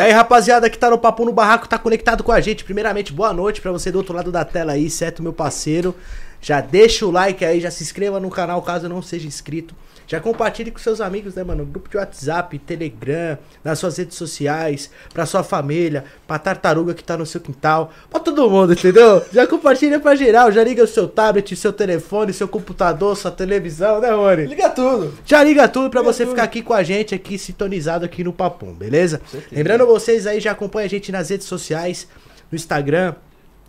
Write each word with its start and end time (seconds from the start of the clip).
E 0.00 0.02
aí, 0.02 0.12
rapaziada 0.12 0.70
que 0.70 0.78
tá 0.78 0.88
no 0.88 0.96
Papo 0.96 1.26
no 1.26 1.30
Barraco, 1.30 1.68
tá 1.68 1.78
conectado 1.78 2.24
com 2.24 2.32
a 2.32 2.40
gente. 2.40 2.64
Primeiramente, 2.64 3.12
boa 3.12 3.34
noite 3.34 3.60
pra 3.60 3.70
você 3.70 3.92
do 3.92 3.98
outro 3.98 4.14
lado 4.14 4.32
da 4.32 4.42
tela 4.46 4.72
aí, 4.72 4.88
certo, 4.88 5.22
meu 5.22 5.30
parceiro? 5.30 5.94
Já 6.40 6.62
deixa 6.62 7.04
o 7.04 7.10
like 7.10 7.44
aí, 7.44 7.60
já 7.60 7.70
se 7.70 7.82
inscreva 7.82 8.18
no 8.18 8.30
canal 8.30 8.62
caso 8.62 8.88
não 8.88 9.02
seja 9.02 9.28
inscrito. 9.28 9.74
Já 10.06 10.18
compartilhe 10.18 10.70
com 10.70 10.78
seus 10.78 11.02
amigos, 11.02 11.34
né, 11.34 11.44
mano? 11.44 11.66
Grupo 11.66 11.90
de 11.90 11.98
WhatsApp, 11.98 12.58
Telegram, 12.60 13.36
nas 13.62 13.78
suas 13.78 13.98
redes 13.98 14.16
sociais, 14.16 14.90
pra 15.12 15.26
sua 15.26 15.44
família, 15.44 16.06
pra 16.26 16.38
tartaruga 16.38 16.94
que 16.94 17.04
tá 17.04 17.18
no 17.18 17.26
seu 17.26 17.40
quintal, 17.42 17.92
todo 18.40 18.50
mundo, 18.50 18.72
entendeu? 18.72 19.22
Já 19.32 19.46
compartilha 19.46 20.00
pra 20.00 20.14
geral, 20.14 20.50
já 20.50 20.64
liga 20.64 20.82
o 20.82 20.86
seu 20.86 21.06
tablet, 21.06 21.54
seu 21.54 21.72
telefone, 21.72 22.32
seu 22.32 22.48
computador, 22.48 23.16
sua 23.16 23.30
televisão, 23.30 24.00
né, 24.00 24.10
Rony? 24.10 24.46
Liga 24.46 24.70
tudo. 24.70 25.12
Já 25.26 25.42
liga 25.44 25.68
tudo 25.68 25.90
pra 25.90 26.00
Liga 26.00 26.12
você 26.12 26.24
tudo. 26.24 26.30
ficar 26.30 26.44
aqui 26.44 26.62
com 26.62 26.72
a 26.72 26.82
gente, 26.82 27.14
aqui 27.14 27.36
sintonizado 27.38 28.04
aqui 28.04 28.24
no 28.24 28.32
Papum, 28.32 28.72
beleza? 28.72 29.20
Lembrando 29.52 29.86
vocês 29.86 30.26
aí, 30.26 30.40
já 30.40 30.52
acompanha 30.52 30.86
a 30.86 30.88
gente 30.88 31.12
nas 31.12 31.28
redes 31.28 31.46
sociais, 31.46 32.08
no 32.50 32.56
Instagram, 32.56 33.14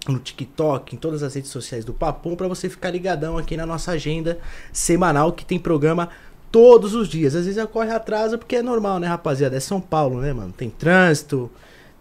no 0.07 0.19
TikTok, 0.19 0.95
em 0.95 0.97
todas 0.97 1.21
as 1.21 1.35
redes 1.35 1.51
sociais 1.51 1.83
do 1.83 1.93
Papum, 1.93 2.35
pra 2.35 2.47
você 2.47 2.69
ficar 2.69 2.89
ligadão 2.91 3.37
aqui 3.37 3.57
na 3.57 3.65
nossa 3.65 3.91
agenda 3.91 4.39
semanal, 4.71 5.33
que 5.33 5.43
tem 5.43 5.59
programa 5.59 6.09
todos 6.49 6.95
os 6.95 7.09
dias. 7.09 7.35
Às 7.35 7.45
vezes 7.45 7.61
ocorre 7.61 7.91
atraso, 7.91 8.37
porque 8.37 8.55
é 8.55 8.61
normal, 8.61 8.99
né, 8.99 9.07
rapaziada? 9.07 9.57
É 9.57 9.59
São 9.59 9.81
Paulo, 9.81 10.21
né, 10.21 10.31
mano? 10.31 10.53
Tem 10.55 10.69
trânsito, 10.69 11.51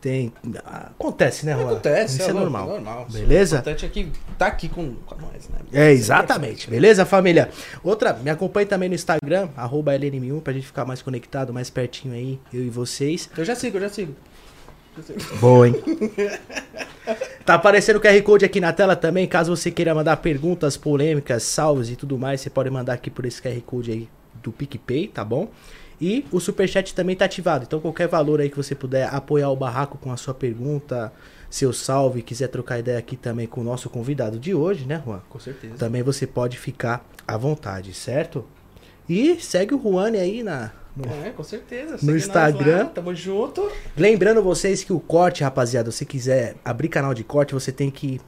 tem... 0.00 0.32
Acontece, 0.64 1.44
né, 1.44 1.54
Juan? 1.54 1.66
Acontece, 1.66 2.18
Isso 2.18 2.30
é, 2.30 2.32
louco, 2.32 2.50
normal. 2.50 2.66
normal. 2.68 3.06
Beleza? 3.10 3.56
O 3.56 3.58
importante 3.60 3.84
é 3.84 3.88
que 3.88 4.12
tá 4.38 4.46
aqui 4.46 4.68
com, 4.68 4.94
com 4.94 5.14
nós, 5.16 5.48
né? 5.48 5.58
É, 5.72 5.92
exatamente. 5.92 6.70
Beleza, 6.70 7.04
família? 7.04 7.50
Outra, 7.84 8.14
me 8.14 8.30
acompanhe 8.30 8.66
também 8.66 8.88
no 8.88 8.94
Instagram, 8.94 9.50
arroba 9.56 9.92
LNM1, 9.92 10.40
pra 10.40 10.52
gente 10.52 10.66
ficar 10.66 10.84
mais 10.84 11.02
conectado, 11.02 11.52
mais 11.52 11.68
pertinho 11.68 12.14
aí, 12.14 12.40
eu 12.52 12.64
e 12.64 12.70
vocês. 12.70 13.28
Eu 13.36 13.44
já 13.44 13.54
sigo, 13.54 13.76
eu 13.76 13.82
já 13.82 13.88
sigo. 13.90 14.14
Já 14.96 15.02
sigo. 15.02 15.20
Boa, 15.38 15.68
hein? 15.68 15.74
tá 17.44 17.54
aparecendo 17.54 17.96
o 17.96 18.00
QR 18.00 18.20
Code 18.22 18.44
aqui 18.44 18.60
na 18.60 18.72
tela 18.72 18.96
também, 18.96 19.26
caso 19.26 19.54
você 19.54 19.70
queira 19.70 19.94
mandar 19.94 20.16
perguntas, 20.16 20.76
polêmicas, 20.76 21.42
salves 21.42 21.90
e 21.90 21.96
tudo 21.96 22.18
mais, 22.18 22.40
você 22.40 22.48
pode 22.48 22.70
mandar 22.70 22.94
aqui 22.94 23.10
por 23.10 23.26
esse 23.26 23.40
QR 23.42 23.60
Code 23.60 23.90
aí 23.90 24.08
do 24.42 24.50
PicPay, 24.50 25.08
tá 25.08 25.24
bom? 25.24 25.50
E 26.00 26.24
o 26.32 26.40
Superchat 26.40 26.94
também 26.94 27.14
tá 27.14 27.26
ativado, 27.26 27.64
então 27.66 27.78
qualquer 27.78 28.08
valor 28.08 28.40
aí 28.40 28.48
que 28.48 28.56
você 28.56 28.74
puder 28.74 29.12
apoiar 29.14 29.50
o 29.50 29.56
Barraco 29.56 29.98
com 29.98 30.10
a 30.10 30.16
sua 30.16 30.32
pergunta, 30.32 31.12
seu 31.50 31.72
salve, 31.72 32.22
quiser 32.22 32.48
trocar 32.48 32.78
ideia 32.78 32.98
aqui 32.98 33.16
também 33.16 33.46
com 33.46 33.60
o 33.60 33.64
nosso 33.64 33.90
convidado 33.90 34.38
de 34.38 34.54
hoje, 34.54 34.86
né, 34.86 35.02
Juan? 35.04 35.20
Com 35.28 35.38
certeza. 35.38 35.74
também 35.76 36.02
você 36.02 36.26
pode 36.26 36.56
ficar 36.58 37.04
à 37.28 37.36
vontade, 37.36 37.92
certo? 37.92 38.46
E 39.08 39.38
segue 39.40 39.74
o 39.74 39.82
Juane 39.82 40.16
aí 40.18 40.42
na. 40.42 40.70
no- 40.96 41.04
É, 41.26 41.30
com 41.30 41.42
certeza. 41.42 41.98
No 42.02 42.16
Instagram. 42.16 42.78
lá, 42.78 42.84
tamo 42.86 43.14
junto. 43.14 43.68
Lembrando 43.96 44.42
vocês 44.42 44.82
que 44.84 44.92
o 44.92 45.00
corte, 45.00 45.42
rapaziada, 45.42 45.90
se 45.90 46.06
quiser 46.06 46.54
abrir 46.64 46.88
canal 46.88 47.12
de 47.12 47.24
corte, 47.24 47.52
você 47.52 47.72
tem 47.72 47.90
que 47.90 48.20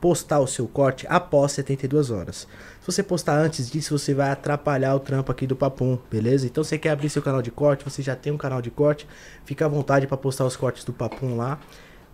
postar 0.00 0.38
o 0.38 0.46
seu 0.46 0.68
corte 0.68 1.04
após 1.08 1.52
72 1.52 2.10
horas. 2.12 2.46
Se 2.80 2.86
você 2.86 3.02
postar 3.02 3.34
antes 3.34 3.70
disso, 3.70 3.98
você 3.98 4.14
vai 4.14 4.30
atrapalhar 4.30 4.94
o 4.94 5.00
trampo 5.00 5.30
aqui 5.30 5.46
do 5.46 5.54
Papum, 5.54 5.98
beleza? 6.10 6.46
Então 6.46 6.64
você 6.64 6.78
quer 6.78 6.90
abrir 6.90 7.10
seu 7.10 7.20
canal 7.20 7.42
de 7.42 7.50
corte, 7.50 7.84
você 7.84 8.00
já 8.00 8.16
tem 8.16 8.32
um 8.32 8.38
canal 8.38 8.62
de 8.62 8.70
corte, 8.70 9.06
fica 9.44 9.66
à 9.66 9.68
vontade 9.68 10.06
para 10.06 10.16
postar 10.16 10.46
os 10.46 10.56
cortes 10.56 10.82
do 10.82 10.92
Papum 10.92 11.36
lá. 11.36 11.60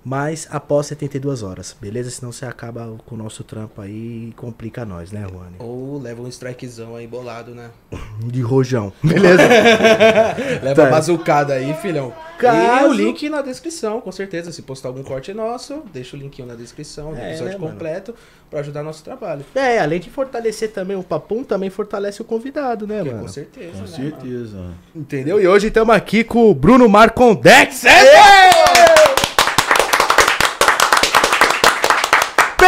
Mas 0.08 0.46
após 0.52 0.86
72 0.86 1.42
horas, 1.42 1.74
beleza? 1.80 2.08
Senão 2.12 2.30
você 2.30 2.46
acaba 2.46 2.96
com 3.04 3.16
o 3.16 3.18
nosso 3.18 3.42
trampo 3.42 3.80
aí 3.82 4.28
e 4.28 4.34
complica 4.36 4.84
nós, 4.84 5.10
né, 5.10 5.26
Juane? 5.28 5.56
Ou 5.58 5.98
leva 6.00 6.22
um 6.22 6.28
strikezão 6.28 6.94
aí 6.94 7.08
bolado, 7.08 7.56
né? 7.56 7.70
De 8.22 8.40
rojão. 8.40 8.92
Beleza? 9.02 9.42
Leva 10.62 10.74
Tá. 10.82 10.86
a 10.86 10.90
bazucada 10.92 11.54
aí, 11.54 11.74
filhão. 11.74 12.12
Caso- 12.38 12.86
E 12.86 12.88
o 12.88 12.92
link 12.92 13.28
na 13.28 13.42
descrição, 13.42 14.00
com 14.00 14.12
certeza. 14.12 14.52
Se 14.52 14.62
postar 14.62 14.90
algum 14.90 15.02
corte 15.02 15.34
nosso, 15.34 15.82
deixa 15.92 16.16
o 16.16 16.20
linkinho 16.20 16.46
na 16.46 16.54
descrição 16.54 17.12
do 17.12 17.18
É, 17.18 17.30
episódio 17.30 17.54
né, 17.54 17.58
mano? 17.58 17.72
completo 17.72 18.14
pra 18.48 18.60
ajudar 18.60 18.84
nosso 18.84 19.02
trabalho. 19.02 19.44
é, 19.56 19.80
além 19.80 19.98
de 19.98 20.08
fortalecer 20.08 20.70
também 20.70 20.96
o 20.96 21.02
Papum, 21.02 21.42
também 21.42 21.68
fortalece 21.68 22.22
o 22.22 22.24
convidado, 22.24 22.86
né, 22.86 22.98
Porque, 22.98 23.10
mano? 23.10 23.22
com 23.24 23.28
certeza, 23.28 23.72
Com 23.72 23.80
né, 23.80 23.86
certeza. 23.88 24.64
Entendeu? 24.94 25.40
E 25.40 25.48
hoje 25.48 25.66
estamos 25.66 25.92
aqui 25.96 26.22
com 26.22 26.48
o 26.48 26.54
Bruno 26.54 26.88
Marcondex. 26.88 27.82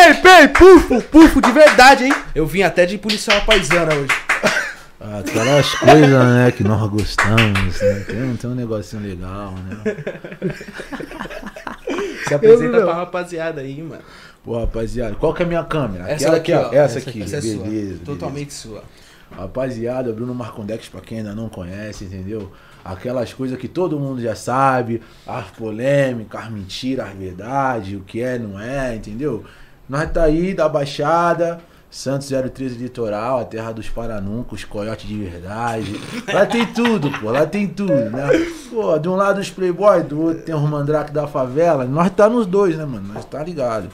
Pei, 0.09 0.15
pei, 0.15 0.49
pufo, 0.49 1.03
pufo 1.03 1.41
de 1.43 1.53
verdade, 1.53 2.05
hein? 2.05 2.15
Eu 2.35 2.47
vim 2.47 2.63
até 2.63 2.87
de 2.87 2.97
policial 2.97 3.43
paisana 3.45 3.95
hoje. 3.95 4.09
Aquelas 4.99 5.75
coisas, 5.75 6.09
né, 6.09 6.51
que 6.51 6.65
nós 6.65 6.89
gostamos, 6.91 7.81
né? 7.81 8.05
Tem, 8.07 8.37
tem 8.37 8.51
um 8.51 8.55
negocinho 8.55 9.03
legal, 9.03 9.53
né? 9.53 9.97
Se 12.27 12.33
apresenta 12.33 12.81
pra 12.81 12.95
rapaziada 12.95 13.61
aí, 13.61 13.83
mano. 13.83 14.03
Pô, 14.43 14.59
rapaziada, 14.59 15.15
qual 15.15 15.35
que 15.35 15.43
é 15.43 15.45
a 15.45 15.49
minha 15.49 15.65
câmera? 15.65 16.05
Essa 16.09 16.29
Aquela 16.29 16.37
daqui, 16.37 16.53
aqui, 16.55 16.77
ó. 16.77 16.79
Essa 16.79 16.99
aqui, 17.01 17.23
Essa 17.23 17.37
é 17.37 17.41
beleza, 17.41 17.57
sua. 17.59 17.67
beleza. 17.67 18.01
Totalmente 18.05 18.55
sua. 18.55 18.85
Rapaziada, 19.37 20.11
Bruno 20.11 20.35
Marcondex, 20.35 20.89
pra 20.89 21.03
quem 21.03 21.19
ainda 21.19 21.35
não 21.35 21.51
conhece, 21.51 22.05
entendeu? 22.05 22.51
Aquelas 22.83 23.35
coisas 23.35 23.59
que 23.59 23.69
todo 23.69 23.99
mundo 24.01 24.23
já 24.23 24.35
sabe, 24.35 25.03
as 25.27 25.51
polêmicas, 25.51 26.45
as 26.45 26.51
mentiras, 26.51 27.09
as 27.09 27.15
verdades, 27.15 27.95
o 27.95 28.01
que 28.01 28.23
é, 28.23 28.39
não 28.39 28.59
é, 28.59 28.97
entendeu? 28.97 29.45
Nós 29.89 30.11
tá 30.11 30.25
aí 30.25 30.53
da 30.53 30.69
Baixada, 30.69 31.61
Santos 31.91 32.29
013 32.29 32.77
Litoral, 32.77 33.41
a 33.41 33.45
terra 33.45 33.73
dos 33.73 33.89
paranuncos, 33.89 34.65
coiote 34.65 35.07
de 35.07 35.17
verdade. 35.17 35.99
Lá 36.33 36.45
tem 36.45 36.67
tudo, 36.67 37.11
pô, 37.19 37.31
lá 37.31 37.47
tem 37.47 37.67
tudo, 37.67 37.95
né? 37.95 38.29
Pô, 38.71 38.99
de 38.99 39.09
um 39.09 39.17
lado 39.17 39.41
os 39.41 39.49
playboy, 39.51 40.03
do 40.03 40.21
outro 40.21 40.43
tem 40.43 40.55
os 40.55 40.63
mandrake 40.63 41.11
da 41.13 41.27
favela. 41.27 41.85
Nós 41.87 42.11
tá 42.11 42.29
nos 42.29 42.47
dois, 42.47 42.77
né, 42.77 42.85
mano? 42.85 43.15
Nós 43.15 43.25
tá 43.25 43.43
ligado. 43.43 43.89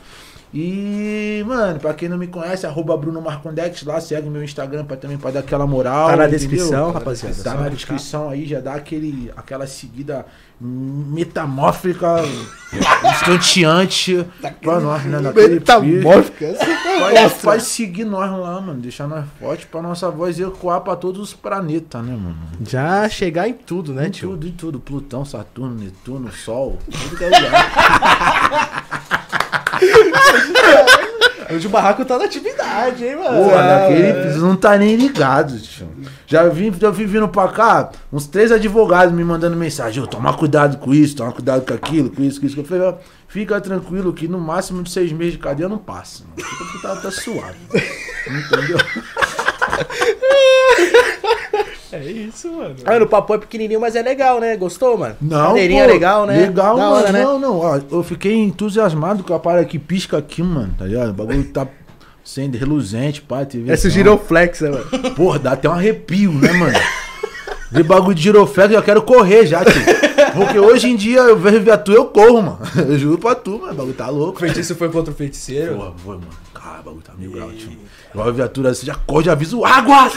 E, 0.56 1.42
mano, 1.48 1.80
pra 1.80 1.92
quem 1.94 2.08
não 2.08 2.16
me 2.16 2.28
conhece, 2.28 2.64
arroba 2.64 2.96
Bruno 2.96 3.20
Marcondex, 3.20 3.82
lá 3.82 4.00
segue 4.00 4.30
meu 4.30 4.42
Instagram 4.42 4.84
pra, 4.84 4.96
também 4.96 5.18
pra 5.18 5.32
dar 5.32 5.40
aquela 5.40 5.66
moral. 5.66 6.10
Tá 6.10 6.16
na 6.16 6.28
entendeu? 6.28 6.38
descrição, 6.38 6.92
rapaziada, 6.92 7.42
Tá 7.42 7.54
na 7.54 7.68
descrição 7.68 8.28
aí, 8.28 8.46
já 8.46 8.60
dá 8.60 8.74
aquele, 8.74 9.32
aquela 9.36 9.66
seguida 9.66 10.24
metamórfica, 10.60 12.16
escanteante 13.12 14.26
pra 14.62 14.80
nós, 14.80 15.04
né? 15.04 15.20
Naquele. 15.20 15.54
Metamórfica. 15.54 16.54
Pode, 16.98 17.34
pode 17.42 17.62
seguir 17.64 18.04
nós 18.04 18.30
lá, 18.30 18.60
mano. 18.60 18.80
Deixar 18.80 19.06
nós 19.08 19.24
fortes 19.38 19.66
pra 19.66 19.82
nossa 19.82 20.10
voz 20.10 20.38
ecoar 20.38 20.80
pra 20.80 20.96
todos 20.96 21.20
os 21.20 21.34
planetas, 21.34 22.02
né, 22.04 22.12
mano? 22.12 22.36
Já 22.66 23.08
chegar 23.08 23.48
em 23.48 23.52
tudo, 23.54 23.92
né, 23.92 24.06
Em 24.06 24.10
tio? 24.10 24.30
tudo, 24.30 24.46
em 24.46 24.52
tudo. 24.52 24.80
Plutão, 24.80 25.24
Saturno, 25.24 25.74
Netuno, 25.74 26.32
Sol. 26.32 26.78
Tudo 26.90 27.16
que 27.16 27.24
é 27.24 27.28
lugar. 27.28 28.84
O 31.66 31.68
barraco 31.68 32.04
tá 32.04 32.18
na 32.18 32.24
atividade, 32.24 33.04
hein, 33.04 33.16
mano? 33.16 33.44
Pô, 33.44 33.50
Ah, 33.54 33.80
naquele 33.80 34.02
é. 34.06 34.20
eles 34.22 34.36
não 34.36 34.56
tá 34.56 34.76
nem 34.76 34.96
ligado, 34.96 35.58
tio. 35.60 35.88
Já 36.26 36.48
vim, 36.48 36.72
já 36.80 36.90
vim 36.90 37.06
vindo 37.06 37.28
pra 37.28 37.48
cá, 37.48 37.90
uns 38.12 38.26
três 38.26 38.50
advogados 38.52 39.14
me 39.14 39.24
mandando 39.24 39.56
mensagem, 39.56 40.02
ô, 40.02 40.06
toma 40.06 40.32
cuidado 40.32 40.78
com 40.78 40.92
isso, 40.94 41.16
toma 41.16 41.32
cuidado 41.32 41.66
com 41.66 41.74
aquilo, 41.74 42.10
com 42.10 42.22
isso, 42.22 42.40
com 42.40 42.46
isso. 42.46 42.58
Eu 42.58 42.64
falei, 42.64 42.82
ó, 42.82 42.94
fica 43.28 43.60
tranquilo 43.60 44.12
que 44.12 44.26
no 44.28 44.38
máximo 44.40 44.82
de 44.82 44.90
seis 44.90 45.12
meses 45.12 45.34
de 45.34 45.38
cadeia 45.38 45.68
não 45.68 45.78
passa. 45.78 46.22
Mano. 46.24 46.48
Fica 46.72 46.88
tá, 46.88 46.96
tá 46.96 47.10
suave. 47.10 47.58
Entendeu? 48.26 48.78
É 51.94 52.10
isso, 52.10 52.52
mano. 52.52 52.74
Mano, 52.84 53.04
o 53.04 53.08
papo 53.08 53.34
é 53.34 53.38
pequenininho, 53.38 53.80
mas 53.80 53.94
é 53.96 54.02
legal, 54.02 54.40
né? 54.40 54.56
Gostou, 54.56 54.96
mano? 54.98 55.16
Não, 55.20 55.48
Cadeirinha 55.48 55.84
pô, 55.84 55.92
legal, 55.92 56.26
né? 56.26 56.36
Legal, 56.38 56.76
da 56.76 56.82
mano. 56.82 56.94
hora, 56.96 57.12
né? 57.12 57.22
Não, 57.22 57.38
não, 57.38 57.58
ó, 57.58 57.80
eu 57.90 58.02
fiquei 58.02 58.34
entusiasmado 58.36 59.22
com 59.22 59.34
a 59.34 59.38
parada 59.38 59.64
que 59.64 59.78
pisca 59.78 60.18
aqui, 60.18 60.42
mano, 60.42 60.74
tá 60.78 60.84
ligado? 60.86 61.10
O 61.10 61.12
bagulho 61.14 61.44
tá 61.44 61.66
sendo 62.24 62.56
reluzente, 62.56 63.20
pá, 63.22 63.44
TV. 63.44 63.72
Esse 63.72 63.90
giroflex, 63.90 64.60
né, 64.62 64.70
mano? 64.70 65.10
Porra, 65.14 65.38
dá 65.38 65.52
até 65.52 65.68
um 65.68 65.72
arrepio, 65.72 66.32
né, 66.32 66.52
mano? 66.52 66.78
De 67.70 67.82
bagulho 67.82 68.14
de 68.14 68.22
giroflex, 68.22 68.72
eu 68.72 68.82
quero 68.82 69.02
correr 69.02 69.46
já, 69.46 69.64
tio. 69.64 69.82
Porque 70.34 70.58
hoje 70.58 70.88
em 70.88 70.96
dia 70.96 71.20
eu 71.20 71.36
vejo 71.38 71.60
viatura, 71.60 71.98
eu 71.98 72.06
corro, 72.06 72.42
mano. 72.42 72.58
Eu 72.76 72.98
juro 72.98 73.18
pra 73.18 73.34
tu, 73.34 73.58
mano. 73.58 73.72
O 73.72 73.76
bagulho 73.76 73.94
tá 73.94 74.10
O 74.10 74.14
louco. 74.16 74.40
feitiço 74.40 74.74
foi 74.74 74.88
contra 74.88 75.12
o 75.12 75.16
feiticeiro? 75.16 75.76
Porra, 75.76 75.92
foi, 75.98 76.14
mano. 76.16 76.28
Cara, 76.52 76.80
o 76.80 76.82
bagulho 76.84 77.02
tá 77.02 77.12
mil 77.16 77.30
graus, 77.30 77.52
tio. 77.56 77.70
Igual 78.14 78.28
a 78.28 78.32
viatura 78.32 78.70
assim, 78.70 78.86
já 78.86 78.94
corre, 78.94 79.24
já 79.24 79.32
aviso 79.32 79.64
água! 79.64 80.08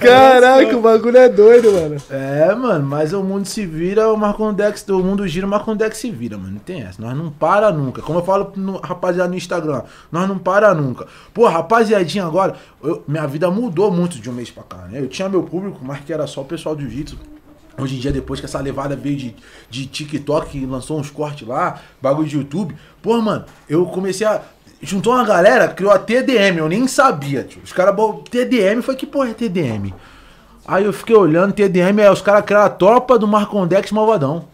Caraca, 0.00 0.76
o 0.76 0.80
bagulho 0.80 1.16
é 1.16 1.28
doido, 1.28 1.72
mano. 1.72 1.96
É, 2.10 2.54
mano, 2.54 2.86
mas 2.86 3.12
o 3.12 3.22
mundo 3.22 3.46
se 3.46 3.64
vira, 3.66 4.10
o 4.12 4.16
Marcondex, 4.16 4.84
o 4.88 4.98
mundo 5.02 5.26
gira, 5.26 5.46
o 5.46 5.50
Marcondex 5.50 5.98
se 5.98 6.10
vira, 6.10 6.36
mano. 6.36 6.52
Não 6.52 6.58
tem 6.60 6.82
essa. 6.82 7.00
Nós 7.00 7.16
não 7.16 7.30
para 7.30 7.70
nunca. 7.70 8.02
Como 8.02 8.18
eu 8.18 8.24
falo 8.24 8.52
no 8.56 8.78
rapaziada 8.78 9.28
no 9.30 9.36
Instagram, 9.36 9.82
nós 10.10 10.28
não 10.28 10.38
para 10.38 10.74
nunca. 10.74 11.06
Pô, 11.32 11.46
rapaziadinha, 11.46 12.24
agora, 12.24 12.54
eu- 12.82 13.02
minha 13.06 13.26
vida 13.26 13.50
mudou 13.50 13.90
muito 13.90 14.18
de 14.18 14.28
um 14.28 14.32
mês 14.32 14.50
pra 14.50 14.62
cá, 14.62 14.76
né? 14.90 15.00
Eu 15.00 15.08
tinha 15.08 15.28
meu 15.28 15.42
público, 15.42 15.78
mas 15.82 16.00
que 16.00 16.12
era 16.12 16.26
só 16.26 16.40
o 16.42 16.44
pessoal 16.44 16.74
do 16.74 16.82
jiu-jitsu. 16.82 17.18
Hoje 17.78 17.96
em 17.96 17.98
dia, 17.98 18.10
depois 18.12 18.40
que 18.40 18.46
essa 18.46 18.58
levada 18.60 18.96
veio 18.96 19.16
de, 19.16 19.36
de 19.70 19.86
TikTok, 19.86 20.66
lançou 20.66 20.98
uns 20.98 21.10
cortes 21.10 21.46
lá, 21.46 21.80
bagulho 22.02 22.28
de 22.28 22.36
YouTube, 22.36 22.74
pô, 23.00 23.20
mano, 23.20 23.44
eu 23.68 23.86
comecei 23.86 24.26
a. 24.26 24.40
juntou 24.82 25.12
uma 25.14 25.24
galera, 25.24 25.68
criou 25.68 25.92
a 25.92 25.98
TDM, 25.98 26.58
eu 26.58 26.68
nem 26.68 26.86
sabia, 26.88 27.44
tio. 27.44 27.60
Os 27.64 27.72
caras, 27.72 27.94
TDM, 28.30 28.82
foi 28.82 28.96
que 28.96 29.06
porra 29.06 29.30
é 29.30 29.34
TDM? 29.34 29.94
Aí 30.66 30.84
eu 30.84 30.92
fiquei 30.92 31.14
olhando, 31.16 31.52
TDM, 31.52 32.00
é 32.00 32.10
os 32.10 32.20
caras 32.20 32.44
criaram 32.44 32.66
a 32.66 32.70
tropa 32.70 33.18
do 33.18 33.26
Marcondex 33.28 33.90
Malvadão. 33.92 34.46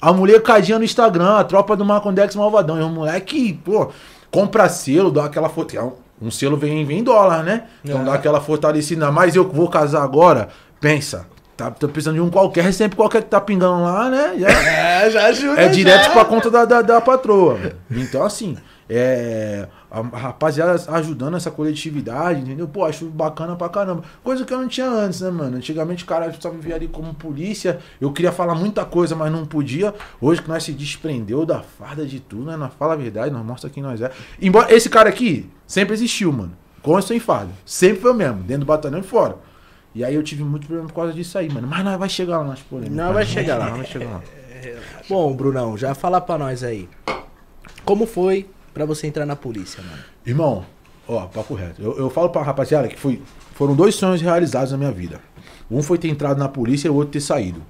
A 0.00 0.12
molecadinha 0.12 0.78
no 0.78 0.84
Instagram, 0.84 1.36
a 1.38 1.44
tropa 1.44 1.76
do 1.76 1.84
Marcondex 1.84 2.34
Malvadão. 2.34 2.78
E 2.78 2.82
o 2.82 2.88
moleque, 2.88 3.52
pô, 3.64 3.90
compra 4.30 4.68
selo, 4.68 5.10
dá 5.10 5.24
aquela 5.26 5.48
foto. 5.48 5.76
um- 6.20 6.30
selo 6.30 6.56
vem, 6.56 6.84
vem 6.84 6.98
em 7.00 7.02
dólar, 7.04 7.42
né? 7.44 7.64
Então 7.84 8.00
É. 8.00 8.04
dá 8.04 8.14
aquela 8.14 8.40
fortalecida. 8.40 9.10
Mas 9.12 9.36
eu 9.36 9.48
vou 9.48 9.68
casar 9.68 10.02
agora, 10.02 10.48
pensa. 10.80 11.26
Tá, 11.58 11.72
tô 11.72 11.88
precisando 11.88 12.14
de 12.14 12.20
um 12.20 12.30
qualquer, 12.30 12.72
sempre 12.72 12.96
qualquer 12.96 13.20
que 13.20 13.28
tá 13.28 13.40
pingando 13.40 13.82
lá, 13.82 14.08
né? 14.08 14.34
Já- 14.38 14.48
É, 15.02 15.10
já 15.10 15.26
ajuda. 15.26 15.60
é 15.60 15.68
direto 15.68 16.04
já. 16.04 16.10
pra 16.12 16.24
conta 16.24 16.48
da, 16.50 16.64
da, 16.64 16.82
da 16.82 17.00
patroa. 17.00 17.54
velho. 17.56 17.76
Então, 17.90 18.22
assim, 18.24 18.56
é, 18.88 19.66
a, 19.90 19.98
a 19.98 20.02
rapaziada 20.18 20.80
ajudando 20.92 21.36
essa 21.36 21.50
coletividade, 21.50 22.42
entendeu? 22.42 22.68
Pô, 22.68 22.84
acho 22.84 23.06
bacana 23.06 23.56
pra 23.56 23.68
caramba. 23.68 24.04
Coisa 24.22 24.44
que 24.44 24.54
eu 24.54 24.58
não 24.58 24.68
tinha 24.68 24.86
antes, 24.88 25.20
né, 25.20 25.30
mano? 25.30 25.56
Antigamente 25.56 26.04
cara 26.04 26.32
só 26.38 26.48
vivia 26.50 26.76
ali 26.76 26.86
como 26.86 27.12
polícia. 27.12 27.80
Eu 28.00 28.12
queria 28.12 28.30
falar 28.30 28.54
muita 28.54 28.84
coisa, 28.84 29.16
mas 29.16 29.32
não 29.32 29.44
podia. 29.44 29.92
Hoje 30.20 30.40
que 30.40 30.48
nós 30.48 30.62
se 30.62 30.72
desprendeu 30.72 31.44
da 31.44 31.58
farda 31.60 32.06
de 32.06 32.20
tudo, 32.20 32.44
né? 32.44 32.56
Nós 32.56 32.70
fala 32.78 32.92
a 32.92 32.96
verdade, 32.96 33.32
nós 33.32 33.44
mostra 33.44 33.68
quem 33.68 33.82
nós 33.82 34.00
é. 34.00 34.12
Embora 34.40 34.72
esse 34.72 34.88
cara 34.88 35.08
aqui 35.08 35.50
sempre 35.66 35.94
existiu, 35.94 36.32
mano. 36.32 36.52
Com 36.82 36.92
ou 36.92 37.02
sem 37.02 37.18
farda. 37.18 37.50
Sempre 37.66 38.00
foi 38.02 38.12
o 38.12 38.14
mesmo, 38.14 38.36
dentro 38.44 38.60
do 38.60 38.66
batalhão 38.66 39.00
e 39.00 39.02
fora. 39.02 39.36
E 39.94 40.04
aí 40.04 40.14
eu 40.14 40.22
tive 40.22 40.44
muito 40.44 40.66
problema 40.66 40.88
por 40.88 40.94
causa 40.94 41.12
disso 41.12 41.36
aí, 41.38 41.48
mano. 41.48 41.66
Mas 41.66 41.84
nós 41.84 41.98
vai 41.98 42.08
chegar 42.08 42.38
lá 42.38 42.44
nas 42.44 42.60
polêmicas. 42.60 42.96
Não, 42.96 43.12
vai 43.12 43.24
chegar 43.24 43.58
lá. 43.58 43.70
Nós 43.70 43.76
vai 43.78 43.86
chegar 43.86 44.10
lá. 44.10 44.22
Bom, 45.08 45.32
Brunão, 45.34 45.76
já 45.76 45.94
fala 45.94 46.20
pra 46.20 46.36
nós 46.36 46.62
aí. 46.62 46.88
Como 47.84 48.06
foi 48.06 48.48
pra 48.74 48.84
você 48.84 49.06
entrar 49.06 49.24
na 49.24 49.34
polícia, 49.34 49.82
mano? 49.82 50.02
Irmão, 50.26 50.64
ó, 51.06 51.26
papo 51.26 51.54
reto. 51.54 51.82
Eu, 51.82 51.98
eu 51.98 52.10
falo 52.10 52.28
pra 52.28 52.42
rapaziada 52.42 52.88
que 52.88 52.98
foi, 52.98 53.22
foram 53.54 53.74
dois 53.74 53.94
sonhos 53.94 54.20
realizados 54.20 54.72
na 54.72 54.78
minha 54.78 54.92
vida. 54.92 55.20
Um 55.70 55.82
foi 55.82 55.98
ter 55.98 56.08
entrado 56.08 56.38
na 56.38 56.48
polícia 56.48 56.88
e 56.88 56.90
o 56.90 56.94
outro 56.94 57.12
ter 57.12 57.20
saído. 57.20 57.62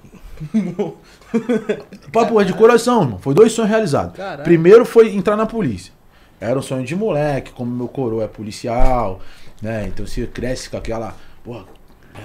papo 2.11 2.37
reto 2.37 2.51
de 2.51 2.57
coração, 2.57 3.03
irmão. 3.03 3.19
Foi 3.19 3.33
dois 3.33 3.51
sonhos 3.51 3.69
realizados. 3.69 4.15
Caralho. 4.15 4.43
Primeiro 4.43 4.85
foi 4.85 5.15
entrar 5.15 5.35
na 5.35 5.45
polícia. 5.45 5.93
Era 6.39 6.57
um 6.57 6.61
sonho 6.61 6.85
de 6.85 6.95
moleque, 6.95 7.51
como 7.51 7.69
meu 7.69 7.87
coroa 7.87 8.23
é 8.23 8.27
policial, 8.27 9.19
né? 9.61 9.87
Então 9.87 10.05
você 10.05 10.25
cresce 10.25 10.69
com 10.69 10.77
aquela. 10.77 11.15
Porra, 11.43 11.65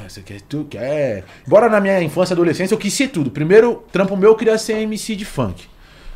é, 0.05 0.09
você 0.09 0.21
quer, 0.21 0.41
tu 0.43 0.67
quer. 0.69 1.25
Embora 1.47 1.69
na 1.69 1.81
minha 1.81 2.03
infância 2.03 2.33
e 2.33 2.35
adolescência 2.35 2.75
eu 2.75 2.79
quis 2.79 2.93
ser 2.93 3.09
tudo. 3.09 3.31
Primeiro, 3.31 3.85
trampo 3.93 4.17
meu 4.17 4.31
eu 4.31 4.37
queria 4.37 4.59
ser 4.59 4.79
MC 4.79 5.15
de 5.17 5.25
funk. 5.25 5.67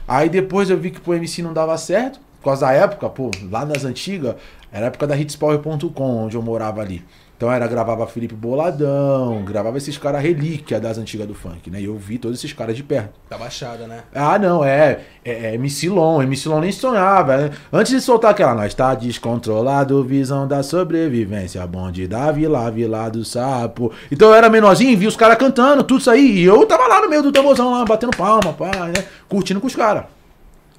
Aí 0.06 0.28
depois 0.28 0.70
eu 0.70 0.78
vi 0.78 0.90
que 0.90 1.00
pro 1.00 1.14
MC 1.14 1.42
não 1.42 1.52
dava 1.52 1.76
certo, 1.76 2.18
por 2.38 2.44
causa 2.44 2.66
da 2.66 2.72
época, 2.72 3.08
pô, 3.10 3.30
lá 3.50 3.66
nas 3.66 3.84
antigas, 3.84 4.36
era 4.72 4.86
a 4.86 4.88
época 4.88 5.06
da 5.06 5.16
hitspower.com, 5.16 6.24
onde 6.24 6.36
eu 6.36 6.42
morava 6.42 6.80
ali. 6.80 7.04
Então 7.38 7.52
era, 7.52 7.68
gravava 7.68 8.04
Felipe 8.08 8.34
Boladão, 8.34 9.44
gravava 9.44 9.78
esses 9.78 9.96
caras 9.96 10.20
relíquia 10.20 10.80
das 10.80 10.98
antigas 10.98 11.24
do 11.24 11.34
funk, 11.34 11.70
né? 11.70 11.80
E 11.80 11.84
eu 11.84 11.96
vi 11.96 12.18
todos 12.18 12.36
esses 12.36 12.52
caras 12.52 12.74
de 12.74 12.82
perto. 12.82 13.10
Tá 13.30 13.38
baixada, 13.38 13.86
né? 13.86 14.02
Ah, 14.12 14.36
não, 14.40 14.64
é, 14.64 15.02
é, 15.24 15.50
é 15.50 15.54
MC 15.54 15.88
Lon, 15.88 16.20
MC 16.20 16.48
Lon 16.48 16.58
nem 16.58 16.72
sonhava. 16.72 17.36
né? 17.36 17.50
Antes 17.72 17.92
de 17.92 18.00
soltar 18.00 18.32
aquela, 18.32 18.56
nós 18.56 18.74
tá 18.74 18.92
descontrolado, 18.92 20.02
visão 20.02 20.48
da 20.48 20.64
sobrevivência, 20.64 21.64
bonde 21.64 22.08
da 22.08 22.32
vila, 22.32 22.68
vila 22.72 23.08
do 23.08 23.24
sapo. 23.24 23.92
Então 24.10 24.30
eu 24.30 24.34
era 24.34 24.50
menorzinho 24.50 24.98
vi 24.98 25.06
os 25.06 25.14
caras 25.14 25.38
cantando, 25.38 25.84
tudo 25.84 26.00
isso 26.00 26.10
aí. 26.10 26.38
E 26.40 26.42
eu 26.42 26.66
tava 26.66 26.88
lá 26.88 27.00
no 27.00 27.08
meio 27.08 27.22
do 27.22 27.30
tamborzão, 27.30 27.70
lá, 27.70 27.84
batendo 27.84 28.16
palma, 28.16 28.52
pá, 28.52 28.86
né? 28.86 29.04
Curtindo 29.28 29.60
com 29.60 29.68
os 29.68 29.76
caras. 29.76 30.06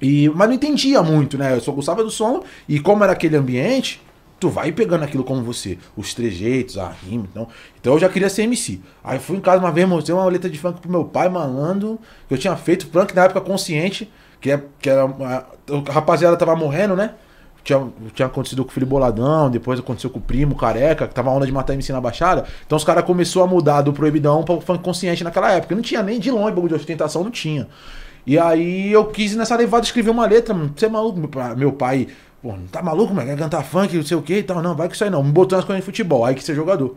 E, 0.02 0.28
mas 0.28 0.46
não 0.46 0.54
entendia 0.54 1.02
muito, 1.02 1.38
né? 1.38 1.54
Eu 1.54 1.60
só 1.62 1.72
gostava 1.72 2.04
do 2.04 2.10
som 2.10 2.42
e 2.68 2.78
como 2.78 3.02
era 3.02 3.14
aquele 3.14 3.36
ambiente, 3.36 4.02
tu 4.40 4.48
vai 4.48 4.72
pegando 4.72 5.04
aquilo 5.04 5.22
como 5.22 5.42
você, 5.42 5.78
os 5.94 6.14
trejeitos, 6.14 6.78
a 6.78 6.88
rima, 6.88 7.26
então. 7.30 7.46
Então 7.78 7.92
eu 7.92 7.98
já 7.98 8.08
queria 8.08 8.30
ser 8.30 8.42
MC. 8.44 8.80
Aí 9.04 9.18
fui 9.18 9.36
em 9.36 9.40
casa 9.40 9.58
uma 9.58 9.70
vez, 9.70 9.86
mostrei 9.86 10.16
uma 10.16 10.24
letra 10.24 10.48
de 10.48 10.58
funk 10.58 10.80
pro 10.80 10.90
meu 10.90 11.04
pai, 11.04 11.28
malandro, 11.28 12.00
que 12.26 12.32
eu 12.32 12.38
tinha 12.38 12.56
feito 12.56 12.86
funk 12.86 13.14
na 13.14 13.24
época 13.24 13.42
consciente, 13.42 14.10
que, 14.40 14.50
é, 14.50 14.62
que 14.80 14.88
era 14.88 15.04
a 15.04 15.92
rapaziada 15.92 16.36
tava 16.38 16.56
morrendo, 16.56 16.96
né? 16.96 17.12
Tinha, 17.62 17.86
tinha 18.14 18.24
acontecido 18.24 18.64
com 18.64 18.70
o 18.70 18.72
filho 18.72 18.86
Boladão, 18.86 19.50
depois 19.50 19.78
aconteceu 19.78 20.08
com 20.08 20.18
o 20.18 20.22
primo 20.22 20.56
Careca, 20.56 21.06
que 21.06 21.14
tava 21.14 21.28
onda 21.30 21.44
de 21.44 21.52
matar 21.52 21.74
MC 21.74 21.92
na 21.92 22.00
Baixada. 22.00 22.46
Então 22.66 22.76
os 22.76 22.84
caras 22.84 23.04
começou 23.04 23.42
a 23.42 23.46
mudar 23.46 23.82
do 23.82 23.92
proibidão 23.92 24.42
para 24.42 24.54
o 24.54 24.60
funk 24.62 24.82
consciente 24.82 25.22
naquela 25.22 25.52
época. 25.52 25.74
Não 25.74 25.82
tinha 25.82 26.02
nem 26.02 26.18
de 26.18 26.30
longe 26.30 26.54
bagulho 26.54 26.68
de 26.68 26.74
ostentação, 26.74 27.22
não 27.22 27.30
tinha. 27.30 27.68
E 28.26 28.38
aí 28.38 28.90
eu 28.90 29.04
quis 29.06 29.36
nessa 29.36 29.54
levada 29.56 29.84
escrever 29.84 30.10
uma 30.10 30.26
letra, 30.26 30.54
mano. 30.54 30.72
Você 30.74 30.86
é 30.86 30.88
maluco, 30.88 31.20
meu 31.56 31.72
pai 31.72 32.08
pô, 32.42 32.52
não 32.52 32.66
tá 32.66 32.82
maluco, 32.82 33.14
mano? 33.14 33.28
Quer 33.28 33.36
cantar 33.36 33.62
funk, 33.62 33.96
não 33.96 34.04
sei 34.04 34.16
o 34.16 34.22
que 34.22 34.38
e 34.38 34.42
tal. 34.42 34.62
Não, 34.62 34.74
vai 34.74 34.88
com 34.88 34.94
isso 34.94 35.04
aí 35.04 35.10
não. 35.10 35.22
Me 35.22 35.32
botou 35.32 35.56
nas 35.56 35.64
coisas 35.64 35.82
de 35.82 35.86
futebol, 35.86 36.24
aí 36.24 36.34
que 36.34 36.42
ser 36.42 36.54
jogador. 36.54 36.96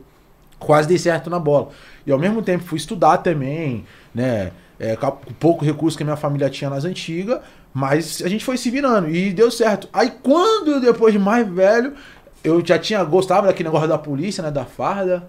Quase 0.60 0.88
dei 0.88 0.98
certo 0.98 1.30
na 1.30 1.40
bola. 1.40 1.70
E 2.06 2.12
ao 2.12 2.20
mesmo 2.20 2.42
tempo 2.42 2.64
fui 2.64 2.78
estudar 2.78 3.18
também, 3.18 3.86
né? 4.14 4.52
É, 4.80 4.96
com 4.96 5.12
pouco 5.40 5.64
recurso 5.64 5.96
que 5.96 6.04
a 6.04 6.06
minha 6.06 6.18
família 6.18 6.50
tinha 6.50 6.70
nas 6.70 6.84
antigas, 6.84 7.40
mas 7.74 8.22
a 8.24 8.28
gente 8.28 8.44
foi 8.44 8.58
se 8.58 8.70
virando 8.70 9.10
e 9.10 9.32
deu 9.32 9.52
certo. 9.52 9.88
Aí 9.94 10.12
quando 10.22 10.72
eu, 10.72 10.82
depois 10.82 11.14
de 11.14 11.20
mais 11.20 11.48
velho, 11.48 11.94
eu 12.44 12.66
já 12.66 12.78
tinha 12.78 13.04
gostava 13.04 13.48
daquele 13.48 13.70
negócio 13.70 13.88
da 13.88 13.98
polícia, 13.98 14.42
né? 14.44 14.52
Da 14.52 14.66
farda. 14.66 15.28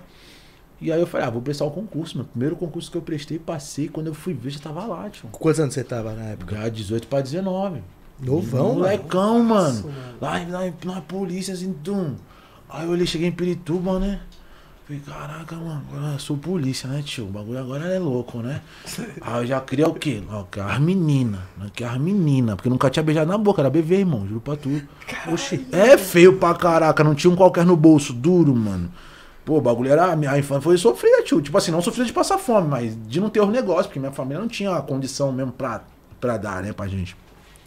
E 0.80 0.92
aí 0.92 1.00
eu 1.00 1.06
falei, 1.06 1.26
ah, 1.26 1.30
vou 1.30 1.40
prestar 1.40 1.64
o 1.64 1.70
concurso, 1.70 2.16
meu. 2.16 2.26
Primeiro 2.26 2.56
concurso 2.56 2.90
que 2.90 2.96
eu 2.96 3.02
prestei, 3.02 3.38
passei. 3.38 3.88
Quando 3.88 4.08
eu 4.08 4.14
fui 4.14 4.34
ver, 4.34 4.50
já 4.50 4.60
tava 4.60 4.84
lá, 4.84 5.08
tio. 5.08 5.28
Quantos 5.32 5.60
anos 5.60 5.74
você 5.74 5.84
tava 5.84 6.12
na 6.12 6.24
época? 6.30 6.56
Já 6.56 6.68
18 6.68 7.06
pra 7.06 7.20
19. 7.20 7.82
Novão, 8.20 8.74
Molecão, 8.74 9.42
mano. 9.42 9.84
mano. 9.84 9.94
Lá 10.20 10.38
lá 10.48 10.72
na 10.84 11.00
polícia, 11.00 11.54
assim, 11.54 11.72
tum. 11.72 12.14
Aí 12.68 12.84
eu 12.84 12.90
olhei, 12.90 13.06
cheguei 13.06 13.28
em 13.28 13.32
Pirituba, 13.32 13.98
né? 13.98 14.20
Falei, 14.86 15.00
caraca, 15.00 15.56
mano, 15.56 15.82
agora 15.90 16.12
eu 16.12 16.18
sou 16.18 16.36
polícia, 16.36 16.86
né, 16.88 17.02
tio? 17.02 17.24
O 17.24 17.30
bagulho 17.30 17.58
agora 17.58 17.86
é 17.86 17.98
louco, 17.98 18.38
né? 18.38 18.60
Aí 19.22 19.42
eu 19.42 19.46
já 19.46 19.60
queria 19.60 19.88
o 19.88 19.94
quê? 19.94 20.22
As 20.62 20.78
meninas, 20.78 21.40
né? 21.56 21.70
Que 21.74 21.82
as 21.82 21.96
meninas, 21.96 22.54
porque 22.56 22.68
nunca 22.68 22.90
tinha 22.90 23.02
beijado 23.02 23.30
na 23.30 23.38
boca, 23.38 23.62
era 23.62 23.70
bebê, 23.70 24.00
irmão, 24.00 24.26
juro 24.26 24.42
pra 24.42 24.56
tu. 24.56 24.82
Oxi. 25.32 25.66
É 25.72 25.96
feio 25.96 26.36
pra 26.36 26.54
caraca, 26.54 27.02
não 27.02 27.14
tinha 27.14 27.32
um 27.32 27.36
qualquer 27.36 27.64
no 27.64 27.76
bolso, 27.76 28.12
duro, 28.12 28.54
mano. 28.54 28.90
Pô, 29.42 29.56
o 29.56 29.60
bagulho 29.60 29.90
era. 29.90 30.12
A 30.12 30.16
minha 30.16 30.36
infância 30.38 30.60
foi 30.62 30.76
sofrida, 30.76 31.22
tio. 31.22 31.40
Tipo 31.40 31.56
assim, 31.56 31.70
não 31.70 31.80
sofrida 31.80 32.06
de 32.06 32.12
passar 32.12 32.36
fome, 32.36 32.68
mas 32.68 32.94
de 33.06 33.20
não 33.20 33.30
ter 33.30 33.40
os 33.40 33.48
negócios, 33.48 33.86
porque 33.86 33.98
minha 33.98 34.12
família 34.12 34.40
não 34.40 34.48
tinha 34.48 34.74
a 34.76 34.82
condição 34.82 35.32
mesmo 35.32 35.52
pra, 35.52 35.82
pra 36.20 36.36
dar, 36.36 36.62
né, 36.62 36.72
pra 36.74 36.86
gente. 36.88 37.16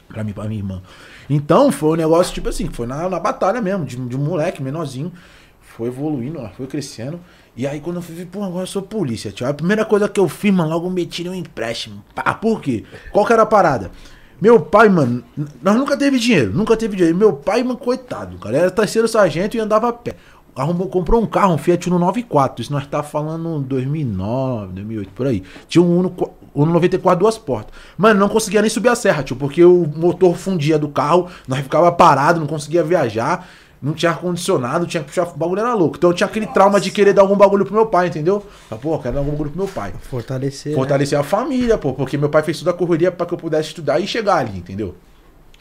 Pra 0.07 0.23
mim, 0.23 0.33
pra 0.33 0.45
minha 0.45 0.59
irmã. 0.59 0.81
Então, 1.29 1.71
foi 1.71 1.89
um 1.89 1.95
negócio, 1.95 2.33
tipo 2.33 2.49
assim, 2.49 2.69
foi 2.69 2.87
na, 2.87 3.09
na 3.09 3.19
batalha 3.19 3.61
mesmo, 3.61 3.85
de, 3.85 3.95
de 3.95 4.15
um 4.15 4.19
moleque 4.19 4.61
menorzinho. 4.63 5.11
Foi 5.59 5.87
evoluindo, 5.87 6.39
ó, 6.39 6.49
foi 6.49 6.65
crescendo. 6.65 7.19
E 7.55 7.67
aí, 7.67 7.79
quando 7.79 7.97
eu 7.97 8.01
fui 8.01 8.25
pô, 8.25 8.43
agora 8.43 8.63
eu 8.63 8.67
sou 8.67 8.81
polícia, 8.81 9.31
tio. 9.31 9.47
A 9.47 9.53
primeira 9.53 9.83
coisa 9.83 10.07
que 10.07 10.19
eu 10.19 10.29
fiz, 10.29 10.53
mano, 10.53 10.69
logo 10.69 10.89
meti 10.89 11.27
um 11.27 11.33
empréstimo. 11.33 12.03
Pá, 12.15 12.33
por 12.33 12.61
quê? 12.61 12.83
Qual 13.11 13.25
que 13.25 13.33
era 13.33 13.43
a 13.43 13.45
parada? 13.45 13.91
Meu 14.39 14.59
pai, 14.59 14.87
mano, 14.87 15.23
nós 15.63 15.75
nunca 15.75 15.97
teve 15.97 16.19
dinheiro, 16.19 16.53
nunca 16.53 16.77
teve 16.77 16.95
dinheiro. 16.95 17.17
Meu 17.17 17.33
pai, 17.33 17.63
mano, 17.63 17.77
coitado, 17.77 18.37
cara, 18.37 18.57
era 18.57 18.71
terceiro 18.71 19.07
sargento 19.07 19.57
e 19.57 19.59
andava 19.59 19.89
a 19.89 19.93
pé. 19.93 20.15
Arrumou, 20.57 20.87
comprou 20.87 21.21
um 21.21 21.25
carro, 21.25 21.53
um 21.53 21.57
Fiat 21.57 21.87
Uno 21.87 21.99
94. 21.99 22.61
Isso 22.61 22.71
nós 22.73 22.85
tá 22.87 23.03
falando 23.03 23.59
2009, 23.61 24.73
2008, 24.73 25.09
por 25.13 25.27
aí. 25.27 25.43
Tinha 25.67 25.81
um 25.83 25.99
Uno, 25.99 26.15
Uno 26.53 26.73
94, 26.73 27.19
duas 27.19 27.37
portas. 27.37 27.73
Mano, 27.97 28.19
não 28.19 28.27
conseguia 28.27 28.61
nem 28.61 28.69
subir 28.69 28.89
a 28.89 28.95
serra, 28.95 29.21
tio, 29.23 29.35
porque 29.35 29.63
o 29.63 29.85
motor 29.95 30.35
fundia 30.35 30.79
do 30.79 30.87
carro, 30.89 31.27
nós 31.47 31.59
ficava 31.59 31.91
parado, 31.91 32.39
não 32.39 32.47
conseguia 32.47 32.83
viajar. 32.83 33.47
Não 33.79 33.93
tinha 33.93 34.11
ar-condicionado, 34.11 34.87
tinha 34.87 35.03
que 35.03 35.09
puxar. 35.09 35.27
O 35.27 35.37
bagulho 35.37 35.59
era 35.59 35.71
louco. 35.75 35.97
Então 35.97 36.09
eu 36.09 36.13
tinha 36.15 36.25
aquele 36.25 36.47
trauma 36.47 36.81
de 36.81 36.89
querer 36.89 37.13
dar 37.13 37.21
algum 37.21 37.37
bagulho 37.37 37.63
pro 37.63 37.75
meu 37.75 37.85
pai, 37.85 38.07
entendeu? 38.07 38.43
Ah, 38.71 38.75
Pô, 38.75 38.97
quero 38.97 39.13
dar 39.13 39.19
algum 39.19 39.29
bagulho 39.33 39.51
pro 39.51 39.59
meu 39.65 39.67
pai. 39.71 39.93
Fortalecer. 40.01 40.71
né? 40.71 40.75
Fortalecer 40.75 41.19
a 41.19 41.21
família, 41.21 41.77
pô, 41.77 41.93
porque 41.93 42.17
meu 42.17 42.27
pai 42.27 42.41
fez 42.41 42.57
toda 42.57 42.71
a 42.71 42.73
correria 42.73 43.11
pra 43.11 43.27
que 43.27 43.35
eu 43.35 43.37
pudesse 43.37 43.69
estudar 43.69 43.99
e 43.99 44.07
chegar 44.07 44.37
ali, 44.37 44.57
entendeu? 44.57 44.95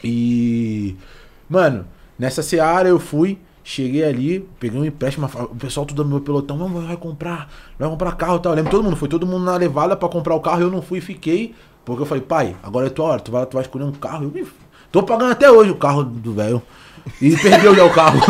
E. 0.03 0.95
Mano, 1.47 1.85
nessa 2.17 2.41
seara 2.41 2.89
eu 2.89 2.99
fui, 2.99 3.37
cheguei 3.69 4.01
ali, 4.05 4.47
peguei 4.61 4.79
um 4.79 4.85
empréstimo, 4.85 5.29
o 5.51 5.55
pessoal 5.55 5.85
tudo 5.85 6.01
do 6.01 6.09
meu 6.09 6.21
pelotão, 6.21 6.57
vamos, 6.57 6.85
vai 6.85 6.95
comprar, 6.95 7.51
vai 7.77 7.89
comprar 7.89 8.13
carro 8.13 8.37
e 8.37 8.39
tal. 8.39 8.53
Eu 8.53 8.55
lembro 8.55 8.71
todo 8.71 8.81
mundo, 8.81 8.95
foi 8.95 9.09
todo 9.09 9.27
mundo 9.27 9.43
na 9.43 9.57
levada 9.57 9.93
pra 9.93 10.07
comprar 10.07 10.35
o 10.35 10.39
carro, 10.39 10.61
eu 10.61 10.71
não 10.71 10.81
fui 10.81 10.99
e 10.99 11.01
fiquei, 11.01 11.53
porque 11.83 12.01
eu 12.01 12.05
falei, 12.05 12.23
pai, 12.23 12.55
agora 12.63 12.87
é 12.87 12.89
tua 12.89 13.07
hora, 13.07 13.19
tu 13.19 13.29
vai, 13.29 13.45
tu 13.45 13.55
vai 13.55 13.63
escolher 13.63 13.83
um 13.83 13.91
carro. 13.91 14.31
Eu, 14.33 14.41
"Ih, 14.41 14.47
tô 14.89 15.03
pagando 15.03 15.31
até 15.33 15.51
hoje 15.51 15.69
o 15.71 15.75
carro 15.75 16.03
do 16.03 16.33
velho. 16.33 16.61
E 17.21 17.35
perdeu 17.37 17.73
já 17.75 17.85
o 17.85 17.89
carro. 17.89 18.19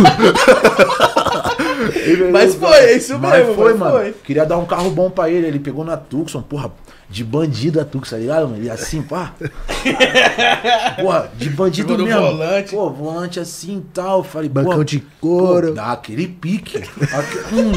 Mas 2.32 2.56
foi, 2.56 2.78
é 2.78 2.98
isso 2.98 3.18
Mas 3.20 3.40
mesmo, 3.40 3.56
foi, 3.56 3.72
mas 3.74 3.80
mano. 3.80 3.92
foi. 4.00 4.12
Queria 4.24 4.46
dar 4.46 4.58
um 4.58 4.66
carro 4.66 4.90
bom 4.90 5.10
pra 5.10 5.30
ele. 5.30 5.48
Ele 5.48 5.60
pegou 5.60 5.84
na 5.86 5.98
Tucson, 5.98 6.42
porra, 6.42 6.72
de 7.10 7.24
bandido 7.24 7.80
a 7.80 7.86
Tucson, 7.86 8.16
tá 8.16 8.22
ligado, 8.22 8.48
mano? 8.48 8.58
Ele 8.58 8.70
assim, 8.70 9.02
pá. 9.02 9.34
porra, 11.02 11.32
de 11.38 11.50
bandido 11.50 11.98
no 11.98 12.04
mesmo. 12.06 12.22
volante. 12.22 12.72
Pô, 12.72 12.90
volante 12.90 13.40
assim 13.40 13.78
e 13.78 13.82
tal. 13.94 14.24
Falei, 14.24 14.50
Bancão 14.50 14.78
pô, 14.78 14.84
de 14.84 15.00
couro. 15.22 15.68
Pô, 15.70 15.74
dá 15.74 15.92
aquele 15.94 16.28
pique. 16.28 16.78
Aque- 16.78 17.56
hum. 17.56 17.72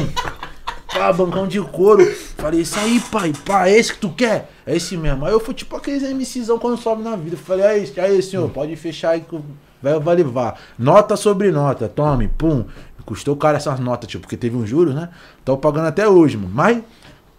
Pá, 0.93 1.13
bancão 1.13 1.47
de 1.47 1.61
couro. 1.61 2.05
Falei, 2.37 2.61
isso 2.61 2.77
aí, 2.77 2.99
pai, 2.99 3.31
pá, 3.45 3.67
é 3.69 3.77
esse 3.77 3.93
que 3.93 3.99
tu 3.99 4.09
quer? 4.09 4.51
É 4.65 4.75
esse 4.75 4.97
mesmo. 4.97 5.25
Aí 5.25 5.31
eu 5.31 5.39
fui 5.39 5.53
tipo 5.53 5.75
aqueles 5.77 6.03
MCzão 6.03 6.59
quando 6.59 6.77
sobe 6.77 7.01
na 7.01 7.15
vida. 7.15 7.37
Falei, 7.37 7.65
é 7.65 7.77
esse, 7.79 7.97
aí, 7.99 8.21
senhor, 8.21 8.49
pode 8.49 8.75
fechar 8.75 9.11
aí 9.11 9.21
que 9.21 9.39
vai, 9.81 9.97
vai 9.99 10.15
levar. 10.17 10.59
Nota 10.77 11.15
sobre 11.15 11.49
nota, 11.51 11.87
tome, 11.87 12.27
pum. 12.27 12.65
Custou 13.05 13.35
caro 13.35 13.57
essas 13.57 13.79
notas, 13.79 14.09
tipo, 14.09 14.21
porque 14.21 14.37
teve 14.37 14.55
um 14.55 14.65
juros, 14.67 14.93
né? 14.93 15.09
Tô 15.43 15.57
pagando 15.57 15.87
até 15.87 16.07
hoje, 16.07 16.37
mano. 16.37 16.51
Mas, 16.53 16.79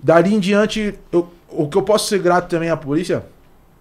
dali 0.03 0.35
em 0.35 0.41
diante, 0.41 0.99
eu- 1.13 1.29
o 1.53 1.69
que 1.69 1.77
eu 1.77 1.83
posso 1.83 2.09
ser 2.09 2.19
grato 2.19 2.49
também 2.49 2.71
à 2.71 2.77
polícia 2.77 3.25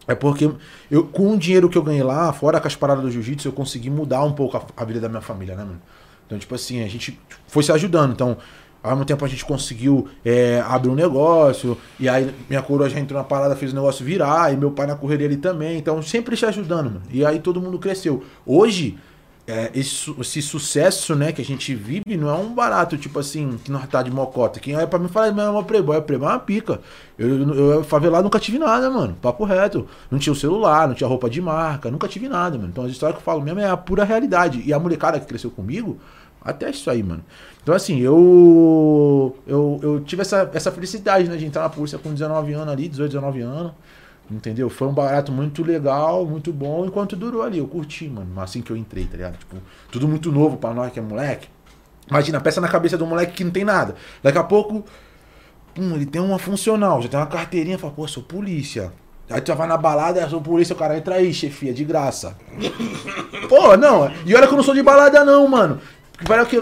é 0.07 0.15
porque 0.15 0.51
eu, 0.89 1.05
com 1.05 1.33
o 1.33 1.37
dinheiro 1.37 1.69
que 1.69 1.77
eu 1.77 1.83
ganhei 1.83 2.03
lá, 2.03 2.33
fora 2.33 2.59
com 2.59 2.67
as 2.67 2.75
paradas 2.75 3.03
do 3.03 3.11
jiu-jitsu, 3.11 3.47
eu 3.47 3.53
consegui 3.53 3.89
mudar 3.89 4.23
um 4.23 4.33
pouco 4.33 4.57
a, 4.57 4.63
a 4.75 4.85
vida 4.85 4.99
da 4.99 5.07
minha 5.07 5.21
família, 5.21 5.55
né, 5.55 5.63
mano? 5.63 5.81
Então, 6.25 6.39
tipo 6.39 6.55
assim, 6.55 6.83
a 6.83 6.87
gente 6.87 7.19
foi 7.47 7.61
se 7.61 7.71
ajudando. 7.71 8.13
Então, 8.13 8.37
ao 8.81 8.91
mesmo 8.91 9.05
tempo 9.05 9.23
a 9.23 9.27
gente 9.27 9.45
conseguiu 9.45 10.07
é, 10.25 10.63
abrir 10.65 10.89
um 10.89 10.95
negócio, 10.95 11.77
e 11.99 12.09
aí 12.09 12.33
minha 12.49 12.61
coroa 12.61 12.89
já 12.89 12.99
entrou 12.99 13.19
na 13.19 13.23
parada, 13.23 13.55
fez 13.55 13.71
o 13.71 13.75
negócio 13.75 14.03
virar, 14.03 14.51
e 14.51 14.57
meu 14.57 14.71
pai 14.71 14.87
na 14.87 14.95
correria 14.95 15.27
ali 15.27 15.37
também. 15.37 15.77
Então, 15.77 16.01
sempre 16.01 16.35
se 16.35 16.45
ajudando, 16.45 16.85
mano. 16.85 17.01
E 17.11 17.25
aí 17.25 17.39
todo 17.39 17.61
mundo 17.61 17.77
cresceu. 17.77 18.23
Hoje, 18.45 18.97
é, 19.47 19.71
esse, 19.73 20.13
esse 20.19 20.41
sucesso, 20.41 21.15
né, 21.15 21.31
que 21.31 21.41
a 21.41 21.45
gente 21.45 21.73
vive 21.73 22.15
não 22.15 22.29
é 22.29 22.33
um 22.33 22.53
barato, 22.53 22.97
tipo 22.97 23.19
assim, 23.19 23.57
que 23.63 23.71
nós 23.71 23.87
tá 23.87 24.01
de 24.03 24.11
mocota. 24.11 24.59
Quem 24.59 24.75
olha 24.75 24.87
pra 24.87 24.99
mim 24.99 25.07
fala, 25.07 25.31
mas 25.31 25.45
é 25.45 25.49
uma 25.49 25.63
playboy, 25.63 25.97
é 25.97 26.13
é 26.13 26.17
uma 26.17 26.39
pica. 26.39 26.79
Eu, 27.17 27.27
eu, 27.53 27.71
eu 27.71 27.83
favelado 27.83 28.23
nunca 28.23 28.39
tive 28.39 28.59
nada, 28.59 28.89
mano. 28.89 29.17
Papo 29.21 29.43
reto. 29.43 29.87
Não 30.09 30.19
tinha 30.19 30.31
o 30.31 30.35
celular, 30.35 30.87
não 30.87 30.95
tinha 30.95 31.07
roupa 31.07 31.29
de 31.29 31.41
marca, 31.41 31.89
nunca 31.89 32.07
tive 32.07 32.29
nada, 32.29 32.57
mano. 32.57 32.69
Então 32.69 32.85
as 32.85 32.91
histórias 32.91 33.17
que 33.17 33.21
eu 33.21 33.25
falo 33.25 33.41
mesmo 33.41 33.59
é 33.59 33.69
a 33.69 33.77
pura 33.77 34.03
realidade. 34.03 34.61
E 34.65 34.71
a 34.73 34.79
molecada 34.79 35.19
que 35.19 35.25
cresceu 35.25 35.51
comigo, 35.51 35.99
até 36.43 36.69
isso 36.69 36.89
aí, 36.89 37.01
mano. 37.03 37.23
Então 37.61 37.75
assim, 37.75 37.99
eu 37.99 39.35
eu, 39.47 39.79
eu 39.81 39.99
tive 40.01 40.21
essa, 40.21 40.49
essa 40.53 40.71
felicidade, 40.71 41.27
né, 41.27 41.37
de 41.37 41.45
entrar 41.45 41.63
na 41.63 41.69
polícia 41.69 41.97
com 41.99 42.13
19 42.13 42.53
anos 42.53 42.69
ali, 42.73 42.87
18, 42.87 43.11
19 43.11 43.41
anos. 43.41 43.71
Entendeu? 44.31 44.69
Foi 44.69 44.87
um 44.87 44.93
barato 44.93 45.31
muito 45.31 45.61
legal, 45.61 46.25
muito 46.25 46.53
bom, 46.53 46.85
enquanto 46.85 47.15
durou 47.15 47.43
ali. 47.43 47.57
Eu 47.57 47.67
curti, 47.67 48.07
mano. 48.07 48.39
Assim 48.39 48.61
que 48.61 48.71
eu 48.71 48.77
entrei, 48.77 49.05
tá 49.05 49.17
ligado? 49.17 49.37
Tipo, 49.37 49.57
tudo 49.91 50.07
muito 50.07 50.31
novo 50.31 50.55
pra 50.55 50.73
nós 50.73 50.91
que 50.91 50.99
é 50.99 51.01
moleque. 51.01 51.49
Imagina, 52.09 52.39
peça 52.39 52.61
na 52.61 52.67
cabeça 52.67 52.97
do 52.97 53.05
moleque 53.05 53.33
que 53.33 53.43
não 53.43 53.51
tem 53.51 53.65
nada. 53.65 53.95
Daqui 54.23 54.37
a 54.37 54.43
pouco, 54.43 54.85
pum, 55.75 55.95
ele 55.95 56.05
tem 56.05 56.21
uma 56.21 56.39
funcional, 56.39 57.01
já 57.01 57.09
tem 57.09 57.19
uma 57.19 57.25
carteirinha, 57.25 57.77
fala, 57.77 57.93
pô, 57.93 58.07
sou 58.07 58.23
polícia. 58.23 58.93
Aí 59.29 59.39
tu 59.41 59.47
já 59.47 59.55
vai 59.55 59.67
na 59.67 59.77
balada, 59.77 60.27
sou 60.29 60.41
polícia, 60.41 60.73
o 60.73 60.77
cara 60.77 60.97
entra 60.97 61.15
aí, 61.15 61.33
chefia, 61.33 61.73
de 61.73 61.85
graça. 61.85 62.35
Pô, 63.47 63.77
não, 63.77 64.11
e 64.25 64.35
olha 64.35 64.45
que 64.45 64.53
eu 64.53 64.57
não 64.57 64.63
sou 64.63 64.73
de 64.73 64.83
balada 64.83 65.23
não, 65.23 65.47
mano. 65.47 65.79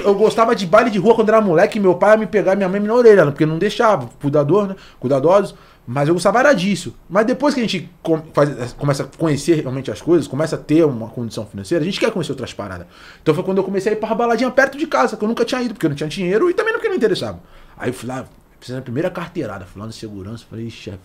Eu 0.04 0.16
gostava 0.16 0.56
de 0.56 0.66
baile 0.66 0.90
de 0.90 1.00
rua 1.00 1.16
quando 1.16 1.30
era 1.30 1.42
moleque, 1.42 1.80
meu 1.80 1.96
pai 1.96 2.12
ia 2.12 2.18
me 2.18 2.28
pegar 2.28 2.56
minha 2.56 2.70
mãe 2.70 2.80
me 2.80 2.88
na 2.88 2.94
orelha, 2.94 3.26
porque 3.26 3.46
não 3.46 3.58
deixava, 3.58 4.08
cuidador, 4.22 4.68
né, 4.68 4.76
cuidadosos. 5.00 5.56
Mas 5.92 6.08
eu 6.08 6.14
gostava 6.14 6.40
era 6.40 6.54
disso. 6.54 6.94
Mas 7.10 7.26
depois 7.26 7.56
que 7.56 7.60
a 7.62 7.64
gente 7.64 7.90
faz- 8.32 8.74
começa 8.74 9.04
a 9.04 9.08
conhecer 9.18 9.56
realmente 9.62 9.90
as 9.90 10.00
coisas, 10.00 10.28
começa 10.28 10.56
a 10.56 10.60
ter 10.60 10.86
uma 10.86 11.08
condição 11.10 11.48
financeira, 11.48 11.82
a 11.84 11.86
gente 11.86 12.00
quer 12.00 12.12
conhecer 12.12 12.32
outras 12.32 12.54
paradas. 12.54 12.86
Então 13.24 13.34
foi 13.34 13.44
quando 13.44 13.58
eu 13.58 13.64
comecei 13.64 13.94
a 13.94 13.96
ir 13.96 14.00
pra 14.00 14.14
baladinha 14.14 14.52
perto 14.52 14.78
de 14.78 14.86
casa, 14.86 15.18
que 15.18 15.24
eu 15.24 15.28
nunca 15.28 15.44
tinha 15.44 15.64
ido, 15.64 15.74
porque 15.74 15.88
eu 15.88 15.90
não 15.90 15.98
tinha 15.98 16.08
dinheiro 16.08 16.48
e 16.48 16.54
também 16.54 16.74
não 16.74 16.80
porque 16.80 16.90
não 16.90 16.96
interessava. 16.96 17.40
Aí 17.76 17.90
eu 17.90 17.94
fui 17.94 18.08
lá, 18.08 18.24
fiz 18.60 18.76
a 18.76 18.82
primeira 18.84 19.10
carteirada, 19.10 19.66
fui 19.66 19.80
lá 19.82 19.88
no 19.88 19.92
segurança, 19.92 20.46
falei, 20.48 20.68
"Ih, 20.68 20.72
chefe, 20.72 21.00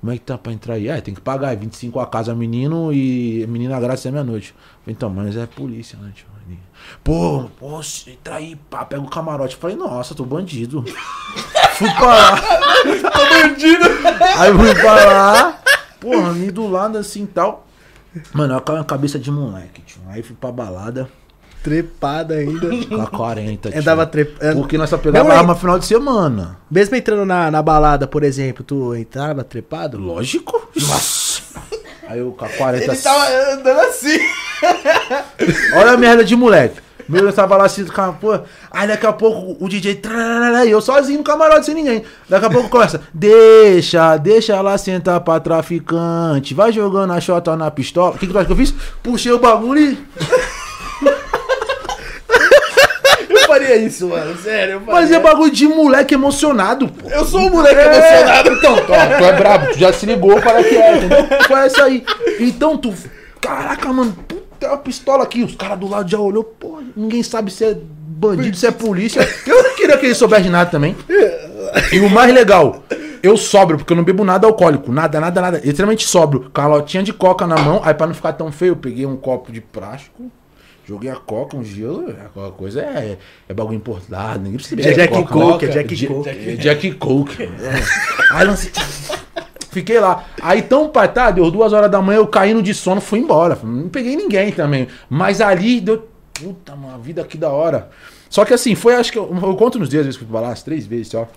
como 0.00 0.12
é 0.12 0.16
que 0.16 0.24
tá 0.24 0.38
pra 0.38 0.50
entrar 0.50 0.74
aí? 0.76 0.88
Ah, 0.88 0.98
tem 1.02 1.12
que 1.12 1.20
pagar, 1.20 1.52
é 1.52 1.56
25 1.56 2.00
a 2.00 2.06
casa 2.06 2.34
menino 2.34 2.90
e 2.94 3.46
menina 3.48 3.78
grátis 3.78 4.06
é 4.06 4.10
meia-noite. 4.10 4.54
Então, 4.86 5.10
mas 5.10 5.36
é 5.36 5.44
polícia, 5.44 5.98
né, 5.98 6.10
tio? 6.14 6.24
Pô, 7.04 7.48
posso 7.58 8.10
entrar 8.10 8.36
aí, 8.36 8.56
pá, 8.68 8.84
pega 8.84 9.02
o 9.02 9.08
camarote. 9.08 9.56
Falei, 9.56 9.76
nossa, 9.76 10.14
tô 10.14 10.24
bandido. 10.24 10.84
fui 11.74 11.90
pra 11.92 12.06
lá. 12.06 12.36
tô 12.36 13.28
bandido. 13.28 13.84
Aí 14.38 14.52
fui 14.52 14.74
pra 14.74 14.94
lá, 15.04 15.58
porra, 16.00 16.32
me 16.32 16.50
do 16.50 16.68
lado 16.68 16.98
assim 16.98 17.24
e 17.24 17.26
tal. 17.26 17.66
Mano, 18.32 18.56
aquela 18.56 18.84
cabeça 18.84 19.18
de 19.18 19.30
moleque, 19.30 19.82
tio. 19.82 20.00
Aí 20.08 20.22
fui 20.22 20.34
pra 20.34 20.50
balada 20.50 21.08
Trepada 21.62 22.34
ainda. 22.34 22.68
com 22.86 23.00
a 23.00 23.06
40, 23.06 23.70
tio. 23.70 23.80
Andava 23.80 24.06
trepando. 24.06 24.60
Porque 24.60 24.78
nós 24.78 24.88
só 24.88 24.96
pegava 24.96 25.34
arma 25.34 25.54
final 25.54 25.78
de 25.78 25.84
semana. 25.84 26.58
Mesmo 26.70 26.96
entrando 26.96 27.26
na, 27.26 27.50
na 27.50 27.62
balada, 27.62 28.06
por 28.06 28.22
exemplo, 28.22 28.64
tu 28.64 28.94
entrava 28.94 29.44
trepado? 29.44 29.98
Lógico. 29.98 30.68
Nossa. 30.74 31.42
Aí 32.10 32.18
eu 32.18 32.32
com 32.32 32.44
a 32.44 32.48
40 32.48 32.84
Ele 32.84 32.96
tava 32.96 33.52
andando 33.52 33.80
assim. 33.82 34.18
Olha 35.78 35.92
a 35.92 35.96
merda 35.96 36.24
de 36.24 36.34
moleque. 36.34 36.80
Meu, 37.08 37.24
eu 37.24 37.32
tava 37.32 37.56
lá 37.56 37.66
assim, 37.66 37.84
cara, 37.84 38.12
pô. 38.12 38.36
Aí 38.68 38.88
daqui 38.88 39.06
a 39.06 39.12
pouco 39.12 39.56
o 39.64 39.68
DJ. 39.68 39.94
trararara, 39.94 40.66
E 40.66 40.72
eu 40.72 40.80
sozinho 40.80 41.18
no 41.18 41.24
camarote 41.24 41.66
sem 41.66 41.74
ninguém. 41.74 42.02
Daqui 42.28 42.46
a 42.46 42.50
pouco 42.50 42.68
começa. 42.68 43.00
Deixa, 43.14 44.16
deixa 44.16 44.56
ela 44.56 44.76
sentar 44.76 45.20
pra 45.20 45.38
traficante. 45.38 46.52
Vai 46.52 46.72
jogando 46.72 47.12
a 47.12 47.20
chota 47.20 47.56
na 47.56 47.70
pistola. 47.70 48.16
O 48.16 48.18
que, 48.18 48.26
que 48.26 48.32
tu 48.32 48.38
acha 48.38 48.46
que 48.46 48.52
eu 48.52 48.56
fiz? 48.56 48.74
Puxei 49.04 49.30
o 49.30 49.38
bagulho 49.38 49.80
e. 49.80 49.98
Eu 53.50 53.60
faria 53.60 53.76
isso, 53.76 54.08
mano. 54.08 54.36
Sério, 54.38 54.74
eu 54.74 54.80
faria. 54.80 54.94
Mas 54.94 55.10
é 55.10 55.18
bagulho 55.18 55.50
de 55.50 55.66
moleque 55.66 56.14
emocionado, 56.14 56.88
pô. 56.88 57.08
Eu 57.08 57.24
sou 57.24 57.40
um 57.40 57.50
moleque 57.50 57.80
É, 57.80 57.86
emocionado. 57.86 58.52
Então, 58.52 58.76
tu, 58.86 58.86
tu 58.86 58.94
é 58.94 59.32
brabo, 59.32 59.72
tu 59.72 59.78
já 59.78 59.92
se 59.92 60.06
ligou 60.06 60.38
é 60.38 60.62
que 60.62 60.76
é, 60.76 60.96
entendeu? 60.96 61.26
Foi 61.46 61.60
essa 61.60 61.84
aí. 61.84 62.04
Então 62.38 62.76
tu. 62.76 62.94
Caraca, 63.40 63.92
mano, 63.92 64.12
puta, 64.28 64.42
tem 64.60 64.68
uma 64.68 64.78
pistola 64.78 65.24
aqui. 65.24 65.42
Os 65.42 65.54
caras 65.56 65.78
do 65.78 65.88
lado 65.88 66.08
já 66.08 66.18
olhou, 66.18 66.44
pô, 66.44 66.80
ninguém 66.94 67.22
sabe 67.22 67.50
se 67.50 67.64
é 67.64 67.76
bandido, 67.76 68.56
se 68.56 68.66
é 68.66 68.70
polícia. 68.70 69.26
Eu 69.46 69.62
não 69.62 69.74
queria 69.74 69.96
que 69.96 70.06
ele 70.06 70.14
soubesse 70.14 70.42
de 70.44 70.50
nada 70.50 70.70
também. 70.70 70.94
E 71.92 71.98
o 72.00 72.10
mais 72.10 72.32
legal, 72.32 72.82
eu 73.22 73.36
sobro, 73.36 73.78
porque 73.78 73.92
eu 73.92 73.96
não 73.96 74.04
bebo 74.04 74.24
nada 74.24 74.46
alcoólico. 74.46 74.92
Nada, 74.92 75.18
nada, 75.20 75.40
nada. 75.40 75.60
Extremamente 75.64 76.06
sóbrio. 76.06 76.50
Calotinha 76.50 77.02
de 77.02 77.12
coca 77.12 77.46
na 77.46 77.56
mão. 77.56 77.80
Aí 77.84 77.94
pra 77.94 78.06
não 78.06 78.14
ficar 78.14 78.34
tão 78.34 78.52
feio, 78.52 78.72
eu 78.72 78.76
peguei 78.76 79.06
um 79.06 79.16
copo 79.16 79.50
de 79.50 79.60
plástico. 79.60 80.30
Joguei 80.90 81.08
a 81.08 81.14
coca, 81.14 81.56
um 81.56 81.62
gelo, 81.62 82.10
aquela 82.10 82.50
coisa 82.50 82.80
é, 82.82 83.16
é 83.48 83.54
bagulho 83.54 83.76
importado, 83.76 84.40
ninguém 84.40 84.56
precisa 84.56 84.74
beber 84.74 84.92
Jack 84.96 85.12
coca, 85.14 85.32
Coke, 85.32 85.64
é 85.66 85.68
Jack 85.68 85.94
Ja- 85.94 86.08
Coke. 86.08 86.28
é 86.28 86.56
Jack 86.56 86.92
Coke. 86.94 87.48
Aí 88.32 88.44
lancei. 88.44 88.72
Fiquei 89.70 90.00
lá. 90.00 90.24
Aí 90.42 90.62
tão 90.62 90.88
patado, 90.88 91.36
deu 91.36 91.48
duas 91.48 91.72
horas 91.72 91.88
da 91.88 92.02
manhã, 92.02 92.16
eu 92.18 92.26
caindo 92.26 92.60
de 92.60 92.74
sono, 92.74 93.00
fui 93.00 93.20
embora. 93.20 93.56
Não 93.62 93.88
peguei 93.88 94.16
ninguém 94.16 94.50
também. 94.50 94.88
Mas 95.08 95.40
ali 95.40 95.80
deu. 95.80 96.08
Puta, 96.34 96.74
mano, 96.74 96.96
a 96.96 96.98
vida 96.98 97.22
aqui 97.22 97.38
da 97.38 97.50
hora. 97.50 97.88
Só 98.28 98.44
que 98.44 98.52
assim, 98.52 98.74
foi, 98.74 98.96
acho 98.96 99.12
que 99.12 99.18
eu, 99.18 99.30
eu 99.32 99.54
conto 99.54 99.78
nos 99.78 99.88
dias, 99.88 100.00
às 100.00 100.06
vezes 100.06 100.20
que 100.20 100.26
eu 100.28 100.40
lá, 100.40 100.50
as 100.50 100.64
três 100.64 100.86
vezes 100.88 101.06
só. 101.06 101.28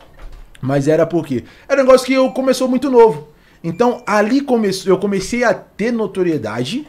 Mas 0.59 0.87
era 0.87 1.05
porque 1.05 1.43
era 1.69 1.79
um 1.79 1.85
negócio 1.85 2.07
que 2.07 2.13
eu 2.13 2.31
começou 2.31 2.67
muito 2.67 2.89
novo. 2.89 3.27
Então 3.63 4.01
ali 4.07 4.41
começou, 4.41 4.91
eu 4.91 4.97
comecei 4.97 5.43
a 5.43 5.53
ter 5.53 5.91
notoriedade 5.91 6.87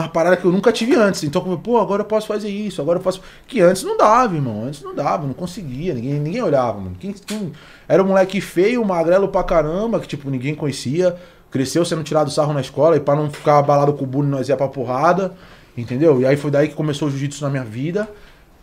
uma 0.00 0.08
parada 0.08 0.36
que 0.36 0.44
eu 0.44 0.50
nunca 0.52 0.72
tive 0.72 0.94
antes. 0.96 1.22
Então, 1.24 1.42
pô, 1.58 1.78
agora 1.78 2.02
eu 2.02 2.06
posso 2.06 2.26
fazer 2.26 2.48
isso, 2.48 2.80
agora 2.82 2.98
eu 2.98 3.02
posso. 3.02 3.20
Que 3.46 3.60
antes 3.60 3.82
não 3.82 3.96
dava, 3.96 4.34
irmão. 4.34 4.64
Antes 4.66 4.82
não 4.82 4.94
dava, 4.94 5.26
não 5.26 5.34
conseguia. 5.34 5.94
Ninguém, 5.94 6.14
ninguém 6.14 6.42
olhava, 6.42 6.78
mano. 6.80 6.96
Quem, 6.98 7.12
quem- 7.12 7.52
Era 7.88 8.02
um 8.02 8.06
moleque 8.06 8.40
feio, 8.40 8.84
magrelo 8.84 9.28
pra 9.28 9.42
caramba, 9.44 10.00
que, 10.00 10.08
tipo, 10.08 10.28
ninguém 10.30 10.54
conhecia. 10.54 11.14
Cresceu 11.50 11.84
sendo 11.84 12.02
tirado 12.02 12.30
sarro 12.30 12.52
na 12.52 12.60
escola 12.60 12.96
e 12.96 13.00
pra 13.00 13.14
não 13.14 13.30
ficar 13.30 13.58
abalado 13.58 13.92
com 13.92 14.02
o 14.04 14.06
bullying, 14.06 14.30
nós 14.30 14.48
ia 14.48 14.56
pra 14.56 14.66
porrada. 14.68 15.32
Entendeu? 15.76 16.20
E 16.20 16.26
aí 16.26 16.36
foi 16.36 16.50
daí 16.50 16.68
que 16.68 16.74
começou 16.74 17.08
o 17.08 17.10
jiu-jitsu 17.10 17.42
na 17.44 17.50
minha 17.50 17.64
vida. 17.64 18.08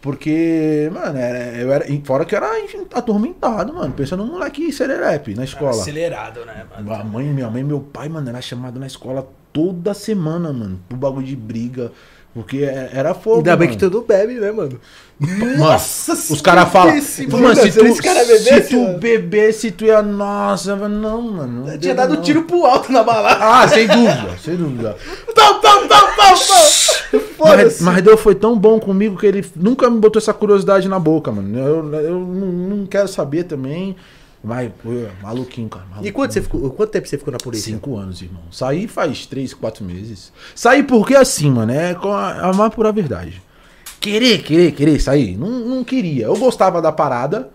Porque, 0.01 0.89
mano, 0.91 1.17
era, 1.19 1.57
eu 1.57 1.71
era. 1.71 1.85
Fora 2.03 2.25
que 2.25 2.33
eu 2.33 2.37
era 2.37 2.49
atormentado, 2.95 3.71
mano. 3.73 3.93
Pensando 3.93 4.25
num 4.25 4.31
moleque 4.33 4.71
serelepe 4.73 5.35
na 5.35 5.43
escola. 5.43 5.71
Acelerado, 5.71 6.43
né, 6.43 6.65
mano? 6.75 6.93
A 6.93 7.03
mãe, 7.03 7.25
minha 7.27 7.49
mãe 7.49 7.61
e 7.61 7.63
meu 7.63 7.79
pai, 7.79 8.09
mano, 8.09 8.27
era 8.27 8.41
chamado 8.41 8.79
na 8.79 8.87
escola 8.87 9.27
toda 9.53 9.93
semana, 9.93 10.51
mano, 10.51 10.79
por 10.89 10.97
bagulho 10.97 11.25
de 11.27 11.35
briga. 11.35 11.91
Porque 12.33 12.59
é- 12.63 12.89
era 12.93 13.13
fogo. 13.13 13.37
Ainda 13.39 13.57
bem 13.57 13.67
mano. 13.67 13.77
que 13.79 13.85
tu 13.85 13.93
não 13.93 14.03
bebe, 14.05 14.35
né, 14.35 14.51
mano? 14.53 14.79
Nossa, 15.57 16.13
os 16.13 16.41
caras 16.41 16.69
falam. 16.69 16.93
Mano, 16.93 17.01
se 17.03 17.71
se 17.71 17.79
tu, 17.79 18.01
cara 18.01 18.23
se 18.25 18.43
bebesse, 18.43 18.69
tu 18.69 18.81
mano. 18.81 18.97
bebesse, 18.99 19.71
tu 19.71 19.85
ia. 19.85 20.01
Nossa, 20.01 20.75
não, 20.75 21.21
mano. 21.21 21.65
não 21.65 21.71
Eu 21.73 21.77
tinha 21.77 21.93
dado 21.93 22.15
não. 22.15 22.21
tiro 22.21 22.43
pro 22.43 22.65
alto 22.65 22.91
na 22.91 23.03
balada. 23.03 23.37
Ah, 23.43 23.67
sem 23.67 23.85
dúvida, 23.85 24.29
sem 24.43 24.55
dúvida. 24.55 24.95
Pau, 25.35 25.59
pau, 25.59 25.87
pau, 25.87 26.07
pau, 26.15 26.35
pau. 26.47 26.65
Mas, 27.43 27.81
mas 27.81 28.03
Deus 28.03 28.19
foi 28.19 28.35
tão 28.35 28.57
bom 28.57 28.79
comigo 28.79 29.17
que 29.17 29.25
ele 29.25 29.45
nunca 29.55 29.89
me 29.89 29.99
botou 29.99 30.19
essa 30.19 30.33
curiosidade 30.33 30.87
na 30.87 30.99
boca, 30.99 31.31
mano. 31.31 31.57
Eu, 31.57 31.93
eu 31.93 32.19
não, 32.19 32.85
quero 32.85 33.07
saber 33.07 33.43
também. 33.43 33.95
Pô, 34.81 34.89
maluquinho, 35.21 35.69
cara. 35.69 35.85
E 35.85 35.89
maluquinho. 35.89 36.13
quanto, 36.13 36.33
você 36.33 36.41
ficou, 36.41 36.69
quanto 36.71 36.89
tempo 36.89 37.07
você 37.07 37.17
ficou 37.17 37.31
na 37.31 37.37
polícia? 37.37 37.71
Cinco 37.71 37.97
anos, 37.97 38.21
irmão. 38.21 38.41
Saí 38.51 38.87
faz 38.87 39.25
três, 39.25 39.53
quatro 39.53 39.83
meses. 39.83 40.31
Saí 40.55 40.83
porque 40.83 41.15
assim, 41.15 41.51
mano, 41.51 41.71
é 41.71 41.91
a, 41.91 42.49
a 42.49 42.53
mais 42.53 42.73
pura 42.73 42.91
verdade. 42.91 43.41
Querer, 43.99 44.41
querer, 44.41 44.71
querer 44.71 44.99
sair? 44.99 45.37
Não, 45.37 45.49
não 45.49 45.83
queria. 45.83 46.25
Eu 46.25 46.35
gostava 46.35 46.81
da 46.81 46.91
parada. 46.91 47.49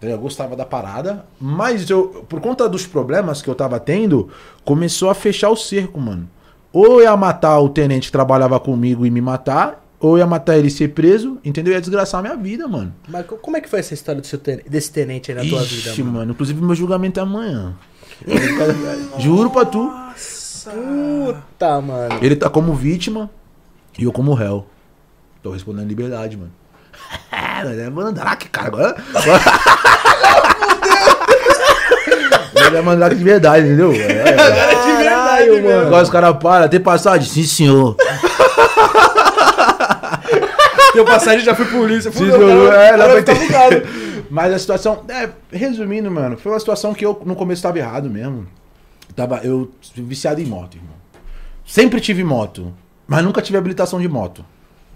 Eu 0.00 0.18
gostava 0.18 0.54
da 0.54 0.64
parada. 0.64 1.24
Mas 1.40 1.90
eu, 1.90 2.24
por 2.28 2.40
conta 2.40 2.68
dos 2.68 2.86
problemas 2.86 3.42
que 3.42 3.48
eu 3.48 3.54
tava 3.54 3.80
tendo, 3.80 4.30
começou 4.64 5.10
a 5.10 5.14
fechar 5.14 5.50
o 5.50 5.56
cerco, 5.56 6.00
mano. 6.00 6.28
Ou 6.74 7.00
ia 7.00 7.16
matar 7.16 7.58
o 7.60 7.68
tenente 7.68 8.06
que 8.08 8.12
trabalhava 8.12 8.58
comigo 8.58 9.06
e 9.06 9.10
me 9.10 9.20
matar, 9.20 9.80
ou 10.00 10.18
ia 10.18 10.26
matar 10.26 10.58
ele 10.58 10.66
e 10.66 10.70
ser 10.70 10.88
preso, 10.88 11.38
entendeu? 11.44 11.72
Ia 11.72 11.80
desgraçar 11.80 12.18
a 12.18 12.22
minha 12.22 12.36
vida, 12.36 12.66
mano. 12.66 12.92
Mas 13.08 13.24
co- 13.26 13.36
como 13.36 13.56
é 13.56 13.60
que 13.60 13.68
foi 13.70 13.78
essa 13.78 13.94
história 13.94 14.20
ten- 14.20 14.60
desse 14.68 14.90
tenente 14.90 15.30
aí 15.30 15.36
na 15.38 15.44
tua 15.48 15.62
vida, 15.62 15.90
Ixi, 15.90 16.02
mano? 16.02 16.18
mano. 16.18 16.32
Inclusive, 16.32 16.60
meu 16.60 16.74
julgamento 16.74 17.20
é 17.20 17.22
amanhã. 17.22 17.74
Juro 19.18 19.50
pra 19.50 19.64
tu. 19.64 19.88
Puta, 20.64 21.80
mano. 21.80 22.18
Ele 22.20 22.34
tá 22.34 22.50
como 22.50 22.74
vítima. 22.74 23.30
E 23.96 24.02
eu 24.04 24.12
como 24.12 24.34
réu. 24.34 24.66
Tô 25.42 25.52
respondendo 25.52 25.86
liberdade, 25.88 26.36
mano. 26.36 26.50
Mas 27.30 27.78
é 27.78 27.88
mandrake, 27.88 28.48
cara. 28.48 28.66
Agora. 28.66 28.96
Ele 32.66 32.76
é 32.76 32.82
mandrake 32.82 33.14
de 33.16 33.24
verdade, 33.24 33.66
entendeu? 33.66 33.92
É, 33.92 33.98
é. 33.98 34.83
Caralho, 35.46 35.64
mano. 35.64 35.86
Agora 35.86 36.02
os 36.02 36.10
caras 36.10 36.36
param, 36.42 36.68
tem 36.68 36.80
passagem? 36.80 37.28
Sim, 37.28 37.42
senhor. 37.44 37.96
Teu 40.92 41.04
passagem 41.04 41.40
já 41.44 41.54
foi 41.54 41.66
polícia. 41.66 42.10
Sim, 42.12 42.18
Fudeu, 42.30 42.38
senhor. 42.48 42.70
cara. 42.70 42.82
É, 42.82 42.96
dá 42.96 43.08
pra 43.08 43.18
entender. 43.20 44.24
Mas 44.30 44.52
a 44.52 44.58
situação. 44.58 45.04
É, 45.08 45.28
resumindo, 45.52 46.10
mano, 46.10 46.36
foi 46.36 46.52
uma 46.52 46.58
situação 46.58 46.94
que 46.94 47.04
eu 47.04 47.20
no 47.24 47.34
começo 47.34 47.62
tava 47.62 47.78
errado 47.78 48.08
mesmo. 48.08 48.46
Tava, 49.14 49.38
eu 49.44 49.70
viciado 49.96 50.40
em 50.40 50.44
moto, 50.46 50.76
irmão. 50.76 50.94
Sempre 51.66 52.00
tive 52.00 52.22
moto, 52.24 52.72
mas 53.06 53.22
nunca 53.24 53.40
tive 53.42 53.58
habilitação 53.58 54.00
de 54.00 54.08
moto. 54.08 54.44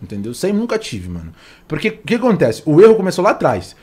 Entendeu? 0.01 0.33
Sempre 0.35 0.59
nunca 0.59 0.79
tive, 0.79 1.09
mano. 1.09 1.33
Porque 1.67 1.89
o 1.89 2.07
que 2.07 2.15
acontece? 2.15 2.63
O 2.65 2.81
erro 2.81 2.95
começou 2.95 3.25
lá 3.25 3.31
atrás. 3.31 3.75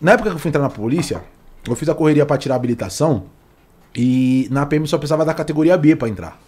Na 0.00 0.12
época 0.12 0.30
que 0.30 0.36
eu 0.36 0.38
fui 0.40 0.48
entrar 0.48 0.62
na 0.62 0.70
polícia, 0.70 1.22
eu 1.68 1.74
fiz 1.74 1.88
a 1.88 1.94
correria 1.94 2.24
pra 2.24 2.38
tirar 2.38 2.54
a 2.54 2.56
habilitação 2.56 3.24
e 3.96 4.48
na 4.50 4.66
PM 4.66 4.86
só 4.86 4.98
precisava 4.98 5.24
da 5.24 5.34
categoria 5.34 5.76
B 5.76 5.94
pra 5.96 6.08
entrar. 6.08 6.38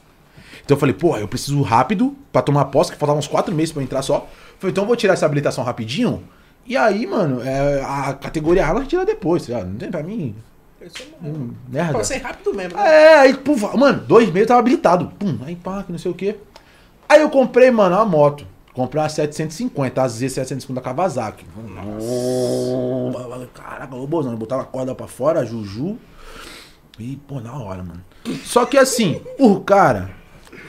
Então 0.65 0.75
eu 0.75 0.81
falei, 0.81 0.95
porra, 0.95 1.21
eu 1.21 1.29
preciso 1.29 1.63
rápido 1.63 2.17
pra 2.33 2.43
tomar 2.43 2.65
posse, 2.67 2.91
que 2.91 2.99
faltavam 2.99 3.21
uns 3.21 3.29
quatro 3.29 3.55
meses 3.55 3.73
pra 3.73 3.81
eu 3.81 3.85
entrar 3.85 4.03
só. 4.03 4.29
Falei, 4.59 4.73
então 4.73 4.83
eu 4.85 4.89
vou 4.89 4.97
tirar 4.97 5.13
essa 5.15 5.25
habilitação 5.25 5.63
rapidinho. 5.63 6.25
E 6.67 6.77
aí, 6.77 7.07
mano, 7.07 7.41
é, 7.43 7.81
a 7.83 8.13
categoria 8.15 8.67
A 8.67 8.75
nós 8.75 8.89
tira 8.89 9.05
depois, 9.05 9.47
tá? 9.47 9.63
Não 9.63 9.77
tem 9.77 9.91
pra 9.91 10.03
mim. 10.03 10.35
Hum, 11.23 11.51
merda. 11.69 11.93
Pra 11.93 12.05
ser 12.05 12.19
rápido 12.19 12.53
mesmo. 12.55 12.77
né? 12.77 12.85
É, 12.85 13.19
aí, 13.21 13.35
pum, 13.35 13.57
mano, 13.77 14.01
dois 14.01 14.27
meses 14.27 14.43
eu 14.43 14.47
tava 14.49 14.61
habilitado. 14.61 15.13
Pum, 15.19 15.39
aí 15.45 15.55
pá, 15.57 15.83
que 15.85 15.93
não 15.93 15.99
sei 15.99 16.11
o 16.11 16.15
quê. 16.15 16.37
Aí 17.09 17.21
eu 17.21 17.31
comprei, 17.31 17.71
mano, 17.71 17.95
uma 17.95 18.05
moto. 18.05 18.45
Comprei 18.73 19.03
uma 19.03 19.09
750, 19.09 20.03
a 20.03 20.07
Z750 20.07 20.75
da 20.75 20.81
Kawasaki. 20.81 21.47
Nossa. 21.57 23.49
Caraca, 23.55 23.97
eu 23.97 24.07
botava 24.07 24.63
a 24.63 24.67
corda 24.67 24.95
pra 24.95 25.07
fora, 25.07 25.41
a 25.41 25.45
Juju. 25.45 25.97
E, 26.99 27.17
pô, 27.29 27.41
na 27.41 27.55
hora, 27.55 27.83
mano. 27.83 28.03
Só 28.45 28.65
que 28.65 28.79
assim, 28.79 29.21
o 29.39 29.61
cara 29.61 30.11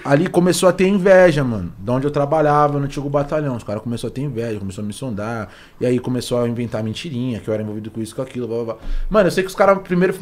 ali 0.03 0.27
começou 0.27 0.67
a 0.69 0.73
ter 0.73 0.87
inveja, 0.87 1.43
mano. 1.43 1.73
Da 1.79 1.93
onde 1.93 2.05
eu 2.05 2.11
trabalhava 2.11 2.79
no 2.79 2.85
antigo 2.85 3.09
batalhão. 3.09 3.55
Os 3.55 3.63
caras 3.63 3.81
começaram 3.81 4.11
a 4.11 4.13
ter 4.13 4.21
inveja, 4.21 4.59
começou 4.59 4.83
a 4.83 4.87
me 4.87 4.93
sondar. 4.93 5.49
E 5.79 5.85
aí 5.85 5.99
começou 5.99 6.41
a 6.41 6.47
inventar 6.47 6.83
mentirinha, 6.83 7.39
que 7.39 7.47
eu 7.47 7.53
era 7.53 7.63
envolvido 7.63 7.89
com 7.91 8.01
isso, 8.01 8.15
com 8.15 8.21
aquilo, 8.21 8.47
blá 8.47 8.63
blá 8.63 8.73
blá. 8.73 8.83
Mano, 9.09 9.27
eu 9.27 9.31
sei 9.31 9.43
que 9.43 9.49
os 9.49 9.55
caras 9.55 9.79
primeiro 9.79 10.15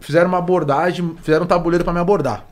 fizeram 0.00 0.28
uma 0.28 0.38
abordagem, 0.38 1.14
fizeram 1.22 1.44
um 1.44 1.48
tabuleiro 1.48 1.84
pra 1.84 1.92
me 1.92 2.00
abordar. 2.00 2.46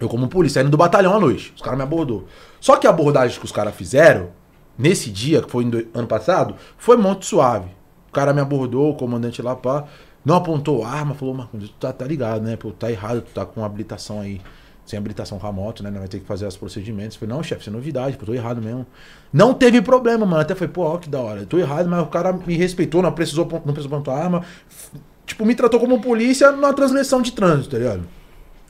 Eu, 0.00 0.08
como 0.08 0.28
polícia, 0.28 0.60
saindo 0.60 0.70
do 0.70 0.78
batalhão 0.78 1.14
à 1.14 1.20
noite. 1.20 1.52
Os 1.54 1.60
caras 1.60 1.76
me 1.76 1.82
abordou. 1.82 2.26
Só 2.58 2.76
que 2.76 2.86
a 2.86 2.90
abordagem 2.90 3.38
que 3.38 3.44
os 3.44 3.52
caras 3.52 3.74
fizeram, 3.74 4.30
nesse 4.78 5.10
dia, 5.10 5.42
que 5.42 5.50
foi 5.50 5.70
ano 5.92 6.06
passado, 6.06 6.54
foi 6.78 6.96
muito 6.96 7.26
suave. 7.26 7.68
O 8.08 8.12
cara 8.12 8.32
me 8.32 8.40
abordou, 8.40 8.90
o 8.90 8.94
comandante 8.94 9.42
lá, 9.42 9.54
pá. 9.54 9.84
Não 10.24 10.36
apontou 10.36 10.84
arma, 10.84 11.14
falou, 11.14 11.34
Marcos, 11.34 11.70
tu 11.70 11.74
tá, 11.78 11.92
tá 11.92 12.04
ligado, 12.04 12.42
né? 12.42 12.56
Pô, 12.56 12.70
tá 12.70 12.90
errado, 12.90 13.22
tu 13.22 13.32
tá 13.32 13.46
com 13.46 13.64
habilitação 13.64 14.20
aí. 14.20 14.40
Sem 14.84 14.98
habilitação 14.98 15.38
com 15.38 15.46
a 15.46 15.52
moto, 15.52 15.82
né? 15.82 15.90
Não 15.90 16.00
vai 16.00 16.08
ter 16.08 16.18
que 16.18 16.26
fazer 16.26 16.46
os 16.46 16.56
procedimentos. 16.56 17.16
Eu 17.16 17.20
falei, 17.20 17.36
não, 17.36 17.42
chefe, 17.42 17.60
isso 17.60 17.70
é 17.70 17.72
novidade, 17.72 18.16
pô, 18.16 18.26
tô 18.26 18.34
errado 18.34 18.60
mesmo. 18.60 18.84
Não 19.32 19.54
teve 19.54 19.80
problema, 19.80 20.26
mano. 20.26 20.40
Até 20.42 20.54
falei, 20.54 20.72
pô, 20.72 20.82
ó, 20.82 20.98
que 20.98 21.08
da 21.08 21.20
hora. 21.20 21.46
Tô 21.46 21.58
errado, 21.58 21.88
mas 21.88 22.02
o 22.02 22.06
cara 22.06 22.32
me 22.32 22.56
respeitou, 22.56 23.00
não 23.00 23.12
precisou, 23.12 23.46
não 23.64 23.72
precisou 23.72 23.96
apontar 23.96 24.16
arma. 24.16 24.42
Tipo, 25.24 25.46
me 25.46 25.54
tratou 25.54 25.78
como 25.78 26.00
polícia 26.00 26.50
numa 26.50 26.74
transgressão 26.74 27.22
de 27.22 27.30
trânsito, 27.32 27.70
tá 27.70 27.78
ligado? 27.78 28.02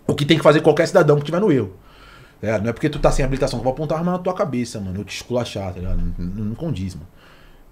O 0.07 0.15
que 0.15 0.27
tem 0.27 0.37
que 0.37 0.43
fazer 0.43 0.61
qualquer 0.61 0.87
cidadão 0.87 1.17
que 1.17 1.25
tiver 1.25 1.41
no 1.41 1.51
erro. 1.51 1.73
É, 2.43 2.59
não 2.59 2.69
é 2.69 2.73
porque 2.73 2.89
tu 2.89 2.99
tá 2.99 3.11
sem 3.11 3.25
habilitação 3.25 3.59
que 3.59 3.63
eu 3.63 3.65
vou 3.65 3.73
apontar 3.73 3.99
arma 3.99 4.13
na 4.13 4.19
tua 4.19 4.35
cabeça, 4.35 4.79
mano. 4.81 5.01
Eu 5.01 5.05
te 5.05 5.15
esculachar, 5.17 5.73
tá 5.73 5.81
ligado? 5.81 6.01
Não, 6.19 6.45
não 6.45 6.55
condiz, 6.55 6.95
mano. 6.95 7.07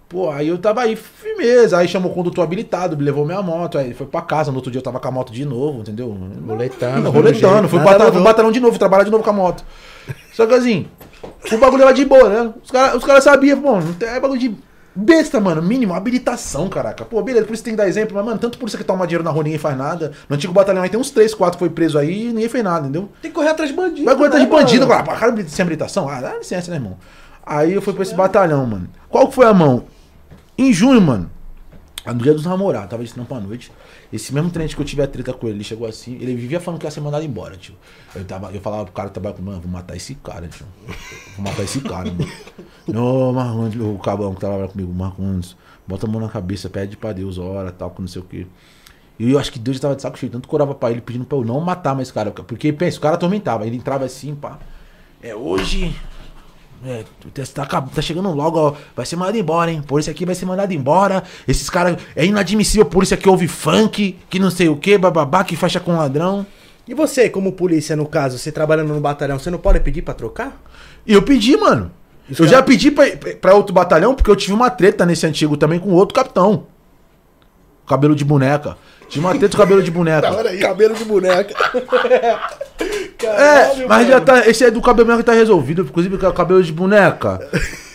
Pô, 0.08 0.30
aí 0.30 0.48
eu 0.48 0.56
tava 0.56 0.80
aí, 0.80 0.96
firmeza. 0.96 1.76
Aí 1.76 1.86
chamou 1.86 2.10
o 2.10 2.14
condutor 2.14 2.42
habilitado, 2.42 2.96
me 2.96 3.04
levou 3.04 3.26
minha 3.26 3.42
moto. 3.42 3.76
Aí 3.76 3.92
foi 3.92 4.06
pra 4.06 4.22
casa. 4.22 4.50
No 4.50 4.56
outro 4.56 4.70
dia 4.70 4.78
eu 4.78 4.82
tava 4.82 4.98
com 4.98 5.08
a 5.08 5.10
moto 5.10 5.32
de 5.32 5.44
novo, 5.44 5.80
entendeu? 5.80 6.16
Roletando. 6.46 7.10
Roletando. 7.10 7.68
Fui 7.68 7.78
batalhão, 7.78 8.12
fui 8.12 8.22
batalhão 8.22 8.50
de 8.50 8.60
novo, 8.60 8.78
trabalhar 8.78 9.04
de 9.04 9.10
novo 9.10 9.22
com 9.22 9.30
a 9.30 9.34
moto. 9.34 9.62
Só 10.32 10.46
que 10.46 10.54
assim, 10.54 10.86
o 11.52 11.58
bagulho 11.58 11.82
era 11.82 11.92
de 11.92 12.06
boa, 12.06 12.28
né? 12.28 12.52
Os 12.62 12.70
caras 12.70 12.94
os 12.94 13.04
cara 13.04 13.20
sabiam, 13.20 13.60
pô, 13.60 13.78
é 14.04 14.18
bagulho 14.18 14.40
de 14.40 14.56
besta, 14.94 15.38
mano. 15.38 15.60
Mínimo, 15.60 15.92
habilitação, 15.92 16.70
caraca. 16.70 17.04
Pô, 17.04 17.20
beleza, 17.22 17.44
por 17.44 17.52
isso 17.52 17.62
tem 17.62 17.74
que 17.74 17.76
dar 17.76 17.86
exemplo, 17.86 18.16
mas, 18.16 18.24
mano, 18.24 18.38
tanto 18.38 18.56
por 18.56 18.66
isso 18.66 18.78
que 18.78 18.84
toma 18.84 19.06
dinheiro 19.06 19.24
na 19.24 19.30
rua 19.30 19.42
ninguém 19.42 19.58
faz 19.58 19.76
nada. 19.76 20.12
No 20.26 20.36
antigo 20.36 20.54
batalhão 20.54 20.82
aí 20.82 20.88
tem 20.88 20.98
uns 20.98 21.10
3, 21.10 21.34
4 21.34 21.58
que 21.58 21.58
foi 21.58 21.70
preso 21.70 21.98
aí 21.98 22.28
e 22.28 22.28
ninguém 22.28 22.48
fez 22.48 22.64
nada, 22.64 22.80
entendeu? 22.80 23.10
Tem 23.20 23.30
que 23.30 23.34
correr 23.34 23.50
atrás 23.50 23.70
de 23.70 23.76
bandido. 23.76 24.06
Vai 24.06 24.14
aguentar 24.14 24.38
né, 24.38 24.46
de 24.46 24.50
bandido 24.50 24.86
mano? 24.86 25.00
agora. 25.00 25.18
Cara, 25.18 25.48
sem 25.48 25.62
habilitação? 25.62 26.08
Ah, 26.08 26.22
dá 26.22 26.36
licença, 26.38 26.70
né, 26.70 26.78
irmão? 26.78 26.96
Aí 27.44 27.74
eu 27.74 27.82
fui 27.82 27.92
pra 27.92 28.02
esse 28.02 28.14
batalhão, 28.14 28.66
mano. 28.66 28.88
Qual 29.08 29.28
que 29.28 29.34
foi 29.34 29.46
a 29.46 29.54
mão? 29.54 29.84
Em 30.58 30.72
junho, 30.72 31.00
mano. 31.00 31.30
No 32.04 32.14
dia 32.14 32.32
dos 32.34 32.44
namorados, 32.44 32.90
tava 32.90 33.04
de 33.04 33.12
trampo 33.12 33.32
à 33.34 33.40
noite. 33.40 33.70
Esse 34.12 34.34
mesmo 34.34 34.50
tenente 34.50 34.74
que 34.74 34.80
eu 34.80 34.86
tive 34.86 35.02
a 35.02 35.06
treta 35.06 35.32
com 35.32 35.46
ele, 35.46 35.58
ele 35.58 35.64
chegou 35.64 35.86
assim, 35.86 36.14
ele 36.14 36.34
vivia 36.34 36.58
falando 36.58 36.80
que 36.80 36.86
ia 36.86 36.90
ser 36.90 37.00
mandado 37.00 37.24
embora, 37.24 37.56
tio. 37.56 37.74
Eu, 38.14 38.24
tava, 38.24 38.50
eu 38.50 38.60
falava 38.60 38.84
pro 38.84 38.92
cara 38.92 39.08
que 39.08 39.14
trabalha 39.14 39.34
comigo, 39.36 39.52
mano, 39.52 39.62
vou 39.62 39.70
matar 39.70 39.94
esse 39.94 40.14
cara, 40.16 40.48
tio. 40.48 40.66
Vou 41.36 41.44
matar 41.44 41.62
esse 41.62 41.80
cara, 41.80 42.10
mano. 42.10 42.28
Não, 42.88 43.32
Marcondes, 43.32 43.80
o 43.80 43.98
cabão 43.98 44.34
que 44.34 44.40
trabalha 44.40 44.66
comigo, 44.66 44.92
Marcondes, 44.92 45.54
bota 45.86 46.06
a 46.06 46.10
mão 46.10 46.20
na 46.20 46.28
cabeça, 46.28 46.70
pede 46.70 46.96
pra 46.96 47.12
Deus, 47.12 47.38
ora, 47.38 47.70
tal, 47.70 47.90
com 47.90 48.02
não 48.02 48.08
sei 48.08 48.22
o 48.22 48.24
quê. 48.24 48.46
E 49.18 49.30
eu 49.30 49.38
acho 49.38 49.52
que 49.52 49.58
Deus 49.58 49.76
já 49.76 49.82
tava 49.82 49.96
de 49.96 50.02
saco 50.02 50.18
cheio, 50.18 50.32
tanto 50.32 50.48
que 50.48 50.54
orava 50.54 50.74
pra 50.74 50.90
ele 50.90 51.02
pedindo 51.02 51.26
pra 51.26 51.36
eu 51.36 51.44
não 51.44 51.60
matar 51.60 51.94
mais 51.94 52.08
esse 52.08 52.14
cara. 52.14 52.30
Porque, 52.30 52.72
pensa, 52.72 52.96
o 52.96 53.00
cara 53.00 53.16
atormentava, 53.16 53.66
ele 53.66 53.76
entrava 53.76 54.04
assim, 54.04 54.34
pá. 54.34 54.58
É 55.22 55.34
hoje. 55.34 55.94
É, 56.84 57.04
tá, 57.54 57.66
tá 57.66 58.00
chegando 58.02 58.30
logo, 58.32 58.58
ó. 58.58 58.74
Vai 58.94 59.04
ser 59.04 59.16
mandado 59.16 59.36
embora, 59.36 59.70
hein? 59.70 59.82
Por 59.84 59.98
isso 59.98 60.08
aqui 60.10 60.24
vai 60.24 60.34
ser 60.34 60.46
mandado 60.46 60.72
embora. 60.72 61.22
Esses 61.46 61.68
caras. 61.68 61.96
É 62.14 62.24
inadmissível 62.24 62.86
por 62.86 63.02
isso 63.02 63.14
aqui 63.14 63.28
ouve 63.28 63.48
funk, 63.48 64.16
que 64.30 64.38
não 64.38 64.50
sei 64.50 64.68
o 64.68 64.76
que, 64.76 64.96
bababá, 64.96 65.42
que 65.42 65.56
fecha 65.56 65.80
com 65.80 65.96
ladrão. 65.96 66.46
E 66.86 66.94
você, 66.94 67.28
como 67.28 67.52
polícia, 67.52 67.94
no 67.96 68.06
caso, 68.06 68.38
você 68.38 68.50
trabalhando 68.52 68.94
no 68.94 69.00
batalhão, 69.00 69.38
você 69.38 69.50
não 69.50 69.58
pode 69.58 69.80
pedir 69.80 70.02
pra 70.02 70.14
trocar? 70.14 70.56
Eu 71.06 71.20
pedi, 71.22 71.56
mano. 71.56 71.90
Os 72.30 72.38
eu 72.38 72.44
cara- 72.46 72.58
já 72.58 72.62
pedi 72.62 72.90
pra, 72.90 73.04
pra 73.40 73.54
outro 73.54 73.74
batalhão, 73.74 74.14
porque 74.14 74.30
eu 74.30 74.36
tive 74.36 74.52
uma 74.52 74.70
treta 74.70 75.04
nesse 75.04 75.26
antigo 75.26 75.56
também 75.56 75.78
com 75.78 75.90
outro 75.90 76.14
capitão. 76.14 76.66
Cabelo 77.86 78.14
de 78.14 78.24
boneca. 78.24 78.76
Tive 79.08 79.24
uma 79.24 79.34
treta 79.34 79.56
com 79.56 79.62
cabelo 79.62 79.82
de 79.82 79.90
boneca. 79.92 80.30
Cabelo 80.60 80.94
de 80.94 81.04
boneca. 81.04 81.54
É, 83.26 83.86
mas 83.86 84.06
já 84.08 84.20
tá. 84.20 84.46
Esse 84.48 84.64
é 84.64 84.70
do 84.70 84.80
cabelo 84.80 85.06
boneca 85.06 85.24
tá 85.24 85.32
resolvido. 85.32 85.82
Inclusive, 85.82 86.16
com 86.18 86.26
o 86.26 86.32
cabelo 86.32 86.62
de 86.62 86.72
boneca. 86.72 87.40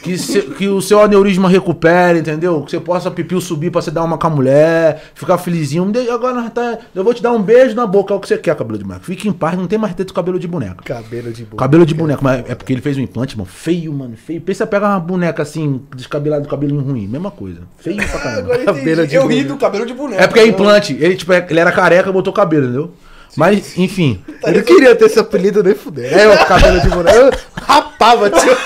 Que, 0.03 0.17
se- 0.17 0.41
que 0.41 0.67
o 0.67 0.81
seu 0.81 1.01
aneurisma 1.01 1.47
recupere, 1.47 2.19
entendeu? 2.19 2.61
Que 2.63 2.71
você 2.71 2.79
possa 2.81 3.09
pipiu 3.09 3.39
subir 3.39 3.71
pra 3.71 3.81
você 3.81 3.89
dar 3.89 4.03
uma 4.03 4.17
com 4.17 4.27
a 4.27 4.29
mulher, 4.29 5.01
ficar 5.15 5.37
felizinho. 5.37 5.89
Agora 6.13 6.33
nós 6.33 6.51
tá, 6.51 6.77
eu 6.93 7.05
vou 7.05 7.13
te 7.13 7.23
dar 7.23 7.31
um 7.31 7.41
beijo 7.41 7.73
na 7.73 7.87
boca, 7.87 8.13
é 8.13 8.17
o 8.17 8.19
que 8.19 8.27
você 8.27 8.37
quer, 8.37 8.53
cabelo 8.53 8.77
de 8.77 8.83
boneca. 8.83 9.05
Fique 9.05 9.29
em 9.29 9.31
paz, 9.31 9.57
não 9.57 9.65
tem 9.65 9.79
mais 9.79 9.95
treta 9.95 10.11
com 10.11 10.15
cabelo 10.17 10.37
de 10.37 10.45
boneca. 10.45 10.83
Cabelo 10.83 11.31
de 11.31 11.43
boneca. 11.45 11.55
Cabelo 11.57 11.85
de 11.85 11.93
boneca, 11.93 12.19
mas 12.21 12.43
é 12.49 12.53
porque 12.53 12.73
ele 12.73 12.81
fez 12.81 12.97
um 12.97 13.01
implante, 13.01 13.37
mano. 13.37 13.49
Feio, 13.49 13.93
mano. 13.93 14.17
Feio. 14.17 14.41
Pensa 14.41 14.67
pegar 14.67 14.89
uma 14.89 14.99
boneca 14.99 15.41
assim, 15.41 15.81
descabelada 15.95 16.41
do 16.43 16.49
cabelinho 16.49 16.81
ruim. 16.81 17.07
Mesma 17.07 17.31
coisa. 17.31 17.61
Feio 17.77 17.95
pra 17.95 18.19
caramba. 18.19 18.39
Agora 18.41 18.59
eu 18.59 18.65
Cabelo 18.65 18.89
entendi. 18.91 19.07
de 19.07 19.15
Eu 19.15 19.21
boneca. 19.21 19.41
ri 19.41 19.47
do 19.47 19.55
cabelo 19.57 19.85
de 19.85 19.93
boneca. 19.93 20.21
É 20.21 20.27
porque 20.27 20.39
é 20.41 20.43
né? 20.43 20.49
implante. 20.49 20.97
Ele, 20.99 21.15
tipo, 21.15 21.31
é- 21.31 21.47
ele 21.49 21.59
era 21.61 21.71
careca, 21.71 22.11
botou 22.11 22.33
cabelo, 22.33 22.65
entendeu? 22.65 22.91
Mas, 23.35 23.77
enfim. 23.77 24.23
Eu 24.43 24.53
não 24.53 24.61
queria 24.61 24.95
ter 24.95 25.05
esse 25.05 25.19
apelido 25.19 25.63
nem 25.63 25.75
fuder. 25.75 26.13
É 26.13 26.27
o 26.27 26.45
cabelo 26.45 26.79
de 26.81 26.89
boneca. 26.89 27.17
Eu 27.17 27.31
rapava, 27.55 28.29
tio. 28.29 28.57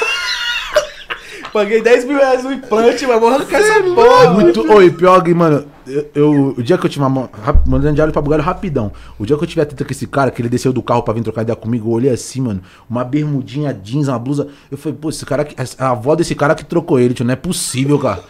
Paguei 1.58 1.82
10 1.82 2.06
mil 2.06 2.17
reais 2.17 2.43
no 2.43 2.54
implante, 2.54 3.08
mas 3.08 3.20
vou 3.20 3.30
arrancar 3.30 3.58
essa 3.60 3.82
porra. 3.84 4.30
Muito. 4.32 4.72
Oi, 4.72 4.91
pior 4.91 5.24
que, 5.24 5.34
mano, 5.34 5.65
eu, 5.88 6.10
eu- 6.13 6.54
o 6.58 6.62
dia 6.62 6.78
que 6.78 6.86
eu 6.86 6.89
tive 6.89 7.04
uma. 7.04 7.30
Mandando 7.65 7.96
diário 7.96 8.13
pra 8.13 8.22
bugalho 8.22 8.43
rapidão. 8.43 8.91
O 9.17 9.26
dia 9.26 9.36
que 9.36 9.43
eu 9.43 9.48
tive 9.48 9.62
a 9.62 9.65
treta 9.65 9.84
com 9.84 9.91
esse 9.91 10.06
cara, 10.06 10.30
que 10.30 10.39
ele 10.41 10.50
desceu 10.50 10.72
do 10.72 10.84
carro 10.84 11.02
pra 11.02 11.15
vir 11.15 11.24
trocar 11.24 11.41
ideia 11.41 11.56
comigo, 11.56 11.89
eu 11.89 11.93
olhei 11.93 12.12
assim, 12.12 12.41
mano, 12.41 12.62
uma 12.88 13.04
bermudinha 13.04 13.74
jeans, 13.74 14.08
uma 14.08 14.20
blusa. 14.20 14.48
Eu 14.70 14.78
falei, 14.78 14.98
pô, 15.02 15.10
esse 15.10 15.26
cara 15.26 15.41
aqui. 15.41 15.56
A 15.80 15.89
avó 15.89 16.15
desse 16.15 16.36
cara 16.36 16.54
que 16.54 16.63
trocou 16.63 17.00
ele, 17.00 17.15
tio, 17.15 17.26
não 17.26 17.34
é 17.34 17.36
possível, 17.36 17.98
cara. 17.98 18.22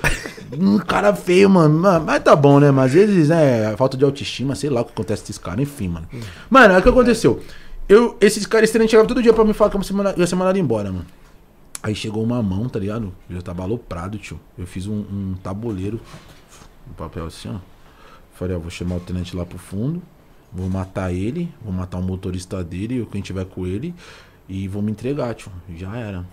Um 0.58 0.78
cara 0.78 1.14
feio, 1.14 1.50
mano. 1.50 1.78
Mas- 2.06 2.24
tá 2.24 2.34
bom, 2.34 2.60
né? 2.62 2.72
Mas 2.72 2.86
às 2.86 2.92
vezes, 2.94 3.28
né, 3.30 3.76
falta 3.78 3.98
de 3.98 4.06
autoestima, 4.06 4.56
sei 4.56 4.70
lá 4.70 4.80
o 4.82 4.86
que 4.86 4.92
acontece 4.92 5.24
com 5.24 5.32
esse 5.32 5.40
cara, 5.40 5.62
enfim, 5.62 5.90
mano. 5.90 6.08
Mano, 6.50 6.74
é 6.76 6.78
o 6.78 6.82
que 6.82 6.88
aconteceu. 6.90 7.42
Eu, 7.90 8.16
esses 8.22 8.46
caras, 8.46 8.70
esse 8.70 8.78
trem 8.78 8.88
chegava 8.88 9.08
todo 9.08 9.22
dia 9.22 9.34
pra 9.34 9.44
me 9.44 9.54
falar 9.54 9.70
que 9.70 9.76
eu 9.78 9.82
ia 10.18 10.28
ser 10.28 10.36
mandado 10.36 10.58
embora, 10.58 10.90
mano. 10.92 11.06
Aí 11.84 11.94
chegou 11.96 12.24
uma 12.24 12.42
mão, 12.42 12.68
tá 12.68 12.80
ligado? 12.80 13.14
Eu 13.30 13.36
já 13.36 13.42
tava 13.42 13.64
aloprado, 13.64 14.18
tio. 14.18 14.40
Eu 14.58 14.66
fiz 14.66 14.88
um, 14.88 14.94
um 14.96 15.36
tabuleiro, 15.44 16.00
um 16.90 16.94
papel 16.94 17.26
assim, 17.26 17.50
ó. 17.50 17.56
Falei, 18.34 18.56
ó, 18.56 18.60
vou 18.60 18.70
chamar 18.70 18.96
o 18.96 19.00
tenente 19.00 19.36
lá 19.36 19.46
pro 19.46 19.58
fundo, 19.58 20.02
vou 20.52 20.70
matar 20.70 21.14
ele, 21.14 21.52
vou 21.64 21.74
matar 21.74 21.98
o 21.98 22.04
motorista 22.04 22.64
dele, 22.64 23.02
ou 23.02 23.06
quem 23.08 23.22
tiver 23.22 23.46
com 23.46 23.66
ele, 23.66 23.94
e 24.50 24.68
vou 24.68 24.82
me 24.82 24.92
entregar, 24.92 25.34
tio. 25.36 25.52
Já 25.76 25.96
era. 25.96 26.26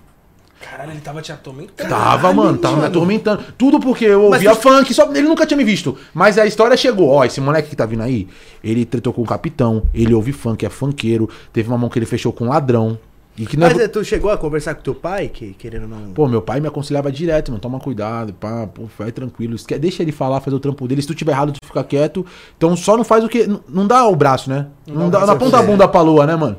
Caralho, 0.60 0.92
ele 0.92 1.00
tava 1.00 1.20
te 1.20 1.30
atormentando. 1.32 1.88
Tava, 1.90 2.32
mano, 2.32 2.56
tava 2.56 2.76
me 2.78 2.86
atormentando. 2.86 3.44
Tudo 3.58 3.78
porque 3.80 4.04
eu 4.06 4.30
Mas 4.30 4.42
ouvia 4.44 4.54
tu- 4.56 4.62
funk, 4.62 4.94
só 4.94 5.10
ele 5.10 5.22
nunca 5.28 5.44
tinha 5.46 5.58
me 5.58 5.64
visto. 5.64 5.96
Mas 6.14 6.38
a 6.38 6.46
história 6.46 6.76
chegou, 6.76 7.08
ó, 7.10 7.24
esse 7.24 7.40
moleque 7.40 7.68
que 7.70 7.76
tá 7.76 7.84
vindo 7.84 8.02
aí, 8.02 8.28
ele 8.62 8.84
tretou 8.86 9.12
com 9.12 9.20
o 9.22 9.26
capitão, 9.26 9.82
ele 9.92 10.14
ouve 10.14 10.32
funk, 10.32 10.64
é 10.64 10.70
funkeiro. 10.70 11.28
Teve 11.52 11.68
uma 11.68 11.76
mão 11.76 11.90
que 11.90 11.98
ele 11.98 12.06
fechou 12.06 12.32
com 12.32 12.46
um 12.46 12.48
ladrão. 12.48 12.98
E 13.36 13.46
que 13.46 13.56
não 13.56 13.66
é- 13.66 13.70
Mas 13.74 13.82
é, 13.82 13.88
tu 13.88 14.04
chegou 14.04 14.30
a 14.30 14.38
conversar 14.38 14.74
com 14.76 14.82
teu 14.82 14.94
pai, 14.94 15.28
que 15.28 15.54
querendo 15.54 15.88
não. 15.88 16.12
Pô, 16.12 16.28
meu 16.28 16.40
pai 16.40 16.60
me 16.60 16.68
aconselhava 16.68 17.10
direto, 17.10 17.50
mano, 17.50 17.60
toma 17.60 17.80
cuidado, 17.80 18.32
pá, 18.32 18.66
pô, 18.66 18.84
vai 18.96 19.10
tranquilo. 19.10 19.56
Esque- 19.56 19.76
Deixa 19.78 20.02
ele 20.02 20.12
falar, 20.12 20.40
fazer 20.40 20.54
o 20.56 20.60
trampo 20.60 20.86
dele. 20.86 21.02
Se 21.02 21.08
tu 21.08 21.14
tiver 21.14 21.32
errado, 21.32 21.52
tu 21.52 21.58
fica 21.66 21.82
quieto. 21.82 22.24
Então 22.56 22.76
só 22.76 22.96
não 22.96 23.02
faz 23.04 23.24
o 23.24 23.28
que. 23.28 23.48
Não 23.68 23.86
dá 23.88 24.06
o 24.06 24.14
braço, 24.14 24.48
né? 24.48 24.68
Não, 24.86 25.10
dá 25.10 25.18
dá, 25.18 25.18
o 25.18 25.20
não 25.20 25.26
braço, 25.26 25.32
aponta 25.32 25.58
a 25.58 25.62
é. 25.62 25.66
bunda 25.66 25.88
pra 25.88 26.00
lua, 26.00 26.26
né, 26.26 26.36
mano? 26.36 26.56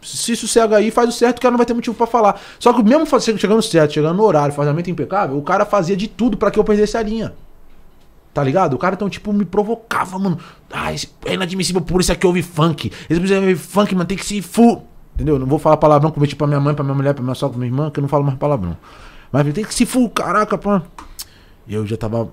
Se 0.00 0.36
sossega 0.36 0.76
aí, 0.76 0.90
faz 0.90 1.08
o 1.08 1.12
certo, 1.12 1.38
o 1.38 1.40
cara 1.40 1.50
não 1.52 1.56
vai 1.56 1.66
ter 1.66 1.74
motivo 1.74 1.96
pra 1.96 2.06
falar. 2.06 2.40
Só 2.60 2.72
que 2.74 2.82
mesmo 2.82 3.06
chegando 3.36 3.62
certo, 3.62 3.94
chegando 3.94 4.16
no 4.18 4.22
horário, 4.22 4.54
fazamento 4.54 4.90
impecável, 4.90 5.36
o 5.36 5.42
cara 5.42 5.64
fazia 5.64 5.96
de 5.96 6.06
tudo 6.06 6.36
pra 6.36 6.50
que 6.50 6.58
eu 6.58 6.64
perdesse 6.64 6.96
a 6.96 7.02
linha. 7.02 7.32
Tá 8.34 8.42
ligado? 8.44 8.74
O 8.74 8.78
cara 8.78 8.94
então, 8.96 9.08
tipo, 9.08 9.32
me 9.32 9.44
provocava, 9.44 10.18
mano. 10.18 10.38
Ah, 10.70 10.92
é 11.24 11.34
inadmissível 11.34 11.80
por 11.80 12.00
isso 12.00 12.12
aqui 12.12 12.26
ouve 12.26 12.42
funk. 12.42 12.88
Esse 13.08 13.18
precisa 13.20 13.40
ouvir 13.40 13.56
funk, 13.56 13.94
mano, 13.94 14.06
tem 14.06 14.16
que 14.18 14.26
se 14.26 14.42
fu. 14.42 14.82
Entendeu? 15.14 15.38
Não 15.38 15.46
vou 15.46 15.58
falar 15.58 15.76
palavrão 15.76 16.10
como 16.10 16.26
tipo 16.26 16.38
pra 16.38 16.46
minha 16.46 16.60
mãe, 16.60 16.74
pra 16.74 16.84
minha 16.84 16.94
mulher, 16.94 17.14
pra 17.14 17.22
minha 17.22 17.34
sogra, 17.34 17.52
pra 17.52 17.60
minha 17.60 17.70
irmã, 17.70 17.90
que 17.90 18.00
eu 18.00 18.02
não 18.02 18.08
falo 18.08 18.24
mais 18.24 18.36
palavrão. 18.36 18.76
Mas 19.30 19.52
tem 19.52 19.64
que 19.64 19.74
se 19.74 19.86
fu, 19.86 20.08
caraca, 20.10 20.58
pô. 20.58 20.80
E 21.66 21.74
eu 21.74 21.86
já 21.86 21.96
tava 21.96 22.28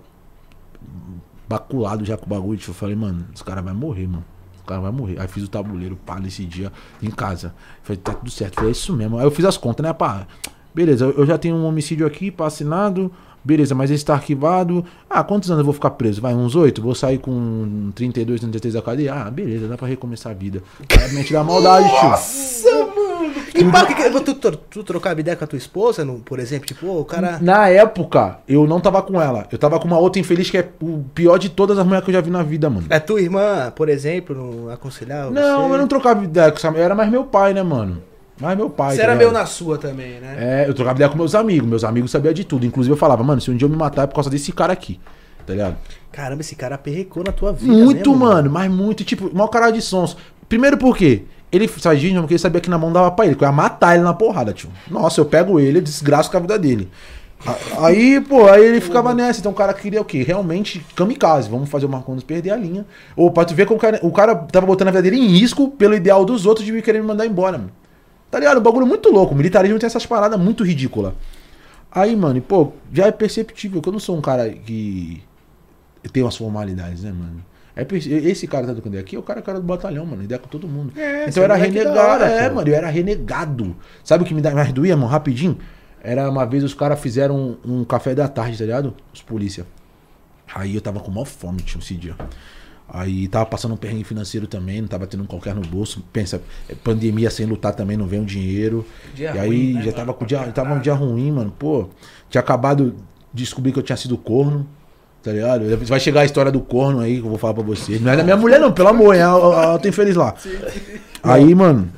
baculado 1.47 2.03
já 2.03 2.17
com 2.17 2.25
o 2.25 2.29
bagulho. 2.29 2.57
Tipo, 2.57 2.71
eu 2.71 2.75
falei, 2.75 2.95
mano, 2.95 3.25
os 3.33 3.41
caras 3.41 3.63
vão 3.63 3.73
morrer, 3.73 4.07
mano. 4.07 4.25
Os 4.55 4.61
caras 4.65 4.83
vão 4.83 4.93
morrer. 4.93 5.19
Aí 5.19 5.27
fiz 5.27 5.43
o 5.43 5.47
tabuleiro, 5.47 5.95
pá, 5.95 6.19
nesse 6.19 6.45
dia 6.45 6.71
em 7.01 7.09
casa. 7.09 7.53
Falei, 7.83 8.01
tá 8.01 8.13
tudo 8.13 8.29
certo. 8.29 8.55
Falei, 8.55 8.69
é 8.69 8.71
isso 8.71 8.93
mesmo. 8.95 9.17
Aí 9.17 9.23
eu 9.23 9.31
fiz 9.31 9.45
as 9.45 9.57
contas, 9.57 9.83
né, 9.83 9.93
pá? 9.93 10.27
Beleza, 10.73 11.05
eu 11.05 11.25
já 11.25 11.37
tenho 11.37 11.55
um 11.55 11.65
homicídio 11.65 12.07
aqui, 12.07 12.31
pá, 12.31 12.47
assinado. 12.47 13.11
Beleza, 13.43 13.73
mas 13.73 13.89
esse 13.89 14.05
tá 14.05 14.13
arquivado. 14.13 14.85
Ah, 15.09 15.23
quantos 15.23 15.49
anos 15.49 15.59
eu 15.61 15.65
vou 15.65 15.73
ficar 15.73 15.91
preso? 15.91 16.21
Vai, 16.21 16.33
uns 16.33 16.55
8? 16.55 16.81
Vou 16.81 16.93
sair 16.93 17.17
com 17.17 17.91
32, 17.95 18.39
33 18.39 18.73
da 18.75 18.81
cadeia? 18.81 19.13
Ah, 19.13 19.31
beleza, 19.31 19.67
dá 19.67 19.75
pra 19.77 19.87
recomeçar 19.87 20.31
a 20.31 20.35
vida. 20.35 20.61
Mente 21.11 21.33
da 21.33 21.43
maldade, 21.43 21.89
tio. 21.89 22.09
Nossa, 22.09 22.69
mano! 22.95 23.31
E 23.53 23.63
pá, 23.65 23.85
que, 23.85 23.93
que, 23.95 24.09
tu, 24.21 24.33
tu, 24.35 24.51
tu 24.57 24.83
trocava 24.83 25.19
ideia 25.19 25.35
com 25.35 25.43
a 25.43 25.47
tua 25.47 25.57
esposa, 25.57 26.05
não, 26.05 26.19
por 26.19 26.39
exemplo? 26.39 26.65
Tipo, 26.67 26.99
o 26.99 27.05
cara. 27.05 27.37
Na 27.41 27.67
época, 27.67 28.39
eu 28.47 28.65
não 28.67 28.79
tava 28.79 29.01
com 29.01 29.19
ela. 29.21 29.45
Eu 29.51 29.57
tava 29.57 29.79
com 29.79 29.87
uma 29.87 29.97
outra 29.99 30.19
infeliz 30.19 30.49
que 30.49 30.57
é 30.57 30.69
o 30.81 31.03
pior 31.13 31.37
de 31.37 31.49
todas 31.49 31.77
as 31.77 31.85
mulheres 31.85 32.05
que 32.05 32.11
eu 32.11 32.15
já 32.15 32.21
vi 32.21 32.29
na 32.29 32.43
vida, 32.43 32.69
mano. 32.69 32.85
A 32.89 32.99
tua 32.99 33.21
irmã, 33.21 33.71
por 33.75 33.89
exemplo, 33.89 34.35
não 34.35 34.71
aconselhava 34.71 35.31
Não, 35.31 35.67
você? 35.67 35.73
eu 35.73 35.77
não 35.77 35.87
trocava 35.87 36.23
ideia 36.23 36.51
com 36.51 36.57
essa 36.57 36.69
mulher. 36.71 36.85
Era 36.85 36.95
mais 36.95 37.09
meu 37.09 37.23
pai, 37.23 37.53
né, 37.53 37.61
mano? 37.63 38.01
Mais 38.41 38.57
meu 38.57 38.69
pai. 38.69 38.95
Você 38.95 38.97
tá 38.97 39.03
era 39.03 39.15
meio 39.15 39.31
na 39.31 39.45
sua 39.45 39.77
também, 39.77 40.19
né? 40.19 40.63
É, 40.63 40.67
eu 40.67 40.73
trocava 40.73 40.97
ideia 40.97 41.09
com 41.09 41.15
meus 41.15 41.35
amigos. 41.35 41.69
Meus 41.69 41.83
amigos 41.83 42.09
sabiam 42.09 42.33
de 42.33 42.43
tudo. 42.43 42.65
Inclusive 42.65 42.91
eu 42.91 42.97
falava, 42.97 43.23
mano, 43.23 43.39
se 43.39 43.51
um 43.51 43.55
dia 43.55 43.67
eu 43.67 43.69
me 43.69 43.77
matar 43.77 44.03
é 44.03 44.07
por 44.07 44.15
causa 44.15 44.29
desse 44.29 44.51
cara 44.51 44.73
aqui. 44.73 44.99
Tá 45.45 45.53
ligado? 45.53 45.77
Caramba, 46.11 46.41
esse 46.41 46.55
cara 46.55 46.77
perrecou 46.77 47.23
na 47.23 47.31
tua 47.31 47.53
vida. 47.53 47.71
Muito, 47.71 48.09
mesmo, 48.09 48.25
mano, 48.25 48.49
mas 48.49 48.71
muito. 48.71 49.03
Tipo, 49.03 49.29
mau 49.33 49.47
cara 49.47 49.69
de 49.69 49.81
sons. 49.81 50.17
Primeiro 50.49 50.77
por 50.77 50.97
quê? 50.97 51.23
Ele 51.51 51.67
sadinho 51.67 52.21
porque 52.21 52.33
ele 52.33 52.39
sabia 52.39 52.61
que 52.61 52.69
na 52.69 52.77
mão 52.77 52.91
dava 52.91 53.11
pra 53.11 53.25
ele, 53.25 53.35
que 53.35 53.43
eu 53.43 53.47
ia 53.47 53.51
matar 53.51 53.95
ele 53.95 54.03
na 54.03 54.13
porrada, 54.13 54.53
tio. 54.53 54.69
Nossa, 54.89 55.21
eu 55.21 55.25
pego 55.25 55.59
ele, 55.59 55.79
eu 55.79 55.81
desgraço 55.81 56.31
com 56.31 56.37
a 56.37 56.39
vida 56.39 56.57
dele. 56.57 56.89
Aí, 57.79 58.21
pô, 58.21 58.47
aí 58.47 58.63
ele 58.63 58.79
ficava 58.79 59.13
nessa. 59.13 59.39
Então 59.39 59.51
o 59.51 59.55
cara 59.55 59.73
queria 59.73 60.01
o 60.01 60.05
quê? 60.05 60.23
Realmente 60.23 60.85
kamikaze. 60.95 61.49
Vamos 61.49 61.69
fazer 61.69 61.85
o 61.85 61.89
Marcondes 61.89 62.23
perder 62.23 62.51
a 62.51 62.55
linha. 62.55 62.85
Ou 63.15 63.31
pra 63.31 63.45
tu 63.45 63.53
ver 63.53 63.65
como 63.65 63.77
o 63.77 63.81
cara, 63.81 63.99
o 64.01 64.11
cara 64.11 64.35
tava 64.35 64.65
botando 64.65 64.89
a 64.89 64.91
vida 64.91 65.03
dele 65.03 65.17
em 65.17 65.27
risco 65.27 65.69
pelo 65.69 65.95
ideal 65.95 66.23
dos 66.23 66.45
outros 66.45 66.65
de 66.65 66.71
me 66.71 66.81
querer 66.81 67.01
me 67.01 67.07
mandar 67.07 67.25
embora, 67.25 67.57
mano. 67.57 67.71
Tá 68.31 68.39
ligado? 68.39 68.59
Um 68.59 68.63
bagulho 68.63 68.87
muito 68.87 69.11
louco. 69.11 69.33
O 69.33 69.37
militarismo 69.37 69.77
tem 69.77 69.85
essas 69.87 70.05
paradas 70.05 70.39
muito 70.39 70.63
ridículas. 70.63 71.13
Aí, 71.91 72.15
mano, 72.15 72.37
e, 72.37 72.41
pô, 72.41 72.71
já 72.91 73.07
é 73.07 73.11
perceptível 73.11 73.81
que 73.81 73.89
eu 73.89 73.93
não 73.93 73.99
sou 73.99 74.17
um 74.17 74.21
cara 74.21 74.49
que 74.49 75.21
tem 76.13 76.23
umas 76.23 76.37
formalidades, 76.37 77.03
né, 77.03 77.11
mano? 77.11 77.43
É 77.75 77.85
esse 78.27 78.47
cara 78.47 78.67
tá 78.67 78.73
tocando 78.73 78.97
aqui 78.97 79.15
é 79.15 79.19
o 79.19 79.23
cara, 79.23 79.41
cara 79.41 79.59
do 79.59 79.65
batalhão, 79.65 80.05
mano. 80.05 80.23
Ideia 80.23 80.39
com 80.39 80.47
todo 80.47 80.67
mundo. 80.67 80.93
É, 80.97 81.27
então 81.27 81.41
eu 81.41 81.45
era 81.45 81.57
é 81.57 81.61
renegado. 81.61 81.99
hora, 81.99 82.25
É, 82.25 82.49
mano, 82.49 82.67
eu 82.67 82.75
era 82.75 82.89
renegado. 82.89 83.75
Sabe 84.03 84.23
o 84.23 84.27
que 84.27 84.33
me 84.33 84.41
dá 84.41 84.51
mais 84.51 84.71
doía, 84.71 84.95
mano? 84.95 85.07
Rapidinho? 85.09 85.57
Era 86.01 86.29
uma 86.29 86.45
vez 86.45 86.63
os 86.63 86.73
caras 86.73 86.99
fizeram 86.99 87.57
um, 87.65 87.79
um 87.79 87.83
café 87.85 88.15
da 88.15 88.27
tarde, 88.27 88.57
tá 88.57 88.63
ligado? 88.63 88.93
Os 89.13 89.21
polícia. 89.21 89.65
Aí 90.53 90.75
eu 90.75 90.81
tava 90.81 90.99
com 90.99 91.11
maior 91.11 91.25
fome, 91.25 91.61
tio, 91.61 91.79
esse 91.79 91.95
dia. 91.95 92.15
Aí 92.93 93.27
tava 93.29 93.45
passando 93.45 93.73
um 93.73 93.77
perrengue 93.77 94.03
financeiro 94.03 94.47
também, 94.47 94.81
não 94.81 94.87
tava 94.87 95.07
tendo 95.07 95.23
qualquer 95.23 95.55
no 95.55 95.61
bolso. 95.61 96.03
Pensa, 96.11 96.41
é 96.67 96.75
pandemia 96.75 97.29
sem 97.29 97.45
lutar 97.45 97.73
também, 97.73 97.95
não 97.95 98.05
vem 98.05 98.19
um 98.19 98.25
dinheiro. 98.25 98.85
Dia 99.15 99.31
e 99.33 99.39
aí 99.39 99.47
ruim, 99.47 99.73
né, 99.75 99.81
já 99.83 99.91
tava 99.93 100.13
com 100.13 100.25
o 100.25 100.27
dia, 100.27 100.39
tava 100.51 100.73
um 100.73 100.79
dia 100.79 100.93
ruim, 100.93 101.31
mano. 101.31 101.53
Pô, 101.57 101.87
tinha 102.29 102.41
acabado 102.41 102.95
de 103.33 103.43
descobrir 103.43 103.71
que 103.71 103.79
eu 103.79 103.83
tinha 103.83 103.95
sido 103.95 104.17
corno. 104.17 104.67
Tá 105.23 105.31
ligado? 105.31 105.63
Vai 105.85 105.99
chegar 105.99 106.21
a 106.21 106.25
história 106.25 106.51
do 106.51 106.59
corno 106.59 106.99
aí 106.99 107.19
que 107.19 107.23
eu 107.25 107.29
vou 107.29 107.37
falar 107.37 107.53
pra 107.53 107.63
vocês. 107.63 108.01
Não 108.01 108.11
é 108.11 108.17
da 108.17 108.23
minha 108.23 108.35
mulher, 108.35 108.59
não, 108.59 108.71
pelo 108.73 108.87
amor, 108.89 109.15
é 109.15 109.21
a, 109.21 109.29
a, 109.29 109.75
a, 109.75 109.79
tô 109.79 109.87
infeliz 109.87 110.15
lá. 110.15 110.33
Aí, 111.23 111.53
mano, 111.55 111.89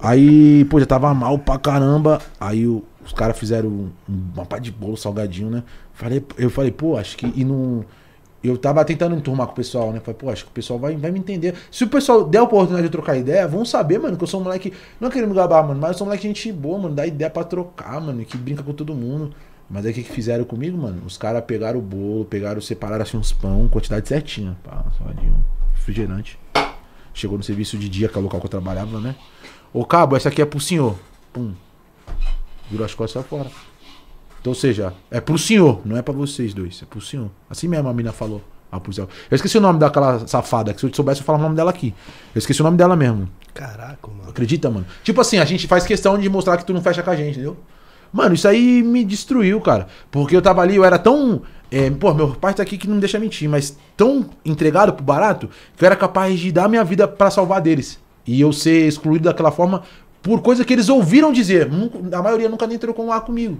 aí, 0.00 0.64
pô, 0.64 0.80
já 0.80 0.86
tava 0.86 1.12
mal 1.14 1.38
pra 1.38 1.58
caramba. 1.58 2.20
Aí 2.40 2.66
o- 2.66 2.82
os 3.04 3.12
caras 3.12 3.38
fizeram 3.38 3.68
um, 3.68 3.90
uma 4.34 4.46
pá 4.46 4.58
de 4.58 4.70
bolo 4.70 4.96
salgadinho, 4.96 5.50
né? 5.50 5.62
Falei, 5.92 6.24
eu 6.38 6.48
falei, 6.50 6.70
pô, 6.70 6.96
acho 6.96 7.16
que. 7.16 7.30
E 7.36 7.44
não. 7.44 7.84
Eu 8.42 8.56
tava 8.56 8.82
tentando 8.84 9.14
enturmar 9.14 9.46
com 9.46 9.52
o 9.52 9.56
pessoal, 9.56 9.92
né? 9.92 10.00
Falei, 10.00 10.18
pô, 10.18 10.30
acho 10.30 10.44
que 10.44 10.50
o 10.50 10.54
pessoal 10.54 10.78
vai, 10.78 10.96
vai 10.96 11.10
me 11.10 11.18
entender. 11.18 11.54
Se 11.70 11.84
o 11.84 11.88
pessoal 11.88 12.24
der 12.24 12.38
a 12.38 12.42
oportunidade 12.42 12.88
de 12.88 12.90
trocar 12.90 13.16
ideia, 13.16 13.46
vão 13.46 13.66
saber, 13.66 13.98
mano, 13.98 14.16
que 14.16 14.24
eu 14.24 14.26
sou 14.26 14.40
um 14.40 14.44
moleque. 14.44 14.72
Não 14.98 15.10
querendo 15.10 15.28
me 15.28 15.36
gabar, 15.36 15.62
mano, 15.62 15.78
mas 15.78 15.90
eu 15.90 15.98
sou 15.98 16.06
um 16.06 16.08
moleque 16.08 16.22
de 16.22 16.28
gente 16.28 16.52
boa, 16.52 16.78
mano. 16.78 16.94
Dá 16.94 17.06
ideia 17.06 17.30
pra 17.30 17.44
trocar, 17.44 18.00
mano, 18.00 18.24
que 18.24 18.38
brinca 18.38 18.62
com 18.62 18.72
todo 18.72 18.94
mundo. 18.94 19.34
Mas 19.68 19.84
aí 19.84 19.92
o 19.92 19.94
que, 19.94 20.02
que 20.02 20.10
fizeram 20.10 20.44
comigo, 20.44 20.76
mano? 20.76 21.02
Os 21.06 21.18
caras 21.18 21.44
pegaram 21.44 21.78
o 21.78 21.82
bolo, 21.82 22.24
pegaram, 22.24 22.60
separaram 22.60 23.02
assim 23.02 23.18
uns 23.18 23.30
pão, 23.30 23.68
quantidade 23.68 24.08
certinha. 24.08 24.56
Pá, 24.64 24.84
saladinho, 24.98 25.44
refrigerante. 25.74 26.38
Chegou 27.12 27.36
no 27.36 27.44
serviço 27.44 27.76
de 27.76 27.88
dia, 27.88 28.08
que 28.08 28.16
é 28.16 28.20
o 28.20 28.22
local 28.22 28.40
que 28.40 28.46
eu 28.46 28.50
trabalhava, 28.50 28.98
né? 29.00 29.14
Ô 29.72 29.84
cabo, 29.84 30.16
essa 30.16 30.28
aqui 30.30 30.40
é 30.40 30.46
pro 30.46 30.58
senhor. 30.58 30.98
Pum. 31.32 31.52
Virou 32.70 32.86
as 32.86 32.94
costas 32.94 33.24
fora. 33.26 33.50
Então, 34.40 34.52
ou 34.52 34.54
seja, 34.54 34.94
é 35.10 35.20
pro 35.20 35.38
senhor, 35.38 35.80
não 35.84 35.96
é 35.96 36.02
pra 36.02 36.14
vocês 36.14 36.54
dois, 36.54 36.80
é 36.82 36.86
pro 36.86 37.00
senhor. 37.00 37.30
Assim 37.48 37.68
mesmo 37.68 37.88
a 37.88 37.94
mina 37.94 38.12
falou. 38.12 38.42
A 38.72 38.78
policial. 38.78 39.08
Eu 39.28 39.34
esqueci 39.34 39.58
o 39.58 39.60
nome 39.60 39.80
daquela 39.80 40.26
safada, 40.28 40.72
que 40.72 40.78
se 40.78 40.86
eu 40.86 40.94
soubesse 40.94 41.20
eu 41.20 41.24
falava 41.24 41.42
o 41.42 41.46
nome 41.46 41.56
dela 41.56 41.70
aqui. 41.70 41.92
Eu 42.32 42.38
esqueci 42.38 42.60
o 42.60 42.64
nome 42.64 42.76
dela 42.76 42.94
mesmo. 42.94 43.28
Caraca, 43.52 44.06
mano. 44.06 44.30
Acredita, 44.30 44.70
mano? 44.70 44.86
Tipo 45.02 45.20
assim, 45.20 45.38
a 45.38 45.44
gente 45.44 45.66
faz 45.66 45.84
questão 45.84 46.16
de 46.16 46.28
mostrar 46.28 46.56
que 46.56 46.64
tu 46.64 46.72
não 46.72 46.80
fecha 46.80 47.02
com 47.02 47.10
a 47.10 47.16
gente, 47.16 47.32
entendeu? 47.32 47.56
Mano, 48.12 48.32
isso 48.34 48.46
aí 48.46 48.80
me 48.82 49.04
destruiu, 49.04 49.60
cara. 49.60 49.88
Porque 50.08 50.36
eu 50.36 50.40
tava 50.40 50.62
ali, 50.62 50.76
eu 50.76 50.84
era 50.84 51.00
tão. 51.00 51.42
é, 51.68 51.90
pô, 51.90 52.14
meu 52.14 52.28
pai 52.28 52.54
tá 52.54 52.62
aqui 52.62 52.78
que 52.78 52.86
não 52.86 52.94
me 52.94 53.00
deixa 53.00 53.18
mentir, 53.18 53.48
mas 53.48 53.76
tão 53.96 54.30
entregado 54.44 54.92
pro 54.92 55.04
barato 55.04 55.50
que 55.76 55.84
eu 55.84 55.86
era 55.86 55.96
capaz 55.96 56.38
de 56.38 56.52
dar 56.52 56.68
minha 56.68 56.84
vida 56.84 57.08
pra 57.08 57.28
salvar 57.28 57.60
deles. 57.60 57.98
E 58.24 58.40
eu 58.40 58.52
ser 58.52 58.86
excluído 58.86 59.24
daquela 59.24 59.50
forma 59.50 59.82
por 60.22 60.42
coisa 60.42 60.64
que 60.64 60.72
eles 60.72 60.88
ouviram 60.88 61.32
dizer. 61.32 61.68
A 62.12 62.22
maioria 62.22 62.48
nunca 62.48 62.68
nem 62.68 62.78
trocou 62.78 63.04
um 63.04 63.12
ar 63.12 63.22
comigo. 63.22 63.58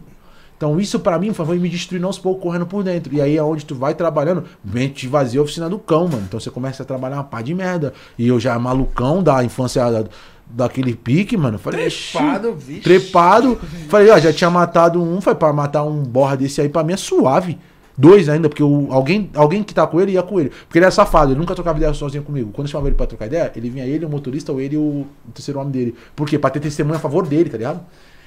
Então 0.61 0.79
isso 0.79 1.01
pra 1.01 1.19
mim 1.19 1.33
foi 1.33 1.59
me 1.59 1.71
destruindo 1.71 2.07
aos 2.07 2.19
poucos, 2.19 2.43
correndo 2.43 2.67
por 2.67 2.85
dentro. 2.85 3.15
E 3.15 3.21
aí 3.23 3.35
é 3.35 3.43
onde 3.43 3.65
tu 3.65 3.75
vai 3.75 3.95
trabalhando, 3.95 4.45
mente 4.63 5.09
vazia 5.09 5.41
a 5.41 5.43
oficina 5.43 5.71
do 5.71 5.79
cão, 5.79 6.07
mano. 6.07 6.23
Então 6.29 6.39
você 6.39 6.51
começa 6.51 6.83
a 6.83 6.87
trabalhar 6.87 7.17
uma 7.17 7.25
pá 7.25 7.41
de 7.41 7.55
merda. 7.55 7.95
E 8.19 8.29
eu 8.29 8.39
já 8.39 8.59
malucão 8.59 9.23
da 9.23 9.43
infância 9.43 9.91
da- 9.91 10.05
daquele 10.51 10.95
pique, 10.95 11.35
mano. 11.35 11.59
Falei, 11.59 11.87
"Ixi, 11.87 12.13
Trepado, 12.13 12.55
vixe. 12.55 12.81
trepado. 12.83 13.57
Falei, 13.89 14.11
ó, 14.11 14.19
já 14.19 14.35
tinha 14.35 14.51
matado 14.51 15.03
um, 15.03 15.19
foi 15.23 15.35
pra 15.35 15.51
matar 15.51 15.83
um 15.83 16.03
borra 16.03 16.37
desse 16.37 16.61
aí, 16.61 16.69
pra 16.69 16.85
mim 16.85 16.93
é 16.93 16.97
suave. 16.99 17.57
Dois 17.97 18.29
ainda, 18.29 18.47
porque 18.47 18.63
o, 18.63 18.89
alguém, 18.91 19.31
alguém 19.35 19.63
que 19.63 19.73
tá 19.73 19.87
com 19.87 19.99
ele 19.99 20.13
ia 20.13 20.23
com 20.23 20.39
ele. 20.39 20.51
Porque 20.51 20.79
ele 20.79 20.85
é 20.85 20.91
safado, 20.91 21.33
ele 21.33 21.41
nunca 21.41 21.55
trocava 21.55 21.79
ideia 21.79 21.95
sozinho 21.95 22.23
comigo. 22.23 22.51
Quando 22.53 22.67
eu 22.67 22.71
chamava 22.73 22.89
ele 22.89 22.97
pra 22.97 23.07
trocar 23.07 23.27
ideia, 23.29 23.51
ele 23.57 23.71
vinha 23.71 23.87
ele, 23.87 24.05
o 24.05 24.11
motorista, 24.11 24.53
ou 24.53 24.61
ele 24.61 24.75
e 24.75 24.79
o, 24.79 24.81
o 24.83 25.07
terceiro 25.33 25.59
homem 25.59 25.73
dele. 25.73 25.95
Por 26.15 26.29
quê? 26.29 26.39
Pra 26.39 26.51
ter 26.51 26.61
testemunha 26.61 26.97
a 26.97 27.01
favor 27.01 27.27
dele, 27.27 27.49
tá 27.49 27.57
ligado? 27.57 27.81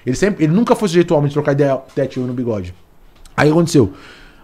Ele 0.05 0.15
sempre, 0.15 0.43
ele 0.43 0.53
nunca 0.53 0.75
foi 0.75 0.87
sujeito 0.87 1.13
homem 1.15 1.27
de 1.27 1.33
trocar 1.33 1.53
ideia 1.53 1.77
tete 1.95 2.17
eu 2.17 2.27
no 2.27 2.33
bigode. 2.33 2.73
Aí 3.35 3.49
aconteceu? 3.49 3.93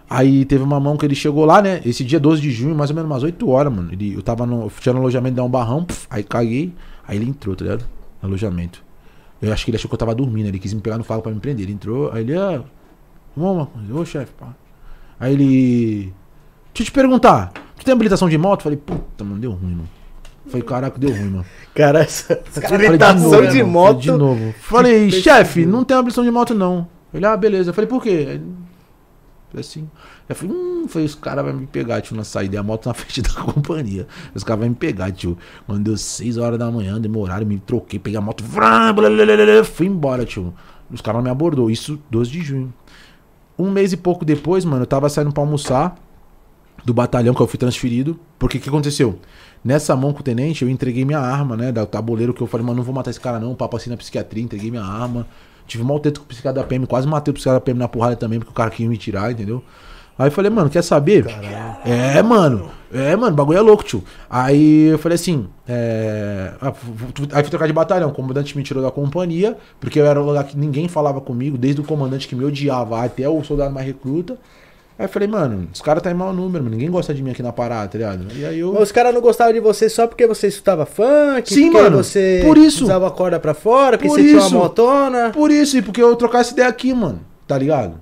Aí 0.08 0.44
teve 0.44 0.64
uma 0.64 0.80
mão 0.80 0.96
que 0.96 1.06
ele 1.06 1.14
chegou 1.14 1.44
lá, 1.44 1.62
né? 1.62 1.80
Esse 1.84 2.02
dia 2.02 2.18
12 2.18 2.42
de 2.42 2.50
junho, 2.50 2.74
mais 2.74 2.90
ou 2.90 2.96
menos 2.96 3.08
umas 3.08 3.22
8 3.22 3.48
horas, 3.48 3.72
mano. 3.72 3.92
Ele, 3.92 4.14
eu 4.14 4.22
tava 4.22 4.44
no. 4.44 4.62
eu 4.62 4.72
Tinha 4.80 4.92
no 4.92 4.98
alojamento 4.98 5.36
dar 5.36 5.44
um 5.44 5.48
barrão, 5.48 5.84
puf, 5.84 6.06
aí 6.10 6.24
caguei. 6.24 6.72
Aí 7.06 7.16
ele 7.16 7.28
entrou, 7.28 7.54
tá 7.54 7.64
ligado? 7.64 7.84
No 8.20 8.28
alojamento. 8.28 8.82
Eu 9.40 9.52
acho 9.52 9.64
que 9.64 9.70
ele 9.70 9.76
achou 9.76 9.88
que 9.88 9.94
eu 9.94 9.98
tava 9.98 10.14
dormindo, 10.14 10.48
ele 10.48 10.58
quis 10.58 10.74
me 10.74 10.80
pegar 10.80 10.98
no 10.98 11.04
falo 11.04 11.22
pra 11.22 11.30
me 11.30 11.38
prender. 11.38 11.64
Ele 11.64 11.72
entrou, 11.72 12.10
aí 12.12 12.22
ele, 12.22 12.36
ah, 12.36 12.62
vamos, 13.36 13.68
ô 13.92 14.04
chefe, 14.04 14.32
pá. 14.32 14.54
Aí 15.18 15.32
ele. 15.32 16.12
Deixa 16.74 16.82
eu 16.82 16.84
te 16.86 16.92
perguntar, 16.92 17.52
tu 17.76 17.84
tem 17.84 17.92
habilitação 17.92 18.28
de 18.28 18.36
moto? 18.36 18.62
Falei, 18.62 18.78
puta, 18.78 19.22
mano, 19.22 19.40
deu 19.40 19.52
ruim, 19.52 19.74
mano. 19.74 19.88
Falei, 20.50 20.66
caraca, 20.66 20.98
deu 20.98 21.10
ruim, 21.10 21.30
mano. 21.30 21.46
Cara, 21.74 22.00
essa 22.00 22.40
habilitação 22.64 23.46
de 23.46 23.62
mano. 23.62 23.66
moto. 23.72 23.92
Falei, 23.92 24.00
de 24.00 24.12
novo. 24.12 24.54
Falei, 24.60 25.10
chefe, 25.10 25.64
não 25.64 25.84
tem 25.84 25.96
habilitação 25.96 26.24
de 26.24 26.30
moto, 26.30 26.54
não. 26.54 26.88
Ele, 27.14 27.24
ah, 27.24 27.36
beleza. 27.36 27.70
Eu 27.70 27.74
falei, 27.74 27.88
por 27.88 28.02
quê? 28.02 28.40
Falei 29.50 29.60
assim. 29.60 29.88
Eu 30.28 30.34
falei, 30.36 30.54
hum, 30.56 30.86
falei, 30.88 31.06
os 31.06 31.14
caras 31.14 31.44
vão 31.44 31.54
me 31.54 31.66
pegar, 31.66 32.00
tio, 32.00 32.16
na 32.16 32.24
saída. 32.24 32.54
E 32.56 32.58
a 32.58 32.62
moto 32.62 32.86
na 32.86 32.94
frente 32.94 33.22
da 33.22 33.30
companhia. 33.30 34.06
Os 34.34 34.44
caras 34.44 34.60
vão 34.60 34.68
me 34.68 34.74
pegar, 34.76 35.10
tio. 35.12 35.36
Quando 35.66 35.82
deu 35.82 35.96
6 35.96 36.36
horas 36.38 36.58
da 36.58 36.70
manhã, 36.70 37.00
demoraram, 37.00 37.46
me 37.46 37.58
troquei, 37.58 37.98
peguei 37.98 38.18
a 38.18 38.20
moto, 38.20 38.42
vrá, 38.44 38.92
blalalala, 38.92 39.64
fui 39.64 39.86
embora, 39.86 40.24
tio. 40.24 40.52
Os 40.92 41.00
caras 41.00 41.22
me 41.22 41.30
abordou. 41.30 41.70
Isso 41.70 41.98
12 42.10 42.30
de 42.30 42.42
junho. 42.42 42.74
Um 43.58 43.70
mês 43.70 43.92
e 43.92 43.96
pouco 43.96 44.24
depois, 44.24 44.64
mano, 44.64 44.82
eu 44.82 44.86
tava 44.86 45.08
saindo 45.08 45.32
pra 45.32 45.42
almoçar. 45.42 45.96
do 46.84 46.94
batalhão 46.94 47.34
que 47.34 47.40
eu 47.40 47.46
fui 47.46 47.58
transferido. 47.58 48.18
Porque 48.38 48.58
o 48.58 48.60
que 48.60 48.68
aconteceu? 48.68 49.18
Nessa 49.64 49.94
mão 49.94 50.12
com 50.12 50.20
o 50.20 50.22
tenente, 50.22 50.62
eu 50.64 50.70
entreguei 50.70 51.04
minha 51.04 51.18
arma, 51.18 51.56
né? 51.56 51.70
Da 51.70 51.84
tabuleiro 51.84 52.32
que 52.32 52.40
eu 52.40 52.46
falei, 52.46 52.66
mano, 52.66 52.78
não 52.78 52.84
vou 52.84 52.94
matar 52.94 53.10
esse 53.10 53.20
cara 53.20 53.38
não. 53.38 53.54
Papo 53.54 53.76
assim 53.76 53.90
na 53.90 53.96
psiquiatria, 53.96 54.42
entreguei 54.42 54.70
minha 54.70 54.82
arma. 54.82 55.26
Tive 55.66 55.84
um 55.84 55.86
mal 55.86 56.00
teto 56.00 56.20
com 56.20 56.26
o 56.26 56.28
psiquiatra 56.28 56.62
da 56.62 56.66
PM, 56.66 56.86
quase 56.86 57.06
matei 57.06 57.30
o 57.30 57.34
psiquiatra 57.34 57.60
da 57.60 57.64
PM 57.64 57.78
na 57.78 57.86
porrada 57.86 58.16
também, 58.16 58.38
porque 58.38 58.50
o 58.50 58.54
cara 58.54 58.70
queria 58.70 58.88
me 58.88 58.96
tirar, 58.96 59.30
entendeu? 59.30 59.62
Aí 60.18 60.26
eu 60.26 60.32
falei, 60.32 60.50
mano, 60.50 60.68
quer 60.68 60.82
saber? 60.82 61.24
É, 61.84 62.22
mano. 62.22 62.70
É, 62.92 63.16
mano, 63.16 63.34
bagulho 63.34 63.58
é 63.58 63.62
louco, 63.62 63.82
tio. 63.82 64.04
Aí 64.28 64.88
eu 64.88 64.98
falei 64.98 65.14
assim, 65.14 65.46
é... 65.66 66.52
ah, 66.60 66.74
Aí 67.32 67.42
fui 67.42 67.50
trocar 67.50 67.66
de 67.66 67.72
batalhão. 67.72 68.10
O 68.10 68.12
comandante 68.12 68.54
me 68.54 68.62
tirou 68.62 68.82
da 68.82 68.90
companhia, 68.90 69.56
porque 69.80 69.98
eu 69.98 70.04
era 70.04 70.20
um 70.20 70.26
lugar 70.26 70.44
que 70.44 70.58
ninguém 70.58 70.88
falava 70.88 71.22
comigo, 71.22 71.56
desde 71.56 71.80
o 71.80 71.84
comandante 71.84 72.28
que 72.28 72.34
me 72.34 72.44
odiava 72.44 73.02
até 73.02 73.28
o 73.28 73.42
soldado 73.42 73.72
mais 73.72 73.86
recruta. 73.86 74.36
Aí 75.00 75.06
eu 75.06 75.08
falei, 75.08 75.26
mano, 75.26 75.66
os 75.72 75.80
caras 75.80 76.02
tá 76.02 76.10
em 76.10 76.14
mau 76.14 76.30
número, 76.30 76.62
mano. 76.62 76.76
Ninguém 76.76 76.90
gosta 76.90 77.14
de 77.14 77.22
mim 77.22 77.30
aqui 77.30 77.42
na 77.42 77.52
parada, 77.54 77.88
tá 77.88 77.96
ligado? 77.96 78.26
E 78.36 78.44
aí 78.44 78.58
eu. 78.58 78.74
Mas 78.74 78.82
os 78.82 78.92
caras 78.92 79.14
não 79.14 79.22
gostavam 79.22 79.50
de 79.54 79.58
você 79.58 79.88
só 79.88 80.06
porque 80.06 80.26
você 80.26 80.46
escutava 80.48 80.84
funk? 80.84 81.54
Sim, 81.54 81.70
porque 81.70 81.82
mano, 81.84 82.04
você 82.04 82.42
por 82.44 82.58
isso. 82.58 82.84
usava 82.84 83.06
a 83.08 83.10
corda 83.10 83.40
pra 83.40 83.54
fora, 83.54 83.96
porque 83.96 84.08
Por 84.08 84.18
você 84.20 84.26
tinha 84.28 84.36
isso. 84.36 84.48
uma 84.54 84.64
motona. 84.64 85.30
Por 85.30 85.50
isso, 85.50 85.78
e 85.78 85.80
porque 85.80 86.02
eu 86.02 86.14
trocar 86.16 86.40
essa 86.40 86.52
ideia 86.52 86.68
aqui, 86.68 86.92
mano. 86.92 87.20
Tá 87.48 87.56
ligado? 87.56 87.94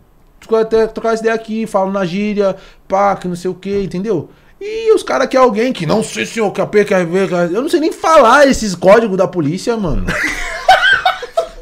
Até 0.60 0.88
Trocar 0.88 1.12
essa 1.12 1.22
ideia 1.22 1.36
aqui, 1.36 1.68
falo 1.68 1.92
na 1.92 2.04
gíria, 2.04 2.56
pá, 2.88 3.14
que 3.14 3.28
não 3.28 3.36
sei 3.36 3.48
o 3.48 3.54
que, 3.54 3.80
entendeu? 3.80 4.28
E 4.60 4.92
os 4.92 5.04
caras 5.04 5.28
querem 5.28 5.46
alguém 5.46 5.72
que 5.72 5.86
não 5.86 6.02
sei 6.02 6.26
senhor, 6.26 6.50
que 6.50 6.60
a 6.60 6.66
P 6.66 6.84
quer 6.84 7.06
ver. 7.06 7.30
Eu 7.30 7.62
não 7.62 7.68
sei 7.68 7.78
nem 7.78 7.92
falar 7.92 8.48
esses 8.48 8.74
códigos 8.74 9.16
da 9.16 9.28
polícia, 9.28 9.76
mano. 9.76 10.04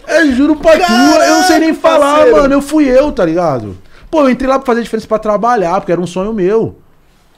eu 0.08 0.32
juro 0.32 0.56
pra 0.56 0.78
tu, 0.78 0.92
eu 0.92 1.34
não 1.34 1.42
sei 1.42 1.58
nem 1.58 1.74
Caraca, 1.74 1.80
falar, 2.00 2.14
parceiro. 2.14 2.36
mano. 2.38 2.54
Eu 2.54 2.62
fui 2.62 2.86
eu, 2.88 3.12
tá 3.12 3.22
ligado? 3.22 3.76
Pô, 4.10 4.22
eu 4.22 4.30
entrei 4.30 4.48
lá 4.48 4.58
pra 4.58 4.66
fazer 4.66 4.82
diferença 4.82 5.08
pra 5.08 5.18
trabalhar, 5.18 5.80
porque 5.80 5.92
era 5.92 6.00
um 6.00 6.06
sonho 6.06 6.32
meu. 6.32 6.78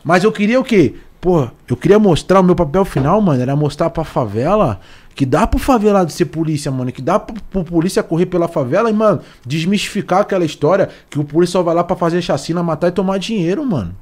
Mas 0.04 0.24
eu 0.24 0.32
queria 0.32 0.60
o 0.60 0.64
quê? 0.64 0.94
Pô, 1.20 1.48
eu 1.68 1.76
queria 1.76 1.98
mostrar 1.98 2.40
o 2.40 2.44
meu 2.44 2.54
papel 2.54 2.84
final, 2.84 3.20
mano, 3.20 3.42
era 3.42 3.56
mostrar 3.56 3.90
pra 3.90 4.04
favela 4.04 4.78
que 5.14 5.26
dá 5.26 5.48
pro 5.48 5.58
favelado 5.58 6.12
ser 6.12 6.26
polícia, 6.26 6.70
mano, 6.70 6.92
que 6.92 7.02
dá 7.02 7.18
pro, 7.18 7.34
pro 7.50 7.64
polícia 7.64 8.04
correr 8.04 8.26
pela 8.26 8.46
favela 8.46 8.88
e, 8.88 8.92
mano, 8.92 9.20
desmistificar 9.44 10.20
aquela 10.20 10.44
história 10.44 10.88
que 11.10 11.18
o 11.18 11.24
polícia 11.24 11.54
só 11.54 11.62
vai 11.62 11.74
lá 11.74 11.82
pra 11.82 11.96
fazer 11.96 12.22
chacina, 12.22 12.62
matar 12.62 12.88
e 12.88 12.92
tomar 12.92 13.18
dinheiro, 13.18 13.64
mano. 13.66 13.96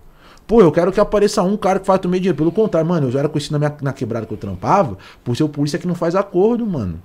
Pô, 0.46 0.60
eu 0.60 0.70
quero 0.70 0.92
que 0.92 1.00
apareça 1.00 1.42
um 1.42 1.56
cara 1.56 1.80
que 1.80 1.86
faz 1.86 1.98
tomar 2.00 2.18
dinheiro. 2.18 2.36
Pelo 2.36 2.52
contrário, 2.52 2.86
mano, 2.86 3.06
eu 3.06 3.10
já 3.10 3.20
era 3.20 3.28
conhecido 3.30 3.52
na, 3.52 3.58
minha, 3.58 3.76
na 3.80 3.92
quebrada 3.94 4.26
que 4.26 4.32
eu 4.34 4.36
trampava 4.36 4.98
por 5.24 5.34
ser 5.34 5.42
o 5.42 5.48
polícia 5.48 5.78
que 5.78 5.88
não 5.88 5.94
faz 5.94 6.14
acordo, 6.14 6.66
mano. 6.66 7.00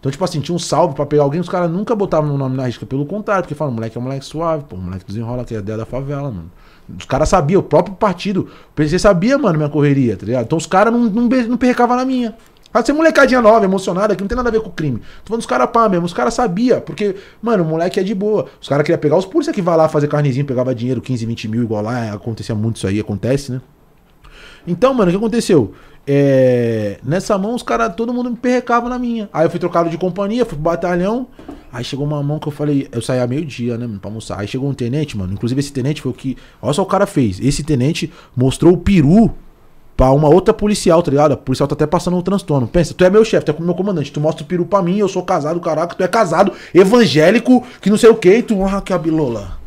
Então, 0.00 0.10
tipo 0.10 0.24
assim, 0.24 0.40
tinha 0.40 0.56
um 0.56 0.58
salve 0.58 0.94
pra 0.94 1.04
pegar 1.04 1.22
alguém, 1.22 1.40
os 1.40 1.48
caras 1.48 1.70
nunca 1.70 1.94
botavam 1.94 2.34
o 2.34 2.38
nome 2.38 2.56
na 2.56 2.64
risca. 2.64 2.86
Pelo 2.86 3.04
contrário, 3.04 3.42
porque 3.42 3.54
falam, 3.54 3.74
moleque 3.74 3.98
é 3.98 4.00
um 4.00 4.02
moleque 4.02 4.24
suave, 4.24 4.64
pô, 4.64 4.76
moleque 4.76 5.04
desenrola 5.06 5.44
que 5.44 5.54
é 5.54 5.58
a 5.58 5.60
ideia 5.60 5.76
da 5.76 5.84
favela, 5.84 6.30
mano. 6.30 6.50
Os 6.98 7.04
caras 7.04 7.28
sabiam, 7.28 7.60
o 7.60 7.62
próprio 7.62 7.94
partido, 7.94 8.48
o 8.70 8.74
PC 8.74 8.98
sabia, 8.98 9.36
mano, 9.36 9.58
minha 9.58 9.68
correria, 9.68 10.16
tá 10.16 10.24
ligado? 10.24 10.44
Então 10.44 10.56
os 10.56 10.66
caras 10.66 10.92
não, 10.92 11.00
não, 11.00 11.28
não 11.28 11.56
perrecavam 11.56 11.96
na 11.96 12.04
minha. 12.04 12.34
Pode 12.72 12.86
ser 12.86 12.92
molecadinha 12.92 13.42
nova, 13.42 13.64
emocionada, 13.64 14.14
que 14.14 14.22
não 14.22 14.28
tem 14.28 14.36
nada 14.36 14.48
a 14.48 14.52
ver 14.52 14.60
com 14.60 14.68
o 14.68 14.72
crime. 14.72 14.98
Tô 14.98 15.28
falando 15.28 15.40
dos 15.40 15.46
caras 15.46 15.68
pá 15.70 15.88
mesmo, 15.88 16.06
os 16.06 16.12
caras 16.12 16.32
sabiam, 16.34 16.80
porque, 16.80 17.16
mano, 17.42 17.64
o 17.64 17.66
moleque 17.66 18.00
é 18.00 18.02
de 18.02 18.14
boa. 18.14 18.46
Os 18.60 18.68
caras 18.68 18.84
queriam 18.84 19.00
pegar 19.00 19.16
os 19.16 19.26
polícia 19.26 19.52
que 19.52 19.60
vai 19.60 19.76
lá 19.76 19.88
fazer 19.88 20.08
carnezinho, 20.08 20.46
pegava 20.46 20.74
dinheiro, 20.74 21.00
15, 21.00 21.26
20 21.26 21.48
mil, 21.48 21.62
igual 21.64 21.82
lá, 21.82 22.12
acontecia 22.12 22.54
muito 22.54 22.76
isso 22.76 22.86
aí, 22.86 22.98
acontece, 23.00 23.52
né? 23.52 23.60
Então, 24.66 24.94
mano, 24.94 25.08
o 25.08 25.12
que 25.12 25.16
aconteceu? 25.16 25.74
É, 26.06 26.98
nessa 27.04 27.36
mão, 27.38 27.54
os 27.54 27.62
caras, 27.62 27.94
todo 27.94 28.12
mundo 28.12 28.30
me 28.30 28.36
perrecava 28.36 28.88
na 28.88 28.98
minha. 28.98 29.28
Aí 29.32 29.46
eu 29.46 29.50
fui 29.50 29.60
trocado 29.60 29.88
de 29.88 29.98
companhia, 29.98 30.44
fui 30.44 30.54
pro 30.54 30.62
batalhão. 30.62 31.28
Aí 31.72 31.84
chegou 31.84 32.04
uma 32.04 32.22
mão 32.22 32.38
que 32.38 32.48
eu 32.48 32.52
falei, 32.52 32.88
eu 32.90 33.00
saí 33.00 33.20
a 33.20 33.26
meio-dia, 33.26 33.78
né, 33.78 33.86
mano, 33.86 34.00
pra 34.00 34.08
almoçar. 34.08 34.40
Aí 34.40 34.48
chegou 34.48 34.68
um 34.68 34.74
tenente, 34.74 35.16
mano. 35.16 35.32
Inclusive, 35.32 35.60
esse 35.60 35.72
tenente 35.72 36.02
foi 36.02 36.10
o 36.10 36.14
que. 36.14 36.36
Olha 36.60 36.72
só 36.72 36.82
o 36.82 36.86
cara 36.86 37.06
fez. 37.06 37.38
Esse 37.40 37.62
tenente 37.62 38.12
mostrou 38.36 38.72
o 38.72 38.78
peru 38.78 39.32
pra 39.96 40.10
uma 40.12 40.28
outra 40.28 40.54
policial, 40.54 41.02
tá 41.02 41.10
ligado? 41.10 41.32
A 41.32 41.36
policial 41.36 41.68
tá 41.68 41.74
até 41.74 41.86
passando 41.86 42.16
um 42.16 42.22
transtorno. 42.22 42.66
Pensa, 42.66 42.94
tu 42.94 43.04
é 43.04 43.10
meu 43.10 43.24
chefe, 43.24 43.44
tu 43.44 43.52
é 43.52 43.62
meu 43.62 43.74
comandante. 43.74 44.10
Tu 44.10 44.18
mostra 44.18 44.42
o 44.42 44.46
peru 44.46 44.64
pra 44.64 44.82
mim, 44.82 44.96
eu 44.96 45.08
sou 45.08 45.22
casado, 45.22 45.60
caraca, 45.60 45.94
tu 45.94 46.02
é 46.02 46.08
casado, 46.08 46.52
evangélico, 46.74 47.62
que 47.80 47.90
não 47.90 47.98
sei 47.98 48.08
o 48.08 48.14
que, 48.14 48.42
tu, 48.42 48.64
ah, 48.64 48.80
que 48.80 48.94
abilola. 48.94 49.60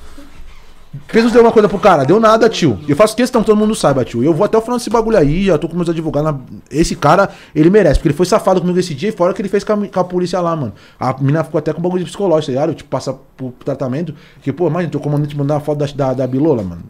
Pensa 1.11 1.27
se 1.27 1.33
deu 1.33 1.41
uma 1.41 1.51
coisa 1.51 1.67
pro 1.67 1.79
cara, 1.79 2.03
deu 2.03 2.19
nada, 2.19 2.47
tio. 2.47 2.79
Eu 2.87 2.95
faço 2.95 3.15
questão 3.15 3.41
que 3.41 3.47
todo 3.47 3.57
mundo 3.57 3.73
saiba, 3.73 4.05
tio. 4.05 4.23
Eu 4.23 4.31
vou 4.33 4.45
até 4.45 4.55
o 4.57 4.61
final 4.61 4.77
desse 4.77 4.91
bagulho 4.91 5.17
aí, 5.17 5.45
já 5.45 5.57
tô 5.57 5.67
com 5.67 5.75
meus 5.75 5.89
advogados. 5.89 6.31
na- 6.31 6.39
Esse 6.69 6.95
cara, 6.95 7.29
ele 7.55 7.69
merece, 7.71 7.95
porque 7.95 8.09
ele 8.09 8.15
foi 8.15 8.27
safado 8.27 8.61
comigo 8.61 8.77
esse 8.79 8.93
dia, 8.93 9.09
e 9.09 9.11
fora 9.11 9.33
que 9.33 9.41
ele 9.41 9.49
fez 9.49 9.63
com 9.63 9.73
a, 9.73 9.87
com 9.87 9.99
a 9.99 10.03
polícia 10.03 10.39
lá, 10.39 10.55
mano. 10.55 10.73
A 10.99 11.15
menina 11.19 11.43
ficou 11.43 11.57
até 11.57 11.73
com 11.73 11.81
bagulho 11.81 12.03
de 12.03 12.09
psicológico, 12.09 12.45
tá 12.53 12.59
ligado? 12.61 12.75
Tipo, 12.75 12.89
passa 12.91 13.13
por 13.35 13.51
tratamento. 13.65 14.13
Que, 14.43 14.53
pô, 14.53 14.67
imagina, 14.67 14.91
teu 14.91 14.99
comandante 14.99 15.35
mandar 15.35 15.55
uma 15.55 15.61
foto 15.61 15.79
da, 15.79 15.85
da, 15.87 16.13
da 16.13 16.27
bilola, 16.27 16.61
mano. 16.61 16.83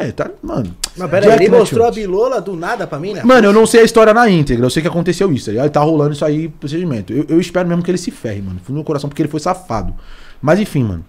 É, 0.00 0.12
tá, 0.12 0.30
mano. 0.42 0.72
Mas 0.96 1.10
peraí, 1.10 1.28
Jack, 1.30 1.42
ele 1.42 1.50
né, 1.52 1.58
mostrou 1.58 1.82
tio? 1.84 1.88
a 1.88 2.06
bilola 2.06 2.40
do 2.40 2.54
nada 2.54 2.86
pra 2.86 2.98
mim, 3.00 3.14
né? 3.14 3.22
Mano, 3.24 3.48
eu 3.48 3.52
não 3.52 3.66
sei 3.66 3.80
a 3.80 3.84
história 3.84 4.14
na 4.14 4.28
íntegra, 4.30 4.66
eu 4.66 4.70
sei 4.70 4.82
que 4.82 4.88
aconteceu 4.88 5.32
isso, 5.32 5.46
tá 5.46 5.52
ligado? 5.52 5.70
Tá 5.70 5.80
rolando 5.80 6.12
isso 6.12 6.24
aí, 6.24 6.48
procedimento. 6.48 7.12
Eu, 7.12 7.24
eu 7.28 7.40
espero 7.40 7.68
mesmo 7.68 7.82
que 7.82 7.90
ele 7.90 7.98
se 7.98 8.10
ferre, 8.12 8.40
mano. 8.40 8.60
Fui 8.62 8.74
no 8.74 8.84
coração 8.84 9.08
porque 9.08 9.22
ele 9.22 9.28
foi 9.28 9.40
safado. 9.40 9.92
Mas 10.40 10.60
enfim, 10.60 10.84
mano. 10.84 11.04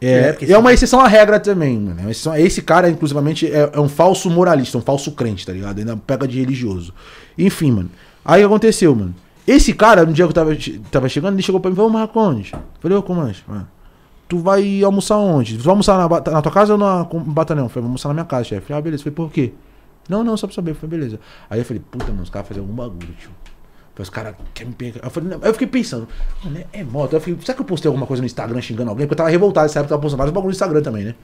É, 0.00 0.06
É, 0.28 0.32
porque 0.32 0.44
é, 0.44 0.48
se- 0.48 0.56
uma 0.56 0.72
exceção 0.72 1.00
à 1.00 1.08
regra 1.08 1.40
também, 1.40 1.78
mano. 1.78 2.00
É 2.08 2.40
Esse 2.42 2.62
cara, 2.62 2.88
inclusivamente, 2.88 3.46
é, 3.46 3.70
é 3.72 3.80
um 3.80 3.88
falso 3.88 4.30
moralista, 4.30 4.78
um 4.78 4.82
falso 4.82 5.12
crente, 5.12 5.44
tá 5.46 5.52
ligado? 5.52 5.78
Ainda 5.78 5.96
pega 5.96 6.26
de 6.28 6.38
religioso. 6.38 6.94
Enfim, 7.36 7.72
mano. 7.72 7.90
Aí 8.24 8.40
o 8.44 8.48
que 8.48 8.52
aconteceu, 8.54 8.94
mano? 8.94 9.14
Esse 9.46 9.72
cara, 9.72 10.04
no 10.04 10.12
dia 10.12 10.24
que 10.26 10.30
eu 10.30 10.34
tava, 10.34 10.56
tava 10.90 11.08
chegando, 11.08 11.34
ele 11.34 11.42
chegou 11.42 11.60
pra 11.60 11.70
mim 11.70 11.74
e 11.74 11.76
falou, 11.76 11.90
Marcondes. 11.90 12.52
Falei, 12.80 12.96
ô, 12.98 13.02
comandante, 13.02 13.42
mano, 13.48 13.66
tu 14.28 14.38
vai 14.38 14.82
almoçar 14.84 15.16
onde? 15.16 15.56
Tu 15.56 15.62
vai 15.64 15.70
almoçar 15.72 15.96
na, 15.96 16.20
na 16.32 16.42
tua 16.42 16.52
casa 16.52 16.74
ou 16.74 16.78
na 16.78 17.04
batalhão? 17.04 17.68
Falei, 17.68 17.82
vou 17.82 17.88
almoçar 17.88 18.08
na 18.08 18.14
minha 18.14 18.26
casa, 18.26 18.44
chefe. 18.44 18.66
Falei, 18.66 18.78
ah, 18.78 18.82
beleza. 18.82 19.02
Falei, 19.02 19.14
por 19.16 19.32
quê? 19.32 19.52
Não, 20.08 20.22
não, 20.22 20.36
só 20.36 20.46
pra 20.46 20.54
saber. 20.54 20.74
Falei, 20.74 20.98
beleza. 20.98 21.18
Aí 21.48 21.58
eu 21.60 21.64
falei, 21.64 21.82
puta, 21.90 22.06
mano, 22.08 22.22
os 22.22 22.30
caras 22.30 22.46
fazem 22.46 22.60
algum 22.60 22.74
bagulho, 22.74 23.08
tio. 23.18 23.30
Os 24.02 24.10
caras 24.10 24.34
querem 24.54 24.70
me 24.70 24.76
pegar. 24.76 25.00
Eu 25.04 25.10
falei, 25.10 25.38
eu 25.42 25.52
fiquei 25.52 25.66
pensando, 25.66 26.08
mano, 26.44 26.64
é, 26.72 26.84
moto. 26.84 27.14
Eu 27.14 27.20
fiquei, 27.20 27.44
será 27.44 27.54
que 27.54 27.60
eu 27.60 27.66
postei 27.66 27.88
alguma 27.88 28.06
coisa 28.06 28.20
no 28.20 28.26
Instagram 28.26 28.60
xingando 28.60 28.90
alguém? 28.90 29.06
Porque 29.06 29.14
eu 29.14 29.18
tava 29.18 29.30
revoltado 29.30 29.64
nessa 29.64 29.80
época, 29.80 29.92
eu 29.92 29.96
tava 29.96 30.02
postando 30.02 30.18
vários 30.18 30.34
bagulhos 30.34 30.56
no 30.56 30.56
Instagram 30.56 30.82
também, 30.82 31.04
né? 31.04 31.14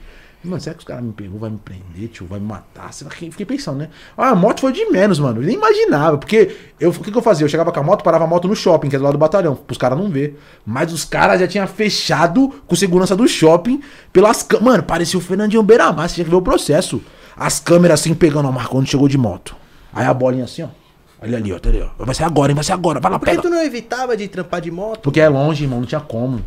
Mano, 0.44 0.60
será 0.60 0.74
que 0.74 0.80
os 0.80 0.84
caras 0.84 1.02
me 1.02 1.12
pegou, 1.12 1.38
vai 1.38 1.48
me 1.48 1.56
prender, 1.56 2.08
tio, 2.08 2.26
vai 2.26 2.38
me 2.38 2.46
matar? 2.46 2.92
Sei 2.92 3.06
lá, 3.06 3.10
Fiquei 3.10 3.46
pensando, 3.46 3.78
né? 3.78 3.88
Ah, 4.16 4.28
a 4.28 4.34
moto 4.34 4.60
foi 4.60 4.72
de 4.72 4.84
menos, 4.90 5.18
mano. 5.18 5.40
Eu 5.40 5.46
nem 5.46 5.56
imaginava. 5.56 6.18
Porque 6.18 6.54
eu, 6.78 6.90
o 6.90 6.92
que, 6.92 7.10
que 7.10 7.16
eu 7.16 7.22
fazia? 7.22 7.46
Eu 7.46 7.48
chegava 7.48 7.72
com 7.72 7.80
a 7.80 7.82
moto, 7.82 8.02
parava 8.02 8.24
a 8.24 8.26
moto 8.26 8.46
no 8.46 8.54
shopping, 8.54 8.90
que 8.90 8.96
é 8.96 8.98
do 8.98 9.04
lado 9.04 9.14
do 9.14 9.18
batalhão, 9.18 9.56
pros 9.56 9.78
caras 9.78 9.98
não 9.98 10.10
ver. 10.10 10.38
Mas 10.66 10.92
os 10.92 11.02
caras 11.04 11.40
já 11.40 11.48
tinham 11.48 11.66
fechado 11.66 12.52
com 12.66 12.76
segurança 12.76 13.16
do 13.16 13.26
shopping 13.26 13.80
pelas. 14.12 14.46
Mano, 14.60 14.82
parecia 14.82 15.18
o 15.18 15.22
Fernandinho 15.22 15.62
Beiramar, 15.62 16.08
você 16.08 16.16
tinha 16.16 16.24
que 16.24 16.30
ver 16.30 16.36
o 16.36 16.42
processo. 16.42 17.00
As 17.34 17.58
câmeras 17.58 18.00
assim 18.00 18.12
pegando 18.12 18.52
marca 18.52 18.68
quando 18.68 18.86
chegou 18.86 19.08
de 19.08 19.16
moto. 19.16 19.56
Aí 19.94 20.04
a 20.04 20.12
bolinha 20.12 20.44
assim, 20.44 20.62
ó. 20.62 20.83
Olha 21.24 21.38
ali, 21.38 21.52
ó, 21.52 21.58
tá 21.58 21.68
ali, 21.70 21.82
ó. 21.82 22.04
Vai 22.04 22.14
ser 22.14 22.24
agora, 22.24 22.52
hein? 22.52 22.54
Vai 22.54 22.64
ser 22.64 22.72
agora. 22.72 23.00
Vai 23.00 23.10
lá, 23.10 23.18
Por 23.18 23.24
que 23.24 23.30
pega. 23.32 23.42
tu 23.42 23.50
não 23.50 23.62
evitava 23.62 24.16
de 24.16 24.28
trampar 24.28 24.60
de 24.60 24.70
moto? 24.70 25.00
Porque 25.00 25.20
é 25.20 25.28
longe, 25.28 25.64
irmão, 25.64 25.80
não 25.80 25.86
tinha 25.86 26.00
como. 26.00 26.40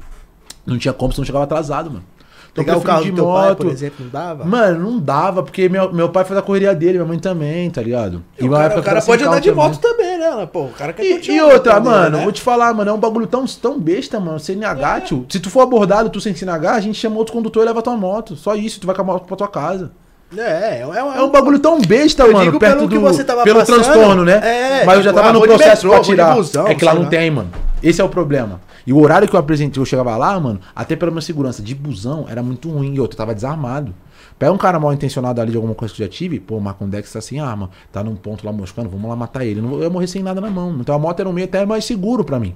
Não 0.66 0.78
tinha 0.78 0.94
como, 0.94 1.12
senão 1.14 1.26
chegava 1.26 1.44
atrasado, 1.46 1.90
mano. 1.90 2.04
Então, 2.52 2.66
Pegar 2.66 2.78
o 2.78 2.82
carro 2.82 3.02
preferi 3.02 3.16
do 3.16 3.24
teu 3.24 3.32
pai, 3.34 3.56
por 3.56 3.66
exemplo, 3.68 3.98
não 4.06 4.10
dava? 4.12 4.44
Mano, 4.44 4.92
não 4.92 5.00
dava, 5.00 5.44
porque 5.44 5.70
meu, 5.70 5.94
meu 5.94 6.10
pai 6.10 6.26
faz 6.26 6.40
a 6.40 6.42
correria 6.42 6.74
dele, 6.74 6.94
minha 6.94 7.06
mãe 7.06 7.20
também, 7.20 7.70
tá 7.70 7.84
ligado? 7.84 8.24
E 8.40 8.44
o 8.46 8.48
uma 8.48 8.58
cara, 8.58 8.80
o 8.80 8.84
cara 8.84 9.02
pode 9.04 9.24
andar 9.24 9.40
de 9.40 9.50
também. 9.50 9.64
moto 9.64 9.78
também, 9.80 10.18
né? 10.18 10.46
Pô, 10.52 10.64
o 10.66 10.70
cara 10.72 10.92
quer 10.92 11.04
E, 11.06 11.32
e 11.36 11.42
outra, 11.42 11.74
andando, 11.74 11.86
mano, 11.86 12.18
né? 12.18 12.24
vou 12.24 12.32
te 12.32 12.42
falar, 12.42 12.74
mano, 12.74 12.90
é 12.90 12.94
um 12.94 12.98
bagulho 13.00 13.28
tão, 13.28 13.46
tão 13.46 13.80
besta, 13.80 14.20
mano. 14.20 14.40
CNH, 14.40 15.02
tio. 15.02 15.26
Se 15.30 15.40
tu 15.40 15.52
for 15.52 15.62
abordado, 15.62 16.10
tu 16.10 16.20
sem 16.20 16.34
CNH, 16.34 16.74
a 16.74 16.80
gente 16.80 16.96
chama 16.98 17.18
outro 17.18 17.32
condutor 17.32 17.62
e 17.62 17.68
leva 17.68 17.82
tua 17.84 17.96
moto. 17.96 18.36
Só 18.36 18.56
isso, 18.56 18.80
tu 18.80 18.88
vai 18.88 18.96
com 18.96 19.04
a 19.04 19.06
moto 19.06 19.28
pra 19.28 19.36
tua 19.38 19.48
casa. 19.48 19.92
É, 20.36 20.42
é, 20.42 20.82
é, 20.82 21.18
É 21.18 21.22
um 21.22 21.30
bagulho 21.32 21.60
tão 21.60 21.80
besta, 21.80 22.24
Eu 22.24 22.34
mano, 22.34 22.60
perto 22.60 22.78
pelo 22.78 22.90
que 22.90 22.96
do, 22.96 23.02
você 23.02 23.24
tava 23.24 23.44
pelo 23.44 23.60
passando. 23.60 23.84
transtorno, 23.84 24.26
né? 24.26 24.82
É, 24.82 24.86
Mas 24.86 24.98
eu 24.98 25.04
já 25.04 25.14
tava 25.14 25.30
ah, 25.30 25.34
no 25.34 25.42
processo 25.42 25.88
metrô, 25.88 25.90
pra 25.92 26.00
tirar. 26.02 26.36
busão, 26.36 26.68
é 26.68 26.76
que 26.76 26.84
lá 26.84 26.94
não 26.94 27.04
lá. 27.04 27.10
tem, 27.10 27.32
mano. 27.32 27.50
Esse 27.82 28.02
é 28.02 28.04
o 28.04 28.10
problema. 28.10 28.60
E 28.86 28.92
o 28.92 29.02
horário 29.02 29.28
que 29.28 29.36
eu 29.36 29.40
apresentei, 29.40 29.82
eu 29.82 29.86
chegava 29.86 30.16
lá, 30.18 30.38
mano, 30.40 30.60
até 30.76 30.96
pela 30.96 31.12
minha 31.12 31.22
segurança 31.22 31.62
de 31.62 31.74
busão, 31.74 32.26
era 32.30 32.42
muito 32.44 32.70
ruim. 32.70 32.94
E 32.96 33.00
outro, 33.00 33.16
eu 33.16 33.18
tava 33.18 33.34
desarmado. 33.34 33.94
Pega 34.38 34.52
um 34.52 34.58
cara 34.58 34.80
mal 34.80 34.94
intencionado 34.94 35.42
ali 35.42 35.52
de 35.52 35.58
alguma 35.58 35.74
coisa 35.74 35.94
que 35.94 36.02
eu 36.02 36.06
já 36.06 36.12
tive, 36.12 36.40
pô, 36.40 36.58
o 36.58 36.62
Marcondex 36.62 37.12
tá 37.12 37.20
sem 37.20 37.40
arma, 37.40 37.70
tá 37.92 38.04
num 38.04 38.16
ponto 38.16 38.46
lá 38.46 38.52
moscando, 38.52 38.88
vamos 38.90 39.10
lá 39.10 39.16
matar 39.16 39.44
ele. 39.46 39.62
Não 39.62 39.74
Eu 39.74 39.84
ia 39.84 39.90
morrer 39.90 40.08
sem 40.08 40.22
nada 40.22 40.40
na 40.40 40.50
mão. 40.50 40.78
Então 40.80 40.94
a 40.94 41.00
moto 41.00 41.20
era 41.20 41.28
um 41.28 41.34
meio 41.34 41.46
até 41.48 41.66
mais 41.66 41.86
seguro 41.86 42.24
pra 42.24 42.40
mim. 42.40 42.54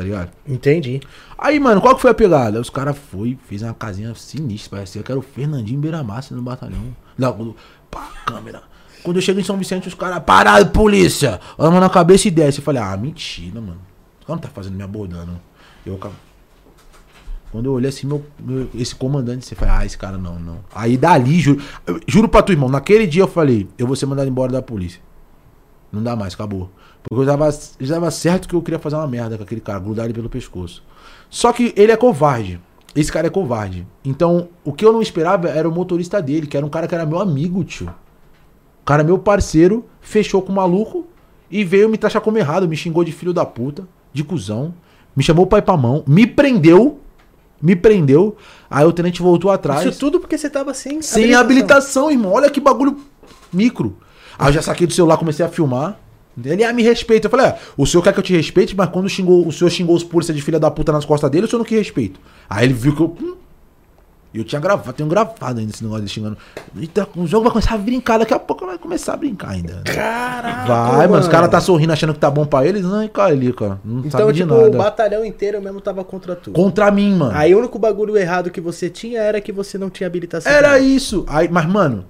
Tá 0.00 0.04
ligado? 0.04 0.30
Entendi. 0.48 0.98
Aí, 1.36 1.60
mano, 1.60 1.78
qual 1.78 1.94
que 1.94 2.00
foi 2.00 2.10
a 2.10 2.14
pegada? 2.14 2.58
Os 2.58 2.70
caras 2.70 2.96
foi, 2.96 3.36
fez 3.46 3.60
uma 3.60 3.74
casinha 3.74 4.14
sinistra, 4.14 4.78
parecia 4.78 5.02
que 5.02 5.12
era 5.12 5.18
o 5.18 5.22
Fernandinho 5.22 5.78
Beiramassa 5.78 6.34
no 6.34 6.40
batalhão. 6.40 6.96
Não, 7.18 7.54
pá, 7.90 8.08
câmera. 8.24 8.62
Quando 9.02 9.16
eu 9.16 9.20
chego 9.22 9.40
em 9.40 9.44
São 9.44 9.58
Vicente, 9.58 9.88
os 9.88 9.92
caras, 9.92 10.22
parado, 10.24 10.70
polícia! 10.70 11.38
Arma 11.58 11.78
na 11.80 11.90
cabeça 11.90 12.28
e 12.28 12.30
desce. 12.30 12.60
Eu 12.60 12.64
falei, 12.64 12.80
ah, 12.80 12.96
mentira, 12.96 13.60
mano. 13.60 13.76
Os 14.20 14.26
caras 14.26 14.40
não 14.40 14.48
tá 14.48 14.48
fazendo 14.48 14.74
me 14.74 14.82
abordando. 14.82 15.38
Eu, 15.84 16.00
quando 17.52 17.66
eu 17.66 17.72
olhei 17.74 17.90
assim, 17.90 18.06
meu, 18.06 18.24
meu- 18.38 18.70
esse 18.74 18.94
comandante, 18.94 19.44
você 19.44 19.54
falei, 19.54 19.74
ah, 19.74 19.84
esse 19.84 19.98
cara 19.98 20.16
não, 20.16 20.38
não. 20.38 20.60
Aí 20.74 20.96
dali, 20.96 21.38
juro, 21.40 21.62
eu- 21.86 22.00
juro 22.08 22.26
pra 22.26 22.40
tu, 22.40 22.52
irmão, 22.52 22.70
naquele 22.70 23.06
dia 23.06 23.22
eu 23.22 23.28
falei, 23.28 23.68
eu 23.76 23.86
vou 23.86 23.96
ser 23.96 24.06
mandado 24.06 24.28
embora 24.30 24.50
da 24.50 24.62
polícia. 24.62 25.02
Não 25.92 26.02
dá 26.02 26.16
mais, 26.16 26.32
acabou. 26.32 26.70
Porque 27.02 27.22
eu 27.22 27.86
já 27.86 27.94
tava 27.94 28.10
certo 28.10 28.48
que 28.48 28.54
eu 28.54 28.62
queria 28.62 28.78
fazer 28.78 28.96
uma 28.96 29.06
merda 29.06 29.36
com 29.36 29.42
aquele 29.42 29.60
cara, 29.60 29.78
grudar 29.78 30.04
ele 30.04 30.14
pelo 30.14 30.28
pescoço. 30.28 30.82
Só 31.28 31.52
que 31.52 31.72
ele 31.76 31.92
é 31.92 31.96
covarde. 31.96 32.60
Esse 32.94 33.10
cara 33.10 33.28
é 33.28 33.30
covarde. 33.30 33.86
Então, 34.04 34.48
o 34.64 34.72
que 34.72 34.84
eu 34.84 34.92
não 34.92 35.00
esperava 35.00 35.48
era 35.48 35.68
o 35.68 35.72
motorista 35.72 36.20
dele, 36.20 36.46
que 36.46 36.56
era 36.56 36.66
um 36.66 36.68
cara 36.68 36.88
que 36.88 36.94
era 36.94 37.06
meu 37.06 37.20
amigo, 37.20 37.62
tio. 37.62 37.88
O 38.82 38.84
cara, 38.84 39.04
meu 39.04 39.18
parceiro, 39.18 39.86
fechou 40.00 40.42
com 40.42 40.52
o 40.52 40.56
maluco 40.56 41.06
e 41.50 41.62
veio 41.64 41.88
me 41.88 41.96
taxar 41.96 42.20
como 42.20 42.38
errado. 42.38 42.68
Me 42.68 42.76
xingou 42.76 43.04
de 43.04 43.12
filho 43.12 43.32
da 43.32 43.46
puta, 43.46 43.86
de 44.12 44.24
cuzão. 44.24 44.74
Me 45.14 45.22
chamou 45.22 45.44
o 45.44 45.48
pai 45.48 45.62
pra 45.62 45.76
mão, 45.76 46.02
me 46.06 46.26
prendeu. 46.26 46.98
Me 47.62 47.76
prendeu. 47.76 48.36
Aí 48.70 48.84
o 48.84 48.92
tenente 48.92 49.20
voltou 49.20 49.50
atrás. 49.50 49.84
Isso 49.84 50.00
tudo 50.00 50.18
porque 50.18 50.36
você 50.36 50.48
tava 50.48 50.72
sem 50.72 51.02
Sem 51.02 51.34
habilitação, 51.34 52.10
irmão. 52.10 52.32
Olha 52.32 52.50
que 52.50 52.60
bagulho 52.60 52.96
micro. 53.52 53.98
Aí 54.38 54.48
eu 54.48 54.52
já 54.54 54.62
saquei 54.62 54.86
do 54.86 54.92
celular, 54.92 55.18
comecei 55.18 55.44
a 55.44 55.48
filmar. 55.48 56.00
Ele, 56.42 56.64
ah, 56.64 56.72
me 56.72 56.82
respeita. 56.82 57.26
Eu 57.26 57.30
falei, 57.30 57.46
é, 57.46 57.58
o 57.76 57.84
senhor 57.86 58.02
quer 58.02 58.12
que 58.12 58.18
eu 58.18 58.22
te 58.24 58.34
respeite, 58.34 58.74
mas 58.76 58.88
quando 58.88 59.08
xingou, 59.08 59.46
o 59.46 59.52
senhor 59.52 59.70
xingou 59.70 59.96
os 59.96 60.04
polícia 60.04 60.32
de 60.32 60.40
filha 60.40 60.58
da 60.60 60.70
puta 60.70 60.92
nas 60.92 61.04
costas 61.04 61.30
dele, 61.30 61.46
o 61.46 61.48
senhor 61.48 61.58
não 61.58 61.66
quer 61.66 61.76
respeito. 61.76 62.18
Aí 62.48 62.64
ele 62.64 62.72
viu 62.74 62.94
que 62.94 63.02
eu. 63.02 63.16
Hum, 63.20 63.34
eu 64.32 64.44
tinha 64.44 64.60
gravado, 64.60 64.92
tenho 64.92 65.08
gravado 65.08 65.58
ainda 65.58 65.72
esse 65.72 65.82
negócio 65.82 66.04
de 66.04 66.08
xingando. 66.10 66.38
Eita, 66.78 67.06
o 67.16 67.26
jogo 67.26 67.42
vai 67.42 67.52
começar 67.52 67.74
a 67.74 67.78
brincar, 67.78 68.16
daqui 68.18 68.32
a 68.32 68.38
pouco 68.38 68.64
vai 68.64 68.78
começar 68.78 69.14
a 69.14 69.16
brincar 69.16 69.50
ainda. 69.50 69.82
Caraca, 69.84 70.66
Vai, 70.96 71.08
mano, 71.08 71.20
os 71.20 71.26
caras 71.26 71.50
tá 71.50 71.60
sorrindo 71.60 71.92
achando 71.92 72.14
que 72.14 72.20
tá 72.20 72.30
bom 72.30 72.46
pra 72.46 72.64
eles, 72.64 72.84
não, 72.84 73.06
cara, 73.08 73.32
ali, 73.32 73.52
cara. 73.52 73.80
Não 73.84 73.98
Então, 73.98 74.20
sabe 74.20 74.32
de 74.32 74.42
tipo, 74.42 74.54
nada. 74.54 74.68
o 74.68 74.70
batalhão 74.78 75.24
inteiro 75.24 75.60
mesmo 75.60 75.80
tava 75.80 76.04
contra 76.04 76.36
tu. 76.36 76.52
Contra 76.52 76.92
mim, 76.92 77.12
mano. 77.16 77.32
Aí 77.34 77.52
o 77.52 77.58
único 77.58 77.76
bagulho 77.76 78.16
errado 78.16 78.50
que 78.52 78.60
você 78.60 78.88
tinha 78.88 79.20
era 79.20 79.40
que 79.40 79.50
você 79.50 79.76
não 79.76 79.90
tinha 79.90 80.06
habilitação. 80.06 80.50
Era 80.50 80.78
isso. 80.78 81.24
Aí, 81.26 81.48
mas, 81.50 81.66
mano, 81.66 82.04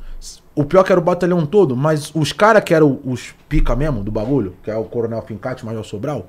o 0.60 0.64
pior 0.64 0.84
que 0.84 0.92
era 0.92 1.00
o 1.00 1.04
batalhão 1.04 1.44
todo, 1.46 1.76
mas 1.76 2.14
os 2.14 2.32
caras 2.32 2.62
que 2.62 2.74
eram 2.74 3.00
os 3.04 3.34
pica 3.48 3.74
mesmo 3.74 4.02
do 4.02 4.10
bagulho, 4.10 4.54
que 4.62 4.70
é 4.70 4.76
o 4.76 4.84
Coronel 4.84 5.22
Fincate, 5.22 5.64
Major 5.64 5.84
Sobral, 5.84 6.28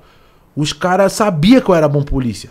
os 0.56 0.72
caras 0.72 1.12
sabiam 1.12 1.60
que 1.60 1.70
eu 1.70 1.74
era 1.74 1.88
bom 1.88 2.02
polícia. 2.02 2.50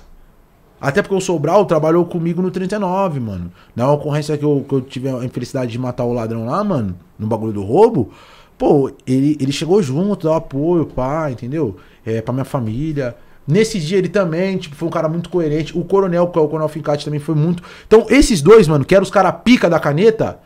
Até 0.80 1.04
porque 1.04 1.14
o 1.14 1.22
Sobral 1.22 1.66
trabalhou 1.66 2.04
comigo 2.06 2.42
no 2.42 2.50
39, 2.50 3.20
mano. 3.20 3.52
Na 3.76 3.92
ocorrência 3.92 4.36
que 4.36 4.44
eu, 4.44 4.66
que 4.68 4.74
eu 4.74 4.82
tive 4.82 5.10
a 5.10 5.24
infelicidade 5.24 5.72
de 5.72 5.78
matar 5.78 6.06
o 6.06 6.14
ladrão 6.14 6.46
lá, 6.46 6.64
mano, 6.64 6.96
no 7.20 7.28
bagulho 7.28 7.54
do 7.54 7.64
roubo, 7.64 8.10
pô, 8.58 8.92
ele, 9.06 9.38
ele 9.40 9.52
chegou 9.52 9.82
junto, 9.84 10.24
deu 10.24 10.34
apoio, 10.34 10.88
pá, 10.88 11.30
entendeu? 11.30 11.78
É, 12.04 12.20
pra 12.22 12.34
minha 12.34 12.46
família. 12.46 13.16
Nesse 13.48 13.80
dia 13.80 14.00
ele 14.00 14.10
também, 14.10 14.58
tipo, 14.58 14.76
foi 14.76 14.88
um 14.88 14.92
cara 14.92 15.08
muito 15.08 15.30
coerente. 15.30 15.78
O 15.78 15.84
Coronel, 15.84 16.28
que 16.28 16.40
é 16.40 16.42
o 16.42 16.48
Coronel 16.48 16.70
Fincati, 16.70 17.06
também 17.06 17.20
foi 17.20 17.36
muito. 17.36 17.62
Então, 17.86 18.08
esses 18.10 18.42
dois, 18.42 18.68
mano, 18.68 18.84
que 18.84 18.96
eram 18.96 19.04
os 19.04 19.12
caras 19.12 19.36
pica 19.44 19.70
da 19.70 19.80
caneta, 19.80 20.40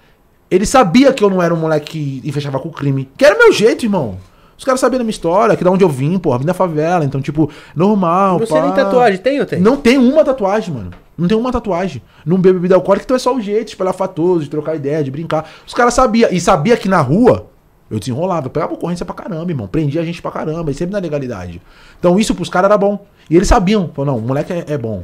ele 0.50 0.66
sabia 0.66 1.12
que 1.12 1.24
eu 1.24 1.30
não 1.30 1.42
era 1.42 1.54
um 1.54 1.58
moleque 1.58 2.22
que 2.22 2.32
fechava 2.32 2.60
com 2.60 2.70
o 2.70 2.72
crime. 2.72 3.10
Que 3.18 3.26
era 3.26 3.38
meu 3.38 3.52
jeito, 3.52 3.86
irmão. 3.86 4.18
Os 4.58 4.64
caras 4.64 4.80
sabiam 4.80 5.00
da 5.00 5.04
minha 5.04 5.12
história, 5.12 5.56
que 5.56 5.64
da 5.64 5.72
onde 5.72 5.84
eu 5.84 5.90
vim, 5.90 6.18
porra, 6.18 6.40
vim 6.40 6.46
da 6.46 6.54
favela. 6.54 7.04
Então, 7.04 7.22
tipo, 7.22 7.50
normal. 7.76 8.40
Você 8.40 8.54
pá. 8.54 8.62
nem 8.62 8.74
tatuagem 8.74 9.20
tem 9.20 9.40
ou 9.40 9.46
tem? 9.46 9.60
Não 9.60 9.78
tem 9.78 9.98
uma 9.98 10.24
tatuagem, 10.24 10.74
mano. 10.74 10.92
Não 11.18 11.28
tem 11.28 11.38
uma 11.38 11.52
tatuagem. 11.52 12.02
Não 12.26 12.38
bebo 12.38 12.56
bebida 12.56 12.76
alcoólica, 12.76 13.06
então 13.06 13.16
é 13.16 13.20
só 13.20 13.36
o 13.36 13.42
jeito 13.42 13.66
de 13.66 13.72
espalhar 13.72 13.94
fatoso, 13.94 14.44
de 14.44 14.50
trocar 14.50 14.76
ideia, 14.76 15.04
de 15.04 15.12
brincar. 15.12 15.50
Os 15.66 15.74
caras 15.74 15.94
sabiam. 15.94 16.30
E 16.32 16.40
sabia 16.40 16.78
que 16.78 16.88
na 16.88 17.02
rua 17.02 17.48
eu 17.90 18.00
desenrolava. 18.00 18.48
Eu 18.48 18.52
pegava 18.52 18.74
ocorrência 18.74 19.06
pra 19.06 19.16
caramba, 19.16 19.52
irmão. 19.52 19.68
Prendia 19.68 20.02
a 20.02 20.06
gente 20.06 20.22
pra 20.22 20.32
caramba. 20.32 20.72
E 20.72 20.74
sempre 20.74 20.94
na 20.94 21.00
legalidade. 21.00 21.62
Então 22.00 22.18
isso 22.18 22.34
pros 22.34 22.50
caras 22.50 22.70
era 22.70 22.78
bom. 22.78 23.06
E 23.30 23.36
eles 23.36 23.48
sabiam. 23.48 23.90
Falaram, 23.94 24.18
não, 24.18 24.24
o 24.24 24.28
moleque 24.28 24.54
é, 24.54 24.66
é 24.68 24.78
bom. 24.78 25.04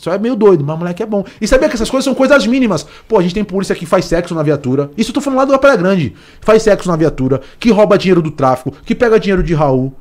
Só 0.00 0.14
é 0.14 0.18
meio 0.18 0.34
doido, 0.34 0.64
mas 0.64 0.78
moleque 0.78 1.02
é 1.02 1.06
bom. 1.06 1.22
E 1.38 1.46
sabia 1.46 1.68
que 1.68 1.74
essas 1.74 1.90
coisas 1.90 2.06
são 2.06 2.14
coisas 2.14 2.46
mínimas. 2.46 2.86
Pô, 3.06 3.18
a 3.18 3.22
gente 3.22 3.34
tem 3.34 3.44
polícia 3.44 3.74
que 3.74 3.84
faz 3.84 4.06
sexo 4.06 4.34
na 4.34 4.42
viatura. 4.42 4.90
Isso 4.96 5.10
eu 5.10 5.14
tô 5.14 5.20
falando 5.20 5.40
lá 5.40 5.44
do 5.44 5.58
Praia 5.58 5.76
Grande. 5.76 6.14
Faz 6.40 6.62
sexo 6.62 6.88
na 6.88 6.96
viatura, 6.96 7.42
que 7.58 7.70
rouba 7.70 7.98
dinheiro 7.98 8.22
do 8.22 8.30
tráfico, 8.30 8.72
que 8.82 8.94
pega 8.94 9.20
dinheiro 9.20 9.42
de 9.42 9.52
Raul. 9.52 9.92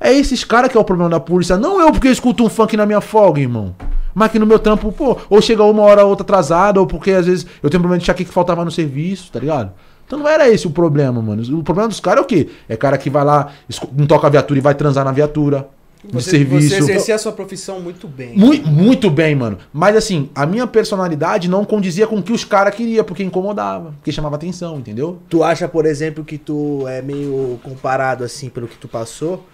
É 0.00 0.12
esses 0.12 0.44
caras 0.44 0.70
que 0.70 0.78
é 0.78 0.80
o 0.80 0.84
problema 0.84 1.10
da 1.10 1.18
polícia. 1.18 1.56
Não 1.56 1.80
eu 1.80 1.90
porque 1.90 2.06
eu 2.06 2.12
escuto 2.12 2.44
um 2.44 2.48
funk 2.48 2.76
na 2.76 2.86
minha 2.86 3.00
folga, 3.00 3.40
irmão. 3.40 3.74
Mas 4.14 4.30
que 4.30 4.38
no 4.38 4.46
meu 4.46 4.60
trampo, 4.60 4.92
pô, 4.92 5.18
ou 5.28 5.42
chega 5.42 5.64
uma 5.64 5.82
hora 5.82 6.04
ou 6.04 6.10
outra 6.10 6.22
atrasada, 6.22 6.78
ou 6.78 6.86
porque 6.86 7.10
às 7.10 7.26
vezes 7.26 7.44
eu 7.60 7.68
tenho 7.68 7.80
problema 7.80 7.98
de 7.98 8.04
enxaqueca 8.04 8.28
que 8.28 8.32
faltava 8.32 8.64
no 8.64 8.70
serviço, 8.70 9.32
tá 9.32 9.40
ligado? 9.40 9.72
Então 10.06 10.20
não 10.20 10.28
era 10.28 10.48
esse 10.48 10.68
o 10.68 10.70
problema, 10.70 11.20
mano. 11.20 11.42
O 11.58 11.64
problema 11.64 11.88
dos 11.88 11.98
caras 11.98 12.20
é 12.20 12.22
o 12.22 12.26
quê? 12.28 12.48
É 12.68 12.76
cara 12.76 12.96
que 12.96 13.10
vai 13.10 13.24
lá, 13.24 13.48
não 13.92 14.06
toca 14.06 14.28
a 14.28 14.30
viatura 14.30 14.60
e 14.60 14.62
vai 14.62 14.74
transar 14.76 15.04
na 15.04 15.10
viatura. 15.10 15.68
De 16.04 16.12
Você, 16.12 16.30
serviço. 16.30 16.68
você 16.68 16.78
exercia 16.78 17.14
a 17.14 17.18
sua 17.18 17.30
profissão 17.30 17.78
muito 17.78 18.08
bem. 18.08 18.36
Muito, 18.36 18.68
muito 18.68 19.08
bem, 19.08 19.36
mano. 19.36 19.58
Mas 19.72 19.94
assim, 19.96 20.28
a 20.34 20.44
minha 20.44 20.66
personalidade 20.66 21.48
não 21.48 21.64
condizia 21.64 22.08
com 22.08 22.16
o 22.16 22.22
que 22.22 22.32
os 22.32 22.44
caras 22.44 22.74
queriam, 22.74 23.04
porque 23.04 23.22
incomodava, 23.22 23.92
porque 23.92 24.10
chamava 24.10 24.34
atenção, 24.34 24.78
entendeu? 24.78 25.20
Tu 25.28 25.44
acha, 25.44 25.68
por 25.68 25.86
exemplo, 25.86 26.24
que 26.24 26.38
tu 26.38 26.88
é 26.88 27.00
meio 27.00 27.60
comparado, 27.62 28.24
assim, 28.24 28.48
pelo 28.48 28.66
que 28.66 28.76
tu 28.76 28.88
passou, 28.88 29.46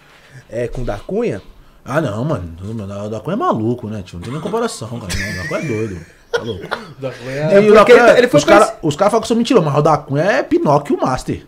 é, 0.49 0.67
com 0.67 0.81
o 0.81 0.85
da 0.85 0.97
Cunha? 0.97 1.39
Ah, 1.85 2.01
não, 2.01 2.25
mano. 2.25 2.55
O 2.63 3.09
da 3.09 3.19
Cunha 3.19 3.35
é 3.35 3.39
maluco, 3.39 3.87
né, 3.87 4.01
tio? 4.03 4.17
Não 4.17 4.23
tem 4.23 4.33
nem 4.33 4.41
comparação, 4.41 4.87
cara. 4.99 5.13
Não, 5.15 5.31
o 5.31 5.43
da 5.43 5.47
Cunha 5.47 5.59
é 5.59 5.65
doido. 5.65 6.05
Tá 6.31 6.41
louco. 6.41 6.63
É, 6.63 7.59
o 7.59 7.73
da 7.73 7.79
porque 7.79 7.93
Cunha, 7.93 8.17
ele 8.17 8.27
foi 8.27 8.39
os 8.39 8.43
caras 8.43 8.69
pra 8.71 8.79
os 8.87 8.95
caras 8.95 9.11
falam 9.11 9.21
que 9.21 9.25
eu 9.25 9.27
sou 9.27 9.37
mentiroso, 9.37 9.65
mas 9.65 9.75
o 9.77 9.81
da 9.81 9.97
Cunha 9.97 10.23
é 10.23 10.43
Pinóquio 10.43 10.97
Master. 10.99 11.45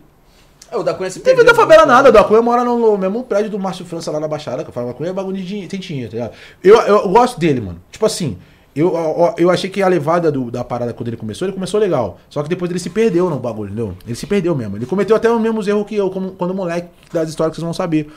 É, 0.72 0.76
o 0.76 0.82
da 0.82 0.94
Cunha 0.94 1.10
se 1.10 1.18
Não 1.18 1.24
tem 1.24 1.34
perdeu 1.34 1.52
vida 1.52 1.56
da 1.56 1.62
favela 1.62 1.82
muito, 1.86 1.94
nada, 1.94 2.08
o 2.08 2.12
né? 2.12 2.18
da 2.18 2.24
Cunha 2.24 2.40
mora 2.42 2.64
no, 2.64 2.96
mesmo 2.96 3.22
prédio 3.24 3.50
do 3.50 3.58
Márcio 3.58 3.84
França 3.84 4.10
lá 4.10 4.18
na 4.18 4.26
Baixada, 4.26 4.62
que 4.64 4.70
eu 4.70 4.72
falo, 4.72 4.86
da 4.88 4.94
Cunha 4.94 5.10
é 5.10 5.12
bagulho 5.12 5.36
de 5.36 5.44
dinheiro, 5.44 5.68
tem 5.70 5.78
dinheiro, 5.78 6.10
tá 6.10 6.16
ligado? 6.16 6.32
Eu, 6.64 6.76
eu, 6.76 6.96
eu 7.02 7.08
gosto 7.10 7.38
dele, 7.38 7.60
mano. 7.60 7.80
Tipo 7.90 8.06
assim, 8.06 8.38
eu, 8.74 8.94
eu, 8.94 9.34
eu 9.36 9.50
achei 9.50 9.68
que 9.68 9.82
a 9.82 9.88
levada 9.88 10.32
do- 10.32 10.50
da 10.50 10.64
parada 10.64 10.94
quando 10.94 11.08
ele 11.08 11.16
começou, 11.18 11.46
ele 11.46 11.52
começou 11.54 11.78
legal. 11.78 12.18
Só 12.30 12.42
que 12.42 12.48
depois 12.48 12.70
ele 12.70 12.80
se 12.80 12.88
perdeu 12.88 13.28
no 13.28 13.38
bagulho, 13.38 13.68
entendeu? 13.68 13.94
Ele 14.06 14.14
se 14.14 14.26
perdeu 14.26 14.54
mesmo. 14.54 14.76
Ele 14.78 14.86
cometeu 14.86 15.14
até 15.14 15.30
os 15.30 15.40
mesmos 15.40 15.68
erros 15.68 15.86
que 15.86 15.94
eu, 15.94 16.08
como, 16.10 16.30
quando 16.32 16.54
moleque, 16.54 16.88
das 17.12 17.28
histórias 17.28 17.52
que 17.52 17.56
vocês 17.60 17.64
vão 17.64 17.74
saber. 17.74 18.10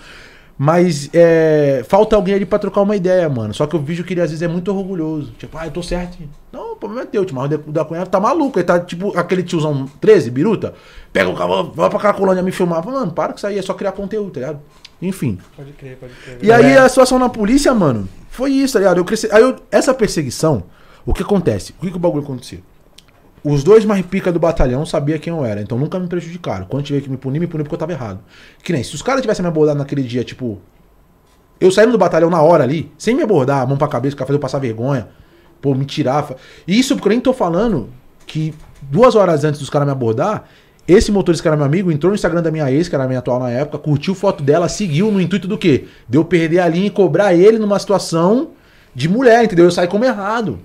Mas 0.57 1.09
é, 1.13 1.83
falta 1.87 2.15
alguém 2.15 2.33
ali 2.35 2.45
pra 2.45 2.57
trocar 2.57 2.81
uma 2.81 2.95
ideia, 2.95 3.27
mano. 3.27 3.53
Só 3.53 3.67
que 3.67 3.75
eu 3.75 3.79
vejo 3.81 4.05
que 4.05 4.13
ele 4.13 4.21
às 4.21 4.29
vezes 4.29 4.41
é 4.41 4.47
muito 4.47 4.71
orgulhoso. 4.73 5.33
Tipo, 5.37 5.57
ah, 5.57 5.65
eu 5.67 5.71
tô 5.71 5.83
certo. 5.83 6.17
Não, 6.51 6.73
o 6.73 6.75
problema 6.77 7.03
é 7.03 7.05
teu, 7.05 7.25
tio. 7.25 7.35
Mas 7.35 7.51
o 7.51 7.57
da 7.71 7.83
Cunha 7.83 8.05
tá 8.05 8.21
maluco. 8.21 8.57
Ele 8.57 8.63
tá 8.65 8.79
tipo 8.79 9.17
aquele 9.17 9.43
tiozão 9.43 9.85
13, 9.99 10.31
biruta. 10.31 10.73
Pega 11.11 11.29
o 11.29 11.35
cavalo, 11.35 11.73
vai 11.75 11.89
pra 11.89 11.99
Cracolândia 11.99 12.41
me 12.41 12.51
filmar. 12.53 12.85
Mano, 12.85 13.11
para 13.11 13.33
com 13.33 13.37
isso 13.37 13.47
aí, 13.47 13.59
é 13.59 13.61
só 13.61 13.73
criar 13.73 13.91
conteúdo, 13.91 14.31
tá 14.31 14.39
ligado? 14.39 14.59
Enfim. 15.01 15.37
Pode 15.57 15.73
crer, 15.73 15.97
pode 15.97 16.13
crer. 16.13 16.37
E 16.41 16.49
aí 16.49 16.71
É. 16.71 16.77
a 16.79 16.87
situação 16.87 17.19
na 17.19 17.27
polícia, 17.27 17.73
mano, 17.73 18.07
foi 18.29 18.51
isso, 18.51 18.73
tá 18.73 18.79
ligado? 18.79 18.97
Eu 18.97 19.03
cresci. 19.03 19.27
Aí 19.33 19.41
eu- 19.41 19.57
essa 19.69 19.93
perseguição, 19.93 20.63
o 21.05 21.13
que 21.13 21.21
acontece? 21.21 21.73
O 21.77 21.81
que, 21.81 21.91
que 21.91 21.97
o 21.97 21.99
bagulho 21.99 22.23
aconteceu? 22.23 22.59
Os 23.47 23.63
dois 23.63 23.85
mais 23.85 24.03
pica 24.03 24.31
do 24.31 24.39
batalhão 24.39 24.87
sabia 24.87 25.19
quem 25.19 25.31
eu 25.31 25.45
era, 25.45 25.61
então 25.61 25.77
nunca 25.77 25.99
me 25.99 26.07
prejudicaram. 26.07 26.65
Quando 26.65 26.83
tiver 26.83 26.99
que 26.99 27.07
me 27.07 27.15
punir, 27.15 27.39
me 27.39 27.45
punir 27.45 27.61
porque 27.61 27.75
eu 27.75 27.79
tava 27.79 27.91
errado. 27.91 28.19
Que 28.63 28.73
nem, 28.73 28.83
se 28.83 28.95
os 28.95 29.03
caras 29.03 29.21
tivessem 29.21 29.43
me 29.43 29.47
abordado 29.47 29.77
naquele 29.77 30.01
dia, 30.01 30.23
tipo. 30.23 30.59
Eu 31.59 31.69
saindo 31.69 31.91
do 31.91 31.97
batalhão 31.97 32.31
na 32.31 32.41
hora 32.41 32.63
ali, 32.63 32.91
sem 32.97 33.13
me 33.13 33.21
abordar, 33.21 33.67
mão 33.67 33.77
pra 33.77 33.87
cabeça, 33.87 34.17
fazer 34.17 34.33
eu 34.33 34.39
passar 34.39 34.57
vergonha, 34.57 35.09
pô, 35.61 35.75
me 35.75 35.85
tirar. 35.85 36.27
isso 36.67 36.95
porque 36.95 37.07
eu 37.07 37.11
nem 37.11 37.19
tô 37.19 37.33
falando 37.33 37.91
que 38.25 38.51
duas 38.81 39.13
horas 39.13 39.43
antes 39.43 39.59
dos 39.59 39.69
caras 39.69 39.85
me 39.85 39.91
abordar, 39.91 40.49
esse 40.87 41.11
motorista 41.11 41.43
que 41.43 41.47
era 41.47 41.55
meu 41.55 41.67
amigo 41.67 41.91
entrou 41.91 42.09
no 42.09 42.15
Instagram 42.15 42.41
da 42.41 42.49
minha 42.49 42.71
ex, 42.71 42.89
que 42.89 42.95
era 42.95 43.05
minha 43.05 43.19
atual 43.19 43.39
na 43.39 43.51
época, 43.51 43.77
curtiu 43.77 44.15
foto 44.15 44.43
dela, 44.43 44.67
seguiu 44.67 45.11
no 45.11 45.21
intuito 45.21 45.47
do 45.47 45.57
quê? 45.57 45.85
De 46.09 46.17
eu 46.17 46.25
perder 46.25 46.61
a 46.61 46.67
linha 46.67 46.87
e 46.87 46.89
cobrar 46.89 47.35
ele 47.35 47.59
numa 47.59 47.77
situação 47.77 48.49
de 48.93 49.07
mulher, 49.07 49.43
entendeu? 49.43 49.65
Eu 49.65 49.71
saí 49.71 49.87
como 49.87 50.03
errado. 50.03 50.57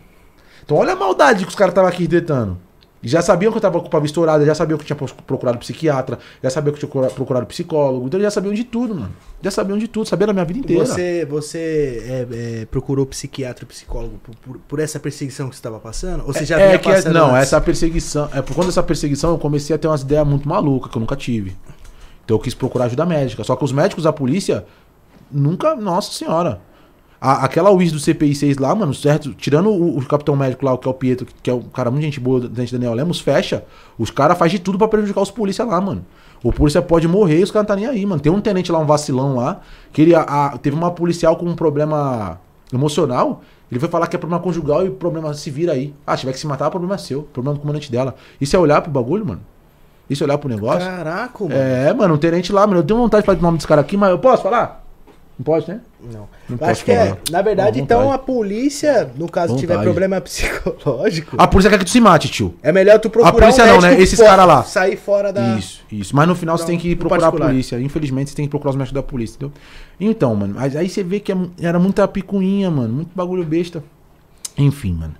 Então 0.65 0.79
olha 0.79 0.95
a 0.95 0.97
maldade 0.97 1.45
que 1.45 1.51
os 1.51 1.55
caras 1.55 1.73
estavam 1.73 1.91
aqui 1.91 2.07
detando. 2.07 2.70
Já 3.03 3.23
sabiam 3.23 3.51
que 3.51 3.57
eu 3.57 3.63
tava 3.63 3.81
com 3.81 3.97
a 3.97 4.05
estourada, 4.05 4.45
já 4.45 4.55
sabiam 4.55 4.77
que 4.79 4.83
eu 4.83 4.97
tinha 4.97 5.09
procurado 5.27 5.57
psiquiatra, 5.59 6.19
já 6.43 6.51
sabiam 6.51 6.73
que 6.75 6.77
eu 6.77 6.81
tinha 6.81 6.91
procura- 6.91 7.11
procurado 7.15 7.47
psicólogo, 7.47 8.07
então 8.07 8.21
já 8.21 8.31
sabiam 8.31 8.53
de 8.53 8.63
tudo, 8.63 8.95
mano. 8.95 9.11
Já 9.41 9.51
sabiam 9.51 9.79
de 9.79 9.89
tudo, 9.89 10.07
sabiam 10.07 10.27
da 10.27 10.35
minha 10.35 10.45
vida 10.45 10.59
inteira. 10.59 10.85
Você, 10.85 11.25
você 11.25 12.03
é, 12.07 12.61
é, 12.61 12.67
procurou 12.67 13.07
psiquiatra 13.07 13.65
e 13.65 13.67
psicólogo 13.67 14.21
por, 14.23 14.35
por, 14.37 14.59
por 14.69 14.79
essa 14.81 15.01
perseguição 15.01 15.49
que 15.49 15.55
você 15.55 15.61
estava 15.61 15.79
passando? 15.79 16.25
Ou 16.27 16.33
você 16.35 16.45
já 16.45 16.61
é 16.61 16.67
vinha 16.67 16.79
que 16.79 16.91
é- 16.91 17.09
não, 17.11 17.29
antes? 17.31 17.43
essa 17.45 17.61
perseguição, 17.61 18.29
é 18.35 18.43
por 18.43 18.55
conta 18.55 18.67
dessa 18.67 18.83
perseguição 18.83 19.31
eu 19.31 19.39
comecei 19.39 19.75
a 19.75 19.79
ter 19.79 19.89
umas 19.89 20.03
ideias 20.03 20.27
muito 20.27 20.47
malucas 20.47 20.91
que 20.91 20.99
eu 20.99 21.01
nunca 21.01 21.17
tive. 21.17 21.57
Então 22.25 22.37
eu 22.37 22.41
quis 22.41 22.53
procurar 22.53 22.85
ajuda 22.85 23.07
médica, 23.07 23.43
só 23.45 23.57
que 23.57 23.65
os 23.65 23.73
médicos 23.73 24.05
da 24.05 24.13
polícia 24.13 24.67
nunca, 25.33 25.75
nossa 25.75 26.13
senhora. 26.13 26.61
A- 27.21 27.45
aquela 27.45 27.71
UIS 27.71 27.93
do 27.93 27.99
CPI 28.01 28.35
6 28.35 28.57
lá, 28.59 28.75
mano, 28.75 28.95
certo? 28.95 29.35
Tirando 29.35 29.69
o, 29.69 29.99
o 29.99 30.07
capitão 30.07 30.35
médico 30.35 30.65
lá, 30.65 30.77
que 30.79 30.89
é 30.89 30.91
o 30.91 30.95
Pietro, 30.95 31.27
que 31.43 31.51
é 31.51 31.55
um 31.55 31.61
cara 31.63 31.91
muito 31.91 32.03
gente 32.05 32.19
boa, 32.19 32.41
dente 32.49 32.73
Daniel 32.73 32.95
Lemos, 32.95 33.21
fecha. 33.21 33.63
Os 33.99 34.11
caras 34.11 34.39
fazem 34.39 34.57
de 34.57 34.63
tudo 34.63 34.79
pra 34.79 34.89
prejudicar 34.89 35.21
os 35.21 35.31
polícia 35.31 35.65
lá, 35.65 35.79
mano. 35.81 36.05
O 36.43 36.51
polícia 36.51 36.81
pode 36.81 37.07
morrer 37.07 37.41
e 37.41 37.43
os 37.43 37.51
caras 37.51 37.69
não 37.69 37.75
tá 37.77 37.81
nem 37.81 37.87
aí, 37.87 38.07
mano. 38.07 38.21
Tem 38.23 38.33
um 38.33 38.41
tenente 38.41 38.73
lá, 38.73 38.79
um 38.79 38.87
vacilão 38.87 39.37
lá, 39.37 39.61
que 39.93 40.01
ele 40.01 40.15
a- 40.15 40.59
teve 40.63 40.75
uma 40.75 40.91
policial 40.91 41.37
com 41.37 41.45
um 41.45 41.55
problema 41.55 42.41
emocional. 42.73 43.43
Ele 43.71 43.79
foi 43.79 43.89
falar 43.89 44.07
que 44.07 44.17
é 44.17 44.19
problema 44.19 44.43
conjugal 44.43 44.85
e 44.87 44.91
problema 44.91 45.33
se 45.35 45.51
vira 45.51 45.73
aí. 45.75 45.95
Ah, 46.07 46.17
se 46.17 46.21
tiver 46.21 46.33
que 46.33 46.39
se 46.41 46.47
matar, 46.47 46.69
o 46.69 46.71
problema 46.71 46.95
é 46.95 46.99
seu. 46.99 47.23
Problema 47.25 47.55
do 47.55 47.61
comandante 47.61 47.93
dela. 47.93 48.15
Isso 48.41 48.57
é 48.57 48.59
olhar 48.59 48.81
pro 48.81 48.91
bagulho, 48.91 49.27
mano? 49.27 49.41
Isso 50.09 50.25
é 50.25 50.27
olhar 50.27 50.39
pro 50.39 50.49
negócio? 50.49 50.81
Caraca, 50.89 51.45
mano. 51.45 51.55
É, 51.55 51.93
mano, 51.93 52.15
um 52.15 52.19
tenente 52.19 52.51
lá, 52.53 52.67
mano. 52.67 52.81
Eu 52.81 52.85
tenho 52.85 52.99
vontade 52.99 53.23
de 53.23 53.27
falar 53.27 53.39
o 53.39 53.43
nome 53.43 53.59
desse 53.59 53.69
cara 53.69 53.81
aqui, 53.83 53.97
mas 53.97 54.11
eu 54.11 54.19
posso 54.19 54.43
falar? 54.43 54.85
Não 55.41 55.45
pode, 55.45 55.67
né? 55.71 55.81
Não. 56.13 56.29
Não 56.51 56.69
acho 56.69 56.85
que 56.85 56.93
é, 56.93 57.17
na 57.31 57.41
verdade, 57.41 57.81
então 57.81 58.13
a 58.13 58.19
polícia, 58.19 59.11
no 59.17 59.27
caso 59.27 59.57
tiver 59.57 59.73
Vontade. 59.73 59.85
problema 59.91 60.21
psicológico, 60.21 61.37
A 61.39 61.49
polícia 61.49 61.71
quer 61.71 61.79
que 61.79 61.85
tu 61.87 61.91
se 61.91 61.99
mate, 62.01 62.29
tio. 62.29 62.55
é 62.63 62.71
melhor 62.71 62.99
tu 62.99 63.09
procurar 63.09 63.33
polícia 63.33 63.65
um 63.65 63.67
não, 63.69 63.81
né? 63.81 63.99
Esses 63.99 64.19
fora- 64.19 64.29
cara 64.29 64.45
lá. 64.45 64.63
Sair 64.65 64.99
fora 64.99 65.33
da... 65.33 65.57
Isso, 65.57 65.81
isso. 65.91 66.15
Mas 66.15 66.29
no 66.29 66.35
final 66.35 66.59
você 66.59 66.67
tem 66.67 66.79
que 66.79 66.95
procurar 66.95 67.21
particular. 67.23 67.47
a 67.47 67.51
polícia. 67.53 67.81
Infelizmente 67.81 68.29
você 68.31 68.37
tem 68.37 68.45
que 68.45 68.51
procurar 68.51 68.71
os 68.73 68.77
médicos 68.77 68.95
da 68.95 69.03
polícia, 69.03 69.37
entendeu? 69.37 69.53
Então, 69.99 70.37
mano, 70.37 70.57
mas 70.59 70.77
aí 70.77 70.91
você 70.91 71.03
vê 71.03 71.21
que 71.21 71.33
é 71.33 71.37
era 71.63 71.79
muita 71.79 72.07
picuinha, 72.07 72.71
mano. 72.71 72.93
Muito 72.93 73.11
bagulho 73.15 73.43
besta. 73.43 73.83
Enfim, 74.59 74.93
mano. 74.93 75.15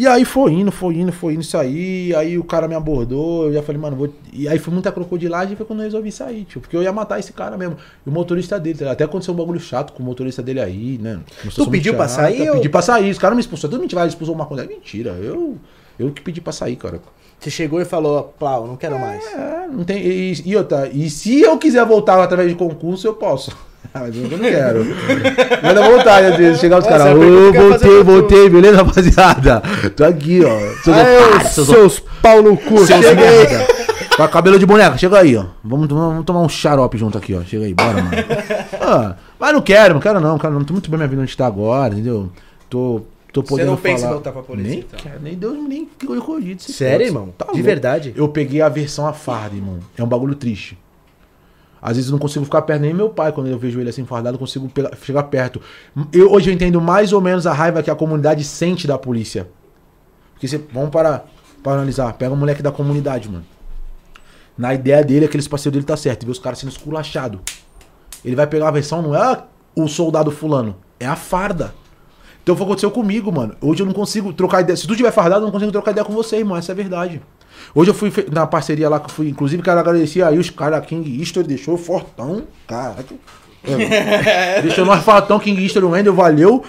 E 0.00 0.06
aí 0.06 0.24
foi 0.24 0.52
indo, 0.54 0.72
foi 0.72 0.94
indo, 0.94 1.12
foi 1.12 1.34
indo 1.34 1.42
isso 1.42 1.58
aí. 1.58 2.14
Aí 2.14 2.38
o 2.38 2.42
cara 2.44 2.66
me 2.66 2.74
abordou, 2.74 3.48
eu 3.48 3.52
já 3.52 3.62
falei, 3.62 3.78
mano, 3.78 3.96
vou. 3.96 4.08
E 4.32 4.48
aí 4.48 4.58
foi 4.58 4.72
muita 4.72 4.90
crocodilagem 4.90 5.56
foi 5.56 5.66
quando 5.66 5.80
eu 5.80 5.84
resolvi 5.84 6.10
sair, 6.10 6.44
tio. 6.44 6.58
Porque 6.58 6.74
eu 6.74 6.82
ia 6.82 6.90
matar 6.90 7.18
esse 7.18 7.34
cara 7.34 7.54
mesmo. 7.58 7.76
E 8.06 8.08
o 8.08 8.12
motorista 8.12 8.58
dele, 8.58 8.78
tá 8.78 8.90
até 8.92 9.04
aconteceu 9.04 9.34
um 9.34 9.36
bagulho 9.36 9.60
chato 9.60 9.92
com 9.92 10.02
o 10.02 10.06
motorista 10.06 10.42
dele 10.42 10.58
aí, 10.58 10.96
né? 11.02 11.20
Situação 11.36 11.66
pediu 11.70 11.92
pra 11.94 12.08
sair 12.08 12.48
ou- 12.48 12.56
Pedi 12.56 12.68
pra 12.70 12.80
sair, 12.80 13.10
os 13.10 13.18
caras 13.18 13.36
me 13.36 13.40
expulsaram. 13.42 13.72
Tudo 13.72 13.80
mentira, 13.82 14.06
expulsou 14.06 14.34
uma 14.34 14.46
coisa. 14.46 14.64
É 14.64 14.66
mentira. 14.66 15.10
Eu, 15.10 15.58
eu 15.98 16.10
que 16.12 16.22
pedi 16.22 16.40
pra 16.40 16.52
sair, 16.54 16.76
cara. 16.76 16.98
Você 17.38 17.50
chegou 17.50 17.78
e 17.78 17.84
falou, 17.84 18.34
Plau, 18.38 18.66
não 18.66 18.76
quero 18.76 18.98
mais. 18.98 19.22
É, 19.26 19.66
não 19.70 19.84
tem. 19.84 19.98
E, 20.02 20.32
e 20.46 20.56
outra, 20.56 20.88
e 20.90 21.10
se 21.10 21.42
eu 21.42 21.58
quiser 21.58 21.84
voltar 21.84 22.18
através 22.22 22.48
de 22.48 22.54
concurso, 22.54 23.06
eu 23.06 23.12
posso. 23.12 23.54
Mas 23.94 24.14
eu 24.16 24.22
não 24.28 24.38
quero. 24.38 24.86
Mas 25.62 25.74
dá 25.74 25.88
vontade, 25.90 26.36
vezes, 26.36 26.60
chegar 26.60 26.78
os 26.78 26.86
caras. 26.86 27.08
Ô, 27.14 27.18
voltei, 27.52 27.68
pra 27.68 27.78
tu." 27.78 28.04
voltei, 28.04 28.48
beleza, 28.48 28.76
rapaziada? 28.76 29.60
Tô 29.96 30.04
aqui, 30.04 30.40
ó. 30.44 30.58
Seus 30.84 30.96
Aê, 30.96 31.18
otários, 31.18 31.50
seus 31.52 31.66
seus 31.68 32.00
pau 32.22 32.42
no 32.42 32.56
cu, 32.56 32.86
Seus 32.86 33.00
merda. 33.14 33.66
Com 34.16 34.22
a 34.22 34.28
cabelo 34.28 34.58
de 34.58 34.66
boneca, 34.66 34.96
chega 34.98 35.18
aí, 35.18 35.36
ó. 35.36 35.46
Vamos, 35.64 35.88
tomar- 35.88 36.08
vamos 36.08 36.24
tomar 36.24 36.40
um 36.40 36.48
xarope 36.48 36.98
junto 36.98 37.16
aqui, 37.18 37.34
ó. 37.34 37.42
Chega 37.42 37.64
aí, 37.64 37.74
bora, 37.74 37.94
mano. 38.02 38.10
Ah, 38.80 39.16
mas 39.38 39.52
não 39.54 39.60
quero, 39.62 39.94
não 39.94 40.00
quero 40.00 40.20
não, 40.20 40.38
cara. 40.38 40.52
Não 40.54 40.62
tô 40.64 40.72
muito 40.72 40.90
bem 40.90 40.98
minha 40.98 41.08
vida 41.08 41.22
onde 41.22 41.36
tá 41.36 41.46
agora, 41.46 41.94
entendeu? 41.94 42.30
Tô, 42.68 43.00
tô 43.32 43.40
Você 43.42 43.48
podendo 43.48 43.70
não 43.70 43.76
pensa 43.76 43.98
em 43.98 44.00
falar- 44.02 44.12
voltar 44.14 44.32
pra 44.32 44.42
polícia, 44.42 44.70
Nem 44.70 44.78
então? 44.80 45.00
quero, 45.00 45.20
nem 45.22 45.34
Deus 45.34 45.56
nem 45.68 45.88
que 45.98 46.06
eu 46.06 46.20
cogito. 46.22 46.62
Sério, 46.70 47.06
irmão? 47.06 47.30
Tá 47.36 47.46
De 47.46 47.50
louco. 47.52 47.64
verdade? 47.64 48.12
Eu 48.16 48.28
peguei 48.28 48.60
a 48.60 48.68
versão 48.68 49.06
a 49.06 49.12
farda, 49.12 49.56
irmão. 49.56 49.78
É 49.96 50.02
um 50.02 50.06
bagulho 50.06 50.34
triste. 50.34 50.76
Às 51.82 51.96
vezes 51.96 52.10
eu 52.10 52.12
não 52.12 52.18
consigo 52.18 52.44
ficar 52.44 52.62
perto 52.62 52.82
nem 52.82 52.92
meu 52.92 53.08
pai, 53.08 53.32
quando 53.32 53.46
eu 53.48 53.58
vejo 53.58 53.80
ele 53.80 53.88
assim 53.90 54.04
fardado, 54.04 54.34
eu 54.34 54.38
consigo 54.38 54.68
pegar- 54.68 54.90
chegar 55.02 55.22
perto. 55.24 55.60
Eu, 56.12 56.30
hoje 56.32 56.50
eu 56.50 56.54
entendo 56.54 56.80
mais 56.80 57.12
ou 57.12 57.20
menos 57.20 57.46
a 57.46 57.52
raiva 57.52 57.82
que 57.82 57.90
a 57.90 57.94
comunidade 57.94 58.44
sente 58.44 58.86
da 58.86 58.98
polícia. 58.98 59.48
Porque 60.34 60.46
você, 60.46 60.58
vamos 60.72 60.90
para, 60.90 61.24
para 61.62 61.72
analisar. 61.72 62.12
Pega 62.14 62.32
um 62.32 62.36
moleque 62.36 62.62
da 62.62 62.70
comunidade, 62.70 63.28
mano. 63.30 63.44
Na 64.56 64.74
ideia 64.74 65.02
dele, 65.02 65.24
aqueles 65.24 65.48
parceiros 65.48 65.74
dele 65.74 65.86
tá 65.86 65.96
certo. 65.96 66.26
Vê 66.26 66.32
os 66.32 66.38
caras 66.38 66.58
sendo 66.58 66.70
esculachados. 66.70 67.40
Ele 68.24 68.36
vai 68.36 68.46
pegar 68.46 68.68
a 68.68 68.70
versão, 68.70 69.00
não 69.00 69.14
é 69.14 69.42
o 69.74 69.88
soldado 69.88 70.30
fulano, 70.30 70.76
é 70.98 71.06
a 71.06 71.16
farda. 71.16 71.74
Então 72.42 72.54
foi 72.54 72.64
o 72.64 72.66
que 72.66 72.72
aconteceu 72.72 72.90
comigo, 72.90 73.32
mano. 73.32 73.54
Hoje 73.60 73.82
eu 73.82 73.86
não 73.86 73.92
consigo 73.94 74.32
trocar 74.32 74.60
ideia. 74.60 74.76
Se 74.76 74.86
tu 74.86 74.94
tiver 74.96 75.10
fardado, 75.12 75.42
eu 75.42 75.46
não 75.46 75.52
consigo 75.52 75.72
trocar 75.72 75.92
ideia 75.92 76.04
com 76.04 76.12
você, 76.12 76.36
irmão. 76.36 76.56
Essa 76.56 76.72
é 76.72 76.74
a 76.74 76.76
verdade. 76.76 77.22
Hoje 77.74 77.90
eu 77.90 77.94
fui 77.94 78.12
na 78.32 78.46
parceria 78.46 78.88
lá 78.88 78.98
que 79.00 79.06
eu 79.06 79.10
fui, 79.10 79.28
inclusive, 79.28 79.62
quero 79.62 79.78
agradecer 79.80 80.22
aí 80.22 80.38
os 80.38 80.50
caras, 80.50 80.84
King 80.86 81.20
History 81.20 81.46
deixou 81.46 81.76
fortão. 81.76 82.42
Caraca. 82.66 83.04
É. 83.64 84.62
deixou 84.62 84.84
nós 84.84 85.02
fortão, 85.04 85.38
King 85.38 85.64
History, 85.64 85.84
o 85.84 85.90
Wendel, 85.90 86.14
valeu. 86.14 86.62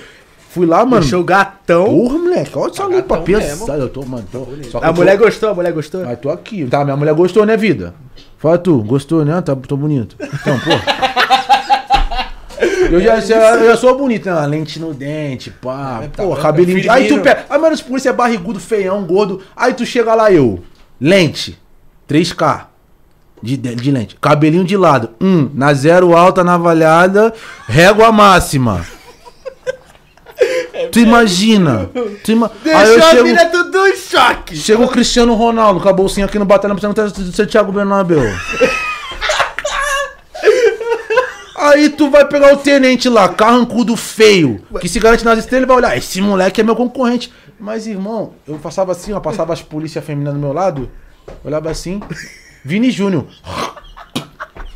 Fui 0.49 0.65
lá, 0.65 0.85
mano. 0.85 1.01
Deixou 1.01 1.23
gatão. 1.23 1.85
Porra, 1.85 2.17
moleque, 2.17 2.57
olha 2.57 2.69
essa 2.71 2.81
Tá 2.83 2.87
lupa 2.89 3.17
pesada. 3.19 3.73
Eu 3.83 3.87
tô, 3.89 4.03
mano, 4.05 4.27
tô. 4.29 4.41
Que 4.41 4.75
A 4.77 4.79
tô- 4.89 4.93
mulher 4.93 5.17
gostou, 5.17 5.49
a 5.49 5.53
mulher 5.53 5.71
gostou. 5.71 6.03
mas 6.03 6.19
tô 6.19 6.29
aqui. 6.29 6.65
Tá, 6.65 6.83
minha 6.83 6.97
mulher 6.97 7.13
gostou, 7.13 7.45
né, 7.45 7.55
vida? 7.55 7.93
Fala 8.37 8.57
tu, 8.57 8.83
gostou, 8.83 9.23
né? 9.23 9.39
Tá, 9.41 9.55
tô 9.55 9.77
bonito. 9.77 10.17
Então, 10.19 10.59
pô. 10.59 10.71
Eu 12.91 12.99
já, 12.99 13.15
eu 13.19 13.65
já 13.67 13.77
sou 13.77 13.97
bonito, 13.97 14.25
né? 14.29 14.45
Lente 14.47 14.77
no 14.79 14.93
dente, 14.93 15.49
pá. 15.49 16.01
É, 16.03 16.07
tá 16.07 16.23
pô, 16.23 16.29
bom, 16.29 16.41
cabelinho. 16.41 16.81
de- 16.81 16.87
tá 16.87 16.93
Aí 16.95 17.07
tu 17.07 17.19
pega. 17.19 17.45
Aí, 17.49 17.59
mano, 17.59 17.73
os 17.73 17.81
polícia 17.81 18.09
é 18.09 18.13
barrigudo, 18.13 18.59
feião, 18.59 19.03
gordo. 19.05 19.41
Aí 19.55 19.73
tu 19.73 19.85
chega 19.85 20.13
lá, 20.13 20.31
eu. 20.31 20.59
Lente. 21.01 21.57
3K. 22.07 22.65
De, 23.41 23.57
de, 23.57 23.91
lente. 23.91 24.15
Cabelinho 24.21 24.63
de 24.63 24.77
lado. 24.77 25.09
Um. 25.19 25.49
Na 25.55 25.73
zero 25.73 26.15
alta, 26.15 26.43
navalhada. 26.43 27.33
Régua 27.67 28.11
máxima. 28.11 28.85
Tu 30.91 30.99
imagina. 30.99 31.89
Tu 32.23 32.33
ima... 32.33 32.51
Deixou 32.63 32.97
a 32.97 33.11
chego. 33.11 33.23
mina 33.23 33.45
tudo 33.45 33.87
em 33.87 33.95
choque. 33.95 34.55
Chega 34.55 34.83
o 34.83 34.87
Cristiano 34.87 35.33
Ronaldo 35.33 35.79
com 35.79 35.89
a 35.89 35.93
bolsinha 35.93 36.25
aqui 36.25 36.37
no 36.37 36.45
batalhão 36.45 36.75
precisando 36.75 37.33
ser 37.33 37.47
Thiago 37.47 37.71
Bernabéu. 37.71 38.21
Aí 41.61 41.89
tu 41.89 42.09
vai 42.09 42.27
pegar 42.27 42.53
o 42.53 42.57
tenente 42.57 43.07
lá, 43.07 43.29
carrancudo 43.29 43.95
feio, 43.95 44.59
que 44.81 44.89
se 44.89 44.99
garante 44.99 45.23
nas 45.23 45.37
estrelas, 45.37 45.61
ele 45.61 45.67
vai 45.67 45.77
olhar, 45.77 45.95
esse 45.95 46.19
moleque 46.19 46.59
é 46.59 46.63
meu 46.63 46.75
concorrente. 46.75 47.31
Mas, 47.61 47.85
irmão, 47.85 48.33
eu 48.47 48.57
passava 48.57 48.91
assim, 48.91 49.13
ó, 49.13 49.19
passava 49.19 49.53
as 49.53 49.61
polícias 49.61 50.03
femininas 50.03 50.33
do 50.33 50.39
meu 50.39 50.51
lado, 50.51 50.89
olhava 51.45 51.69
assim, 51.69 52.01
Vini 52.65 52.89
Júnior. 52.89 53.27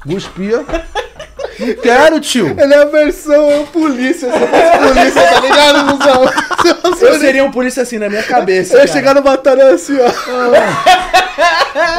Cuspia. 0.03 0.63
Não 1.57 1.73
quero, 1.81 2.19
tio. 2.19 2.55
Ele 2.59 2.73
é 2.73 2.77
a 2.83 2.85
versão 2.85 3.65
polícia, 3.73 4.31
se 4.31 4.37
fosse 4.37 4.77
polícia, 4.93 5.21
tá 5.23 5.39
ligado, 5.39 5.93
Luzão? 5.93 6.27
Se 6.61 6.73
fosse 6.81 7.05
Eu 7.05 7.19
seria 7.19 7.43
um 7.43 7.51
polícia 7.51 7.81
assim 7.81 7.97
na 7.97 8.07
minha 8.07 8.21
cabeça. 8.21 8.75
Eu 8.75 8.81
ia 8.81 8.87
chegar 8.87 9.15
no 9.15 9.23
batalhão 9.23 9.73
assim, 9.73 9.97
ó. 9.99 10.05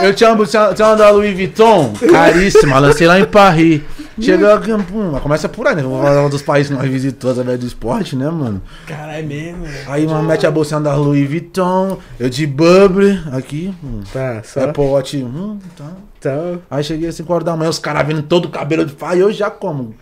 Eu 0.05 0.15
uma, 0.35 0.47
tinha, 0.47 0.73
tinha 0.73 0.89
uma 0.89 0.97
da 0.97 1.11
Louis 1.11 1.35
Vuitton, 1.35 1.95
caríssima, 2.13 2.79
lancei 2.79 3.09
lá 3.09 3.19
em 3.19 3.25
Paris. 3.25 3.83
Chega 4.19 4.55
aqui, 4.55 4.71
pum, 4.85 5.11
mas 5.13 5.23
começa 5.23 5.49
por 5.49 5.67
aí, 5.67 5.77
né? 5.77 5.83
Vou 5.83 6.03
falar 6.03 6.25
um 6.25 6.31
dos 6.31 6.41
países 6.41 6.73
que 6.73 6.79
nós 6.81 6.91
visitamos 6.91 7.39
através 7.39 7.61
do 7.61 7.67
esporte, 7.67 8.17
né, 8.17 8.31
mano? 8.31 8.63
Caralho, 8.87 9.19
é 9.19 9.23
mesmo. 9.23 9.63
né? 9.65 9.85
Aí 9.87 10.07
uma 10.07 10.23
mete 10.23 10.47
a 10.47 10.51
bolsinha 10.51 10.81
da 10.81 10.95
Louis 10.95 11.29
Vuitton, 11.29 11.99
eu 12.19 12.31
de 12.31 12.47
Burberry, 12.47 13.21
aqui, 13.33 13.75
hum, 13.85 14.01
Tá, 14.13 14.43
só. 14.43 14.61
é 14.61 14.73
pote, 14.73 15.19
hum, 15.19 15.59
tá. 15.77 15.93
Então, 16.19 16.63
Aí 16.71 16.83
cheguei 16.83 17.09
às 17.09 17.15
5 17.15 17.31
horas 17.33 17.45
da 17.45 17.55
manhã, 17.55 17.69
os 17.69 17.79
caras 17.79 18.07
vindo 18.07 18.23
todo 18.23 18.47
o 18.47 18.51
cabelo 18.51 18.87
de 18.87 18.95
pai, 18.95 19.21
eu 19.21 19.31
já 19.31 19.51
como. 19.51 19.95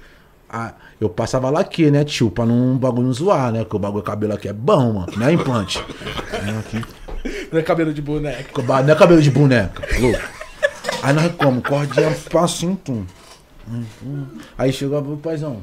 Ah, 0.49 0.75
eu 1.01 1.09
passava 1.09 1.51
laque, 1.51 1.91
né, 1.91 2.05
tio, 2.05 2.31
pra 2.31 2.47
não 2.47 2.77
bagulho 2.77 3.07
não 3.09 3.12
zoar, 3.12 3.51
né? 3.51 3.61
Porque 3.65 3.75
o 3.77 3.81
bagulho 3.81 4.05
cabelo 4.05 4.33
aqui 4.35 4.49
é 4.49 4.53
bom, 4.53 4.93
mano, 4.93 5.07
não 5.17 5.27
é 5.27 5.33
implante. 5.33 5.85
É 6.33 6.59
aqui. 6.61 6.85
Não 7.51 7.59
é 7.59 7.62
cabelo 7.62 7.93
de 7.93 8.01
boneca. 8.01 8.62
Não 8.62 8.93
é 8.93 8.95
cabelo 8.97 9.21
de 9.21 9.31
boneca, 9.31 9.83
louco. 9.99 10.21
Aí 11.03 11.12
nós 11.12 11.33
como, 11.37 11.61
cordinha 11.61 12.15
assim, 12.43 12.77
tum. 12.77 13.05
Hum, 13.69 13.85
hum. 14.05 14.27
Aí 14.57 14.73
chegava 14.73 15.11
o 15.11 15.17
paizão. 15.17 15.62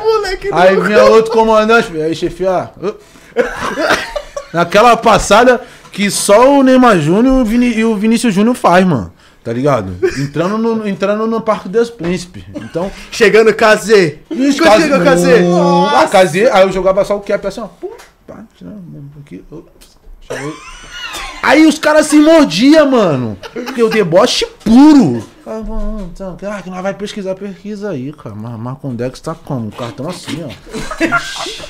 Moleque 0.00 0.48
Aí 0.52 0.80
vinha 0.80 1.04
outro 1.04 1.32
comandante, 1.32 1.90
aí 2.00 2.14
chefia. 2.14 2.70
Naquela 4.52 4.96
passada 4.96 5.60
que 5.92 6.10
só 6.10 6.58
o 6.58 6.62
Neymar 6.62 6.98
Júnior 7.00 7.46
e 7.52 7.84
o 7.84 7.96
Vinícius 7.96 8.34
Júnior 8.34 8.54
faz, 8.54 8.84
mano. 8.84 9.12
Tá 9.42 9.52
ligado? 9.52 9.96
Entrando 10.18 10.58
no, 10.58 10.88
entrando 10.88 11.26
no 11.26 11.40
Parque 11.40 11.68
dos 11.68 11.88
Príncipes. 11.88 12.44
Então. 12.54 12.90
Chegando 13.12 13.54
KZ. 13.54 14.18
Quando 14.28 14.52
chegou 14.52 15.00
KZ? 15.00 15.24
Ah, 15.94 16.08
KZ, 16.08 16.50
aí 16.52 16.62
eu 16.62 16.72
jogava 16.72 17.04
só 17.04 17.16
o 17.16 17.20
cap 17.20 17.46
assim, 17.46 17.60
ó. 17.60 17.68
Pum, 17.68 17.92
pá, 18.26 18.44
tirando, 18.56 19.10
aqui, 19.20 19.44
chegou. 20.20 20.56
Aí 21.46 21.64
os 21.64 21.78
caras 21.78 22.06
se 22.06 22.18
mordiam, 22.18 22.90
mano. 22.90 23.38
Porque 23.52 23.80
o 23.80 23.88
deboche 23.88 24.44
puro. 24.64 25.24
Ah, 25.46 25.62
bom, 25.64 26.10
então, 26.12 26.36
ah, 26.42 26.60
que 26.60 26.68
nós 26.68 26.82
vai 26.82 26.92
pesquisar, 26.92 27.36
pesquisa 27.36 27.90
aí, 27.90 28.12
cara. 28.12 28.34
Mas 28.34 28.58
Marcondex 28.58 29.20
tá 29.20 29.32
como? 29.32 29.68
O 29.68 29.70
cartão 29.70 30.08
assim, 30.08 30.42
ó. 30.42 30.48
Ixi. 31.04 31.62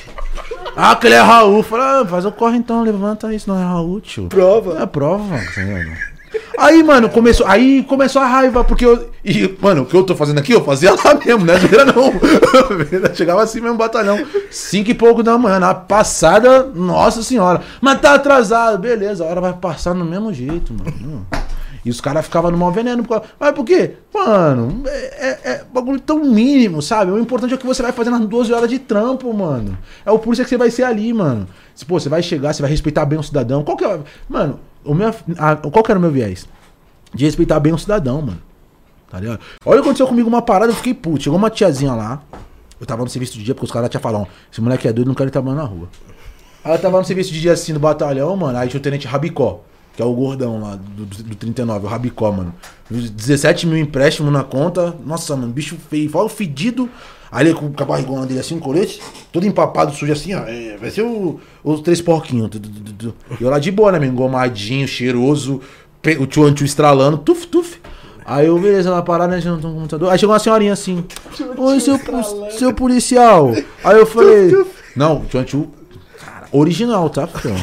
Ah, 0.75 0.95
que 0.95 1.05
ele 1.05 1.13
é 1.13 1.21
Raul. 1.21 1.61
Fala, 1.61 2.01
ah, 2.01 2.05
faz 2.07 2.25
o 2.25 2.31
corre 2.31 2.57
então, 2.57 2.81
levanta 2.81 3.31
isso, 3.31 3.47
não 3.47 3.59
é 3.59 3.63
Raul, 3.63 4.01
tio. 4.01 4.27
Prova. 4.29 4.81
É 4.81 4.85
prova, 4.87 5.37
tá 5.53 5.61
ligado? 5.61 6.16
Aí, 6.57 6.83
mano, 6.83 7.09
começou, 7.09 7.45
aí 7.47 7.83
começou 7.83 8.21
a 8.21 8.25
raiva, 8.25 8.63
porque 8.63 8.85
eu. 8.85 9.09
E, 9.23 9.55
mano, 9.61 9.83
o 9.83 9.85
que 9.85 9.95
eu 9.95 10.03
tô 10.03 10.15
fazendo 10.15 10.39
aqui, 10.39 10.51
eu 10.51 10.63
fazia 10.63 10.91
lá 10.93 11.15
mesmo, 11.15 11.45
né? 11.45 11.53
Não 11.59 11.79
era 11.79 11.85
não. 11.85 12.13
Chegava 13.15 13.43
assim 13.43 13.61
mesmo, 13.61 13.77
batalhão. 13.77 14.19
Cinco 14.49 14.89
e 14.89 14.93
pouco 14.93 15.23
da 15.23 15.37
manhã. 15.37 15.59
Na 15.59 15.73
passada, 15.73 16.63
nossa 16.63 17.21
senhora. 17.21 17.61
Mas 17.79 18.01
tá 18.01 18.15
atrasado, 18.15 18.79
beleza, 18.79 19.23
a 19.23 19.27
hora 19.27 19.41
vai 19.41 19.53
passar 19.53 19.93
no 19.93 20.05
mesmo 20.05 20.33
jeito, 20.33 20.73
mano. 20.73 21.25
E 21.87 21.89
os 21.89 22.01
caras 22.01 22.25
ficavam 22.25 22.51
no 22.51 22.57
mau 22.57 22.69
veneno. 22.69 23.05
Mas 23.39 23.51
por 23.53 23.63
quê? 23.63 23.93
Mano, 24.13 24.83
é, 24.85 24.89
é, 24.91 25.39
é 25.51 25.63
bagulho 25.73 26.01
tão 26.01 26.19
mínimo, 26.19 26.81
sabe? 26.81 27.11
O 27.11 27.17
importante 27.17 27.53
é 27.53 27.55
o 27.55 27.57
que 27.57 27.65
você 27.65 27.81
vai 27.81 27.93
fazer 27.93 28.09
nas 28.09 28.25
12 28.25 28.51
horas 28.51 28.69
de 28.69 28.77
trampo, 28.77 29.31
mano. 29.33 29.77
É 30.05 30.11
o 30.11 30.19
polícia 30.19 30.43
que 30.43 30.49
você 30.49 30.57
vai 30.57 30.69
ser 30.69 30.83
ali, 30.83 31.13
mano. 31.13 31.47
Se, 31.73 31.85
pô, 31.85 31.97
você 31.97 32.09
vai 32.09 32.21
chegar, 32.21 32.53
você 32.53 32.61
vai 32.61 32.69
respeitar 32.69 33.05
bem 33.05 33.17
o 33.17 33.23
cidadão. 33.23 33.63
Qual 33.63 33.77
que 33.77 33.85
é. 33.85 33.99
Mano, 34.27 34.59
o 34.87 34.95
meu, 34.95 35.13
a, 35.37 35.55
qual 35.55 35.83
que 35.83 35.91
era 35.91 35.99
o 35.99 36.01
meu 36.01 36.11
viés? 36.11 36.47
De 37.13 37.25
respeitar 37.25 37.59
bem 37.59 37.73
o 37.73 37.77
cidadão, 37.77 38.21
mano. 38.21 38.41
Tá 39.09 39.19
ligado? 39.19 39.39
Olha 39.65 39.79
o 39.79 39.81
que 39.81 39.87
aconteceu 39.87 40.07
comigo 40.07 40.27
uma 40.27 40.41
parada, 40.41 40.71
eu 40.71 40.75
fiquei 40.75 40.93
puto. 40.93 41.23
Chegou 41.23 41.37
uma 41.37 41.49
tiazinha 41.49 41.93
lá. 41.93 42.21
Eu 42.79 42.85
tava 42.85 43.03
no 43.03 43.09
serviço 43.09 43.33
de 43.33 43.43
dia, 43.43 43.55
porque 43.55 43.65
os 43.65 43.71
caras 43.71 43.89
tinham 43.89 44.01
falado, 44.01 44.27
esse 44.51 44.61
moleque 44.61 44.87
é 44.87 44.93
doido, 44.93 45.07
não 45.07 45.15
quero 45.15 45.25
ele 45.25 45.31
trabalhando 45.31 45.59
na 45.59 45.65
rua. 45.65 45.89
Aí 46.63 46.73
eu 46.73 46.79
tava 46.79 46.99
no 46.99 47.05
serviço 47.05 47.31
de 47.31 47.39
dia 47.39 47.53
assim 47.53 47.73
no 47.73 47.79
batalhão, 47.79 48.35
mano. 48.35 48.57
Aí 48.57 48.67
tinha 48.67 48.79
o 48.79 48.83
tenente 48.83 49.07
Rabicó, 49.07 49.61
que 49.95 50.01
é 50.01 50.05
o 50.05 50.13
gordão 50.13 50.61
lá 50.61 50.75
do, 50.75 51.05
do, 51.05 51.23
do 51.23 51.35
39, 51.35 51.85
o 51.85 51.89
Rabicó, 51.89 52.31
mano. 52.31 52.53
17 52.89 53.65
mil 53.65 53.77
empréstimo 53.77 54.29
na 54.29 54.43
conta. 54.43 54.95
Nossa, 55.05 55.35
mano, 55.35 55.51
bicho 55.51 55.77
feio. 55.89 56.09
Fala 56.09 56.25
o 56.25 56.29
fedido. 56.29 56.89
Aí 57.31 57.45
ele 57.47 57.53
com 57.53 57.71
a 57.77 57.85
barrigona 57.85 58.25
dele 58.25 58.39
assim, 58.39 58.55
um 58.55 58.59
colete, 58.59 59.01
todo 59.31 59.45
empapado, 59.45 59.93
sujo 59.93 60.11
assim, 60.13 60.33
ó. 60.33 60.39
É, 60.47 60.77
vai 60.79 60.89
ser 60.89 61.01
o- 61.01 61.39
os 61.63 61.81
três 61.81 62.01
porquinhos. 62.01 62.49
E 63.39 63.43
eu 63.43 63.49
lá 63.49 63.59
de 63.59 63.71
boa, 63.71 63.91
né, 63.91 63.99
meu? 63.99 64.09
Engomadinho, 64.09 64.87
cheiroso. 64.87 65.61
O 66.19 66.25
tio 66.25 66.43
Antio 66.45 66.65
estralando, 66.65 67.17
tuf, 67.17 67.45
tuf. 67.47 67.79
Aí 68.25 68.47
eu, 68.47 68.57
beleza, 68.59 68.91
na 68.91 69.01
parada, 69.01 69.35
né, 69.35 69.41
junto 69.41 69.67
no 69.67 69.73
computador. 69.75 70.09
Aí 70.11 70.17
chegou 70.19 70.33
uma 70.33 70.39
senhorinha 70.39 70.73
assim. 70.73 71.03
Oi, 71.57 71.79
seu, 71.79 71.99
seu 72.57 72.73
policial. 72.73 73.51
Aí 73.83 73.97
eu 73.97 74.05
falei. 74.05 74.49
Não, 74.95 75.25
tchau, 75.25 75.43
tchau. 75.43 75.67
Cara, 76.19 76.47
original, 76.51 77.09
tá, 77.09 77.27
filho? 77.27 77.55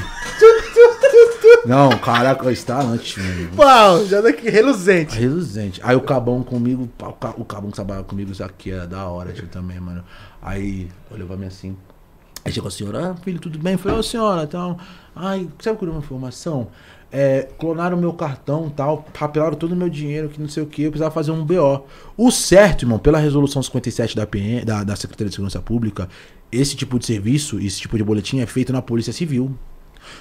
Não, 1.66 1.90
caraca, 1.98 2.50
está 2.52 2.80
antes, 2.80 3.16
mano. 3.22 3.50
Pau, 3.56 4.04
já 4.06 4.20
daqui, 4.20 4.48
reluzente. 4.50 5.18
Reluzente. 5.18 5.80
Aí 5.82 5.96
o 5.96 6.00
Cabão 6.00 6.42
comigo, 6.42 6.88
o 7.00 7.12
Ca- 7.12 7.34
o 7.38 7.44
Cabão 7.44 7.70
que 7.70 7.76
trabalha 7.76 8.02
comigo, 8.02 8.32
isso 8.32 8.44
aqui 8.44 8.70
é 8.70 8.86
da 8.86 9.06
hora, 9.06 9.32
tio, 9.32 9.46
também, 9.48 9.80
mano. 9.80 10.04
Aí 10.42 10.88
olhou 11.10 11.26
pra 11.26 11.36
mim 11.36 11.46
assim. 11.46 11.76
Aí 12.44 12.52
chegou 12.52 12.68
a 12.68 12.70
senhora, 12.70 13.10
ah, 13.10 13.14
filho, 13.22 13.38
tudo 13.38 13.58
bem? 13.58 13.72
Eu 13.74 13.78
falei, 13.78 13.98
ô 13.98 14.02
senhora, 14.02 14.42
então. 14.42 14.76
Ai, 15.16 15.48
sabe 15.60 15.78
que 15.78 15.84
uma 15.86 15.98
informação? 15.98 16.68
É, 17.10 17.48
clonaram 17.58 17.96
meu 17.96 18.12
cartão 18.12 18.68
tal, 18.68 19.06
rapelaram 19.16 19.54
todo 19.56 19.72
o 19.72 19.76
meu 19.76 19.88
dinheiro, 19.88 20.28
que 20.28 20.40
não 20.40 20.48
sei 20.48 20.62
o 20.62 20.66
que, 20.66 20.82
eu 20.82 20.90
precisava 20.90 21.14
fazer 21.14 21.30
um 21.30 21.44
BO. 21.44 21.86
O 22.16 22.30
certo, 22.30 22.82
irmão, 22.82 22.98
pela 22.98 23.18
resolução 23.18 23.62
57 23.62 24.16
da, 24.16 24.26
PM, 24.26 24.64
da, 24.64 24.82
da 24.82 24.96
Secretaria 24.96 25.28
de 25.30 25.34
Segurança 25.36 25.60
Pública, 25.62 26.08
esse 26.50 26.74
tipo 26.76 26.98
de 26.98 27.06
serviço, 27.06 27.58
esse 27.60 27.80
tipo 27.80 27.96
de 27.96 28.02
boletim 28.04 28.40
é 28.40 28.46
feito 28.46 28.72
na 28.72 28.82
Polícia 28.82 29.12
Civil. 29.12 29.54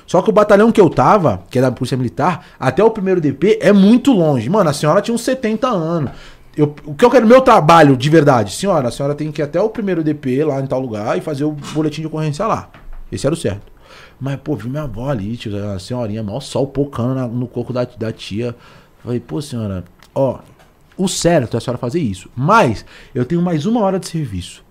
Só 0.05 0.21
que 0.21 0.29
o 0.29 0.33
batalhão 0.33 0.71
que 0.71 0.79
eu 0.81 0.89
tava, 0.89 1.43
que 1.49 1.57
é 1.59 1.61
da 1.61 1.71
Polícia 1.71 1.97
Militar, 1.97 2.45
até 2.59 2.83
o 2.83 2.89
primeiro 2.91 3.19
DP 3.21 3.59
é 3.61 3.71
muito 3.71 4.11
longe. 4.11 4.49
Mano, 4.49 4.69
a 4.69 4.73
senhora 4.73 5.01
tinha 5.01 5.13
uns 5.15 5.21
70 5.21 5.67
anos. 5.67 6.11
Eu, 6.55 6.75
o 6.85 6.93
que 6.93 7.03
eu 7.03 7.09
quero, 7.09 7.25
meu 7.25 7.41
trabalho 7.41 7.97
de 7.97 8.09
verdade, 8.09 8.53
senhora, 8.53 8.87
a 8.89 8.91
senhora 8.91 9.15
tem 9.15 9.31
que 9.31 9.41
ir 9.41 9.43
até 9.43 9.59
o 9.59 9.69
primeiro 9.69 10.03
DP 10.03 10.43
lá 10.43 10.59
em 10.61 10.67
tal 10.67 10.79
lugar 10.79 11.17
e 11.17 11.21
fazer 11.21 11.45
o 11.45 11.51
boletim 11.51 12.01
de 12.01 12.07
ocorrência 12.07 12.45
lá. 12.45 12.69
Esse 13.11 13.25
era 13.25 13.33
o 13.33 13.37
certo. 13.37 13.71
Mas, 14.19 14.37
pô, 14.43 14.55
vi 14.55 14.69
minha 14.69 14.83
avó 14.83 15.09
ali, 15.09 15.35
tio, 15.35 15.51
a 15.71 15.79
senhorinha, 15.79 16.21
maior 16.23 16.39
sol 16.41 16.67
pocando 16.67 17.15
na- 17.15 17.27
no 17.27 17.47
coco 17.47 17.73
da, 17.73 17.83
da 17.97 18.11
tia. 18.11 18.55
Falei, 19.03 19.19
pô, 19.19 19.41
senhora, 19.41 19.83
ó, 20.13 20.39
o 20.95 21.07
certo 21.07 21.55
é 21.55 21.57
a 21.57 21.61
senhora 21.61 21.77
fazer 21.79 21.99
isso. 21.99 22.29
Mas 22.35 22.85
eu 23.15 23.25
tenho 23.25 23.41
mais 23.41 23.65
uma 23.65 23.81
hora 23.81 23.99
de 23.99 24.07
serviço. 24.07 24.63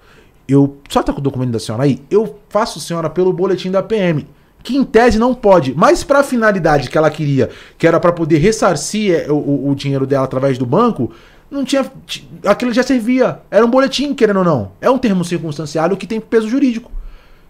Eu. 0.49 0.79
Só 0.89 1.03
tá 1.03 1.13
com 1.13 1.19
o 1.19 1.23
documento 1.23 1.51
da 1.51 1.59
senhora 1.59 1.85
aí? 1.85 2.01
Eu 2.11 2.39
faço 2.49 2.79
senhora 2.81 3.11
pelo 3.11 3.33
boletim 3.33 3.71
da 3.71 3.83
PM. 3.83 4.27
Que 4.63 4.77
em 4.77 4.85
tese 4.85 5.19
não 5.19 5.35
pode. 5.35 5.75
Mas 5.77 6.05
pra 6.05 6.23
finalidade 6.23 6.89
que 6.89 6.97
ela 6.97 7.11
queria, 7.11 7.51
que 7.77 7.87
era 7.87 7.99
pra 7.99 8.13
poder 8.13 8.39
ressarcir 8.39 9.15
é, 9.15 9.31
o, 9.31 9.35
o- 9.35 9.71
o 9.71 9.75
dinheiro 9.75 10.07
dela 10.07 10.25
através 10.25 10.57
do 10.59 10.65
banco, 10.67 11.13
não 11.51 11.65
tinha. 11.65 11.85
ti- 12.07 12.29
Aquilo 12.47 12.73
já 12.73 12.83
servia. 12.83 13.41
Era 13.51 13.65
um 13.67 13.71
boletim, 13.71 14.15
querendo 14.15 14.39
ou 14.39 14.45
não. 14.45 14.73
É 14.81 14.89
um 14.89 14.99
termo 14.99 15.25
circunstanciado 15.25 15.97
que 15.97 16.07
tem 16.07 16.21
peso 16.21 16.49
jurídico. 16.49 16.91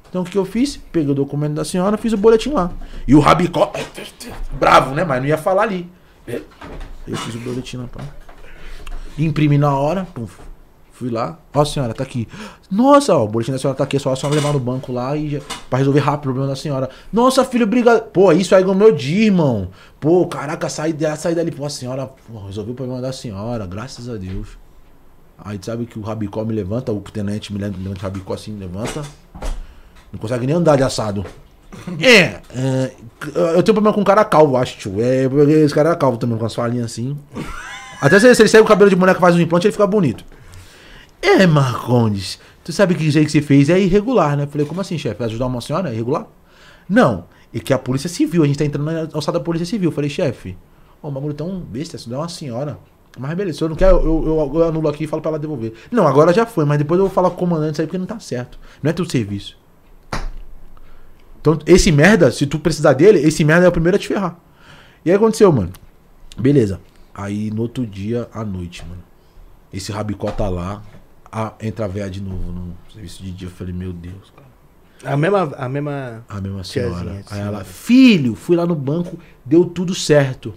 Então 0.08 0.22
o 0.22 0.24
que 0.24 0.36
eu 0.36 0.44
fiz? 0.44 0.76
Peguei 0.90 1.10
o 1.10 1.14
documento 1.14 1.54
da 1.54 1.64
senhora, 1.64 1.96
fiz 1.96 2.12
o 2.12 2.16
boletim 2.18 2.50
lá. 2.50 2.70
E 3.08 3.14
o 3.14 3.20
Rabicó. 3.20 3.72
Bravo, 4.58 4.94
né? 4.94 5.04
Mas 5.04 5.20
não 5.20 5.28
ia 5.28 5.38
falar 5.38 5.62
ali. 5.62 5.88
Eu 6.26 7.16
fiz 7.16 7.34
o 7.34 7.38
boletim 7.38 7.78
lá, 7.78 7.84
pá. 7.90 8.00
Imprimi 9.18 9.58
na 9.58 9.76
hora, 9.76 10.06
pum, 10.14 10.26
fui 11.03 11.11
lá. 11.11 11.38
Ó, 11.55 11.64
senhora, 11.64 11.92
tá 11.94 12.03
aqui. 12.03 12.26
Nossa, 12.70 13.14
ó, 13.14 13.24
o 13.24 13.28
boletim 13.28 13.53
da 13.53 13.59
senhora 13.59 13.76
tá 13.76 13.84
aqui, 13.84 13.96
é 13.96 14.00
só 14.00 14.12
a 14.12 14.16
senhora 14.16 14.36
levar 14.36 14.53
no 14.53 14.59
banco 14.61 14.92
lá 14.92 15.16
e 15.16 15.30
já, 15.30 15.40
pra 15.68 15.78
resolver 15.78 16.00
rápido 16.00 16.20
o 16.20 16.32
problema 16.32 16.48
da 16.48 16.57
senhora. 16.57 16.88
Nossa, 17.12 17.44
filho, 17.44 17.64
obrigado. 17.64 18.05
Pô, 18.11 18.32
isso 18.32 18.55
aí 18.55 18.62
é 18.62 18.66
o 18.66 18.74
meu 18.74 18.92
dia, 18.92 19.26
irmão. 19.26 19.68
Pô, 20.00 20.26
caraca, 20.26 20.68
saí, 20.68 20.92
da- 20.92 21.16
saí 21.16 21.34
dali. 21.34 21.50
Pô, 21.50 21.64
a 21.66 21.70
senhora 21.70 22.07
pô, 22.07 22.38
resolveu 22.46 22.72
o 22.72 22.76
problema 22.76 23.00
da 23.03 23.12
senhora, 23.12 23.66
graças 23.66 24.09
a 24.09 24.16
Deus. 24.16 24.48
Aí 25.44 25.59
sabe 25.61 25.86
que 25.86 25.98
o 25.98 26.03
Rabicó 26.03 26.44
me 26.44 26.55
levanta, 26.55 26.92
o 26.92 27.00
tenente 27.00 27.53
me 27.53 27.59
levanta, 27.59 27.98
o 27.98 28.03
Rabicó 28.03 28.34
assim, 28.34 28.57
levanta. 28.57 29.03
Não 30.12 30.18
consegue 30.20 30.46
nem 30.46 30.55
andar 30.57 30.76
de 30.76 30.82
assado. 30.82 31.24
É, 32.03 32.38
é, 32.55 32.92
eu 33.57 33.62
tenho 33.62 33.72
problema 33.74 33.94
com 33.94 34.05
cara 34.05 34.22
calvo, 34.26 34.59
acho, 34.59 34.76
tio. 34.76 34.96
É, 35.00 35.24
esse 35.64 35.72
cara 35.74 35.92
é 35.92 35.96
calvo 35.96 36.18
também, 36.18 36.36
com 36.36 36.44
as 36.44 36.55
falinhas 36.55 36.84
assim. 36.84 37.16
Até 37.98 38.20
se 38.20 38.26
ele, 38.26 38.34
se 38.34 38.42
ele 38.42 38.48
segue 38.50 38.62
o 38.62 38.66
cabelo 38.66 38.90
de 38.90 38.94
boneca 38.96 39.18
e 39.18 39.20
faz 39.22 39.34
um 39.34 39.40
implante, 39.40 39.66
ele 39.66 39.72
fica 39.72 39.86
bonito. 39.86 40.22
É, 41.23 41.47
Marcondes, 41.47 42.41
tu 42.64 42.73
sabe 42.73 42.97
que 42.97 43.05
aí 43.16 43.25
que 43.25 43.31
você 43.31 43.41
fez 43.41 43.70
é 43.70 43.79
irregular, 43.79 44.37
né? 44.37 44.47
Falei, 44.47 44.66
como 44.66 44.81
assim, 44.81 44.99
chefe? 44.99 45.23
Ajudar 45.23 45.47
uma 45.47 45.61
senhora 45.61 45.89
é 45.89 45.93
irregular? 45.93 46.27
Não, 46.89 47.27
é 47.55 47.61
que 47.61 47.73
a 47.73 47.79
polícia 47.79 48.09
civil, 48.09 48.43
a 48.43 48.47
gente 48.47 48.59
tá 48.59 48.64
entrando 48.64 48.91
na 48.91 49.09
alçada 49.12 49.39
da 49.39 49.45
polícia 49.45 49.64
civil. 49.64 49.93
Falei, 49.93 50.11
chefe, 50.11 50.59
o 51.01 51.11
bagulho 51.11 51.33
tão 51.33 51.61
besta, 51.61 51.97
isso 51.97 52.12
é 52.12 52.16
uma 52.16 52.29
senhora. 52.29 52.77
Mas 53.16 53.35
beleza, 53.35 53.59
se 53.59 53.64
eu 53.64 53.68
não 53.68 53.77
quero, 53.77 53.99
eu, 53.99 54.27
eu, 54.27 54.53
eu 54.55 54.68
anulo 54.68 54.89
aqui 54.89 55.05
e 55.05 55.07
falo 55.07 55.23
pra 55.23 55.31
ela 55.31 55.39
devolver. 55.39 55.75
Não, 55.91 56.09
agora 56.09 56.33
já 56.33 56.45
foi, 56.45 56.64
mas 56.64 56.79
depois 56.79 56.99
eu 56.99 57.07
vou 57.07 57.14
falar 57.14 57.31
com 57.31 57.37
o 57.37 57.39
comandante 57.39 57.75
isso 57.75 57.83
aí 57.83 57.87
porque 57.87 57.99
não 57.99 58.07
tá 58.07 58.18
certo. 58.18 58.59
Não 58.83 58.91
é 58.91 58.93
teu 58.93 59.05
serviço. 59.05 59.57
Então, 61.41 61.59
esse 61.66 61.93
merda, 61.93 62.31
se 62.31 62.47
tu 62.47 62.59
precisar 62.59 62.95
dele, 62.95 63.18
esse 63.18 63.45
merda 63.45 63.66
é 63.66 63.68
o 63.68 63.73
primeiro 63.73 63.97
a 63.97 63.99
te 63.99 64.09
ferrar. 64.09 64.39
E 65.05 65.11
aí 65.11 65.16
aconteceu, 65.16 65.53
mano. 65.53 65.73
Beleza. 66.39 66.81
Aí 67.14 67.51
no 67.51 67.62
outro 67.62 67.87
dia, 67.87 68.29
à 68.33 68.45
noite, 68.45 68.85
mano. 68.89 69.03
Esse 69.73 69.93
rabicó 69.93 70.31
tá 70.31 70.49
lá. 70.49 70.83
A, 71.33 71.55
entra 71.61 71.87
a 71.87 71.89
véia 71.89 72.11
de 72.11 72.20
novo 72.20 72.53
no 72.53 72.76
serviço 72.93 73.22
de 73.22 73.30
dia. 73.30 73.49
Eu 73.49 73.53
falei, 73.53 73.72
meu 73.72 73.93
Deus, 73.93 74.30
cara. 74.37 75.12
A 75.14 75.16
mesma. 75.16 75.53
A 75.57 75.68
mesma. 75.68 76.24
A 76.28 76.41
mesma 76.41 76.62
Tiazinha, 76.62 76.99
senhora. 76.99 77.16
Aí 77.16 77.24
senhora. 77.24 77.49
ela, 77.49 77.64
filho, 77.64 78.35
fui 78.35 78.55
lá 78.55 78.66
no 78.66 78.74
banco, 78.74 79.18
deu 79.45 79.64
tudo 79.64 79.95
certo. 79.95 80.55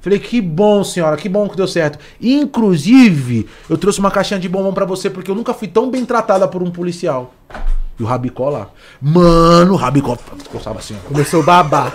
Falei, 0.00 0.18
que 0.18 0.40
bom, 0.40 0.84
senhora, 0.84 1.16
que 1.16 1.28
bom 1.28 1.48
que 1.48 1.56
deu 1.56 1.66
certo. 1.66 1.98
Inclusive, 2.20 3.48
eu 3.68 3.76
trouxe 3.76 3.98
uma 3.98 4.10
caixinha 4.10 4.38
de 4.38 4.48
bombom 4.48 4.72
pra 4.72 4.84
você, 4.84 5.10
porque 5.10 5.30
eu 5.30 5.34
nunca 5.34 5.52
fui 5.52 5.66
tão 5.68 5.90
bem 5.90 6.04
tratada 6.04 6.46
por 6.46 6.62
um 6.62 6.70
policial. 6.70 7.34
E 7.98 8.02
o 8.02 8.06
Rabicó 8.06 8.48
lá. 8.48 8.70
Mano, 9.00 9.72
o 9.72 9.76
Rabicó 9.76 10.16
coçava 10.52 10.78
assim. 10.78 10.96
Começou 11.04 11.42
a 11.42 11.44
babar. 11.44 11.92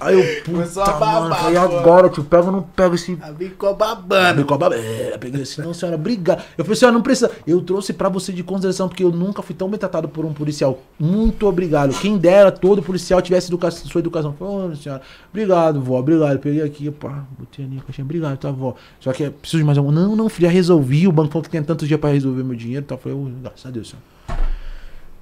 Aí 0.00 0.14
eu, 0.18 0.42
puta, 0.44 0.82
a 0.82 0.92
babar, 0.92 1.20
mano, 1.22 1.34
falei, 1.34 1.56
agora, 1.58 2.08
tio, 2.08 2.24
pego 2.24 2.46
ou 2.46 2.52
não 2.52 2.62
pego 2.62 2.94
esse 2.94 3.18
A 3.20 3.32
ficou 3.34 3.74
babando. 3.76 4.22
Rabicó? 4.24 4.56
baba- 4.56 4.74
É, 4.76 5.10
eu 5.14 5.18
peguei 5.18 5.42
assim, 5.42 5.60
não, 5.60 5.74
senhora, 5.74 5.96
obrigado. 5.96 6.42
Eu 6.56 6.64
falei, 6.64 6.76
senhora, 6.78 6.94
não 6.94 7.02
precisa. 7.02 7.30
Eu 7.46 7.60
trouxe 7.60 7.92
pra 7.92 8.08
você 8.08 8.32
de 8.32 8.42
consideração, 8.42 8.88
porque 8.88 9.04
eu 9.04 9.10
nunca 9.10 9.42
fui 9.42 9.54
tão 9.54 9.68
bem 9.68 9.78
tratado 9.78 10.08
por 10.08 10.24
um 10.24 10.32
policial. 10.32 10.78
Muito 10.98 11.46
obrigado. 11.46 11.92
Quem 12.00 12.16
dera 12.16 12.50
todo 12.50 12.82
policial 12.82 13.20
tivesse 13.20 13.48
educa 13.48 13.70
sua 13.70 13.98
educação. 13.98 14.32
Falei, 14.38 14.70
ô, 14.72 14.74
senhora, 14.76 15.02
obrigado, 15.30 15.80
vó, 15.82 15.98
obrigado. 15.98 16.38
Peguei 16.38 16.62
aqui, 16.62 16.90
pá, 16.90 17.24
botei 17.38 17.64
ali 17.66 17.78
a 17.78 17.82
caixinha, 17.82 18.04
obrigado, 18.04 18.38
tá, 18.38 18.50
vó. 18.50 18.74
Só 19.00 19.12
que 19.12 19.24
é, 19.24 19.30
preciso 19.30 19.58
de 19.58 19.64
mais 19.64 19.76
algum. 19.76 19.90
Não, 19.92 20.16
não, 20.16 20.28
filho, 20.30 20.48
já 20.48 20.52
resolvi. 20.52 21.06
O 21.06 21.12
banco 21.12 21.30
falou 21.32 21.42
que 21.44 21.50
tem 21.50 21.62
tantos 21.62 21.86
dias 21.86 22.00
pra 22.00 22.10
resolver 22.10 22.42
meu 22.42 22.56
dinheiro. 22.56 22.84
Então 22.84 22.96
eu 22.96 23.02
falei, 23.02 23.18
ô, 23.18 23.30
graças 23.42 23.66
a 23.66 23.70
Deus, 23.70 23.90
senhora. 23.90 24.10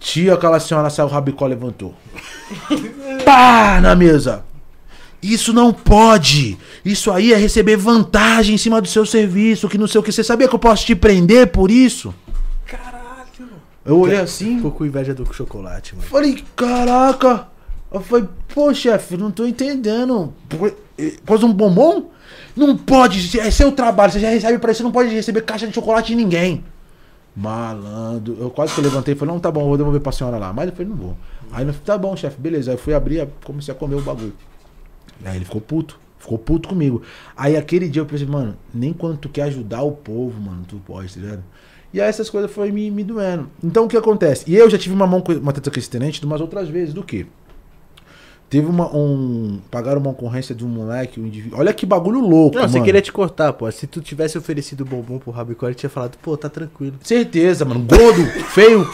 Tia, 0.01 0.35
aquela 0.35 0.61
senhora 0.61 0.89
saiu, 0.91 1.07
o 1.09 1.11
Rabicó 1.11 1.45
levantou. 1.45 1.93
Pá, 3.25 3.81
na 3.83 3.97
mesa. 3.97 4.45
Isso 5.23 5.53
não 5.53 5.73
pode. 5.73 6.57
Isso 6.85 7.11
aí 7.11 7.33
é 7.33 7.37
receber 7.37 7.77
vantagem 7.77 8.55
em 8.55 8.59
cima 8.59 8.81
do 8.81 8.87
seu 8.89 9.05
serviço, 9.05 9.69
que 9.69 9.77
não 9.79 9.87
sei 9.87 10.01
o 10.01 10.03
que. 10.05 10.13
Você 10.13 10.23
sabia 10.23 10.49
que 10.49 10.55
eu 10.55 10.59
posso 10.59 10.87
te 10.87 10.95
prender 10.95 11.49
por 11.49 11.71
isso? 11.71 12.15
Caralho. 12.67 13.49
Eu 13.85 13.99
olhei 13.99 14.19
assim, 14.19 14.57
Ficou 14.57 14.71
com 14.71 14.87
inveja 14.87 15.15
do 15.15 15.31
chocolate, 15.33 15.97
mano. 15.97 16.07
falei, 16.09 16.45
caraca. 16.55 17.49
Eu 17.91 18.01
falei, 18.01 18.29
pô, 18.55 18.73
chefe, 18.73 19.17
não 19.17 19.31
tô 19.31 19.47
entendendo. 19.47 20.33
Pô, 20.49 20.71
Pôs 21.25 21.43
um 21.43 21.53
bombom? 21.53 22.11
Não 22.55 22.77
pode, 22.77 23.39
é 23.41 23.51
seu 23.51 23.71
trabalho, 23.73 24.13
você 24.13 24.19
já 24.21 24.31
recebe 24.31 24.59
pra 24.59 24.73
isso, 24.73 24.79
você 24.79 24.85
não 24.85 24.91
pode 24.93 25.09
receber 25.11 25.43
caixa 25.43 25.67
de 25.67 25.75
chocolate 25.75 26.09
de 26.09 26.17
ninguém. 26.17 26.65
Malandro, 27.35 28.37
eu 28.41 28.51
quase 28.51 28.75
que 28.75 28.81
eu 28.81 28.85
levantei 28.85 29.15
e 29.15 29.17
falei, 29.17 29.33
não, 29.33 29.41
tá 29.41 29.51
bom, 29.51 29.65
vou 29.67 29.77
devolver 29.77 30.01
pra 30.01 30.11
senhora 30.11 30.39
lá. 30.39 30.53
Mas 30.53 30.67
eu 30.69 30.73
falei, 30.73 30.89
não 30.89 30.97
vou. 30.97 31.17
Aí 31.53 31.63
eu 31.65 31.73
falei, 31.73 31.81
tá 31.87 31.97
bom, 31.97 32.17
chefe, 32.17 32.39
beleza. 32.41 32.73
Aí 32.73 32.77
eu 32.77 32.81
fui 32.81 32.93
abrir, 32.93 33.29
comecei 33.45 33.73
a 33.73 33.77
comer 33.77 33.95
o 33.95 34.01
bagulho. 34.01 34.35
Aí 35.25 35.37
ele 35.37 35.45
ficou 35.45 35.61
puto. 35.61 35.99
Ficou 36.19 36.39
puto 36.39 36.69
comigo. 36.69 37.03
Aí 37.37 37.57
aquele 37.57 37.89
dia 37.89 38.03
eu 38.03 38.07
pensei, 38.07 38.27
mano, 38.27 38.57
nem 38.75 38.93
quando 38.93 39.19
tu 39.19 39.29
quer 39.29 39.43
ajudar 39.43 39.83
o 39.83 39.93
povo, 39.93 40.41
mano, 40.41 40.65
tu 40.67 40.77
pode, 40.85 41.15
tá 41.15 41.21
ligado? 41.21 41.45
E 41.93 42.01
aí 42.01 42.09
essas 42.09 42.29
coisas 42.29 42.51
foi 42.51 42.71
me, 42.71 42.91
me 42.91 43.03
doendo. 43.03 43.49
Então 43.63 43.85
o 43.85 43.89
que 43.89 43.97
acontece? 43.97 44.45
E 44.47 44.55
eu 44.55 44.69
já 44.69 44.77
tive 44.77 44.95
uma 44.95 45.07
mão 45.07 45.21
com 45.21 45.33
uma 45.33 45.53
treta 45.53 45.71
com 45.71 45.79
esse 45.79 45.89
tenente 45.89 46.21
de 46.21 46.27
umas 46.27 46.41
outras 46.41 46.69
vezes. 46.69 46.93
Do 46.93 47.03
que? 47.03 47.27
Teve 48.51 48.67
uma. 48.67 48.95
Um, 48.95 49.61
pagaram 49.71 50.01
uma 50.01 50.11
ocorrência 50.11 50.55
de 50.55 50.65
um 50.65 50.69
moleque, 50.69 51.21
um 51.21 51.27
indivíduo. 51.27 51.59
Olha 51.59 51.73
que 51.73 51.85
bagulho 51.85 52.21
louco. 52.21 52.57
Não, 52.57 52.67
você 52.67 52.75
mano. 52.75 52.85
queria 52.85 53.01
te 53.01 53.13
cortar, 53.13 53.53
pô. 53.53 53.71
Se 53.71 53.87
tu 53.87 54.01
tivesse 54.01 54.37
oferecido 54.39 54.85
bombom 54.85 55.19
pro 55.19 55.31
Rabicó, 55.31 55.67
ele 55.67 55.75
tinha 55.75 55.91
falado, 55.91 56.17
pô, 56.19 56.37
tá 56.37 56.49
tranquilo. 56.49 56.97
Certeza, 57.03 57.65
mano. 57.65 57.81
Gordo, 57.81 58.25
feio. 58.49 58.89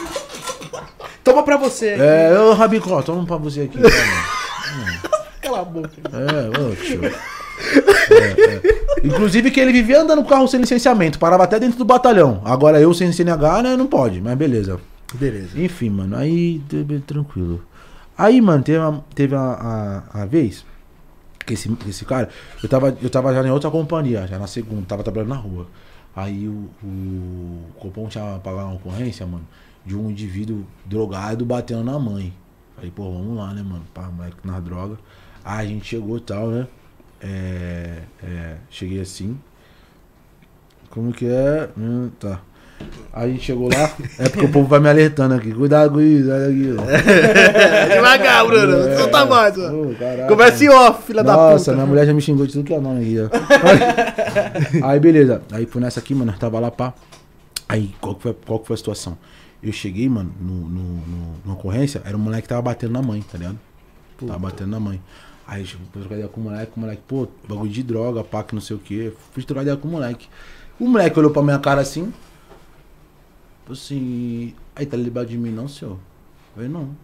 Toma 1.23 1.41
pra 1.43 1.57
você. 1.57 1.89
É, 1.89 2.37
ô 2.37 2.53
Rabicó, 2.53 3.01
toma 3.01 3.25
pra 3.25 3.37
você 3.37 3.61
aqui. 3.61 3.77
Toma. 3.77 5.05
Cala 5.45 5.61
a 5.61 5.65
boca. 5.65 5.91
É, 6.11 6.59
ô, 6.59 6.75
tio. 6.75 7.05
É, 7.05 8.55
é. 8.55 9.07
Inclusive 9.07 9.51
que 9.51 9.59
ele 9.59 9.71
vivia 9.71 10.01
andando 10.01 10.23
com 10.23 10.29
carro 10.29 10.47
sem 10.47 10.59
licenciamento, 10.59 11.19
parava 11.19 11.43
até 11.43 11.59
dentro 11.59 11.77
do 11.77 11.85
batalhão. 11.85 12.41
Agora 12.43 12.81
eu 12.81 12.93
sem 12.93 13.11
CNH, 13.11 13.61
né, 13.61 13.77
não 13.77 13.87
pode, 13.87 14.19
mas 14.19 14.35
beleza. 14.37 14.79
Beleza. 15.13 15.59
Enfim, 15.61 15.89
mano, 15.89 16.17
aí 16.17 16.61
tranquilo. 17.05 17.63
Aí, 18.17 18.41
mano, 18.41 18.63
teve 18.63 18.79
uma, 18.79 19.05
teve 19.13 19.35
a, 19.35 20.03
a, 20.11 20.21
a 20.21 20.25
vez 20.25 20.65
que 21.45 21.53
esse, 21.53 21.71
esse 21.87 22.05
cara, 22.05 22.29
eu 22.63 22.67
tava, 22.67 22.97
eu 23.01 23.09
tava 23.09 23.33
já 23.33 23.45
em 23.45 23.51
outra 23.51 23.69
companhia, 23.69 24.25
já 24.25 24.39
na 24.39 24.47
segunda, 24.47 24.85
tava 24.87 25.03
trabalhando 25.03 25.29
na 25.29 25.35
rua. 25.35 25.67
Aí 26.15 26.47
o, 26.47 26.69
o 26.81 27.59
Copom 27.77 28.07
tinha 28.07 28.39
pagado 28.43 28.67
uma 28.67 28.75
ocorrência, 28.75 29.25
mano, 29.27 29.45
de 29.85 29.95
um 29.95 30.09
indivíduo 30.09 30.65
drogado 30.85 31.45
batendo 31.45 31.83
na 31.83 31.99
mãe. 31.99 32.33
Falei, 32.75 32.91
pô, 32.91 33.03
vamos 33.11 33.37
lá, 33.37 33.53
né, 33.53 33.61
mano, 33.61 33.85
pá, 33.93 34.03
moleque 34.03 34.37
na 34.43 34.59
droga. 34.59 34.97
Aí 35.45 35.67
a 35.67 35.69
gente 35.69 35.85
chegou 35.85 36.17
e 36.17 36.21
tal, 36.21 36.47
né? 36.47 36.67
É, 37.21 37.99
é, 38.23 38.55
cheguei 38.69 38.99
assim. 38.99 39.37
Como 40.89 41.11
que 41.13 41.25
é? 41.27 41.69
Hum, 41.77 42.09
tá. 42.19 42.39
Aí 43.13 43.29
a 43.29 43.31
gente 43.33 43.43
chegou 43.43 43.69
lá, 43.69 43.89
é 44.19 44.27
porque 44.27 44.45
o 44.45 44.51
povo 44.51 44.67
vai 44.67 44.79
me 44.79 44.89
alertando 44.89 45.33
aqui. 45.35 45.53
Cuidado 45.53 45.91
com 45.93 46.01
isso, 46.01 46.29
olha 46.29 46.47
aqui. 46.47 46.75
ó. 46.77 47.93
Devagar, 47.95 48.45
Bruno. 48.45 48.75
É. 48.87 48.97
Solta 48.97 49.19
a 49.19 49.25
voz, 49.25 49.57
mano. 49.57 49.95
Conversa 50.27 50.63
em 50.65 50.69
off, 50.69 51.03
filha 51.03 51.23
da 51.23 51.33
puta. 51.33 51.51
Nossa, 51.51 51.73
minha 51.73 51.85
mulher 51.85 52.05
já 52.05 52.13
me 52.13 52.21
xingou 52.21 52.45
de 52.45 52.53
tudo 52.53 52.65
que 52.65 52.73
é 52.73 52.79
nome 52.79 53.01
aqui, 53.01 53.17
ó. 53.21 53.29
Aí, 54.89 54.99
beleza. 54.99 55.41
Aí, 55.51 55.65
por 55.65 55.79
nessa 55.81 55.99
aqui, 55.99 56.13
mano, 56.13 56.31
nós 56.31 56.39
tava 56.39 56.59
lá, 56.59 56.69
pá. 56.71 56.93
Aí, 57.69 57.93
qual 58.01 58.15
que 58.15 58.23
foi, 58.23 58.33
qual 58.45 58.59
que 58.59 58.67
foi 58.67 58.73
a 58.73 58.77
situação? 58.77 59.17
Eu 59.63 59.71
cheguei, 59.71 60.07
mano, 60.09 60.31
no, 60.39 60.53
no, 60.53 60.83
no- 60.83 61.35
na 61.45 61.53
ocorrência, 61.53 62.01
era 62.05 62.15
um 62.15 62.19
moleque 62.19 62.43
que 62.43 62.49
tava 62.49 62.61
batendo 62.61 62.91
na 62.93 63.01
mãe, 63.01 63.21
tá 63.31 63.37
ligado? 63.37 63.57
Tava 64.27 64.37
batendo 64.39 64.69
na 64.71 64.79
mãe. 64.79 65.01
Aí, 65.47 65.61
eu 65.61 65.67
fui 65.67 66.01
trocar 66.01 66.15
ideia 66.15 66.27
com 66.27 66.41
o 66.41 66.43
moleque, 66.43 66.71
o 66.75 66.79
moleque, 66.79 67.01
pô, 67.07 67.27
bagulho 67.47 67.71
de 67.71 67.83
droga, 67.83 68.23
pá, 68.23 68.43
que 68.43 68.55
não 68.55 68.61
sei 68.61 68.75
o 68.75 68.79
quê. 68.79 69.13
Fui 69.31 69.43
trocar 69.43 69.61
ideia 69.61 69.77
com 69.77 69.87
o 69.87 69.91
moleque. 69.91 70.27
O 70.79 70.87
moleque 70.87 71.17
olhou 71.19 71.31
pra 71.31 71.43
minha 71.43 71.59
cara 71.59 71.81
assim. 71.81 72.11
Falou 73.63 73.73
assim, 73.73 74.53
aí 74.75 74.85
tá 74.85 74.97
liberado 74.97 75.29
de 75.29 75.37
mim 75.37 75.51
não, 75.51 75.67
senhor? 75.67 75.93
Eu 75.93 76.55
falei, 76.55 76.69
não. 76.69 76.95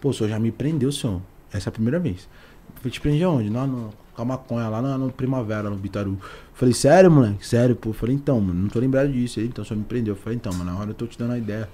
Pô, 0.00 0.10
o 0.10 0.14
senhor 0.14 0.28
já 0.28 0.38
me 0.38 0.50
prendeu, 0.50 0.90
senhor. 0.92 1.20
Essa 1.52 1.68
é 1.68 1.70
a 1.70 1.72
primeira 1.72 1.98
vez. 1.98 2.28
Eu 2.68 2.76
falei, 2.76 2.92
te 2.92 3.00
prendi 3.00 3.22
aonde? 3.24 3.50
Lá 3.50 3.66
no, 3.66 3.90
com 4.14 4.22
a 4.22 4.24
maconha, 4.24 4.68
lá 4.68 4.80
no, 4.80 5.10
Primavera, 5.12 5.68
no 5.68 5.76
Bitaru. 5.76 6.18
Falei, 6.52 6.74
sério, 6.74 7.10
moleque? 7.10 7.46
Sério, 7.46 7.74
pô. 7.76 7.92
Falei, 7.92 8.14
então, 8.14 8.40
mano, 8.40 8.62
não 8.62 8.68
tô 8.68 8.78
lembrado 8.78 9.12
disso. 9.12 9.40
Ele, 9.40 9.48
então, 9.48 9.62
o 9.62 9.66
senhor 9.66 9.78
me 9.78 9.84
prendeu. 9.84 10.14
Eu 10.14 10.20
falei, 10.20 10.36
então, 10.36 10.52
mano, 10.52 10.72
na 10.72 10.78
hora 10.78 10.90
eu 10.90 10.94
tô 10.94 11.06
te 11.06 11.18
dando 11.18 11.32
a 11.32 11.38
ideia. 11.38 11.68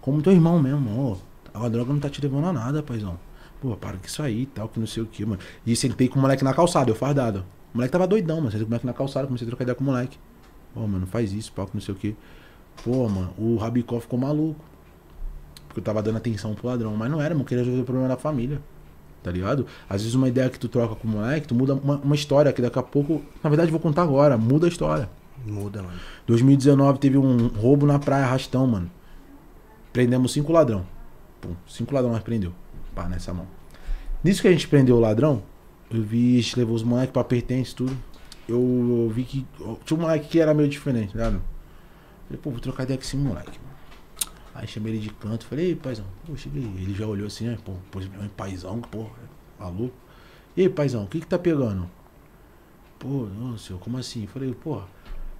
Como 0.00 0.20
teu 0.22 0.32
irmão 0.32 0.60
mesmo, 0.60 1.18
ó. 1.54 1.62
A 1.64 1.68
droga 1.68 1.92
não 1.92 2.00
tá 2.00 2.08
te 2.08 2.20
levando 2.20 2.46
a 2.46 2.52
nada, 2.52 2.82
paizão. 2.82 3.18
Pô, 3.62 3.76
para 3.76 3.96
com 3.96 4.04
isso 4.04 4.20
aí 4.20 4.42
e 4.42 4.46
tal, 4.46 4.68
que 4.68 4.80
não 4.80 4.88
sei 4.88 5.04
o 5.04 5.06
que, 5.06 5.24
mano. 5.24 5.40
E 5.64 5.76
sentei 5.76 6.08
com 6.08 6.18
o 6.18 6.20
moleque 6.20 6.42
na 6.42 6.52
calçada, 6.52 6.90
eu 6.90 6.96
fardado. 6.96 7.44
O 7.72 7.76
moleque 7.76 7.92
tava 7.92 8.08
doidão, 8.08 8.38
mano. 8.38 8.50
Sentei 8.50 8.64
com 8.64 8.66
o 8.66 8.70
moleque 8.70 8.86
na 8.86 8.92
calçada, 8.92 9.24
comecei 9.28 9.46
a 9.46 9.50
trocar 9.50 9.62
ideia 9.62 9.76
com 9.76 9.84
o 9.84 9.86
moleque. 9.86 10.18
Pô, 10.74 10.80
mano, 10.80 10.98
não 10.98 11.06
faz 11.06 11.32
isso, 11.32 11.52
pau, 11.52 11.64
que 11.68 11.74
não 11.74 11.80
sei 11.80 11.94
o 11.94 11.96
que. 11.96 12.16
Pô, 12.82 13.08
mano, 13.08 13.32
o 13.38 13.56
Rabicó 13.56 14.00
ficou 14.00 14.18
maluco. 14.18 14.60
Porque 15.68 15.78
eu 15.78 15.84
tava 15.84 16.02
dando 16.02 16.16
atenção 16.16 16.54
pro 16.54 16.66
ladrão. 16.66 16.96
Mas 16.96 17.08
não 17.08 17.22
era, 17.22 17.34
mano, 17.34 17.42
eu 17.42 17.46
queria 17.46 17.62
resolver 17.62 17.82
o 17.82 17.84
problema 17.84 18.08
da 18.08 18.16
família. 18.16 18.60
Tá 19.22 19.30
ligado? 19.30 19.64
Às 19.88 20.02
vezes 20.02 20.16
uma 20.16 20.26
ideia 20.26 20.50
que 20.50 20.58
tu 20.58 20.68
troca 20.68 20.96
com 20.96 21.06
o 21.06 21.10
moleque, 21.12 21.46
tu 21.46 21.54
muda 21.54 21.74
uma, 21.74 21.98
uma 21.98 22.16
história 22.16 22.52
que 22.52 22.60
daqui 22.60 22.80
a 22.80 22.82
pouco. 22.82 23.22
Na 23.44 23.48
verdade, 23.48 23.68
eu 23.68 23.72
vou 23.72 23.80
contar 23.80 24.02
agora. 24.02 24.36
Muda 24.36 24.66
a 24.66 24.68
história. 24.68 25.08
Muda, 25.46 25.84
mano. 25.84 26.00
2019 26.26 26.98
teve 26.98 27.16
um 27.16 27.46
roubo 27.46 27.86
na 27.86 28.00
praia 28.00 28.26
Rastão, 28.26 28.66
mano. 28.66 28.90
Prendemos 29.92 30.32
cinco 30.32 30.50
ladrão. 30.50 30.84
Pum, 31.40 31.54
cinco 31.68 31.94
ladrão 31.94 32.10
nós 32.10 32.24
prendeu. 32.24 32.52
Pá, 32.94 33.08
nessa 33.08 33.32
mão. 33.32 33.46
Nisso 34.22 34.42
que 34.42 34.48
a 34.48 34.52
gente 34.52 34.68
prendeu 34.68 34.96
o 34.96 35.00
ladrão, 35.00 35.42
eu 35.90 36.02
vi, 36.02 36.38
a 36.38 36.42
gente 36.42 36.58
levou 36.58 36.74
os 36.74 36.82
moleques 36.82 37.12
pra 37.12 37.24
pertence, 37.24 37.74
tudo. 37.74 37.96
Eu, 38.48 39.10
vi 39.14 39.24
que. 39.24 39.46
Tinha 39.84 39.98
um 39.98 40.02
moleque 40.02 40.28
que 40.28 40.40
era 40.40 40.52
meio 40.54 40.68
diferente, 40.68 41.12
ligado? 41.12 41.40
Falei, 42.26 42.40
pô, 42.42 42.50
vou 42.50 42.60
trocar 42.60 42.84
ideia 42.84 42.98
com 42.98 43.04
esse 43.04 43.16
moleque. 43.16 43.58
Aí 44.54 44.66
chamei 44.66 44.92
ele 44.92 45.00
de 45.00 45.10
canto, 45.10 45.46
falei, 45.46 45.68
ei, 45.68 45.76
paizão, 45.76 46.04
pô, 46.26 46.36
cheguei. 46.36 46.62
Ele 46.62 46.94
já 46.94 47.06
olhou 47.06 47.26
assim, 47.26 47.46
né, 47.46 47.58
pô, 47.64 47.72
pô, 47.90 48.00
meu 48.00 48.28
paizão, 48.36 48.80
pô, 48.80 49.06
maluco. 49.58 49.94
E 50.56 50.62
aí, 50.62 50.68
paizão, 50.68 51.04
o 51.04 51.06
que 51.06 51.20
que 51.20 51.26
tá 51.26 51.38
pegando? 51.38 51.88
Pô, 52.98 53.26
não, 53.26 53.56
senhor, 53.56 53.78
como 53.80 53.96
assim? 53.96 54.26
Falei, 54.26 54.54
pô, 54.54 54.82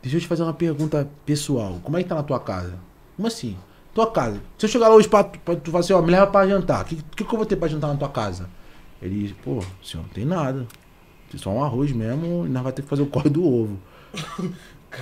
deixa 0.01 0.17
eu 0.17 0.21
te 0.21 0.27
fazer 0.27 0.43
uma 0.43 0.55
pergunta 0.55 1.09
pessoal. 1.27 1.79
Como 1.83 1.97
é 1.99 2.03
que 2.03 2.09
tá 2.09 2.15
na 2.15 2.23
tua 2.23 2.41
casa? 2.41 2.79
Como 3.17 3.29
assim? 3.29 3.57
Tua 3.95 4.11
casa. 4.11 4.41
Se 4.57 4.67
eu 4.67 4.71
chegar 4.71 4.89
lá 4.89 4.95
hoje 4.95 5.09
pra, 5.09 5.23
tu- 5.25 5.39
pra 5.41 5.55
tu 5.57 5.71
falar 5.71 5.81
assim, 5.81 5.93
ó, 5.93 6.01
me 6.01 6.11
leva 6.11 6.27
pra 6.27 6.47
jantar. 6.49 6.83
O 6.83 6.85
que, 6.87 6.97
que, 6.97 7.25
que 7.25 7.33
eu 7.35 7.37
vou 7.37 7.45
ter 7.47 7.57
pra 7.57 7.69
jantar 7.69 7.89
na 7.89 7.97
tua 7.97 8.09
casa? 8.09 8.49
Ele, 9.01 9.35
pô, 9.45 9.63
senhor, 9.83 10.03
não 10.05 10.11
tem 10.11 10.25
nada. 10.25 10.67
Tem 11.31 11.39
só 11.41 11.51
um 11.51 11.63
arroz 11.63 11.93
mesmo 11.93 12.47
e 12.47 12.49
nós 12.49 12.63
vamos 12.63 12.73
ter 12.75 12.83
que 12.83 12.89
fazer 12.89 13.03
o 13.03 13.07
corre 13.07 13.29
do 13.31 13.45
ovo. 13.45 13.79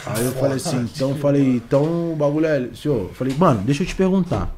Aí 0.07 0.24
eu 0.24 0.32
falei 0.32 0.57
assim, 0.57 0.88
então 0.95 1.11
eu 1.11 1.16
falei, 1.16 1.57
então 1.57 2.12
o 2.12 2.16
bagulho 2.16 2.47
é. 2.47 2.70
Senhor, 2.74 3.09
eu 3.09 3.14
falei, 3.14 3.34
mano, 3.36 3.62
deixa 3.62 3.82
eu 3.82 3.86
te 3.86 3.95
perguntar. 3.95 4.55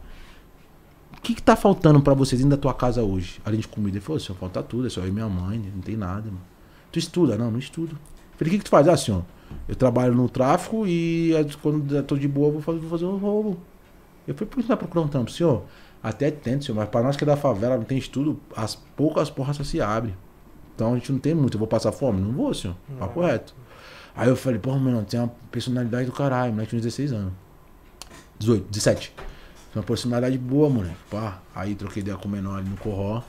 O 1.17 1.21
que, 1.23 1.35
que 1.35 1.43
tá 1.43 1.55
faltando 1.57 2.01
pra 2.03 2.15
vocês 2.15 2.41
dentro 2.41 2.57
da 2.57 2.61
tua 2.61 2.75
casa 2.75 3.03
hoje? 3.03 3.41
Além 3.45 3.61
de 3.61 3.69
comida. 3.69 3.97
Ele 3.97 4.05
falou, 4.05 4.19
senhor, 4.21 4.37
falta 4.39 4.63
tudo, 4.63 4.87
é 4.87 4.91
só 4.91 5.01
eu 5.01 5.09
e 5.09 5.13
minha 5.13 5.29
mãe, 5.29 5.59
não 5.75 5.81
tem 5.83 5.97
nada, 5.97 6.23
mano. 6.27 6.41
Tu 6.91 6.99
estuda? 6.99 7.37
Não, 7.39 7.51
não 7.51 7.59
estudo. 7.59 7.93
Eu 7.93 8.39
falei, 8.39 8.49
o 8.49 8.51
que, 8.53 8.59
que 8.59 8.65
tu 8.65 8.71
faz? 8.71 8.87
Ah, 8.89 8.97
senhor, 8.97 9.25
eu 9.69 9.75
trabalho 9.75 10.15
no 10.15 10.29
tráfico 10.29 10.87
e 10.87 11.33
quando 11.63 11.95
eu 11.97 12.03
tô 12.03 12.17
de 12.17 12.29
boa, 12.29 12.49
eu 12.49 12.53
vou 12.55 12.63
fazer, 12.63 12.79
vou 12.81 12.91
fazer 12.91 13.05
um 13.07 13.17
roubo. 13.17 13.59
Eu 14.27 14.35
falei, 14.35 14.49
por 14.49 14.57
que 14.57 14.63
você 14.63 14.69
tá 14.69 14.77
procurando 14.77 15.07
um 15.07 15.11
trampo? 15.11 15.31
Senhor, 15.31 15.65
até 16.03 16.31
tento, 16.31 16.65
senhor, 16.65 16.77
mas 16.77 16.89
pra 16.89 17.03
nós 17.03 17.17
que 17.17 17.25
é 17.25 17.27
da 17.27 17.37
favela, 17.37 17.77
não 17.77 17.85
tem 17.85 17.99
estudo, 17.99 18.41
as 18.57 18.75
poucas 18.75 19.31
porras 19.31 19.57
só 19.57 19.65
se 19.65 19.81
abrem. 19.81 20.17
Então 20.75 20.93
a 20.93 20.97
gente 20.97 21.13
não 21.13 21.19
tem 21.19 21.35
muito. 21.35 21.55
Eu 21.55 21.59
vou 21.59 21.69
passar 21.69 21.93
fome? 21.93 22.21
Não 22.21 22.33
vou, 22.33 22.53
senhor. 22.55 22.77
Papo 22.99 23.21
reto. 23.21 23.55
Aí 24.15 24.29
eu 24.29 24.37
falei, 24.37 24.59
porra, 24.59 24.79
mano, 24.79 25.05
tem 25.05 25.21
uma 25.21 25.33
personalidade 25.51 26.07
do 26.07 26.13
caralho, 26.13 26.53
moleque 26.53 26.71
tinha 26.71 26.79
uns 26.79 26.85
16 26.85 27.13
anos. 27.13 27.33
18, 28.39 28.69
17. 28.69 29.13
Tem 29.17 29.25
uma 29.81 29.83
personalidade 29.83 30.37
boa, 30.39 30.69
moleque. 30.69 30.97
Pá. 31.11 31.41
Aí 31.55 31.75
troquei 31.75 32.03
ideia 32.03 32.17
com 32.17 32.29
o 32.29 32.31
menor 32.31 32.59
ali 32.59 32.69
no 32.69 32.77
corró. 32.77 33.23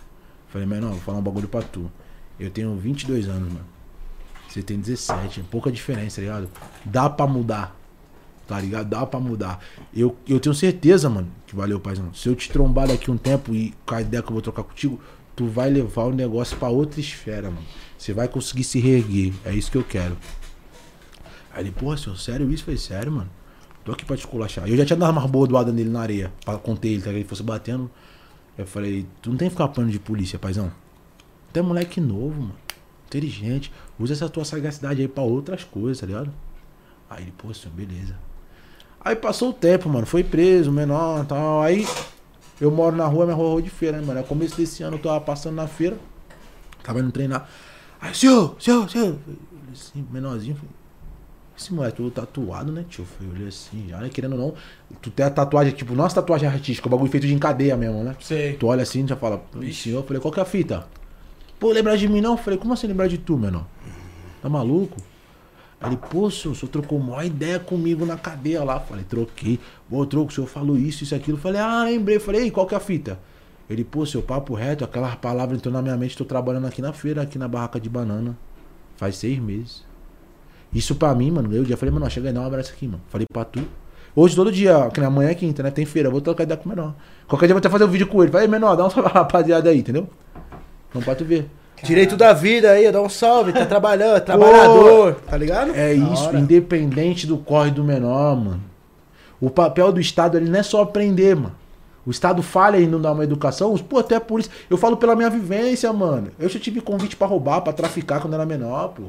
Falei, 0.48 0.68
menor, 0.68 0.92
vou 0.92 1.00
falar 1.00 1.20
um 1.20 1.22
bagulho 1.22 1.48
pra 1.48 1.62
tu. 1.62 1.92
Eu 2.40 2.50
tenho 2.50 2.76
22 2.76 3.28
anos, 3.28 3.52
mano. 3.52 3.66
Você 4.48 4.62
tem 4.62 4.80
17. 4.80 5.40
É 5.40 5.44
pouca 5.50 5.72
diferença, 5.72 6.18
tá 6.18 6.22
ligado? 6.22 6.50
Dá 6.86 7.10
pra 7.10 7.26
mudar. 7.26 7.76
Tá 8.48 8.60
ligado? 8.60 8.90
Dá 8.90 9.06
pra 9.06 9.20
mudar. 9.20 9.64
Eu, 9.96 10.18
eu 10.28 10.40
tenho 10.40 10.54
certeza, 10.54 11.10
mano, 11.10 11.30
que 11.48 11.56
valeu, 11.56 11.80
paizão. 11.80 12.14
Se 12.14 12.28
eu 12.28 12.36
te 12.36 12.50
trombar 12.50 12.88
daqui 12.88 13.10
um 13.10 13.18
tempo 13.18 13.54
e 13.54 13.74
com 13.86 13.96
a 13.96 14.02
ideia 14.02 14.22
que 14.22 14.30
eu 14.30 14.34
vou 14.34 14.42
trocar 14.42 14.64
contigo, 14.64 15.00
tu 15.36 15.48
vai 15.48 15.70
levar 15.70 16.04
o 16.04 16.12
negócio 16.12 16.58
pra 16.58 16.70
outra 16.70 17.00
esfera, 17.00 17.50
mano. 17.50 17.66
Você 17.98 18.14
vai 18.14 18.28
conseguir 18.28 18.64
se 18.64 18.80
reerguer. 18.80 19.34
É 19.46 19.54
isso 19.54 19.72
que 19.72 19.78
eu 19.78 19.84
quero. 19.84 20.18
Aí 21.54 21.64
ele, 21.64 21.72
porra, 21.72 21.96
senhor, 21.96 22.18
sério 22.18 22.52
isso? 22.52 22.64
Falei, 22.64 22.78
sério, 22.78 23.12
mano. 23.12 23.30
Tô 23.86 23.92
aqui 23.92 24.06
pra 24.06 24.18
te 24.18 24.26
culachar. 24.26 24.68
Eu 24.68 24.76
já 24.78 24.86
tinha 24.86 24.98
dado 24.98 25.12
uma 25.12 25.28
bordoada 25.28 25.72
nele 25.72 25.90
na 25.90 26.02
areia, 26.02 26.34
pra 26.44 26.58
conter 26.58 26.90
ele, 26.90 27.02
tá? 27.02 27.10
Que 27.12 27.18
ele 27.18 27.26
fosse 27.26 27.44
batendo. 27.44 27.90
Eu 28.58 28.66
falei, 28.66 29.06
tu 29.22 29.30
não 29.30 29.38
tem 29.38 29.48
que 29.48 29.54
ficar 29.54 29.68
pano 29.70 29.90
de 29.90 30.00
polícia, 30.00 30.38
paizão. 30.38 30.72
Tu 31.52 31.60
é 31.60 31.62
moleque 31.62 32.02
novo, 32.02 32.42
mano. 32.42 32.56
Inteligente. 33.08 33.72
Usa 34.00 34.14
essa 34.14 34.28
tua 34.28 34.44
sagacidade 34.44 35.02
aí 35.02 35.08
pra 35.08 35.24
outras 35.24 35.64
coisas, 35.64 36.00
tá 36.00 36.06
ligado? 36.06 36.34
Aí 37.10 37.24
ele, 37.24 37.34
pô, 37.38 37.54
senhor, 37.54 37.74
beleza. 37.76 38.18
Aí 39.04 39.16
passou 39.16 39.50
o 39.50 39.54
tempo, 39.54 39.90
mano. 39.90 40.06
Foi 40.06 40.24
preso, 40.24 40.72
menor 40.72 41.24
e 41.24 41.28
tal. 41.28 41.62
Aí 41.62 41.88
eu 42.60 42.72
moro 42.72 42.96
na 42.96 43.06
rua, 43.06 43.26
minha 43.26 43.36
rua 43.36 43.48
é 43.48 43.52
rua 43.52 43.62
de 43.62 43.70
feira, 43.70 43.98
né, 43.98 44.06
mano? 44.06 44.22
No 44.22 44.26
começo 44.26 44.56
desse 44.56 44.84
ano 44.84 44.96
eu 44.98 45.02
tava 45.02 45.20
passando 45.22 45.56
na 45.56 45.68
feira. 45.68 45.98
Tava 46.84 47.00
indo 47.00 47.12
treinar. 47.12 47.50
Aí, 48.00 48.14
senhor, 48.16 48.56
senhor, 48.60 48.90
senhor. 48.90 49.18
Assim, 49.72 50.06
menorzinho. 50.12 50.56
falei, 50.56 50.70
Esse 51.58 51.74
moleque 51.74 51.98
todo 51.98 52.12
tatuado, 52.12 52.72
né, 52.72 52.86
tio? 52.88 53.06
Eu 53.22 53.30
olhei 53.32 53.48
assim, 53.48 53.88
já, 53.90 53.98
né? 54.00 54.10
Querendo 54.10 54.34
ou 54.34 54.40
não. 54.40 54.54
Tu 55.02 55.10
tem 55.10 55.26
a 55.26 55.30
tatuagem, 55.30 55.74
tipo, 55.74 55.94
nossa 55.96 56.16
tatuagem 56.16 56.48
artística, 56.48 56.88
o 56.88 56.92
bagulho 56.92 57.12
feito 57.12 57.28
de 57.28 57.34
encadeia 57.34 57.76
mesmo, 57.76 58.04
né? 58.04 58.16
Sei. 58.20 58.54
Tu 58.54 58.68
olha 58.68 58.84
assim 58.84 59.04
e 59.04 59.08
já 59.08 59.16
fala, 59.16 59.44
senhor, 59.74 60.00
eu 60.00 60.04
falei, 60.04 60.22
qual 60.22 60.34
que 60.34 60.40
é 60.40 60.44
a 60.44 60.46
fita? 60.46 60.86
Pô, 61.60 61.72
lembrar 61.72 61.96
de 61.96 62.08
mim 62.08 62.22
não? 62.22 62.32
Eu 62.32 62.38
falei, 62.38 62.60
como 62.60 62.74
assim 62.74 62.88
lembrar 62.88 63.08
de 63.08 63.18
tu, 63.18 63.38
menor? 63.38 63.66
Tá 64.42 64.50
maluco? 64.50 64.98
Ele, 65.86 65.98
pô, 65.98 66.32
senhor, 66.32 66.54
o 66.54 66.56
senhor 66.56 66.72
trocou 66.72 66.98
maior 66.98 67.26
ideia 67.26 67.60
comigo 67.60 68.06
na 68.06 68.18
cadeia 68.18 68.64
lá. 68.64 68.80
Falei, 68.80 69.04
troquei. 69.04 69.60
Pô, 69.90 70.06
troco, 70.06 70.32
o 70.32 70.34
senhor 70.34 70.48
falou 70.48 70.78
isso, 70.78 71.04
isso, 71.04 71.14
aquilo. 71.14 71.38
Falei, 71.38 71.60
ah, 71.60 71.84
lembrei. 71.84 72.20
Falei, 72.20 72.44
ei, 72.44 72.52
qual 72.52 72.66
que 72.66 72.74
é 72.74 72.78
a 72.78 72.80
fita? 72.80 73.20
Ele, 73.70 73.84
pô, 73.84 74.06
seu 74.06 74.22
papo 74.22 74.54
reto, 74.54 74.84
aquelas 74.84 75.16
palavras 75.16 75.58
entrou 75.58 75.74
na 75.74 75.82
minha 75.82 75.98
mente, 75.98 76.18
tô 76.18 76.26
trabalhando 76.26 76.68
aqui 76.68 76.82
na 76.82 76.94
feira, 76.94 77.22
aqui 77.22 77.38
na 77.38 77.48
barraca 77.48 77.80
de 77.80 77.90
banana. 77.90 78.38
Faz 78.96 79.16
seis 79.18 79.40
meses. 79.40 79.84
Isso 80.74 80.96
pra 80.96 81.14
mim, 81.14 81.32
mano, 81.32 81.54
eu 81.54 81.66
já 81.66 81.78
falei, 81.78 81.94
mano, 81.94 82.10
chega 82.10 82.30
aí, 82.30 82.34
dá 82.34 82.42
um 82.42 82.46
abraço 82.46 82.72
aqui, 82.72 82.88
mano. 82.88 83.02
Falei 83.08 83.28
pra 83.32 83.46
tu. 83.46 83.62
Hoje, 84.16 84.36
todo 84.36 84.52
dia, 84.52 84.90
que 84.94 85.00
na 85.00 85.10
manhã 85.10 85.30
é 85.30 85.36
quinta, 85.36 85.64
né? 85.64 85.72
Tem 85.72 85.86
feira, 85.86 86.10
vou 86.10 86.22
trocar 86.22 86.44
ideia 86.44 86.58
com 86.58 86.66
o 86.66 86.70
menor. 86.70 86.96
Qualquer 87.28 87.48
dia 87.48 87.54
eu 87.54 87.56
vou 87.56 87.60
até 87.60 87.70
fazer 87.70 87.84
um 87.84 87.88
vídeo 87.88 88.08
com 88.08 88.22
ele. 88.22 88.32
Falei, 88.32 88.48
menor, 88.48 88.76
dá 88.76 88.86
um 88.86 88.90
rapaziada 89.02 89.70
aí, 89.70 89.80
entendeu? 89.80 90.08
Vamos 90.92 91.06
pra 91.06 91.16
tu 91.16 91.26
ver. 91.26 91.50
Direito 91.84 92.16
da 92.18 92.34
vida 92.34 92.72
aí, 92.72 92.90
dá 92.92 93.02
um 93.02 93.10
salve, 93.10 93.52
tá 93.54 93.66
trabalhando, 93.66 94.22
trabalhador, 94.26 95.16
tá 95.30 95.38
ligado? 95.38 95.72
É 95.76 95.94
Da 95.94 96.14
isso, 96.14 96.26
hora. 96.28 96.40
independente 96.40 97.28
do 97.28 97.38
corre 97.38 97.72
do 97.72 97.84
menor, 97.84 98.36
mano. 98.36 98.62
O 99.42 99.50
papel 99.50 99.92
do 99.92 100.00
Estado 100.00 100.38
ele 100.38 100.50
não 100.50 100.60
é 100.60 100.64
só 100.64 100.82
aprender, 100.82 101.36
mano. 101.36 101.56
O 102.06 102.12
Estado 102.12 102.42
falha 102.42 102.78
em 102.78 102.88
não 102.88 103.00
dar 103.00 103.12
uma 103.14 103.24
educação. 103.24 103.78
Pô, 103.78 104.00
até 104.00 104.20
por 104.20 104.40
isso. 104.40 104.50
Eu 104.70 104.78
falo 104.78 104.98
pela 104.98 105.16
minha 105.16 105.30
vivência, 105.30 105.92
mano. 105.94 106.32
Eu 106.38 106.50
já 106.50 106.60
tive 106.60 106.82
convite 106.82 107.16
pra 107.16 107.28
roubar, 107.28 107.62
pra 107.62 107.72
traficar 107.74 108.20
quando 108.22 108.34
era 108.34 108.46
menor, 108.46 108.90
pô. 108.90 109.04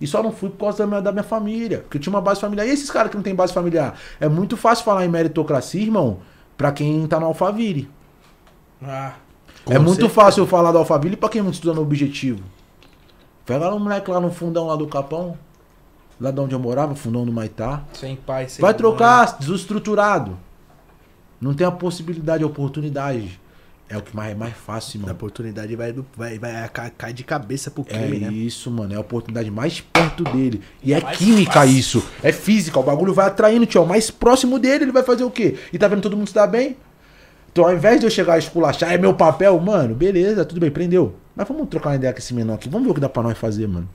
E 0.00 0.06
só 0.06 0.22
não 0.22 0.30
fui 0.30 0.50
por 0.50 0.58
causa 0.66 0.78
da 0.78 0.86
minha, 0.86 1.00
da 1.00 1.10
minha 1.12 1.24
família. 1.24 1.78
Porque 1.78 1.96
eu 1.96 2.00
tinha 2.00 2.12
uma 2.12 2.20
base 2.20 2.40
familiar. 2.40 2.66
E 2.66 2.70
esses 2.70 2.90
caras 2.90 3.10
que 3.10 3.16
não 3.16 3.22
tem 3.22 3.34
base 3.34 3.52
familiar? 3.52 3.94
É 4.20 4.28
muito 4.28 4.56
fácil 4.56 4.84
falar 4.84 5.04
em 5.04 5.08
meritocracia, 5.08 5.82
irmão, 5.82 6.18
pra 6.56 6.70
quem 6.70 7.04
tá 7.06 7.18
no 7.18 7.26
Alphaville. 7.26 7.88
Ah, 8.82 9.12
é 9.68 9.76
Com 9.76 9.82
muito 9.82 9.96
certeza. 10.00 10.14
fácil 10.14 10.42
eu 10.42 10.46
falar 10.46 10.72
do 10.72 10.78
Alphaville 10.78 11.16
pra 11.16 11.28
quem 11.28 11.42
não 11.42 11.50
estuda 11.50 11.74
no 11.74 11.82
objetivo. 11.82 12.42
Pega 13.44 13.68
lá 13.68 13.74
um 13.74 13.78
moleque 13.78 14.10
lá 14.10 14.20
no 14.20 14.30
fundão 14.30 14.66
lá 14.66 14.76
do 14.76 14.86
Capão. 14.86 15.36
Lá 16.20 16.30
de 16.30 16.40
onde 16.40 16.54
eu 16.54 16.58
morava, 16.58 16.94
fundão 16.94 17.26
do 17.26 17.32
Maitá. 17.32 17.82
sem 17.92 18.16
pai, 18.16 18.48
sem 18.48 18.62
Vai 18.62 18.72
mãe. 18.72 18.78
trocar, 18.78 19.36
desestruturado. 19.38 20.36
Não 21.40 21.52
tem 21.52 21.66
a 21.66 21.70
possibilidade, 21.70 22.42
a 22.42 22.46
oportunidade. 22.46 23.38
É 23.88 23.96
o 23.96 24.02
que 24.02 24.16
mais 24.16 24.32
é 24.32 24.34
mais 24.34 24.54
fácil, 24.56 24.98
A 24.98 25.02
mano. 25.02 25.14
oportunidade 25.14 25.76
vai, 25.76 25.94
vai, 26.16 26.38
vai 26.40 26.68
ca- 26.70 26.90
cai 26.90 27.12
de 27.12 27.22
cabeça 27.22 27.70
pro 27.70 27.84
É 27.88 27.92
crime, 27.98 28.18
né? 28.18 28.32
isso, 28.32 28.68
mano. 28.70 28.92
É 28.94 28.96
a 28.96 29.00
oportunidade 29.00 29.48
mais 29.50 29.80
perto 29.80 30.24
dele. 30.24 30.60
E 30.82 30.92
é 30.92 31.00
química 31.00 31.64
isso. 31.66 32.02
É 32.22 32.32
física. 32.32 32.80
O 32.80 32.82
bagulho 32.82 33.14
vai 33.14 33.26
atraindo, 33.26 33.64
tio. 33.66 33.82
O 33.82 33.86
mais 33.86 34.10
próximo 34.10 34.58
dele, 34.58 34.84
ele 34.84 34.92
vai 34.92 35.04
fazer 35.04 35.22
o 35.22 35.30
quê? 35.30 35.56
E 35.72 35.78
tá 35.78 35.86
vendo 35.86 36.00
todo 36.02 36.16
mundo 36.16 36.26
se 36.26 36.34
dar 36.34 36.46
bem? 36.48 36.76
Então, 37.56 37.64
ao 37.64 37.72
invés 37.74 37.98
de 37.98 38.04
eu 38.04 38.10
chegar 38.10 38.34
a 38.34 38.38
esculachar, 38.38 38.92
é 38.92 38.98
meu 38.98 39.14
papel, 39.14 39.58
mano, 39.58 39.94
beleza, 39.94 40.44
tudo 40.44 40.60
bem, 40.60 40.70
prendeu. 40.70 41.14
Mas 41.34 41.48
vamos 41.48 41.66
trocar 41.70 41.88
uma 41.88 41.96
ideia 41.96 42.12
com 42.12 42.18
esse 42.18 42.34
menor 42.34 42.52
aqui. 42.56 42.68
Vamos 42.68 42.84
ver 42.86 42.90
o 42.90 42.94
que 42.94 43.00
dá 43.00 43.08
pra 43.08 43.22
nós 43.22 43.38
fazer, 43.38 43.66
mano. 43.66 43.88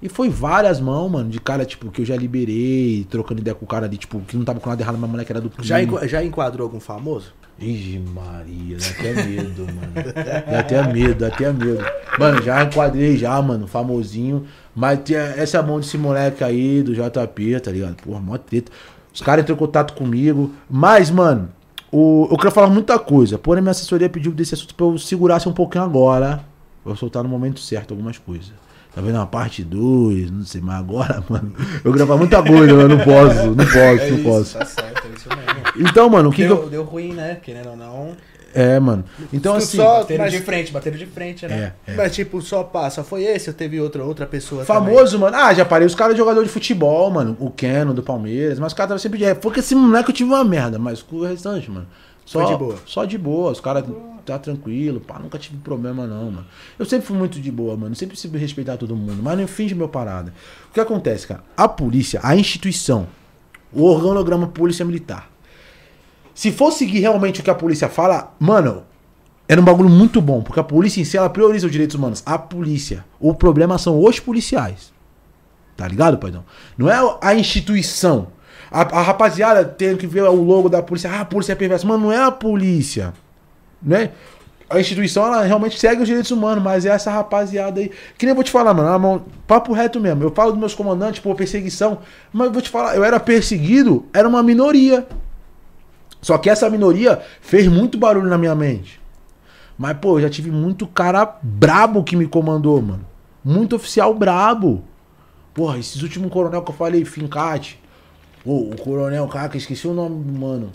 E 0.00 0.08
foi 0.08 0.28
várias 0.28 0.78
mãos, 0.78 1.10
mano, 1.10 1.28
de 1.28 1.40
cara, 1.40 1.64
tipo, 1.64 1.90
que 1.90 2.02
eu 2.02 2.04
já 2.04 2.14
liberei, 2.14 3.04
trocando 3.10 3.40
ideia 3.40 3.52
com 3.52 3.64
o 3.64 3.68
cara 3.68 3.86
ali, 3.86 3.96
tipo, 3.96 4.20
que 4.20 4.36
não 4.36 4.44
tava 4.44 4.60
com 4.60 4.70
nada 4.70 4.80
errado, 4.80 4.96
mas 4.96 5.10
moleque 5.10 5.32
era 5.32 5.40
do 5.40 5.50
Já, 5.60 5.74
crime. 5.78 5.92
enqua- 5.92 6.06
já 6.06 6.22
enquadrou 6.22 6.66
algum 6.66 6.78
famoso? 6.78 7.32
Ixi, 7.58 7.98
Maria, 8.14 8.76
dá 8.78 8.86
até 8.90 9.24
medo, 9.24 9.66
mano. 9.74 10.14
Dá 10.52 10.60
até 10.60 10.92
medo, 10.92 11.14
dá 11.16 11.26
até 11.26 11.52
medo. 11.52 11.84
Mano, 12.16 12.42
já 12.44 12.62
enquadrei 12.62 13.16
já, 13.16 13.42
mano, 13.42 13.66
famosinho. 13.66 14.46
Mas 14.72 15.00
essa 15.36 15.60
mão 15.64 15.80
desse 15.80 15.98
moleque 15.98 16.44
aí 16.44 16.80
do 16.80 16.94
JP, 16.94 17.58
tá 17.58 17.72
ligado? 17.72 17.96
Porra, 17.96 18.20
mó 18.20 18.38
treta. 18.38 18.70
Os 19.12 19.20
caras 19.20 19.42
entrou 19.42 19.56
em 19.56 19.58
contato 19.58 19.94
comigo. 19.94 20.52
Mas, 20.70 21.10
mano, 21.10 21.48
o, 21.92 22.28
eu 22.30 22.36
quero 22.36 22.50
falar 22.50 22.68
muita 22.68 22.98
coisa. 22.98 23.38
Porém, 23.38 23.62
minha 23.62 23.70
assessoria 23.70 24.08
pediu 24.08 24.32
desse 24.32 24.54
assunto 24.54 24.74
pra 24.74 24.86
eu 24.86 24.98
segurasse 24.98 25.48
um 25.48 25.52
pouquinho 25.52 25.84
agora. 25.84 26.44
Pra 26.82 26.92
eu 26.92 26.96
soltar 26.96 27.22
no 27.22 27.28
momento 27.28 27.60
certo 27.60 27.92
algumas 27.92 28.18
coisas. 28.18 28.52
Tá 28.94 29.02
vendo 29.02 29.16
uma 29.16 29.26
parte 29.26 29.62
2, 29.62 30.30
não 30.30 30.42
sei, 30.44 30.60
mas 30.62 30.76
agora, 30.78 31.22
mano, 31.28 31.52
eu 31.84 31.92
gravar 31.92 32.16
muita 32.16 32.42
coisa, 32.42 32.72
eu 32.72 32.88
não 32.88 32.98
posso, 32.98 33.46
não 33.48 33.56
posso, 33.66 33.76
É 33.76 34.10
não 34.10 34.16
isso, 34.18 34.24
posso. 34.24 34.58
tá 34.58 34.64
certo, 34.64 35.06
é 35.06 35.10
isso 35.14 35.28
mesmo. 35.28 35.88
Então, 35.90 36.08
mano, 36.08 36.30
o 36.30 36.32
que, 36.32 36.42
que 36.42 36.48
deu, 36.48 36.62
eu. 36.62 36.70
deu 36.70 36.82
ruim, 36.82 37.12
né? 37.12 37.36
Querendo 37.42 37.70
ou 37.70 37.76
não. 37.76 38.12
É, 38.56 38.80
mano. 38.80 39.04
Então, 39.32 39.54
assim. 39.54 39.76
Só- 39.76 39.98
Bateram 40.00 40.24
mas- 40.24 40.32
de 40.32 40.40
frente, 40.40 40.72
bateram 40.72 40.96
de 40.96 41.06
frente, 41.06 41.46
né? 41.46 41.74
É, 41.86 41.92
é. 41.92 41.94
Mas 41.94 42.14
tipo, 42.14 42.40
só 42.40 42.64
passa, 42.64 43.04
foi 43.04 43.24
esse 43.24 43.50
ou 43.50 43.54
teve 43.54 43.80
outra, 43.80 44.02
outra 44.02 44.26
pessoa 44.26 44.64
Famoso, 44.64 45.18
mano. 45.18 45.36
Ah, 45.36 45.52
já 45.52 45.64
parei 45.64 45.86
os 45.86 45.94
caras 45.94 46.16
jogador 46.16 46.42
de 46.42 46.48
futebol, 46.48 47.10
mano. 47.10 47.36
O 47.38 47.50
Keno 47.50 47.92
do 47.92 48.02
Palmeiras. 48.02 48.58
Mas 48.58 48.72
os 48.72 48.74
caras 48.76 48.88
tava 48.88 48.98
sempre 48.98 49.18
de. 49.18 49.34
Porque 49.34 49.60
esse 49.60 49.74
moleque 49.74 50.10
eu 50.10 50.14
tive 50.14 50.30
uma 50.30 50.42
merda, 50.44 50.78
mas 50.78 51.02
com 51.02 51.16
o 51.16 51.24
restante, 51.24 51.70
mano. 51.70 51.86
Só 52.24 52.40
Foi 52.40 52.52
de 52.52 52.58
boa. 52.58 52.76
Só 52.84 53.04
de 53.04 53.16
boa. 53.16 53.52
Os 53.52 53.60
caras 53.60 53.84
tá 54.24 54.36
tranquilo, 54.38 55.00
pá. 55.00 55.18
Nunca 55.18 55.38
tive 55.38 55.58
problema, 55.58 56.06
não, 56.06 56.24
mano. 56.32 56.46
Eu 56.76 56.84
sempre 56.84 57.06
fui 57.06 57.16
muito 57.16 57.40
de 57.40 57.52
boa, 57.52 57.76
mano. 57.76 57.94
Sempre 57.94 58.16
sempre 58.16 58.40
respeitar 58.40 58.76
todo 58.76 58.96
mundo. 58.96 59.22
Mas 59.22 59.38
não 59.38 59.46
finge 59.46 59.74
meu 59.76 59.88
parada. 59.88 60.32
O 60.68 60.74
que 60.74 60.80
acontece, 60.80 61.26
cara? 61.28 61.44
A 61.56 61.68
polícia, 61.68 62.18
a 62.22 62.34
instituição, 62.34 63.06
o 63.72 63.84
organograma 63.84 64.48
polícia 64.48 64.84
militar. 64.84 65.30
Se 66.36 66.52
for 66.52 66.70
seguir 66.70 67.00
realmente 67.00 67.40
o 67.40 67.42
que 67.42 67.48
a 67.48 67.54
polícia 67.54 67.88
fala, 67.88 68.34
mano, 68.38 68.82
era 69.48 69.58
um 69.58 69.64
bagulho 69.64 69.88
muito 69.88 70.20
bom, 70.20 70.42
porque 70.42 70.60
a 70.60 70.62
polícia 70.62 71.00
em 71.00 71.04
si 71.04 71.16
ela 71.16 71.30
prioriza 71.30 71.64
os 71.64 71.72
direitos 71.72 71.96
humanos. 71.96 72.22
A 72.26 72.36
polícia. 72.36 73.06
O 73.18 73.32
problema 73.32 73.78
são 73.78 74.04
os 74.04 74.20
policiais. 74.20 74.92
Tá 75.78 75.88
ligado, 75.88 76.18
paizão? 76.18 76.44
Não 76.76 76.90
é 76.90 77.18
a 77.22 77.34
instituição. 77.34 78.28
A, 78.70 78.82
a 78.82 79.02
rapaziada 79.02 79.64
tem 79.64 79.96
que 79.96 80.06
ver 80.06 80.24
o 80.24 80.42
logo 80.42 80.68
da 80.68 80.82
polícia. 80.82 81.10
Ah, 81.10 81.22
a 81.22 81.24
polícia 81.24 81.52
é 81.52 81.56
perversa. 81.56 81.86
Mano, 81.86 82.04
não 82.04 82.12
é 82.12 82.22
a 82.22 82.30
polícia. 82.30 83.14
Né? 83.82 84.10
A 84.68 84.78
instituição, 84.78 85.24
ela 85.24 85.42
realmente 85.42 85.80
segue 85.80 86.02
os 86.02 86.06
direitos 86.06 86.30
humanos, 86.30 86.62
mas 86.62 86.84
é 86.84 86.90
essa 86.90 87.10
rapaziada 87.10 87.80
aí. 87.80 87.90
Que 88.18 88.26
nem 88.26 88.32
eu 88.32 88.34
vou 88.34 88.44
te 88.44 88.50
falar, 88.50 88.74
mano. 88.74 89.24
Papo 89.46 89.72
reto 89.72 89.98
mesmo. 89.98 90.22
Eu 90.22 90.32
falo 90.32 90.50
dos 90.50 90.60
meus 90.60 90.74
comandantes, 90.74 91.18
pô, 91.18 91.34
perseguição. 91.34 92.00
Mas 92.30 92.48
eu 92.48 92.52
vou 92.52 92.60
te 92.60 92.68
falar, 92.68 92.94
eu 92.94 93.02
era 93.02 93.18
perseguido, 93.18 94.04
era 94.12 94.28
uma 94.28 94.42
minoria. 94.42 95.06
Só 96.20 96.38
que 96.38 96.50
essa 96.50 96.68
minoria 96.68 97.22
fez 97.40 97.68
muito 97.68 97.98
barulho 97.98 98.28
na 98.28 98.38
minha 98.38 98.54
mente. 98.54 99.00
Mas, 99.78 99.96
pô, 99.98 100.18
eu 100.18 100.22
já 100.22 100.30
tive 100.30 100.50
muito 100.50 100.86
cara 100.86 101.38
brabo 101.42 102.02
que 102.02 102.16
me 102.16 102.26
comandou, 102.26 102.80
mano. 102.80 103.06
Muito 103.44 103.76
oficial 103.76 104.14
brabo. 104.14 104.82
Porra, 105.54 105.78
esses 105.78 106.02
últimos 106.02 106.30
coronel 106.32 106.62
que 106.62 106.70
eu 106.70 106.74
falei, 106.74 107.04
Fincate. 107.04 107.80
Pô, 108.44 108.58
o 108.58 108.76
coronel, 108.76 109.26
cara, 109.28 109.48
que 109.48 109.56
eu 109.56 109.60
esqueci 109.60 109.86
o 109.86 109.92
nome, 109.92 110.38
mano. 110.38 110.72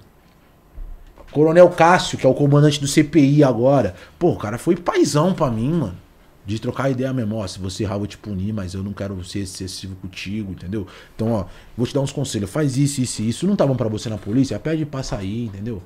Coronel 1.31 1.69
Cássio, 1.69 2.17
que 2.17 2.25
é 2.25 2.29
o 2.29 2.33
comandante 2.33 2.79
do 2.79 2.87
CPI 2.87 3.43
agora. 3.43 3.95
Pô, 4.19 4.31
o 4.31 4.37
cara 4.37 4.57
foi 4.57 4.75
paizão 4.75 5.33
pra 5.33 5.49
mim, 5.49 5.71
mano. 5.71 5.97
De 6.45 6.59
trocar 6.59 6.89
ideia 6.89 7.13
mesmo, 7.13 7.35
ó, 7.35 7.45
se 7.45 7.59
você 7.59 7.83
errar, 7.83 7.95
eu 7.95 7.99
vou 7.99 8.07
te 8.07 8.17
punir, 8.17 8.51
mas 8.51 8.73
eu 8.73 8.81
não 8.81 8.93
quero 8.93 9.23
ser 9.23 9.39
excessivo 9.39 9.95
contigo, 9.95 10.51
entendeu? 10.51 10.87
Então, 11.15 11.31
ó, 11.31 11.45
vou 11.77 11.85
te 11.85 11.93
dar 11.93 12.01
uns 12.01 12.11
conselhos, 12.11 12.49
faz 12.49 12.77
isso, 12.77 12.99
isso 12.99 13.21
e 13.21 13.29
isso. 13.29 13.47
Não 13.47 13.55
tá 13.55 13.65
bom 13.65 13.75
pra 13.75 13.87
você 13.87 14.09
na 14.09 14.17
polícia? 14.17 14.57
Pede 14.59 14.85
pra 14.85 15.03
sair, 15.03 15.45
entendeu? 15.45 15.81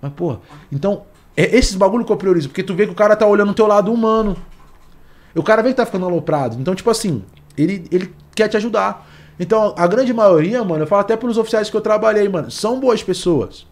Mas, 0.00 0.12
pô, 0.12 0.36
então, 0.70 1.02
é 1.36 1.56
esses 1.56 1.74
bagulho 1.74 2.04
que 2.04 2.12
eu 2.12 2.16
priorizo, 2.16 2.48
porque 2.48 2.62
tu 2.62 2.74
vê 2.74 2.86
que 2.86 2.92
o 2.92 2.94
cara 2.94 3.16
tá 3.16 3.26
olhando 3.26 3.50
o 3.50 3.54
teu 3.54 3.66
lado 3.66 3.92
humano. 3.92 4.36
O 5.34 5.42
cara 5.42 5.62
vê 5.62 5.70
que 5.70 5.76
tá 5.76 5.86
ficando 5.86 6.06
aloprado. 6.06 6.60
Então, 6.60 6.74
tipo 6.74 6.90
assim, 6.90 7.24
ele, 7.56 7.84
ele 7.90 8.12
quer 8.34 8.48
te 8.48 8.56
ajudar. 8.56 9.08
Então, 9.40 9.74
a 9.76 9.86
grande 9.86 10.12
maioria, 10.12 10.62
mano, 10.62 10.84
eu 10.84 10.86
falo 10.86 11.00
até 11.00 11.16
pelos 11.16 11.38
oficiais 11.38 11.70
que 11.70 11.76
eu 11.76 11.80
trabalhei, 11.80 12.28
mano, 12.28 12.50
são 12.50 12.78
boas 12.78 13.02
pessoas. 13.02 13.66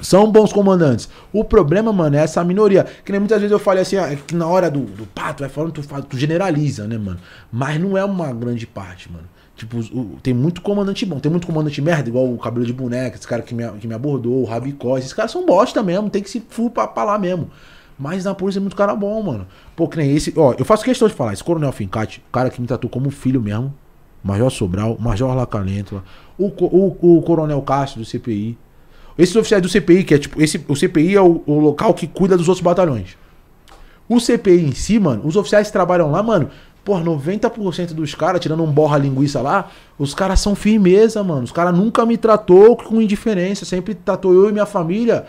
São 0.00 0.30
bons 0.30 0.52
comandantes. 0.52 1.08
O 1.32 1.42
problema, 1.44 1.92
mano, 1.92 2.16
é 2.16 2.20
essa 2.20 2.42
minoria. 2.44 2.86
Que 3.04 3.10
nem 3.10 3.20
muitas 3.20 3.40
vezes 3.40 3.52
eu 3.52 3.58
falei 3.58 3.82
assim, 3.82 3.96
ah, 3.96 4.12
é 4.12 4.16
que 4.16 4.34
na 4.34 4.46
hora 4.46 4.70
do, 4.70 4.80
do 4.80 5.06
pá, 5.06 5.32
tu 5.32 5.40
vai 5.40 5.48
falando, 5.48 5.72
tu, 5.72 5.82
tu 6.04 6.16
generaliza, 6.16 6.86
né, 6.86 6.96
mano? 6.96 7.18
Mas 7.50 7.80
não 7.80 7.96
é 7.98 8.04
uma 8.04 8.32
grande 8.32 8.66
parte, 8.66 9.10
mano. 9.10 9.24
Tipo, 9.56 9.78
o- 9.80 10.16
tem 10.22 10.32
muito 10.32 10.60
comandante 10.62 11.04
bom, 11.04 11.18
tem 11.18 11.30
muito 11.32 11.46
comandante 11.48 11.82
merda, 11.82 12.08
igual 12.08 12.32
o 12.32 12.38
cabelo 12.38 12.64
de 12.64 12.72
boneca, 12.72 13.16
esse 13.16 13.26
cara 13.26 13.42
que 13.42 13.52
me, 13.52 13.68
que 13.72 13.88
me 13.88 13.94
abordou, 13.94 14.40
o 14.40 14.44
Rabicó, 14.44 14.96
esses 14.96 15.12
caras 15.12 15.32
são 15.32 15.44
bosta 15.44 15.82
mesmo, 15.82 16.08
tem 16.08 16.22
que 16.22 16.30
se 16.30 16.40
full 16.48 16.70
pra, 16.70 16.86
pra 16.86 17.02
lá 17.02 17.18
mesmo. 17.18 17.50
Mas 17.98 18.24
na 18.24 18.32
polícia 18.32 18.60
é 18.60 18.62
muito 18.62 18.76
cara 18.76 18.94
bom, 18.94 19.20
mano. 19.20 19.48
Pô, 19.74 19.88
que 19.88 19.96
nem 19.96 20.14
esse. 20.14 20.32
Ó, 20.36 20.54
eu 20.56 20.64
faço 20.64 20.84
questão 20.84 21.08
de 21.08 21.14
falar, 21.14 21.32
esse 21.32 21.42
Coronel 21.42 21.72
Fincate, 21.72 22.22
o 22.28 22.32
cara 22.32 22.50
que 22.50 22.60
me 22.60 22.68
tratou 22.68 22.88
como 22.88 23.10
filho 23.10 23.42
mesmo, 23.42 23.74
Major 24.22 24.48
Sobral, 24.48 24.96
Major 25.00 25.34
Lacalento, 25.34 26.00
o, 26.38 26.46
o, 26.46 27.16
o 27.18 27.22
Coronel 27.22 27.60
Cássio 27.62 27.98
do 27.98 28.04
CPI. 28.04 28.56
Esses 29.18 29.34
oficiais 29.34 29.60
do 29.60 29.68
CPI, 29.68 30.04
que 30.04 30.14
é 30.14 30.18
tipo, 30.18 30.40
esse, 30.40 30.64
o 30.68 30.76
CPI 30.76 31.16
é 31.16 31.20
o, 31.20 31.42
o 31.44 31.58
local 31.58 31.92
que 31.92 32.06
cuida 32.06 32.36
dos 32.36 32.48
outros 32.48 32.62
batalhões. 32.62 33.16
O 34.08 34.20
CPI 34.20 34.64
em 34.64 34.72
si, 34.72 34.98
mano, 34.98 35.22
os 35.26 35.34
oficiais 35.34 35.66
que 35.66 35.72
trabalham 35.72 36.10
lá, 36.10 36.22
mano, 36.22 36.48
por 36.84 37.02
90% 37.02 37.92
dos 37.92 38.14
caras, 38.14 38.40
tirando 38.40 38.62
um 38.62 38.72
borra 38.72 38.96
linguiça 38.96 39.42
lá, 39.42 39.70
os 39.98 40.14
caras 40.14 40.40
são 40.40 40.54
firmeza, 40.54 41.22
mano. 41.22 41.42
Os 41.42 41.52
caras 41.52 41.76
nunca 41.76 42.06
me 42.06 42.16
tratou 42.16 42.76
com 42.76 43.02
indiferença, 43.02 43.66
sempre 43.66 43.94
tratou 43.94 44.32
eu 44.32 44.48
e 44.48 44.52
minha 44.52 44.64
família 44.64 45.26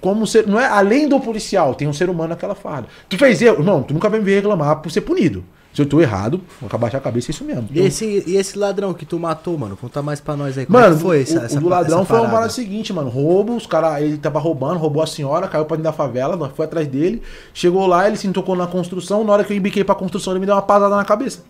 como 0.00 0.26
ser. 0.26 0.46
Não 0.46 0.60
é 0.60 0.66
além 0.66 1.08
do 1.08 1.18
policial, 1.18 1.74
tem 1.74 1.88
um 1.88 1.92
ser 1.92 2.10
humano 2.10 2.30
naquela 2.30 2.54
farda. 2.54 2.88
Tu 3.08 3.16
fez 3.16 3.40
erro, 3.40 3.60
irmão, 3.60 3.82
tu 3.82 3.94
nunca 3.94 4.10
vai 4.10 4.18
me 4.18 4.24
ver 4.26 4.36
reclamar 4.36 4.82
por 4.82 4.90
ser 4.90 5.00
punido. 5.00 5.44
Se 5.72 5.82
eu 5.82 5.86
tô 5.86 6.00
errado, 6.00 6.40
vou 6.60 6.68
abaixar 6.72 7.00
a 7.00 7.04
cabeça, 7.04 7.30
é 7.30 7.32
isso 7.32 7.44
mesmo. 7.44 7.68
E 7.70 7.78
esse, 7.80 8.24
e 8.26 8.36
esse 8.36 8.58
ladrão 8.58 8.92
que 8.92 9.06
tu 9.06 9.18
matou, 9.18 9.56
mano? 9.56 9.76
Conta 9.76 10.02
mais 10.02 10.18
pra 10.18 10.34
nós 10.34 10.58
aí. 10.58 10.66
Como 10.66 10.78
é 10.78 10.82
Mano, 10.82 10.98
foi 10.98 11.18
o, 11.18 11.22
essa, 11.22 11.40
o 11.40 11.44
essa 11.44 11.60
do 11.60 11.68
ladrão 11.68 11.98
essa 11.98 12.06
foi 12.06 12.18
uma 12.18 12.28
parada? 12.28 12.48
seguinte, 12.48 12.92
mano. 12.92 13.08
Roubo, 13.08 13.54
os 13.54 13.66
caras, 13.66 14.02
ele 14.02 14.16
tava 14.18 14.40
roubando, 14.40 14.78
roubou 14.78 15.02
a 15.02 15.06
senhora, 15.06 15.46
caiu 15.46 15.64
pra 15.66 15.76
dentro 15.76 15.90
da 15.90 15.96
favela, 15.96 16.36
nós 16.36 16.50
foi 16.56 16.64
atrás 16.64 16.88
dele. 16.88 17.22
Chegou 17.54 17.86
lá, 17.86 18.08
ele 18.08 18.16
se 18.16 18.26
tocou 18.30 18.56
na 18.56 18.66
construção. 18.66 19.22
Na 19.22 19.32
hora 19.34 19.44
que 19.44 19.52
eu 19.52 19.56
embiquei 19.56 19.84
pra 19.84 19.94
construção, 19.94 20.32
ele 20.32 20.40
me 20.40 20.46
deu 20.46 20.54
uma 20.54 20.62
pasada 20.62 20.96
na 20.96 21.04
cabeça. 21.04 21.42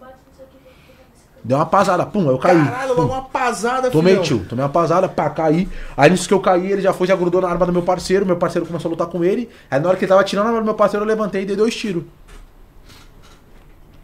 Deu 1.42 1.56
uma 1.56 1.64
pasada, 1.64 2.04
pum, 2.04 2.28
eu 2.28 2.36
caí. 2.36 2.62
Caralho, 2.62 2.94
logo 2.94 3.12
uma 3.12 3.22
pasada, 3.22 3.90
Tomei, 3.90 4.14
filhão. 4.14 4.24
tio. 4.24 4.46
Tomei 4.46 4.62
uma 4.62 4.68
pasada, 4.68 5.08
pá, 5.08 5.30
caí. 5.30 5.68
Aí 5.96 6.10
nisso 6.10 6.28
que 6.28 6.34
eu 6.34 6.40
caí, 6.40 6.72
ele 6.72 6.82
já 6.82 6.92
foi, 6.92 7.06
já 7.06 7.16
grudou 7.16 7.40
na 7.40 7.48
arma 7.48 7.64
do 7.64 7.72
meu 7.72 7.82
parceiro. 7.82 8.26
Meu 8.26 8.36
parceiro 8.36 8.66
começou 8.66 8.88
a 8.88 8.90
lutar 8.90 9.06
com 9.06 9.24
ele. 9.24 9.48
Aí 9.70 9.80
na 9.80 9.88
hora 9.88 9.96
que 9.96 10.04
ele 10.04 10.10
tava 10.10 10.22
tirando 10.24 10.46
a 10.46 10.48
arma 10.48 10.60
do 10.60 10.64
meu 10.64 10.74
parceiro, 10.74 11.04
eu 11.04 11.08
levantei 11.08 11.42
e 11.42 11.46
dei 11.46 11.56
dois 11.56 11.74
tiros. 11.74 12.02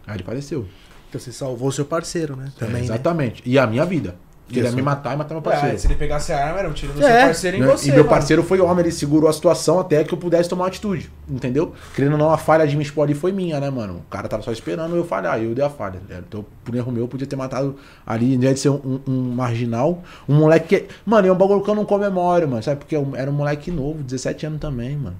Aí 0.07 0.15
ele 0.17 0.23
faleceu. 0.23 0.65
Então 1.09 1.19
você 1.19 1.31
salvou 1.31 1.71
seu 1.71 1.85
parceiro, 1.85 2.35
né? 2.35 2.51
Também. 2.57 2.75
É, 2.75 2.79
né? 2.79 2.83
exatamente. 2.85 3.41
E 3.45 3.57
a 3.57 3.65
minha 3.65 3.85
vida. 3.85 4.15
Ele 4.47 4.61
ia 4.61 4.71
me 4.71 4.81
matar 4.83 5.15
e 5.15 5.17
matar 5.17 5.33
meu 5.33 5.43
Ué, 5.43 5.51
parceiro. 5.53 5.79
se 5.79 5.87
ele 5.87 5.95
pegasse 5.95 6.31
a 6.31 6.45
arma, 6.45 6.59
era 6.59 6.69
um 6.69 6.73
tiro 6.73 6.93
do 6.93 7.03
É. 7.03 7.09
seu 7.17 7.25
parceiro 7.25 7.57
em 7.57 7.61
Né? 7.61 7.65
você. 7.65 7.85
e 7.87 7.91
meu 7.91 8.03
mano. 8.03 8.09
parceiro 8.09 8.43
foi 8.43 8.61
homem, 8.61 8.81
ele 8.85 8.91
segurou 8.91 9.27
a 9.27 9.33
situação 9.33 9.79
até 9.79 10.03
que 10.03 10.13
eu 10.13 10.19
pudesse 10.19 10.47
tomar 10.47 10.65
uma 10.65 10.67
atitude, 10.67 11.09
entendeu? 11.27 11.73
Querendo 11.95 12.11
ou 12.11 12.17
não, 12.19 12.29
a 12.29 12.37
falha 12.37 12.67
de 12.67 12.77
me 12.77 12.83
explodir 12.83 13.15
foi 13.15 13.31
minha, 13.31 13.59
né, 13.59 13.71
mano? 13.71 14.03
O 14.05 14.09
cara 14.11 14.27
tava 14.27 14.43
só 14.43 14.51
esperando 14.51 14.95
eu 14.95 15.03
falhar, 15.03 15.41
eu 15.41 15.55
dei 15.55 15.65
a 15.65 15.69
falha. 15.69 15.99
né? 16.07 16.21
Então, 16.27 16.45
por 16.63 16.75
erro 16.75 16.91
meu, 16.91 17.05
eu 17.05 17.07
podia 17.07 17.25
ter 17.25 17.35
matado 17.35 17.75
ali, 18.05 18.35
em 18.35 18.37
vez 18.37 18.53
de 18.53 18.59
ser 18.59 18.69
um, 18.69 18.99
um 19.07 19.31
marginal, 19.33 20.03
um 20.29 20.35
moleque 20.35 20.79
que. 20.79 20.87
Mano, 21.03 21.27
é 21.27 21.31
um 21.31 21.35
bagulho 21.35 21.61
que 21.63 21.69
eu 21.71 21.75
não 21.75 21.83
comemoro, 21.85 22.47
mano, 22.47 22.61
sabe? 22.61 22.77
Porque 22.81 22.95
eu 22.95 23.13
era 23.15 23.31
um 23.31 23.33
moleque 23.33 23.71
novo, 23.71 24.03
17 24.03 24.45
anos 24.45 24.59
também, 24.61 24.95
mano. 24.95 25.15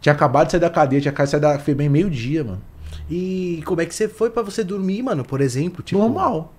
Tinha 0.00 0.14
acabado 0.14 0.46
de 0.46 0.52
sair 0.52 0.60
da 0.60 0.70
cadeia, 0.70 0.98
tinha 1.02 1.12
acabado 1.12 1.26
de 1.26 1.30
sair 1.32 1.40
da 1.40 1.58
FEBEM 1.58 1.90
meio-dia, 1.90 2.42
mano. 2.42 2.62
E 3.10 3.62
como 3.64 3.80
é 3.80 3.86
que 3.86 3.94
você 3.94 4.08
foi 4.08 4.30
pra 4.30 4.42
você 4.42 4.62
dormir, 4.64 5.02
mano, 5.02 5.24
por 5.24 5.40
exemplo? 5.40 5.82
Tipo, 5.82 6.00
Normal. 6.00 6.52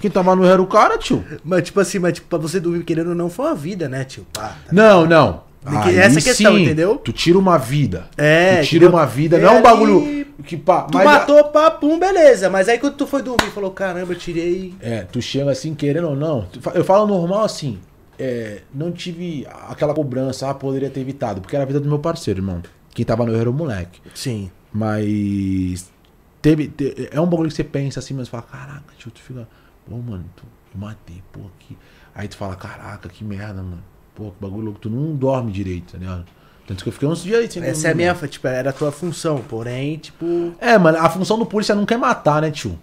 Quem 0.00 0.10
tava 0.10 0.36
no 0.36 0.44
era 0.44 0.60
o 0.60 0.66
cara, 0.66 0.98
tio. 0.98 1.24
Mas 1.42 1.62
tipo 1.64 1.80
assim, 1.80 1.98
mas 1.98 2.12
tipo, 2.14 2.28
pra 2.28 2.38
você 2.38 2.60
dormir 2.60 2.84
querendo 2.84 3.08
ou 3.10 3.14
não, 3.14 3.30
foi 3.30 3.46
uma 3.46 3.54
vida, 3.54 3.88
né, 3.88 4.04
tio? 4.04 4.26
Pá, 4.32 4.48
tá 4.66 4.72
Não, 4.72 5.06
não. 5.06 5.44
Tem 5.68 5.80
que- 5.82 5.98
essa 5.98 6.20
questão, 6.20 6.56
entendeu? 6.58 6.96
Tu 6.98 7.12
tira 7.12 7.38
uma 7.38 7.56
vida. 7.58 8.08
É, 8.16 8.60
Tu 8.60 8.66
tira 8.66 8.84
entendeu? 8.84 8.98
uma 9.00 9.06
vida. 9.06 9.36
E 9.38 9.40
Não 9.40 9.48
é 9.48 9.58
um 9.58 9.62
bagulho 9.62 10.26
que 10.44 10.56
pá. 10.56 10.82
Tu 10.82 10.98
matou, 10.98 11.42
pá, 11.44 11.70
pum, 11.70 11.98
beleza. 11.98 12.48
Mas 12.50 12.68
aí 12.68 12.78
quando 12.78 12.94
tu 12.94 13.06
foi 13.06 13.22
dormir, 13.22 13.50
falou, 13.52 13.70
caramba, 13.70 14.12
eu 14.12 14.18
tirei. 14.18 14.74
É, 14.80 15.00
tu 15.00 15.20
chega 15.20 15.50
assim, 15.50 15.74
querendo 15.74 16.08
ou 16.10 16.14
não. 16.14 16.46
Eu 16.74 16.84
falo 16.84 17.06
normal 17.06 17.42
assim. 17.44 17.78
é, 18.18 18.60
não 18.72 18.90
tive 18.92 19.46
aquela 19.68 19.92
cobrança, 19.92 20.48
ah, 20.48 20.54
poderia 20.54 20.88
ter 20.88 21.00
evitado, 21.00 21.40
porque 21.42 21.54
era 21.56 21.64
a 21.64 21.66
vida 21.66 21.80
do 21.80 21.86
meu 21.88 21.98
parceiro, 21.98 22.40
irmão. 22.40 22.62
Quem 22.96 23.04
tava 23.04 23.26
no 23.26 23.32
erro 23.32 23.40
era 23.42 23.50
o 23.50 23.52
moleque. 23.52 24.00
Sim. 24.14 24.50
Mas. 24.72 25.92
Teve, 26.40 26.68
te- 26.68 27.08
é 27.10 27.20
um 27.20 27.26
bagulho 27.26 27.48
que 27.50 27.54
você 27.56 27.64
pensa 27.64 27.98
assim, 27.98 28.14
mas 28.14 28.26
fala, 28.28 28.42
caraca, 28.42 28.94
tio, 28.98 29.10
tu 29.10 29.20
fica. 29.20 29.46
Pô, 29.88 29.96
mano, 29.96 30.24
tu, 30.34 30.44
eu 30.74 30.80
matei, 30.80 31.22
pô, 31.30 31.40
aqui. 31.56 31.76
Aí 32.14 32.26
tu 32.26 32.36
fala, 32.36 32.56
caraca, 32.56 33.08
que 33.08 33.22
merda, 33.22 33.62
mano. 33.62 33.82
Pô, 34.14 34.30
que 34.30 34.36
bagulho 34.40 34.64
louco, 34.64 34.78
tu 34.80 34.88
não 34.88 35.14
dorme 35.14 35.52
direito, 35.52 35.92
tá 35.92 35.98
ligado? 35.98 36.24
Tanto 36.66 36.82
que 36.82 36.88
eu 36.88 36.92
fiquei 36.92 37.06
uns 37.08 37.22
dias 37.22 37.38
aí 37.40 37.50
sem 37.50 37.62
Essa 37.62 37.88
é 37.88 37.92
a 37.92 37.94
minha, 37.94 38.14
mano. 38.14 38.28
tipo, 38.28 38.46
era 38.48 38.70
a 38.70 38.72
tua 38.72 38.90
função, 38.90 39.38
porém, 39.46 39.98
tipo. 39.98 40.54
É, 40.58 40.78
mano, 40.78 40.96
a 40.98 41.08
função 41.10 41.38
do 41.38 41.44
polícia 41.44 41.74
nunca 41.74 41.94
é 41.94 41.98
matar, 41.98 42.40
né, 42.40 42.50
tio? 42.50 42.78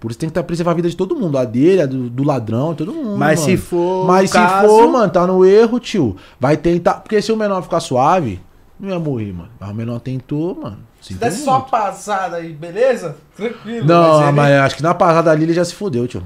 Por 0.00 0.10
isso 0.10 0.18
tem 0.18 0.28
que 0.28 0.32
estar 0.32 0.42
preservar 0.42 0.72
a 0.72 0.74
vida 0.74 0.90
de 0.90 0.96
todo 0.96 1.14
mundo. 1.14 1.38
A 1.38 1.44
dele, 1.44 1.82
a 1.82 1.86
do, 1.86 2.10
do 2.10 2.24
ladrão, 2.24 2.74
todo 2.74 2.92
mundo. 2.92 3.16
Mas 3.16 3.38
mano. 3.40 3.52
se 3.52 3.56
for. 3.56 4.06
Mas 4.08 4.30
se 4.30 4.36
caso- 4.36 4.66
for, 4.66 4.90
mano, 4.90 5.12
tá 5.12 5.24
no 5.26 5.44
erro, 5.44 5.78
tio. 5.78 6.16
Vai 6.40 6.56
tentar. 6.56 6.94
Porque 6.94 7.22
se 7.22 7.30
o 7.30 7.36
menor 7.36 7.62
ficar 7.62 7.78
suave, 7.78 8.40
não 8.82 8.90
ia 8.90 8.98
morrer, 8.98 9.32
mano. 9.32 9.48
Mas 9.58 9.70
o 9.70 9.74
menor 9.74 10.00
tentou, 10.00 10.54
mano. 10.60 10.78
Se 11.00 11.14
der 11.14 11.30
só 11.32 11.54
muito. 11.58 11.70
passada 11.70 12.36
aí, 12.36 12.52
beleza? 12.52 13.16
Tranquilo. 13.36 13.86
Não, 13.86 14.22
ele- 14.24 14.32
mas, 14.32 14.52
acho 14.60 14.76
que 14.76 14.82
na 14.82 14.94
pasada 14.94 15.30
ali 15.30 15.44
ele 15.44 15.52
já 15.54 15.64
se 15.64 15.74
fudeu, 15.74 16.06
tio. 16.06 16.22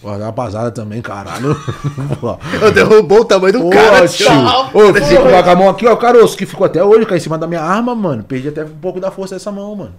Pô, 0.00 0.16
na 0.18 0.32
pasada 0.32 0.70
também, 0.72 1.00
caralho. 1.00 1.54
Pô, 2.20 2.36
Eu 2.60 2.72
derrubou 2.72 3.20
o 3.20 3.24
tamanho 3.24 3.52
do 3.52 3.66
Ô, 3.68 3.70
cara, 3.70 4.08
tio. 4.08 4.26
tio. 4.26 4.36
Ô, 4.88 4.90
deixei 4.92 5.16
com 5.16 5.28
a 5.50 5.54
mão 5.54 5.68
aqui, 5.68 5.86
ó, 5.86 5.92
o 5.92 5.96
caroço 5.96 6.36
que 6.36 6.44
ficou 6.44 6.66
até 6.66 6.82
hoje, 6.82 7.04
cara, 7.04 7.16
em 7.16 7.20
cima 7.20 7.38
da 7.38 7.46
minha 7.46 7.60
arma, 7.62 7.94
mano. 7.94 8.24
Perdi 8.24 8.48
até 8.48 8.64
um 8.64 8.68
pouco 8.68 8.98
da 8.98 9.12
força 9.12 9.36
dessa 9.36 9.52
mão, 9.52 9.76
mano. 9.76 9.94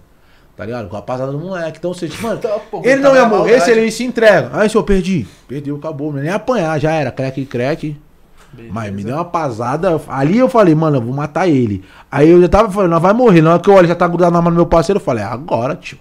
Tá 0.57 0.65
ligado? 0.65 0.89
Com 0.89 0.97
a 0.97 1.01
pasada 1.01 1.31
do 1.31 1.39
moleque. 1.39 1.77
Então, 1.79 1.93
você, 1.93 2.09
mano, 2.21 2.37
Tá, 2.37 2.49
pô, 2.69 2.81
ele 2.83 3.01
tá 3.01 3.07
não 3.09 3.15
ia 3.15 3.25
morrer 3.25 3.51
maldade. 3.53 3.63
se 3.63 3.71
ele 3.71 3.89
se 3.91 4.03
entrega. 4.03 4.49
Aí, 4.53 4.69
senhor, 4.69 4.83
perdi. 4.83 5.25
Perdeu, 5.47 5.77
acabou. 5.77 6.11
Não 6.11 6.17
ia 6.19 6.23
nem 6.25 6.33
apanhar, 6.33 6.77
já 6.79 6.91
era. 6.91 7.09
Crack, 7.09 7.43
crack. 7.45 7.99
Beleza. 8.53 8.73
Mas 8.73 8.93
me 8.93 9.03
deu 9.03 9.15
uma 9.15 9.25
pasada. 9.25 9.99
Ali 10.07 10.37
eu 10.37 10.47
falei, 10.47 10.75
mano, 10.75 10.97
eu 10.97 11.01
vou 11.01 11.13
matar 11.13 11.47
ele. 11.47 11.83
Aí 12.11 12.29
eu 12.29 12.39
já 12.41 12.47
tava 12.47 12.71
falando, 12.71 12.91
não 12.91 12.99
vai 12.99 13.13
morrer. 13.13 13.41
Na 13.41 13.53
hora 13.53 13.59
que 13.61 13.69
eu 13.69 13.73
olho, 13.73 13.87
já 13.87 13.95
tá 13.95 14.07
grudado 14.07 14.31
na 14.33 14.41
mão 14.41 14.51
do 14.51 14.55
meu 14.55 14.65
parceiro, 14.65 14.99
eu 14.99 15.03
falei, 15.03 15.23
é 15.23 15.27
agora, 15.27 15.75
tio. 15.75 15.97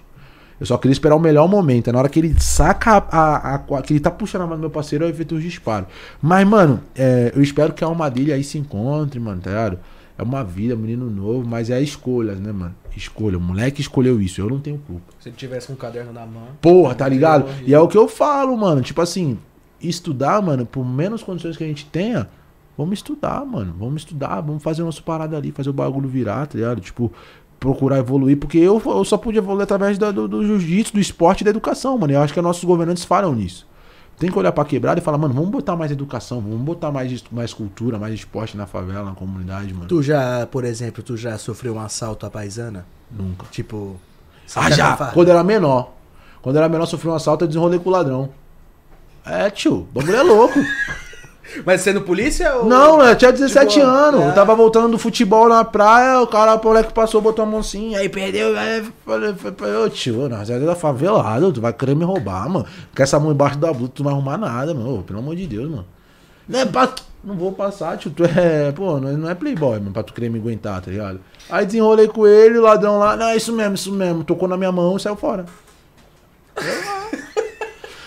Eu 0.61 0.67
só 0.67 0.77
queria 0.79 0.93
esperar 0.93 1.17
o 1.17 1.19
melhor 1.19 1.49
momento. 1.49 1.91
Na 1.91 1.99
hora 1.99 2.09
que 2.09 2.21
ele 2.21 2.37
saca 2.39 2.93
a, 3.11 3.17
a, 3.19 3.55
a- 3.57 3.83
que 3.83 3.93
ele 3.95 4.01
tá 4.01 4.11
puxando 4.13 4.43
a 4.43 4.47
mão 4.47 4.57
do 4.57 4.61
meu 4.61 4.71
parceiro, 4.71 5.05
eu 5.05 5.09
efetuo 5.09 5.39
os 5.39 5.43
disparos. 5.43 5.89
Mas, 6.21 6.47
mano, 6.47 6.81
é, 6.95 7.33
eu 7.35 7.43
espero 7.43 7.73
que 7.73 7.83
a 7.83 7.87
alma 7.89 8.09
dele 8.09 8.33
aí 8.33 8.45
se 8.45 8.59
encontre, 8.59 9.19
mano, 9.19 9.41
tá 9.41 9.51
ligado? 9.51 9.79
É 10.17 10.23
uma 10.23 10.45
vida, 10.45 10.77
menino 10.77 11.11
novo, 11.11 11.45
mas 11.49 11.69
é 11.71 11.81
escolhas, 11.81 12.39
né, 12.39 12.53
mano? 12.53 12.75
Escolha. 12.97 13.39
O 13.39 13.41
moleque 13.41 13.81
escolheu 13.81 14.21
isso, 14.21 14.41
eu 14.41 14.49
não 14.49 14.61
tenho 14.61 14.79
culpa. 14.87 15.03
Se 15.19 15.31
ele 15.31 15.37
tivesse 15.37 15.73
um 15.73 15.75
caderno 15.75 16.13
na 16.13 16.25
mão. 16.27 16.43
Porra, 16.61 16.95
tá 16.95 17.09
ligado? 17.09 17.47
E 17.67 17.75
é 17.75 17.81
o 17.81 17.89
que 17.89 17.97
eu 17.99 18.07
falo, 18.07 18.57
mano. 18.57 18.83
Tipo 18.83 19.01
assim, 19.01 19.39
estudar, 19.81 20.41
mano, 20.43 20.65
por 20.65 20.85
menos 20.85 21.23
condições 21.25 21.57
que 21.57 21.65
a 21.65 21.67
gente 21.67 21.87
tenha, 21.87 22.29
vamos 22.77 22.95
estudar, 22.99 23.45
mano. 23.45 23.75
Vamos 23.79 24.03
estudar, 24.03 24.41
vamos 24.41 24.63
fazer 24.63 24.83
nossa 24.83 25.03
parada 25.03 25.37
ali, 25.37 25.53
fazer 25.53 25.71
o 25.71 25.73
bagulho 25.73 26.09
virar, 26.09 26.47
tá 26.47 26.57
ligado? 26.59 26.81
Tipo, 26.81 27.13
procurar 27.61 27.99
evoluir, 27.99 28.37
porque 28.39 28.59
eu, 28.59 28.81
eu 28.85 29.05
só 29.05 29.17
pude 29.17 29.39
evoluir 29.39 29.63
através 29.65 29.97
da- 29.99 30.11
do, 30.11 30.27
do 30.27 30.45
jiu-jitsu, 30.45 30.95
do 30.95 31.01
esporte 31.01 31.43
e 31.43 31.45
da 31.45 31.51
educação, 31.51 31.97
mano. 31.97 32.13
Eu 32.13 32.21
acho 32.21 32.35
que 32.35 32.41
nossos 32.41 32.65
governantes 32.65 33.05
falham 33.05 33.35
nisso. 33.35 33.67
Tem 34.19 34.31
que 34.31 34.39
olhar 34.39 34.53
pra 34.53 34.65
quebrada 34.65 35.01
e 35.01 35.03
falar, 35.03 35.17
mano, 35.19 35.33
vamos 35.35 35.51
botar 35.51 35.75
mais 35.75 35.91
educação, 35.91 36.41
vamos 36.41 36.61
botar 36.61 36.93
mais, 36.93 37.25
mais 37.33 37.53
cultura, 37.55 37.99
mais 37.99 38.15
esporte 38.15 38.57
na 38.57 38.67
favela, 38.67 39.05
na 39.07 39.15
comunidade, 39.15 39.73
mano. 39.75 39.87
Tu 39.89 40.03
já, 40.03 40.47
por 40.51 40.65
exemplo, 40.65 41.03
tu 41.03 41.17
já 41.17 41.37
sofreu 41.39 41.75
um 41.75 41.81
assalto 41.81 42.27
à 42.27 42.31
paisana? 42.31 42.85
Nunca. 43.11 43.47
Tipo. 43.51 43.97
Ah, 44.55 44.71
já! 44.71 44.97
Quando 45.13 45.29
eu 45.29 45.35
era 45.35 45.43
menor. 45.43 45.93
Quando 46.43 46.57
eu 46.57 46.63
era 46.63 46.69
menor, 46.69 46.87
sofri 46.87 47.09
um 47.09 47.15
assalto 47.15 47.45
e 47.45 47.49
desenrolei 47.49 47.79
com 47.79 47.89
o 47.89 47.93
ladrão. 47.93 48.29
É, 49.25 49.49
tio, 49.51 49.75
o 49.75 49.89
bagulho 49.95 50.17
é 50.17 50.23
louco. 50.23 50.59
Mas 51.65 51.81
sendo 51.83 52.01
polícia 52.03 52.55
ou. 52.57 52.65
Não, 52.67 53.03
eu 53.03 53.17
tinha 53.17 53.33
17 53.33 53.75
Tipo, 53.75 53.87
anos. 53.87 54.21
é. 54.21 54.29
Eu 54.29 54.35
tava 54.35 54.55
voltando 54.55 54.91
do 54.93 54.99
futebol 54.99 55.49
na 55.49 55.65
praia, 55.65 56.21
o 56.21 56.27
cara, 56.27 56.55
o 56.55 56.65
moleque 56.65 56.93
passou, 56.93 57.21
botou 57.21 57.45
a 57.45 57.47
mão 57.47 57.61
assim, 57.61 57.95
aí 57.95 58.09
perdeu, 58.09 58.57
aí 58.59 58.85
falei, 59.05 59.35
falei, 59.35 59.77
ô 59.77 59.89
tio, 59.91 60.29
nós 60.29 60.49
é 60.51 60.59
da 60.59 60.75
favelada, 60.75 61.53
tu 61.53 61.61
vai 61.61 61.73
querer 61.73 61.95
me 61.95 62.05
roubar, 62.05 62.49
mano. 62.49 62.67
Com 62.97 63.03
essa 63.03 63.19
mão 63.21 63.33
embaixo 63.33 63.59
da 63.59 63.73
blusa, 63.73 63.93
tu 63.95 64.03
não 64.03 64.11
vai 64.11 64.19
arrumar 64.19 64.39
nada, 64.39 64.75
mano. 64.75 65.03
Pelo 65.03 65.19
amor 65.19 65.37
de 65.37 65.47
Deus, 65.47 65.69
mano. 65.71 65.87
Não 66.49 66.59
é 66.61 66.65
pra... 66.67 66.89
Não 67.25 67.37
vou 67.37 67.53
passar, 67.53 67.97
tio. 67.99 68.11
Tu 68.11 68.25
é. 68.25 68.73
Pô, 68.73 68.99
não 68.99 69.09
é, 69.09 69.13
não 69.13 69.31
é 69.31 69.35
playboy, 69.35 69.79
mano, 69.79 69.93
pra 69.93 70.03
tu 70.03 70.13
querer 70.13 70.29
me 70.29 70.41
aguentar, 70.41 70.81
tá 70.81 70.91
ligado? 70.91 71.21
Aí 71.49 71.65
desenrolei 71.65 72.09
com 72.09 72.27
ele, 72.27 72.59
o 72.59 72.63
ladrão 72.63 72.99
lá, 72.99 73.17
não, 73.17 73.27
é 73.27 73.37
isso 73.37 73.53
mesmo, 73.53 73.75
isso 73.77 73.93
mesmo. 73.93 74.25
Tocou 74.25 74.49
na 74.49 74.57
minha 74.57 74.73
mão 74.73 74.97
e 74.97 75.01
saiu 75.01 75.15
fora. 75.15 75.45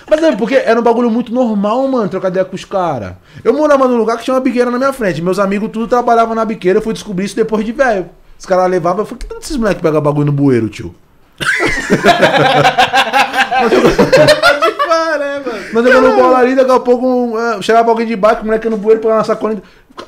Mas 0.07 0.21
é 0.21 0.35
porque 0.35 0.55
era 0.55 0.79
um 0.79 0.83
bagulho 0.83 1.09
muito 1.09 1.33
normal, 1.33 1.87
mano, 1.87 2.07
trocar 2.09 2.27
ideia 2.29 2.45
com 2.45 2.55
os 2.55 2.63
caras. 2.63 3.13
Eu 3.43 3.53
morava 3.53 3.87
num 3.87 3.97
lugar 3.97 4.17
que 4.17 4.23
tinha 4.23 4.33
uma 4.33 4.39
biqueira 4.39 4.69
na 4.69 4.77
minha 4.77 4.93
frente. 4.93 5.21
Meus 5.21 5.39
amigos 5.39 5.69
tudo 5.71 5.87
trabalhavam 5.87 6.35
na 6.35 6.45
biqueira, 6.45 6.79
eu 6.79 6.83
fui 6.83 6.93
descobrir 6.93 7.25
isso 7.25 7.35
depois 7.35 7.65
de 7.65 7.71
velho. 7.71 8.09
Os 8.37 8.45
caras 8.45 8.69
levavam, 8.69 9.01
eu 9.01 9.05
falei, 9.05 9.19
que 9.19 9.25
tanto 9.25 9.41
esses 9.41 9.57
moleques 9.57 9.81
pegam 9.81 10.01
bagulho 10.01 10.27
no 10.27 10.31
bueiro, 10.31 10.69
tio? 10.69 10.93
Nós 15.73 15.83
jogando 15.85 16.15
bola 16.15 16.37
ali, 16.37 16.55
daqui 16.55 16.71
a 16.71 16.79
pouco 16.79 17.37
é, 17.39 17.61
chegava 17.61 17.89
alguém 17.89 18.05
de 18.05 18.15
bike, 18.15 18.43
o 18.43 18.45
moleque 18.45 18.69
no 18.69 18.77
bueiro, 18.77 19.01
pegava 19.01 19.19
na 19.19 19.25
sacola. 19.25 19.61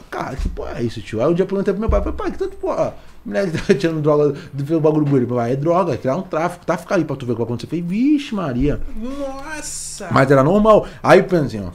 Cara, 0.09 0.35
que 0.35 0.49
porra 0.49 0.75
é 0.77 0.83
isso, 0.83 1.01
tio? 1.01 1.21
Aí 1.21 1.27
um 1.27 1.33
dia 1.33 1.43
eu 1.43 1.47
perguntei 1.47 1.73
pro 1.73 1.81
meu 1.81 1.89
pai, 1.89 2.01
pai, 2.11 2.31
que 2.31 2.37
tanto 2.37 2.55
porra? 2.57 2.93
O 3.25 3.29
moleque 3.29 3.57
tá 3.65 3.73
tirando 3.73 4.01
droga 4.01 4.33
do 4.53 4.79
bagulho. 4.79 5.07
Meu 5.07 5.27
pai, 5.27 5.53
é 5.53 5.55
droga, 5.55 5.93
é 5.93 5.97
criar 5.97 6.15
um 6.15 6.21
tráfico, 6.21 6.65
tá 6.65 6.77
ficar 6.77 6.95
aí 6.95 7.03
pra 7.05 7.15
tu 7.15 7.25
ver 7.25 7.33
o 7.33 7.35
que 7.35 7.41
vai 7.41 7.45
acontecer. 7.47 7.65
Eu 7.65 7.69
falei, 7.69 7.83
vixe, 7.83 8.33
Maria. 8.35 8.79
Nossa! 8.95 10.07
Mas 10.11 10.29
era 10.31 10.43
normal. 10.43 10.87
Aí, 11.01 11.21
pensa 11.23 11.45
assim, 11.45 11.61
ó. 11.65 11.69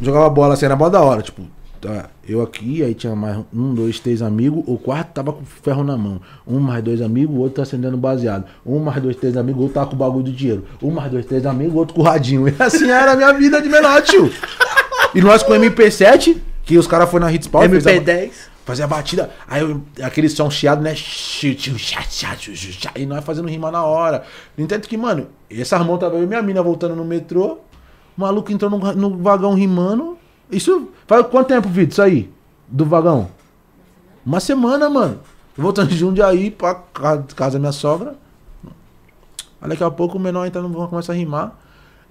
Jogava 0.00 0.28
bola 0.28 0.54
assim, 0.54 0.66
era 0.66 0.76
bola 0.76 0.90
da 0.90 1.00
hora. 1.00 1.22
Tipo, 1.22 1.42
tá, 1.80 2.06
eu 2.28 2.42
aqui, 2.42 2.82
aí 2.82 2.94
tinha 2.94 3.14
mais 3.16 3.38
um, 3.54 3.74
dois, 3.74 3.98
três 3.98 4.20
amigos. 4.22 4.62
O 4.66 4.76
quarto 4.78 5.08
tava 5.12 5.32
com 5.32 5.44
ferro 5.44 5.82
na 5.84 5.96
mão. 5.96 6.20
Um 6.46 6.58
mais 6.60 6.82
dois 6.82 7.00
amigos, 7.00 7.34
o 7.34 7.38
outro 7.40 7.56
tá 7.56 7.62
acendendo 7.62 7.96
baseado. 7.96 8.44
Um 8.64 8.78
mais 8.78 9.02
dois, 9.02 9.16
três 9.16 9.36
amigos, 9.36 9.60
o 9.60 9.62
outro 9.64 9.74
tava 9.74 9.86
com 9.88 9.94
o 9.96 9.98
bagulho 9.98 10.24
do 10.24 10.32
dinheiro. 10.32 10.64
Um 10.82 10.90
mais 10.90 11.10
dois, 11.10 11.24
três 11.24 11.46
amigos, 11.46 11.74
o 11.74 11.78
outro 11.78 11.94
com 11.94 12.02
o 12.02 12.04
radinho. 12.04 12.46
E 12.48 12.54
assim 12.62 12.90
era 12.90 13.12
a 13.12 13.16
minha 13.16 13.32
vida 13.32 13.60
de 13.62 13.68
menor, 13.68 14.02
tio. 14.02 14.30
E 15.14 15.20
nós 15.20 15.42
com 15.42 15.52
MP7, 15.54 16.36
que 16.64 16.76
os 16.76 16.86
caras 16.86 17.08
foram 17.10 17.26
na 17.26 17.32
Hits 17.32 17.48
Power, 17.48 17.68
fez 17.70 17.86
a- 17.86 17.90
MP10. 17.92 18.30
Fazia 18.66 18.84
a 18.84 18.88
batida, 18.88 19.30
aí 19.46 19.62
eu- 19.62 19.80
aquele 20.02 20.28
som 20.28 20.50
chiado, 20.50 20.82
né? 20.82 20.92
E 22.96 23.06
nós 23.06 23.24
fazendo 23.24 23.48
rima 23.48 23.70
na 23.70 23.84
hora. 23.84 24.24
No 24.58 24.64
entanto 24.64 24.88
que, 24.88 24.96
mano, 24.96 25.28
essa 25.48 25.78
mão 25.82 25.96
tava 25.96 26.16
eu 26.16 26.24
e 26.24 26.26
minha 26.26 26.42
mina 26.42 26.60
voltando 26.62 26.96
no 26.96 27.04
metrô. 27.04 27.58
O 28.18 28.20
maluco 28.20 28.50
entrou 28.50 28.68
no, 28.70 28.78
no 28.94 29.18
vagão 29.18 29.54
rimando. 29.54 30.18
Isso 30.50 30.88
faz 31.06 31.24
quanto 31.28 31.46
tempo, 31.48 31.68
Vitor, 31.68 31.92
isso 31.92 32.02
aí? 32.02 32.30
Do 32.66 32.84
vagão? 32.84 33.28
Uma 34.24 34.40
semana, 34.40 34.90
mano. 34.90 35.20
Voltando 35.56 35.88
de 35.88 35.96
Jundiaí 35.96 36.50
pra 36.50 36.74
ca- 36.74 37.22
casa 37.36 37.52
da 37.54 37.60
minha 37.60 37.72
sogra. 37.72 38.16
Aí 39.60 39.68
daqui 39.68 39.84
a 39.84 39.90
pouco 39.90 40.18
o 40.18 40.20
menor 40.20 40.44
entra 40.44 40.60
no 40.60 40.68
vagão 40.70 40.88
começa 40.88 41.12
a 41.12 41.14
rimar. 41.14 41.56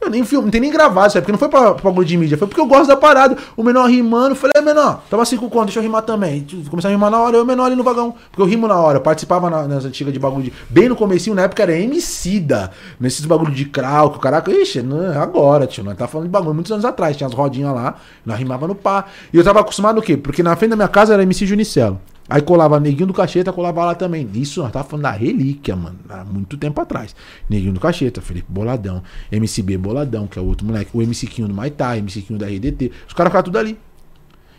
Eu 0.06 0.12
nem 0.12 0.24
filme, 0.24 0.46
não 0.46 0.52
tem 0.52 0.62
nem 0.62 0.72
gravado 0.72 1.08
aí, 1.16 1.22
porque 1.22 1.32
não 1.32 1.40
foi 1.40 1.50
pra, 1.50 1.74
pra 1.74 1.90
bagulho 1.90 2.06
de 2.08 2.16
mídia, 2.16 2.38
foi 2.38 2.48
porque 2.48 2.62
eu 2.62 2.66
gosto 2.68 2.88
da 2.88 2.96
parada. 2.96 3.36
O 3.58 3.64
menor 3.64 3.90
rimando, 3.90 4.36
falei, 4.36 4.54
"É, 4.56 4.62
menor, 4.62 5.02
tava 5.10 5.26
cinco 5.26 5.50
conto, 5.50 5.66
deixa 5.66 5.80
eu 5.80 5.84
rimar 5.84 6.04
também. 6.04 6.46
Começar 6.70 6.90
a 6.90 6.92
rimar 6.92 7.10
na 7.10 7.20
hora, 7.20 7.38
eu 7.38 7.46
menor 7.46 7.66
ali 7.66 7.76
no 7.76 7.84
vagão. 7.84 8.14
Porque 8.30 8.42
eu 8.42 8.46
rimo 8.46 8.68
na 8.68 8.76
hora, 8.80 8.98
eu 9.00 9.02
participava 9.02 9.50
na- 9.50 9.68
nas 9.68 9.84
antigas 9.84 10.14
de 10.14 10.20
bagulho 10.20 10.44
de. 10.44 10.54
Bem 10.70 10.88
no 10.90 10.96
comecinho, 10.96 11.36
na 11.36 11.42
época 11.44 11.64
era 11.64 11.76
Emicida. 11.76 12.72
Nesses 13.00 13.26
bagulho 13.26 13.52
de 13.52 13.66
crau, 13.66 14.12
que 14.12 14.18
o 14.18 14.20
caraca, 14.22 14.52
ixi, 14.52 14.82
não 14.82 15.12
é 15.12 15.18
agora, 15.18 15.66
tio. 15.66 15.84
Nós 15.84 15.98
tá 15.98 16.08
falando 16.08 16.28
de 16.28 16.32
bagulho 16.32 16.54
muitos 16.54 16.72
anos 16.72 16.86
atrás, 16.86 17.18
tinha 17.18 17.28
as 17.28 17.34
rodinhas 17.34 17.74
lá, 17.74 17.96
nós 18.26 18.38
rimava 18.38 18.68
no 18.68 18.76
pá. 18.76 19.06
E 19.34 19.38
eu 19.38 19.44
tava 19.44 19.60
acostumado 19.62 19.98
o 20.00 20.02
quê? 20.02 20.16
Porque 20.16 20.44
na 20.44 20.56
frente 20.56 20.70
da 20.72 20.76
minha 20.76 20.88
casa 20.88 21.14
era 21.14 21.24
MC 21.24 21.46
Junicelo. 21.46 22.00
Aí 22.28 22.42
colava 22.42 22.80
Neguinho 22.80 23.08
do 23.08 23.14
Cacheta, 23.14 23.54
colava 23.54 23.86
lá 23.86 23.96
também. 23.96 24.28
Isso 24.34 24.62
nós 24.62 24.72
tava 24.72 24.88
falando 24.88 25.04
da 25.04 25.12
relíquia, 25.12 25.76
mano. 25.76 26.00
Há 26.10 26.24
muito 26.26 26.58
tempo 26.58 26.82
atrás. 26.82 27.16
Neguinho 27.48 27.74
do 27.74 27.80
Cacheta, 27.80 28.20
Felipe 28.22 28.52
Boladão, 28.52 29.04
MCB 29.32 29.78
Boladão, 29.78 30.26
que 30.26 30.40
é 30.40 30.42
o 30.42 30.46
outro 30.46 30.66
moleque. 30.66 30.90
O 30.94 31.02
MC 31.02 31.28
Quinho 31.28 31.48
do 31.48 31.54
Maitá, 31.54 31.98
MC 31.98 32.22
Quinho 32.22 32.40
da 32.40 32.48
RDT. 32.48 32.92
Os 33.08 33.14
caras 33.14 33.32
ficavam 33.32 33.44
tudo 33.44 33.60
ali. 33.60 33.78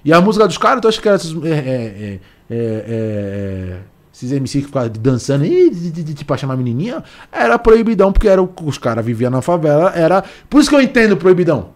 E 0.05 0.13
a 0.13 0.21
música 0.21 0.47
dos 0.47 0.57
caras, 0.57 0.81
tu 0.81 0.87
acha 0.87 1.03
que 1.03 1.09
era 1.09 1.17
esses. 1.17 1.35
É, 1.45 1.49
é, 1.49 1.53
é, 1.53 2.21
é, 2.49 2.85
é, 2.89 3.79
esses 4.15 4.31
MC 4.31 4.61
que 4.61 4.67
ficavam 4.67 4.89
dançando, 5.01 5.45
tipo, 5.45 6.25
pra 6.25 6.37
chamar 6.37 6.57
menininha, 6.57 7.03
era 7.31 7.59
proibidão, 7.59 8.13
porque 8.13 8.29
era 8.29 8.41
os 8.41 8.79
caras 8.79 9.05
viviam 9.05 9.31
na 9.31 9.43
favela, 9.43 9.93
era. 9.95 10.23
Por 10.49 10.61
isso 10.61 10.71
que 10.71 10.77
eu 10.77 10.81
entendo 10.81 11.17
proibidão. 11.17 11.76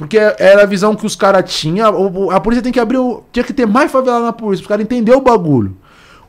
Porque 0.00 0.16
era 0.16 0.62
a 0.62 0.66
visão 0.66 0.96
que 0.96 1.04
os 1.04 1.14
caras 1.14 1.52
tinham. 1.52 2.30
A 2.30 2.40
polícia 2.40 2.62
tem 2.62 2.72
que 2.72 2.80
abrir. 2.80 2.96
O, 2.96 3.22
tinha 3.30 3.44
que 3.44 3.52
ter 3.52 3.66
mais 3.66 3.92
favela 3.92 4.20
na 4.20 4.32
polícia, 4.32 4.62
os 4.62 4.66
caras 4.66 4.82
entenderem 4.82 5.20
o 5.20 5.22
bagulho. 5.22 5.76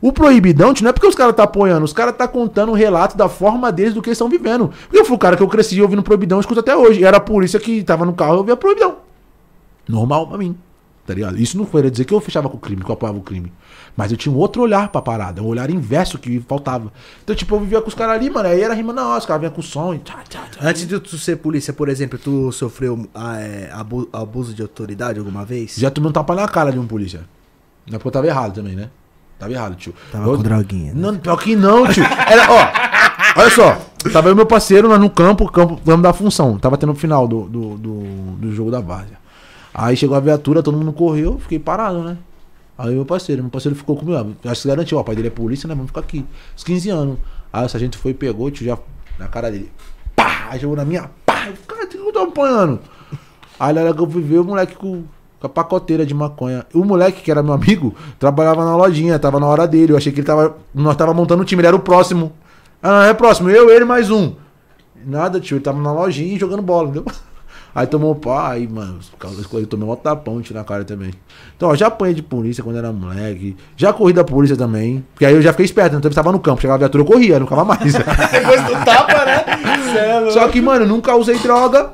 O 0.01 0.11
proibidão 0.11 0.73
não 0.81 0.89
é 0.89 0.91
porque 0.91 1.07
os 1.07 1.15
caras 1.15 1.33
tá 1.33 1.43
apoiando, 1.43 1.85
os 1.85 1.93
caras 1.93 2.17
tá 2.17 2.27
contando 2.27 2.73
um 2.73 2.75
relato 2.75 3.15
da 3.15 3.29
forma 3.29 3.71
deles 3.71 3.93
do 3.93 4.01
que 4.01 4.09
eles 4.09 4.17
estão 4.17 4.27
vivendo. 4.27 4.71
Eu 4.91 5.05
fui 5.05 5.15
o 5.15 5.17
cara 5.17 5.37
que 5.37 5.43
eu 5.43 5.47
cresci 5.47 5.81
ouvindo 5.81 6.03
proibidão, 6.03 6.41
escuto 6.41 6.59
até 6.59 6.75
hoje. 6.75 6.99
E 6.99 7.05
era 7.05 7.15
a 7.15 7.21
polícia 7.21 7.61
que 7.61 7.81
tava 7.81 8.03
no 8.03 8.11
carro 8.11 8.31
e 8.31 8.35
eu 8.35 8.39
ouvia 8.39 8.57
proibidão. 8.57 8.97
Normal 9.87 10.27
pra 10.27 10.37
mim. 10.37 10.57
Tá 11.11 11.15
ligado? 11.15 11.37
Isso 11.37 11.57
não 11.57 11.65
foi 11.65 11.89
dizer 11.91 12.05
que 12.05 12.13
eu 12.13 12.21
fechava 12.21 12.47
com 12.47 12.55
o 12.55 12.59
crime, 12.59 12.81
que 12.85 12.89
eu 12.89 12.93
apoiava 12.93 13.17
o 13.17 13.21
crime. 13.21 13.51
Mas 13.97 14.11
eu 14.11 14.17
tinha 14.17 14.33
um 14.33 14.37
outro 14.37 14.61
olhar 14.61 14.87
pra 14.87 15.01
parada, 15.01 15.43
um 15.43 15.45
olhar 15.47 15.69
inverso 15.69 16.17
que 16.17 16.39
faltava. 16.47 16.89
Então, 17.21 17.35
tipo, 17.35 17.53
eu 17.53 17.59
vivia 17.59 17.81
com 17.81 17.89
os 17.89 17.93
caras 17.93 18.15
ali, 18.15 18.29
mano, 18.29 18.47
aí 18.47 18.61
era 18.61 18.73
rima 18.73 18.93
na 18.93 19.05
hora, 19.09 19.19
os 19.19 19.25
caras 19.25 19.41
vinham 19.41 19.53
com 19.53 19.61
som 19.61 19.93
e 19.93 19.99
tchá, 19.99 20.19
tchá, 20.29 20.39
tchá. 20.49 20.59
Antes 20.61 20.87
de 20.87 20.97
tu 21.01 21.17
ser 21.17 21.35
polícia, 21.35 21.73
por 21.73 21.89
exemplo, 21.89 22.17
tu 22.17 22.49
sofreu 22.53 23.05
ah, 23.13 23.37
é, 23.41 23.69
abu- 23.73 24.07
abuso 24.13 24.53
de 24.53 24.61
autoridade 24.61 25.19
alguma 25.19 25.43
vez? 25.43 25.75
Já 25.75 25.91
tomei 25.91 26.09
um 26.09 26.13
tapa 26.13 26.33
na 26.33 26.47
cara 26.47 26.71
de 26.71 26.79
um 26.79 26.87
polícia. 26.87 27.19
Não 27.85 27.95
é 27.95 27.99
porque 27.99 28.07
eu 28.07 28.11
tava 28.13 28.27
errado 28.27 28.53
também, 28.53 28.73
né? 28.77 28.89
Tava 29.37 29.51
errado, 29.51 29.75
tio. 29.75 29.93
Tava 30.11 30.25
Eu- 30.29 30.37
com 30.37 30.43
droguinha. 30.43 30.93
né? 30.93 31.01
Não, 31.01 31.17
pior 31.17 31.35
que 31.35 31.53
não, 31.57 31.85
tio. 31.91 32.03
Era, 32.05 32.49
ó, 32.49 33.41
olha 33.41 33.49
só. 33.49 33.77
Tava 34.13 34.29
eu 34.29 34.31
e 34.31 34.35
meu 34.35 34.45
parceiro 34.45 34.87
lá 34.87 34.97
no 34.97 35.09
campo, 35.09 35.51
campo, 35.51 35.77
campo 35.85 36.01
da 36.01 36.13
função. 36.13 36.57
Tava 36.57 36.77
tendo 36.77 36.93
o 36.93 36.95
final 36.95 37.27
do, 37.27 37.43
do, 37.49 37.77
do, 37.77 38.01
do 38.37 38.55
jogo 38.55 38.71
da 38.71 38.79
várzea. 38.79 39.19
Aí 39.73 39.95
chegou 39.95 40.15
a 40.15 40.19
viatura, 40.19 40.61
todo 40.61 40.77
mundo 40.77 40.91
correu, 40.91 41.39
fiquei 41.39 41.59
parado, 41.59 42.03
né? 42.03 42.17
Aí 42.77 42.93
meu 42.93 43.05
parceiro, 43.05 43.41
meu 43.43 43.51
parceiro 43.51 43.75
ficou 43.77 43.95
comigo. 43.95 44.35
Acho 44.45 44.63
que 44.63 44.67
garantiu, 44.67 44.97
ó, 44.97 45.03
pai 45.03 45.15
dele 45.15 45.27
é 45.27 45.31
polícia, 45.31 45.67
né? 45.67 45.75
Vamos 45.75 45.89
ficar 45.89 46.01
aqui. 46.01 46.25
Uns 46.55 46.63
15 46.63 46.89
anos. 46.89 47.17
Aí 47.53 47.65
o 47.65 47.69
sargento 47.69 47.97
foi 47.97 48.13
pegou, 48.13 48.49
tio, 48.49 48.65
já 48.65 48.77
na 49.19 49.27
cara 49.27 49.51
dele. 49.51 49.71
Pá! 50.15 50.47
Aí 50.49 50.59
jogou 50.59 50.75
na 50.75 50.85
minha, 50.85 51.09
pá! 51.25 51.47
Cara, 51.67 51.85
o 51.85 51.87
que 51.87 51.97
eu 51.97 52.11
tô 52.11 52.19
apanhando? 52.19 52.79
Aí 53.59 53.73
na 53.73 53.81
hora 53.81 53.93
que 53.93 54.01
eu 54.01 54.09
fui 54.09 54.21
ver 54.21 54.39
o 54.39 54.43
moleque 54.43 54.75
com, 54.75 55.03
com 55.39 55.47
a 55.47 55.49
pacoteira 55.49 56.05
de 56.05 56.13
maconha. 56.13 56.65
O 56.73 56.83
moleque, 56.83 57.21
que 57.21 57.29
era 57.29 57.43
meu 57.43 57.53
amigo, 57.53 57.95
trabalhava 58.17 58.65
na 58.65 58.75
lojinha, 58.75 59.19
tava 59.19 59.39
na 59.39 59.45
hora 59.45 59.67
dele. 59.67 59.93
Eu 59.93 59.97
achei 59.97 60.11
que 60.11 60.19
ele 60.19 60.27
tava. 60.27 60.57
Nós 60.73 60.95
tava 60.95 61.13
montando 61.13 61.43
o 61.43 61.45
time, 61.45 61.61
ele 61.61 61.67
era 61.67 61.75
o 61.75 61.79
próximo. 61.79 62.31
Ah, 62.81 63.05
é 63.05 63.13
próximo, 63.13 63.49
eu, 63.49 63.69
ele 63.69 63.85
mais 63.85 64.09
um. 64.09 64.33
Nada, 65.05 65.39
tio, 65.39 65.57
ele 65.57 65.63
tava 65.63 65.79
na 65.79 65.91
lojinha 65.91 66.39
jogando 66.39 66.63
bola, 66.63 66.89
entendeu? 66.89 67.05
Aí 67.73 67.87
tomou 67.87 68.13
pá, 68.15 68.51
aí, 68.51 68.67
mano, 68.67 68.97
os 68.99 69.09
caras- 69.17 69.37
eu 69.53 69.67
tomei 69.67 69.87
um 69.87 69.95
tapão 69.95 70.41
na 70.51 70.63
cara 70.63 70.83
também. 70.83 71.11
Então, 71.55 71.69
ó, 71.69 71.75
já 71.75 71.87
apanhei 71.87 72.13
de 72.13 72.21
polícia 72.21 72.61
quando 72.63 72.77
era 72.77 72.91
moleque. 72.91 73.55
Já 73.77 73.93
corri 73.93 74.11
da 74.11 74.23
polícia 74.25 74.57
também. 74.57 75.05
Porque 75.13 75.25
aí 75.25 75.33
eu 75.33 75.41
já 75.41 75.51
fiquei 75.53 75.65
esperto, 75.65 75.95
então 75.95 76.07
eu 76.07 76.11
estava 76.11 76.31
no 76.33 76.39
campo. 76.39 76.59
Chegava 76.61 76.75
a 76.75 76.79
viatura, 76.79 77.03
eu 77.03 77.07
corria, 77.07 77.39
não 77.39 77.45
ficava 77.45 77.63
mais. 77.63 77.79
Depois 77.93 78.63
do 78.65 78.85
tapa, 78.85 79.25
né? 79.25 80.19
Louco. 80.19 80.31
Só 80.33 80.47
que, 80.49 80.61
mano, 80.61 80.85
nunca 80.85 81.15
usei 81.15 81.39
droga, 81.39 81.93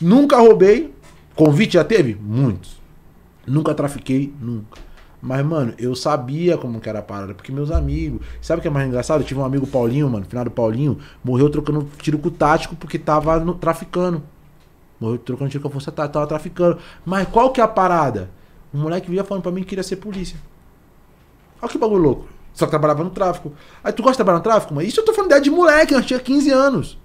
nunca 0.00 0.38
roubei. 0.38 0.94
Convite 1.34 1.74
já 1.74 1.84
teve? 1.84 2.16
Muitos. 2.20 2.76
Nunca 3.46 3.74
trafiquei, 3.74 4.32
nunca. 4.40 4.80
Mas, 5.20 5.44
mano, 5.44 5.74
eu 5.78 5.94
sabia 5.94 6.56
como 6.56 6.80
que 6.80 6.88
era 6.88 7.00
a 7.00 7.02
parada, 7.02 7.34
porque 7.34 7.52
meus 7.52 7.70
amigos. 7.70 8.20
Sabe 8.40 8.60
o 8.60 8.62
que 8.62 8.68
é 8.68 8.70
mais 8.70 8.86
engraçado? 8.86 9.20
Eu 9.20 9.26
tive 9.26 9.40
um 9.40 9.44
amigo 9.44 9.66
Paulinho, 9.66 10.08
mano, 10.08 10.24
final 10.26 10.44
do 10.44 10.50
Paulinho, 10.50 10.98
morreu 11.22 11.50
trocando 11.50 11.86
tiro 12.00 12.18
com 12.18 12.28
o 12.28 12.30
tático 12.30 12.74
porque 12.76 12.98
tava 12.98 13.38
no- 13.40 13.54
traficando. 13.54 14.22
Morreu 15.00 15.18
trocando 15.18 15.50
tiro 15.50 15.62
com 15.62 15.68
a 15.68 15.70
força 15.70 15.92
tática, 15.92 16.14
tava 16.14 16.26
traficando. 16.26 16.78
Mas 17.04 17.28
qual 17.28 17.52
que 17.52 17.60
é 17.60 17.64
a 17.64 17.68
parada? 17.68 18.30
O 18.72 18.78
moleque 18.78 19.10
via 19.10 19.24
falando 19.24 19.42
pra 19.42 19.52
mim 19.52 19.62
que 19.62 19.68
queria 19.68 19.82
ser 19.82 19.96
polícia. 19.96 20.38
Olha 21.60 21.70
que 21.70 21.78
bagulho 21.78 22.02
louco. 22.02 22.28
Só 22.52 22.64
que 22.64 22.70
trabalhava 22.70 23.04
no 23.04 23.10
tráfico. 23.10 23.52
Aí 23.84 23.92
tu 23.92 24.02
gosta 24.02 24.14
de 24.14 24.16
trabalhar 24.16 24.38
no 24.38 24.44
tráfico? 24.44 24.74
Mas 24.74 24.88
isso 24.88 25.00
eu 25.00 25.04
tô 25.04 25.12
falando 25.12 25.32
de 25.34 25.40
de 25.40 25.50
moleque, 25.50 25.94
nós 25.94 26.06
tinha 26.06 26.18
15 26.18 26.50
anos. 26.50 26.98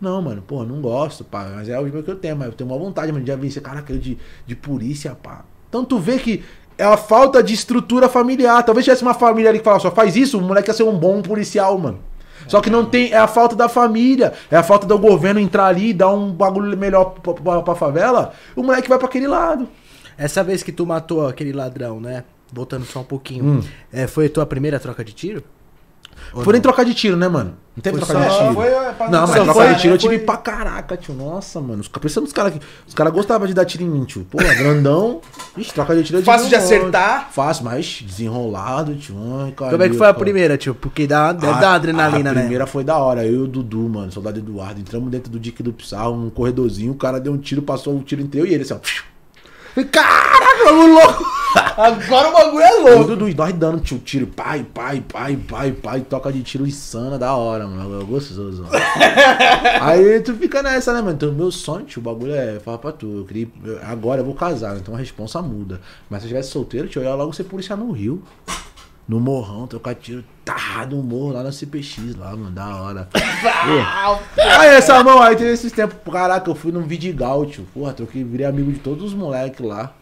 Não, 0.00 0.20
mano, 0.22 0.42
pô, 0.42 0.64
não 0.64 0.80
gosto, 0.80 1.24
pá. 1.24 1.50
Mas 1.54 1.68
é 1.68 1.78
o 1.78 2.02
que 2.02 2.10
eu 2.10 2.16
tenho, 2.16 2.36
mas 2.36 2.48
eu 2.48 2.52
tenho 2.52 2.70
uma 2.70 2.78
vontade, 2.78 3.10
mano, 3.10 3.24
de 3.24 3.36
vencer, 3.36 3.62
caraca, 3.62 3.92
eu 3.92 3.98
de, 3.98 4.18
de 4.46 4.54
polícia, 4.54 5.16
pá. 5.20 5.44
Então 5.68 5.84
tu 5.84 5.98
vê 5.98 6.18
que 6.18 6.44
é 6.78 6.84
a 6.84 6.96
falta 6.96 7.42
de 7.42 7.54
estrutura 7.54 8.08
familiar. 8.08 8.62
Talvez 8.62 8.84
tivesse 8.84 9.02
uma 9.02 9.14
família 9.14 9.50
ali 9.50 9.58
que 9.58 9.64
falasse, 9.64 9.82
só 9.82 9.90
faz 9.90 10.14
isso, 10.14 10.38
o 10.38 10.42
moleque 10.42 10.70
ia 10.70 10.74
ser 10.74 10.84
um 10.84 10.96
bom 10.96 11.22
policial, 11.22 11.76
mano. 11.78 11.98
Só 12.46 12.60
que 12.60 12.70
não 12.70 12.84
tem, 12.84 13.12
é 13.12 13.18
a 13.18 13.26
falta 13.26 13.54
da 13.56 13.68
família, 13.68 14.32
é 14.50 14.56
a 14.56 14.62
falta 14.62 14.86
do 14.86 14.98
governo 14.98 15.40
entrar 15.40 15.66
ali 15.66 15.90
e 15.90 15.94
dar 15.94 16.10
um 16.12 16.32
bagulho 16.32 16.76
melhor 16.76 17.06
pra, 17.22 17.34
pra, 17.34 17.62
pra 17.62 17.74
favela, 17.74 18.32
o 18.54 18.62
moleque 18.62 18.88
vai 18.88 18.98
pra 18.98 19.08
aquele 19.08 19.26
lado. 19.26 19.68
Essa 20.16 20.44
vez 20.44 20.62
que 20.62 20.72
tu 20.72 20.86
matou 20.86 21.26
aquele 21.26 21.52
ladrão, 21.52 22.00
né? 22.00 22.24
Voltando 22.52 22.84
só 22.84 23.00
um 23.00 23.04
pouquinho. 23.04 23.44
Hum. 23.44 23.60
É, 23.92 24.06
foi 24.06 24.26
a 24.26 24.30
tua 24.30 24.46
primeira 24.46 24.78
troca 24.78 25.04
de 25.04 25.12
tiro? 25.12 25.42
Ou 26.32 26.42
Foi 26.42 26.52
nem 26.52 26.58
não? 26.58 26.62
trocar 26.62 26.84
de 26.84 26.94
tiro, 26.94 27.16
né, 27.16 27.28
mano? 27.28 27.54
Não 27.76 27.82
teve 27.82 27.98
Foi 27.98 28.06
trocar 28.06 28.28
de 28.28 28.32
só- 28.34 28.40
tiro. 28.42 28.54
Foi, 28.54 28.66
é, 28.68 28.92
pra 28.92 29.10
Não, 29.10 29.20
mas 29.22 29.30
só 29.30 29.36
trocar 29.44 29.52
foi- 29.54 29.74
de 29.74 29.80
tiro 29.80 29.94
eu 29.94 29.98
tive 29.98 30.16
foi- 30.18 30.24
pra 30.26 30.36
caraca, 30.36 30.96
tio. 30.96 31.12
Nossa, 31.14 31.60
mano. 31.60 31.80
Os, 31.80 31.88
pensando 31.88 32.22
nos 32.24 32.32
caras 32.32 32.52
que. 32.52 32.60
Os 32.86 32.94
caras 32.94 33.12
gostavam 33.12 33.46
de 33.48 33.54
dar 33.54 33.64
tiro 33.64 33.82
em 33.82 33.88
mim, 33.88 34.04
tio. 34.04 34.24
Pô, 34.30 34.38
grandão. 34.38 35.20
Ixi, 35.56 35.74
troca 35.74 35.94
de 35.96 36.04
tiro 36.04 36.18
eu 36.20 36.22
Fácil 36.22 36.44
de 36.48 36.50
tive 36.54 36.62
um 36.62 36.64
monte. 36.66 36.74
acertar. 36.78 37.28
Fácil, 37.32 37.64
mas 37.64 38.00
desenrolado, 38.06 38.94
tio. 38.94 39.16
Ai, 39.44 39.52
Como 39.56 39.82
é 39.82 39.88
que 39.88 39.96
foi 39.96 40.06
a 40.06 40.12
cara. 40.12 40.24
primeira, 40.24 40.56
tio? 40.56 40.74
Porque 40.74 41.06
dá, 41.06 41.32
deve 41.32 41.52
A- 41.52 41.58
dar 41.60 41.74
adrenalina, 41.74 42.30
a 42.30 42.32
né? 42.34 42.40
primeira 42.42 42.66
foi 42.66 42.84
da 42.84 42.96
hora. 42.96 43.24
Eu 43.26 43.32
e 43.34 43.38
o 43.38 43.46
Dudu, 43.48 43.88
mano, 43.88 44.12
soldado 44.12 44.38
Eduardo. 44.38 44.80
Entramos 44.80 45.10
dentro 45.10 45.30
do 45.30 45.40
dique 45.40 45.62
do 45.62 45.72
Pissarro, 45.72 46.16
num 46.16 46.30
corredorzinho. 46.30 46.92
O 46.92 46.96
cara 46.96 47.18
deu 47.18 47.32
um 47.32 47.38
tiro, 47.38 47.60
passou 47.60 47.96
o 47.98 48.02
tiro 48.02 48.22
entre 48.22 48.40
eu 48.40 48.46
e 48.46 48.54
ele, 48.54 48.62
assim, 48.62 48.74
ó. 48.74 48.78
Falei, 49.74 49.90
Caraca, 50.54 50.64
bagulho 50.64 50.94
louco! 50.94 51.24
Agora 51.76 52.28
o 52.28 52.32
bagulho 52.32 52.62
é 52.64 52.74
O 52.74 52.82
louco. 52.82 53.04
Dudu, 53.10 53.28
e 53.28 53.34
nós 53.34 53.52
dando 53.52 53.80
tio, 53.80 53.98
tiro, 53.98 54.26
pai, 54.26 54.64
pai, 54.74 55.02
pai, 55.06 55.36
pai, 55.36 55.72
pai, 55.72 56.00
toca 56.00 56.32
de 56.32 56.42
tiro 56.42 56.66
insana, 56.66 57.16
da 57.18 57.34
hora, 57.34 57.66
mano. 57.66 58.00
É 58.00 58.04
gostoso. 58.04 58.66
Aí 59.80 60.20
tu 60.20 60.34
fica 60.34 60.62
nessa, 60.62 60.92
né, 60.92 61.00
mano? 61.00 61.12
Então, 61.14 61.32
meu 61.32 61.50
sonho, 61.50 61.84
tio, 61.84 62.00
o 62.00 62.02
bagulho 62.04 62.34
é, 62.34 62.58
fala 62.60 62.78
pra 62.78 62.92
tu, 62.92 63.18
eu 63.18 63.24
queria, 63.24 63.48
eu- 63.64 63.78
agora 63.84 64.20
eu 64.20 64.24
vou 64.24 64.34
casar, 64.34 64.76
então 64.76 64.94
a 64.94 64.98
responsa 64.98 65.40
muda. 65.42 65.80
Mas 66.10 66.20
se 66.22 66.26
eu 66.26 66.28
estivesse 66.28 66.50
solteiro, 66.50 66.88
tio, 66.88 67.02
eu 67.02 67.06
ia 67.08 67.14
logo 67.14 67.32
ser 67.32 67.44
policial 67.44 67.78
no 67.78 67.92
Rio. 67.92 68.22
No 69.06 69.20
morrão, 69.20 69.66
trocar 69.66 69.94
tiro, 69.94 70.24
tá, 70.46 70.86
no 70.90 71.02
morro, 71.02 71.32
lá 71.34 71.42
na 71.42 71.52
CPX, 71.52 72.16
lá, 72.16 72.30
mano, 72.30 72.50
da 72.50 72.74
hora. 72.76 73.08
Aí 74.58 74.68
essa 74.76 75.04
mão, 75.04 75.20
aí 75.20 75.36
teve 75.36 75.50
esses 75.52 75.70
tempos, 75.70 75.96
caraca, 76.10 76.50
eu 76.50 76.54
fui 76.54 76.72
num 76.72 76.80
Vidigal, 76.82 77.44
tio, 77.44 77.66
porra, 77.74 77.92
troquei, 77.92 78.24
virei 78.24 78.46
amigo 78.46 78.72
de 78.72 78.78
todos 78.78 79.04
os 79.04 79.12
moleques 79.14 79.60
lá. 79.64 79.92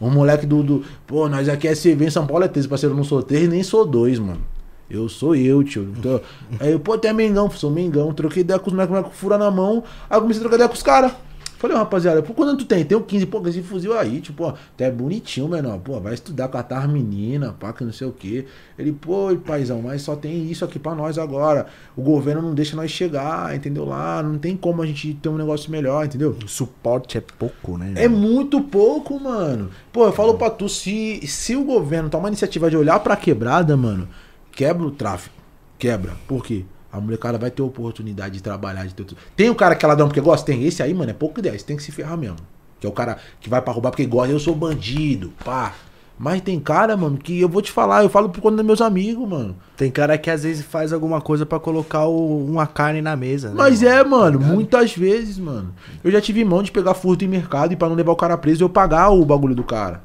Um 0.00 0.10
moleque 0.10 0.46
do, 0.46 0.62
do. 0.62 0.84
Pô, 1.06 1.28
nós 1.28 1.48
aqui 1.48 1.68
é 1.68 1.74
CV 1.74 2.06
em 2.06 2.10
São 2.10 2.26
Paulo 2.26 2.44
é 2.44 2.48
13, 2.48 2.68
parceiro. 2.68 2.94
Eu 2.94 2.96
não 2.96 3.04
sou 3.04 3.22
3 3.22 3.44
e 3.44 3.48
nem 3.48 3.62
sou 3.62 3.84
2, 3.84 4.18
mano. 4.18 4.40
Eu 4.88 5.08
sou 5.08 5.34
eu, 5.34 5.64
tio. 5.64 5.92
Então, 5.98 6.20
aí 6.60 6.72
eu, 6.72 6.80
pô, 6.80 6.96
tem 6.96 7.12
Mengão, 7.12 7.50
sou 7.50 7.70
Mengão. 7.70 8.12
Troquei 8.12 8.42
ideia 8.42 8.58
com 8.58 8.68
os 8.68 8.72
moleques, 8.72 8.94
moleque 8.94 9.16
fura 9.16 9.36
na 9.36 9.50
mão. 9.50 9.82
Aí 10.08 10.16
eu 10.16 10.22
comecei 10.22 10.40
a 10.40 10.42
trocar 10.42 10.56
ideia 10.56 10.68
com 10.68 10.74
os 10.74 10.82
caras. 10.82 11.12
Falei, 11.58 11.76
rapaziada, 11.76 12.22
pô, 12.22 12.34
quando 12.34 12.56
tu 12.58 12.66
tem? 12.66 12.84
Tenho 12.84 13.02
15, 13.02 13.26
pô, 13.26 13.40
com 13.40 13.48
esse 13.48 13.62
fuzil 13.62 13.98
aí, 13.98 14.20
tipo, 14.20 14.44
ó, 14.44 14.52
tu 14.76 14.82
é 14.82 14.90
bonitinho, 14.90 15.48
menor. 15.48 15.78
Pô, 15.78 15.98
vai 15.98 16.12
estudar, 16.12 16.48
catar 16.48 16.84
as 16.84 16.90
meninas, 16.90 17.54
pá, 17.58 17.72
que 17.72 17.82
não 17.82 17.92
sei 17.92 18.06
o 18.06 18.12
quê. 18.12 18.46
Ele, 18.78 18.92
pô, 18.92 19.34
paizão, 19.44 19.80
mas 19.80 20.02
só 20.02 20.14
tem 20.14 20.50
isso 20.50 20.64
aqui 20.64 20.78
pra 20.78 20.94
nós 20.94 21.16
agora. 21.16 21.66
O 21.96 22.02
governo 22.02 22.42
não 22.42 22.54
deixa 22.54 22.76
nós 22.76 22.90
chegar, 22.90 23.56
entendeu? 23.56 23.86
Lá, 23.86 24.22
não 24.22 24.38
tem 24.38 24.54
como 24.54 24.82
a 24.82 24.86
gente 24.86 25.14
ter 25.14 25.30
um 25.30 25.36
negócio 25.38 25.70
melhor, 25.70 26.04
entendeu? 26.04 26.36
O 26.44 26.48
suporte 26.48 27.16
é 27.16 27.22
pouco, 27.22 27.78
né? 27.78 27.94
É 27.96 28.06
muito 28.06 28.60
pouco, 28.60 29.18
mano. 29.18 29.70
Pô, 29.90 30.04
eu 30.04 30.12
falo 30.12 30.34
pra 30.34 30.50
tu, 30.50 30.68
se, 30.68 31.26
se 31.26 31.56
o 31.56 31.64
governo 31.64 32.10
tomar 32.10 32.28
a 32.28 32.30
iniciativa 32.30 32.68
de 32.68 32.76
olhar 32.76 33.00
pra 33.00 33.16
quebrada, 33.16 33.76
mano, 33.76 34.06
quebra 34.52 34.86
o 34.86 34.90
tráfico. 34.90 35.34
Quebra. 35.78 36.12
Por 36.28 36.44
quê? 36.44 36.64
A 36.96 37.00
molecada 37.00 37.38
vai 37.38 37.50
ter 37.50 37.62
oportunidade 37.62 38.34
de 38.34 38.42
trabalhar, 38.42 38.86
de 38.86 38.94
ter 38.94 39.04
tudo. 39.04 39.18
Tem 39.36 39.48
o 39.50 39.54
cara 39.54 39.74
que 39.74 39.84
é 39.84 39.88
ladrão 39.88 40.08
porque 40.08 40.20
gosta? 40.20 40.46
Tem. 40.46 40.64
Esse 40.64 40.82
aí, 40.82 40.92
mano, 40.94 41.10
é 41.10 41.14
pouco 41.14 41.38
ideia. 41.40 41.54
Esse 41.54 41.64
tem 41.64 41.76
que 41.76 41.82
se 41.82 41.92
ferrar 41.92 42.16
mesmo. 42.16 42.36
Que 42.80 42.86
é 42.86 42.90
o 42.90 42.92
cara 42.92 43.18
que 43.40 43.48
vai 43.48 43.60
pra 43.62 43.72
roubar 43.72 43.90
porque 43.90 44.06
gosta. 44.06 44.32
Eu 44.32 44.38
sou 44.38 44.54
bandido, 44.54 45.32
pá. 45.44 45.72
Mas 46.18 46.40
tem 46.40 46.58
cara, 46.58 46.96
mano, 46.96 47.18
que 47.18 47.38
eu 47.40 47.48
vou 47.48 47.60
te 47.60 47.70
falar, 47.70 48.02
eu 48.02 48.08
falo 48.08 48.30
por 48.30 48.40
conta 48.40 48.56
dos 48.56 48.64
meus 48.64 48.80
amigos, 48.80 49.28
mano. 49.28 49.54
Tem 49.76 49.90
cara 49.90 50.16
que 50.16 50.30
às 50.30 50.44
vezes 50.44 50.64
faz 50.64 50.90
alguma 50.90 51.20
coisa 51.20 51.44
pra 51.44 51.60
colocar 51.60 52.06
o- 52.06 52.42
uma 52.46 52.66
carne 52.66 53.02
na 53.02 53.14
mesa, 53.14 53.48
né? 53.50 53.54
Mas 53.58 53.82
mano? 53.82 53.94
é, 53.94 54.02
mano, 54.04 54.40
muitas 54.40 54.96
vezes, 54.96 55.38
mano. 55.38 55.74
Eu 56.02 56.10
já 56.10 56.18
tive 56.18 56.42
mão 56.42 56.62
de 56.62 56.72
pegar 56.72 56.94
furto 56.94 57.22
em 57.22 57.28
mercado 57.28 57.72
e 57.72 57.76
pra 57.76 57.86
não 57.86 57.94
levar 57.94 58.12
o 58.12 58.16
cara 58.16 58.34
preso, 58.38 58.64
eu 58.64 58.68
pagar 58.70 59.10
o 59.10 59.22
bagulho 59.26 59.54
do 59.54 59.62
cara. 59.62 60.02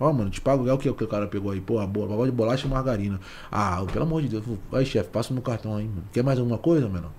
Ó, 0.00 0.12
mano, 0.12 0.30
te 0.30 0.40
pago 0.40 0.68
é 0.68 0.72
o 0.72 0.78
que, 0.78 0.88
o 0.88 0.94
que 0.94 1.04
o 1.04 1.08
cara 1.08 1.26
pegou 1.26 1.50
aí? 1.50 1.60
Pô, 1.60 1.78
a 1.78 1.86
bola, 1.86 2.08
bagulho 2.08 2.30
de 2.30 2.36
bolacha 2.36 2.66
e 2.66 2.70
margarina. 2.70 3.20
Ah, 3.50 3.84
pelo 3.92 4.04
amor 4.04 4.22
de 4.22 4.28
Deus. 4.28 4.44
Vai, 4.70 4.84
chefe, 4.84 5.10
passa 5.10 5.34
no 5.34 5.42
cartão 5.42 5.76
aí, 5.76 5.86
mano. 5.86 6.04
Quer 6.12 6.22
mais 6.22 6.38
alguma 6.38 6.58
coisa, 6.58 6.88
menor? 6.88 7.10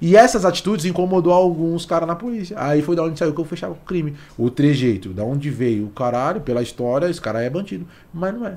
E 0.00 0.16
essas 0.16 0.44
atitudes 0.44 0.84
incomodou 0.84 1.32
alguns 1.32 1.84
caras 1.84 2.06
na 2.06 2.14
polícia. 2.14 2.56
Aí 2.58 2.82
foi 2.82 2.94
da 2.94 3.02
onde 3.02 3.18
saiu 3.18 3.34
que 3.34 3.40
eu 3.40 3.44
fechava 3.44 3.72
o 3.72 3.84
crime. 3.84 4.14
O 4.38 4.48
trejeito, 4.48 5.10
da 5.10 5.24
onde 5.24 5.50
veio 5.50 5.86
o 5.86 5.90
caralho, 5.90 6.40
pela 6.40 6.62
história, 6.62 7.08
esse 7.08 7.20
cara 7.20 7.42
é 7.42 7.50
bandido. 7.50 7.86
Mas 8.14 8.32
não 8.32 8.46
é. 8.46 8.56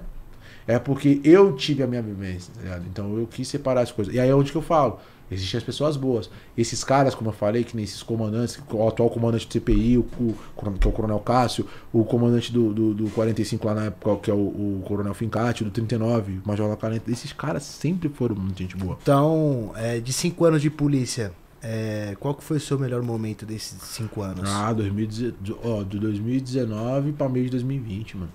É 0.68 0.80
porque 0.80 1.20
eu 1.24 1.56
tive 1.56 1.84
a 1.84 1.88
minha 1.88 2.02
vivência, 2.02 2.54
tá 2.54 2.62
ligado? 2.62 2.86
Então 2.88 3.18
eu 3.18 3.28
quis 3.28 3.48
separar 3.48 3.82
as 3.82 3.92
coisas. 3.92 4.14
E 4.14 4.20
aí 4.20 4.30
é 4.30 4.36
onde 4.36 4.52
que 4.52 4.58
eu 4.58 4.62
falo. 4.62 5.00
Existem 5.34 5.58
as 5.58 5.64
pessoas 5.64 5.98
boas. 5.98 6.30
Esses 6.58 6.84
caras, 6.84 7.14
como 7.16 7.30
eu 7.30 7.34
falei, 7.34 7.64
que 7.64 7.76
nem 7.76 7.84
esses 7.84 8.02
comandantes, 8.04 8.60
o 8.72 8.88
atual 8.88 9.10
comandante 9.10 9.48
do 9.48 9.52
CPI, 9.54 9.98
o, 9.98 10.02
o- 10.20 10.36
que 10.80 10.88
é 10.88 10.90
o 10.90 10.94
Coronel 10.94 11.20
Cássio, 11.20 11.68
o 11.92 12.04
comandante 12.04 12.52
do, 12.52 12.74
do, 12.74 12.94
do 12.94 13.10
45 13.12 13.68
lá 13.68 13.74
na 13.76 13.86
época, 13.86 14.16
que 14.24 14.32
é 14.32 14.34
o, 14.34 14.38
o 14.38 14.84
Coronel 14.86 15.14
Fincati, 15.14 15.64
do 15.64 15.72
39, 15.72 16.40
o 16.44 16.48
Major 16.48 16.68
Lacarenta, 16.70 17.12
esses 17.12 17.34
caras 17.34 17.64
sempre 17.64 18.10
foram 18.10 18.36
muito 18.36 18.58
gente 18.60 18.76
boa. 18.78 18.98
Então, 19.02 19.72
é, 19.76 20.00
de 20.00 20.14
cinco 20.14 20.46
anos 20.46 20.62
de 20.62 20.70
polícia, 20.70 21.32
é, 21.62 22.16
qual 22.20 22.36
que 22.36 22.44
foi 22.44 22.58
o 22.58 22.60
seu 22.60 22.78
melhor 22.78 23.02
momento 23.02 23.46
desses 23.46 23.82
cinco 23.82 24.22
anos? 24.22 24.50
Ah, 24.50 24.72
2019, 24.74 25.60
ó, 25.64 25.84
de 25.84 25.98
2019 26.00 27.14
pra 27.14 27.30
meio 27.30 27.46
de 27.46 27.52
2020, 27.52 28.18
mano. 28.18 28.32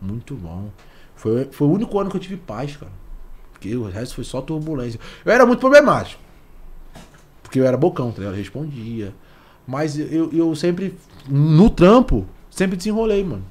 Muito 0.00 0.34
bom. 0.34 0.68
Foi, 1.14 1.48
foi 1.52 1.68
o 1.68 1.70
único 1.70 1.98
ano 2.00 2.10
que 2.10 2.16
eu 2.16 2.20
tive 2.20 2.36
paz, 2.36 2.76
cara. 2.76 2.90
Porque 3.52 3.76
o 3.76 3.84
resto 3.88 4.16
foi 4.16 4.24
só 4.24 4.40
turbulência. 4.40 4.98
Eu 5.24 5.32
era 5.32 5.46
muito 5.46 5.60
problemático. 5.60 6.20
Porque 7.52 7.60
eu 7.60 7.66
era 7.66 7.76
bocão, 7.76 8.10
tá 8.10 8.20
ligado? 8.20 8.32
Eu 8.32 8.38
respondia. 8.38 9.12
Mas 9.66 9.98
eu, 9.98 10.32
eu 10.32 10.54
sempre, 10.56 10.94
no 11.28 11.68
trampo, 11.68 12.26
Sempre 12.50 12.76
desenrolei, 12.78 13.22
mano. 13.22 13.44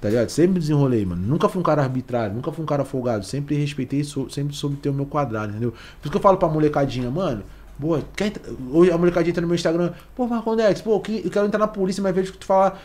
Tá 0.00 0.08
ligado? 0.08 0.30
Sempre 0.30 0.58
desenrolei, 0.60 1.04
mano. 1.04 1.22
Nunca 1.26 1.48
fui 1.48 1.60
um 1.60 1.62
cara 1.62 1.82
arbitrário, 1.82 2.34
nunca 2.34 2.50
fui 2.50 2.62
um 2.62 2.66
cara 2.66 2.84
folgado. 2.84 3.24
Sempre 3.26 3.56
respeitei, 3.56 4.04
sou- 4.04 4.30
sempre 4.30 4.56
soube 4.56 4.76
ter 4.76 4.88
o 4.90 4.94
meu 4.94 5.06
quadrado, 5.06 5.50
entendeu? 5.52 5.72
Por 5.72 5.78
isso 6.04 6.10
que 6.10 6.16
eu 6.16 6.20
falo 6.20 6.38
pra 6.38 6.48
molecadinha, 6.48 7.10
mano. 7.10 7.42
Boa, 7.78 8.02
quer 8.16 8.32
hoje 8.70 8.90
a 8.90 8.96
molecadinha 8.98 9.30
entra 9.32 9.42
no 9.42 9.48
meu 9.48 9.54
Instagram, 9.54 9.92
pô, 10.14 10.26
Marcondex, 10.26 10.80
pô, 10.80 10.96
eu 10.96 11.30
quero 11.30 11.46
entrar 11.46 11.58
na 11.58 11.68
polícia, 11.68 12.02
mas 12.02 12.14
vejo 12.14 12.32
que 12.32 12.38
tu 12.38 12.46
fala, 12.46 12.78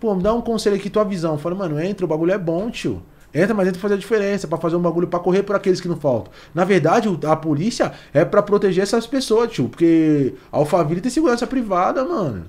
pô, 0.00 0.14
me 0.14 0.22
dá 0.22 0.32
um 0.32 0.40
conselho 0.40 0.76
aqui, 0.76 0.88
tua 0.90 1.04
visão. 1.04 1.32
Eu 1.32 1.38
falo, 1.38 1.56
mano, 1.56 1.78
entra, 1.80 2.06
o 2.06 2.08
bagulho 2.08 2.32
é 2.32 2.38
bom, 2.38 2.70
tio. 2.70 3.02
Entra, 3.32 3.54
mas 3.54 3.68
entra 3.68 3.78
pra 3.78 3.82
fazer 3.82 3.94
a 3.94 3.98
diferença, 3.98 4.48
pra 4.48 4.58
fazer 4.58 4.76
um 4.76 4.80
bagulho, 4.80 5.06
pra 5.06 5.20
correr 5.20 5.42
por 5.42 5.54
aqueles 5.54 5.80
que 5.80 5.86
não 5.88 5.96
faltam. 5.96 6.32
Na 6.52 6.64
verdade, 6.64 7.08
a 7.26 7.36
polícia 7.36 7.92
é 8.12 8.24
pra 8.24 8.42
proteger 8.42 8.82
essas 8.82 9.06
pessoas, 9.06 9.52
tio, 9.52 9.68
porque 9.68 10.34
a 10.50 10.56
Alphaville 10.56 11.00
tem 11.00 11.10
segurança 11.10 11.46
privada, 11.46 12.04
mano. 12.04 12.46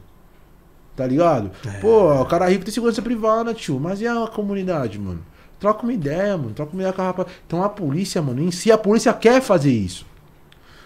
Tá 0.95 1.05
ligado? 1.05 1.51
Pô, 1.79 2.21
o 2.21 2.25
cara 2.25 2.49
rico 2.49 2.63
tem 2.63 2.73
segurança 2.73 3.01
privada, 3.01 3.53
tio. 3.53 3.79
Mas 3.79 4.01
e 4.01 4.07
a 4.07 4.27
comunidade, 4.27 4.99
mano? 4.99 5.23
Troca 5.59 5.83
uma 5.83 5.93
ideia, 5.93 6.35
mano. 6.35 6.51
Troca 6.53 6.73
uma 6.73 6.81
ideia 6.81 6.93
com 6.93 7.01
a 7.01 7.05
rapaz. 7.05 7.27
Então 7.45 7.63
a 7.63 7.69
polícia, 7.69 8.21
mano, 8.21 8.41
em 8.41 8.51
si 8.51 8.71
a 8.71 8.77
polícia 8.77 9.13
quer 9.13 9.41
fazer 9.41 9.71
isso. 9.71 10.05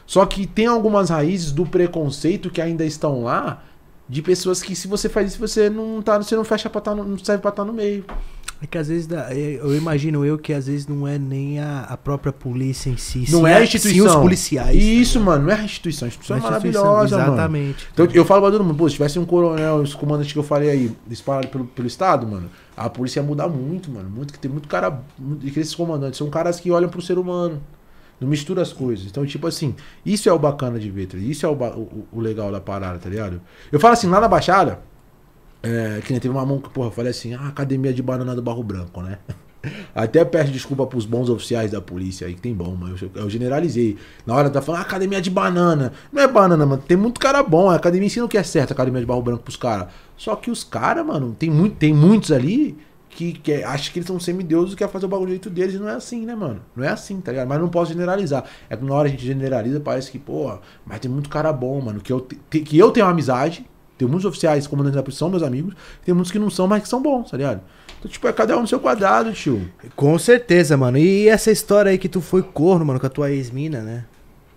Só 0.05 0.25
que 0.25 0.45
tem 0.45 0.67
algumas 0.67 1.09
raízes 1.09 1.51
do 1.51 1.65
preconceito 1.65 2.49
que 2.49 2.61
ainda 2.61 2.85
estão 2.85 3.23
lá. 3.23 3.63
De 4.07 4.21
pessoas 4.21 4.61
que 4.61 4.75
se 4.75 4.87
você 4.87 5.09
faz 5.09 5.31
isso, 5.31 5.39
você 5.39 5.69
não 5.69 6.01
tá. 6.01 6.17
Você 6.17 6.35
não 6.35 6.43
fecha 6.43 6.69
pra 6.69 6.79
estar 6.79 6.93
no, 6.93 7.03
não 7.03 7.17
serve 7.17 7.41
pra 7.41 7.49
estar 7.49 7.65
no 7.65 7.73
meio. 7.73 8.05
É 8.61 8.65
que 8.65 8.77
às 8.77 8.87
vezes, 8.87 9.05
dá- 9.05 9.27
é, 9.31 9.59
eu 9.61 9.75
imagino 9.75 10.25
eu 10.25 10.37
que 10.39 10.53
às 10.53 10.67
vezes 10.67 10.87
não 10.87 11.05
é 11.07 11.19
nem 11.19 11.59
a, 11.59 11.81
a 11.81 11.97
própria 11.97 12.31
polícia 12.31 12.89
em 12.89 12.95
si. 12.97 13.25
Não 13.29 13.41
sim 13.41 13.47
é 13.47 13.53
a 13.53 13.57
Sim 13.57 13.63
instituição. 13.65 14.05
os 14.07 14.15
policiais. 14.15 14.75
Isso, 14.81 15.19
tá 15.19 15.25
mano, 15.25 15.43
não 15.45 15.51
é 15.51 15.55
a 15.59 15.63
instituição. 15.63 16.05
A 16.05 16.09
instituição 16.09 16.37
é 16.37 16.39
instituição, 16.39 16.83
maravilhosa, 16.85 17.17
mano. 17.17 17.33
Exatamente. 17.33 17.87
Então 17.93 18.07
eu 18.13 18.25
falo 18.25 18.41
pra 18.41 18.51
todo 18.51 18.63
mundo, 18.63 18.77
pô, 18.77 18.87
se 18.87 18.95
tivesse 18.95 19.19
um 19.19 19.25
coronel, 19.25 19.75
os 19.77 19.93
comandantes 19.93 20.31
que 20.31 20.39
eu 20.39 20.43
falei 20.43 20.69
aí, 20.69 20.91
disparados 21.05 21.49
pelo, 21.51 21.65
pelo 21.65 21.87
Estado, 21.87 22.25
mano, 22.25 22.49
a 22.77 22.89
polícia 22.89 23.19
ia 23.19 23.25
mudar 23.25 23.47
muito, 23.49 23.91
mano. 23.91 24.09
Muito, 24.09 24.31
que 24.33 24.39
tem 24.39 24.49
muito 24.49 24.67
cara. 24.69 24.99
muito- 25.19 25.45
que 25.45 25.59
esses 25.59 25.75
comandantes 25.75 26.17
são 26.17 26.29
caras 26.29 26.59
que 26.59 26.71
olham 26.71 26.89
pro 26.89 27.01
ser 27.01 27.17
humano. 27.19 27.61
Não 28.21 28.29
mistura 28.29 28.61
as 28.61 28.71
coisas. 28.71 29.05
Então, 29.05 29.25
tipo 29.25 29.45
assim, 29.45 29.75
isso 30.05 30.29
é 30.29 30.33
o 30.33 30.39
bacana 30.39 30.79
de 30.79 30.89
ver, 30.89 31.07
tá? 31.07 31.17
Isso 31.17 31.45
é 31.45 31.49
o, 31.49 31.51
o, 31.53 32.07
o 32.13 32.19
legal 32.21 32.49
da 32.49 32.61
parada, 32.61 32.97
tá 32.97 33.09
ligado? 33.09 33.41
Eu 33.69 33.79
falo 33.81 33.93
assim, 33.93 34.07
lá 34.07 34.21
na 34.21 34.27
Baixada, 34.29 34.79
é, 35.65 36.01
que 36.01 36.11
nem 36.11 36.19
teve 36.19 36.33
uma 36.33 36.45
mão 36.45 36.59
que, 36.59 36.69
porra, 36.69 36.91
falei 36.91 37.11
assim, 37.11 37.33
ah, 37.33 37.47
academia 37.47 37.93
de 37.93 38.01
banana 38.03 38.35
do 38.35 38.41
Barro 38.41 38.63
Branco, 38.63 39.01
né? 39.01 39.17
Até 39.95 40.23
peço 40.23 40.51
desculpa 40.51 40.85
pros 40.85 41.05
bons 41.05 41.27
oficiais 41.29 41.71
da 41.71 41.81
polícia 41.81 42.27
aí, 42.27 42.35
que 42.35 42.41
tem 42.41 42.53
bom, 42.53 42.75
mano. 42.75 42.95
Eu, 43.01 43.23
eu 43.23 43.29
generalizei. 43.29 43.97
Na 44.25 44.35
hora 44.35 44.49
tá 44.49 44.61
falando, 44.61 44.81
ah, 44.81 44.83
academia 44.83 45.19
de 45.21 45.29
banana. 45.31 45.91
Não 46.11 46.21
é 46.21 46.27
banana, 46.27 46.65
mano. 46.65 46.83
Tem 46.87 46.95
muito 46.95 47.19
cara 47.19 47.41
bom. 47.41 47.69
A 47.69 47.75
academia 47.75 48.05
ensina 48.05 48.25
o 48.25 48.29
que 48.29 48.37
é 48.37 48.43
certo, 48.43 48.71
a 48.71 48.73
academia 48.73 48.99
de 49.01 49.07
barro 49.07 49.23
branco 49.23 49.43
pros 49.43 49.55
caras. 49.57 49.87
Só 50.15 50.35
que 50.35 50.51
os 50.51 50.63
caras, 50.63 51.05
mano, 51.05 51.35
tem, 51.37 51.49
muito, 51.49 51.77
tem 51.77 51.93
muitos 51.93 52.31
ali 52.31 52.77
que, 53.09 53.33
que 53.33 53.63
acham 53.63 53.91
que 53.91 53.99
eles 53.99 54.07
são 54.07 54.19
semideuses 54.19 54.73
e 54.73 54.77
quer 54.77 54.89
fazer 54.89 55.05
o 55.05 55.09
bagulho 55.09 55.29
do 55.29 55.31
jeito 55.31 55.49
deles. 55.49 55.73
E 55.75 55.79
não 55.79 55.89
é 55.89 55.95
assim, 55.95 56.25
né, 56.25 56.35
mano? 56.35 56.61
Não 56.75 56.83
é 56.83 56.89
assim, 56.89 57.19
tá 57.19 57.31
ligado? 57.31 57.47
Mas 57.47 57.59
não 57.59 57.69
posso 57.69 57.91
generalizar. 57.91 58.43
É 58.69 58.77
que 58.77 58.85
na 58.85 58.93
hora 58.93 59.07
a 59.07 59.11
gente 59.11 59.25
generaliza, 59.25 59.79
parece 59.79 60.11
que, 60.11 60.19
pô, 60.19 60.59
mas 60.85 60.99
tem 60.99 61.09
muito 61.09 61.27
cara 61.29 61.51
bom, 61.51 61.81
mano. 61.81 62.01
Que 62.01 62.13
eu, 62.13 62.21
te- 62.21 62.59
que 62.61 62.77
eu 62.77 62.91
tenho 62.91 63.07
amizade. 63.07 63.65
Tem 63.97 64.07
muitos 64.07 64.25
oficiais, 64.25 64.67
comandantes 64.67 64.95
da 64.97 65.03
polícia, 65.03 65.19
são 65.19 65.29
meus 65.29 65.43
amigos. 65.43 65.73
Tem 66.03 66.13
muitos 66.13 66.31
que 66.31 66.39
não 66.39 66.49
são, 66.49 66.67
mas 66.67 66.83
que 66.83 66.89
são 66.89 67.01
bons, 67.01 67.31
tá 67.31 67.37
ligado? 67.37 67.61
Então, 67.99 68.11
tipo, 68.11 68.27
é 68.27 68.33
cada 68.33 68.57
um 68.57 68.61
no 68.61 68.67
seu 68.67 68.79
quadrado, 68.79 69.31
tio. 69.31 69.69
Com 69.95 70.17
certeza, 70.19 70.75
mano. 70.75 70.97
E 70.97 71.27
essa 71.29 71.49
história 71.51 71.89
aí 71.91 71.97
que 71.97 72.09
tu 72.09 72.19
foi 72.21 72.41
corno, 72.43 72.85
mano, 72.85 72.99
com 72.99 73.05
a 73.07 73.09
tua 73.09 73.31
ex-mina, 73.31 73.79
né? 73.81 74.03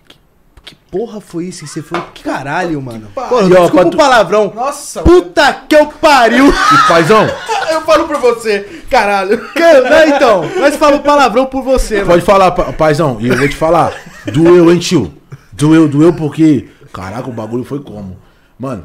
Que, 0.09 0.17
que 0.65 0.75
porra 0.91 1.21
foi 1.21 1.45
isso 1.47 1.61
que 1.65 1.69
você 1.71 1.81
foi? 1.83 2.01
Que 2.13 2.25
caralho, 2.25 2.83
mano. 2.83 3.09
pariu. 3.15 3.29
Pô, 3.31 3.43
desculpa 3.43 3.87
o 3.87 3.91
tu- 3.91 3.97
palavrão. 3.97 4.53
Nossa, 4.55 5.03
Puta 5.03 5.53
que 5.69 5.77
eu 5.77 5.87
pariu! 5.87 6.47
E, 6.53 6.89
paizão, 6.89 7.25
eu 7.73 7.81
falo 7.83 8.09
por 8.09 8.17
você, 8.19 8.83
caralho. 8.91 9.39
Cara, 9.55 9.89
não, 10.09 10.17
então, 10.17 10.61
nós 10.61 10.75
falamos 10.77 11.05
palavrão 11.05 11.47
por 11.47 11.63
você, 11.63 11.99
mano. 11.99 12.09
Pode 12.09 12.23
falar, 12.25 12.51
pa- 12.51 12.73
paizão, 12.73 13.19
e 13.21 13.29
eu 13.29 13.37
vou 13.37 13.49
te 13.49 13.55
falar. 13.57 13.93
Doeu, 14.33 14.73
hein, 14.73 14.79
tio? 14.81 15.15
Doeu, 15.53 15.89
doeu 15.89 16.13
porque. 16.13 16.69
Caraca, 16.93 17.29
o 17.31 17.33
bagulho 17.33 17.63
foi 17.65 17.79
como? 17.81 18.19
Mano. 18.59 18.85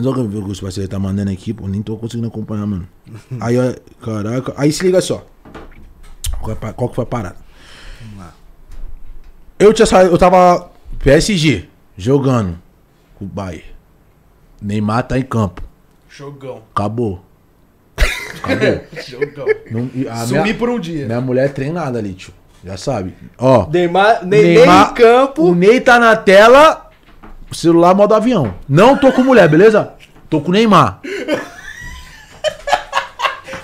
Só 0.00 0.12
que 0.12 0.18
eu 0.20 0.28
vi 0.28 0.38
o 0.38 0.44
que 0.44 0.50
os 0.52 0.60
parceiros 0.60 0.90
tá 0.90 0.98
mandando 0.98 1.30
aqui, 1.30 1.52
pô, 1.52 1.68
nem 1.68 1.82
tô 1.82 1.96
conseguindo 1.96 2.28
acompanhar, 2.28 2.66
mano. 2.66 2.88
Aí, 3.40 3.56
ó, 3.58 3.74
caraca. 4.04 4.54
Aí 4.56 4.72
se 4.72 4.82
liga 4.84 5.00
só. 5.00 5.24
Qual, 6.40 6.56
é 6.60 6.72
que 6.88 6.94
foi 6.94 7.04
a 7.04 7.06
parada? 7.06 7.36
Eu 9.58 9.72
tinha 9.72 9.86
saído, 9.86 10.10
eu 10.12 10.18
tava 10.18 10.70
PSG, 10.98 11.68
jogando 11.96 12.58
com 13.14 13.24
o 13.24 13.28
Bayern. 13.28 13.64
Neymar 14.60 15.04
tá 15.06 15.18
em 15.18 15.22
campo. 15.22 15.62
Jogão. 16.08 16.62
Acabou. 16.74 17.22
Acabou. 17.96 18.80
Jogão. 19.06 19.46
Não- 19.70 20.26
Sumi 20.26 20.42
minha, 20.42 20.54
por 20.54 20.68
um 20.68 20.80
dia. 20.80 21.06
minha 21.06 21.20
mulher 21.20 21.46
é 21.46 21.48
treinada 21.48 21.98
ali, 21.98 22.14
tio. 22.14 22.32
Já 22.64 22.76
sabe. 22.76 23.14
Ó. 23.38 23.68
Neymar, 23.68 24.24
Ney, 24.26 24.56
Neymar- 24.56 24.90
em 24.90 24.94
campo. 24.94 25.42
O 25.44 25.54
Ney 25.54 25.80
tá 25.80 25.98
na 25.98 26.16
tela, 26.16 26.90
celular 27.54 27.94
modo 27.94 28.14
avião. 28.14 28.54
Não 28.68 28.96
tô 28.96 29.12
com 29.12 29.22
mulher, 29.22 29.48
beleza? 29.48 29.94
Tô 30.28 30.40
com 30.40 30.52
Neymar. 30.52 31.00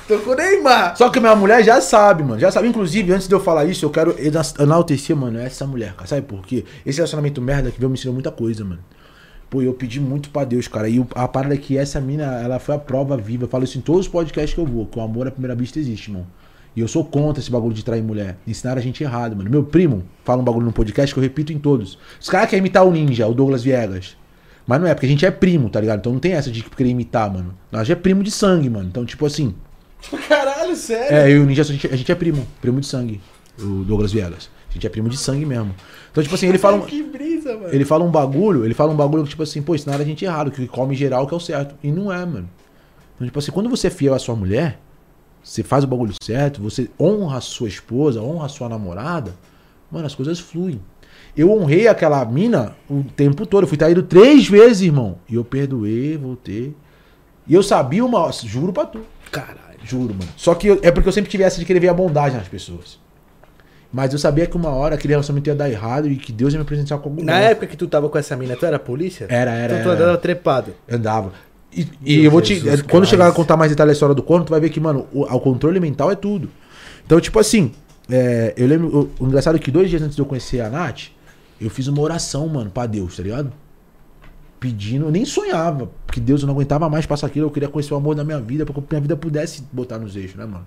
Tô 0.06 0.18
com 0.20 0.34
Neymar. 0.34 0.96
Só 0.96 1.10
que 1.10 1.20
minha 1.20 1.36
mulher 1.36 1.62
já 1.62 1.80
sabe, 1.80 2.22
mano. 2.22 2.40
Já 2.40 2.50
sabe. 2.50 2.68
Inclusive, 2.68 3.12
antes 3.12 3.28
de 3.28 3.34
eu 3.34 3.40
falar 3.40 3.66
isso, 3.66 3.84
eu 3.84 3.90
quero 3.90 4.16
enaltecer, 4.58 5.14
mano, 5.14 5.38
essa 5.38 5.66
mulher, 5.66 5.92
cara. 5.94 6.06
Sabe 6.06 6.22
por 6.22 6.40
quê? 6.46 6.64
Esse 6.84 6.98
relacionamento 6.98 7.42
merda 7.42 7.70
que 7.70 7.78
veio 7.78 7.90
me 7.90 7.94
ensinou 7.94 8.14
muita 8.14 8.30
coisa, 8.30 8.64
mano. 8.64 8.80
Pô, 9.50 9.62
eu 9.62 9.72
pedi 9.72 10.00
muito 10.00 10.30
pra 10.30 10.44
Deus, 10.44 10.68
cara. 10.68 10.88
E 10.88 11.04
a 11.14 11.28
parada 11.28 11.54
é 11.54 11.58
que 11.58 11.76
essa 11.76 12.00
mina, 12.00 12.24
ela 12.42 12.58
foi 12.58 12.74
a 12.74 12.78
prova 12.78 13.16
viva. 13.16 13.44
Eu 13.44 13.48
falo 13.48 13.64
isso 13.64 13.78
em 13.78 13.80
todos 13.80 14.02
os 14.02 14.08
podcasts 14.08 14.54
que 14.54 14.60
eu 14.60 14.66
vou, 14.66 14.86
que 14.86 14.98
o 14.98 15.02
amor 15.02 15.26
à 15.26 15.30
primeira 15.30 15.54
vista 15.54 15.78
existe, 15.78 16.10
mano. 16.10 16.26
E 16.78 16.80
eu 16.80 16.86
sou 16.86 17.04
contra 17.04 17.42
esse 17.42 17.50
bagulho 17.50 17.74
de 17.74 17.84
trair 17.84 18.04
mulher. 18.04 18.36
Ensinaram 18.46 18.78
a 18.78 18.80
gente 18.80 19.02
errado, 19.02 19.34
mano. 19.34 19.50
Meu 19.50 19.64
primo 19.64 20.04
fala 20.22 20.40
um 20.40 20.44
bagulho 20.44 20.64
no 20.64 20.72
podcast 20.72 21.12
que 21.12 21.18
eu 21.18 21.22
repito 21.24 21.52
em 21.52 21.58
todos. 21.58 21.98
Os 22.20 22.30
caras 22.30 22.48
querem 22.48 22.60
imitar 22.60 22.86
o 22.86 22.92
ninja, 22.92 23.26
o 23.26 23.34
Douglas 23.34 23.64
Viegas. 23.64 24.16
Mas 24.64 24.80
não 24.80 24.86
é, 24.86 24.94
porque 24.94 25.06
a 25.06 25.08
gente 25.08 25.26
é 25.26 25.30
primo, 25.32 25.68
tá 25.68 25.80
ligado? 25.80 25.98
Então 25.98 26.12
não 26.12 26.20
tem 26.20 26.34
essa 26.34 26.52
de 26.52 26.62
querer 26.62 26.90
imitar, 26.90 27.32
mano. 27.32 27.52
Nós 27.72 27.88
já 27.88 27.94
é 27.94 27.96
primo 27.96 28.22
de 28.22 28.30
sangue, 28.30 28.70
mano. 28.70 28.88
Então, 28.88 29.04
tipo 29.04 29.26
assim. 29.26 29.56
Caralho, 30.28 30.76
sério. 30.76 31.16
É, 31.16 31.24
eu 31.32 31.38
e 31.38 31.40
o 31.40 31.46
Ninja, 31.46 31.62
a 31.62 31.64
gente, 31.64 31.88
a 31.88 31.96
gente 31.96 32.12
é 32.12 32.14
primo. 32.14 32.46
Primo 32.60 32.78
de 32.78 32.86
sangue. 32.86 33.20
O 33.58 33.82
Douglas 33.82 34.12
Viegas. 34.12 34.48
A 34.70 34.72
gente 34.72 34.86
é 34.86 34.88
primo 34.88 35.08
de 35.08 35.16
sangue 35.16 35.44
mesmo. 35.44 35.74
Então, 36.12 36.22
tipo 36.22 36.36
assim, 36.36 36.46
ele 36.46 36.58
fala 36.58 36.76
um, 36.76 36.82
Que 36.82 37.02
brisa, 37.02 37.54
mano. 37.56 37.74
ele 37.74 37.84
fala 37.84 38.04
um 38.04 38.10
bagulho, 38.12 38.64
ele 38.64 38.74
fala 38.74 38.92
um 38.92 38.96
bagulho 38.96 39.24
que, 39.24 39.30
tipo 39.30 39.42
assim, 39.42 39.60
pô, 39.62 39.74
ensinaram 39.74 40.02
a 40.02 40.06
gente 40.06 40.24
errado, 40.24 40.52
que 40.52 40.64
come 40.68 40.94
geral 40.94 41.26
que 41.26 41.34
é 41.34 41.36
o 41.36 41.40
certo. 41.40 41.74
E 41.82 41.90
não 41.90 42.12
é, 42.12 42.24
mano. 42.24 42.48
Então, 43.16 43.26
tipo 43.26 43.38
assim, 43.40 43.50
quando 43.50 43.68
você 43.68 43.88
é 43.88 43.90
fiel 43.90 44.14
à 44.14 44.18
sua 44.20 44.36
mulher, 44.36 44.78
você 45.48 45.62
faz 45.62 45.82
o 45.82 45.86
bagulho 45.86 46.12
certo, 46.22 46.60
você 46.60 46.90
honra 47.00 47.38
a 47.38 47.40
sua 47.40 47.68
esposa, 47.68 48.20
honra 48.20 48.46
a 48.46 48.48
sua 48.50 48.68
namorada, 48.68 49.32
mano, 49.90 50.06
as 50.06 50.14
coisas 50.14 50.38
fluem. 50.38 50.78
Eu 51.36 51.50
honrei 51.52 51.88
aquela 51.88 52.22
mina 52.24 52.74
o 52.90 53.02
tempo 53.16 53.46
todo. 53.46 53.62
Eu 53.64 53.68
fui 53.68 53.78
traído 53.78 54.02
três 54.02 54.48
vezes, 54.48 54.82
irmão. 54.82 55.16
E 55.28 55.36
eu 55.36 55.44
perdoei, 55.44 56.16
voltei. 56.16 56.74
E 57.46 57.54
eu 57.54 57.62
sabia 57.62 58.04
uma. 58.04 58.30
Juro 58.32 58.72
pra 58.72 58.84
tu. 58.84 59.00
Caralho. 59.30 59.58
Juro, 59.84 60.12
mano. 60.14 60.28
Só 60.36 60.54
que 60.54 60.66
eu- 60.66 60.80
é 60.82 60.90
porque 60.90 61.08
eu 61.08 61.12
sempre 61.12 61.30
tive 61.30 61.44
essa 61.44 61.58
de 61.58 61.64
querer 61.64 61.80
ver 61.80 61.88
a 61.88 61.94
bondade 61.94 62.36
nas 62.36 62.48
pessoas. 62.48 62.98
Mas 63.90 64.12
eu 64.12 64.18
sabia 64.18 64.46
que 64.46 64.56
uma 64.56 64.68
hora 64.70 64.96
aquele 64.96 65.12
relacionamento 65.14 65.48
ia 65.48 65.54
dar 65.54 65.70
errado 65.70 66.10
e 66.10 66.16
que 66.16 66.30
Deus 66.30 66.52
ia 66.52 66.58
me 66.58 66.64
presentear 66.64 66.98
com 67.00 67.08
algum 67.08 67.22
Na 67.24 67.38
época 67.40 67.66
que 67.68 67.76
tu 67.76 67.86
tava 67.86 68.06
com 68.08 68.18
essa 68.18 68.36
mina, 68.36 68.54
tu 68.54 68.66
era 68.66 68.78
polícia? 68.78 69.26
Era, 69.30 69.50
era, 69.52 69.72
Então 69.74 69.84
tu 69.84 69.90
era. 69.92 70.02
andava 70.02 70.18
trepado. 70.18 70.74
Andava. 70.90 71.32
E, 71.72 71.86
e 72.04 72.24
eu 72.24 72.30
vou 72.30 72.40
te. 72.40 72.58
Jesus 72.58 72.82
quando 72.82 73.06
chegar 73.06 73.28
a 73.28 73.32
contar 73.32 73.56
mais 73.56 73.70
detalhes 73.70 73.90
da 73.90 73.92
história 73.92 74.14
do 74.14 74.22
corno, 74.22 74.44
tu 74.44 74.50
vai 74.50 74.60
ver 74.60 74.70
que, 74.70 74.80
mano, 74.80 75.06
o, 75.12 75.22
o 75.22 75.40
controle 75.40 75.78
mental 75.78 76.10
é 76.10 76.14
tudo. 76.14 76.48
Então, 77.04 77.20
tipo 77.20 77.38
assim, 77.38 77.72
é, 78.10 78.54
eu 78.56 78.66
lembro. 78.66 79.10
O, 79.18 79.24
o 79.24 79.26
engraçado 79.26 79.56
é 79.56 79.58
que 79.58 79.70
dois 79.70 79.90
dias 79.90 80.02
antes 80.02 80.16
de 80.16 80.22
eu 80.22 80.26
conhecer 80.26 80.60
a 80.60 80.70
Nath, 80.70 81.08
eu 81.60 81.68
fiz 81.70 81.86
uma 81.86 82.00
oração, 82.00 82.48
mano, 82.48 82.70
pra 82.70 82.86
Deus, 82.86 83.16
tá 83.16 83.22
ligado? 83.22 83.52
Pedindo, 84.58 85.06
eu 85.06 85.10
nem 85.10 85.24
sonhava, 85.24 85.88
porque 86.06 86.20
Deus 86.20 86.40
eu 86.42 86.46
não 86.46 86.54
aguentava 86.54 86.88
mais 86.88 87.06
passar 87.06 87.28
aquilo, 87.28 87.46
eu 87.46 87.50
queria 87.50 87.68
conhecer 87.68 87.94
o 87.94 87.96
amor 87.96 88.14
da 88.14 88.24
minha 88.24 88.40
vida, 88.40 88.66
porque 88.66 88.80
minha 88.90 89.00
vida 89.00 89.16
pudesse 89.16 89.62
botar 89.72 89.98
nos 89.98 90.16
eixos, 90.16 90.36
né, 90.36 90.46
mano? 90.46 90.66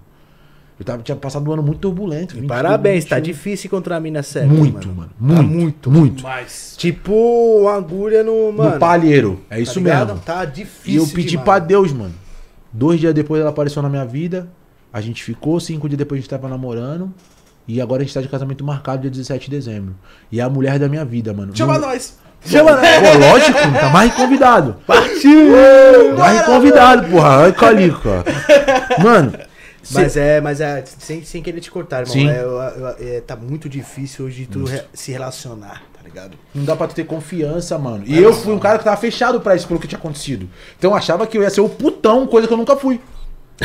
Eu 0.82 0.86
tava, 0.86 1.04
tinha 1.04 1.16
passado 1.16 1.48
um 1.48 1.54
ano 1.54 1.62
muito 1.62 1.78
turbulento. 1.78 2.36
E 2.36 2.40
20, 2.42 2.48
parabéns, 2.50 3.06
tá 3.06 3.18
21. 3.18 3.24
difícil 3.34 3.68
encontrar 3.68 3.98
a 3.98 4.00
mina 4.00 4.24
séria. 4.24 4.48
Muito, 4.50 4.88
mano. 4.88 5.12
Muito, 5.20 5.36
Tá 5.38 5.44
muito. 5.44 5.92
muito. 5.92 6.24
Mas. 6.24 6.74
Tipo 6.76 7.14
uma 7.62 7.76
agulha 7.76 8.24
no. 8.24 8.52
Mano, 8.52 8.72
no 8.72 8.80
palheiro. 8.80 9.40
É 9.48 9.62
isso 9.62 9.76
tá 9.76 9.80
mesmo. 9.82 10.20
Tá 10.26 10.44
E 10.44 10.48
difícil. 10.48 11.02
eu 11.04 11.08
pedi 11.08 11.30
demais. 11.30 11.46
pra 11.46 11.60
Deus, 11.60 11.94
mano. 11.94 12.16
Dois 12.74 13.00
dias 13.00 13.14
depois 13.14 13.40
ela 13.40 13.52
apareceu 13.52 13.80
na 13.84 13.90
minha 13.90 14.04
vida. 14.06 14.48
A 14.92 15.00
gente 15.02 15.24
ficou, 15.24 15.60
cinco 15.60 15.88
dias 15.88 16.00
depois 16.00 16.18
a 16.18 16.22
gente 16.22 16.30
tava 16.32 16.50
namorando. 16.50 17.14
E 17.68 17.80
agora 17.80 18.02
a 18.02 18.06
gente 18.06 18.16
tá 18.16 18.22
de 18.22 18.28
casamento 18.28 18.64
marcado 18.66 19.04
dia 19.04 19.12
17 19.12 19.52
de 19.52 19.56
dezembro. 19.56 19.94
E 20.32 20.40
é 20.40 20.44
a 20.44 20.50
mulher 20.50 20.80
da 20.80 20.90
minha 20.90 21.06
vida, 21.06 21.32
mano. 21.32 21.56
Chama 21.56 21.74
Não- 21.78 21.90
nós. 21.90 22.18
Chama 22.44 22.72
nós. 22.72 22.82
Pô, 22.82 23.18
lógico, 23.20 23.60
tá 23.80 23.90
mais 23.92 24.12
convidado. 24.16 24.78
Partiu! 24.88 25.52
Mais 26.18 26.40
que 26.42 26.46
convidado, 26.48 27.08
porra. 27.08 27.44
Ai, 27.44 27.52
calica. 27.54 28.24
Mano, 29.02 29.32
Mas 29.90 30.16
é, 30.18 30.40
mas 30.42 30.62
é, 30.62 30.84
sem, 31.00 31.24
sem 31.24 31.42
querer 31.42 31.60
te 31.60 31.72
cortar, 31.72 32.02
irmão. 32.02 32.14
Sim. 32.14 32.30
É, 32.30 32.42
eu- 32.44 32.52
eu- 32.60 32.96
é, 33.00 33.22
tá 33.22 33.36
muito 33.36 33.68
difícil 33.68 34.26
hoje 34.26 34.42
de 34.42 34.48
tu 34.48 34.64
re- 34.66 34.84
se 34.94 35.12
relacionar, 35.12 35.82
tá 35.94 36.02
ligado? 36.04 36.38
Não 36.54 36.64
dá 36.66 36.76
pra 36.76 36.88
tu 36.88 36.94
ter 36.96 37.04
confiança, 37.06 37.78
mano. 37.78 38.04
E 38.06 38.18
eu 38.18 38.32
fui 38.34 38.54
um 38.54 38.60
cara 38.60 38.78
que 38.78 38.84
tava 38.84 38.98
fechado 38.98 39.42
pra 39.42 39.56
isso 39.56 39.68
pelo 39.68 39.80
que 39.80 39.88
tinha 39.88 39.98
acontecido. 40.00 40.48
Então 40.78 40.92
eu 40.92 40.96
achava 40.98 41.26
que 41.26 41.38
eu 41.38 41.42
ia 41.42 41.50
ser 41.50 41.62
o 41.62 41.70
putão, 41.70 42.28
coisa 42.28 42.48
que 42.48 42.54
eu 42.54 42.58
nunca 42.58 42.76
fui. 42.76 43.02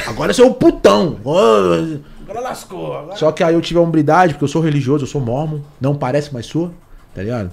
Agora 0.07 0.31
eu 0.31 0.35
sou 0.35 0.49
o 0.51 0.55
putão. 0.55 1.19
Agora 1.25 2.41
lascou. 2.41 2.97
Agora... 2.97 3.17
Só 3.17 3.31
que 3.33 3.43
aí 3.45 3.55
eu 3.55 3.61
tive 3.61 3.79
a 3.79 3.83
hombridade, 3.83 4.35
porque 4.35 4.45
eu 4.45 4.49
sou 4.49 4.61
religioso, 4.63 5.05
eu 5.05 5.09
sou 5.09 5.21
mormon, 5.21 5.61
não 5.81 5.95
parece, 5.95 6.33
mas 6.33 6.47
sou, 6.47 6.71
tá 7.15 7.23
ligado? 7.23 7.51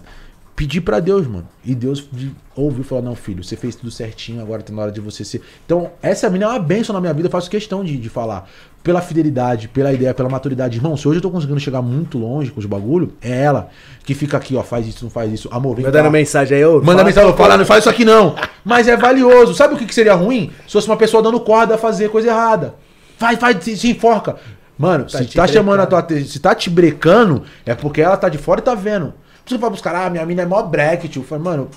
Pedi 0.56 0.80
pra 0.80 1.00
Deus, 1.00 1.26
mano. 1.26 1.48
E 1.66 1.74
Deus 1.74 2.08
de- 2.12 2.32
ouviu 2.56 2.82
e 2.82 2.84
falou: 2.84 3.04
Não, 3.04 3.16
filho, 3.16 3.44
você 3.44 3.56
fez 3.56 3.76
tudo 3.76 3.90
certinho, 3.90 4.40
agora 4.40 4.62
tá 4.62 4.72
na 4.72 4.84
hora 4.84 4.92
de 4.92 5.02
você 5.02 5.26
ser. 5.26 5.42
Então, 5.66 5.90
essa 6.02 6.30
mina 6.30 6.46
é 6.46 6.48
uma 6.50 6.60
bênção 6.60 6.94
na 6.94 7.02
minha 7.02 7.12
vida, 7.14 7.28
eu 7.28 7.32
faço 7.32 7.50
questão 7.50 7.84
de, 7.84 7.98
de 7.98 8.08
falar. 8.10 8.48
Pela 8.84 9.02
fidelidade, 9.02 9.68
pela 9.70 9.92
ideia, 9.94 10.14
pela 10.14 10.30
maturidade. 10.30 10.78
Irmão, 10.78 10.96
se 10.96 11.08
hoje 11.08 11.18
eu 11.18 11.22
tô 11.22 11.32
conseguindo 11.32 11.60
chegar 11.60 11.82
muito 11.82 12.18
longe 12.20 12.52
com 12.52 12.60
os 12.60 12.66
bagulho, 12.66 13.14
é 13.22 13.32
ela 13.44 13.70
que 14.04 14.14
fica 14.14 14.36
aqui, 14.38 14.56
ó, 14.56 14.62
faz 14.62 14.86
isso, 14.86 15.04
não 15.06 15.10
faz 15.10 15.32
isso. 15.32 15.48
Amor, 15.52 15.74
vem 15.76 15.86
Mandando 15.86 16.04
cá. 16.04 16.10
mensagem 16.12 16.58
aí, 16.58 16.66
ô. 16.66 16.74
Manda 16.80 16.92
fala- 16.92 17.04
mensagem, 17.06 17.30
eu 17.32 17.36
falar, 17.38 17.58
não 17.58 17.66
faz 17.66 17.80
isso 17.84 17.90
aqui 17.90 18.06
não. 18.06 18.36
Mas 18.64 18.88
é 18.88 18.96
valioso. 18.96 19.56
Sabe 19.56 19.74
o 19.74 19.78
que, 19.78 19.86
que 19.86 19.96
seria 19.96 20.14
ruim? 20.14 20.52
Se 20.68 20.74
fosse 20.74 20.88
uma 20.88 20.98
pessoa 20.98 21.24
dando 21.24 21.40
corda 21.40 21.76
a 21.76 21.78
fazer 21.80 22.10
coisa 22.10 22.28
errada. 22.28 22.76
Vai, 23.18 23.38
vai, 23.38 23.60
se, 23.60 23.76
se 23.78 23.90
enforca. 23.90 24.36
Mano, 24.78 25.06
Tá 25.06 25.20
se 25.20 25.26
tá 25.34 25.48
chamando 25.48 25.80
a 25.80 25.86
brecando. 25.86 25.90
tua 25.90 26.00
atenção, 26.00 26.28
se 26.28 26.40
tá 26.40 26.54
te 26.54 26.70
brecando, 26.70 27.44
é 27.66 27.74
porque 27.74 28.02
ela 28.02 28.18
tá 28.18 28.28
de 28.28 28.38
fora 28.38 28.60
e 28.60 28.64
tá 28.64 28.76
vendo. 28.76 29.14
Você 29.46 29.58
fala 29.58 29.72
pros 29.72 29.82
caras, 29.82 30.02
ah, 30.08 30.10
minha 30.10 30.26
mina 30.26 30.44
é 30.44 30.46
mó 30.46 30.62
tio. 31.10 31.26
Eu 31.30 31.40
mano, 31.40 31.70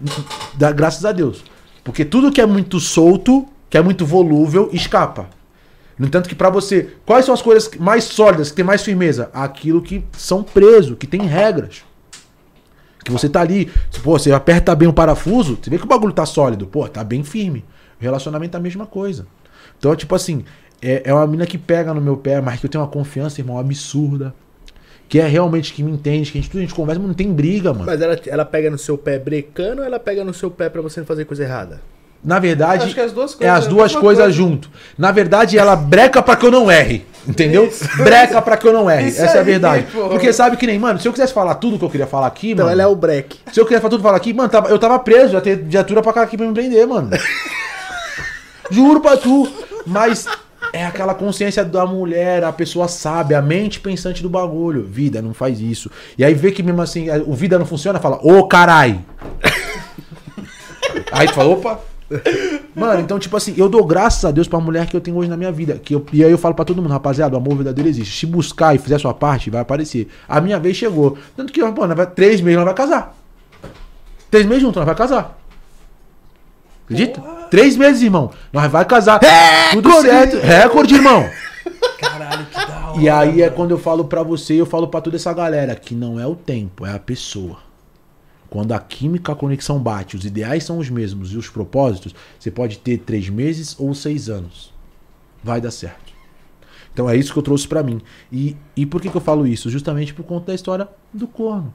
dá 0.54 0.72
graças 0.72 1.04
a 1.04 1.12
Deus. 1.12 1.44
Porque 1.84 2.04
tudo 2.04 2.32
que 2.32 2.40
é 2.40 2.46
muito 2.46 2.80
solto, 2.80 3.46
que 3.70 3.76
é 3.76 3.82
muito 3.82 4.04
volúvel, 4.04 4.68
escapa. 4.72 5.28
No 5.98 6.06
entanto 6.06 6.28
que 6.28 6.34
pra 6.34 6.50
você, 6.50 6.94
quais 7.04 7.24
são 7.24 7.34
as 7.34 7.42
coisas 7.42 7.70
mais 7.78 8.04
sólidas, 8.04 8.50
que 8.50 8.56
tem 8.56 8.64
mais 8.64 8.82
firmeza? 8.82 9.30
Aquilo 9.32 9.82
que 9.82 10.04
são 10.12 10.42
preso, 10.42 10.96
que 10.96 11.06
tem 11.06 11.22
regras. 11.22 11.84
Que 13.04 13.10
você 13.10 13.28
tá 13.28 13.40
ali, 13.40 13.70
pô, 14.02 14.18
você 14.18 14.32
aperta 14.32 14.74
bem 14.74 14.88
o 14.88 14.92
parafuso, 14.92 15.58
você 15.60 15.70
vê 15.70 15.78
que 15.78 15.84
o 15.84 15.88
bagulho 15.88 16.12
tá 16.12 16.24
sólido, 16.24 16.66
pô, 16.66 16.88
tá 16.88 17.02
bem 17.02 17.22
firme. 17.24 17.64
O 18.00 18.02
relacionamento 18.02 18.56
é 18.56 18.60
a 18.60 18.62
mesma 18.62 18.86
coisa. 18.86 19.26
Então, 19.78 19.94
tipo 19.96 20.14
assim, 20.14 20.44
é, 20.80 21.02
é 21.04 21.14
uma 21.14 21.26
mina 21.26 21.46
que 21.46 21.58
pega 21.58 21.92
no 21.92 22.00
meu 22.00 22.16
pé, 22.16 22.40
mas 22.40 22.60
que 22.60 22.66
eu 22.66 22.70
tenho 22.70 22.82
uma 22.82 22.90
confiança, 22.90 23.40
irmão, 23.40 23.58
absurda. 23.58 24.34
Que 25.12 25.20
é 25.20 25.26
realmente 25.26 25.74
que 25.74 25.82
me 25.82 25.90
entende, 25.92 26.32
que 26.32 26.38
a 26.38 26.40
gente, 26.40 26.50
tudo 26.50 26.60
a 26.60 26.62
gente 26.62 26.72
conversa, 26.74 26.98
mas 26.98 27.06
não 27.08 27.14
tem 27.14 27.30
briga, 27.30 27.70
mano. 27.74 27.84
Mas 27.84 28.00
ela, 28.00 28.18
ela 28.26 28.44
pega 28.46 28.70
no 28.70 28.78
seu 28.78 28.96
pé 28.96 29.18
brecando 29.18 29.82
ou 29.82 29.86
ela 29.86 30.00
pega 30.00 30.24
no 30.24 30.32
seu 30.32 30.50
pé 30.50 30.70
pra 30.70 30.80
você 30.80 31.00
não 31.00 31.06
fazer 31.06 31.26
coisa 31.26 31.42
errada? 31.42 31.82
Na 32.24 32.38
verdade, 32.38 32.84
Acho 32.86 32.94
que 32.94 33.00
as 33.02 33.12
duas 33.12 33.32
é 33.34 33.36
coisas 33.36 33.58
as 33.58 33.64
é 33.64 33.66
a 33.66 33.68
duas 33.70 33.94
coisas 33.94 34.24
coisa. 34.24 34.30
junto. 34.32 34.70
Na 34.96 35.12
verdade, 35.12 35.58
ela 35.58 35.76
breca 35.76 36.22
pra 36.22 36.34
que 36.34 36.46
eu 36.46 36.50
não 36.50 36.70
erre. 36.70 37.04
Entendeu? 37.28 37.70
breca 37.98 38.40
pra 38.40 38.56
que 38.56 38.66
eu 38.66 38.72
não 38.72 38.88
erre. 38.88 39.08
Isso 39.10 39.20
Essa 39.20 39.36
é 39.36 39.40
a 39.40 39.44
verdade. 39.44 39.86
Porque 39.92 40.32
sabe 40.32 40.56
que 40.56 40.66
nem, 40.66 40.78
mano, 40.78 40.98
se 40.98 41.06
eu 41.06 41.12
quisesse 41.12 41.34
falar 41.34 41.56
tudo 41.56 41.78
que 41.78 41.84
eu 41.84 41.90
queria 41.90 42.06
falar 42.06 42.28
aqui, 42.28 42.52
Então 42.52 42.64
mano. 42.64 42.72
ela 42.80 42.82
é 42.82 42.86
o 42.90 42.96
break. 42.96 43.36
Se 43.52 43.60
eu 43.60 43.64
quisesse 43.66 43.82
falar 43.82 43.90
tudo 43.90 44.02
falar 44.02 44.16
aqui, 44.16 44.32
mano, 44.32 44.48
tava- 44.48 44.70
eu 44.70 44.78
tava 44.78 44.98
preso, 44.98 45.32
já 45.32 45.42
ter 45.42 45.56
viatura 45.58 46.00
pra 46.00 46.14
cá 46.14 46.22
aqui 46.22 46.38
pra 46.38 46.46
me 46.46 46.54
prender, 46.54 46.86
mano. 46.86 47.10
Juro 48.70 49.00
pra 49.02 49.16
tu. 49.18 49.46
Mas 49.84 50.26
é 50.72 50.84
aquela 50.84 51.14
consciência 51.14 51.64
da 51.64 51.86
mulher, 51.86 52.44
a 52.44 52.52
pessoa 52.52 52.88
sabe, 52.88 53.34
a 53.34 53.42
mente 53.42 53.80
pensante 53.80 54.22
do 54.22 54.28
bagulho. 54.28 54.82
Vida, 54.82 55.22
não 55.22 55.34
faz 55.34 55.60
isso. 55.60 55.90
E 56.16 56.24
aí 56.24 56.34
vê 56.34 56.52
que 56.52 56.62
mesmo 56.62 56.82
assim, 56.82 57.06
o 57.26 57.34
vida 57.34 57.58
não 57.58 57.66
funciona, 57.66 57.98
fala, 57.98 58.18
ô 58.22 58.46
carai. 58.46 59.00
Aí 61.10 61.26
tu 61.26 61.34
fala, 61.34 61.50
opa. 61.50 61.80
Mano, 62.74 63.00
então, 63.00 63.18
tipo 63.18 63.36
assim, 63.36 63.54
eu 63.56 63.68
dou 63.68 63.84
graças 63.84 64.24
a 64.24 64.30
Deus 64.30 64.48
pra 64.48 64.60
mulher 64.60 64.86
que 64.86 64.96
eu 64.96 65.00
tenho 65.00 65.16
hoje 65.16 65.28
na 65.28 65.36
minha 65.36 65.52
vida. 65.52 65.78
Que 65.82 65.94
eu, 65.94 66.04
e 66.12 66.24
aí 66.24 66.30
eu 66.30 66.38
falo 66.38 66.54
pra 66.54 66.64
todo 66.64 66.80
mundo, 66.80 66.90
rapaziada, 66.90 67.34
o 67.34 67.38
amor 67.38 67.54
verdadeiro 67.56 67.88
existe. 67.88 68.18
Se 68.18 68.26
buscar 68.26 68.74
e 68.74 68.78
fizer 68.78 68.96
a 68.96 68.98
sua 68.98 69.14
parte, 69.14 69.50
vai 69.50 69.60
aparecer. 69.60 70.08
A 70.28 70.40
minha 70.40 70.58
vez 70.58 70.76
chegou. 70.76 71.16
Tanto 71.36 71.52
que, 71.52 71.62
vai, 71.62 72.06
três 72.06 72.40
meses 72.40 72.56
nós 72.56 72.64
vai 72.64 72.74
casar. 72.74 73.16
Três 74.30 74.46
meses 74.46 74.62
juntos, 74.62 74.76
nós 74.76 74.86
vai 74.86 74.94
casar. 74.94 75.41
Acredita? 76.92 77.20
Três 77.50 77.76
meses, 77.76 78.02
irmão. 78.02 78.30
Nós 78.52 78.70
vai 78.70 78.84
casar. 78.84 79.20
Tudo 79.72 79.92
certo. 80.00 80.38
Recorde, 80.38 80.94
irmão. 80.94 81.28
Caralho, 81.98 82.46
que 82.46 82.54
da 82.54 82.88
hora. 82.90 83.00
E 83.00 83.08
aí 83.08 83.42
é 83.42 83.50
quando 83.50 83.70
eu 83.70 83.78
falo 83.78 84.04
pra 84.04 84.22
você, 84.22 84.54
eu 84.54 84.66
falo 84.66 84.88
pra 84.88 85.00
toda 85.00 85.16
essa 85.16 85.32
galera 85.32 85.74
que 85.74 85.94
não 85.94 86.18
é 86.18 86.26
o 86.26 86.34
tempo, 86.34 86.86
é 86.86 86.94
a 86.94 86.98
pessoa. 86.98 87.58
Quando 88.48 88.72
a 88.72 88.78
química, 88.78 89.32
a 89.32 89.36
conexão 89.36 89.78
bate, 89.78 90.14
os 90.14 90.26
ideais 90.26 90.64
são 90.64 90.78
os 90.78 90.90
mesmos 90.90 91.32
e 91.32 91.38
os 91.38 91.48
propósitos, 91.48 92.14
você 92.38 92.50
pode 92.50 92.78
ter 92.78 92.98
três 92.98 93.30
meses 93.30 93.74
ou 93.78 93.94
seis 93.94 94.28
anos. 94.28 94.72
Vai 95.42 95.60
dar 95.60 95.70
certo. 95.70 96.12
Então 96.92 97.08
é 97.08 97.16
isso 97.16 97.32
que 97.32 97.38
eu 97.38 97.42
trouxe 97.42 97.66
pra 97.66 97.82
mim. 97.82 98.02
E, 98.30 98.54
e 98.76 98.84
por 98.84 99.00
que, 99.00 99.08
que 99.08 99.16
eu 99.16 99.22
falo 99.22 99.46
isso? 99.46 99.70
Justamente 99.70 100.12
por 100.12 100.24
conta 100.24 100.48
da 100.48 100.54
história 100.54 100.86
do 101.12 101.26
corno. 101.26 101.72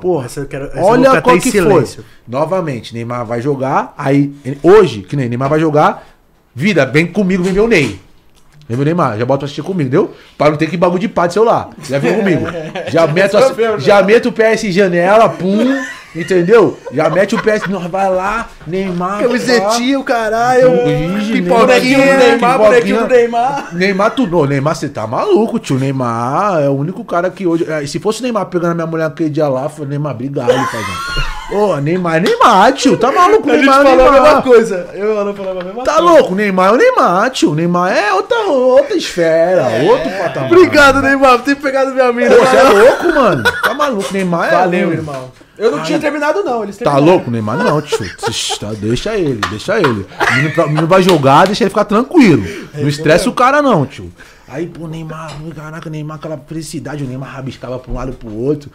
Porra, 0.00 0.28
quero, 0.48 0.70
Olha 0.76 1.20
qual 1.22 1.36
em 1.36 1.40
que 1.40 1.50
silêncio. 1.50 2.02
foi. 2.02 2.04
Novamente, 2.26 2.94
Neymar 2.94 3.24
vai 3.26 3.40
jogar. 3.42 3.94
Aí, 3.96 4.32
hoje, 4.62 5.02
que 5.02 5.16
nem 5.16 5.28
Neymar 5.28 5.48
vai 5.48 5.60
jogar. 5.60 6.06
Vida, 6.54 6.84
vem 6.86 7.06
comigo, 7.06 7.42
vem 7.42 7.52
meu 7.52 7.66
Ney. 7.68 7.98
Vem 8.68 8.76
meu 8.76 8.84
Neymar, 8.84 9.18
já 9.18 9.24
bota 9.24 9.38
pra 9.40 9.44
assistir 9.46 9.62
comigo, 9.62 9.90
deu? 9.90 10.12
Pra 10.38 10.50
não 10.50 10.56
ter 10.56 10.68
que 10.70 10.76
bagulho 10.76 11.00
de 11.00 11.08
pá 11.08 11.26
de 11.26 11.34
celular. 11.34 11.70
Já 11.88 11.98
vem 11.98 12.14
comigo. 12.14 12.46
Já 12.90 13.06
meto, 13.06 13.36
a- 13.36 13.78
já 13.78 14.02
meto 14.02 14.28
o 14.28 14.32
PSG 14.32 14.88
nela, 14.88 15.28
pum. 15.28 15.82
Entendeu? 16.14 16.78
Já 16.92 17.08
mete 17.08 17.34
o 17.34 17.38
PS. 17.42 17.66
Nós 17.68 17.86
vai 17.86 18.10
lá, 18.10 18.48
Neymar. 18.66 19.20
Camisetinha, 19.22 19.98
o 19.98 20.04
caralho. 20.04 20.70
Ixi, 21.18 21.40
Bonequinho 21.42 21.98
do 21.98 22.04
Neymar, 22.04 22.18
Neymar, 22.28 22.58
bonequinho 22.58 22.98
do. 23.00 23.08
Neymar. 23.08 23.68
Neymar, 23.74 24.10
tu, 24.10 24.26
não, 24.26 24.44
Neymar, 24.44 24.74
você 24.76 24.88
tá 24.88 25.06
maluco, 25.06 25.58
tio. 25.58 25.78
Neymar 25.78 26.60
é 26.62 26.68
o 26.68 26.72
único 26.72 27.02
cara 27.04 27.30
que 27.30 27.46
hoje. 27.46 27.66
eh, 27.68 27.86
Se 27.86 27.98
fosse 27.98 28.20
o 28.20 28.22
Neymar 28.24 28.46
pegando 28.46 28.72
a 28.72 28.74
minha 28.74 28.86
mulher 28.86 29.06
aquele 29.06 29.30
dia 29.30 29.48
lá, 29.48 29.68
falei, 29.70 29.88
Neymar, 29.90 30.12
obrigado, 30.12 30.48
paizão. 30.48 31.22
Ô, 31.52 31.76
Neymar, 31.76 32.16
é 32.16 32.20
Neymar, 32.20 32.72
tio. 32.74 32.96
Tá 32.96 33.10
maluco, 33.10 33.48
A 33.50 33.54
gente 33.54 33.66
Neymar, 33.66 33.80
é 33.80 33.84
falou 33.90 34.06
a 34.06 34.10
mesma 34.12 34.26
Neymar. 34.26 34.42
coisa. 34.42 34.88
Eu 34.94 35.14
o 35.14 35.18
Alan 35.18 35.34
falamos 35.34 35.60
a 35.60 35.64
mesma 35.64 35.84
Tá 35.84 35.94
coisa. 35.94 36.10
louco, 36.10 36.34
Neymar 36.34 36.68
é 36.68 36.72
o 36.72 36.76
Neymar, 36.76 37.30
tio. 37.30 37.54
Neymar 37.54 37.96
é 37.96 38.12
outra, 38.12 38.36
outra 38.38 38.96
esfera, 38.96 39.64
outro 39.90 40.10
patamar. 40.18 40.52
Obrigado, 40.52 41.00
Neymar, 41.02 41.38
por 41.38 41.44
ter 41.44 41.56
pegado 41.56 41.90
minha 41.92 42.12
mina. 42.12 42.34
Pô, 42.34 42.44
você 42.44 42.56
é 42.56 42.62
louco, 42.64 43.14
mano. 43.14 43.42
Tá 43.62 43.72
maluco, 43.74 44.12
Neymar 44.12 44.48
é. 44.48 44.56
Valeu, 44.56 44.92
irmão. 44.92 45.30
Eu 45.58 45.70
não 45.70 45.82
tinha 45.82 45.98
terminado, 45.98 46.42
não. 46.42 46.62
Eles 46.62 46.76
Tá 46.76 46.84
terminaram. 46.84 47.06
louco, 47.16 47.30
Neymar? 47.30 47.58
Não, 47.58 47.80
tio. 47.82 47.98
Tá, 48.58 48.72
deixa 48.72 49.16
ele, 49.16 49.40
deixa 49.50 49.78
ele. 49.78 50.06
O 50.30 50.34
menino, 50.36 50.54
pra- 50.54 50.64
o 50.66 50.68
menino 50.68 50.86
vai 50.86 51.02
jogar, 51.02 51.46
deixa 51.46 51.62
ele 51.64 51.70
ficar 51.70 51.84
tranquilo. 51.84 52.42
Não 52.74 52.88
estressa 52.88 53.28
o 53.28 53.32
cara, 53.32 53.60
não, 53.60 53.84
tio. 53.86 54.10
Aí, 54.48 54.66
pô, 54.66 54.86
Neymar, 54.86 55.32
caraca, 55.56 55.88
Neymar, 55.88 56.16
aquela 56.18 56.36
felicidade, 56.46 57.02
o 57.02 57.06
Neymar 57.06 57.34
rabiscava 57.36 57.78
pra 57.78 57.90
um 57.90 57.94
lado 57.94 58.10
e 58.12 58.14
pro 58.14 58.30
outro. 58.34 58.70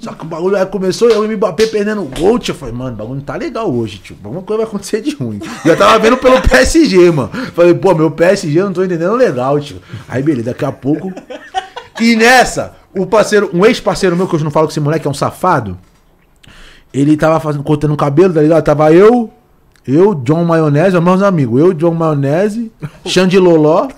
Só 0.00 0.12
que 0.12 0.24
o 0.24 0.28
bagulho 0.28 0.56
aí 0.56 0.66
começou, 0.66 1.08
eu 1.08 1.24
e 1.24 1.34
o 1.34 1.36
Mbappé 1.38 1.66
perdendo 1.68 2.02
o 2.02 2.06
gol, 2.06 2.38
tio. 2.38 2.52
Eu 2.52 2.56
falei, 2.56 2.74
mano, 2.74 2.92
o 2.92 2.96
bagulho 2.96 3.16
não 3.16 3.22
tá 3.24 3.36
legal 3.36 3.72
hoje, 3.72 3.96
tio. 3.98 4.16
Alguma 4.22 4.42
coisa 4.42 4.58
vai 4.62 4.66
acontecer 4.68 5.00
de 5.00 5.14
ruim. 5.14 5.40
Já 5.64 5.74
tava 5.74 5.98
vendo 5.98 6.18
pelo 6.18 6.38
PSG, 6.46 7.10
mano. 7.10 7.30
Falei, 7.54 7.72
pô, 7.72 7.94
meu 7.94 8.10
PSG 8.10 8.58
eu 8.60 8.66
não 8.66 8.72
tô 8.74 8.84
entendendo 8.84 9.14
legal, 9.16 9.58
tio. 9.58 9.80
Aí, 10.06 10.22
beleza, 10.22 10.50
daqui 10.50 10.66
a 10.66 10.72
pouco. 10.72 11.10
E 11.98 12.14
nessa, 12.16 12.74
o 12.94 13.06
parceiro, 13.06 13.48
um 13.54 13.64
ex-parceiro 13.64 14.14
meu, 14.16 14.26
que 14.28 14.34
eu 14.34 14.40
não 14.40 14.50
falo 14.50 14.66
com 14.66 14.70
esse 14.72 14.80
moleque, 14.80 15.06
é 15.06 15.10
um 15.10 15.14
safado. 15.14 15.78
Ele 16.92 17.16
tava 17.16 17.40
fazendo, 17.40 17.64
cortando 17.64 17.92
o 17.92 17.96
cabelo, 17.96 18.34
tá 18.34 18.42
ligado? 18.42 18.62
Tava 18.62 18.92
eu, 18.92 19.30
eu, 19.86 20.14
John 20.14 20.44
Maionese, 20.44 21.00
meus 21.00 21.22
amigos. 21.22 21.60
Eu, 21.60 21.72
John 21.72 21.94
Maionese, 21.94 22.70
Xande 23.06 23.38
Loló. 23.38 23.88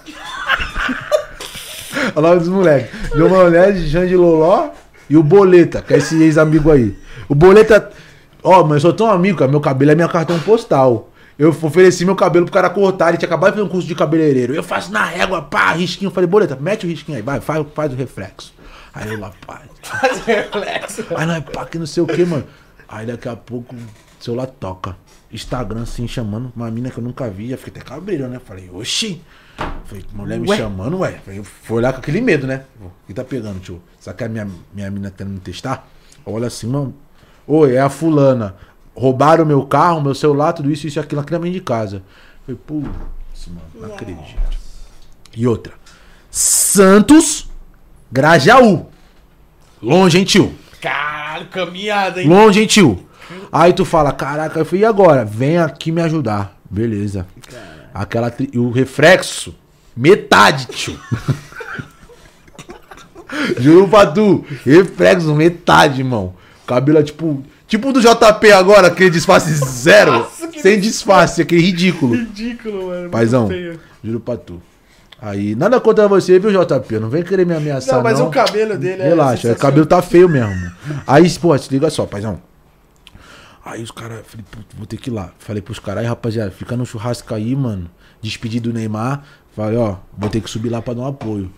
Olha 2.15 2.19
o 2.19 2.21
nome 2.21 2.39
dos 2.39 2.49
moleques. 2.49 2.91
John 3.17 3.29
Maionese, 3.29 3.89
Xande 3.89 4.17
Loló 4.17 4.69
e 5.09 5.17
o 5.17 5.23
Boleta, 5.23 5.83
que 5.83 5.95
é 5.95 5.99
esse 5.99 6.21
ex-amigo 6.23 6.71
aí. 6.71 6.97
O 7.29 7.35
Boleta. 7.35 7.91
Ó, 8.43 8.63
mas 8.63 8.75
eu 8.77 8.81
sou 8.81 8.93
tão 8.93 9.11
amigo, 9.11 9.39
cara. 9.39 9.51
Meu 9.51 9.61
cabelo 9.61 9.91
é 9.91 9.95
meu 9.95 10.09
cartão 10.09 10.39
postal. 10.41 11.11
Eu 11.37 11.49
ofereci 11.49 12.05
meu 12.05 12.15
cabelo 12.15 12.45
pro 12.45 12.55
cara 12.55 12.71
cortar, 12.71 13.09
ele 13.09 13.19
tinha 13.19 13.27
acabado 13.27 13.53
de 13.53 13.59
fazer 13.59 13.69
um 13.69 13.71
curso 13.71 13.89
de 13.89 13.95
cabeleireiro. 13.95 14.55
Eu 14.55 14.63
faço 14.63 14.93
na 14.93 15.05
régua, 15.05 15.43
pá, 15.43 15.73
risquinho. 15.73 16.11
Falei, 16.11 16.29
Boleta, 16.29 16.57
mete 16.61 16.87
o 16.87 16.89
risquinho 16.89 17.17
aí, 17.19 17.23
vai, 17.23 17.41
faz, 17.41 17.67
faz 17.75 17.93
o 17.93 17.97
reflexo. 17.97 18.55
Aí 18.95 19.13
eu 19.13 19.19
lá, 19.19 19.33
pá. 19.45 19.63
Faz 19.83 20.21
reflexo. 20.21 21.05
Aí 21.17 21.27
nós, 21.27 21.43
pá, 21.53 21.65
que 21.65 21.77
não 21.77 21.87
sei 21.87 22.03
o 22.03 22.07
que, 22.07 22.25
mano. 22.25 22.45
Aí 22.95 23.05
daqui 23.05 23.29
a 23.29 23.35
pouco 23.35 23.75
o 23.75 23.79
celular 24.21 24.47
toca. 24.47 24.97
Instagram 25.33 25.83
assim, 25.83 26.07
chamando 26.07 26.53
uma 26.55 26.71
mina 26.71 26.91
que 26.91 26.99
eu 26.99 27.03
nunca 27.03 27.29
vi. 27.29 27.49
Já 27.49 27.57
fiquei 27.57 27.83
até 27.83 27.91
cabreiro, 27.91 28.29
né? 28.29 28.39
Falei, 28.39 28.71
oxi. 28.73 29.21
Falei, 29.85 30.05
mulher 30.13 30.39
me 30.39 30.49
Ué? 30.49 30.57
chamando, 30.57 30.99
ué. 30.99 31.19
Falei, 31.25 31.43
Foi 31.43 31.79
olhar 31.79 31.93
com 31.93 31.99
aquele 31.99 32.21
medo, 32.21 32.47
né? 32.47 32.63
O 32.81 32.89
que 33.05 33.13
tá 33.13 33.25
pegando, 33.25 33.59
tio? 33.59 33.83
Será 33.99 34.15
que 34.15 34.23
a 34.23 34.29
minha, 34.29 34.49
minha 34.73 34.89
mina 34.93 35.11
tá 35.11 35.17
querendo 35.17 35.33
me 35.35 35.41
testar? 35.41 35.89
Olha 36.25 36.47
assim, 36.47 36.69
mano. 36.69 36.95
Oi, 37.49 37.75
é 37.75 37.81
a 37.81 37.89
fulana. 37.89 38.55
Roubaram 38.95 39.45
meu 39.45 39.67
carro, 39.67 40.01
meu 40.01 40.15
celular, 40.15 40.53
tudo 40.53 40.71
isso, 40.71 40.87
isso 40.87 40.97
e 40.97 41.01
aquilo 41.01 41.21
aqui 41.21 41.33
na 41.33 41.41
minha 41.41 41.53
de 41.53 41.61
casa. 41.61 42.01
Falei, 42.47 42.61
putz, 42.65 43.49
mano, 43.49 43.61
não 43.75 43.93
acredito. 43.93 44.23
E 45.37 45.49
outra. 45.49 45.75
Santos, 46.31 47.51
Grajaú. 48.13 48.87
Longe, 49.83 50.17
hein, 50.17 50.25
tio? 50.25 50.55
Caralho, 51.35 51.49
caminhada, 51.49 52.23
hein? 52.23 52.29
Longe, 52.29 52.61
hein, 52.61 52.67
tio? 52.67 53.05
Aí 53.51 53.73
tu 53.73 53.85
fala, 53.85 54.13
caraca, 54.13 54.61
eu 54.61 54.65
falei, 54.65 54.83
e 54.83 54.85
agora? 54.85 55.25
Vem 55.25 55.59
aqui 55.59 55.91
me 55.91 56.01
ajudar. 56.01 56.57
Beleza. 56.71 57.27
Aquela 57.93 58.31
tri... 58.31 58.49
o 58.55 58.71
reflexo, 58.71 59.53
metade, 59.97 60.67
tio. 60.67 60.97
Juro 63.59 63.89
pra 63.89 64.07
tu, 64.07 64.45
reflexo, 64.65 65.35
metade, 65.35 66.03
irmão. 66.03 66.35
Cabelo 66.67 66.99
é 66.99 67.03
tipo. 67.03 67.43
Tipo 67.67 67.93
do 67.93 68.01
JP 68.01 68.53
agora, 68.53 68.89
aquele 68.89 69.11
disfarce 69.11 69.53
zero. 69.55 70.27
sem 70.61 70.79
disfarce, 70.79 71.43
aquele 71.43 71.63
ridículo. 71.63 72.15
Ridículo, 72.15 72.89
mano. 72.89 73.11
Paizão, 73.11 73.49
juro 74.05 74.21
pra 74.21 74.37
tu. 74.37 74.63
Aí, 75.25 75.55
nada 75.55 75.81
contra 75.81 76.07
você, 76.07 76.39
viu, 76.39 76.51
JP? 76.51 76.99
Não 76.99 77.09
vem 77.09 77.23
querer 77.23 77.47
me 77.47 77.55
ameaçar. 77.55 77.95
Não, 77.95 78.03
mas 78.03 78.19
não. 78.19 78.29
o 78.29 78.31
cabelo 78.31 78.77
dele 78.77 79.01
é 79.01 79.09
Relaxa, 79.09 79.53
o 79.53 79.57
cabelo 79.57 79.87
tá 79.87 80.03
feio 80.03 80.29
mesmo. 80.29 80.71
Aí, 81.07 81.31
pô, 81.39 81.57
se 81.57 81.73
liga 81.73 81.89
só, 81.89 82.05
paizão. 82.05 82.43
Aí 83.65 83.83
os 83.83 83.91
caras, 83.91 84.21
falei, 84.27 84.45
puto, 84.51 84.77
vou 84.77 84.85
ter 84.87 84.99
que 84.99 85.09
ir 85.09 85.15
lá. 85.15 85.33
Falei 85.39 85.63
pros 85.63 85.79
caras, 85.79 86.03
aí 86.03 86.07
rapaziada, 86.07 86.51
fica 86.51 86.77
no 86.77 86.85
churrasco 86.85 87.35
aí, 87.35 87.57
mano. 87.57 87.91
Despedi 88.21 88.61
do 88.61 88.71
Neymar. 88.71 89.25
Falei, 89.57 89.79
ó, 89.79 89.97
vou 90.15 90.29
ter 90.29 90.43
que 90.43 90.51
subir 90.51 90.69
lá 90.69 90.83
pra 90.83 90.93
dar 90.93 91.01
um 91.01 91.07
apoio. 91.07 91.51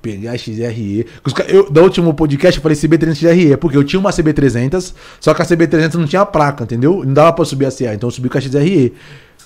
Peguei 0.00 0.26
a 0.26 0.38
XRE. 0.38 1.06
Eu, 1.46 1.70
no 1.70 1.82
último 1.82 2.14
podcast 2.14 2.56
eu 2.56 2.62
falei 2.62 2.74
CB300 2.74 3.16
XRE, 3.16 3.56
porque 3.58 3.76
eu 3.76 3.84
tinha 3.84 4.00
uma 4.00 4.08
CB300, 4.08 4.94
só 5.20 5.34
que 5.34 5.42
a 5.42 5.44
CB300 5.44 5.92
não 5.92 6.06
tinha 6.06 6.24
placa, 6.24 6.64
entendeu? 6.64 7.04
Não 7.04 7.12
dava 7.12 7.34
pra 7.34 7.44
subir 7.44 7.66
a 7.66 7.70
CA, 7.70 7.92
então 7.92 8.08
eu 8.08 8.12
subi 8.12 8.30
com 8.30 8.38
a 8.38 8.40
XRE. 8.40 8.94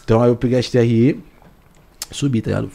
Então 0.05 0.23
aí 0.23 0.31
eu 0.31 0.37
peguei 0.37 0.61
a 0.61 0.63
XRE, 0.63 1.21
subi, 2.13 2.41
tá 2.41 2.51
ligado? 2.51 2.71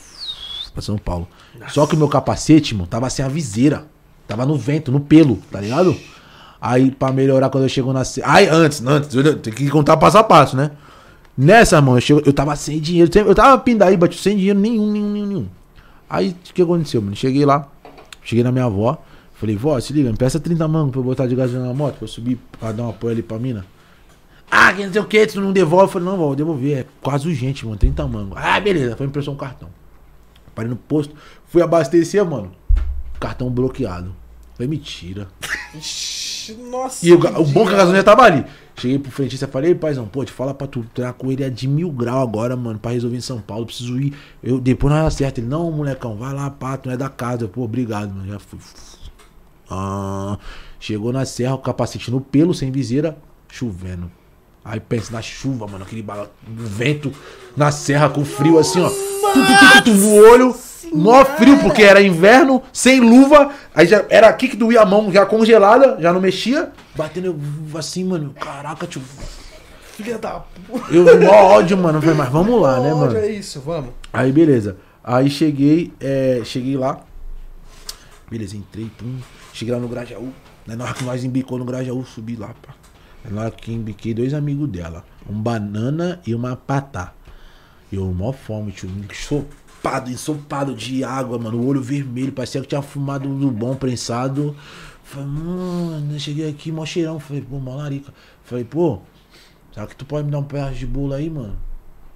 Pra 0.73 0.81
São 0.81 0.97
Paulo. 0.97 1.27
Só 1.69 1.85
que 1.85 1.95
o 1.95 1.97
meu 1.97 2.07
capacete, 2.07 2.73
mano, 2.75 2.87
tava 2.87 3.09
sem 3.09 3.23
a 3.25 3.27
viseira. 3.27 3.85
Tava 4.27 4.45
no 4.45 4.55
vento, 4.57 4.91
no 4.91 4.99
pelo, 4.99 5.37
tá 5.51 5.59
ligado? 5.59 5.95
Aí, 6.61 6.91
pra 6.91 7.11
melhorar, 7.11 7.49
quando 7.49 7.63
eu 7.63 7.69
chego 7.69 7.91
na. 7.93 8.03
Aí, 8.23 8.47
antes, 8.47 8.85
antes, 8.85 9.13
eu- 9.15 9.37
tem 9.39 9.51
que 9.53 9.69
contar 9.69 9.97
passo 9.97 10.17
a 10.17 10.23
passo, 10.23 10.55
né? 10.55 10.71
Nessa, 11.37 11.79
mano, 11.81 11.97
eu, 11.97 12.01
chego, 12.01 12.21
eu 12.25 12.33
tava 12.33 12.55
sem 12.55 12.79
dinheiro. 12.79 13.09
Eu 13.15 13.33
tava 13.33 13.57
pindaíba, 13.59 14.07
tipo, 14.07 14.21
sem 14.21 14.35
dinheiro 14.37 14.59
nenhum, 14.59 14.91
nenhum, 14.91 15.11
nenhum, 15.11 15.25
nenhum. 15.27 15.47
Aí, 16.09 16.29
o 16.49 16.53
que 16.53 16.61
aconteceu, 16.61 17.01
mano? 17.01 17.15
Cheguei 17.15 17.45
lá, 17.45 17.67
cheguei 18.23 18.43
na 18.43 18.51
minha 18.51 18.65
avó. 18.65 19.01
Falei, 19.35 19.55
vó, 19.55 19.79
se 19.79 19.93
liga, 19.93 20.11
me 20.11 20.17
peça 20.17 20.37
30 20.37 20.67
mangos 20.67 20.91
pra 20.91 20.99
eu 20.99 21.03
botar 21.03 21.25
de 21.25 21.33
gasolina 21.33 21.67
na 21.67 21.73
moto, 21.73 21.95
pra 21.95 22.03
eu 22.03 22.07
subir, 22.09 22.37
pra 22.59 22.73
dar 22.73 22.83
um 22.83 22.89
apoio 22.89 23.13
ali 23.13 23.21
pra 23.23 23.39
mina. 23.39 23.65
Ah, 24.51 24.73
que 24.73 24.85
não 24.85 24.91
sei 24.91 25.01
o 25.01 25.05
que, 25.05 25.25
tu 25.27 25.39
não 25.39 25.53
devolve. 25.53 25.85
Eu 25.85 25.87
falei, 25.87 26.07
não, 26.09 26.17
vó, 26.17 26.25
vou 26.25 26.35
devolver. 26.35 26.77
É 26.79 26.85
quase 27.01 27.25
urgente, 27.27 27.65
mano, 27.65 27.77
30 27.77 28.05
mangos. 28.05 28.37
Ah, 28.37 28.59
beleza, 28.59 28.97
foi 28.97 29.05
impressão 29.07 29.33
um 29.33 29.37
cartão. 29.37 29.69
Parei 30.59 30.69
no 30.69 30.75
posto, 30.75 31.15
fui 31.45 31.61
abastecer, 31.61 32.25
mano. 32.25 32.51
Cartão 33.17 33.49
bloqueado. 33.49 34.13
Falei, 34.55 34.67
mentira. 34.67 35.29
Nossa. 36.69 37.07
E 37.07 37.13
o, 37.13 37.15
o 37.15 37.45
bom 37.45 37.65
que 37.65 37.73
a 37.73 37.77
gasolina 37.77 38.03
tava 38.03 38.23
ali. 38.23 38.45
Cheguei 38.75 38.99
pro 38.99 39.09
frentista 39.09 39.45
e 39.45 39.49
falei, 39.49 39.73
paizão, 39.73 40.05
pô, 40.05 40.25
te 40.25 40.33
fala 40.33 40.53
pra 40.53 40.67
tu 40.67 40.85
treinar 40.93 41.13
com 41.13 41.31
ele 41.31 41.45
é 41.45 41.49
de 41.49 41.65
mil 41.65 41.89
grau 41.89 42.21
agora, 42.21 42.57
mano, 42.57 42.77
pra 42.77 42.91
resolver 42.91 43.15
em 43.15 43.21
São 43.21 43.39
Paulo. 43.39 43.65
Preciso 43.65 43.97
ir. 44.01 44.13
Eu, 44.43 44.59
depois 44.59 44.91
não 44.93 44.99
era 44.99 45.09
certo. 45.09 45.37
Ele, 45.37 45.47
não, 45.47 45.71
molecão, 45.71 46.17
vai 46.17 46.33
lá, 46.33 46.49
pá, 46.49 46.75
tu 46.75 46.87
não 46.87 46.93
é 46.93 46.97
da 46.97 47.07
casa. 47.07 47.45
Eu, 47.45 47.49
pô, 47.49 47.61
obrigado, 47.61 48.13
mano. 48.13 48.27
Já 48.27 48.37
fui. 48.37 48.59
Ah, 49.69 50.37
chegou 50.77 51.13
na 51.13 51.23
serra, 51.23 51.55
o 51.55 51.59
capacete 51.59 52.11
no 52.11 52.19
pelo, 52.19 52.53
sem 52.53 52.69
viseira, 52.69 53.17
chovendo. 53.47 54.11
Aí 54.69 54.79
pensa 54.79 55.11
na 55.11 55.19
chuva, 55.19 55.65
mano, 55.65 55.83
aquele 55.83 56.03
bala, 56.03 56.31
vento 56.47 57.11
na 57.57 57.71
serra 57.71 58.07
com 58.07 58.23
frio 58.23 58.59
assim, 58.59 58.79
ó. 58.79 58.87
Tu, 58.87 59.39
tu, 59.41 59.83
tu, 59.85 59.93
no 59.95 60.13
olho, 60.13 60.55
mó 60.93 61.25
frio, 61.25 61.57
porque 61.57 61.81
era 61.81 61.99
inverno, 61.99 62.61
sem 62.71 62.99
luva. 62.99 63.49
Aí 63.73 63.87
já 63.87 64.05
era 64.09 64.27
aqui 64.27 64.47
que 64.47 64.55
doía 64.55 64.81
a 64.81 64.85
mão, 64.85 65.11
já 65.11 65.25
congelada, 65.25 65.97
já 65.99 66.13
não 66.13 66.21
mexia. 66.21 66.71
Batendo 66.95 67.35
assim, 67.73 68.03
mano, 68.03 68.35
caraca, 68.39 68.85
tio. 68.85 69.01
Filha 69.97 70.19
da 70.19 70.41
puta. 70.67 70.93
Eu, 70.93 71.19
mó 71.19 71.31
ódio, 71.31 71.75
mano. 71.75 71.99
Falei, 71.99 72.15
mas 72.15 72.29
vamos 72.29 72.61
lá, 72.61 72.79
né, 72.79 72.93
mano? 72.93 73.17
É 73.17 73.27
isso, 73.27 73.59
vamos. 73.61 73.89
Aí 74.13 74.31
beleza. 74.31 74.77
Aí 75.03 75.31
cheguei, 75.31 75.91
é, 75.99 76.41
cheguei 76.45 76.77
lá. 76.77 76.99
Beleza, 78.29 78.55
entrei, 78.55 78.91
pum. 78.95 79.17
Cheguei 79.51 79.73
lá 79.73 79.79
no 79.79 79.87
Grajaú. 79.87 80.31
Na 80.67 80.83
hora 80.83 80.93
que 80.93 81.03
nós 81.03 81.23
embicou 81.23 81.57
no 81.57 81.65
Grajaú, 81.65 82.05
subi 82.05 82.35
lá, 82.35 82.49
pá. 82.49 82.75
Na 83.25 83.41
hora 83.41 83.51
que 83.51 83.71
embiquei, 83.71 84.13
dois 84.13 84.33
amigos 84.33 84.69
dela. 84.69 85.05
Um 85.29 85.39
banana 85.39 86.19
e 86.25 86.33
uma 86.33 86.55
patá. 86.55 87.13
Eu, 87.91 88.05
mó 88.13 88.31
fome, 88.31 88.71
tio. 88.71 88.89
Ensopado, 88.89 90.09
ensopado 90.09 90.73
de 90.73 91.03
água, 91.03 91.37
mano. 91.37 91.59
O 91.59 91.67
olho 91.67 91.81
vermelho, 91.81 92.31
parecia 92.31 92.61
que 92.61 92.67
tinha 92.67 92.81
fumado 92.81 93.27
do 93.27 93.51
bom 93.51 93.75
prensado. 93.75 94.55
Falei, 95.03 95.27
mano, 95.27 96.19
cheguei 96.19 96.49
aqui, 96.49 96.71
mó 96.71 96.85
cheirão. 96.85 97.19
Falei, 97.19 97.41
pô, 97.41 97.59
mó 97.59 97.75
larica. 97.75 98.13
Falei, 98.43 98.63
pô, 98.63 98.99
será 99.73 99.87
que 99.87 99.95
tu 99.95 100.05
pode 100.05 100.25
me 100.25 100.31
dar 100.31 100.39
um 100.39 100.43
pedaço 100.43 100.75
de 100.75 100.85
bolo 100.85 101.13
aí, 101.13 101.29
mano? 101.29 101.57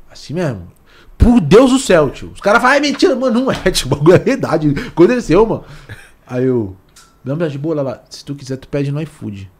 Assim 0.09 0.33
mesmo. 0.33 0.71
Por 1.17 1.41
Deus 1.41 1.71
do 1.71 1.79
céu, 1.79 2.11
tio. 2.11 2.31
Os 2.31 2.39
caras 2.39 2.61
falam, 2.61 2.77
é 2.77 2.79
mentira, 2.79 3.15
mano. 3.15 3.41
Não 3.41 3.51
é, 3.51 3.55
tio. 3.71 3.87
O 3.87 3.89
bagulho 3.89 4.15
é 4.15 4.19
verdade. 4.19 4.73
Aconteceu, 4.87 5.45
mano. 5.45 5.65
Aí 6.25 6.45
eu, 6.45 6.75
dá 7.23 7.33
um 7.33 7.37
pedaço 7.37 7.53
de 7.53 7.57
bolo 7.57 7.81
lá. 7.81 8.03
Se 8.09 8.23
tu 8.23 8.35
quiser, 8.35 8.57
tu 8.57 8.67
pede 8.67 8.91
no 8.91 9.01
iFood. 9.01 9.51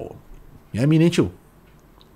Pô, 0.00 0.16
minha 0.72 0.86
mina, 0.86 1.04
hein, 1.04 1.10
tio? 1.10 1.30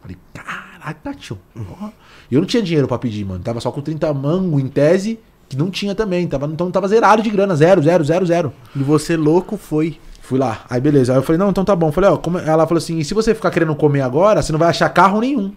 Falei, 0.01 0.17
caraca, 0.33 1.15
tio. 1.15 1.39
Porra. 1.53 1.93
E 2.31 2.35
eu 2.35 2.41
não 2.41 2.47
tinha 2.47 2.63
dinheiro 2.63 2.89
pra 2.89 2.99
pedir, 2.99 3.25
mano. 3.27 3.45
Tava 3.45 3.61
só 3.61 3.71
com 3.71 3.83
30 3.83 4.13
mango 4.15 4.59
em 4.59 4.69
tese, 4.69 5.21
que 5.49 5.57
não 5.57 5.71
tinha 5.71 5.95
também. 5.95 6.27
Tava, 6.27 6.47
então 6.47 6.71
tava 6.71 6.89
zerado 6.89 7.23
de 7.23 7.29
grana. 7.29 7.55
Zero, 7.55 7.83
zero, 7.83 8.03
zero, 8.03 8.25
zero. 8.25 8.53
E 8.75 8.83
você 8.83 9.17
louco 9.17 9.59
foi. 9.59 9.99
Fui 10.23 10.39
lá. 10.39 10.65
Aí 10.71 10.81
beleza. 10.81 11.13
Aí 11.13 11.19
eu 11.19 11.23
falei, 11.23 11.39
não, 11.39 11.51
então 11.51 11.65
tá 11.65 11.77
bom. 11.77 11.93
Falei, 11.93 12.09
ó, 12.09 12.17
como... 12.17 12.39
ela 12.39 12.67
falou 12.67 12.79
assim, 12.79 12.99
e 12.99 13.05
se 13.05 13.13
você 13.13 13.35
ficar 13.35 13.51
querendo 13.51 13.75
comer 13.77 14.01
agora, 14.01 14.41
você 14.41 14.51
não 14.51 14.59
vai 14.59 14.69
achar 14.69 14.89
carro 14.89 15.21
nenhum. 15.21 15.53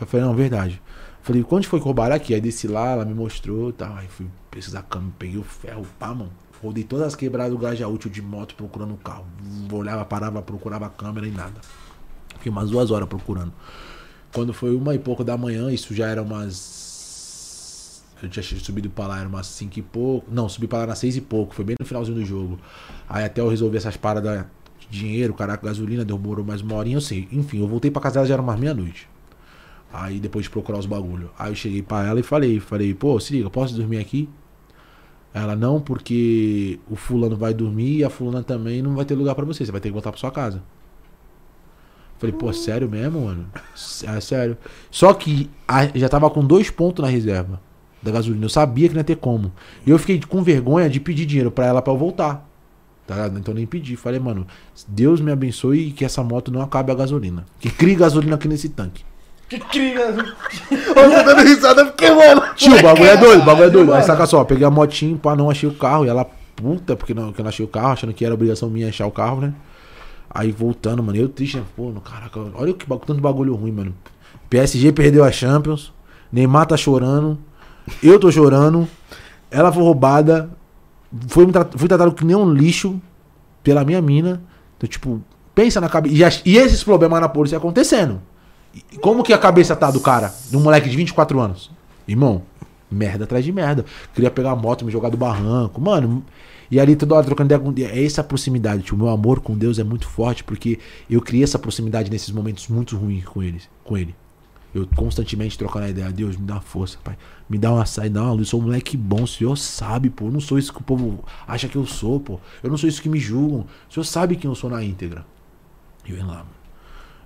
Eu 0.00 0.06
falei, 0.06 0.24
não, 0.24 0.34
verdade. 0.34 0.80
Falei, 1.22 1.42
quando 1.42 1.64
foi 1.64 1.80
que 1.80 1.84
roubaram 1.84 2.14
aqui? 2.14 2.34
Aí 2.34 2.40
desci 2.40 2.68
lá, 2.68 2.90
ela 2.90 3.04
me 3.04 3.14
mostrou 3.14 3.70
e 3.70 3.72
tal. 3.72 3.96
Aí 3.96 4.06
fui 4.06 4.26
precisar 4.50 4.82
cama, 4.82 5.10
peguei 5.18 5.38
o 5.38 5.42
ferro, 5.42 5.84
pá, 5.98 6.08
mano. 6.08 6.30
Rodei 6.64 6.82
todas 6.82 7.08
as 7.08 7.14
quebradas 7.14 7.52
do 7.52 7.58
Grajaú, 7.58 7.98
tio, 7.98 8.08
de 8.08 8.22
moto, 8.22 8.54
procurando 8.54 8.94
o 8.94 8.96
carro. 8.96 9.26
Olhava, 9.70 10.02
parava, 10.06 10.40
procurava 10.40 10.86
a 10.86 10.88
câmera 10.88 11.28
e 11.28 11.30
nada. 11.30 11.60
Fiquei 12.36 12.50
umas 12.50 12.70
duas 12.70 12.90
horas 12.90 13.06
procurando. 13.06 13.52
Quando 14.32 14.54
foi 14.54 14.74
uma 14.74 14.94
e 14.94 14.98
pouco 14.98 15.22
da 15.22 15.36
manhã, 15.36 15.70
isso 15.70 15.94
já 15.94 16.08
era 16.08 16.22
umas. 16.22 18.02
Eu 18.22 18.30
tinha 18.30 18.42
subido 18.42 18.88
pra 18.88 19.06
lá, 19.06 19.20
era 19.20 19.28
umas 19.28 19.46
cinco 19.46 19.78
e 19.78 19.82
pouco. 19.82 20.26
Não, 20.32 20.48
subi 20.48 20.66
pra 20.66 20.78
lá 20.78 20.86
nas 20.86 20.98
seis 20.98 21.14
e 21.16 21.20
pouco. 21.20 21.54
Foi 21.54 21.66
bem 21.66 21.76
no 21.78 21.84
finalzinho 21.84 22.16
do 22.16 22.24
jogo. 22.24 22.58
Aí 23.06 23.26
até 23.26 23.42
eu 23.42 23.48
resolver 23.50 23.76
essas 23.76 23.98
paradas 23.98 24.46
de 24.80 24.88
dinheiro, 24.88 25.34
caraca, 25.34 25.66
gasolina, 25.66 26.02
demorou 26.02 26.42
mais 26.42 26.62
uma 26.62 26.76
horinha, 26.76 26.96
eu 26.96 27.02
sei. 27.02 27.28
Enfim, 27.30 27.60
eu 27.60 27.68
voltei 27.68 27.90
pra 27.90 28.00
casa 28.00 28.14
dela 28.14 28.26
já 28.26 28.32
era 28.34 28.42
umas 28.42 28.58
meia-noite. 28.58 29.06
Aí 29.92 30.18
depois 30.18 30.46
de 30.46 30.50
procurar 30.50 30.78
os 30.78 30.86
bagulho. 30.86 31.30
Aí 31.38 31.52
eu 31.52 31.54
cheguei 31.54 31.82
pra 31.82 32.06
ela 32.06 32.20
e 32.20 32.22
falei, 32.22 32.58
falei, 32.58 32.94
pô, 32.94 33.20
se 33.20 33.34
liga, 33.34 33.50
posso 33.50 33.74
dormir 33.74 33.98
aqui? 33.98 34.30
Ela, 35.34 35.56
não, 35.56 35.80
porque 35.80 36.78
o 36.88 36.94
fulano 36.94 37.36
vai 37.36 37.52
dormir 37.52 37.96
e 37.98 38.04
a 38.04 38.08
fulana 38.08 38.42
também 38.44 38.80
não 38.80 38.94
vai 38.94 39.04
ter 39.04 39.16
lugar 39.16 39.34
pra 39.34 39.44
você, 39.44 39.66
você 39.66 39.72
vai 39.72 39.80
ter 39.80 39.88
que 39.88 39.92
voltar 39.92 40.12
pra 40.12 40.20
sua 40.20 40.30
casa. 40.30 40.62
Falei, 42.18 42.34
pô, 42.34 42.52
sério 42.52 42.88
mesmo, 42.88 43.22
mano? 43.26 43.46
É 44.06 44.20
sério. 44.20 44.56
Só 44.90 45.12
que 45.12 45.50
a- 45.66 45.86
já 45.98 46.08
tava 46.08 46.30
com 46.30 46.44
dois 46.46 46.70
pontos 46.70 47.02
na 47.04 47.10
reserva 47.10 47.60
da 48.00 48.12
gasolina. 48.12 48.44
Eu 48.44 48.48
sabia 48.48 48.88
que 48.88 48.94
não 48.94 49.00
ia 49.00 49.04
ter 49.04 49.16
como. 49.16 49.52
E 49.84 49.90
eu 49.90 49.98
fiquei 49.98 50.20
com 50.20 50.40
vergonha 50.42 50.88
de 50.88 51.00
pedir 51.00 51.26
dinheiro 51.26 51.50
pra 51.50 51.66
ela 51.66 51.82
pra 51.82 51.92
eu 51.92 51.98
voltar. 51.98 52.48
Tá? 53.06 53.26
Então 53.36 53.52
nem 53.52 53.66
pedi. 53.66 53.96
Falei, 53.96 54.20
mano, 54.20 54.46
Deus 54.86 55.20
me 55.20 55.32
abençoe 55.32 55.88
e 55.88 55.90
que 55.90 56.04
essa 56.04 56.22
moto 56.22 56.52
não 56.52 56.62
acabe 56.62 56.92
a 56.92 56.94
gasolina. 56.94 57.44
Que 57.58 57.68
crie 57.68 57.96
gasolina 57.96 58.36
aqui 58.36 58.46
nesse 58.46 58.68
tanque. 58.68 59.04
Que 59.54 59.60
cria. 59.60 60.12
Você 60.68 61.24
dando 61.24 61.42
risada 61.42 61.84
porque, 61.84 62.10
mano. 62.10 62.42
Tio, 62.56 62.76
o 62.76 62.82
bagulho 62.82 63.08
é 63.08 63.16
doido, 63.16 63.42
o 63.42 63.44
bagulho 63.44 63.66
é 63.66 63.70
doido. 63.70 63.94
Aí 63.94 64.02
saca 64.02 64.26
só, 64.26 64.42
peguei 64.44 64.66
a 64.66 64.70
motinha, 64.70 65.16
pá, 65.16 65.36
não 65.36 65.48
achei 65.48 65.68
o 65.68 65.74
carro. 65.74 66.04
E 66.04 66.08
ela, 66.08 66.26
puta, 66.56 66.96
porque 66.96 67.14
não, 67.14 67.32
que 67.32 67.40
eu 67.40 67.44
não 67.44 67.48
achei 67.48 67.64
o 67.64 67.68
carro, 67.68 67.92
achando 67.92 68.12
que 68.12 68.24
era 68.24 68.34
obrigação 68.34 68.68
minha 68.68 68.88
achar 68.88 69.06
o 69.06 69.12
carro, 69.12 69.40
né? 69.40 69.54
Aí 70.28 70.50
voltando, 70.50 71.02
mano, 71.02 71.16
eu 71.16 71.28
triste, 71.28 71.58
né? 71.58 71.62
Pô, 71.76 71.92
caraca, 72.00 72.40
olha 72.54 72.74
que 72.74 72.86
bagulho, 72.86 73.06
tanto 73.06 73.20
bagulho 73.20 73.54
ruim, 73.54 73.70
mano. 73.70 73.94
PSG 74.50 74.92
perdeu 74.92 75.22
a 75.22 75.30
Champions, 75.30 75.92
Neymar 76.32 76.66
tá 76.66 76.76
chorando, 76.76 77.38
eu 78.02 78.18
tô 78.18 78.30
chorando, 78.32 78.88
ela 79.50 79.72
foi 79.72 79.82
roubada, 79.82 80.50
foi, 81.28 81.46
fui 81.76 81.88
tratado 81.88 82.12
que 82.12 82.24
nem 82.24 82.34
um 82.34 82.52
lixo 82.52 83.00
pela 83.62 83.84
minha 83.84 84.02
mina. 84.02 84.42
Então, 84.76 84.88
tipo, 84.88 85.22
pensa 85.54 85.80
na 85.80 85.88
cabeça. 85.88 86.42
E, 86.44 86.52
e 86.52 86.56
esses 86.56 86.82
problemas 86.82 87.20
na 87.20 87.28
polícia 87.28 87.58
acontecendo. 87.58 88.20
E 88.92 88.98
como 88.98 89.22
que 89.22 89.32
a 89.32 89.38
cabeça 89.38 89.76
tá 89.76 89.90
do 89.90 90.00
cara? 90.00 90.32
De 90.50 90.56
um 90.56 90.60
moleque 90.60 90.88
de 90.88 90.96
24 90.96 91.38
anos? 91.40 91.70
Irmão, 92.06 92.42
merda 92.90 93.24
atrás 93.24 93.44
de 93.44 93.52
merda. 93.52 93.84
Queria 94.14 94.30
pegar 94.30 94.50
a 94.50 94.56
moto, 94.56 94.84
me 94.84 94.90
jogar 94.90 95.10
do 95.10 95.16
barranco. 95.16 95.80
Mano, 95.80 96.24
e 96.70 96.80
ali 96.80 96.96
toda 96.96 97.14
hora 97.14 97.24
trocando 97.24 97.48
ideia 97.48 97.60
com 97.60 97.72
Deus. 97.72 97.90
É 97.90 98.04
essa 98.04 98.24
proximidade, 98.24 98.82
tio. 98.82 98.96
O 98.96 98.98
meu 98.98 99.08
amor 99.08 99.40
com 99.40 99.56
Deus 99.56 99.78
é 99.78 99.84
muito 99.84 100.08
forte 100.08 100.42
porque 100.42 100.78
eu 101.08 101.20
criei 101.20 101.44
essa 101.44 101.58
proximidade 101.58 102.10
nesses 102.10 102.30
momentos 102.30 102.68
muito 102.68 102.96
ruins 102.96 103.24
com 103.24 103.42
ele. 103.42 103.60
Com 103.82 103.96
ele. 103.96 104.14
Eu 104.74 104.88
constantemente 104.96 105.56
trocando 105.56 105.86
a 105.86 105.90
ideia. 105.90 106.10
Deus, 106.10 106.36
me 106.36 106.44
dá 106.44 106.60
força, 106.60 106.98
pai. 107.02 107.16
Me 107.48 107.58
dá 107.58 107.72
uma 107.72 107.86
saída, 107.86 108.18
dá 108.18 108.26
uma 108.26 108.32
luz. 108.32 108.48
Sou 108.48 108.60
um 108.60 108.64
moleque 108.64 108.96
bom. 108.96 109.22
O 109.22 109.28
senhor 109.28 109.56
sabe, 109.56 110.10
pô. 110.10 110.26
Eu 110.26 110.32
não 110.32 110.40
sou 110.40 110.58
isso 110.58 110.72
que 110.72 110.80
o 110.80 110.84
povo 110.84 111.24
acha 111.46 111.68
que 111.68 111.76
eu 111.76 111.86
sou, 111.86 112.18
pô. 112.18 112.40
Eu 112.62 112.70
não 112.70 112.76
sou 112.76 112.88
isso 112.88 113.00
que 113.00 113.08
me 113.08 113.20
julgam. 113.20 113.66
O 113.88 113.92
senhor 113.92 114.04
sabe 114.04 114.34
quem 114.34 114.50
eu 114.50 114.54
sou 114.54 114.68
na 114.68 114.82
íntegra. 114.82 115.24
E 116.04 116.10
eu 116.10 116.16
ia 116.16 116.24
lá, 116.24 116.38
mano. 116.38 116.63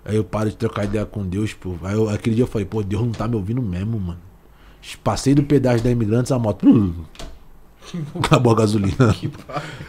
Aí 0.04 0.16
eu 0.16 0.24
paro 0.24 0.48
de 0.50 0.56
trocar 0.56 0.84
ideia 0.84 1.04
com 1.04 1.24
Deus, 1.26 1.52
pô. 1.52 1.74
Aí 1.82 1.94
eu- 1.94 2.08
aquele 2.08 2.34
dia 2.36 2.44
eu 2.44 2.48
falei, 2.48 2.64
pô, 2.66 2.82
Deus 2.82 3.02
não 3.02 3.12
tá 3.12 3.28
me 3.28 3.36
ouvindo 3.36 3.60
mesmo, 3.62 3.98
mano. 4.00 4.18
Passei 5.04 5.34
do 5.34 5.42
pedágio 5.42 5.82
da 5.84 5.90
Imigrantes 5.90 6.32
a 6.32 6.38
moto. 6.38 6.66
Hum. 7.94 8.00
Acabou 8.22 8.52
a 8.52 8.56
gasolina. 8.56 9.16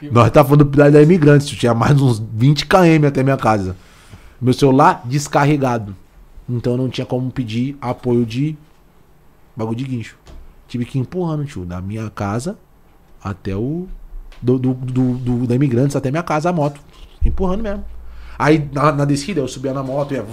Nós 0.09 0.31
tá 0.31 0.41
falando 0.41 0.63
da 0.63 0.89
da 0.89 1.01
imigrantes. 1.01 1.47
Tinha 1.49 1.73
mais 1.73 1.99
uns 2.01 2.17
20 2.33 2.65
km 2.65 3.05
até 3.05 3.21
minha 3.23 3.35
casa. 3.35 3.75
Meu 4.39 4.53
celular 4.53 5.01
descarregado. 5.03 5.93
Então 6.47 6.77
não 6.77 6.87
tinha 6.89 7.05
como 7.05 7.29
pedir 7.29 7.77
apoio 7.81 8.25
de 8.25 8.55
bagulho 9.53 9.75
de 9.77 9.83
guincho. 9.83 10.15
Tive 10.65 10.85
que 10.85 10.97
ir 10.97 11.01
empurrando, 11.01 11.43
tio, 11.43 11.65
da 11.65 11.81
minha 11.81 12.09
casa 12.09 12.57
até 13.21 13.53
o. 13.53 13.85
Do, 14.41 14.57
do, 14.57 14.73
do- 14.73 15.17
do- 15.17 15.47
da 15.47 15.55
imigrantes 15.55 15.93
até 15.97 16.09
minha 16.09 16.23
casa 16.23 16.49
a 16.49 16.53
moto. 16.53 16.79
Empurrando 17.25 17.63
mesmo. 17.63 17.83
Aí 18.39 18.69
na, 18.71 18.93
na 18.93 19.03
descida 19.03 19.41
eu 19.41 19.47
subia 19.49 19.73
na 19.73 19.83
moto, 19.83 20.13
ia, 20.13 20.25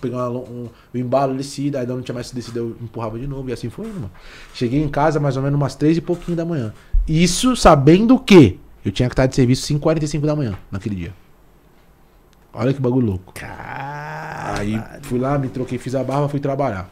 pegando 0.00 0.38
um, 0.38 0.66
um 0.94 0.98
embalo, 0.98 1.36
descida, 1.36 1.78
aí 1.78 1.86
não 1.86 2.00
tinha 2.00 2.14
mais 2.14 2.30
descida, 2.30 2.58
eu 2.58 2.74
empurrava 2.80 3.18
de 3.18 3.26
novo 3.26 3.50
e 3.50 3.52
assim 3.52 3.68
foi 3.68 3.84
indo, 3.84 3.96
mano. 3.96 4.10
Cheguei 4.54 4.82
em 4.82 4.88
casa 4.88 5.20
mais 5.20 5.36
ou 5.36 5.42
menos 5.42 5.60
umas 5.60 5.74
três 5.74 5.98
e 5.98 6.00
pouquinho 6.00 6.34
da 6.34 6.46
manhã. 6.46 6.72
Isso 7.06 7.54
sabendo 7.54 8.18
que 8.18 8.58
eu 8.82 8.90
tinha 8.90 9.10
que 9.10 9.12
estar 9.12 9.26
de 9.26 9.34
serviço 9.34 9.70
5h45 9.74 10.20
da 10.22 10.34
manhã 10.34 10.58
naquele 10.72 10.94
dia. 10.94 11.12
Olha 12.50 12.72
que 12.72 12.80
bagulho 12.80 13.06
louco. 13.06 13.34
Aí 13.42 14.82
fui 15.02 15.18
lá, 15.18 15.36
me 15.36 15.48
troquei, 15.48 15.76
fiz 15.76 15.94
a 15.94 16.02
barba, 16.02 16.30
fui 16.30 16.40
trabalhar. 16.40 16.88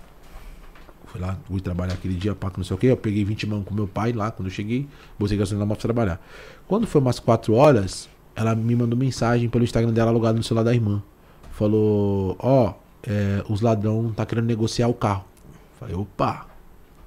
Fui 1.06 1.18
lá, 1.18 1.38
fui 1.46 1.60
trabalhar 1.62 1.94
aquele 1.94 2.12
dia, 2.12 2.34
pá, 2.34 2.52
não 2.54 2.62
sei 2.62 2.76
o 2.76 2.78
que. 2.78 2.88
Eu 2.88 2.96
peguei 2.98 3.24
20 3.24 3.46
mãos 3.46 3.64
com 3.64 3.74
meu 3.74 3.88
pai 3.88 4.12
lá, 4.12 4.30
quando 4.30 4.48
eu 4.48 4.52
cheguei, 4.52 4.86
botei 5.18 5.38
gasolina 5.38 5.60
na 5.60 5.66
moto 5.66 5.78
pra 5.78 5.86
trabalhar. 5.86 6.20
Quando 6.68 6.86
foi 6.86 7.00
umas 7.00 7.18
4 7.18 7.54
horas, 7.54 8.06
ela 8.36 8.54
me 8.54 8.76
mandou 8.76 8.98
mensagem 8.98 9.48
pelo 9.48 9.64
Instagram 9.64 9.92
dela 9.92 10.10
alugado 10.10 10.36
no 10.36 10.44
celular 10.44 10.62
da 10.62 10.74
irmã. 10.74 11.02
Falou, 11.52 12.36
ó, 12.38 12.74
é, 13.02 13.42
os 13.48 13.62
ladrão 13.62 14.12
tá 14.14 14.26
querendo 14.26 14.46
negociar 14.46 14.88
o 14.88 14.94
carro. 14.94 15.24
Falei, 15.80 15.94
opa, 15.94 16.46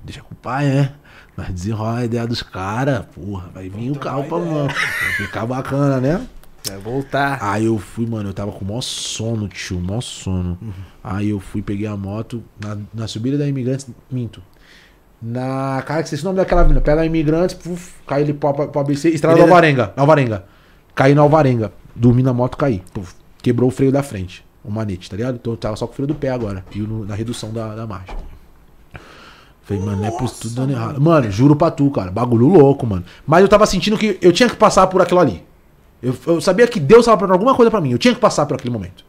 deixa 0.04 0.22
com 0.22 0.34
o 0.34 0.38
pai, 0.38 0.66
né? 0.66 0.94
Nós 1.38 1.50
desenrola 1.50 2.00
a 2.00 2.06
ideia 2.06 2.26
dos 2.26 2.42
caras, 2.42 3.06
porra, 3.14 3.50
vai 3.54 3.70
vir 3.70 3.92
o 3.92 3.96
carro 3.96 4.24
pra 4.24 4.40
mão. 4.40 4.68
Vai 4.68 5.12
ficar 5.18 5.46
bacana, 5.46 6.00
né? 6.00 6.28
Vai 6.68 6.78
voltar. 6.78 7.38
Aí 7.42 7.66
eu 7.66 7.78
fui, 7.78 8.06
mano, 8.06 8.30
eu 8.30 8.34
tava 8.34 8.52
com 8.52 8.66
o 8.66 8.68
maior 8.68 8.82
sono, 8.82 9.48
tio, 9.48 9.80
maior 9.80 10.02
sono. 10.02 10.58
Aí 11.04 11.30
eu 11.30 11.40
fui, 11.40 11.62
peguei 11.62 11.88
a 11.88 11.96
moto, 11.96 12.44
na, 12.60 12.78
na 12.94 13.08
subida 13.08 13.38
da 13.38 13.48
Imigrantes, 13.48 13.88
minto. 14.12 14.42
Na. 15.22 15.82
Cara, 15.86 16.02
que 16.02 16.06
esqueci 16.06 16.24
o 16.24 16.26
nome 16.26 16.38
daquela 16.38 16.64
vila. 16.64 16.82
Pega 16.82 17.02
a 17.02 17.06
Imigrantes, 17.06 17.56
puf, 17.56 17.94
cai 18.06 18.24
ali 18.24 18.34
pro, 18.34 18.54
pro 18.54 18.82
ABC, 18.82 19.10
estrada 19.10 19.38
da 19.38 19.44
Beleza. 19.44 19.56
Alvarenga. 19.56 19.94
Alvarenga. 19.96 20.46
Caí 21.00 21.16
na 21.16 21.22
Alvarenga. 21.22 21.72
Dormi 21.96 22.22
na 22.22 22.34
moto, 22.34 22.58
caí. 22.58 22.84
Puf, 22.94 23.14
quebrou 23.42 23.70
o 23.70 23.72
freio 23.72 23.90
da 23.90 24.04
frente. 24.04 24.44
O 24.66 24.70
manete, 24.70 25.10
tá 25.10 25.16
ligado? 25.16 25.36
Então 25.36 25.54
eu 25.54 25.58
tava 25.58 25.78
só 25.78 25.88
com 25.88 25.94
o 25.94 25.96
freio 25.96 26.08
do 26.08 26.14
pé 26.14 26.30
agora. 26.30 26.66
E 26.76 26.80
no- 26.80 27.06
na 27.06 27.16
redução 27.16 27.54
da, 27.54 27.74
da 27.74 27.88
marcha. 27.88 28.14
Falei, 29.62 29.82
mano, 29.82 29.98
não 30.02 30.06
é 30.06 30.12
por 30.12 30.30
tudo 30.30 30.54
dando 30.56 30.72
errado. 30.72 31.00
Mano, 31.00 31.32
juro 31.32 31.56
pra 31.56 31.72
tu, 31.72 31.90
cara. 31.90 32.12
Bagulho 32.12 32.48
louco, 32.48 32.86
mano. 32.86 33.06
Mas 33.26 33.42
eu 33.44 33.48
tava 33.48 33.66
sentindo 33.66 33.98
que 33.98 34.18
eu 34.22 34.34
tinha 34.34 34.50
que 34.50 34.58
passar 34.58 34.88
por 34.88 35.02
aquilo 35.02 35.22
ali. 35.22 35.42
Eu, 36.04 36.14
eu 36.28 36.42
sabia 36.42 36.68
que 36.68 36.82
Deus 36.82 37.06
tava 37.06 37.16
preparando 37.16 37.36
alguma 37.40 37.56
coisa 37.56 37.72
pra 37.72 37.80
mim. 37.80 37.92
Eu 37.92 37.98
tinha 37.98 38.14
que 38.14 38.20
passar 38.20 38.46
por 38.46 38.56
aquele 38.56 38.74
momento. 38.74 39.06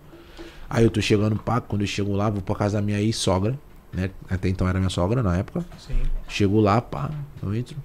Aí 0.68 0.84
eu 0.84 0.90
tô 0.90 1.00
chegando, 1.00 1.34
pá, 1.36 1.60
quando 1.60 1.80
eu 1.80 1.88
chego 1.88 2.12
lá, 2.14 2.30
vou 2.30 2.40
pra 2.40 2.54
casa 2.54 2.76
da 2.78 2.82
minha 2.82 3.00
ex-sogra, 3.00 3.58
né? 3.92 4.10
Até 4.30 4.48
então 4.48 4.68
era 4.68 4.78
minha 4.78 4.90
sogra 4.90 5.24
na 5.24 5.36
época. 5.36 5.64
Sim. 5.76 6.00
Chego 6.28 6.60
lá, 6.60 6.80
pá, 6.80 7.10
eu 7.42 7.52
entro. 7.52 7.76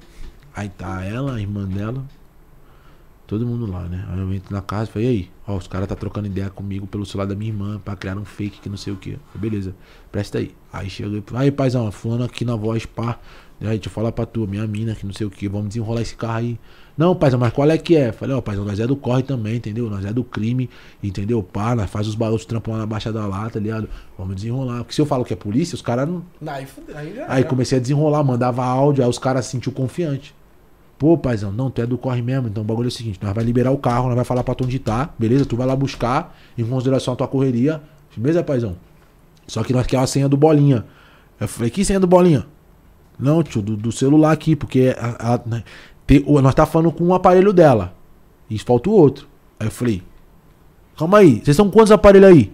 Aí 0.56 0.70
tá 0.70 1.04
ela, 1.04 1.36
a 1.36 1.42
irmã 1.42 1.66
dela, 1.66 2.04
todo 3.28 3.46
mundo 3.46 3.66
lá, 3.70 3.84
né? 3.84 4.06
Aí 4.10 4.20
eu 4.20 4.34
entro 4.34 4.54
na 4.54 4.62
casa 4.62 4.90
e 4.90 4.94
falei, 4.94 5.08
e 5.08 5.12
aí? 5.12 5.30
Ó, 5.48 5.56
os 5.56 5.68
caras 5.68 5.88
tá 5.88 5.96
trocando 5.96 6.28
ideia 6.28 6.50
comigo 6.50 6.88
pelo 6.88 7.06
celular 7.06 7.26
da 7.26 7.36
minha 7.36 7.52
irmã 7.52 7.80
pra 7.84 7.96
criar 7.96 8.18
um 8.18 8.26
fake 8.26 8.60
que 8.60 8.70
não 8.70 8.78
sei 8.78 8.94
o 8.94 8.96
que. 8.96 9.18
Beleza, 9.34 9.76
presta 10.12 10.38
aí. 10.38 10.56
Aí 10.72 10.90
chega, 10.90 11.24
aí 11.34 11.52
paizão, 11.52 11.92
fulano 11.92 12.24
aqui 12.24 12.44
na 12.44 12.56
voz, 12.56 12.86
pá. 12.86 13.20
Aí 13.62 13.68
deixa 13.68 13.88
eu 13.88 13.92
falar 13.92 14.12
pra 14.12 14.26
tu, 14.26 14.46
minha 14.48 14.68
mina, 14.68 14.94
que 14.94 15.06
não 15.06 15.14
sei 15.14 15.26
o 15.26 15.30
que, 15.30 15.48
vamos 15.48 15.70
desenrolar 15.70 16.02
esse 16.02 16.16
carro 16.16 16.38
aí. 16.40 16.60
Não, 16.98 17.16
paizão, 17.16 17.40
mas 17.40 17.52
qual 17.52 17.70
é 17.70 17.78
que 17.78 17.96
é? 17.96 18.12
Falei, 18.12 18.36
ó, 18.36 18.42
paizão, 18.42 18.66
nós 18.66 18.80
é 18.80 18.88
do 18.88 18.96
corre 18.96 19.24
também, 19.24 19.56
entendeu? 19.56 19.90
Nós 19.90 20.04
é 20.06 20.14
do 20.14 20.24
crime, 20.24 20.70
entendeu? 21.02 21.42
Pá, 21.42 21.76
nós 21.76 21.90
faz 21.90 22.08
os 22.08 22.16
barulhos 22.16 22.46
trampos 22.46 22.72
lá 22.72 22.80
na 22.80 22.86
Baixada 22.86 23.26
lá, 23.26 23.50
tá 23.50 23.60
ligado? 23.60 23.90
Vamos 24.18 24.36
desenrolar. 24.36 24.80
Porque 24.80 24.94
se 24.94 25.02
eu 25.02 25.06
falo 25.06 25.24
que 25.24 25.34
é 25.34 25.36
polícia, 25.36 25.76
os 25.76 25.82
caras 25.82 26.08
não, 26.08 26.24
Aí, 26.46 26.68
aí. 26.94 27.20
Aí 27.28 27.44
comecei 27.44 27.78
a 27.78 27.82
desenrolar, 27.82 28.24
mandava 28.24 28.64
áudio, 28.64 29.04
aí 29.04 29.10
os 29.10 29.20
caras 29.20 29.46
se 29.46 29.52
sentiu 29.52 29.72
confiante. 29.72 30.35
Pô, 30.98 31.18
paizão, 31.18 31.52
não, 31.52 31.70
tu 31.70 31.82
é 31.82 31.86
do 31.86 31.98
corre 31.98 32.22
mesmo, 32.22 32.48
então 32.48 32.64
o 32.64 32.66
bagulho 32.66 32.88
é 32.88 32.90
o 32.90 32.92
seguinte, 32.92 33.20
nós 33.22 33.34
vai 33.34 33.44
liberar 33.44 33.72
o 33.72 33.78
carro, 33.78 34.06
nós 34.08 34.16
vai 34.16 34.24
falar 34.24 34.44
pra 34.44 34.56
tu 34.56 34.64
onde 34.64 34.80
tá, 34.80 35.10
beleza? 35.20 35.46
Tu 35.46 35.56
vai 35.58 35.68
lá 35.68 35.76
buscar, 35.76 36.36
em 36.58 36.64
consideração 36.64 37.14
a 37.14 37.18
tua 37.18 37.28
correria, 37.28 37.82
beleza, 38.16 38.42
paizão? 38.44 38.78
Só 39.46 39.62
que 39.64 39.74
nós 39.74 39.86
quer 39.86 39.98
a 39.98 40.08
senha 40.08 40.30
do 40.30 40.38
bolinha. 40.38 40.86
Eu 41.40 41.48
falei, 41.50 41.70
que 41.70 41.84
senha 41.84 42.00
do 42.00 42.08
bolinha? 42.08 42.48
Não, 43.20 43.44
tio, 43.44 43.62
do, 43.62 43.76
do 43.76 43.92
celular 43.92 44.32
aqui, 44.32 44.56
porque 44.56 44.96
a- 44.98 45.34
a- 45.36 45.42
né, 45.46 45.64
te- 46.08 46.24
nós 46.42 46.56
tá 46.56 46.66
falando 46.66 46.92
com 46.94 47.04
um 47.04 47.14
aparelho 47.14 47.52
dela. 47.52 47.94
E 48.50 48.58
falta 48.58 48.90
o 48.90 48.94
outro. 48.94 49.28
Aí 49.60 49.68
eu 49.68 49.72
falei, 49.72 50.02
calma 50.98 51.18
aí, 51.18 51.42
vocês 51.44 51.58
com 51.58 51.70
quantos 51.70 51.92
aparelhos 51.92 52.30
aí? 52.30 52.54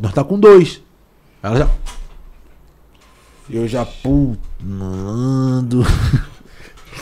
Nós 0.00 0.14
tá 0.14 0.24
com 0.24 0.38
dois. 0.40 0.82
Ela 1.42 1.56
já. 1.58 1.68
Eu 3.50 3.68
já, 3.68 3.84
pô, 3.84 4.34
mando. 4.62 5.82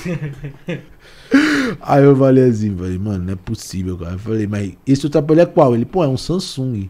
Aí 1.81 2.05
eu 2.05 2.17
falei 2.17 2.49
assim, 2.49 2.75
falei, 2.77 2.99
mano, 2.99 3.25
não 3.25 3.33
é 3.33 3.37
possível, 3.37 3.99
cara. 3.99 4.13
Eu 4.13 4.19
falei, 4.19 4.47
mas 4.47 4.73
esse 4.87 5.07
outro 5.07 5.41
é 5.41 5.47
qual? 5.47 5.75
Ele, 5.75 5.85
pô, 5.85 6.03
é 6.03 6.09
um 6.09 6.17
Samsung. 6.17 6.89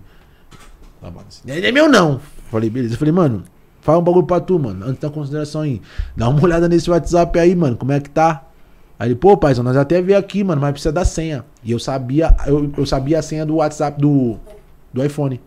Tá 1.01 1.13
assim, 1.27 1.51
Ele 1.51 1.67
é 1.67 1.73
meu 1.73 1.89
não. 1.89 2.21
Falei, 2.51 2.71
beleza. 2.71 2.95
Eu 2.95 2.99
falei, 2.99 3.13
mano, 3.13 3.43
fala 3.81 3.99
um 3.99 4.03
bagulho 4.03 4.27
pra 4.27 4.41
tu, 4.41 4.59
mano. 4.59 4.85
Antes 4.87 5.01
da 5.01 5.11
consideração 5.11 5.63
aí. 5.63 5.83
Dá 6.17 6.29
uma 6.29 6.41
olhada 6.43 6.69
nesse 6.69 6.91
WhatsApp 6.91 7.39
aí, 7.39 7.55
mano. 7.55 7.77
Como 7.77 7.93
é 7.93 8.01
que 8.01 8.11
tá? 8.11 8.45
Aí 8.99 9.09
ele, 9.09 9.15
pô, 9.15 9.37
paizão, 9.37 9.63
nós 9.63 9.77
até 9.77 10.03
veio 10.03 10.19
aqui, 10.19 10.43
mano, 10.43 10.61
mas 10.61 10.73
precisa 10.73 10.93
da 10.93 11.05
senha. 11.05 11.45
E 11.63 11.71
eu 11.71 11.79
sabia, 11.79 12.35
eu, 12.47 12.73
eu 12.77 12.85
sabia 12.85 13.21
a 13.21 13.23
senha 13.23 13.47
do 13.47 13.57
WhatsApp 13.57 14.01
do, 14.01 14.37
do 14.93 15.05
iPhone. 15.05 15.41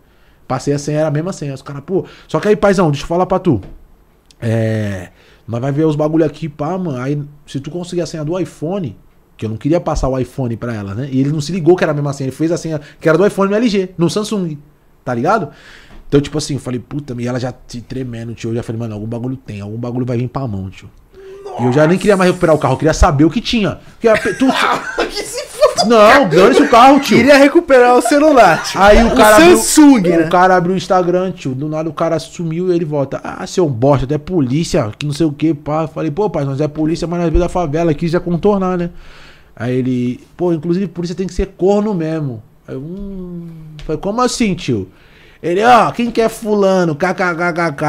Passei 0.48 0.74
a 0.74 0.80
senha, 0.80 1.00
era 1.00 1.08
a 1.10 1.12
mesma 1.12 1.34
senha. 1.34 1.54
Os 1.54 1.62
caras, 1.62 1.84
pô. 1.86 2.06
Só 2.28 2.40
que 2.40 2.48
aí, 2.48 2.56
paizão, 2.56 2.90
deixa 2.90 3.04
eu 3.04 3.08
falar 3.08 3.26
pra 3.26 3.40
tu. 3.40 3.62
É. 4.40 5.10
Nós 5.48 5.62
vai 5.62 5.72
ver 5.72 5.86
os 5.86 5.96
bagulho 5.96 6.26
aqui, 6.26 6.48
pá, 6.48 6.78
mano. 6.78 7.00
Aí, 7.00 7.22
se 7.46 7.60
tu 7.60 7.70
conseguir 7.70 8.02
a 8.02 8.06
senha 8.06 8.24
do 8.24 8.38
iPhone, 8.40 8.98
que 9.36 9.46
eu 9.46 9.50
não 9.50 9.58
queria 9.58 9.80
passar 9.80 10.08
o 10.08 10.18
iPhone 10.18 10.56
pra 10.56 10.74
ela, 10.74 10.94
né? 10.94 11.10
E 11.12 11.20
ele 11.20 11.32
não 11.32 11.42
se 11.42 11.52
ligou 11.52 11.76
que 11.76 11.84
era 11.84 11.92
a 11.92 11.96
mesma 11.96 12.14
senha. 12.14 12.28
Ele 12.28 12.36
fez 12.36 12.52
a 12.52 12.58
senha 12.58 12.80
que 13.00 13.10
era 13.10 13.18
do 13.18 13.26
iPhone 13.26 13.50
no 13.50 13.56
LG, 13.56 13.90
no 13.98 14.10
Samsung. 14.10 14.58
Tá 15.04 15.14
ligado? 15.14 15.50
Então, 16.08 16.22
tipo 16.22 16.38
assim, 16.38 16.56
eu 16.56 16.60
falei, 16.60 16.80
puta, 16.80 17.16
e 17.18 17.28
ela 17.28 17.40
já 17.40 17.54
se 17.68 17.82
tremendo, 17.82 18.34
tio. 18.34 18.52
Eu 18.52 18.56
já 18.56 18.64
falei, 18.64 18.80
mano, 18.80 18.94
algum 18.94 19.08
bagulho 19.08 19.38
tem, 19.38 19.62
algum 19.62 19.78
bagulho 19.78 20.06
vai 20.06 20.18
vir 20.18 20.28
pra 20.28 20.48
mão, 20.48 20.70
tio. 20.70 20.90
E 21.60 21.66
eu 21.66 21.74
já 21.74 21.88
nem 21.88 21.98
queria 21.98 22.16
mais 22.16 22.30
recuperar 22.30 22.56
o 22.56 22.60
carro, 22.60 22.74
eu 22.74 22.78
queria 22.78 22.94
saber 22.94 23.26
o 23.26 23.30
que 23.30 23.42
tinha. 23.42 23.80
Porque 24.00 24.34
tu... 24.34 24.46
que. 25.84 25.90
Não, 25.90 26.30
dane-se 26.30 26.62
o 26.62 26.70
carro, 26.70 27.00
tio. 27.00 27.18
Queria 27.18 27.38
recuperar 27.38 27.98
o 27.98 28.02
celular, 28.02 28.64
tio. 28.64 28.82
Aí 28.82 29.04
o 29.04 29.16
cara 29.16 29.36
abriu- 29.38 29.58
Samsung, 29.58 30.02
né? 30.02 30.18
O 30.26 30.30
cara 30.30 30.56
abriu 30.56 30.74
o 30.74 30.78
Instagram, 30.78 31.32
tio. 31.32 31.54
Do 31.54 31.68
nada 31.68 31.90
o 31.90 31.94
cara 31.94 32.18
sumiu 32.20 32.72
e 32.72 32.76
ele 32.76 32.86
volta. 32.86 33.20
Ah, 33.24 33.46
seu 33.48 33.68
bosta, 33.70 34.06
tu 34.08 34.14
é 34.14 34.18
polícia, 34.18 34.92
que 34.98 35.06
não 35.06 35.14
sei 35.14 35.26
o 35.26 35.32
que, 35.32 35.54
pá. 35.54 35.88
Falei, 35.88 36.12
pô, 36.12 36.30
pai, 36.30 36.46
nós 36.46 36.60
é 36.62 36.68
polícia, 36.68 37.08
mas 37.08 37.20
nós 37.20 37.30
veio 37.30 37.42
da 37.42 37.50
favela, 37.50 37.94
quis 37.94 38.12
já 38.12 38.20
contornar, 38.20 38.78
né? 38.78 38.90
Aí 39.56 39.76
ele, 39.76 40.20
pô, 40.38 40.54
inclusive 40.54 40.88
polícia 40.88 41.16
tem 41.16 41.28
que 41.28 41.34
ser 41.34 41.48
corno 41.58 41.94
mesmo. 41.94 42.42
Aí 42.68 42.76
eu, 42.76 42.80
hum. 42.82 43.48
Falei, 43.86 44.02
como 44.02 44.22
assim, 44.22 44.54
tio? 44.56 44.88
Ele, 45.44 45.64
ó, 45.64 45.92
quem 45.92 46.12
que 46.12 46.22
é 46.22 46.30
fulano? 46.30 46.96
KKKKK. 46.96 47.86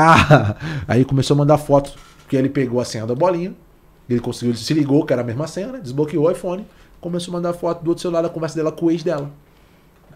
Aí 0.88 1.04
começou 1.04 1.34
a 1.34 1.38
mandar 1.38 1.58
fotos, 1.58 1.94
porque 2.22 2.36
ele 2.36 2.48
pegou 2.48 2.80
a 2.80 2.84
senha 2.84 3.06
da 3.06 3.14
bolinha. 3.14 3.52
Ele 4.08 4.20
conseguiu, 4.20 4.50
ele 4.50 4.58
se 4.58 4.74
ligou, 4.74 5.04
que 5.04 5.12
era 5.12 5.22
a 5.22 5.24
mesma 5.24 5.46
senha, 5.46 5.68
né? 5.68 5.78
Desbloqueou 5.82 6.26
o 6.26 6.30
iPhone. 6.30 6.66
Começou 7.02 7.32
a 7.32 7.36
mandar 7.36 7.52
foto 7.52 7.82
do 7.82 7.88
outro 7.88 8.00
celular 8.00 8.22
da 8.22 8.28
conversa 8.28 8.54
dela 8.54 8.70
com 8.70 8.86
o 8.86 8.90
ex 8.92 9.02
dela. 9.02 9.28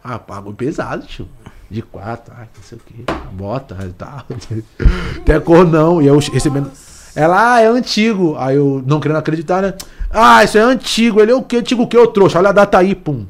Ah, 0.05 0.21
pagou 0.21 0.55
pesado, 0.55 1.05
tio. 1.05 1.29
De 1.69 1.83
quatro, 1.83 2.33
ah, 2.33 2.47
não 2.57 2.63
sei 2.63 2.79
o 2.79 2.81
que. 2.81 3.05
Bota 3.33 3.77
e 3.85 3.93
tal. 3.93 4.25
Até 5.19 5.41
cor 5.41 5.67
não. 5.67 6.01
E 6.01 6.07
eu 6.07 6.17
recebendo. 6.17 6.71
Ela, 7.17 7.55
ah, 7.55 7.61
é 7.61 7.67
antigo. 7.67 8.37
Aí 8.39 8.55
eu 8.55 8.85
não 8.87 9.01
querendo 9.01 9.17
acreditar, 9.17 9.63
né? 9.63 9.75
Ah, 10.09 10.45
isso 10.45 10.57
é 10.57 10.61
antigo. 10.61 11.21
Ele 11.21 11.33
é 11.33 11.35
o 11.35 11.43
que? 11.43 11.57
Antigo 11.57 11.83
o 11.83 11.89
que? 11.89 11.97
Eu 11.97 12.07
trouxe. 12.07 12.39
Olha 12.39 12.51
a 12.51 12.53
data 12.53 12.79
aí, 12.79 12.95
pum. 12.95 13.27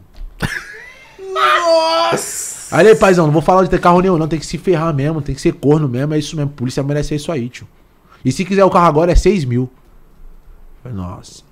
Nossa! 1.32 2.76
Aí, 2.76 2.94
paizão, 2.94 3.24
não 3.24 3.32
vou 3.32 3.40
falar 3.40 3.62
de 3.62 3.70
ter 3.70 3.80
carro 3.80 4.02
nenhum, 4.02 4.18
não. 4.18 4.28
Tem 4.28 4.38
que 4.38 4.44
se 4.44 4.58
ferrar 4.58 4.92
mesmo, 4.92 5.22
tem 5.22 5.34
que 5.34 5.40
ser 5.40 5.54
corno 5.54 5.88
mesmo. 5.88 6.12
É 6.12 6.18
isso 6.18 6.36
mesmo. 6.36 6.50
Polícia 6.50 6.82
merece 6.82 7.14
isso 7.14 7.32
aí, 7.32 7.48
tio. 7.48 7.66
E 8.22 8.30
se 8.30 8.44
quiser 8.44 8.66
o 8.66 8.70
carro 8.70 8.86
agora 8.86 9.12
é 9.12 9.14
6 9.14 9.46
mil. 9.46 9.70
Nossa. 10.84 11.45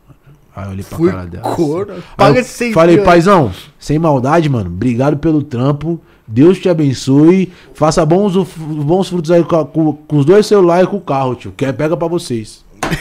Aí 0.57 0.67
eu 0.67 0.71
olhei 0.71 0.85
pra 0.85 0.99
Fui 0.99 1.11
cara 1.11 1.27
dela. 1.27 1.55
corno. 1.57 1.95
Aí 1.95 2.03
Paga 2.17 2.41
esse 2.41 2.51
6 2.51 2.75
Falei, 2.75 2.99
paizão, 2.99 3.51
sem 3.79 3.99
maldade, 3.99 4.49
mano. 4.49 4.71
Obrigado 4.71 5.17
pelo 5.17 5.43
trampo. 5.43 6.01
Deus 6.27 6.59
te 6.59 6.69
abençoe. 6.69 7.53
Faça 7.75 8.05
bons, 8.07 8.35
bons 8.57 9.09
frutos 9.09 9.31
aí 9.31 9.43
com, 9.45 9.65
com- 9.67 9.93
com 9.93 10.17
os 10.17 10.25
dois 10.25 10.47
celulares 10.47 10.87
e 10.87 10.91
com 10.91 10.97
o 10.97 11.01
carro, 11.01 11.35
tio. 11.35 11.53
Que 11.57 11.67
é 11.67 11.73
pega 11.73 11.97
pra 11.97 12.07
vocês. 12.09 12.65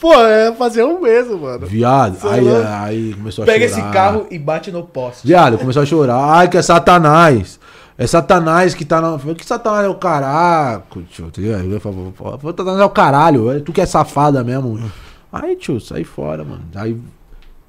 Pô, 0.00 0.12
é 0.14 0.52
fazer 0.54 0.84
um 0.84 1.00
mesmo, 1.00 1.38
mano. 1.38 1.66
Viado. 1.66 2.16
É 2.28 2.30
Aí, 2.34 2.48
aí 3.08 3.14
começou 3.14 3.42
a 3.42 3.46
Pega 3.46 3.64
esse 3.64 3.76
chorar. 3.76 3.92
carro 3.92 4.26
e 4.30 4.38
bate 4.38 4.70
no 4.70 4.82
poste. 4.84 5.26
Viado, 5.26 5.58
começou 5.58 5.82
a 5.82 5.86
chorar. 5.86 6.16
Ai, 6.36 6.48
que 6.48 6.56
é 6.56 6.62
Satanás. 6.62 7.58
É 7.96 8.06
Satanás 8.06 8.74
que 8.74 8.84
tá 8.84 9.00
na. 9.00 9.18
Que 9.34 9.46
Satanás 9.46 9.84
é 9.86 9.88
o 9.88 9.94
caraco, 9.94 11.02
tio. 11.02 11.30
tá 11.30 11.40
ligado? 11.40 11.64
Eu 11.72 11.80
falo, 11.80 12.12
pô, 12.16 12.36
pô, 12.38 12.48
Satanás 12.48 12.80
é 12.80 12.84
o 12.84 12.90
caralho. 12.90 13.50
é 13.50 13.60
Tu 13.60 13.72
que 13.72 13.80
é 13.80 13.86
safada 13.86 14.42
mesmo. 14.42 14.80
Aí, 15.32 15.54
tio, 15.56 15.80
sai 15.80 16.04
fora, 16.04 16.44
mano. 16.44 16.62
Aí. 16.74 17.00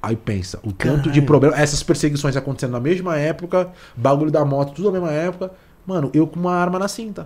Aí 0.01 0.15
pensa, 0.15 0.59
o 0.63 0.71
tanto 0.71 1.03
de 1.03 1.05
Caralho. 1.09 1.25
problema. 1.25 1.55
Essas 1.57 1.81
perseguições 1.81 2.35
acontecendo 2.37 2.71
na 2.73 2.79
mesma 2.79 3.17
época, 3.17 3.69
bagulho 3.95 4.29
da 4.29 4.45
moto, 4.45 4.73
tudo 4.73 4.91
na 4.91 4.99
mesma 4.99 5.11
época. 5.11 5.51
Mano, 5.85 6.11
eu 6.13 6.27
com 6.27 6.39
uma 6.39 6.53
arma 6.53 6.77
na 6.77 6.87
cinta. 6.87 7.25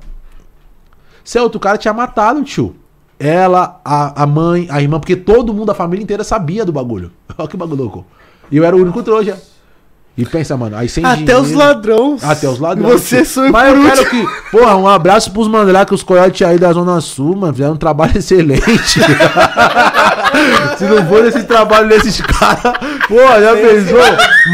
Se 1.22 1.38
é 1.38 1.42
outro 1.42 1.60
cara 1.60 1.78
tinha 1.78 1.94
matado, 1.94 2.42
tio. 2.44 2.76
Ela, 3.20 3.82
a, 3.84 4.24
a 4.24 4.26
mãe, 4.26 4.66
a 4.72 4.82
irmã, 4.82 4.98
porque 4.98 5.18
todo 5.18 5.54
mundo, 5.54 5.72
a 5.72 5.76
família 5.76 6.02
inteira 6.02 6.24
sabia 6.24 6.64
do 6.64 6.72
bagulho. 6.72 7.12
Olha 7.38 7.48
que 7.50 7.58
bagulho 7.58 7.82
louco. 7.82 8.06
E 8.50 8.56
eu 8.56 8.64
era 8.64 8.74
o 8.76 8.82
único 8.82 9.04
trouxa. 9.04 9.38
E 10.18 10.26
pensa, 10.26 10.58
mano, 10.58 10.76
aí 10.76 10.90
sem 10.90 11.06
Até 11.06 11.16
dinheiro- 11.18 11.42
os 11.44 11.52
ladrões. 11.54 12.24
até 12.26 12.50
os 12.50 12.60
ladrões. 12.60 13.00
Você 13.02 13.24
foi 13.24 13.50
Mas 13.50 13.74
eu 13.74 13.82
quero 13.82 14.10
que. 14.10 14.28
Porra, 14.52 14.76
um 14.76 14.86
abraço 14.86 15.32
pros 15.32 15.48
mandrake, 15.48 15.94
os 15.94 16.04
coiotes 16.04 16.46
aí 16.46 16.58
da 16.60 16.74
Zona 16.74 17.00
Sul, 17.00 17.38
mano. 17.38 17.54
Fizeram 17.54 17.74
um 17.74 17.78
trabalho 17.78 18.12
excelente. 18.20 19.00
Se 20.78 20.84
não 20.86 21.06
for 21.08 21.26
esse 21.26 21.44
trabalho 21.44 21.88
desses 21.90 22.20
caras, 22.22 22.74
porra, 23.08 23.42
já 23.42 23.54
pensou? 23.56 24.00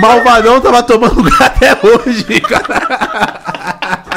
Malvadão 0.02 0.62
tava 0.62 0.84
tomando 0.84 1.16
lugar 1.22 1.42
até 1.42 1.76
hoje, 1.84 2.42
cara. 2.42 3.65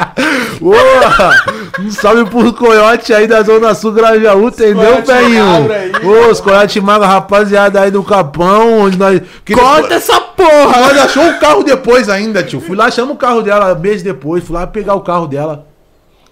Porra! 0.59 1.31
Um 1.79 1.91
salve 1.91 2.25
pros 2.25 2.51
coiotes 2.53 3.09
aí 3.11 3.27
da 3.27 3.41
Zona 3.41 3.73
Sul 3.73 3.91
Grajaú, 3.93 4.47
entendeu, 4.49 4.75
coiote 4.75 5.07
velhinho? 5.07 6.29
os 6.29 6.39
coiotes 6.41 6.81
magos, 6.81 7.07
rapaziada 7.07 7.81
aí 7.81 7.91
do 7.91 8.03
Capão, 8.03 8.79
onde 8.81 8.97
nós. 8.97 9.21
queria- 9.45 9.61
Corta 9.63 9.93
essa 9.95 10.19
porra! 10.19 10.79
nós 10.81 10.97
achou 10.97 11.29
o 11.29 11.39
carro 11.39 11.63
depois 11.63 12.09
ainda, 12.09 12.43
tio. 12.43 12.59
Fui 12.59 12.75
lá, 12.75 12.85
achamos 12.85 13.13
o 13.15 13.17
carro 13.17 13.41
dela 13.41 13.73
mês 13.75 14.03
depois. 14.03 14.43
Fui 14.43 14.55
lá 14.55 14.67
pegar 14.67 14.95
o 14.95 15.01
carro 15.01 15.27
dela. 15.27 15.65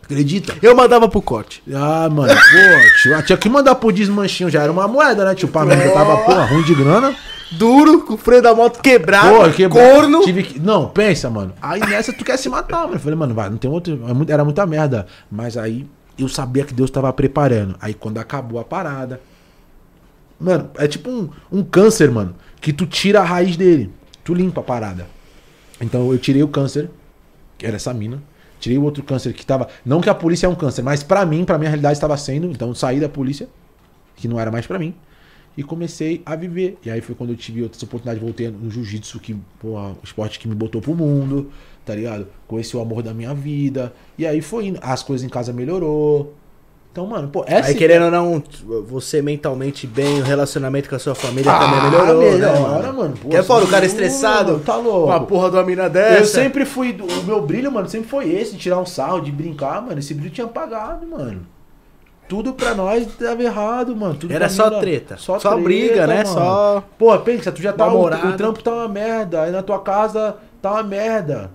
Acredita? 0.04 0.54
Eu 0.62 0.74
mandava 0.76 1.08
pro 1.10 1.22
corte. 1.22 1.62
Ah, 1.74 2.08
mano, 2.10 2.34
pô, 2.34 3.02
tio. 3.02 3.18
ah, 3.18 3.22
Tinha 3.22 3.38
que 3.38 3.50
mandar 3.50 3.76
pro 3.76 3.92
desmanchinho. 3.92 4.50
Já 4.50 4.62
era 4.64 4.72
uma 4.72 4.88
moeda, 4.88 5.26
né, 5.26 5.36
tio? 5.36 5.50
Pra 5.50 5.66
mim, 5.66 5.76
que 5.78 5.90
tava, 5.90 6.18
porra, 6.20 6.46
ruim 6.46 6.64
de 6.64 6.74
grana. 6.74 7.14
Duro, 7.52 8.02
com 8.02 8.14
o 8.16 8.18
freio 8.18 8.42
da 8.42 8.54
moto 8.54 8.82
quebrado. 8.82 9.30
Pô, 9.30 9.70
corno. 9.70 10.22
Tive 10.22 10.44
que... 10.44 10.60
Não, 10.60 10.90
pensa, 10.90 11.30
mano. 11.30 11.54
Aí 11.62 11.80
nessa 11.80 12.12
tu 12.12 12.26
quer 12.26 12.38
se 12.38 12.50
matar, 12.50 12.84
mano. 12.84 12.96
Eu 12.96 13.00
falei, 13.00 13.18
mano, 13.18 13.34
vai, 13.34 13.50
não 13.50 13.58
tem 13.58 13.70
outro. 13.70 14.00
é 14.06 14.32
Era 14.32 14.44
muita 14.44 14.66
merda. 14.66 15.08
Mas 15.32 15.58
aí 15.58 15.88
eu 16.18 16.28
sabia 16.28 16.66
que 16.66 16.74
Deus 16.74 16.90
tava 16.90 17.12
preparando. 17.14 17.76
Aí 17.80 17.94
quando 17.94 18.18
acabou 18.18 18.60
a 18.60 18.64
parada. 18.64 19.22
Mano, 20.40 20.70
é 20.78 20.88
tipo 20.88 21.10
um, 21.10 21.30
um 21.52 21.64
câncer, 21.64 22.12
mano. 22.12 22.36
Que 22.60 22.74
tu 22.74 22.86
tira 22.86 23.22
a 23.22 23.24
raiz 23.24 23.56
dele. 23.56 23.92
Tu 24.24 24.34
limpa 24.34 24.62
a 24.62 24.64
parada. 24.64 25.08
Então 25.80 26.12
eu 26.12 26.18
tirei 26.18 26.44
o 26.44 26.48
câncer, 26.48 26.90
que 27.58 27.66
era 27.66 27.76
essa 27.76 27.94
mina. 27.94 28.22
Tirei 28.60 28.78
o 28.78 28.84
outro 28.84 29.04
câncer 29.04 29.34
que 29.34 29.46
tava. 29.46 29.68
Não 29.86 30.02
que 30.02 30.10
a 30.10 30.16
polícia 30.16 30.48
é 30.48 30.50
um 30.50 30.56
câncer, 30.56 30.82
mas 30.82 31.04
pra 31.04 31.26
mim, 31.26 31.46
pra 31.46 31.58
minha 31.58 31.70
realidade, 31.70 31.94
estava 31.94 32.18
sendo. 32.18 32.48
Então 32.48 32.74
saí 32.74 33.00
da 33.00 33.08
polícia, 33.08 33.48
que 34.16 34.28
não 34.28 34.40
era 34.40 34.52
mais 34.52 34.66
pra 34.66 34.80
mim. 34.80 34.96
E 35.58 35.64
comecei 35.64 36.22
a 36.24 36.36
viver. 36.36 36.78
E 36.86 36.90
aí 36.92 37.02
foi 37.02 37.16
quando 37.16 37.32
eu 37.32 37.36
tive 37.36 37.64
outras 37.64 37.82
oportunidades, 37.82 38.22
voltei 38.22 38.48
no 38.50 38.70
jiu-jitsu, 38.70 39.20
que, 39.20 39.36
porra, 39.60 39.90
o 39.90 39.98
esporte 40.04 40.38
que 40.40 40.48
me 40.48 40.54
botou 40.54 40.80
pro 40.80 40.94
mundo, 40.94 41.50
tá 41.84 41.96
ligado? 41.96 42.28
Conheci 42.48 42.78
o 42.78 42.80
amor 42.80 43.02
da 43.02 43.12
minha 43.14 43.34
vida. 43.34 43.92
E 44.20 44.28
aí 44.28 44.40
foi 44.40 44.68
indo. 44.68 44.80
As 44.84 45.02
coisas 45.02 45.26
em 45.26 45.30
casa 45.30 45.52
melhorou. 45.52 46.36
Então, 46.92 47.06
mano, 47.06 47.28
pô, 47.28 47.44
essa 47.48 47.70
Aí 47.70 47.76
querendo 47.76 48.06
ou 48.06 48.12
não, 48.12 48.44
você 48.88 49.22
mentalmente 49.22 49.86
bem, 49.86 50.20
o 50.20 50.24
relacionamento 50.24 50.90
com 50.90 50.96
a 50.96 51.00
sua 51.00 51.14
família 51.14 51.52
Ah, 51.52 51.60
também 51.60 51.84
melhorou, 51.92 52.22
né, 52.24 52.32
melhora, 52.32 52.60
mano? 52.88 52.98
mano. 52.98 53.18
Pô, 53.22 53.30
Que 53.30 53.36
é 53.36 53.44
foda, 53.44 53.66
o 53.66 53.68
cara 53.68 53.86
estressado, 53.86 54.54
mano, 54.54 54.64
tá 54.64 54.76
louco. 54.78 55.06
com 55.08 55.12
a 55.12 55.20
porra 55.20 55.50
de 55.52 55.56
uma 55.58 55.64
mina 55.64 55.88
dessa. 55.90 56.20
Eu 56.22 56.26
sempre 56.26 56.66
fui. 56.66 56.94
do- 56.94 57.06
O 57.06 57.24
meu 57.24 57.40
brilho, 57.46 57.72
mano, 57.72 57.88
sempre 57.88 58.08
foi 58.10 58.32
esse, 58.32 58.54
de 58.54 58.58
tirar 58.58 58.80
um 58.80 58.86
sarro, 58.86 59.22
de 59.22 59.32
brincar, 59.32 59.80
mano. 59.82 60.00
Esse 60.00 60.14
brilho 60.16 60.32
tinha 60.32 60.46
apagado, 60.46 61.06
mano. 61.06 61.42
Tudo 62.28 62.54
pra 62.54 62.76
nós 62.76 63.08
dava 63.18 63.42
errado, 63.42 63.96
mano. 63.96 64.16
Tudo 64.16 64.34
Era 64.34 64.50
só 64.50 64.80
treta. 64.80 65.16
Só 65.18 65.58
briga, 65.58 66.06
né? 66.06 66.24
mano. 66.24 66.28
Só- 66.28 66.84
Pô, 66.98 67.18
pensa, 67.20 67.52
tu 67.52 67.62
já 67.62 67.72
tá. 67.72 67.88
O, 67.88 68.06
o 68.06 68.38
trampo 68.38 68.62
tá 68.62 68.74
uma 68.74 68.88
merda. 68.90 69.44
Aí 69.44 69.52
na 69.52 69.64
tua 69.64 69.80
casa 69.80 70.36
tá 70.62 70.72
uma 70.74 70.84
merda. 70.84 71.52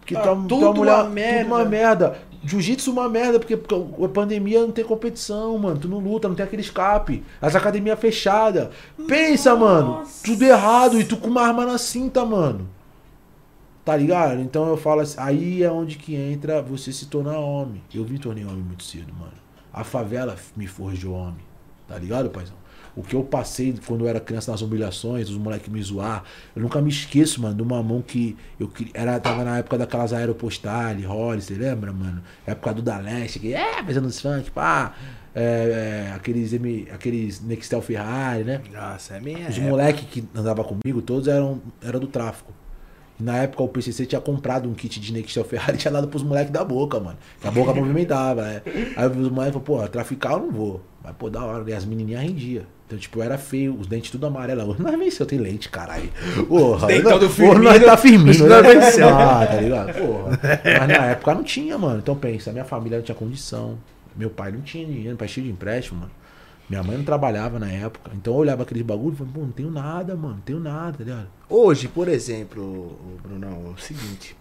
Porque 0.00 0.14
Tá 0.14 0.22
tua, 0.22 0.34
tudo 0.34 0.60
tua 0.60 0.72
mulher. 0.74 0.94
uma 0.94 1.02
Tudo 1.04 1.12
merda. 1.14 1.46
uma 1.54 1.64
merda. 1.64 2.16
Jiu-jitsu 2.44 2.92
uma 2.92 3.08
merda, 3.08 3.38
porque, 3.40 3.56
porque 3.56 4.04
a 4.04 4.08
pandemia 4.08 4.60
não 4.60 4.70
tem 4.70 4.84
competição, 4.84 5.56
mano. 5.58 5.78
Tu 5.78 5.88
não 5.88 5.98
luta, 5.98 6.28
não 6.28 6.34
tem 6.34 6.44
aquele 6.44 6.62
escape. 6.62 7.24
As 7.40 7.54
academias 7.56 7.98
fechadas. 7.98 8.68
Pensa, 9.08 9.54
mano. 9.56 10.02
Tudo 10.24 10.44
errado. 10.44 11.00
E 11.00 11.04
tu 11.04 11.16
com 11.16 11.28
uma 11.28 11.42
arma 11.42 11.64
na 11.66 11.78
cinta, 11.78 12.24
mano. 12.24 12.68
Tá 13.84 13.96
ligado? 13.96 14.40
Então 14.40 14.66
eu 14.68 14.76
falo 14.76 15.00
assim, 15.02 15.14
aí 15.18 15.62
é 15.62 15.70
onde 15.70 15.96
que 15.96 16.14
entra 16.16 16.60
você 16.60 16.92
se 16.92 17.06
tornar 17.06 17.38
homem. 17.38 17.80
Eu 17.94 18.04
me 18.04 18.18
tornei 18.18 18.44
homem 18.44 18.56
muito 18.62 18.82
cedo, 18.82 19.12
mano. 19.16 19.32
A 19.76 19.84
favela 19.84 20.34
me 20.56 20.66
forjou 20.66 21.14
homem. 21.14 21.44
Tá 21.86 21.96
ligado, 21.98 22.30
paizão? 22.30 22.56
O 22.96 23.02
que 23.02 23.14
eu 23.14 23.22
passei 23.22 23.74
quando 23.86 24.04
eu 24.04 24.08
era 24.08 24.18
criança 24.18 24.50
nas 24.50 24.62
humilhações, 24.62 25.28
os 25.28 25.36
moleques 25.36 25.68
me 25.68 25.80
zoar. 25.82 26.24
Eu 26.56 26.62
nunca 26.62 26.80
me 26.80 26.88
esqueço, 26.88 27.42
mano, 27.42 27.54
de 27.54 27.62
uma 27.62 27.82
mão 27.82 28.00
que 28.00 28.34
eu 28.58 28.72
era 28.94 29.20
tava 29.20 29.44
na 29.44 29.58
época 29.58 29.76
daquelas 29.76 30.14
aeropostales, 30.14 31.04
Holly, 31.04 31.42
você 31.42 31.54
lembra, 31.54 31.92
mano? 31.92 32.22
Época 32.46 32.72
do 32.72 32.80
da 32.80 32.96
Leste, 32.96 33.38
que 33.38 33.52
é, 33.52 33.84
fazendo 33.84 34.06
os 34.06 34.18
funk, 34.18 34.50
pá. 34.50 34.94
É, 35.34 36.06
é, 36.08 36.12
aqueles, 36.14 36.54
M- 36.54 36.88
aqueles 36.90 37.42
Nextel 37.42 37.82
Ferrari, 37.82 38.44
né? 38.44 38.62
Nossa, 38.72 39.16
é 39.16 39.20
minha. 39.20 39.50
Os 39.50 39.58
moleques 39.58 40.06
que 40.08 40.24
andavam 40.34 40.64
comigo, 40.64 41.02
todos 41.02 41.28
eram, 41.28 41.60
eram 41.82 42.00
do 42.00 42.06
tráfico. 42.06 42.50
Na 43.18 43.38
época 43.38 43.62
o 43.62 43.68
PCC 43.68 44.04
tinha 44.06 44.20
comprado 44.20 44.68
um 44.68 44.74
kit 44.74 45.00
de 45.00 45.12
Nextel 45.12 45.44
Ferrari 45.44 45.74
e 45.74 45.78
tinha 45.80 45.92
dado 45.92 46.08
pros 46.08 46.22
moleques 46.22 46.50
da 46.52 46.62
boca, 46.64 47.00
mano. 47.00 47.16
Que 47.40 47.48
a 47.48 47.50
boca 47.50 47.72
movimentava, 47.74 48.42
né? 48.42 48.62
Aí 48.96 49.06
os 49.08 49.14
moleques 49.30 49.34
falaram, 49.54 49.60
pô, 49.60 49.88
traficar 49.88 50.32
eu 50.32 50.40
não 50.40 50.50
vou. 50.52 50.82
Mas, 51.02 51.14
pô, 51.16 51.30
da 51.30 51.42
hora. 51.44 51.64
E 51.68 51.72
as 51.72 51.84
menininhas 51.84 52.22
rendiam. 52.22 52.64
Então, 52.86 52.98
tipo, 52.98 53.18
eu 53.18 53.22
era 53.24 53.36
feio, 53.36 53.74
os 53.74 53.86
dentes 53.86 54.10
tudo 54.10 54.26
amarelo. 54.26 54.76
Nós 54.78 54.96
venceu, 54.98 55.24
tem 55.26 55.38
lente, 55.38 55.68
caralho. 55.68 56.08
Porra, 56.46 56.86
Dentão 56.86 57.18
do 57.18 57.28
porra, 57.28 57.58
nós 57.58 57.72
Firmino. 57.72 57.84
tá 57.84 57.96
firmino, 57.96 58.46
Nós 58.48 58.62
né? 58.62 58.74
venceu. 58.74 59.08
Ah, 59.10 59.46
tá 59.46 59.56
ligado? 59.60 59.92
Porra. 59.94 60.40
Mas 60.78 60.88
na 60.88 61.06
época 61.06 61.34
não 61.34 61.42
tinha, 61.42 61.76
mano. 61.78 61.98
Então 61.98 62.14
pensa, 62.14 62.52
minha 62.52 62.64
família 62.64 62.98
não 62.98 63.04
tinha 63.04 63.14
condição. 63.16 63.76
Meu 64.14 64.30
pai 64.30 64.52
não 64.52 64.60
tinha 64.60 64.84
dinheiro, 64.84 65.08
meu 65.08 65.16
pai 65.16 65.26
cheio 65.26 65.46
de 65.46 65.52
empréstimo, 65.52 66.00
mano. 66.00 66.12
Minha 66.68 66.82
mãe 66.82 66.96
não 66.96 67.04
trabalhava 67.04 67.58
na 67.58 67.70
época. 67.70 68.10
Então 68.14 68.34
eu 68.34 68.40
olhava 68.40 68.62
aqueles 68.62 68.82
bagulho 68.82 69.14
e 69.14 69.16
falava, 69.16 69.34
pô, 69.34 69.44
não 69.44 69.52
tenho 69.52 69.70
nada, 69.70 70.16
mano, 70.16 70.34
não 70.34 70.40
tenho 70.40 70.60
nada, 70.60 70.98
tá 70.98 71.04
ligado? 71.04 71.28
Hoje, 71.48 71.88
por 71.88 72.08
exemplo, 72.08 72.98
Brunão, 73.22 73.66
é 73.68 73.70
o 73.70 73.78
seguinte. 73.78 74.36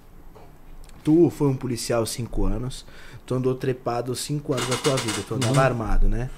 Tu 1.04 1.30
foi 1.30 1.48
um 1.50 1.56
policial 1.56 2.04
cinco 2.06 2.46
anos, 2.46 2.84
tu 3.26 3.36
andou 3.36 3.54
trepado 3.54 4.16
cinco 4.16 4.54
anos 4.54 4.68
da 4.68 4.76
tua 4.78 4.96
vida, 4.96 5.20
tu 5.28 5.36
andava 5.36 5.62
armado, 5.62 6.10
né? 6.10 6.32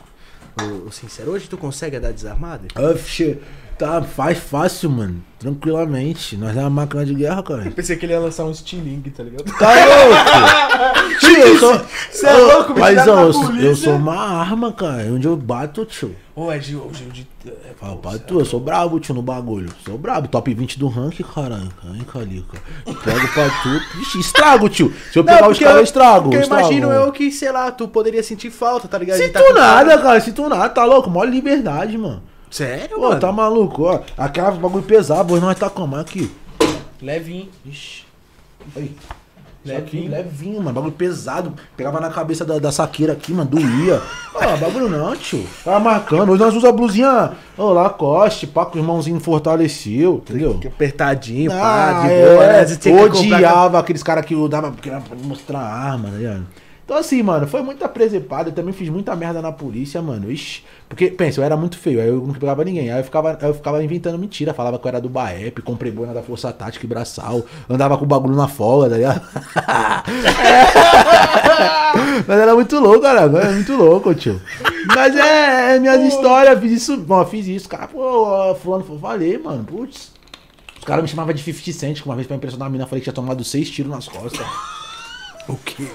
O, 0.62 0.88
o 0.88 0.92
sincero, 0.92 1.32
hoje 1.32 1.48
tu 1.48 1.58
consegue 1.58 1.96
andar 1.96 2.12
desarmado? 2.12 2.68
Oxe, 2.76 3.40
tá, 3.78 4.02
faz 4.02 4.38
fácil, 4.38 4.90
mano. 4.90 5.24
Tranquilamente. 5.40 6.36
Nós 6.36 6.58
é 6.58 6.62
uma 6.62 6.70
máquina 6.70 7.06
de 7.06 7.14
guerra, 7.14 7.44
cara. 7.44 7.70
Pensei 7.72 7.96
que 7.96 8.06
ele 8.06 8.14
ia 8.14 8.20
lançar 8.20 8.44
um 8.46 8.52
estilingue, 8.52 9.12
tá 9.12 9.22
ligado? 9.24 9.44
Tá 9.58 9.72
louco? 9.86 11.18
Tio, 11.20 11.38
eu 11.38 11.60
sou. 11.60 11.82
Cê 12.12 12.26
é 12.28 12.34
louco, 12.34 12.74
me 12.74 12.80
Mas 12.80 13.08
ó, 13.08 13.22
eu, 13.22 13.34
sou- 13.34 13.56
eu 13.56 13.76
sou 13.76 13.96
uma 13.96 14.16
arma, 14.18 14.72
cara. 14.74 15.04
Onde 15.12 15.28
eu 15.28 15.36
bato, 15.36 15.86
tio. 15.86 16.16
Ô, 16.36 16.52
é 16.52 16.58
de. 16.58 16.72
Gil, 16.72 16.92
de. 17.14 17.28
é, 17.48 17.52
Fala, 17.80 17.94
pô, 17.96 18.10
pai, 18.10 18.20
tu, 18.20 18.40
eu 18.40 18.46
sou 18.46 18.60
brabo, 18.60 19.00
tio, 19.00 19.14
no 19.14 19.22
bagulho. 19.22 19.70
Sou 19.86 19.98
brabo, 19.98 20.28
top 20.28 20.52
20 20.54 20.80
do 20.80 20.88
ranking, 20.88 21.24
caralho. 21.24 21.70
Hein, 21.86 22.06
Calica? 22.12 22.58
Pego 22.86 23.28
pra 23.34 23.50
tu. 23.62 23.98
Vixe, 23.98 24.20
estrago, 24.20 24.68
tio. 24.70 24.92
Se 25.12 25.20
eu 25.20 25.24
pegar 25.24 25.42
os 25.42 25.48
porque 25.50 25.64
caras, 25.64 25.76
eu 25.76 25.82
eu- 25.82 25.84
estrago. 25.84 26.24
Porque 26.24 26.38
eu 26.38 26.42
estrago. 26.42 26.62
imagino 26.64 26.92
eu 26.92 27.12
que, 27.12 27.32
sei 27.32 27.52
lá, 27.52 27.72
tu 27.72 27.88
poderia 27.88 28.24
sentir 28.24 28.50
falta, 28.50 28.88
tá 28.88 28.98
ligado? 28.98 29.18
Tá 29.20 29.24
Sinto 29.24 29.34
cara- 29.34 29.54
nada, 29.54 29.98
cara. 30.00 30.20
Sinto 30.20 30.50
nada, 30.50 30.70
tá 30.70 30.84
louco? 30.84 31.10
Mó 31.12 31.24
liberdade, 31.24 31.96
mano. 31.98 32.24
Sério, 32.50 32.96
Pô, 32.98 33.10
mano? 33.10 33.20
tá 33.20 33.32
maluco, 33.32 33.84
ó. 33.84 34.00
Aquela 34.18 34.52
bagulho 34.52 34.84
pesado, 34.84 35.34
hoje 35.34 35.44
nós 35.44 35.58
tá 35.58 35.70
como 35.70 35.96
aqui. 35.96 36.32
Levinho. 37.02 37.50
Ixi. 37.66 38.04
Aí. 38.76 38.96
Levinho, 39.66 40.10
Levinho. 40.10 40.58
mano. 40.62 40.72
Bagulho 40.74 40.94
pesado. 40.94 41.54
Pegava 41.76 42.00
na 42.00 42.10
cabeça 42.10 42.46
da, 42.46 42.58
da 42.58 42.72
saqueira 42.72 43.12
aqui, 43.14 43.34
mano. 43.34 43.50
Doía. 43.50 44.02
Ah, 44.34 44.56
bagulho 44.56 44.88
não, 44.88 45.14
tio. 45.16 45.46
Tava 45.66 45.80
marcando. 45.80 46.30
Hoje 46.32 46.42
nós 46.42 46.56
usamos 46.56 46.64
a 46.64 46.72
blusinha 46.72 47.32
ô, 47.58 47.74
Lacoste, 47.74 48.48
pá, 48.48 48.66
com 48.66 48.78
o 48.78 48.82
irmãozinho 48.82 49.20
fortaleceu, 49.20 50.22
entendeu? 50.24 50.58
Que 50.58 50.68
Apertadinho, 50.68 51.52
Ah, 51.52 51.56
pá, 52.02 52.08
de 52.08 52.14
é, 52.14 52.26
boa, 52.34 52.48
né? 52.48 52.66
Que 52.66 52.90
comprar- 52.92 53.36
odiava 53.36 53.80
aqueles 53.80 54.02
caras 54.04 54.26
que 54.26 54.36
dava 54.48 54.72
pra 54.72 55.02
mostrar 55.22 55.60
arma, 55.60 56.10
tá 56.10 56.16
ligado? 56.16 56.48
Então 56.88 56.96
assim, 56.96 57.22
mano, 57.22 57.46
foi 57.46 57.62
muita 57.62 57.90
presepada. 57.90 58.48
Eu 58.48 58.54
também 58.54 58.74
fiz 58.74 58.88
muita 58.88 59.14
merda 59.14 59.42
na 59.42 59.52
polícia, 59.52 60.02
mano. 60.02 60.32
Ixi. 60.32 60.64
Porque, 60.88 61.10
pensa, 61.10 61.42
eu 61.42 61.44
era 61.44 61.58
muito 61.58 61.78
feio, 61.78 62.00
aí 62.00 62.08
eu 62.08 62.26
não 62.26 62.34
pegava 62.34 62.64
ninguém. 62.64 62.90
Aí 62.90 63.02
eu 63.02 63.04
ficava, 63.04 63.38
eu 63.42 63.54
ficava 63.54 63.84
inventando 63.84 64.18
mentira. 64.18 64.54
Falava 64.54 64.80
que 64.80 64.86
eu 64.86 64.88
era 64.88 65.02
do 65.02 65.10
Baep, 65.10 65.62
comprei 65.64 65.92
boina 65.92 66.14
da 66.14 66.24
Força 66.24 66.50
Tática 66.54 66.86
e 66.86 66.88
Braçal. 66.88 67.44
Andava 67.70 67.98
com 67.98 68.06
o 68.06 68.08
bagulho 68.08 68.38
na 68.38 68.48
folga, 68.48 68.90
tá 68.90 68.96
ligado? 68.96 69.22
Mas 72.26 72.40
era 72.40 72.56
muito 72.56 72.80
louco, 72.80 73.02
cara. 73.02 73.24
Era 73.24 73.52
muito 73.52 73.76
louco, 73.76 74.16
tio. 74.16 74.42
Mas 74.96 75.14
é, 75.14 75.76
é 75.76 75.80
minhas 75.82 76.02
histórias. 76.02 76.58
Fiz 76.58 76.72
isso, 76.72 77.06
ó, 77.10 77.26
fiz 77.26 77.48
isso. 77.48 77.68
Cara, 77.68 77.90
pô, 77.90 78.56
fulano, 78.62 78.86
falei, 78.98 79.38
mano. 79.38 79.66
Putz. 79.66 80.14
Os 80.80 80.86
caras 80.86 81.04
me 81.04 81.10
chamavam 81.10 81.34
de 81.34 81.44
50 81.44 81.78
Cent, 81.78 82.02
que 82.02 82.06
uma 82.06 82.16
vez 82.16 82.26
pra 82.26 82.38
impressionar 82.38 82.70
a 82.70 82.72
mina, 82.72 82.88
falei 82.88 83.02
que 83.02 83.08
tinha 83.08 83.14
tomado 83.14 83.44
seis 83.44 83.70
tiros 83.70 83.92
nas 83.92 84.08
costas. 84.08 84.48
O 85.54 85.58
quê? 85.64 85.86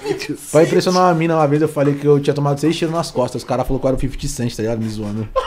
Pra 0.50 0.62
impressionar 0.62 1.02
uma 1.04 1.14
mina 1.14 1.36
uma 1.36 1.46
vez, 1.46 1.60
eu 1.60 1.68
falei 1.68 1.94
que 1.94 2.06
eu 2.06 2.18
tinha 2.18 2.32
tomado 2.32 2.58
seis 2.58 2.74
tiros 2.76 2.94
nas 2.94 3.10
costas. 3.10 3.42
Os 3.42 3.48
caras 3.48 3.66
falaram 3.66 3.80
que 3.80 3.86
eu 3.86 3.88
era 3.88 3.96
o 3.96 4.00
50 4.00 4.28
Cent, 4.28 4.56
tá 4.56 4.62
ligado? 4.62 4.78
Me 4.80 4.88
zoando. 4.88 5.28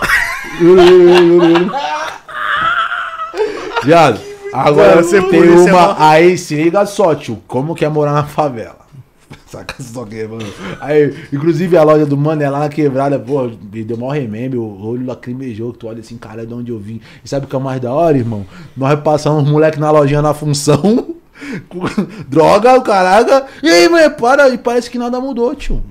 Viado, 3.84 4.20
agora 4.54 5.02
você 5.02 5.22
tem 5.22 5.42
uma. 5.50 5.96
Aí 6.10 6.38
se 6.38 6.56
liga 6.56 6.86
só, 6.86 7.16
tio. 7.16 7.42
Como 7.48 7.74
que 7.76 7.84
é 7.84 7.90
morar 7.90 8.14
na 8.14 8.24
favela? 8.26 8.86
Saca 9.48 9.76
só 9.82 10.06
que, 10.06 10.26
mano. 10.28 10.46
Aí, 10.80 11.16
inclusive 11.32 11.78
a 11.78 11.84
loja 11.84 12.06
do 12.06 12.18
mano 12.18 12.42
é 12.42 12.50
lá 12.50 12.60
na 12.60 12.70
quebrada, 12.70 13.20
pô, 13.20 13.44
me 13.44 13.84
deu 13.84 13.98
maior 13.98 14.12
remember, 14.12 14.60
o 14.60 14.86
olho 14.88 15.06
lacrimejou, 15.06 15.74
que 15.74 15.80
tu 15.80 15.88
olha 15.88 16.00
assim, 16.00 16.18
cara, 16.18 16.44
é 16.44 16.46
de 16.46 16.54
onde 16.54 16.72
eu 16.72 16.80
vim. 16.80 17.02
E 17.24 17.30
sabe 17.30 17.46
o 17.46 17.50
que 17.50 17.56
é 17.56 17.60
mais 17.60 17.80
da 17.82 17.94
hora, 17.94 18.18
irmão? 18.18 18.46
Nós 18.76 19.00
passamos 19.02 19.44
uns 19.44 19.50
moleque 19.50 19.80
na 19.80 19.92
lojinha 19.92 20.22
na 20.22 20.34
função, 20.34 21.16
droga, 22.28 22.76
o 22.76 22.82
caraca. 22.82 23.48
E 23.62 23.70
aí, 23.70 23.90
mãe, 23.90 24.10
para, 24.10 24.50
e 24.50 24.58
parece 24.58 24.90
que 24.90 24.98
nada 24.98 25.20
mudou, 25.20 25.54
tio. 25.56 25.84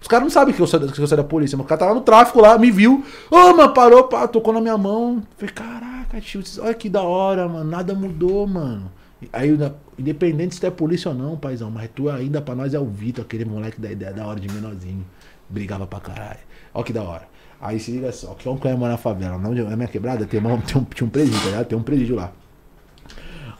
Os 0.00 0.08
caras 0.08 0.24
não 0.24 0.30
sabem 0.30 0.54
que 0.54 0.60
eu, 0.60 0.66
sou, 0.66 0.78
que 0.78 1.00
eu 1.00 1.06
sou 1.06 1.16
da 1.16 1.24
polícia, 1.24 1.58
o 1.58 1.64
cara 1.64 1.80
tava 1.80 1.94
no 1.94 2.00
tráfico 2.00 2.40
lá, 2.40 2.56
me 2.56 2.70
viu. 2.70 3.04
Ô, 3.30 3.54
mano, 3.54 3.74
parou, 3.74 4.04
pá, 4.04 4.28
tocou 4.28 4.54
na 4.54 4.60
minha 4.60 4.78
mão. 4.78 5.22
Falei, 5.36 5.52
caraca, 5.52 6.20
tio, 6.20 6.42
olha 6.60 6.74
que 6.74 6.88
da 6.88 7.02
hora, 7.02 7.48
mano. 7.48 7.68
Nada 7.68 7.94
mudou, 7.94 8.46
mano. 8.46 8.92
Aí, 9.32 9.58
independente 9.98 10.54
se 10.54 10.60
tu 10.60 10.66
é 10.66 10.70
polícia 10.70 11.10
ou 11.10 11.14
não, 11.14 11.36
paizão, 11.36 11.70
mas 11.70 11.90
tu 11.94 12.08
ainda 12.08 12.40
pra 12.40 12.54
nós 12.54 12.74
é 12.74 12.78
o 12.78 12.84
Vitor, 12.84 13.24
aquele 13.24 13.44
moleque 13.44 13.80
da 13.80 13.90
ideia 13.90 14.12
da 14.12 14.26
hora 14.26 14.38
de 14.38 14.48
menorzinho. 14.48 15.04
Brigava 15.48 15.86
pra 15.86 16.00
caralho. 16.00 16.40
Olha 16.74 16.84
que 16.84 16.92
da 16.92 17.02
hora. 17.02 17.26
Aí 17.60 17.80
se 17.80 17.90
liga 17.90 18.12
só, 18.12 18.34
que 18.34 18.46
é 18.46 18.50
um 18.50 18.58
canhão 18.58 18.78
na 18.78 18.96
favela. 18.96 19.38
Não, 19.38 19.52
na 19.52 19.76
minha 19.76 19.88
quebrada 19.88 20.26
tem, 20.26 20.38
uma, 20.38 20.58
tem 20.62 20.80
um, 20.80 20.84
tinha 20.84 21.06
um 21.06 21.10
presídio, 21.10 21.40
tá 21.40 21.46
ligado? 21.46 21.66
Tem 21.66 21.78
um 21.78 21.82
presídio 21.82 22.16
lá. 22.16 22.32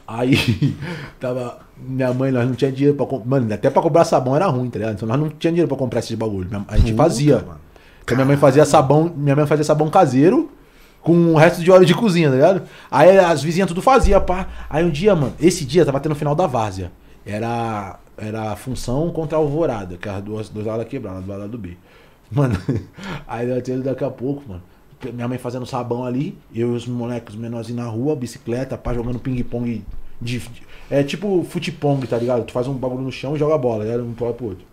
Aí, 0.07 0.75
tava. 1.19 1.59
Minha 1.77 2.13
mãe, 2.13 2.31
nós 2.31 2.47
não 2.47 2.55
tinha 2.55 2.71
dinheiro 2.71 2.95
pra 2.95 3.05
comprar. 3.05 3.29
Mano, 3.29 3.53
até 3.53 3.69
pra 3.69 3.81
comprar 3.81 4.03
sabão 4.05 4.35
era 4.35 4.47
ruim, 4.47 4.69
tá 4.69 4.79
ligado? 4.79 4.95
Então 4.95 5.07
nós 5.07 5.19
não 5.19 5.29
tinha 5.29 5.51
dinheiro 5.51 5.67
pra 5.67 5.77
comprar 5.77 5.99
esses 5.99 6.15
bagulho. 6.17 6.49
A 6.67 6.77
gente 6.77 6.91
Puta, 6.91 7.03
fazia. 7.03 7.35
mano. 7.45 7.59
Então 8.03 8.15
minha 8.15 8.25
mãe 8.25 8.37
fazia 8.37 8.65
sabão. 8.65 9.11
Minha 9.15 9.35
mãe 9.35 9.45
fazia 9.45 9.63
sabão 9.65 9.89
caseiro 9.89 10.49
com 11.01 11.13
o 11.33 11.35
resto 11.35 11.61
de 11.63 11.69
óleo 11.71 11.85
de 11.85 11.93
cozinha, 11.93 12.29
tá 12.29 12.35
ligado? 12.35 12.61
Aí 12.89 13.17
as 13.17 13.43
vizinhas 13.43 13.67
tudo 13.67 13.81
fazia, 13.81 14.19
pá. 14.19 14.47
Aí 14.69 14.83
um 14.83 14.89
dia, 14.89 15.15
mano, 15.15 15.33
esse 15.39 15.63
dia 15.65 15.85
tava 15.85 15.99
tendo 15.99 16.13
o 16.13 16.15
final 16.15 16.33
da 16.33 16.47
várzea. 16.47 16.91
Era. 17.25 17.99
Era 18.17 18.53
a 18.53 18.55
função 18.55 19.11
contra 19.11 19.37
a 19.37 19.41
alvorada, 19.41 19.95
que 19.95 20.09
as 20.09 20.23
duas, 20.23 20.49
duas 20.49 20.65
lados 20.65 20.83
da 20.83 20.89
quebrada, 20.89 21.21
do 21.21 21.27
lado 21.29 21.47
do 21.49 21.57
B. 21.59 21.77
Mano, 22.31 22.57
aí 23.27 23.47
eu 23.47 23.61
tenho 23.61 23.83
daqui 23.83 24.03
a 24.03 24.09
pouco, 24.09 24.41
mano. 24.49 24.63
Minha 25.13 25.27
mãe 25.27 25.37
fazendo 25.37 25.65
sabão 25.65 26.03
ali, 26.03 26.37
eu 26.53 26.73
e 26.73 26.75
os 26.75 26.87
moleques 26.87 27.35
menorzinhos 27.35 27.83
na 27.83 27.89
rua, 27.89 28.15
bicicleta, 28.15 28.77
pá, 28.77 28.93
jogando 28.93 29.19
ping-pong 29.19 29.83
de, 30.19 30.41
É 30.89 31.03
tipo 31.03 31.43
futepong, 31.43 32.05
tá 32.07 32.17
ligado? 32.17 32.45
Tu 32.45 32.51
faz 32.51 32.67
um 32.67 32.73
bagulho 32.73 33.03
no 33.03 33.11
chão 33.11 33.35
e 33.35 33.39
joga 33.39 33.55
a 33.55 33.57
bola, 33.57 33.85
né? 33.85 33.97
Um 33.97 34.13
pro 34.13 34.33
pro 34.33 34.47
outro. 34.47 34.65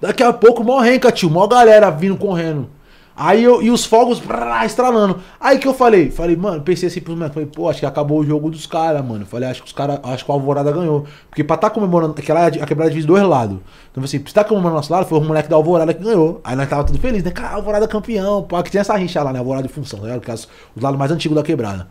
Daqui 0.00 0.22
a 0.22 0.32
pouco, 0.32 0.62
mó 0.62 0.80
renca, 0.80 1.10
tio, 1.10 1.30
mó 1.30 1.46
galera 1.46 1.90
vindo 1.90 2.16
correndo. 2.16 2.68
Aí 3.16 3.42
eu, 3.42 3.62
e 3.62 3.70
os 3.70 3.86
fogos 3.86 4.20
brrr, 4.20 4.66
estralando. 4.66 5.20
Aí 5.40 5.58
que 5.58 5.66
eu 5.66 5.72
falei, 5.72 6.10
falei, 6.10 6.36
mano, 6.36 6.60
pensei 6.60 6.88
assim 6.88 7.00
pros 7.00 7.16
moleques, 7.16 7.32
falei, 7.32 7.48
pô, 7.48 7.70
acho 7.70 7.80
que 7.80 7.86
acabou 7.86 8.20
o 8.20 8.26
jogo 8.26 8.50
dos 8.50 8.66
caras, 8.66 9.02
mano. 9.02 9.24
Falei, 9.24 9.48
acho 9.48 9.62
que 9.62 9.68
os 9.68 9.72
caras, 9.72 9.98
acho 10.02 10.22
que 10.24 10.30
a 10.30 10.34
Alvorada 10.34 10.70
ganhou. 10.70 11.06
Porque 11.30 11.42
pra 11.42 11.56
tá 11.56 11.70
comemorando, 11.70 12.14
aquela 12.18 12.46
a 12.46 12.66
quebrada 12.66 12.90
divide 12.90 13.06
dois 13.06 13.22
lados. 13.22 13.58
Então, 13.90 14.04
assim, 14.04 14.18
pra 14.18 14.32
tá 14.32 14.44
comemorando 14.44 14.76
nosso 14.76 14.92
lado, 14.92 15.06
foi 15.06 15.18
o 15.18 15.22
moleque 15.22 15.48
da 15.48 15.56
Alvorada 15.56 15.94
que 15.94 16.04
ganhou. 16.04 16.42
Aí 16.44 16.54
nós 16.54 16.68
tava 16.68 16.84
tudo 16.84 16.98
feliz, 16.98 17.24
né? 17.24 17.30
Cara, 17.30 17.54
Alvorada 17.54 17.88
campeão, 17.88 18.42
pô, 18.42 18.62
que 18.62 18.70
tinha 18.70 18.82
essa 18.82 18.94
rincha 18.94 19.22
lá, 19.22 19.32
né? 19.32 19.38
Alvorada 19.38 19.66
de 19.66 19.72
função, 19.72 20.00
tá 20.00 20.08
é 20.08 20.34
os, 20.34 20.48
os 20.76 20.82
lados 20.82 20.98
mais 20.98 21.10
antigos 21.10 21.34
da 21.34 21.42
quebrada. 21.42 21.88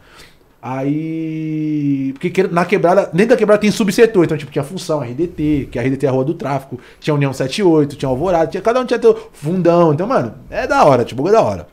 Aí. 0.68 2.12
Porque 2.14 2.32
que- 2.32 2.48
na 2.48 2.66
quebrada, 2.66 3.08
dentro 3.14 3.30
da 3.30 3.38
quebrada 3.38 3.62
tem 3.62 3.70
subsetor. 3.70 4.24
Então, 4.26 4.36
tipo, 4.36 4.52
tinha 4.52 4.64
função, 4.64 5.00
RDT, 5.00 5.70
que 5.72 5.78
a 5.78 5.82
RDT 5.84 6.08
é 6.08 6.10
a 6.10 6.12
rua 6.12 6.26
do 6.26 6.34
tráfico. 6.34 6.80
Tinha 7.00 7.14
União 7.14 7.32
78, 7.32 7.96
tinha 7.96 8.10
Alvorada, 8.10 8.48
tinha, 8.48 8.62
cada 8.62 8.80
um 8.80 8.86
tinha 8.86 8.98
teu 8.98 9.30
fundão. 9.32 9.94
Então, 9.94 10.08
mano, 10.08 10.34
é 10.50 10.66
da 10.66 10.84
hora, 10.84 11.06
tipo, 11.06 11.28
é 11.28 11.32
da 11.32 11.42
hora. 11.42 11.68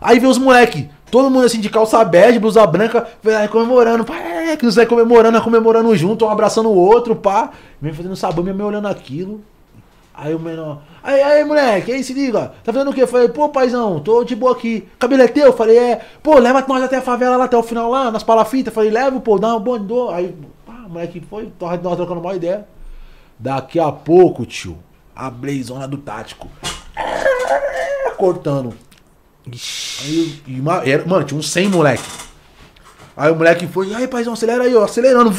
Aí 0.00 0.20
vê 0.20 0.26
os 0.28 0.38
moleque, 0.38 0.88
todo 1.10 1.28
mundo 1.28 1.44
assim 1.44 1.60
de 1.60 1.68
calça 1.68 2.02
bege, 2.04 2.38
blusa 2.38 2.64
branca, 2.64 3.06
vai 3.22 3.48
comemorando, 3.48 4.04
pá, 4.04 4.16
é, 4.16 4.56
que 4.56 4.64
não 4.64 4.72
sai 4.72 4.86
comemorando, 4.86 5.32
nós 5.32 5.44
comemorando 5.44 5.94
junto, 5.96 6.24
um 6.24 6.30
abraçando 6.30 6.68
o 6.68 6.74
outro, 6.76 7.16
pá. 7.16 7.50
Vem 7.82 7.92
fazendo 7.92 8.14
sabão, 8.14 8.44
minha 8.44 8.54
mãe 8.54 8.64
olhando 8.66 8.86
aquilo. 8.86 9.40
Aí 10.22 10.34
o 10.34 10.38
menor, 10.38 10.82
aí, 11.02 11.22
aí, 11.22 11.42
moleque, 11.44 11.90
aí 11.92 12.04
se 12.04 12.12
liga, 12.12 12.52
tá 12.62 12.74
fazendo 12.74 12.90
o 12.90 12.92
quê? 12.94 13.00
Eu 13.04 13.08
falei, 13.08 13.26
pô, 13.30 13.48
paizão, 13.48 13.98
tô 14.00 14.22
de 14.22 14.36
boa 14.36 14.52
aqui. 14.52 14.86
Cabelo 14.98 15.22
é 15.22 15.28
teu? 15.28 15.46
Eu 15.46 15.52
falei, 15.54 15.78
é, 15.78 16.00
pô, 16.22 16.38
leva 16.38 16.62
nós 16.68 16.82
até 16.82 16.96
a 16.96 17.00
favela 17.00 17.38
lá, 17.38 17.44
até 17.46 17.56
o 17.56 17.62
final 17.62 17.90
lá, 17.90 18.10
nas 18.10 18.22
palafitas. 18.22 18.74
Falei, 18.74 18.90
leva, 18.90 19.18
pô, 19.18 19.38
dá 19.38 19.58
boa, 19.58 19.78
dou. 19.78 20.10
Aí, 20.10 20.36
pá, 20.66 20.74
moleque 20.86 21.22
foi, 21.22 21.50
nós 21.58 21.96
trocando 21.96 22.20
uma 22.20 22.34
ideia. 22.34 22.66
Daqui 23.38 23.80
a 23.80 23.90
pouco, 23.90 24.44
tio, 24.44 24.76
a 25.16 25.30
blazona 25.30 25.88
do 25.88 25.96
tático. 25.96 26.48
Cortando. 28.18 28.74
Aí, 30.02 30.42
e 30.46 30.60
uma- 30.60 30.86
era- 30.86 31.06
mano, 31.06 31.24
tinha 31.24 31.38
uns 31.40 31.50
100 31.50 31.68
moleque. 31.68 32.04
Aí 33.16 33.30
o 33.32 33.36
moleque 33.36 33.66
foi, 33.66 33.94
aí, 33.94 34.06
paizão, 34.06 34.34
acelera 34.34 34.64
aí, 34.64 34.76
ó, 34.76 34.84
acelerando. 34.84 35.32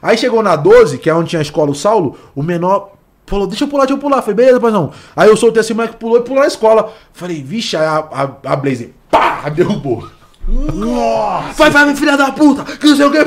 Aí 0.00 0.16
chegou 0.16 0.42
na 0.42 0.54
12, 0.54 0.98
que 0.98 1.10
é 1.10 1.14
onde 1.14 1.30
tinha 1.30 1.40
a 1.40 1.42
escola, 1.42 1.70
o 1.70 1.74
Saulo, 1.74 2.16
o 2.34 2.42
menor 2.42 2.92
falou, 3.26 3.46
deixa 3.46 3.64
eu 3.64 3.68
pular, 3.68 3.84
deixa 3.84 3.94
eu 3.94 3.98
pular. 3.98 4.20
Falei, 4.22 4.34
beleza, 4.36 4.60
paizão. 4.60 4.92
Aí 5.16 5.28
eu 5.28 5.36
soltei 5.36 5.60
esse 5.60 5.72
moleque, 5.74 5.96
pulou 5.96 6.18
e 6.18 6.22
pulou 6.22 6.40
na 6.40 6.46
escola. 6.46 6.92
Falei, 7.12 7.42
vixe, 7.42 7.76
a, 7.76 7.98
a, 7.98 8.52
a 8.52 8.56
Blaze, 8.56 8.94
pá, 9.10 9.48
derrubou. 9.48 10.08
Nossa! 10.46 11.52
Vai, 11.54 11.70
vai, 11.70 11.96
filha 11.96 12.16
da 12.16 12.30
puta, 12.32 12.64
que 12.64 12.86
não 12.86 12.96
sei 12.96 13.06
o 13.06 13.10
que. 13.10 13.18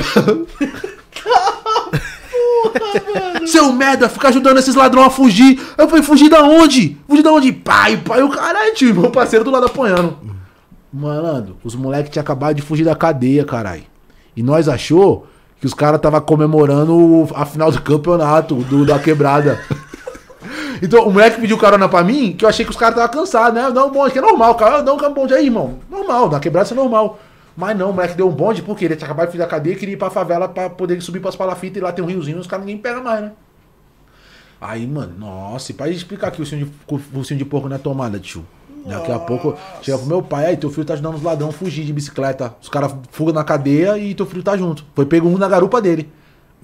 Seu 3.47 3.71
merda, 3.71 4.09
fica 4.09 4.27
ajudando 4.27 4.57
esses 4.57 4.75
ladrões 4.75 5.07
a 5.07 5.09
fugir. 5.09 5.59
Eu 5.77 5.87
falei, 5.87 6.03
fugir 6.03 6.29
da 6.29 6.43
onde? 6.43 6.97
Fugir 7.07 7.23
da 7.23 7.31
onde? 7.31 7.51
Pai, 7.51 7.97
pai, 7.97 8.21
o 8.21 8.29
caralho, 8.29 8.73
tio, 8.73 8.93
meu 8.93 9.09
parceiro 9.09 9.45
do 9.45 9.51
lado 9.51 9.65
apanhando. 9.65 10.17
Malandro, 10.91 11.57
os 11.63 11.75
moleques 11.75 12.11
tinham 12.11 12.21
acabado 12.21 12.55
de 12.55 12.61
fugir 12.61 12.83
da 12.83 12.95
cadeia, 12.95 13.43
caralho. 13.45 13.83
E 14.35 14.43
nós 14.43 14.67
achou 14.69 15.27
que 15.59 15.65
os 15.65 15.73
caras 15.73 15.99
tava 15.99 16.21
comemorando 16.21 16.93
o- 16.95 17.29
a 17.35 17.45
final 17.45 17.71
do 17.71 17.81
campeonato 17.81 18.55
do, 18.55 18.85
da 18.85 18.99
quebrada. 18.99 19.59
Então 20.81 21.07
o 21.07 21.11
moleque 21.11 21.39
pediu 21.39 21.57
carona 21.57 21.87
pra 21.87 22.03
mim, 22.03 22.33
que 22.33 22.45
eu 22.45 22.49
achei 22.49 22.65
que 22.65 22.71
os 22.71 22.77
caras 22.77 22.95
estavam 22.95 23.19
cansados, 23.19 23.53
né? 23.53 23.71
Dá 23.71 23.85
um 23.85 23.91
bonde, 23.91 24.11
que 24.11 24.19
é 24.19 24.21
normal, 24.21 24.55
cara. 24.55 24.81
Dá 24.81 24.93
um 24.93 25.13
bonde 25.13 25.33
aí, 25.33 25.45
irmão. 25.45 25.79
Normal, 25.89 26.29
na 26.29 26.39
quebrada 26.39 26.65
isso 26.65 26.73
é 26.73 26.77
normal. 26.77 27.19
Mas 27.55 27.75
não, 27.75 27.89
o 27.89 27.93
moleque 27.93 28.15
deu 28.15 28.27
um 28.27 28.31
bonde 28.31 28.61
porque 28.61 28.85
ele 28.85 28.95
tinha 28.95 29.05
acabado 29.05 29.31
de 29.31 29.37
da 29.37 29.47
cadeia 29.47 29.73
e 29.73 29.77
queria 29.77 29.93
ir 29.93 29.97
pra 29.97 30.11
favela 30.11 30.47
pra 30.47 30.69
poder 30.69 31.01
subir 31.01 31.19
pras 31.19 31.35
palafitas 31.35 31.77
e 31.77 31.79
lá 31.83 31.91
tem 31.91 32.03
um 32.05 32.07
riozinho 32.07 32.37
e 32.37 32.39
os 32.39 32.47
caras 32.47 32.65
ninguém 32.65 32.79
pega 32.79 33.01
mais, 33.01 33.21
né? 33.21 33.31
Aí, 34.61 34.85
mano, 34.87 35.13
nossa, 35.17 35.71
e 35.71 35.75
pra 35.75 35.87
explicar 35.89 36.27
aqui 36.27 36.41
o 36.41 36.45
focinho 36.45 36.65
de, 36.65 37.33
o 37.35 37.37
de 37.37 37.45
porco 37.45 37.67
na 37.67 37.79
tomada, 37.79 38.19
tio. 38.19 38.45
Daqui 38.85 39.11
a 39.11 39.19
pouco 39.19 39.55
chega 39.81 39.97
pro 39.97 40.07
meu 40.07 40.21
pai, 40.21 40.45
aí 40.45 40.57
teu 40.57 40.69
filho 40.69 40.85
tá 40.85 40.93
ajudando 40.93 41.15
os 41.15 41.21
ladrões 41.21 41.53
a 41.53 41.57
fugir 41.57 41.83
de 41.83 41.91
bicicleta. 41.91 42.55
Os 42.61 42.69
caras 42.69 42.95
fugam 43.11 43.33
na 43.33 43.43
cadeia 43.43 43.97
e 43.97 44.15
teu 44.15 44.25
filho 44.25 44.41
tá 44.41 44.55
junto. 44.55 44.85
Foi 44.95 45.05
pego 45.05 45.27
um 45.27 45.37
na 45.37 45.47
garupa 45.47 45.81
dele. 45.81 46.09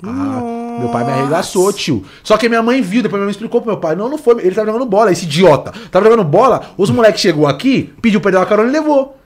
Ah, 0.02 0.63
meu 0.80 0.90
pai 0.90 1.04
me 1.04 1.12
arregaçou, 1.12 1.72
tio. 1.74 2.04
Só 2.24 2.38
que 2.38 2.48
minha 2.50 2.62
mãe 2.64 2.82
viu, 2.82 3.02
depois 3.02 3.20
minha 3.20 3.26
mãe 3.26 3.32
explicou 3.32 3.62
pro 3.62 3.72
meu 3.72 3.80
pai. 3.80 3.96
Não, 3.96 4.10
não 4.10 4.18
foi. 4.18 4.36
Ele 4.42 4.56
tava 4.56 4.68
jogando 4.68 4.86
bola, 4.86 5.12
esse 5.12 5.26
idiota. 5.26 5.74
Tava 5.92 6.06
jogando 6.06 6.24
bola, 6.24 6.62
os 6.78 6.90
moleques 6.90 7.22
chegou 7.22 7.48
aqui, 7.48 7.94
pediu 8.02 8.20
pra 8.22 8.30
ele 8.30 8.36
dar 8.36 8.42
uma 8.42 8.46
carona 8.48 8.70
e 8.70 8.72
levou. 8.74 9.18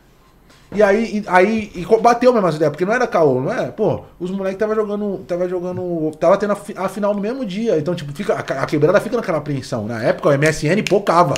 E 0.76 0.84
aí, 0.84 1.20
e- 1.20 1.24
aí 1.28 1.72
e 1.76 1.86
bateu 2.02 2.34
mesmo 2.34 2.46
essa 2.46 2.58
ideia, 2.58 2.70
porque 2.70 2.84
não 2.84 2.92
era 2.92 3.08
caô, 3.08 3.40
não 3.40 3.54
é? 3.54 3.68
Pô, 3.68 4.02
os 4.20 4.30
moleques 4.30 4.60
tava 4.60 4.76
jogando, 4.76 5.20
tava 5.26 5.48
jogando, 5.48 6.12
tava 6.20 6.36
tendo 6.38 6.52
a, 6.52 6.84
a 6.84 6.90
final 6.90 7.14
no 7.14 7.22
mesmo 7.22 7.46
dia, 7.46 7.78
então 7.78 7.96
tipo, 7.96 8.12
fica, 8.14 8.34
a, 8.34 8.40
a 8.64 8.66
quebrada 8.66 9.00
fica 9.00 9.16
naquela 9.16 9.38
apreensão. 9.38 9.86
Na 9.86 10.04
época 10.04 10.28
o 10.28 10.38
MSN 10.38 10.84
pocava. 10.84 11.36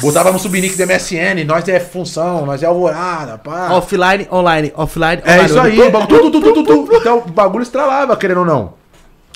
Botava 0.00 0.32
no 0.32 0.38
subnick 0.40 0.76
do 0.76 0.86
MSN, 0.86 1.44
nós 1.46 1.68
é 1.68 1.78
função, 1.78 2.44
nós 2.46 2.62
é 2.64 2.66
alvorada, 2.66 3.38
pá. 3.38 3.70
Offline, 3.74 4.26
online, 4.32 4.72
offline, 4.74 5.22
É 5.24 5.32
online. 5.34 5.44
isso 5.48 5.60
aí, 5.60 5.80
o 5.80 5.90
bagulho, 5.92 6.06
tudo, 6.22 6.40
tudo, 6.40 6.52
tudo, 6.64 6.64
tudo. 6.86 6.96
Então 6.96 7.18
o 7.18 7.30
bagulho 7.30 7.62
estralava, 7.62 8.16
querendo 8.16 8.38
ou 8.40 8.46
não. 8.46 8.72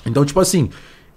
Então, 0.08 0.24
tipo 0.24 0.40
assim, 0.40 0.70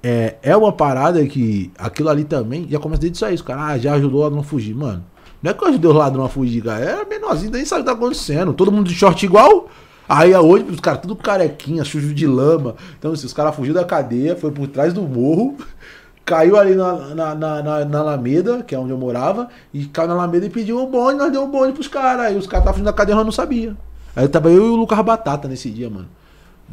é, 0.03 0.35
é 0.41 0.55
uma 0.57 0.71
parada 0.71 1.25
que 1.25 1.71
aquilo 1.77 2.09
ali 2.09 2.23
também 2.23 2.67
já 2.69 2.79
começa 2.79 3.01
desde 3.01 3.17
isso 3.17 3.25
aí. 3.25 3.35
Os 3.35 3.41
caras 3.41 3.63
ah, 3.63 3.77
já 3.77 3.93
ajudou 3.93 4.25
a 4.25 4.29
não 4.29 4.43
fugir, 4.43 4.75
mano. 4.75 5.03
Não 5.41 5.51
é 5.51 5.53
que 5.53 5.63
eu 5.63 5.67
ajudei 5.69 5.89
os 5.89 5.95
ladrões 5.97 6.25
a 6.27 6.29
fugir, 6.29 6.63
cara. 6.63 6.83
Era 6.83 7.05
menorzinho, 7.05 7.51
nem 7.51 7.65
sabe 7.65 7.81
o 7.81 7.83
que 7.85 7.89
tá 7.91 7.97
acontecendo. 7.97 8.53
Todo 8.53 8.71
mundo 8.71 8.87
de 8.89 8.93
short 8.95 9.25
igual. 9.25 9.69
Aí 10.07 10.35
hoje, 10.35 10.65
os 10.65 10.79
caras 10.79 11.01
tudo 11.01 11.15
carequinha, 11.15 11.83
sujo 11.85 12.13
de 12.13 12.27
lama. 12.27 12.75
Então, 12.99 13.13
assim, 13.13 13.25
os 13.25 13.33
caras 13.33 13.55
fugiram 13.55 13.79
da 13.81 13.85
cadeia, 13.87 14.35
foi 14.35 14.51
por 14.51 14.67
trás 14.67 14.93
do 14.93 15.01
morro, 15.03 15.55
caiu 16.25 16.57
ali 16.57 16.75
na, 16.75 16.93
na, 17.15 17.35
na, 17.35 17.63
na- 17.63 17.85
na 17.85 17.99
Alameda, 17.99 18.61
que 18.61 18.75
é 18.75 18.79
onde 18.79 18.91
eu 18.91 18.97
morava, 18.97 19.47
e 19.73 19.85
caiu 19.85 20.09
na 20.09 20.13
Alameda 20.15 20.45
e 20.45 20.49
pediu 20.49 20.79
um 20.79 20.85
bonde, 20.85 21.17
nós 21.17 21.31
deu 21.31 21.43
um 21.43 21.49
bonde 21.49 21.73
pros 21.73 21.87
caras. 21.87 22.25
Aí 22.25 22.35
os 22.37 22.45
caras 22.45 22.61
estavam 22.63 22.73
fugindo 22.73 22.85
da 22.85 22.93
cadeia, 22.93 23.15
nós 23.15 23.25
não 23.25 23.31
sabia. 23.31 23.75
Aí 24.15 24.27
tava 24.27 24.49
eu 24.51 24.65
e 24.65 24.69
o 24.69 24.75
Lucas 24.75 24.99
Batata 24.99 25.47
nesse 25.47 25.69
dia, 25.69 25.89
mano. 25.89 26.07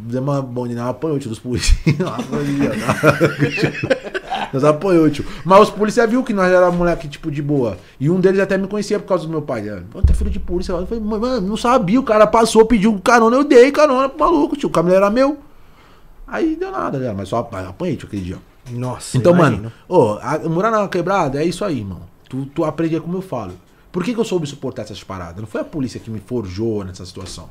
Demos 0.01 0.39
uma 0.39 0.66
nós 0.69 0.79
apanhou, 0.91 1.19
tio, 1.19 1.29
dos 1.29 1.39
policiais. 1.39 1.97
Nós 4.53 4.65
apanhou, 4.65 5.11
tio. 5.11 5.25
Mas 5.45 5.61
os 5.62 5.70
policiais 5.70 6.09
viu 6.11 6.23
que 6.23 6.33
nós 6.33 6.51
era 6.51 6.70
moleque, 6.70 7.09
tipo, 7.09 7.31
de 7.31 7.43
boa. 7.43 7.77
E 8.01 8.09
um 8.09 8.20
deles 8.20 8.41
até 8.41 8.57
me 8.57 8.66
conhecia 8.66 8.99
por 8.99 9.07
causa 9.07 9.25
do 9.25 9.31
meu 9.31 9.43
pai. 9.43 9.62
Né? 9.62 9.83
Pô, 9.91 10.01
tu 10.03 10.11
é 10.11 10.15
filho 10.15 10.31
de 10.31 10.39
polícia. 10.39 10.73
Eu 10.73 10.87
falei, 10.87 11.03
mano, 11.03 11.41
não 11.47 11.57
sabia. 11.57 12.01
O 12.01 12.03
cara 12.05 12.27
passou, 12.27 12.65
pediu 12.65 12.99
carona, 13.01 13.37
eu 13.37 13.45
dei 13.45 13.70
carona 13.73 14.09
pro 14.09 14.19
maluco, 14.20 14.57
tio. 14.57 14.69
O 14.69 14.73
caminhão 14.73 14.97
era 14.97 15.11
meu. 15.11 15.39
Aí 16.27 16.57
deu 16.57 16.70
nada, 16.70 16.99
né? 16.99 17.12
Mas 17.16 17.29
só 17.29 17.39
apa- 17.39 17.61
apanhei, 17.69 17.97
tio, 17.97 18.07
aquele 18.07 18.23
dia. 18.23 18.39
Nossa, 18.70 19.16
Então, 19.16 19.33
imagino. 19.35 19.73
mano, 19.89 20.19
a- 20.23 20.39
morar 20.49 20.70
na 20.70 20.87
quebrada 20.89 21.43
é 21.43 21.45
isso 21.47 21.65
aí, 21.65 21.79
irmão. 21.79 22.01
Tu, 22.29 22.45
tu 22.55 22.65
aprende 22.65 22.97
é 22.97 23.01
como 23.01 23.16
eu 23.16 23.23
falo. 23.23 23.53
Por 23.91 24.05
que, 24.05 24.12
que 24.12 24.20
eu 24.20 24.25
soube 24.25 24.47
suportar 24.47 24.83
essas 24.83 25.03
paradas? 25.03 25.37
Não 25.39 25.47
foi 25.47 25.62
a 25.62 25.65
polícia 25.65 25.99
que 25.99 26.11
me 26.11 26.20
forjou 26.20 26.85
nessa 26.85 27.05
situação. 27.07 27.49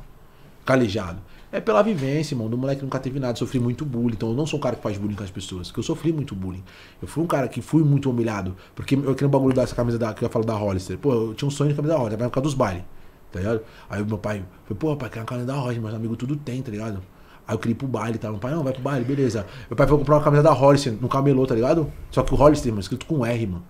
Calejado. 0.64 1.18
É 1.50 1.60
pela 1.60 1.82
vivência, 1.82 2.34
irmão. 2.34 2.48
Do 2.48 2.58
moleque 2.58 2.82
nunca 2.82 2.98
teve 2.98 3.18
nada. 3.18 3.36
Sofri 3.36 3.58
muito 3.58 3.84
bullying. 3.84 4.14
Então 4.14 4.30
eu 4.30 4.34
não 4.34 4.46
sou 4.46 4.58
um 4.58 4.62
cara 4.62 4.76
que 4.76 4.82
faz 4.82 4.98
bullying 4.98 5.14
com 5.14 5.24
as 5.24 5.30
pessoas. 5.30 5.68
Porque 5.68 5.80
eu 5.80 5.84
sofri 5.84 6.12
muito 6.12 6.34
bullying. 6.34 6.62
Eu 7.00 7.08
fui 7.08 7.24
um 7.24 7.26
cara 7.26 7.48
que 7.48 7.62
fui 7.62 7.82
muito 7.82 8.10
humilhado. 8.10 8.54
Porque 8.74 8.94
eu 8.94 9.14
queria 9.14 9.28
um 9.28 9.30
bagulho 9.30 9.54
dessa 9.54 9.74
camisa 9.74 9.98
da, 9.98 10.12
que 10.12 10.24
eu 10.24 10.28
falo 10.28 10.44
da 10.44 10.54
Hollister. 10.54 10.98
Pô, 10.98 11.12
eu 11.12 11.34
tinha 11.34 11.48
um 11.48 11.50
sonho 11.50 11.70
de 11.70 11.76
camisa 11.76 11.94
da 11.94 11.98
Hollister. 11.98 12.18
Vai 12.18 12.28
ficar 12.28 12.40
dos 12.40 12.54
bailes. 12.54 12.84
Tá 13.32 13.38
ligado? 13.38 13.60
Aí 13.88 14.04
meu 14.04 14.18
pai 14.18 14.44
falou, 14.64 14.78
pô, 14.78 14.96
pai, 14.96 15.08
quer 15.08 15.20
uma 15.20 15.26
camisa 15.26 15.46
da 15.46 15.54
Hollister. 15.54 15.82
Meus 15.82 15.94
amigos 15.94 16.16
tudo 16.18 16.36
tem, 16.36 16.60
tá 16.62 16.70
ligado? 16.70 17.02
Aí 17.46 17.54
eu 17.54 17.58
queria 17.58 17.72
ir 17.72 17.76
pro 17.76 17.88
baile, 17.88 18.18
tá? 18.18 18.30
Meu 18.30 18.38
pai, 18.38 18.52
não, 18.52 18.62
vai 18.62 18.74
pro 18.74 18.82
baile, 18.82 19.06
beleza. 19.06 19.46
Meu 19.70 19.76
pai 19.76 19.86
foi 19.86 19.96
comprar 19.96 20.16
uma 20.16 20.22
camisa 20.22 20.42
da 20.42 20.52
Hollister 20.52 20.92
no 21.00 21.08
camelô, 21.08 21.46
tá 21.46 21.54
ligado? 21.54 21.90
Só 22.10 22.22
que 22.22 22.34
o 22.34 22.36
Hollister, 22.36 22.70
mano, 22.70 22.80
escrito 22.80 23.06
com 23.06 23.24
R, 23.24 23.46
mano. 23.46 23.64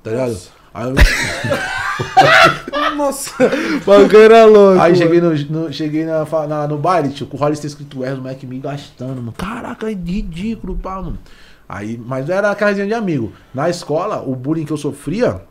Tá 0.00 0.10
ligado? 0.12 0.38
Aí 0.76 0.88
eu... 0.90 0.94
Nossa. 2.96 3.32
Bagulho 3.84 4.46
louco. 4.52 4.80
Aí 4.80 4.94
cheguei, 4.94 5.20
no, 5.20 5.34
no- 5.34 5.72
cheguei 5.72 6.04
na, 6.04 6.24
na- 6.46 6.68
no 6.68 6.78
baile, 6.78 7.10
tio, 7.10 7.26
com 7.26 7.36
o 7.36 7.40
Hollister 7.40 7.68
escrito 7.68 8.04
R, 8.04 8.14
o 8.14 8.18
moleque 8.22 8.46
me 8.46 8.58
gastando, 8.58 9.16
mano. 9.16 9.32
Caraca, 9.32 9.86
é 9.86 9.90
ridículo, 9.94 10.76
pá, 10.76 10.96
mano. 10.96 11.18
Aí, 11.68 12.00
mas 12.04 12.28
era 12.30 12.50
aquela 12.50 12.70
resenha 12.70 12.86
de 12.88 12.94
amigo. 12.94 13.32
Na 13.54 13.68
escola, 13.68 14.22
o 14.22 14.34
bullying 14.36 14.64
que 14.64 14.72
eu 14.72 14.76
sofria, 14.76 15.42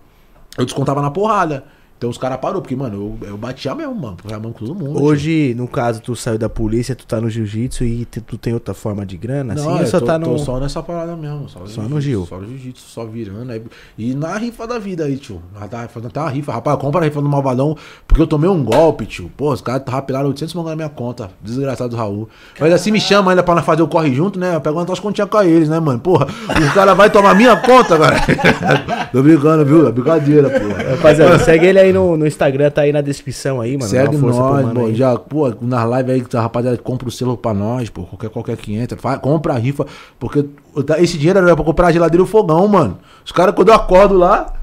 eu 0.58 0.66
descontava 0.66 1.02
na 1.02 1.12
porrada. 1.12 1.66
Então 2.06 2.12
os 2.12 2.20
caras 2.20 2.38
parou, 2.38 2.62
porque, 2.62 2.76
mano, 2.76 3.18
eu, 3.24 3.30
eu 3.30 3.38
batia 3.38 3.74
mesmo, 3.74 3.96
mano. 3.96 4.16
Porque 4.16 4.32
eu 4.32 4.40
mão 4.40 4.54
com 4.54 4.60
todo 4.64 4.76
mundo. 4.76 5.02
Hoje, 5.02 5.56
no 5.58 5.68
caso, 5.68 6.00
tu 6.02 6.16
saiu 6.16 6.38
da 6.38 6.48
polícia, 6.48 6.96
tu 6.96 7.04
tá 7.08 7.20
no 7.20 7.28
jiu-jitsu 7.32 7.84
e 7.84 8.06
te- 8.06 8.22
tu 8.22 8.38
tem 8.38 8.54
outra 8.54 8.76
forma 8.76 9.04
de 9.04 9.18
grana, 9.18 9.54
assim? 9.56 9.66
Não, 9.66 9.74
ou 9.74 9.80
eu 9.80 9.88
só 9.88 10.00
tô, 10.00 10.06
tá 10.06 10.20
tô 10.20 10.30
no... 10.32 10.38
só 10.38 10.60
nessa 10.60 10.84
parada 10.84 11.16
mesmo. 11.16 11.50
Só, 11.50 11.66
Só 11.66 11.82
no 11.82 12.00
Gil. 12.00 12.28
Só 12.28 12.38
no 12.38 12.46
jiu-jitsu, 12.48 12.84
só 12.88 13.06
virando. 13.06 13.52
aí- 13.52 13.64
E 13.98 14.14
na 14.14 14.38
rifa 14.38 14.68
da 14.68 14.78
vida 14.78 15.06
aí, 15.06 15.18
tio. 15.18 15.42
Tá 15.72 15.88
fazendo 15.88 16.10
até 16.10 16.20
uma 16.20 16.30
rifa. 16.30 16.52
Rapaz, 16.52 16.78
compra 16.80 17.02
a 17.02 17.04
rifa 17.06 17.20
do 17.20 17.28
Malvadão, 17.28 17.76
porque 18.08 18.22
eu 18.22 18.28
tomei 18.28 18.48
um 18.50 18.64
golpe, 18.64 19.08
tio. 19.08 19.32
Pô, 19.36 19.52
os 19.52 19.62
caras 19.62 19.82
rapilaram 19.88 20.28
800 20.28 20.54
mangos 20.54 20.70
na 20.70 20.76
minha 20.76 20.90
conta. 20.90 21.32
Desgraçado 21.42 21.90
do 21.90 21.96
Raul. 21.96 22.30
Mas 22.60 22.72
assim 22.72 22.92
me 22.92 23.02
chama 23.02 23.32
ainda 23.32 23.42
pra 23.42 23.56
nós 23.56 23.66
fazer 23.66 23.82
o 23.82 23.88
corre 23.88 24.14
junto, 24.14 24.38
né? 24.40 24.56
Eu 24.56 24.62
pego 24.62 24.80
umas 24.80 25.00
continhas 25.00 25.28
com 25.28 25.42
eles, 25.42 25.70
né, 25.70 25.80
mano? 25.80 26.00
Porra, 26.00 26.28
o 26.28 26.74
cara 26.76 26.94
vai 26.94 27.10
tomar 27.10 27.34
minha 27.34 27.56
conta, 27.58 27.98
cara. 27.98 29.10
Tô 29.12 29.24
brincando, 29.24 29.66
viu? 29.66 29.88
É 29.88 29.92
brincadeira, 29.92 30.50
porra. 30.52 30.92
Rapaziada, 30.96 31.40
segue 31.40 31.66
ele 31.66 31.80
aí 31.80 31.92
no, 31.96 32.16
no 32.18 32.28
Instagram, 32.28 32.70
tá 32.70 32.82
aí 32.82 32.92
na 32.94 33.02
descrição 33.02 33.60
aí, 33.60 33.78
mano. 33.78 33.90
Segue 33.90 34.18
nós, 34.18 34.36
mano 34.66 34.86
aí. 34.86 34.94
já, 34.96 35.18
pô, 35.18 35.52
nas 35.62 35.90
lives 35.98 36.10
aí 36.14 36.22
que 36.24 36.38
a 36.38 36.42
rapaziada 36.42 36.78
compra 36.78 37.08
o 37.08 37.12
selo 37.12 37.36
pra 37.36 37.54
nós, 37.54 37.90
pô, 37.90 38.04
qualquer, 38.04 38.30
qualquer 38.30 38.58
que 38.58 38.76
entra, 38.76 38.98
faz, 38.98 39.20
compra 39.20 39.54
a 39.54 39.58
rifa, 39.58 39.86
porque 40.20 40.46
tá- 40.86 41.00
esse 41.00 41.18
dinheiro 41.18 41.40
era 41.40 41.56
pra 41.56 41.66
comprar 41.66 41.88
a 41.88 41.92
geladeira 41.92 42.22
e 42.22 42.26
o 42.26 42.28
fogão, 42.28 42.68
mano. 42.68 42.98
Os 43.26 43.32
caras, 43.32 43.56
quando 43.56 43.70
eu 43.70 43.74
acordo 43.74 44.16
lá, 44.16 44.54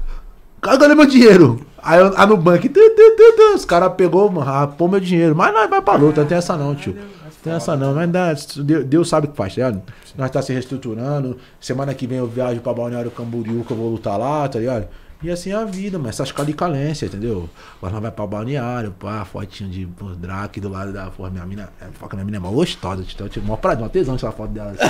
cadê 0.61 0.87
meu 0.95 1.05
dinheiro? 1.05 1.59
Aí 1.81 1.99
eu, 1.99 2.13
ah, 2.15 2.25
no 2.25 2.37
banco, 2.37 2.69
tu, 2.69 2.73
tu, 2.73 3.15
tu, 3.17 3.33
tu, 3.35 3.55
os 3.55 3.65
caras 3.65 3.91
pegou, 3.97 4.29
mano, 4.31 4.45
rapou 4.45 4.87
meu 4.87 4.99
dinheiro, 5.01 5.35
mas 5.35 5.53
nós 5.53 5.69
vai 5.69 5.81
pra 5.81 5.95
luta, 5.95 6.21
não 6.21 6.27
tem 6.27 6.37
essa 6.37 6.55
não, 6.55 6.73
tio. 6.73 6.95
Tem 7.43 7.51
essa 7.51 7.75
não, 7.75 7.93
mas 7.93 8.09
dá, 8.09 8.33
Deus, 8.63 8.85
Deus 8.85 9.09
sabe 9.09 9.27
o 9.27 9.31
que 9.31 9.35
faz, 9.35 9.53
tá 9.53 9.61
ligado? 9.67 9.81
Nós 10.17 10.31
tá 10.31 10.41
se 10.41 10.53
reestruturando, 10.53 11.35
semana 11.59 11.93
que 11.93 12.07
vem 12.07 12.19
eu 12.19 12.25
viajo 12.25 12.61
pra 12.61 12.73
Balneário 12.73 13.11
Camboriú, 13.11 13.65
que 13.67 13.71
eu 13.73 13.75
vou 13.75 13.89
lutar 13.89 14.17
lá, 14.17 14.47
tá 14.47 14.59
ligado? 14.59 14.87
E 15.23 15.31
assim 15.31 15.51
é 15.51 15.55
a 15.55 15.63
vida, 15.63 15.97
mas 15.97 16.09
essas 16.09 16.33
calicalências, 16.33 17.09
entendeu? 17.09 17.49
Agora 17.77 17.93
nós 17.93 18.01
vai 18.01 18.11
pra 18.11 18.27
balneário, 18.27 18.91
pá, 18.91 19.23
fotinho 19.23 19.69
de 19.69 19.85
Drake 20.17 20.59
do 20.59 20.67
lado 20.67 20.91
da 20.91 21.09
porra, 21.09 21.29
minha 21.29 21.45
mina. 21.45 21.69
É, 21.79 21.85
foca, 21.93 22.17
minha 22.17 22.25
mina 22.25 22.37
é 22.37 22.39
mó 22.41 22.49
gostosa, 22.49 23.05
então 23.09 23.25
eu 23.25 23.31
tive 23.31 23.47
mó 23.47 23.55
prazer, 23.55 23.83
uma 23.83 23.89
tesão 23.89 24.17
tirar 24.17 24.33
foto 24.33 24.51
dela 24.51 24.71
assim, 24.71 24.83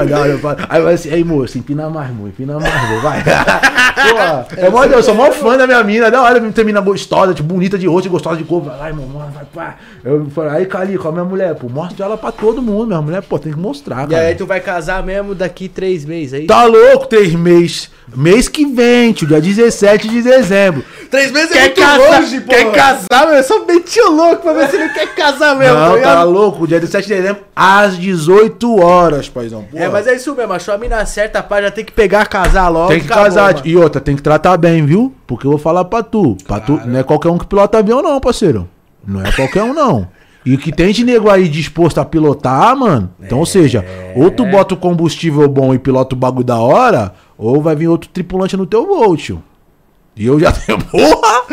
da 0.07 0.19
hora, 0.19 0.29
eu 0.29 0.39
falo. 0.39 0.57
Aí 0.67 0.81
vai 0.81 0.93
assim, 0.93 1.09
aí 1.11 1.23
moço, 1.23 1.57
empina 1.57 1.89
mais, 1.89 2.11
moço, 2.11 2.29
empina 2.29 2.59
mais, 2.59 2.89
moço, 2.89 3.01
vai. 3.01 3.23
Pô, 3.99 4.55
é 4.57 4.69
mó, 4.69 4.83
eu 4.85 5.03
sou 5.03 5.13
mó 5.13 5.29
fã 5.31 5.57
da 5.57 5.67
minha 5.67 5.83
mina, 5.83 6.09
da 6.09 6.21
hora, 6.21 6.39
ter 6.51 6.63
mina 6.63 6.79
gostosa, 6.79 7.33
tipo, 7.33 7.53
bonita 7.53 7.77
de 7.77 7.85
rosto 7.85 8.05
e 8.05 8.09
gostosa 8.09 8.37
de 8.37 8.45
corpo. 8.45 8.69
Vai 8.69 8.77
lá, 8.79 8.87
irmão, 8.87 9.05
mano, 9.07 9.31
vai, 9.33 9.43
pá. 9.53 9.75
Eu 10.03 10.25
falei, 10.33 10.51
aí, 10.61 10.65
Calico, 10.65 11.07
a 11.07 11.11
minha 11.11 11.25
mulher, 11.25 11.53
pô, 11.55 11.67
mostra 11.67 12.05
ela 12.05 12.17
pra 12.17 12.31
todo 12.31 12.61
mundo, 12.61 12.87
minha 12.87 13.01
mulher, 13.01 13.21
pô, 13.21 13.37
tem 13.37 13.51
que 13.51 13.59
mostrar, 13.59 14.05
E 14.07 14.11
cara. 14.11 14.23
aí 14.27 14.35
tu 14.35 14.45
vai 14.45 14.61
casar 14.61 15.03
mesmo 15.03 15.35
daqui 15.35 15.67
três 15.67 16.05
meses 16.05 16.33
aí? 16.33 16.47
Tá 16.47 16.63
louco, 16.63 17.07
três 17.07 17.33
meses. 17.33 17.89
Mês 18.15 18.47
que 18.47 18.65
vem, 18.65 19.11
tio, 19.11 19.27
dia 19.27 19.39
17 19.41 20.07
de 20.07 20.21
dezembro. 20.21 20.83
Três 21.11 21.31
meses 21.31 21.55
é 21.55 21.61
muito 21.65 21.81
longe, 21.81 22.41
pô. 22.41 22.49
Quer 22.49 22.71
casar, 22.71 23.27
meu? 23.27 23.35
Eu 23.35 23.43
só 23.43 23.65
meti 23.65 23.99
o 24.01 24.11
louco 24.11 24.41
pra 24.43 24.53
ver 24.53 24.69
se 24.69 24.77
ele 24.77 24.89
quer 24.89 25.13
casar 25.13 25.55
mesmo, 25.55 25.75
tá 25.75 25.81
Não, 25.81 25.89
tá 25.91 25.95
ligado? 25.97 26.31
louco, 26.31 26.65
dia 26.67 26.79
17 26.79 27.07
de 27.07 27.13
dezembro, 27.15 27.41
às 27.55 27.97
18 27.97 28.79
horas, 28.79 29.29
paizão. 29.29 29.65
É, 29.73 29.87
mas 29.87 30.07
é 30.07 30.15
isso 30.15 30.35
mesmo, 30.35 30.53
achou 30.53 30.73
a 30.73 30.77
mina 30.77 31.05
certa, 31.05 31.43
pá, 31.43 31.61
já 31.61 31.71
tem 31.71 31.85
que 31.85 31.91
pegar, 31.91 32.25
casar 32.27 32.69
logo. 32.69 32.89
Tem 32.89 32.99
que 32.99 33.05
acabou, 33.05 33.23
casar, 33.25 33.53
mano. 33.53 33.65
e 33.65 33.75
outra, 33.75 34.01
tem 34.01 34.15
que 34.15 34.21
tratar 34.21 34.57
bem, 34.57 34.85
viu? 34.85 35.13
Porque 35.27 35.45
eu 35.45 35.51
vou 35.51 35.59
falar 35.59 35.85
pra 35.85 36.03
tu. 36.03 36.35
Pra 36.47 36.59
tu 36.59 36.79
não 36.85 36.99
é 36.99 37.03
qualquer 37.03 37.29
um 37.29 37.37
que 37.37 37.45
pilota 37.45 37.77
avião, 37.77 38.01
não, 38.01 38.19
parceiro. 38.19 38.67
Não 39.05 39.23
é 39.23 39.31
qualquer 39.31 39.63
um, 39.63 39.73
não. 39.73 40.07
E 40.45 40.55
o 40.55 40.57
que 40.57 40.71
tem 40.71 40.91
de 40.91 41.03
nego 41.03 41.29
aí 41.29 41.47
disposto 41.47 41.99
a 41.99 42.05
pilotar, 42.05 42.75
mano. 42.75 43.11
Então, 43.21 43.39
ou 43.39 43.45
seja, 43.45 43.85
ou 44.15 44.31
tu 44.31 44.45
bota 44.45 44.73
o 44.73 44.77
combustível 44.77 45.47
bom 45.47 45.73
e 45.73 45.79
pilota 45.79 46.15
o 46.15 46.17
bagulho 46.17 46.45
da 46.45 46.57
hora, 46.57 47.13
ou 47.37 47.61
vai 47.61 47.75
vir 47.75 47.87
outro 47.87 48.09
tripulante 48.09 48.57
no 48.57 48.65
teu 48.65 48.85
voo, 48.87 49.15
tio. 49.17 49.43
E 50.19 50.25
eu 50.25 50.37
já 50.37 50.51
tenho. 50.51 50.77
Porra! 50.91 51.45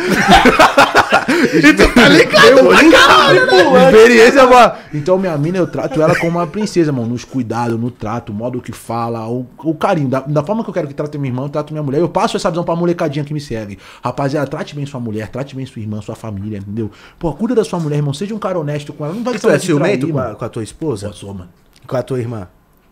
e 1.55 1.73
tu 1.73 1.95
tá 1.95 2.09
ligado 2.09 2.67
pra 2.67 2.91
caralho, 2.91 3.47
né? 3.47 3.85
Experiência, 3.87 4.45
mano. 4.45 4.73
Então, 4.93 5.17
minha 5.17 5.39
mina, 5.39 5.59
eu 5.59 5.69
trato 5.69 6.03
ela 6.03 6.19
como 6.19 6.39
uma 6.39 6.49
princesa, 6.49 6.91
mano. 6.91 7.11
Nos 7.11 7.25
cuidados, 7.25 7.79
no 7.79 7.93
trato, 7.93 8.33
o 8.33 8.35
modo 8.35 8.61
que 8.61 8.73
fala, 8.73 9.25
o, 9.29 9.47
o 9.59 9.73
carinho. 9.73 10.09
Da, 10.09 10.19
da 10.19 10.43
forma 10.43 10.65
que 10.65 10.71
eu 10.71 10.75
quero 10.75 10.89
que 10.89 10.95
trate 10.95 11.17
minha 11.17 11.31
irmã, 11.31 11.45
eu 11.45 11.49
trato 11.49 11.73
minha 11.73 11.83
mulher. 11.83 12.01
Eu 12.01 12.09
passo 12.09 12.37
essa 12.37 12.51
visão 12.51 12.65
pra 12.65 12.75
molecadinha 12.75 13.25
que 13.25 13.33
me 13.33 13.41
segue. 13.41 13.79
Rapaziada, 14.03 14.49
trate 14.49 14.75
bem 14.75 14.85
sua 14.85 14.99
mulher, 14.99 15.29
trate 15.29 15.55
bem 15.55 15.65
sua 15.65 15.81
irmã, 15.81 16.03
sua 16.03 16.17
família, 16.17 16.59
entendeu? 16.59 16.91
Pô, 17.21 17.33
cuida 17.35 17.55
da 17.55 17.63
sua 17.65 17.79
mulher, 17.79 17.99
irmão. 17.99 18.13
Seja 18.13 18.35
um 18.35 18.39
cara 18.39 18.59
honesto 18.59 18.93
com 18.93 19.05
ela. 19.05 19.15
Não 19.15 19.23
vai 19.23 19.39
Tu 19.39 19.49
é 19.49 19.61
ciumento 19.61 20.09
trair, 20.09 20.13
com 20.13 20.19
a, 20.19 20.35
com 20.35 20.45
a 20.45 20.49
tua 20.49 20.65
esposa? 20.65 21.07
Eu 21.07 21.13
sou, 21.13 21.33
mano. 21.33 21.51
Com 21.87 21.97
a 21.97 22.03
tua 22.03 22.19
irmã? 22.19 22.49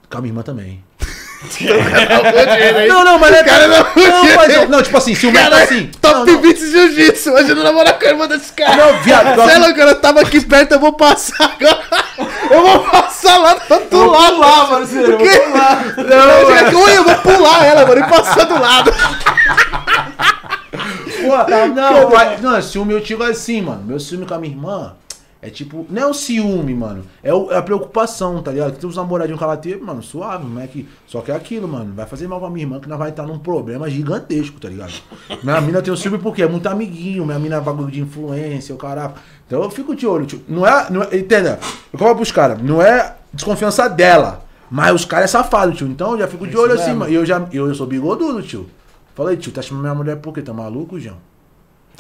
Com 0.09 0.19
a 0.19 0.21
minha 0.21 0.31
irmã 0.31 0.43
também. 0.43 0.85
Não, 2.89 3.05
não, 3.05 3.19
mas 3.19 3.33
é. 3.35 3.45
Cara, 3.45 3.69
não, 3.69 3.79
não, 3.95 4.37
mas 4.37 4.55
eu- 4.55 4.69
não, 4.69 4.83
tipo 4.83 4.97
assim, 4.97 5.15
ciumento 5.15 5.55
assim. 5.55 5.91
Top 6.01 6.37
20 6.37 6.59
Jiu-Jitsu, 6.71 7.31
imagina 7.31 7.63
namorar 7.63 7.99
com 7.99 8.05
a 8.05 8.09
irmã 8.09 8.27
desse 8.27 8.53
cara. 8.53 8.77
Não, 8.77 9.03
viado, 9.03 9.41
Sei 9.49 9.59
lá, 9.59 9.73
quando 9.73 9.89
eu 9.89 10.01
tava 10.01 10.21
aqui 10.21 10.41
perto, 10.41 10.73
eu 10.73 10.81
vou 10.81 10.93
passar 10.93 11.55
agora. 11.61 11.83
Eu 12.51 12.63
vou 12.63 12.79
passar 12.81 13.37
lá 13.39 13.55
do 13.55 13.75
outro 13.75 14.11
lado. 14.11 14.35
pular, 14.35 14.67
parceiro, 14.69 15.13
eu 15.13 15.19
vou 15.19 15.29
pular. 15.29 15.85
Não, 15.97 16.71
eu 16.71 16.79
ui, 16.81 16.97
eu 16.99 17.05
vou 17.05 17.15
pular 17.17 17.65
ela, 17.65 17.87
mano, 17.87 18.01
e 18.01 18.09
passar 18.09 18.45
do 18.45 18.61
lado. 18.61 18.93
Pô, 21.23 21.53
não, 21.75 22.11
mas, 22.11 22.41
não, 22.41 22.63
ciúme 22.63 22.93
eu 22.95 23.01
digo 23.01 23.23
assim, 23.23 23.63
mano. 23.63 23.83
Meu 23.85 23.99
ciúme 23.99 24.27
com 24.27 24.35
a 24.35 24.39
minha 24.39 24.53
irmã 24.53 24.93
é 25.47 25.51
tipo, 25.51 25.85
não 25.91 26.01
é 26.03 26.07
o 26.07 26.15
ciúme, 26.15 26.75
mano. 26.75 27.05
É, 27.23 27.33
o- 27.35 27.51
é 27.53 27.57
a 27.59 27.63
preocupação, 27.63 28.43
tá 28.43 28.51
ligado? 28.51 28.73
Que 28.73 28.79
tem 28.81 28.89
uns 28.89 28.97
namoradinhos 28.97 29.39
que 29.39 29.45
ela 29.45 29.57
teve, 29.57 29.83
mano, 29.83 30.03
suave, 30.03 30.47
não 30.47 30.61
é 30.61 30.67
que. 30.67 30.89
Só 31.07 31.21
que 31.21 31.31
é 31.31 31.35
aquilo, 31.37 31.69
mano. 31.69 31.93
Vai 31.95 32.07
fazer 32.07 32.27
mal 32.27 32.41
pra 32.41 32.49
minha 32.49 32.65
irmã 32.65 32.81
que 32.81 32.89
nós 32.89 32.99
vai 32.99 33.11
estar 33.11 33.25
num 33.25 33.39
problema 33.39 33.89
gigantesco, 33.91 34.59
tá 34.59 34.69
ligado? 34.69 34.93
Minha 35.43 35.61
mina 35.61 35.83
tem 35.83 35.93
o 35.93 35.97
ciúme 35.97 36.19
porque 36.19 36.43
é 36.43 36.49
muito 36.49 36.67
amiguinho, 36.69 37.27
minha 37.27 37.39
mina 37.39 37.57
é 37.57 37.61
bagulho 37.61 37.91
de 37.91 38.01
influência, 38.01 38.75
o 38.75 38.79
caraca. 38.79 39.21
Então 39.47 39.63
eu 39.63 39.71
fico 39.71 39.95
de 39.95 40.07
olho, 40.07 40.25
tio. 40.25 40.41
Não 40.49 40.67
é. 40.67 40.91
Não 40.91 41.03
é 41.03 41.17
entenda? 41.17 41.59
Eu 41.93 41.99
falo 41.99 42.17
pros 42.17 42.33
caras, 42.33 42.63
não 42.63 42.81
é 42.81 43.15
desconfiança 43.33 43.87
dela. 43.89 44.43
Mas 44.71 44.95
os 44.95 45.05
caras 45.05 45.27
é 45.31 45.33
safado, 45.33 45.73
tio. 45.73 45.87
Então 45.87 46.13
eu 46.13 46.19
já 46.21 46.27
fico 46.27 46.47
de 46.47 46.57
olho 46.57 46.73
assim, 46.73 46.95
mano. 46.95 47.11
E 47.13 47.15
eu 47.15 47.27
já 47.27 47.47
eu, 47.53 47.69
eu 47.69 47.75
sou 47.75 47.87
bigodudo, 47.87 48.43
tio. 48.43 48.67
Falei, 49.15 49.37
tio, 49.37 49.53
tá 49.53 49.61
chamando 49.63 49.83
minha 49.83 49.95
mulher 49.95 50.17
por 50.17 50.33
quê? 50.33 50.41
Tá 50.43 50.53
maluco, 50.53 50.99
João? 50.99 51.17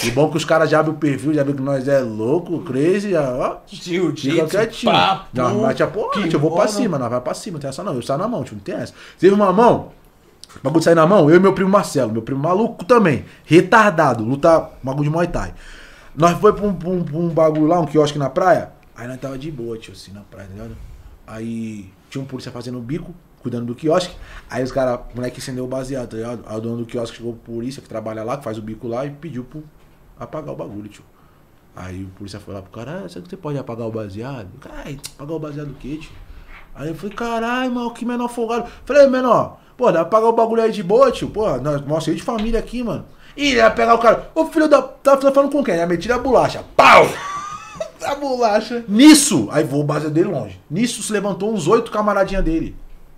E 0.03 0.11
bom 0.11 0.29
que 0.31 0.37
os 0.37 0.45
caras 0.45 0.69
já 0.69 0.81
abrem 0.81 0.95
o 0.95 0.99
perfil, 0.99 1.33
já 1.33 1.43
viram 1.45 1.57
que 1.57 1.63
nós 1.63 1.87
é 1.87 2.01
louco, 2.01 2.61
crazy, 2.63 3.11
já, 3.13 3.33
ó. 3.33 3.59
Fica 3.67 3.85
Jiu-jitsu, 3.85 4.49
quietinho. 4.49 4.93
papo, 4.93 5.29
bate 5.63 5.83
a 5.83 5.87
porra, 5.87 6.23
tio, 6.29 6.33
eu 6.37 6.41
vou 6.41 6.55
pra 6.55 6.67
cima, 6.69 6.99
nós 6.99 7.09
vai 7.11 7.21
pra 7.21 7.33
cima, 7.35 7.55
não 7.55 7.61
tem 7.61 7.71
essa 7.71 7.83
não. 7.85 7.95
Eu 7.95 8.03
saio 8.03 8.19
na 8.19 8.27
mão, 8.29 8.43
tio, 8.43 8.57
não 8.57 8.63
tem 8.63 8.75
essa. 8.75 8.93
Teve 9.19 9.35
uma 9.35 9.53
mão, 9.53 9.93
o 10.57 10.59
bagulho 10.63 10.81
de 10.81 10.85
sair 10.85 10.97
na 10.97 11.07
mão, 11.07 11.31
eu 11.31 11.37
e 11.37 11.41
meu 11.41 11.53
primo 11.53 11.71
Marcelo, 11.71 12.13
meu 12.13 12.23
primo 12.23 12.41
maluco 12.43 12.85
também, 12.85 13.25
retardado, 13.45 14.25
luta 14.25 14.69
bagulho 14.83 15.05
de 15.05 15.11
Muay 15.11 15.29
Thai. 15.29 15.55
Nós 16.15 16.37
foi 16.39 16.53
pra 16.53 16.67
um, 16.67 16.75
pra 16.75 16.89
um- 16.89 17.05
pra 17.05 17.17
um 17.17 17.29
bagulho 17.29 17.67
lá, 17.67 17.79
um 17.81 17.87
quiosque 17.87 18.19
na 18.19 18.29
praia, 18.29 18.71
aí 18.97 19.07
nós 19.07 19.19
tava 19.21 19.39
de 19.39 19.51
boa, 19.51 19.79
tio, 19.79 19.93
assim, 19.93 20.13
na 20.13 20.21
praia, 20.23 20.49
tá 20.49 20.53
ligado? 20.55 20.77
Aí 21.27 21.91
tinha 22.11 22.21
um 22.23 22.27
polícia 22.27 22.51
fazendo 22.53 22.79
o 22.79 22.83
bico, 22.83 23.15
cuidando 23.41 23.67
do 23.67 23.75
quiosque. 23.75 24.15
Aí 24.51 24.63
os 24.63 24.73
caras, 24.73 25.01
moleque 25.15 25.41
acendeu 25.41 25.65
o 25.65 25.69
baseado, 25.69 26.09
tá 26.11 26.17
ligado? 26.17 26.41
Aí 26.47 26.57
o 26.57 26.61
dono 26.61 26.77
do 26.79 26.87
quiosque 26.87 27.17
chegou 27.17 27.33
pro 27.35 27.55
polícia 27.55 27.81
que 27.83 27.89
trabalha 27.89 28.23
lá, 28.25 28.37
que 28.37 28.45
faz 28.45 28.59
o 28.59 28.63
bico 28.63 28.87
lá, 28.89 29.05
e 29.07 29.11
pediu 29.11 29.45
pro 29.45 29.63
apagar 30.19 30.53
o 30.53 30.57
bagulho, 30.57 30.89
tio. 30.89 31.05
Aí 31.77 32.05
o 32.05 32.09
polícia 32.09 32.39
foi 32.39 32.55
lá 32.55 32.63
pro 32.63 32.71
cara, 32.71 33.03
ah, 33.05 33.09
será 33.09 33.23
que 33.23 33.31
você 33.31 33.37
pode 33.37 33.59
apagar 33.59 33.87
o 33.87 33.91
baseado? 33.91 34.49
Ai, 34.85 34.99
apagar 35.17 35.37
o 35.37 35.41
baseado 35.41 35.69
do 35.69 35.75
quê, 35.75 35.99
tio? 36.01 36.13
Aí 36.75 36.89
eu 36.89 36.95
falei, 36.95 37.15
caralho, 37.15 37.73
mano, 37.73 37.93
que 37.93 38.05
menor 38.05 38.29
folgado. 38.29 38.69
Falei, 38.85 39.07
menor, 39.07 39.59
pô, 39.77 39.87
dá 39.87 40.05
pra 40.05 40.19
apagar 40.19 40.29
o 40.29 40.33
bagulho 40.33 40.63
aí 40.63 40.73
de 40.73 40.83
boa, 40.83 41.11
tio? 41.11 41.31
Pô, 41.31 41.57
nós, 41.59 41.85
nós 41.87 42.05
de 42.05 42.23
família 42.23 42.59
aqui, 42.59 42.83
mano. 42.83 43.05
Ih, 43.37 43.49
ele 43.49 43.57
ia 43.57 43.71
pegar 43.71 43.95
o 43.95 43.99
cara. 43.99 44.31
Ô 44.35 44.47
filho 44.47 44.69
da. 44.69 44.81
Tá 44.81 45.17
falando 45.19 45.51
com 45.51 45.65
quem? 45.65 45.75
Ia 45.75 45.87
meter 45.87 46.13
a 46.13 46.19
bolacha. 46.19 46.65
Pau! 46.77 47.07
A 48.05 48.15
bolacha. 48.15 48.85
Nisso, 48.87 49.49
aí 49.51 49.65
vou 49.65 49.83
base 49.83 50.11
dele 50.11 50.29
longe. 50.29 50.61
Nisso 50.71 51.03
se 51.03 51.11
levantou 51.11 51.53
uns 51.53 51.67
oito 51.67 51.91
camaradinha 51.91 52.43
dele. 52.43 52.77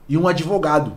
E 0.08 0.16
um 0.16 0.28
advogado. 0.28 0.92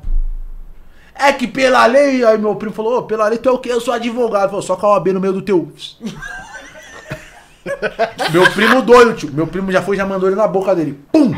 É 1.20 1.34
que 1.34 1.48
pela 1.48 1.86
lei, 1.86 2.24
aí 2.24 2.38
meu 2.38 2.56
primo 2.56 2.74
falou, 2.74 3.00
"Ô, 3.00 3.04
pela 3.04 3.28
lei 3.28 3.38
tu 3.38 3.50
é 3.50 3.52
o 3.52 3.58
quê? 3.58 3.72
Eu 3.72 3.82
sou 3.82 3.94
advogado. 3.94 4.50
Falou, 4.50 4.62
só 4.62 4.76
com 4.78 4.86
a 4.86 4.92
OAB 4.92 5.14
no 5.14 5.20
meio 5.20 5.34
do 5.34 5.42
teu. 5.42 5.70
meu 8.32 8.50
primo 8.52 8.82
doido, 8.82 9.14
tio. 9.14 9.30
Meu 9.34 9.46
primo 9.46 9.72
já 9.72 9.82
foi, 9.82 9.98
já 9.98 10.06
mandou 10.06 10.30
ele 10.30 10.36
na 10.36 10.48
boca 10.48 10.74
dele. 10.74 10.98
Pum! 11.12 11.36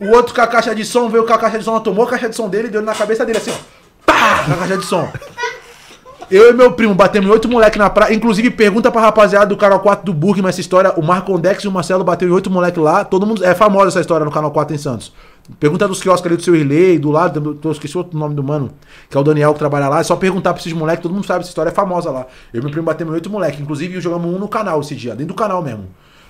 O 0.00 0.08
outro 0.16 0.34
com 0.34 0.40
a 0.40 0.46
caixa 0.46 0.74
de 0.74 0.84
som 0.84 1.10
veio 1.10 1.26
com 1.26 1.32
a 1.34 1.38
caixa 1.38 1.58
de 1.58 1.64
som, 1.64 1.72
ela 1.72 1.80
tomou 1.80 2.06
a 2.06 2.08
caixa 2.08 2.28
de 2.28 2.34
som 2.34 2.48
dele 2.48 2.68
e 2.68 2.70
deu 2.70 2.80
na 2.80 2.94
cabeça 2.94 3.26
dele 3.26 3.38
assim, 3.38 3.50
ó. 3.50 3.54
Pá! 4.06 4.46
Na 4.48 4.56
caixa 4.56 4.78
de 4.78 4.86
som. 4.86 5.06
Eu 6.30 6.50
e 6.50 6.54
meu 6.54 6.72
primo 6.72 6.94
batemos 6.94 7.28
em 7.28 7.32
oito 7.32 7.48
moleque 7.48 7.76
na 7.76 7.90
praia. 7.90 8.14
Inclusive, 8.14 8.50
pergunta 8.50 8.90
pra 8.90 9.00
rapaziada 9.00 9.46
do 9.46 9.56
canal 9.56 9.80
4 9.80 10.06
do 10.06 10.14
Burgman 10.14 10.48
essa 10.48 10.60
história. 10.60 10.92
O 10.96 11.02
Marco 11.02 11.34
Ondex 11.34 11.64
e 11.64 11.68
o 11.68 11.72
Marcelo 11.72 12.04
bateram 12.04 12.30
em 12.30 12.34
oito 12.36 12.48
moleque 12.48 12.78
lá. 12.78 13.04
Todo 13.04 13.26
mundo. 13.26 13.44
É 13.44 13.52
famosa 13.52 13.88
essa 13.88 14.00
história 14.00 14.24
no 14.24 14.30
canal 14.30 14.52
4 14.52 14.74
em 14.74 14.78
Santos. 14.78 15.12
Pergunta 15.58 15.88
dos 15.88 16.00
quiosques 16.00 16.26
ali 16.26 16.36
do 16.36 16.42
seu 16.42 16.54
Irley, 16.54 16.98
do 16.98 17.10
lado, 17.10 17.40
do- 17.40 17.68
eu 17.68 17.72
esqueci 17.72 17.96
outro 17.98 18.16
nome 18.18 18.34
do 18.34 18.42
mano, 18.42 18.70
que 19.08 19.16
é 19.16 19.20
o 19.20 19.24
Daniel 19.24 19.52
que 19.52 19.58
trabalha 19.58 19.88
lá. 19.88 20.00
É 20.00 20.02
só 20.04 20.14
perguntar 20.16 20.52
pra 20.52 20.60
esses 20.60 20.72
moleques, 20.72 21.02
todo 21.02 21.12
mundo 21.14 21.26
sabe 21.26 21.40
essa 21.40 21.48
história, 21.48 21.70
é 21.70 21.72
famosa 21.74 22.10
lá. 22.10 22.26
Eu 22.52 22.60
e 22.60 22.62
meu 22.62 22.70
primo 22.70 22.86
batemos 22.86 23.12
em 23.12 23.14
oito 23.16 23.28
moleque. 23.30 23.60
Inclusive, 23.60 24.00
jogamos 24.00 24.32
um 24.32 24.38
no 24.38 24.48
canal 24.48 24.80
esse 24.80 24.94
dia, 24.94 25.10
dentro 25.16 25.34
do 25.34 25.34
canal 25.34 25.62
mesmo. 25.62 25.88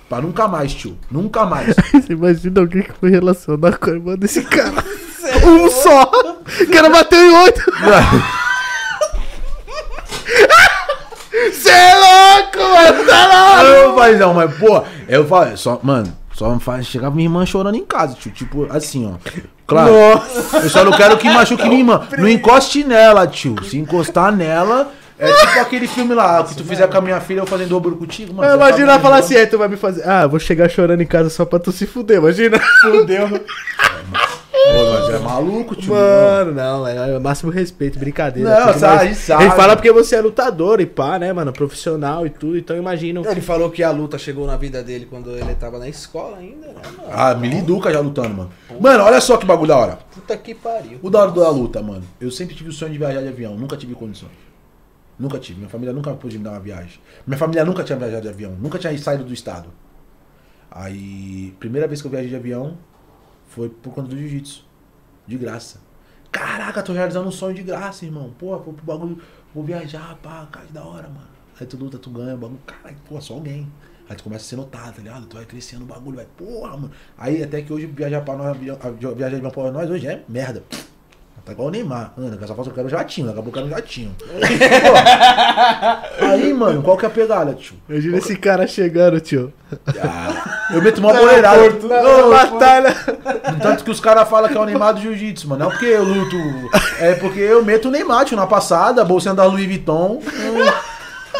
Pra 0.09 0.19
nunca 0.19 0.47
mais, 0.47 0.73
tio. 0.73 0.97
Nunca 1.09 1.45
mais. 1.45 1.75
Você 1.93 2.13
imagina 2.13 2.61
alguém 2.61 2.83
que 2.83 2.93
foi 2.93 3.09
relacionar 3.11 3.77
com 3.77 3.89
a 3.91 3.93
irmã 3.93 4.15
desse 4.17 4.41
cara. 4.43 4.83
um 5.45 5.69
só. 5.69 6.03
O 6.61 6.71
cara 6.71 6.89
bateu 6.89 7.19
em 7.19 7.33
oito. 7.43 7.61
Você 11.51 11.69
é 11.69 11.95
louco, 11.95 12.57
mano. 12.59 13.05
Tá 13.05 13.93
falei, 13.95 14.17
não, 14.17 14.33
mas, 14.33 14.53
pô, 14.57 14.83
eu 15.07 15.25
falei, 15.27 15.55
só, 15.57 15.79
mano, 15.81 16.11
só 16.33 16.53
me 16.53 16.59
faz. 16.59 16.87
Chegava 16.87 17.15
minha 17.15 17.27
irmã 17.27 17.45
chorando 17.45 17.75
em 17.75 17.85
casa, 17.85 18.15
tio. 18.15 18.31
Tipo, 18.31 18.67
assim, 18.69 19.11
ó. 19.11 19.31
Claro. 19.67 19.91
Eu 20.61 20.69
só 20.69 20.83
não 20.83 20.91
quero 20.91 21.17
que 21.17 21.29
machuque 21.29 21.63
minha 21.63 21.79
irmã. 21.79 22.07
Não 22.17 22.27
encoste 22.27 22.83
nela, 22.83 23.27
tio. 23.27 23.55
Se 23.63 23.77
encostar 23.77 24.31
nela, 24.35 24.91
é 25.17 25.31
tipo 25.31 25.59
aquele 25.59 25.87
filme 25.87 26.15
lá, 26.15 26.43
que 26.43 26.55
tu 26.55 26.63
fizer 26.63 26.87
com 26.87 26.97
a 26.97 27.01
minha 27.01 27.21
filha, 27.21 27.41
eu 27.41 27.45
fazendo 27.45 27.69
dobro 27.69 27.95
contigo, 27.95 28.33
mano. 28.33 28.55
Imagina 28.55 28.87
tá 28.87 28.93
ela 28.93 28.99
falar 28.99 29.15
vendo? 29.17 29.25
assim, 29.25 29.35
aí 29.35 29.45
tu 29.45 29.57
vai 29.57 29.67
me 29.67 29.77
fazer. 29.77 30.07
Ah, 30.07 30.25
vou 30.25 30.39
chegar 30.39 30.67
chorando 30.67 31.01
em 31.01 31.05
casa 31.05 31.29
só 31.29 31.45
pra 31.45 31.59
tu 31.59 31.71
se 31.71 31.85
fuder, 31.85 32.17
imagina. 32.17 32.59
Fudeu. 32.81 33.29
Pô, 34.63 34.91
mas 34.91 35.09
é 35.09 35.19
maluco, 35.19 35.75
tio. 35.75 35.93
Mano, 35.93 36.51
não, 36.53 36.87
é 36.87 37.17
o 37.17 37.21
máximo 37.21 37.51
respeito, 37.51 37.97
brincadeira. 37.97 38.49
Não, 38.49 38.67
tudo, 38.67 38.79
sabe, 38.79 39.05
mas 39.05 39.17
sabe. 39.17 39.43
Ele 39.43 39.51
fala 39.53 39.75
porque 39.75 39.91
você 39.91 40.15
é 40.15 40.21
lutador 40.21 40.79
e 40.79 40.85
pá, 40.85 41.17
né, 41.17 41.33
mano? 41.33 41.51
Profissional 41.51 42.25
e 42.25 42.29
tudo, 42.29 42.57
então 42.57 42.77
imagina. 42.77 43.21
Ele 43.29 43.41
falou 43.41 43.69
que 43.69 43.83
a 43.83 43.91
luta 43.91 44.17
chegou 44.17 44.45
na 44.45 44.57
vida 44.57 44.83
dele 44.83 45.07
quando 45.09 45.31
ele 45.31 45.55
tava 45.55 45.79
na 45.79 45.87
escola 45.89 46.37
ainda, 46.37 46.67
né, 46.67 46.81
mano? 46.97 47.09
Ah, 47.11 47.33
me 47.33 47.49
liduca 47.49 47.91
já 47.91 47.99
lutando, 47.99 48.29
mano. 48.29 48.51
Mano, 48.79 49.03
olha 49.03 49.19
só 49.19 49.37
que 49.37 49.45
bagulho 49.45 49.69
da 49.69 49.77
hora. 49.77 49.99
Puta 50.13 50.37
que 50.37 50.53
pariu. 50.53 50.99
O 51.01 51.09
da 51.09 51.19
hora 51.19 51.31
da 51.31 51.49
luta, 51.49 51.81
mano. 51.81 52.03
Eu 52.19 52.29
sempre 52.31 52.55
tive 52.55 52.69
o 52.69 52.73
sonho 52.73 52.91
de 52.91 52.97
viajar 52.97 53.21
de 53.21 53.27
avião, 53.27 53.55
nunca 53.55 53.75
tive 53.75 53.95
condições. 53.95 54.31
Nunca 55.17 55.37
tive. 55.37 55.59
Minha 55.59 55.69
família 55.69 55.93
nunca 55.93 56.11
pôde 56.13 56.37
me 56.37 56.43
dar 56.43 56.51
uma 56.51 56.59
viagem. 56.59 56.99
Minha 57.25 57.37
família 57.37 57.65
nunca 57.65 57.83
tinha 57.83 57.97
viajado 57.97 58.21
de 58.21 58.29
avião, 58.29 58.55
nunca 58.59 58.79
tinha 58.79 58.95
saído 58.97 59.23
do 59.23 59.33
estado. 59.33 59.69
Aí, 60.69 61.53
primeira 61.59 61.87
vez 61.87 62.01
que 62.01 62.07
eu 62.07 62.11
viajei 62.11 62.29
de 62.29 62.35
avião 62.35 62.77
foi 63.51 63.69
por 63.69 63.93
conta 63.93 64.07
do 64.07 64.17
jiu-jitsu. 64.17 64.65
De 65.27 65.37
graça. 65.37 65.79
Caraca, 66.31 66.81
tô 66.81 66.93
realizando 66.93 67.27
um 67.27 67.31
sonho 67.31 67.53
de 67.53 67.61
graça, 67.61 68.05
irmão. 68.05 68.33
Pô, 68.39 68.57
vou 68.57 68.73
pro 68.73 68.85
bagulho, 68.85 69.21
vou 69.53 69.63
viajar, 69.63 70.17
pá, 70.23 70.47
cara, 70.49 70.65
da 70.69 70.83
hora, 70.83 71.09
mano. 71.09 71.27
Aí 71.59 71.67
tu 71.67 71.77
luta, 71.77 71.97
tu 71.97 72.09
ganha, 72.09 72.33
o 72.33 72.37
bagulho, 72.37 72.61
caralho, 72.65 72.97
pô, 73.07 73.19
só 73.19 73.33
alguém. 73.33 73.69
Aí 74.09 74.15
tu 74.15 74.23
começa 74.23 74.45
a 74.45 74.47
ser 74.47 74.55
notado, 74.55 74.95
tá 74.95 75.01
ligado? 75.01 75.25
Tu 75.25 75.35
vai 75.35 75.45
crescendo 75.45 75.83
o 75.83 75.85
bagulho, 75.85 76.15
vai, 76.15 76.25
porra, 76.25 76.77
mano. 76.77 76.91
Aí 77.17 77.43
até 77.43 77.61
que 77.61 77.71
hoje 77.71 77.85
viajar 77.87 78.21
pra 78.21 78.35
nós, 78.35 78.57
viajar 78.57 79.39
de 79.39 79.51
pra 79.51 79.71
nós 79.71 79.89
hoje 79.89 80.07
é 80.07 80.23
merda. 80.27 80.63
Tá 81.43 81.53
igual 81.53 81.69
o 81.69 81.71
Neymar. 81.71 82.13
Que 82.15 82.47
só 82.47 82.53
falta 82.53 82.69
eu 82.69 82.73
quero 82.75 82.87
jatinho, 82.87 83.29
a 83.29 83.33
eu 83.33 83.43
quero 83.43 83.67
jatinho. 83.67 84.15
Pô, 86.19 86.25
aí, 86.25 86.53
mano, 86.53 86.83
qual 86.83 86.95
que 86.95 87.05
é 87.05 87.07
a 87.07 87.11
pegada, 87.11 87.53
tio? 87.53 87.75
Imagina 87.89 88.17
esse 88.17 88.35
cara 88.37 88.67
chegando, 88.67 89.19
tio. 89.19 89.51
Ah, 90.03 90.69
eu 90.71 90.81
meto 90.83 90.99
uma 90.99 91.11
boleirada. 91.17 91.63
Ô, 91.63 92.29
batalha. 92.29 92.95
Tanto 93.59 93.83
que 93.83 93.89
os 93.89 93.99
caras 93.99 94.29
falam 94.29 94.51
que 94.51 94.57
é 94.57 94.59
o 94.59 94.65
Neymar 94.65 94.93
do 94.93 95.01
Jiu-Jitsu, 95.01 95.49
mano. 95.49 95.63
Não 95.63 95.71
porque 95.71 95.85
eu 95.85 96.03
luto. 96.03 96.37
É 96.99 97.15
porque 97.15 97.39
eu 97.39 97.65
meto 97.65 97.87
o 97.87 97.91
Neymar, 97.91 98.23
tio, 98.25 98.37
na 98.37 98.45
passada, 98.45 99.03
bolsinha 99.03 99.33
da 99.33 99.43
Louis 99.45 99.65
Vuitton. 99.65 100.21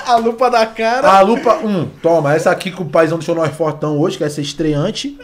A 0.08 0.16
lupa 0.16 0.50
da 0.50 0.66
cara. 0.66 1.12
A 1.12 1.22
lupa, 1.22 1.58
um, 1.58 1.86
toma, 1.86 2.34
essa 2.34 2.50
aqui 2.50 2.72
que 2.72 2.82
o 2.82 2.86
paizão 2.86 3.20
deixou 3.20 3.36
nós 3.36 3.56
fortão 3.56 4.00
hoje, 4.00 4.18
que 4.18 4.24
é 4.24 4.30
ser 4.30 4.42
estreante. 4.42 5.16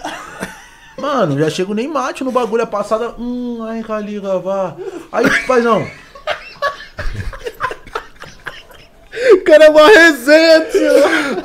Mano, 0.97 1.37
já 1.37 1.49
chega 1.49 1.71
o 1.71 1.75
Neymar, 1.75 2.13
tio, 2.13 2.25
no 2.25 2.31
bagulho, 2.31 2.63
a 2.63 2.67
passada. 2.67 3.09
Hum, 3.19 3.59
ai, 3.67 3.83
caliga, 3.83 4.39
vá. 4.39 4.73
Aí, 5.11 5.29
paizão. 5.45 5.87
O 9.33 9.43
cara 9.43 9.65
é 9.65 9.69
uma 9.69 9.87
resenha, 9.87 10.61
tio. 10.65 10.81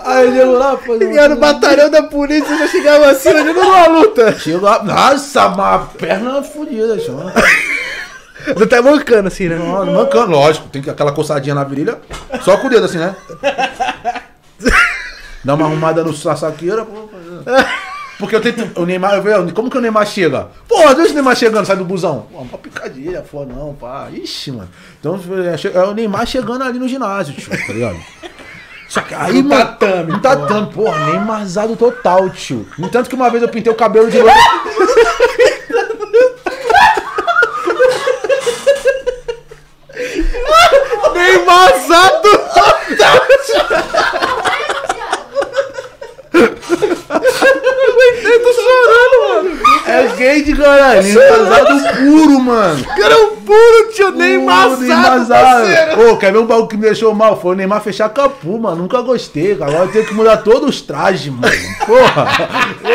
Aí 0.05 0.33
chegou 0.37 0.59
lá, 0.59 0.77
paizão. 0.77 0.99
Chegar 1.09 1.29
no 1.29 1.37
batalhão 1.37 1.91
da 1.91 2.03
polícia, 2.03 2.57
já 2.59 2.67
chegava 2.69 3.11
assim, 3.11 3.31
imagina 3.31 3.53
numa 3.53 3.87
luta. 3.89 4.39
Chegou 4.39 4.63
lá, 4.63 4.83
nossa, 4.83 5.47
uma 5.49 5.79
perna 5.99 6.43
fodida, 6.43 6.97
tio. 6.99 7.19
Você 8.55 8.67
tá 8.67 8.83
mancando 8.83 9.29
assim, 9.29 9.49
né? 9.49 9.57
Não, 9.57 9.87
mancando, 9.87 10.33
lógico. 10.33 10.69
Tem 10.69 10.83
que- 10.83 10.91
aquela 10.91 11.13
coçadinha 11.13 11.55
na 11.55 11.63
virilha. 11.63 12.01
Só 12.43 12.57
com 12.57 12.67
o 12.67 12.71
dedo 12.71 12.87
assim, 12.87 12.99
né? 12.99 13.15
Dá 15.45 15.55
uma 15.55 15.67
arrumada 15.67 16.03
no 16.03 16.13
saqueira. 16.15 16.85
pô. 16.85 17.09
Porque 18.23 18.37
eu 18.37 18.41
tento. 18.41 18.81
O 18.81 18.87
Neymar, 18.87 19.15
eu 19.15 19.23
vejo, 19.23 19.53
como 19.53 19.69
que 19.69 19.77
o 19.77 19.81
Neymar 19.81 20.07
chega? 20.07 20.47
Porra, 20.69 20.95
deixa 20.95 21.11
o 21.11 21.15
Neymar 21.15 21.35
chegando, 21.35 21.67
sai 21.67 21.75
do 21.75 21.85
busão. 21.85 22.29
Pô, 22.33 22.39
uma 22.39 22.57
picadilha, 22.57 23.21
pô, 23.29 23.45
não, 23.45 23.75
pá. 23.75 24.07
Ixi, 24.13 24.53
mano. 24.53 24.69
Então 25.01 25.19
é, 25.45 25.77
é 25.77 25.83
o 25.83 25.93
Neymar 25.93 26.25
chegando 26.25 26.63
ali 26.63 26.79
no 26.79 26.87
ginásio, 26.87 27.35
tio, 27.35 27.51
tá 27.51 27.73
ligado? 27.73 27.97
Só 28.89 29.01
que 29.01 29.13
aí, 29.13 29.43
No 29.43 29.49
mano. 29.49 29.65
tatame, 29.65 30.13
No 30.13 30.21
tatame, 30.21 30.73
porra, 30.73 31.07
Neymarzado 31.07 31.75
total, 31.75 32.31
tio. 32.31 32.65
No 32.79 32.89
tanto 32.89 33.09
que 33.11 33.17
uma 33.17 33.29
vez 33.29 33.43
eu 33.43 33.49
pintei 33.49 33.73
o 33.73 33.77
cabelo 33.77 34.09
de 34.09 34.19
loiro. 34.23 34.39
Bem 41.13 41.45
vazado. 41.45 42.29
Eu 48.23 48.41
tô 48.43 48.53
chorando, 48.53 49.45
mano. 49.45 49.61
É 49.87 50.07
gay 50.17 50.43
de 50.43 50.55
caralho. 50.57 51.03
Neymarzado 51.03 51.97
puro, 51.99 52.41
mano. 52.41 52.85
Cara, 52.85 53.15
é 53.15 53.17
um 53.19 53.37
puro, 53.37 53.93
tio. 53.95 54.11
Nem 54.13 54.39
Puro, 54.41 54.43
embaçado, 54.43 55.27
parceiro. 55.29 56.11
Ô, 56.13 56.17
quer 56.17 56.33
ver 56.33 56.39
um 56.39 56.47
bagulho 56.47 56.69
que 56.69 56.77
me 56.77 56.83
deixou 56.83 57.15
mal? 57.15 57.41
Foi 57.41 57.53
o 57.53 57.57
Neymar 57.57 57.81
fechar 57.83 58.09
capu, 58.11 58.59
mano. 58.59 58.77
Nunca 58.83 59.01
gostei. 59.03 59.55
cara. 59.57 59.71
Agora 59.71 59.87
eu 59.87 59.93
tenho 59.93 60.07
que 60.07 60.15
mudar 60.15 60.39
todos 60.39 60.69
os 60.69 60.81
trajes, 60.81 61.33
mano. 61.33 61.53
Porra. 61.87 62.29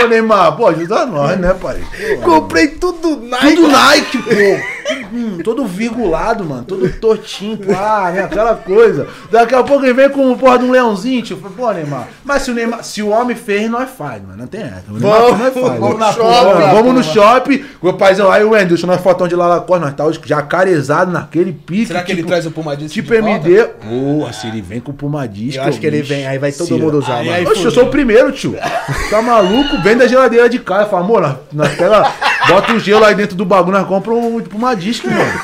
Ô, 0.04 0.08
Neymar, 0.08 0.56
pô, 0.56 0.68
ajuda 0.68 1.06
nós, 1.06 1.38
né, 1.40 1.54
pai? 1.54 1.82
Porra. 1.98 2.22
Comprei 2.24 2.68
tudo 2.70 3.18
Nike. 3.18 3.56
Tudo 3.56 3.68
Nike, 3.68 4.18
pô. 4.20 4.77
Hum, 5.14 5.38
todo 5.44 5.66
virgulado, 5.66 6.44
mano. 6.46 6.64
Todo 6.64 6.88
tortinho, 6.94 7.58
pá, 7.58 8.12
né? 8.14 8.24
Aquela 8.24 8.56
coisa. 8.56 9.08
Daqui 9.32 9.54
a 9.56 9.64
pouco 9.64 9.86
ele 9.86 9.94
vem 9.94 10.10
com 10.10 10.36
porra 10.38 10.60
de 10.60 10.66
um 10.66 10.72
leãozinho, 10.72 11.22
tio. 11.22 11.38
Falei, 11.38 11.56
Pô, 11.58 11.72
Neymar. 11.72 12.08
Mas 12.24 12.44
se 12.44 12.52
o 12.52 12.54
Neymar, 12.54 12.84
se 12.84 13.02
o 13.02 13.10
homem 13.10 13.36
fez, 13.36 13.70
nós 13.70 13.90
faz, 13.90 14.22
mano. 14.22 14.38
Não 14.38 14.48
tem 14.48 14.62
essa. 14.62 14.84
O 14.90 14.94
Neymar 14.94 15.20
Vamos, 15.22 15.40
nós 15.40 15.54
faz. 15.54 15.80
vamos 15.80 16.00
na 16.00 16.12
Vamos, 16.12 16.16
shopping, 16.36 16.72
vamos 16.76 16.94
no 16.96 17.04
shopping. 17.04 17.66
O 17.82 17.94
paizão, 17.94 18.32
aí 18.32 18.44
o 18.44 18.50
Wendel, 18.52 18.68
deixa 18.70 18.88
nós 18.88 19.02
fotão 19.02 19.28
de 19.28 19.36
lá 19.36 19.48
na 19.60 19.78
nós 19.80 19.94
tá 19.96 20.04
jacarezado 20.26 21.12
naquele 21.12 21.52
pique. 21.54 21.88
Será 21.88 22.04
que 22.04 22.12
ele 22.12 22.20
tipo- 22.22 22.30
traz 22.30 22.46
o 22.46 22.52
Pumadisco 22.52 22.94
Tipo 22.94 23.14
de 23.14 23.22
volta? 23.22 23.48
MD. 23.50 23.70
Boa, 23.86 24.34
se 24.34 24.48
ele 24.48 24.62
vem 24.62 24.80
com 24.80 24.92
o 24.92 24.94
Puma 24.94 25.28
Disco. 25.28 25.62
Eu 25.62 25.68
acho 25.68 25.80
que 25.80 25.86
ele 25.88 26.02
vem, 26.02 26.26
aí 26.28 26.38
vai 26.38 26.52
todo 26.52 26.78
mundo 26.78 26.98
usar, 27.00 27.18
Aí, 27.18 27.26
mano. 27.26 27.38
aí, 27.38 27.46
Oxe, 27.46 27.64
eu 27.64 27.72
sou 27.72 27.84
o 27.86 27.90
primeiro, 27.90 28.32
tio. 28.32 28.56
Tá 29.10 29.22
maluco? 29.22 29.82
Vem 29.82 29.98
da 29.98 30.08
geladeira 30.08 30.50
de 30.50 30.60
casa. 30.60 30.86
Fala, 30.88 31.04
amor, 31.04 31.22
nós, 31.22 31.36
nós 31.54 31.76
pega, 31.76 32.04
bota 32.48 32.74
o 32.74 32.80
gelo 32.80 33.06
aí 33.06 33.16
dentro 33.16 33.36
do 33.36 33.46
bagulho, 33.46 33.78
nós 33.78 33.88
compramos 33.88 34.24
um, 34.26 34.58
uma 34.58 34.76
disco, 34.76 35.10
mano. 35.10 35.42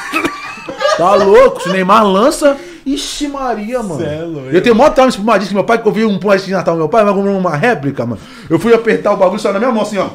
Tá 0.98 1.16
louco? 1.16 1.62
Se 1.62 1.70
o 1.70 1.72
Neymar 1.72 2.06
lança. 2.06 2.58
Ixi, 2.86 3.30
Maria, 3.30 3.82
mano. 3.82 4.02
Cê 4.02 4.06
é 4.06 4.28
eu 4.52 4.62
tenho 4.62 4.76
mó 4.76 4.90
trauma 4.90 5.12
Puma 5.12 5.38
Disco. 5.38 5.54
Meu 5.54 5.64
pai, 5.64 5.82
que 5.82 5.88
eu 5.88 5.92
vi 5.92 6.04
um 6.04 6.20
Disco 6.20 6.46
de 6.46 6.52
Natal, 6.52 6.76
meu 6.76 6.90
pai 6.90 7.04
vai 7.04 7.14
comprar 7.14 7.32
uma 7.32 7.56
réplica, 7.56 8.06
mano. 8.06 8.22
Eu 8.50 8.60
fui 8.60 8.74
apertar 8.74 9.14
o 9.14 9.18
bagulho 9.18 9.40
só 9.40 9.54
na 9.54 9.60
minha 9.60 9.72
mão 9.72 9.84
assim, 9.84 9.98
ó. 9.98 10.10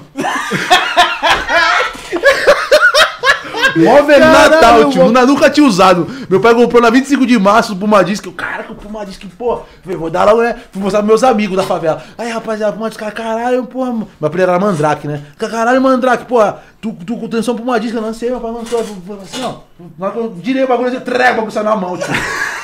Mó 3.85 4.03
velho 4.03 4.21
Caralho, 4.21 4.51
Natal, 4.51 4.91
tio. 4.91 5.05
mano. 5.05 5.19
Eu 5.21 5.27
nunca 5.27 5.51
tinha 5.51 5.67
usado. 5.67 6.07
Meu 6.29 6.41
pai 6.41 6.55
comprou 6.55 6.81
na 6.83 6.91
25 6.91 7.27
de 7.27 7.39
março 7.39 7.73
o 7.73 7.77
Puma 7.77 8.03
Disc. 8.05 8.25
Eu, 8.25 8.33
caraca, 8.33 8.73
o 8.73 8.75
Puma 8.77 9.05
Disc, 9.07 9.23
pô. 9.39 9.61
Falei, 9.83 9.97
vou 9.99 10.11
dar 10.11 10.25
logo, 10.25 10.43
né? 10.43 10.57
Fui 10.73 10.83
mostrar 10.83 11.01
pros 11.01 11.09
meus 11.09 11.25
amigos 11.25 11.57
da 11.57 11.63
favela. 11.63 12.03
Aí, 12.17 12.31
rapaziada, 12.31 12.73
Puma 12.73 12.89
Disc, 12.89 13.01
caralho, 13.13 13.65
porra. 13.65 13.93
Meu 13.93 14.07
apelido 14.23 14.51
era 14.51 14.59
Mandrake, 14.61 15.07
né? 15.07 15.23
Caralho, 15.39 15.81
Mandrake, 15.81 16.25
porra. 16.25 16.63
Tu, 16.81 16.93
tu 17.05 17.17
com 17.17 17.27
atenção 17.27 17.57
Puma 17.57 17.79
Disc, 17.81 17.95
eu 17.95 18.03
lancei, 18.03 18.31
meu 18.31 18.41
pai 18.41 18.53
lançou. 18.53 18.81
Assim, 18.81 19.43
ó. 19.45 19.55
Na 19.99 20.07
hora 20.07 20.15
que 20.15 20.21
eu 20.21 20.35
direi 20.43 20.65
o 20.65 20.69
bagulho, 20.69 20.89
assim, 20.89 21.01
treva, 21.01 21.33
o 21.33 21.35
bagulho 21.37 21.53
saiu 21.53 21.65
na 21.65 21.77
mão, 21.77 21.97
tio. 21.97 22.07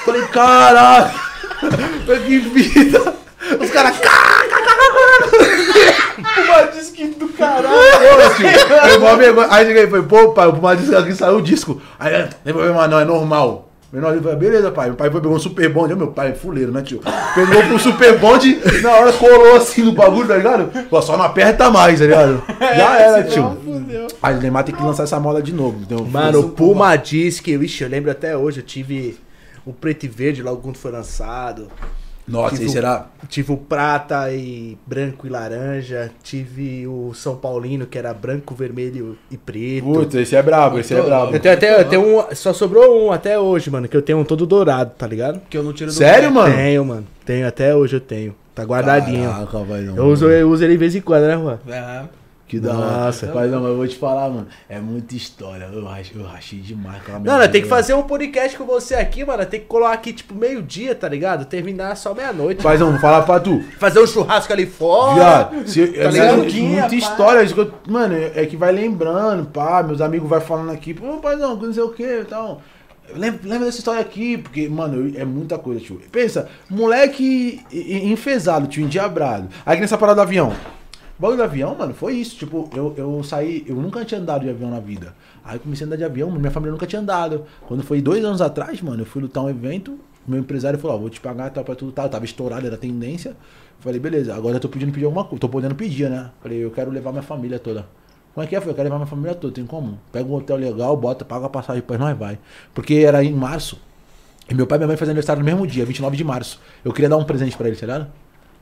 Falei, 0.04 0.22
caralho. 0.28 1.10
Que 2.26 2.38
vida. 2.38 3.14
Os 3.60 3.70
caras, 3.70 3.96
Puma 6.22 6.62
Disc 6.72 6.96
do 7.18 7.28
caralho. 7.28 7.68
Ô, 7.68 8.34
tio. 8.36 9.40
Aí 9.50 9.66
cheguei 9.66 9.84
e 9.84 9.86
falei, 9.86 10.04
pô, 10.04 10.32
pai, 10.32 10.46
o 10.48 10.52
Puma 10.52 10.76
Disc 10.76 10.92
aqui 10.94 11.14
saiu 11.14 11.38
o 11.38 11.42
disco. 11.42 11.80
Aí, 11.98 12.12
não 12.18 12.28
tem 12.44 12.52
problema 12.52 12.86
não, 12.88 13.00
é 13.00 13.04
normal. 13.04 13.70
Menor 13.94 14.10
ele 14.12 14.22
falou, 14.22 14.36
beleza, 14.36 14.72
pai. 14.72 14.88
Meu 14.88 14.96
pai 14.96 15.08
foi 15.08 15.20
pegou 15.20 15.36
um 15.36 15.38
super 15.38 15.72
bonde. 15.72 15.94
Meu 15.94 16.08
pai 16.08 16.30
é 16.30 16.34
fuleiro, 16.34 16.72
né, 16.72 16.82
tio? 16.82 17.00
Pegou 17.32 17.62
pro 17.62 17.78
super 17.78 18.18
bonde, 18.18 18.58
na 18.82 18.90
hora 18.90 19.12
colou 19.12 19.56
assim 19.56 19.84
no 19.84 19.92
bagulho, 19.92 20.26
tá 20.26 20.36
ligado? 20.36 20.88
Pô, 20.88 21.00
só 21.00 21.16
não 21.16 21.24
aperta 21.24 21.70
mais, 21.70 22.00
tá 22.00 22.04
ligado? 22.04 22.42
Já 22.58 22.98
era, 22.98 23.22
tio. 23.22 23.56
Aí 24.20 24.34
o 24.34 24.40
Neymar 24.40 24.64
tem 24.64 24.74
que 24.74 24.82
lançar 24.82 25.04
essa 25.04 25.20
moda 25.20 25.40
de 25.40 25.52
novo. 25.52 25.78
Então, 25.80 26.04
Mano, 26.04 26.40
o 26.40 26.48
Puma 26.50 26.96
Disc, 26.96 27.46
vixe, 27.46 27.84
eu 27.84 27.88
lembro 27.88 28.10
até 28.10 28.36
hoje, 28.36 28.58
eu 28.58 28.64
tive 28.64 29.16
o 29.64 29.72
preto 29.72 30.06
e 30.06 30.08
verde 30.08 30.42
logo 30.42 30.60
quando 30.60 30.76
foi 30.76 30.90
lançado. 30.90 31.68
Nossa, 32.26 32.56
tive 32.56 32.70
o- 32.70 32.78
era. 32.78 33.06
Tive 33.28 33.52
o 33.52 33.56
prata 33.56 34.32
e 34.32 34.78
branco 34.86 35.26
e 35.26 35.30
laranja. 35.30 36.10
Tive 36.22 36.86
o 36.86 37.12
São 37.14 37.36
Paulino, 37.36 37.86
que 37.86 37.98
era 37.98 38.14
branco, 38.14 38.54
vermelho 38.54 39.18
e 39.30 39.36
preto. 39.36 39.84
Puta, 39.84 40.20
esse 40.20 40.34
é 40.34 40.42
brabo, 40.42 40.78
esse 40.78 40.94
é 40.94 41.02
brabo. 41.02 41.34
Eu 41.34 41.40
tenho 41.40 41.54
até, 41.54 41.80
eu 41.80 41.88
tenho 41.88 42.02
um, 42.20 42.34
só 42.34 42.52
sobrou 42.52 43.06
um 43.06 43.12
até 43.12 43.38
hoje, 43.38 43.70
mano, 43.70 43.86
que 43.88 43.96
eu 43.96 44.02
tenho 44.02 44.18
um 44.18 44.24
todo 44.24 44.46
dourado, 44.46 44.92
tá 44.96 45.06
ligado? 45.06 45.40
Que 45.50 45.58
eu 45.58 45.62
não 45.62 45.72
tiro 45.72 45.90
do 45.90 45.94
Sério, 45.96 46.28
pé. 46.28 46.34
mano? 46.34 46.54
Tenho, 46.54 46.84
mano. 46.84 47.06
Tenho, 47.24 47.46
até 47.46 47.74
hoje 47.74 47.96
eu 47.96 48.00
tenho. 48.00 48.34
Tá 48.54 48.62
guardadinho. 48.62 49.28
Caraca, 49.30 49.58
vai 49.58 49.80
não. 49.82 49.96
eu, 49.96 50.06
uso, 50.06 50.28
eu 50.30 50.48
uso 50.48 50.62
ele 50.64 50.74
de 50.74 50.78
vez 50.78 50.94
em 50.94 51.00
quando, 51.00 51.24
né, 51.24 51.34
Juan? 51.36 51.58
É. 51.68 52.02
Que 52.54 52.60
da 52.60 52.76
hora. 52.76 53.04
Nossa. 53.06 53.32
Mas 53.34 53.50
não, 53.50 53.60
mas 53.60 53.70
eu 53.70 53.76
vou 53.76 53.86
te 53.88 53.96
falar, 53.96 54.28
mano. 54.28 54.46
É 54.68 54.78
muita 54.78 55.14
história. 55.14 55.68
Eu 55.72 55.84
rachei, 55.84 56.20
eu 56.20 56.24
rachei 56.24 56.58
demais 56.60 57.02
com 57.02 57.12
a 57.16 57.18
Não, 57.18 57.38
não, 57.38 57.48
tem 57.48 57.62
que 57.62 57.68
fazer 57.68 57.94
um 57.94 58.02
podcast 58.02 58.56
com 58.56 58.64
você 58.64 58.94
aqui, 58.94 59.24
mano. 59.24 59.44
Tem 59.46 59.60
que 59.60 59.66
colar 59.66 59.92
aqui, 59.92 60.12
tipo, 60.12 60.34
meio-dia, 60.34 60.94
tá 60.94 61.08
ligado? 61.08 61.44
Terminar 61.44 61.96
só 61.96 62.14
meia-noite. 62.14 62.62
Paizão, 62.62 62.90
vou 62.90 63.00
falar 63.00 63.22
pra 63.22 63.40
tu. 63.40 63.62
Fazer 63.78 64.00
um 64.00 64.06
churrasco 64.06 64.52
ali 64.52 64.66
fora. 64.66 65.14
Viado, 65.14 65.68
se, 65.68 65.86
Tá 65.86 66.00
é, 66.02 66.08
ligado? 66.10 66.36
muita 66.38 66.58
muita 66.60 66.94
história. 66.94 67.42
isso 67.42 67.54
que 67.54 67.60
eu- 67.60 67.72
mano, 67.88 68.14
é 68.14 68.46
que 68.46 68.56
vai 68.56 68.72
lembrando, 68.72 69.46
pá. 69.46 69.82
Meus 69.82 70.00
amigos 70.00 70.28
vai 70.28 70.40
falando 70.40 70.70
aqui, 70.70 70.94
pô, 70.94 71.18
paizão, 71.18 71.56
não 71.56 71.72
sei 71.72 71.82
o 71.82 71.90
que 71.90 72.02
e 72.20 72.24
tal. 72.24 72.60
Lembra, 73.14 73.40
lembra 73.44 73.66
dessa 73.66 73.78
história 73.78 74.00
aqui, 74.00 74.38
porque, 74.38 74.66
mano, 74.66 75.12
é 75.14 75.24
muita 75.26 75.58
coisa, 75.58 75.78
tio. 75.78 76.00
Pensa, 76.10 76.48
moleque 76.70 77.60
enfesado, 77.70 78.66
tio, 78.66 78.82
endiabrado. 78.84 79.48
Aí 79.66 79.76
que 79.76 79.82
nessa 79.82 79.98
parada 79.98 80.16
do 80.16 80.22
avião. 80.22 80.52
Bagulho 81.16 81.36
do 81.36 81.44
avião, 81.44 81.74
mano, 81.76 81.94
foi 81.94 82.14
isso. 82.14 82.36
Tipo, 82.36 82.68
eu, 82.74 82.92
eu 82.96 83.22
saí, 83.22 83.64
eu 83.68 83.76
nunca 83.76 84.04
tinha 84.04 84.20
andado 84.20 84.42
de 84.42 84.50
avião 84.50 84.70
na 84.70 84.80
vida. 84.80 85.14
Aí 85.44 85.58
comecei 85.58 85.84
a 85.84 85.86
andar 85.86 85.96
de 85.96 86.04
avião, 86.04 86.30
minha 86.30 86.50
família 86.50 86.72
nunca 86.72 86.86
tinha 86.86 87.00
andado. 87.00 87.44
Quando 87.66 87.82
foi 87.84 88.00
dois 88.00 88.24
anos 88.24 88.40
atrás, 88.40 88.82
mano, 88.82 89.02
eu 89.02 89.06
fui 89.06 89.22
lutar 89.22 89.44
um 89.44 89.48
evento, 89.48 89.98
meu 90.26 90.40
empresário 90.40 90.78
falou, 90.78 90.96
ó, 90.96 91.00
vou 91.00 91.10
te 91.10 91.20
pagar 91.20 91.50
tal 91.50 91.64
pra 91.64 91.74
tudo 91.74 91.92
tal. 91.92 92.06
Eu 92.06 92.10
tava 92.10 92.24
estourado, 92.24 92.66
era 92.66 92.76
tendência. 92.76 93.36
Falei, 93.78 94.00
beleza, 94.00 94.34
agora 94.34 94.56
eu 94.56 94.60
tô 94.60 94.68
pedindo 94.68 94.92
pedir 94.92 95.04
alguma 95.04 95.24
coisa. 95.24 95.40
Tô 95.40 95.48
podendo 95.48 95.74
pedir, 95.74 96.10
né? 96.10 96.30
Falei, 96.42 96.64
eu 96.64 96.70
quero 96.70 96.90
levar 96.90 97.12
minha 97.12 97.22
família 97.22 97.58
toda. 97.58 97.86
Como 98.32 98.44
é 98.44 98.48
que 98.48 98.56
é? 98.56 98.58
Falei, 98.58 98.72
eu 98.72 98.76
quero 98.76 98.86
levar 98.86 98.96
minha 98.96 99.06
família 99.06 99.34
toda, 99.34 99.54
tem 99.54 99.64
como? 99.64 100.00
Pega 100.10 100.28
um 100.28 100.34
hotel 100.34 100.56
legal, 100.56 100.96
bota, 100.96 101.24
paga 101.24 101.46
a 101.46 101.48
passagem, 101.48 101.80
depois 101.80 102.00
nós 102.00 102.18
vai. 102.18 102.38
Porque 102.74 102.94
era 102.94 103.22
em 103.22 103.32
março. 103.32 103.78
E 104.50 104.54
meu 104.54 104.66
pai 104.66 104.76
e 104.76 104.78
minha 104.80 104.88
mãe 104.88 104.96
faziam 104.96 105.12
aniversário 105.12 105.40
no 105.40 105.46
mesmo 105.46 105.64
dia, 105.66 105.84
29 105.84 106.16
de 106.16 106.24
março. 106.24 106.60
Eu 106.84 106.92
queria 106.92 107.08
dar 107.08 107.16
um 107.16 107.24
presente 107.24 107.56
pra 107.56 107.68
eles, 107.68 107.78
tá 107.78 107.86
ligado? 107.86 108.10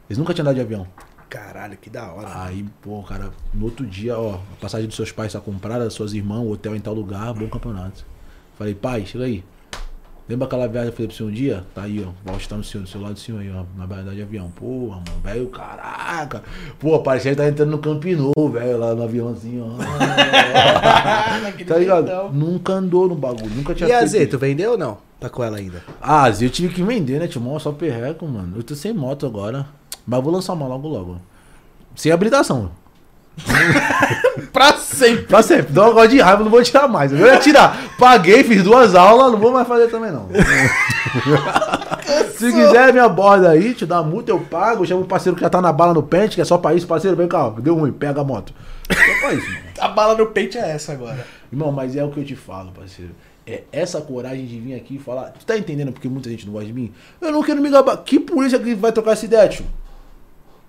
Eles 0.08 0.18
nunca 0.18 0.34
tinham 0.34 0.44
andado 0.44 0.56
de 0.56 0.60
avião. 0.60 0.86
Caralho, 1.32 1.78
que 1.78 1.88
da 1.88 2.12
hora. 2.12 2.28
Aí, 2.30 2.62
pô, 2.82 3.02
cara, 3.02 3.30
no 3.54 3.64
outro 3.64 3.86
dia, 3.86 4.18
ó, 4.18 4.34
a 4.34 4.60
passagem 4.60 4.86
dos 4.86 4.94
seus 4.94 5.10
pais 5.10 5.32
tá 5.32 5.40
comprada, 5.40 5.84
das 5.84 5.94
suas 5.94 6.12
irmãs, 6.12 6.40
o 6.40 6.50
hotel 6.50 6.76
em 6.76 6.80
tal 6.80 6.92
lugar, 6.92 7.32
bom 7.32 7.48
campeonato. 7.48 8.04
Falei, 8.58 8.74
pai, 8.74 9.06
chega 9.06 9.24
aí. 9.24 9.42
Lembra 10.28 10.46
aquela 10.46 10.68
viagem 10.68 10.90
que 10.90 10.92
eu 10.92 10.96
falei 10.96 11.08
pro 11.08 11.16
senhor 11.16 11.30
um 11.30 11.32
dia? 11.32 11.64
Tá 11.74 11.84
aí, 11.84 12.04
ó. 12.04 12.10
O 12.10 12.14
Valde 12.22 12.46
tá 12.46 12.54
no 12.54 12.62
senhor, 12.62 12.84
do 12.84 12.88
seu 12.90 13.00
lado 13.00 13.14
do 13.14 13.18
senhor 13.18 13.40
aí, 13.40 13.50
ó. 13.50 13.64
Na 13.78 13.86
verdade 13.86 14.16
de 14.16 14.22
avião. 14.22 14.50
Porra, 14.50 14.96
mano, 14.96 15.20
velho, 15.24 15.46
caraca. 15.46 16.42
Pô, 16.78 16.98
parecia 16.98 17.30
que 17.30 17.38
tá 17.38 17.48
entrando 17.48 17.70
no 17.70 17.78
Campinô, 17.78 18.32
velho, 18.52 18.76
lá 18.76 18.94
no 18.94 19.02
aviãozinho, 19.02 19.64
ó. 19.64 19.78
tá 21.66 21.78
ligado? 21.78 22.30
Nunca 22.30 22.74
andou 22.74 23.08
no 23.08 23.14
bagulho, 23.14 23.54
nunca 23.56 23.74
tinha 23.74 23.88
E 23.88 23.92
a 23.92 24.04
Z, 24.04 24.26
tu 24.26 24.38
vendeu 24.38 24.72
ou 24.72 24.78
não? 24.78 24.98
Tá 25.18 25.30
com 25.30 25.42
ela 25.42 25.56
ainda. 25.56 25.82
ah, 25.98 26.30
Zé, 26.30 26.44
eu 26.44 26.50
tive 26.50 26.74
que 26.74 26.82
vender, 26.82 27.18
né, 27.18 27.26
Timão? 27.26 27.58
Só 27.58 27.72
perreco, 27.72 28.26
mano. 28.26 28.58
Eu 28.58 28.62
tô 28.62 28.74
sem 28.74 28.92
moto 28.92 29.24
agora. 29.24 29.66
Mas 30.06 30.18
eu 30.18 30.22
vou 30.22 30.32
lançar 30.32 30.52
uma 30.52 30.66
logo 30.66 30.88
logo. 30.88 31.20
Sem 31.94 32.10
habilitação. 32.12 32.70
Pra 34.52 34.76
sempre. 34.76 35.22
Pra 35.24 35.42
sempre. 35.42 35.72
Dá 35.72 35.84
um 35.84 35.88
negócio 35.88 36.10
de 36.10 36.20
raiva, 36.20 36.44
não 36.44 36.50
vou 36.50 36.62
tirar 36.62 36.86
mais. 36.88 37.12
Eu 37.12 37.26
ia 37.26 37.38
tirar. 37.38 37.94
Paguei, 37.98 38.44
fiz 38.44 38.62
duas 38.62 38.94
aulas, 38.94 39.32
não 39.32 39.38
vou 39.38 39.52
mais 39.52 39.66
fazer 39.66 39.88
também, 39.88 40.10
não. 40.10 40.28
Se 42.36 42.52
quiser 42.52 42.92
minha 42.92 43.08
borda 43.08 43.50
aí, 43.50 43.72
te 43.74 43.86
dá 43.86 44.02
multa, 44.02 44.30
eu 44.30 44.40
pago. 44.40 44.82
Eu 44.82 44.86
chamo 44.86 45.02
um 45.02 45.06
parceiro 45.06 45.36
que 45.36 45.42
já 45.42 45.48
tá 45.48 45.60
na 45.60 45.72
bala 45.72 45.94
no 45.94 46.02
pente, 46.02 46.34
que 46.34 46.40
é 46.40 46.44
só 46.44 46.58
pra 46.58 46.74
isso. 46.74 46.86
Parceiro, 46.86 47.16
vem 47.16 47.28
cá, 47.28 47.48
deu 47.50 47.76
ruim, 47.76 47.92
pega 47.92 48.20
a 48.20 48.24
moto. 48.24 48.52
Só 48.90 49.20
pra 49.20 49.34
isso, 49.34 49.48
mano. 49.48 49.62
A 49.78 49.88
bala 49.88 50.14
no 50.14 50.26
peito 50.26 50.58
é 50.58 50.72
essa 50.72 50.92
agora. 50.92 51.24
Irmão, 51.50 51.72
mas 51.72 51.96
é 51.96 52.04
o 52.04 52.10
que 52.10 52.20
eu 52.20 52.24
te 52.24 52.36
falo, 52.36 52.72
parceiro. 52.72 53.12
É 53.46 53.62
essa 53.72 54.00
coragem 54.00 54.46
de 54.46 54.58
vir 54.58 54.74
aqui 54.74 54.96
e 54.96 54.98
falar. 54.98 55.32
Tu 55.38 55.44
tá 55.44 55.56
entendendo 55.56 55.92
porque 55.92 56.08
muita 56.08 56.28
gente 56.30 56.46
não 56.46 56.52
gosta 56.52 56.66
de 56.66 56.72
mim? 56.72 56.92
Eu 57.20 57.32
não 57.32 57.42
quero 57.42 57.60
me 57.60 57.70
gabar. 57.70 57.96
Que 57.96 58.20
polícia 58.20 58.58
que 58.58 58.74
vai 58.74 58.92
trocar 58.92 59.12
essa 59.12 59.24
ideia, 59.24 59.48
tio? 59.48 59.64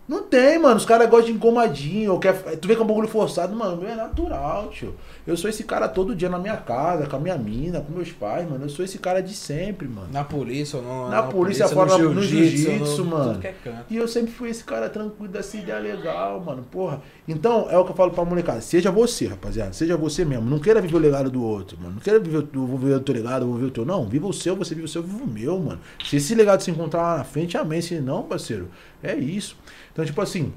Não 0.08 0.24
tem, 0.24 0.60
mano. 0.60 0.76
Os 0.76 0.86
caras 0.86 1.10
gostam 1.10 1.28
de 1.28 1.34
engomadinho. 1.34 2.20
Quer... 2.20 2.34
Tu 2.58 2.68
vê 2.68 2.76
que 2.76 2.82
é 2.82 2.84
um 2.84 2.88
bagulho 2.88 3.08
forçado, 3.08 3.56
mano. 3.56 3.88
É 3.88 3.96
natural, 3.96 4.70
tio. 4.70 4.96
Eu 5.26 5.38
sou 5.38 5.50
esse 5.50 5.64
cara 5.64 5.88
todo 5.88 6.14
dia 6.14 6.28
na 6.28 6.38
minha 6.38 6.58
casa, 6.58 7.08
com 7.08 7.16
a 7.16 7.20
minha 7.20 7.38
mina, 7.38 7.80
com 7.80 7.94
meus 7.94 8.12
pais, 8.12 8.50
mano. 8.50 8.66
Eu 8.66 8.70
sou 8.70 8.84
esse 8.84 8.98
cara 8.98 9.22
de 9.22 9.34
sempre, 9.34 9.88
mano. 9.88 10.10
Na 10.12 10.24
polícia 10.24 10.80
ou 10.80 10.84
não. 10.84 11.10
Na 11.10 11.24
polícia, 11.24 11.66
fora 11.70 11.98
no 11.98 12.22
jiu-jitsu, 12.22 13.04
no- 13.06 13.10
mano. 13.12 13.30
tudo 13.36 13.40
que 13.40 13.48
é. 13.48 13.56
E 13.90 13.96
eu 13.96 14.08
sempre 14.08 14.32
fui 14.34 14.50
esse 14.50 14.64
cara 14.66 14.90
tranquilo, 14.90 15.32
dessa 15.32 15.56
ideia 15.56 15.80
legal, 15.80 16.42
mano. 16.42 16.64
Porra. 16.70 17.02
Então, 17.26 17.68
é 17.70 17.78
o 17.78 17.86
que 17.86 17.92
eu 17.92 17.96
falo 17.96 18.12
pra 18.12 18.26
molecada. 18.26 18.60
Seja 18.60 18.92
você, 18.92 19.28
rapaziada. 19.28 19.72
Seja 19.72 19.96
você 19.96 20.26
mesmo. 20.26 20.50
Não 20.50 20.60
queira 20.60 20.82
viver 20.82 20.96
o 20.96 21.00
legado 21.00 21.32
do 21.32 21.42
outro, 21.42 21.78
mano. 21.80 21.94
Não 21.96 22.02
queira 22.02 22.20
viver, 22.20 22.46
vou 22.52 22.78
viver 22.78 22.96
o 22.96 23.00
teu 23.00 23.16
legado, 23.16 23.46
vou 23.46 23.56
viver 23.56 23.68
o 23.68 23.72
teu. 23.72 23.86
Não, 23.86 24.06
viva 24.08 24.28
o 24.28 24.34
seu, 24.34 24.58
você 24.58 24.76
vive 24.76 24.86
o 24.86 24.90
seu, 24.90 25.02
viva 25.02 25.24
o 25.24 25.28
meu, 25.28 25.58
mano. 25.58 25.80
Se 26.04 26.18
esse 26.18 26.36
legado 26.36 26.62
se 26.62 26.70
encontrar 26.70 27.02
lá 27.02 27.18
na 27.20 27.24
frente, 27.24 27.58
amém. 27.58 27.82
Se 27.82 27.96
não, 28.02 28.24
parceiro, 28.24 28.68
é 29.02 29.16
isso. 29.16 29.56
Então, 29.94 30.04
tipo 30.04 30.20
assim, 30.22 30.52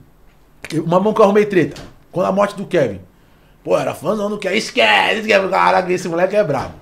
eu- 0.73 0.83
uma 0.83 0.99
mão 0.99 1.15
que 1.15 1.21
eu 1.21 1.25
arrumei 1.25 1.47
treta. 1.47 1.81
Quando 2.11 2.27
a 2.27 2.33
morte 2.33 2.57
do 2.57 2.67
Kevin. 2.67 2.99
Pô, 3.67 3.77
era 3.77 3.93
fãzão 3.93 4.31
do 4.31 4.39
Kevin. 4.39 4.59
Esquece, 4.59 5.23
esquece. 5.23 5.49
Caraca, 5.49 5.93
esse 5.93 6.09
moleque 6.09 6.37
é 6.37 6.45
brabo. 6.45 6.75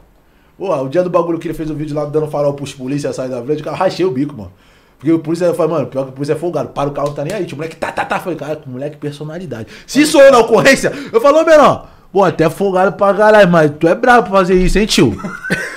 Pô, 0.58 0.70
o 0.82 0.86
dia 0.86 1.02
do 1.02 1.08
bagulho 1.08 1.38
que 1.38 1.48
ele 1.48 1.54
fez 1.54 1.70
o 1.70 1.74
vídeo 1.74 1.96
lá 1.96 2.04
dando 2.04 2.26
farol 2.26 2.52
pros 2.52 2.74
polícia 2.74 3.10
sair 3.10 3.30
da 3.30 3.42
frente, 3.42 3.66
eu 3.66 3.72
rachei 3.72 4.04
o 4.04 4.10
bico, 4.10 4.36
mano. 4.36 4.52
Porque 4.98 5.10
o 5.10 5.18
polícia 5.18 5.54
falou, 5.54 5.76
mano, 5.76 5.86
pior 5.86 6.04
que 6.04 6.10
o 6.10 6.12
polícia 6.12 6.34
é 6.34 6.36
folgado, 6.36 6.68
para 6.68 6.90
o 6.90 6.92
carro, 6.92 7.08
não 7.08 7.14
tá 7.14 7.24
nem 7.24 7.32
aí. 7.32 7.46
Tipo, 7.46 7.54
o 7.54 7.56
moleque 7.56 7.76
tá, 7.76 7.90
tá, 7.90 8.04
tá. 8.04 8.20
Falei, 8.20 8.38
cara, 8.38 8.60
moleque 8.66 8.98
personalidade. 8.98 9.68
Se 9.86 10.04
sou 10.04 10.20
eu 10.20 10.30
na 10.30 10.40
ocorrência, 10.40 10.92
eu 11.10 11.22
falo, 11.22 11.40
ô, 11.40 11.44
menor, 11.46 11.88
pô, 12.12 12.22
até 12.22 12.50
folgado 12.50 12.92
pra 12.92 13.14
caralho, 13.14 13.48
mas 13.50 13.72
tu 13.80 13.88
é 13.88 13.94
brabo 13.94 14.28
pra 14.28 14.38
fazer 14.40 14.54
isso, 14.54 14.78
hein, 14.78 14.84
tio? 14.84 15.16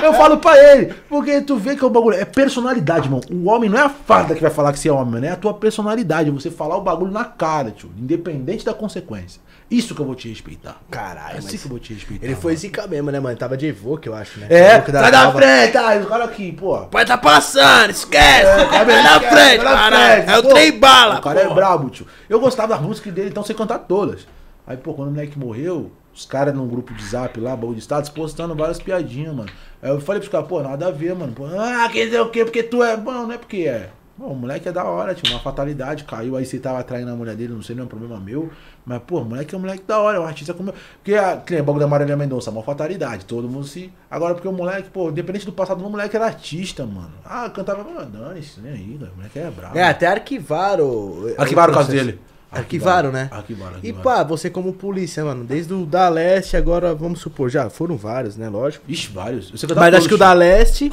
Eu 0.00 0.14
falo 0.14 0.38
pra 0.38 0.56
ele, 0.56 0.94
porque 1.08 1.40
tu 1.40 1.56
vê 1.56 1.74
que 1.74 1.82
é 1.82 1.86
o 1.86 1.90
bagulho, 1.90 2.16
é 2.16 2.24
personalidade, 2.24 3.06
irmão. 3.06 3.20
O 3.30 3.48
homem 3.48 3.68
não 3.68 3.76
é 3.76 3.82
a 3.82 3.88
farda 3.88 4.32
que 4.32 4.40
vai 4.40 4.50
falar 4.50 4.72
que 4.72 4.78
você 4.78 4.88
é 4.88 4.92
homem, 4.92 5.14
mano, 5.14 5.26
é 5.26 5.30
a 5.30 5.36
tua 5.36 5.52
personalidade, 5.52 6.30
você 6.30 6.52
falar 6.52 6.76
o 6.76 6.82
bagulho 6.82 7.10
na 7.10 7.24
cara, 7.24 7.72
tio, 7.72 7.90
independente 7.98 8.64
da 8.64 8.72
consequência. 8.72 9.40
Isso 9.70 9.94
que 9.94 10.00
eu 10.00 10.06
vou 10.06 10.14
te 10.14 10.28
respeitar. 10.30 10.80
Caralho, 10.90 11.36
É 11.36 11.38
assim 11.38 11.58
que 11.58 11.64
eu 11.66 11.68
vou 11.68 11.78
te 11.78 11.92
respeitar. 11.92 12.24
ele 12.24 12.34
foi 12.34 12.52
mano. 12.52 12.60
zica 12.60 12.86
mesmo, 12.86 13.10
né, 13.10 13.20
mano? 13.20 13.36
Tava 13.36 13.54
de 13.54 13.66
Evoque, 13.66 14.08
eu 14.08 14.14
acho, 14.14 14.40
né? 14.40 14.46
É, 14.48 14.80
sai 14.80 15.10
da 15.12 15.24
nova. 15.24 15.38
frente, 15.38 15.76
ah, 15.76 16.00
o 16.02 16.06
cara 16.06 16.24
aqui, 16.24 16.52
pô. 16.52 16.78
Pai 16.86 17.04
tá 17.04 17.18
passando, 17.18 17.90
esquece! 17.90 18.46
É, 18.46 18.66
Sai 18.70 18.86
da 19.02 19.20
frente, 19.20 19.62
caralho! 19.62 20.30
É 20.30 20.38
o 20.38 20.42
trem 20.42 20.78
bala, 20.78 21.18
O 21.18 21.22
cara 21.22 21.40
é 21.42 21.46
pô. 21.48 21.54
brabo, 21.54 21.90
tio. 21.90 22.06
Eu 22.30 22.40
gostava 22.40 22.74
das 22.74 22.80
músicas 22.82 23.12
dele, 23.12 23.28
então 23.28 23.42
sei 23.44 23.54
cantar 23.54 23.80
todas. 23.80 24.26
Aí, 24.66 24.76
pô, 24.78 24.94
quando 24.94 25.08
o 25.08 25.10
moleque 25.12 25.38
morreu, 25.38 25.92
os 26.14 26.24
caras 26.24 26.54
num 26.54 26.66
grupo 26.66 26.94
de 26.94 27.04
zap 27.04 27.38
lá, 27.38 27.54
baú 27.54 27.74
de 27.74 27.80
status, 27.82 28.08
postando 28.08 28.54
várias 28.54 28.80
piadinhas, 28.80 29.34
mano. 29.34 29.50
Aí 29.82 29.90
eu 29.90 30.00
falei 30.00 30.20
pros 30.20 30.32
caras, 30.32 30.48
pô, 30.48 30.62
nada 30.62 30.88
a 30.88 30.90
ver, 30.90 31.14
mano. 31.14 31.32
Pô, 31.34 31.44
ah, 31.46 31.88
quer 31.92 32.06
dizer 32.06 32.20
o 32.20 32.30
quê? 32.30 32.42
Porque 32.44 32.62
tu 32.62 32.82
é 32.82 32.96
bom, 32.96 33.12
não 33.12 33.32
é 33.32 33.36
porque 33.38 33.58
é. 33.68 33.90
Pô, 34.18 34.26
o 34.26 34.34
moleque 34.34 34.68
é 34.68 34.72
da 34.72 34.82
hora, 34.82 35.14
tinha 35.14 35.32
uma 35.32 35.38
fatalidade, 35.40 36.02
caiu, 36.02 36.36
aí 36.36 36.44
você 36.44 36.58
tava 36.58 36.80
atraindo 36.80 37.08
a 37.08 37.14
mulher 37.14 37.36
dele, 37.36 37.52
não 37.52 37.62
sei, 37.62 37.76
não 37.76 37.84
é 37.84 37.86
um 37.86 37.88
problema 37.88 38.18
meu. 38.18 38.50
Mas, 38.84 39.00
pô, 39.06 39.20
o 39.20 39.24
moleque 39.24 39.54
é 39.54 39.58
um 39.58 39.60
moleque 39.60 39.84
da 39.86 40.00
hora, 40.00 40.16
é 40.16 40.20
um 40.20 40.24
artista 40.24 40.52
como. 40.52 40.74
Porque 40.96 41.14
a, 41.14 41.34
o 41.34 41.62
bagulho 41.62 41.78
da 41.78 41.86
Marília 41.86 42.16
Mendonça, 42.16 42.50
uma 42.50 42.64
fatalidade, 42.64 43.24
todo 43.24 43.48
mundo 43.48 43.64
se. 43.64 43.92
Agora, 44.10 44.34
porque 44.34 44.48
o 44.48 44.52
moleque, 44.52 44.90
pô, 44.90 45.10
independente 45.10 45.46
do 45.46 45.52
passado, 45.52 45.86
o 45.86 45.88
moleque 45.88 46.16
era 46.16 46.26
artista, 46.26 46.84
mano. 46.84 47.12
Ah, 47.24 47.48
cantava, 47.48 47.84
mano, 47.84 48.10
dane-se, 48.10 48.58
nem 48.60 48.72
aí. 48.72 48.98
O 49.00 49.16
moleque 49.16 49.38
é 49.38 49.50
brabo. 49.52 49.78
É, 49.78 49.84
até 49.84 50.08
arquivaram. 50.08 51.14
Arquivaram 51.38 51.72
o 51.72 51.76
caso 51.76 51.90
dele. 51.90 52.18
Arquivaram, 52.50 53.12
né? 53.12 53.28
Arquivaram, 53.30 53.72
E 53.74 53.76
arquivaram. 53.76 54.02
pá, 54.02 54.22
você 54.24 54.48
como 54.50 54.72
polícia, 54.72 55.24
mano, 55.24 55.44
desde 55.44 55.72
o 55.74 55.84
da 55.84 56.08
Leste, 56.08 56.56
agora 56.56 56.94
vamos 56.94 57.20
supor, 57.20 57.50
já 57.50 57.68
foram 57.68 57.96
vários, 57.96 58.36
né? 58.36 58.48
Lógico. 58.48 58.84
Ixi, 58.88 59.10
vários. 59.12 59.52
Mas 59.76 59.94
acho 59.94 60.08
que 60.08 60.14
o 60.14 60.18
da 60.18 60.32
Leste 60.32 60.90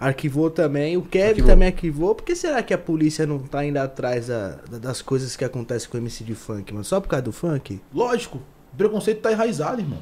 arquivou 0.00 0.50
também, 0.50 0.96
o 0.96 1.02
Kevin 1.02 1.28
Arquivou. 1.28 1.50
também 1.50 1.68
arquivou. 1.68 2.14
Por 2.14 2.24
que 2.24 2.34
será 2.34 2.62
que 2.62 2.72
a 2.72 2.78
polícia 2.78 3.26
não 3.26 3.38
tá 3.38 3.64
indo 3.64 3.76
atrás 3.76 4.28
da- 4.28 4.56
da- 4.70 4.78
das 4.78 5.02
coisas 5.02 5.36
que 5.36 5.44
acontecem 5.44 5.88
com 5.90 5.98
o 5.98 6.00
MC 6.00 6.24
de 6.24 6.34
funk, 6.34 6.72
mano? 6.72 6.84
Só 6.84 7.00
por 7.00 7.08
causa 7.08 7.22
do 7.24 7.32
funk? 7.32 7.80
Lógico. 7.94 8.38
O 8.72 8.76
preconceito 8.76 9.20
tá 9.20 9.30
enraizado, 9.30 9.80
irmão. 9.80 9.98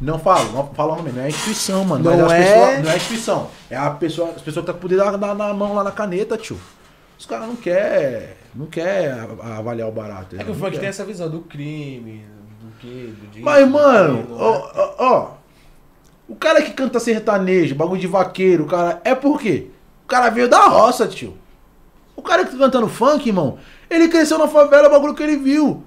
Não 0.00 0.18
falo, 0.18 0.52
não 0.52 0.66
falo 0.74 0.92
o 0.92 0.96
nome, 0.96 1.12
não 1.12 1.22
é 1.22 1.28
instituição, 1.28 1.82
mano. 1.84 2.04
Não 2.04 2.30
é- 2.30 2.42
pessoas- 2.44 2.84
não 2.84 2.90
é 2.90 2.96
instituição. 2.96 3.50
É 3.70 3.76
a 3.76 3.90
pessoa, 3.90 4.30
as 4.36 4.42
pessoas 4.42 4.64
que 4.64 4.66
tá 4.66 4.72
com 4.72 4.78
o 4.78 4.82
poder 4.82 4.96
na, 4.96 5.34
na, 5.34 5.54
mão 5.54 5.74
lá 5.74 5.82
na 5.84 5.90
caneta, 5.92 6.36
tio. 6.36 6.58
Os 7.18 7.24
caras 7.24 7.46
não 7.46 7.56
querem 7.56 8.28
Não 8.54 8.66
quer 8.66 9.10
avaliar 9.40 9.88
o 9.88 9.92
barato. 9.92 10.36
É 10.38 10.44
que 10.44 10.50
o 10.50 10.54
funk 10.54 10.72
quer. 10.72 10.80
tem 10.80 10.88
essa 10.88 11.04
visão 11.04 11.30
do 11.30 11.40
crime, 11.40 12.24
do 12.60 12.70
que, 12.78 13.14
do 13.20 13.26
disso, 13.28 13.44
Mas, 13.44 13.68
mano, 13.68 14.18
né? 14.18 14.26
ó, 14.30 14.94
ó, 14.98 15.30
o 16.28 16.34
cara 16.34 16.60
que 16.60 16.72
canta 16.72 16.98
sertanejo, 16.98 17.74
bagulho 17.74 18.00
de 18.00 18.06
vaqueiro, 18.06 18.64
o 18.64 18.66
cara, 18.66 19.00
é 19.04 19.14
por 19.14 19.40
quê? 19.40 19.68
O 20.04 20.08
cara 20.08 20.28
veio 20.30 20.48
da 20.48 20.66
roça, 20.66 21.06
tio. 21.06 21.36
O 22.16 22.22
cara 22.22 22.44
que 22.44 22.52
tá 22.52 22.58
cantando 22.58 22.88
funk, 22.88 23.28
irmão, 23.28 23.58
ele 23.88 24.08
cresceu 24.08 24.38
na 24.38 24.48
favela, 24.48 24.88
o 24.88 24.90
bagulho 24.90 25.14
que 25.14 25.22
ele 25.22 25.36
viu. 25.36 25.84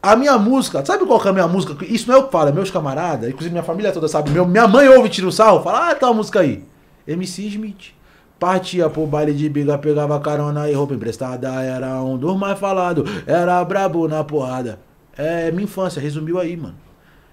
A 0.00 0.14
minha 0.14 0.38
música, 0.38 0.84
sabe 0.84 1.04
qual 1.04 1.18
que 1.20 1.26
é 1.26 1.30
a 1.30 1.34
minha 1.34 1.48
música? 1.48 1.76
Isso 1.84 2.08
não 2.08 2.14
é 2.16 2.18
eu 2.18 2.26
que 2.26 2.32
falo, 2.32 2.50
é 2.50 2.52
meus 2.52 2.70
camaradas, 2.70 3.28
inclusive 3.28 3.50
minha 3.50 3.64
família 3.64 3.90
toda 3.90 4.06
sabe. 4.06 4.30
Meu, 4.30 4.46
minha 4.46 4.68
mãe 4.68 4.88
ouve 4.88 5.08
tira 5.08 5.26
o 5.26 5.32
sarro, 5.32 5.60
fala, 5.60 5.90
ah, 5.90 5.94
tá 5.94 6.06
a 6.06 6.14
música 6.14 6.40
aí. 6.40 6.62
MC 7.06 7.48
Smith. 7.48 7.94
Partia 8.38 8.88
pro 8.88 9.04
baile 9.04 9.32
de 9.32 9.48
biga, 9.48 9.76
pegava 9.76 10.20
carona 10.20 10.70
e 10.70 10.74
roupa 10.74 10.94
emprestada. 10.94 11.48
Era 11.60 12.00
um 12.00 12.16
dos 12.16 12.38
mais 12.38 12.56
falados, 12.56 13.10
era 13.26 13.64
brabo 13.64 14.06
na 14.06 14.22
porrada. 14.22 14.78
É 15.16 15.50
minha 15.50 15.64
infância, 15.64 16.00
resumiu 16.00 16.38
aí, 16.38 16.56
mano. 16.56 16.76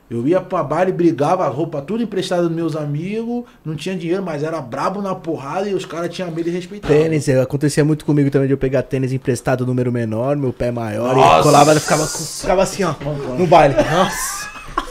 Eu 0.10 0.28
ia 0.28 0.40
pra 0.40 0.64
baile, 0.64 0.92
brigava, 0.92 1.48
roupa 1.48 1.82
tudo 1.82 2.04
emprestada 2.04 2.44
dos 2.44 2.52
meus 2.52 2.76
amigos, 2.76 3.44
não 3.66 3.76
tinha 3.76 3.96
dinheiro, 3.96 4.22
mas 4.24 4.44
era 4.44 4.62
brabo 4.62 5.02
na 5.02 5.16
porrada 5.16 5.68
e 5.68 5.74
os 5.74 5.84
caras 5.84 6.14
tinham 6.14 6.30
medo 6.30 6.48
e 6.48 6.52
respeitavam. 6.52 6.96
Tênis, 6.96 7.28
é, 7.28 7.42
acontecia 7.42 7.84
muito 7.84 8.06
comigo 8.06 8.30
também 8.30 8.48
de 8.48 8.54
eu 8.54 8.58
pegar 8.58 8.84
tênis 8.84 9.12
emprestado 9.12 9.66
número 9.66 9.92
menor, 9.92 10.36
meu 10.36 10.54
pé 10.54 10.70
maior, 10.70 11.14
e 11.14 11.20
Nossa! 11.20 11.42
colava, 11.42 11.80
ficava, 11.80 12.06
ficava 12.06 12.62
assim, 12.62 12.84
ó, 12.84 12.94
no 13.36 13.48
baile. 13.48 13.74
Nossa! 13.76 14.46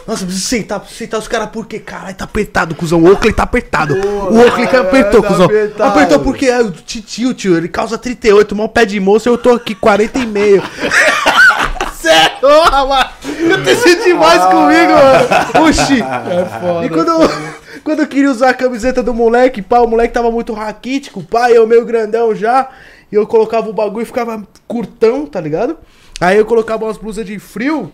Nossa, 0.06 0.24
preciso 0.24 0.46
sentar, 0.46 0.80
preciso 0.80 0.98
sentar 0.98 1.20
os 1.20 1.28
caras 1.28 1.48
porque, 1.50 1.78
caralho, 1.78 2.14
tá 2.14 2.24
apertado, 2.24 2.74
cuzão. 2.74 3.02
O 3.02 3.10
Oakley 3.10 3.32
tá 3.32 3.44
apertado. 3.44 3.94
o 3.94 4.38
Oakley 4.38 4.66
que 4.66 4.76
apertou, 4.76 5.22
tá 5.22 5.28
cuzão. 5.28 5.46
apertado. 5.46 5.90
Apertou 5.90 6.18
porque 6.20 6.46
é, 6.46 6.60
o 6.60 6.70
titio, 6.70 7.32
tio, 7.32 7.56
ele 7.56 7.68
causa 7.68 7.96
38, 7.96 8.54
mal 8.54 8.68
pé 8.68 8.84
de 8.84 9.00
moço, 9.00 9.28
eu 9.28 9.38
tô 9.38 9.50
aqui 9.50 9.74
40 9.74 10.18
e 10.18 10.26
meio. 10.26 10.62
Sério, 11.96 12.86
mano. 12.86 13.10
Eu 13.50 13.64
tenho 13.64 14.04
demais 14.04 14.42
comigo, 14.44 14.92
mano. 14.92 15.68
Oxi. 15.68 16.00
É 16.02 16.60
foda. 16.60 16.86
E 16.86 16.88
quando 16.88 17.08
eu, 17.08 17.30
quando 17.84 18.00
eu 18.00 18.06
queria 18.06 18.30
usar 18.30 18.50
a 18.50 18.54
camiseta 18.54 19.02
do 19.02 19.12
moleque, 19.14 19.60
pá, 19.62 19.80
o 19.80 19.86
moleque 19.88 20.14
tava 20.14 20.30
muito 20.30 20.52
raquítico, 20.52 21.22
pá, 21.22 21.50
eu 21.50 21.66
meio 21.66 21.84
grandão 21.84 22.34
já. 22.34 22.68
E 23.12 23.14
eu 23.14 23.26
colocava 23.26 23.68
o 23.68 23.72
bagulho 23.72 24.02
e 24.02 24.06
ficava 24.06 24.42
curtão, 24.66 25.26
tá 25.26 25.40
ligado? 25.40 25.76
Aí 26.20 26.36
eu 26.38 26.44
colocava 26.44 26.84
umas 26.84 26.96
blusas 26.96 27.24
de 27.26 27.38
frio. 27.38 27.92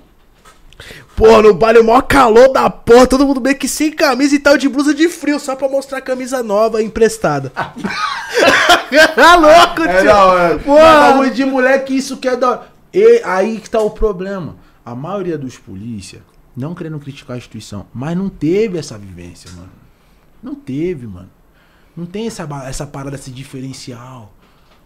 Pô, 1.14 1.42
no 1.42 1.52
baile, 1.52 1.80
o 1.80 1.84
maior 1.84 2.00
calor 2.02 2.48
da 2.48 2.70
porra, 2.70 3.06
todo 3.06 3.26
mundo 3.26 3.38
meio 3.40 3.56
que 3.56 3.68
sem 3.68 3.90
camisa 3.92 4.34
e 4.34 4.38
tal, 4.38 4.56
de 4.56 4.66
blusa 4.66 4.94
de 4.94 5.10
frio, 5.10 5.38
só 5.38 5.54
pra 5.54 5.68
mostrar 5.68 5.98
a 5.98 6.00
camisa 6.00 6.42
nova 6.42 6.82
emprestada. 6.82 7.50
tá 7.50 7.74
louco, 9.36 9.82
É 9.82 9.96
tio? 9.98 10.04
da 10.06 10.24
hora. 10.24 10.58
Pô. 10.58 10.74
Mas 10.74 11.10
bagulho 11.10 11.30
de 11.32 11.44
moleque, 11.44 11.96
isso 11.96 12.16
que 12.16 12.28
é 12.28 12.36
da. 12.36 12.62
E 12.94 13.20
aí 13.24 13.58
que 13.58 13.68
tá 13.68 13.80
o 13.80 13.90
problema. 13.90 14.56
A 14.90 14.94
maioria 14.94 15.38
dos 15.38 15.56
polícia, 15.56 16.22
não 16.56 16.74
querendo 16.74 16.98
criticar 16.98 17.34
a 17.34 17.38
instituição, 17.38 17.86
mas 17.94 18.16
não 18.16 18.28
teve 18.28 18.76
essa 18.78 18.98
vivência, 18.98 19.50
mano. 19.52 19.70
Não 20.42 20.54
teve, 20.54 21.06
mano. 21.06 21.30
Não 21.96 22.06
tem 22.06 22.26
essa, 22.26 22.48
essa 22.64 22.86
parada, 22.86 23.16
esse 23.16 23.30
diferencial. 23.30 24.32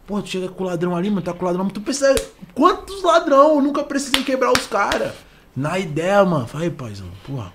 Pô, 0.06 0.20
tu 0.20 0.28
chega 0.28 0.48
com 0.48 0.64
o 0.64 0.66
ladrão 0.66 0.94
ali, 0.94 1.08
mano, 1.08 1.22
tá 1.22 1.32
com 1.32 1.44
o 1.44 1.48
ladrão. 1.48 1.68
Tu 1.70 1.80
pensa, 1.80 2.14
quantos 2.54 3.02
ladrão? 3.02 3.54
Eu 3.54 3.62
nunca 3.62 3.82
precisei 3.84 4.22
quebrar 4.22 4.52
os 4.52 4.66
caras. 4.66 5.12
Na 5.56 5.78
ideia, 5.78 6.22
mano. 6.24 6.46
Falei, 6.46 6.68
paizão, 6.70 7.06
porra. 7.26 7.50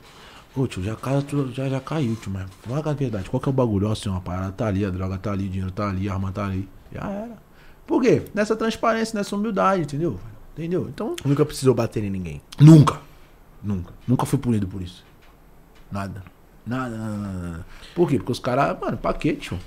Ô, 0.56 0.66
tio, 0.66 0.82
já, 0.82 0.96
cai- 0.96 1.24
já, 1.54 1.70
já 1.70 1.80
caiu, 1.80 2.16
tio, 2.16 2.32
mas 2.32 2.48
fala 2.64 2.90
a 2.90 2.94
verdade. 2.94 3.30
Qual 3.30 3.40
que 3.40 3.48
é 3.48 3.52
o 3.52 3.54
bagulho? 3.54 3.88
Ó, 3.88 3.92
assim, 3.92 4.10
a 4.16 4.20
parada 4.20 4.52
tá 4.54 4.66
ali, 4.66 4.84
a 4.84 4.90
droga 4.90 5.18
tá 5.20 5.32
ali, 5.32 5.46
o 5.46 5.50
dinheiro 5.50 5.72
tá 5.72 5.88
ali, 5.90 6.10
a 6.10 6.14
arma 6.14 6.32
tá 6.32 6.46
ali. 6.46 6.68
Já 6.92 7.08
era. 7.08 7.38
Por 7.86 8.02
quê? 8.02 8.24
Nessa 8.34 8.56
transparência, 8.56 9.16
nessa 9.16 9.36
humildade, 9.36 9.84
entendeu? 9.84 10.20
Entendeu? 10.60 10.88
Então, 10.90 11.15
Nunca 11.23 11.45
precisou 11.45 11.73
bater 11.73 12.03
em 12.03 12.10
ninguém. 12.10 12.41
nunca. 12.60 12.99
Nunca. 13.64 13.94
Nunca 14.06 14.26
fui 14.26 14.38
punido 14.38 14.68
por 14.68 14.81
isso. 14.81 15.06
Nada. 15.90 16.22
Nada, 16.68 16.98
nada, 16.98 17.18
nada. 17.18 17.48
nada. 17.49 17.65
Por 17.95 18.10
quê? 18.10 18.18
Porque 18.18 18.34
os 18.34 18.40
caras, 18.40 18.77
mano, 18.80 18.98
pra 18.98 19.14
quê, 19.14 19.34
tio? 19.36 19.57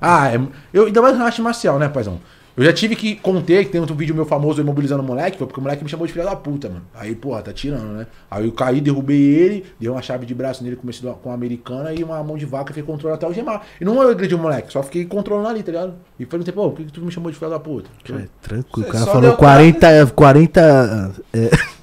Ah, 0.00 0.32
é, 0.32 0.40
eu 0.72 0.86
ainda 0.86 1.00
mais 1.00 1.16
na 1.16 1.26
arte 1.26 1.40
marcial, 1.40 1.78
né, 1.78 1.88
paizão? 1.88 2.20
Eu 2.54 2.64
já 2.64 2.72
tive 2.72 2.94
que 2.94 3.16
conter, 3.16 3.64
que 3.64 3.70
tem 3.70 3.80
outro 3.80 3.96
vídeo 3.96 4.14
meu 4.14 4.26
famoso 4.26 4.60
imobilizando 4.60 5.02
o 5.02 5.06
moleque, 5.06 5.38
foi 5.38 5.46
porque 5.46 5.58
o 5.58 5.62
moleque 5.62 5.82
me 5.82 5.88
chamou 5.88 6.06
de 6.06 6.12
filha 6.12 6.24
da 6.26 6.36
puta, 6.36 6.68
mano. 6.68 6.82
Aí, 6.94 7.14
porra, 7.14 7.40
tá 7.40 7.52
tirando, 7.52 7.94
né? 7.94 8.06
Aí 8.30 8.44
eu 8.44 8.52
caí, 8.52 8.80
derrubei 8.80 9.18
ele, 9.18 9.64
dei 9.80 9.88
uma 9.88 10.02
chave 10.02 10.26
de 10.26 10.34
braço 10.34 10.62
nele, 10.62 10.76
comecei 10.76 11.10
com 11.22 11.30
a 11.30 11.34
americana 11.34 11.94
e 11.94 12.04
uma 12.04 12.22
mão 12.22 12.36
de 12.36 12.44
vaca, 12.44 12.68
fiquei 12.68 12.82
controlando 12.82 13.16
até 13.16 13.26
o 13.26 13.32
gemar. 13.32 13.62
E 13.80 13.84
não 13.84 14.02
eu 14.02 14.10
agredi 14.10 14.34
o 14.34 14.38
moleque, 14.38 14.70
só 14.70 14.82
fiquei 14.82 15.06
controlando 15.06 15.48
ali, 15.48 15.62
tá 15.62 15.72
ligado? 15.72 15.94
E 16.18 16.26
perguntei, 16.26 16.52
pô, 16.52 16.70
por 16.70 16.76
que, 16.76 16.84
que 16.84 16.92
tu 16.92 17.00
me 17.00 17.10
chamou 17.10 17.30
de 17.30 17.38
filha 17.38 17.50
da 17.50 17.58
puta? 17.58 17.88
É, 18.10 18.26
tranquilo, 18.42 18.88
o 18.88 18.92
cara 18.92 19.04
só 19.04 19.12
falou 19.12 19.22
deu 19.22 19.36
40. 19.36 20.06
40. 20.14 21.12
É. 21.32 21.50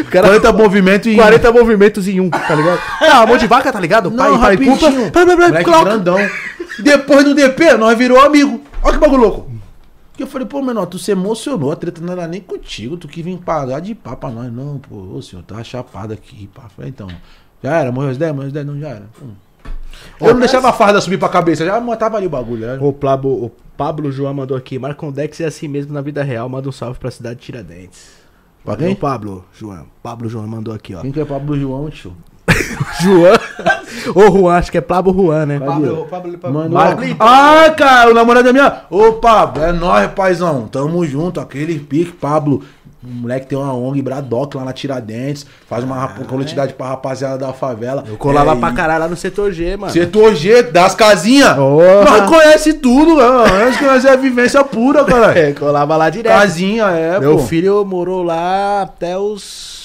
O 0.00 0.04
cara 0.06 0.26
40 0.26 0.52
movimentos 0.52 1.12
e. 1.12 1.14
40 1.14 1.52
movimentos 1.52 2.08
em 2.08 2.18
um, 2.20 2.28
tá 2.28 2.56
ligado? 2.56 2.80
Ah, 3.00 3.24
mão 3.24 3.36
de 3.36 3.46
vaca, 3.46 3.72
tá 3.72 3.78
ligado? 3.78 4.10
Não, 4.10 4.16
pai, 4.16 4.56
pai, 4.56 4.66
rapidinho. 4.66 5.12
Pai, 5.12 5.24
pai, 5.24 5.36
pai, 5.36 5.48
Moleque 5.48 5.64
cloca. 5.64 5.84
grandão. 5.84 6.18
Depois 6.80 7.24
do 7.24 7.34
DP, 7.36 7.74
nós 7.74 7.96
virou 7.96 8.20
amigo. 8.20 8.60
Olha 8.82 8.94
que 8.94 8.98
bagulho 8.98 9.22
louco. 9.22 9.55
Que 10.16 10.22
eu 10.22 10.26
falei, 10.26 10.46
pô, 10.46 10.62
menor, 10.62 10.86
tu 10.86 10.98
se 10.98 11.10
emocionou, 11.10 11.70
a 11.70 11.76
treta 11.76 12.00
não 12.00 12.12
era 12.12 12.26
nem 12.26 12.40
contigo, 12.40 12.96
tu 12.96 13.06
que 13.06 13.22
vem 13.22 13.36
pagar 13.36 13.80
de 13.80 13.94
pá 13.94 14.16
pra 14.16 14.30
nós. 14.30 14.50
Não, 14.52 14.78
pô, 14.78 14.96
ô 14.96 15.20
senhor, 15.20 15.42
tá 15.42 15.62
chapado 15.62 16.12
aqui, 16.12 16.48
pá. 16.54 16.68
Falei, 16.74 16.90
então, 16.90 17.08
já 17.62 17.76
era, 17.76 17.92
morreu 17.92 18.10
as 18.10 18.16
10, 18.16 18.32
morreu 18.32 18.46
as 18.46 18.52
10, 18.52 18.66
não, 18.66 18.80
já 18.80 18.88
era. 18.88 19.06
Pum. 19.18 19.32
Eu 20.20 20.32
não 20.32 20.40
deixava 20.40 20.68
a 20.68 20.72
farda 20.72 21.00
subir 21.00 21.18
pra 21.18 21.28
cabeça, 21.28 21.64
já 21.64 21.80
matava 21.80 22.16
ali 22.16 22.26
o 22.26 22.30
bagulho, 22.30 22.66
né? 22.66 22.78
O, 22.80 22.92
Plabo, 22.92 23.28
o 23.28 23.50
Pablo 23.76 24.10
João 24.10 24.32
mandou 24.32 24.56
aqui. 24.56 24.78
Marcondex 24.78 25.40
é 25.40 25.46
assim 25.46 25.68
mesmo 25.68 25.92
na 25.92 26.00
vida 26.00 26.22
real. 26.22 26.48
Manda 26.48 26.68
um 26.68 26.72
salve 26.72 26.98
pra 26.98 27.10
cidade 27.10 27.40
de 27.40 27.46
Tiradentes. 27.46 28.10
Pra 28.64 28.74
O 28.74 28.76
quem? 28.76 28.94
Pablo 28.94 29.44
João. 29.52 29.86
Pablo 30.02 30.28
João 30.28 30.46
mandou 30.46 30.74
aqui, 30.74 30.94
ó. 30.94 31.00
Quem 31.00 31.12
que 31.12 31.20
é 31.20 31.24
Pablo 31.24 31.58
João, 31.58 31.88
tio? 31.90 32.16
João. 33.00 33.32
Ou 34.14 34.30
Juan, 34.38 34.54
acho 34.56 34.70
que 34.70 34.78
é 34.78 34.80
Pablo 34.80 35.12
Juan, 35.12 35.46
né? 35.46 35.58
Pablo, 35.58 36.06
Pablo, 36.08 36.38
Pablo, 36.38 36.68
ah, 37.20 37.70
cara, 37.76 38.10
o 38.10 38.14
namorado 38.14 38.46
da 38.46 38.52
minha. 38.52 38.82
Ô, 38.90 39.14
Pablo, 39.14 39.62
é 39.62 39.72
nóis, 39.72 40.08
paizão. 40.12 40.66
Tamo 40.68 41.04
junto, 41.06 41.40
aquele 41.40 41.78
pique, 41.78 42.12
Pablo. 42.12 42.62
O 43.04 43.08
moleque 43.08 43.46
tem 43.46 43.56
uma 43.56 43.72
ONG 43.72 44.02
Bradock 44.02 44.56
lá 44.56 44.64
na 44.64 44.72
Tiradentes. 44.72 45.46
Faz 45.68 45.84
uma 45.84 45.96
rap- 46.00 46.24
coletividade 46.24 46.74
pra 46.74 46.88
rapaziada 46.88 47.38
da 47.38 47.52
favela. 47.52 48.02
Eu 48.08 48.16
colava 48.16 48.52
É, 48.52 48.56
pra 48.56 48.70
e- 48.70 48.74
caralho 48.74 49.00
lá 49.00 49.08
no 49.08 49.16
setor 49.16 49.52
G, 49.52 49.76
mano. 49.76 49.92
Setor 49.92 50.34
G 50.34 50.62
das 50.64 50.94
casinhas. 50.96 51.54
Porra. 51.54 52.04
Nós 52.04 52.28
conhece 52.28 52.74
tudo, 52.74 53.16
mano. 53.16 53.46
Nós 53.64 53.76
conhece 53.76 54.08
a 54.08 54.16
vivência 54.16 54.64
pura, 54.64 55.04
cara. 55.04 55.26
É, 55.38 55.52
colava 55.52 55.96
lá 55.96 56.10
direto. 56.10 56.32
Casinha, 56.36 56.84
é, 56.86 57.20
Meu 57.20 57.36
pô. 57.36 57.42
filho 57.44 57.84
morou 57.84 58.24
lá 58.24 58.82
até 58.82 59.16
os. 59.16 59.75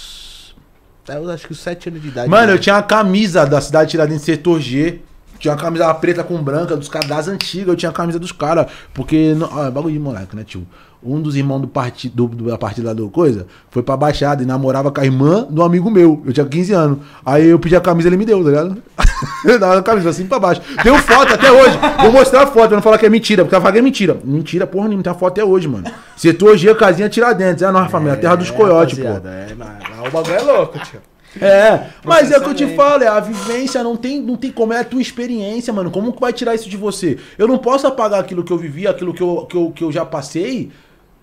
Até 1.04 1.20
os, 1.20 1.30
acho 1.30 1.46
que 1.48 1.52
os 1.54 1.60
7 1.60 1.90
anos 1.90 2.02
de 2.02 2.08
idade. 2.10 2.30
Mano, 2.30 2.48
né? 2.48 2.54
eu 2.54 2.60
tinha 2.60 2.76
uma 2.76 2.84
camisa 2.84 3.46
da 3.46 3.60
cidade 3.62 3.86
de 3.88 3.92
Tiradentes 3.92 4.24
Setor 4.24 4.60
G. 4.60 5.00
Tinha 5.40 5.54
uma 5.54 5.60
camisa 5.60 5.92
preta 5.96 6.24
com 6.24 6.42
branca 6.42 6.78
dos 6.78 6.88
caras 6.88 7.10
das 7.10 7.28
antigas. 7.28 7.70
Eu 7.70 7.76
tinha 7.76 7.90
a 7.90 7.94
camisa 7.94 8.20
dos 8.20 8.32
caras. 8.32 8.68
Porque. 8.94 9.34
não- 9.34 9.50
Ah, 9.60 9.68
é 9.68 9.72
bagulho 9.72 9.94
de 9.94 10.00
moleque, 10.00 10.36
né, 10.36 10.44
tio? 10.44 10.68
Um 11.04 11.20
dos 11.20 11.36
irmãos 11.36 11.60
do 11.60 11.68
partido, 11.68 12.28
do, 12.28 12.46
da 12.46 12.58
partida 12.58 12.94
do 12.94 13.10
coisa 13.10 13.48
foi 13.70 13.82
pra 13.82 13.98
Baixada 13.98 14.44
e 14.44 14.46
namorava 14.46 14.92
com 14.92 15.02
a 15.02 15.06
irmã 15.06 15.48
do 15.50 15.64
amigo 15.64 15.90
meu. 15.90 16.22
Eu 16.26 16.32
tinha 16.32 16.46
15 16.46 16.74
anos. 16.74 17.00
Aí 17.26 17.48
eu 17.48 17.58
pedi 17.58 17.76
a 17.76 17.82
camisa 17.82 18.08
ele 18.08 18.18
me 18.18 18.26
deu, 18.26 18.44
tá 18.44 18.50
ligado? 18.50 18.78
eu 19.46 19.60
dava 19.60 19.80
a 19.80 19.84
camisa 19.84 20.10
assim 20.10 20.28
pra 20.28 20.40
baixo. 20.40 20.62
Tenho 20.84 20.98
foto 21.00 21.34
até 21.34 21.52
hoje. 21.52 21.78
Vou 22.02 22.12
mostrar 22.12 22.44
a 22.44 22.48
foto 22.48 22.68
pra 22.68 22.76
não 22.76 22.84
falar 22.84 22.98
que 22.98 23.06
é 23.06 23.10
mentira. 23.10 23.44
Porque 23.44 23.56
falei 23.56 23.74
que 23.74 23.80
é 23.80 23.82
mentira. 23.82 24.18
Mentira, 24.24 24.68
porra 24.68 24.88
nenhuma. 24.88 25.04
Tem 25.04 25.12
a 25.12 25.16
foto 25.16 25.34
até 25.34 25.44
hoje, 25.44 25.68
mano. 25.68 25.86
Setor 26.16 26.56
G, 26.58 26.74
casinha 26.76 27.10
Tiradentes. 27.10 27.64
É 27.64 27.66
a 27.66 27.72
nossa 27.72 27.90
família. 27.90 28.14
A 28.14 28.18
terra 28.18 28.36
dos 28.36 28.52
coiotes, 28.52 28.98
pô. 29.00 29.06
rapaziada, 29.06 29.30
É, 29.30 29.56
mas, 29.56 29.70
mas 29.90 30.08
o 30.08 30.12
bagulho 30.12 30.36
é 30.36 30.42
louco, 30.42 30.80
tio. 30.80 31.00
É, 31.40 31.88
mas 32.04 32.30
é 32.32 32.38
o 32.38 32.42
que 32.42 32.50
eu 32.50 32.54
te 32.56 32.76
falo, 32.76 33.04
é 33.04 33.08
a 33.08 33.20
vivência, 33.20 33.82
não 33.84 33.96
tem, 33.96 34.22
não 34.22 34.36
tem 34.36 34.52
como, 34.52 34.74
é 34.74 34.80
a 34.80 34.84
tua 34.84 35.02
experiência, 35.02 35.72
mano. 35.72 35.90
Como 35.90 36.12
que 36.12 36.20
vai 36.20 36.34
tirar 36.34 36.56
isso 36.56 36.70
de 36.70 36.76
você? 36.76 37.18
Eu 37.38 37.48
não 37.48 37.58
posso 37.58 37.88
apagar 37.88 38.20
aquilo 38.20 38.44
que 38.44 38.52
eu 38.52 38.58
vivi, 38.58 38.86
aquilo 38.86 39.14
que 39.14 39.22
eu, 39.22 39.46
que 39.50 39.56
eu, 39.56 39.72
que 39.72 39.84
eu 39.84 39.92
já 39.92 40.04
passei, 40.04 40.72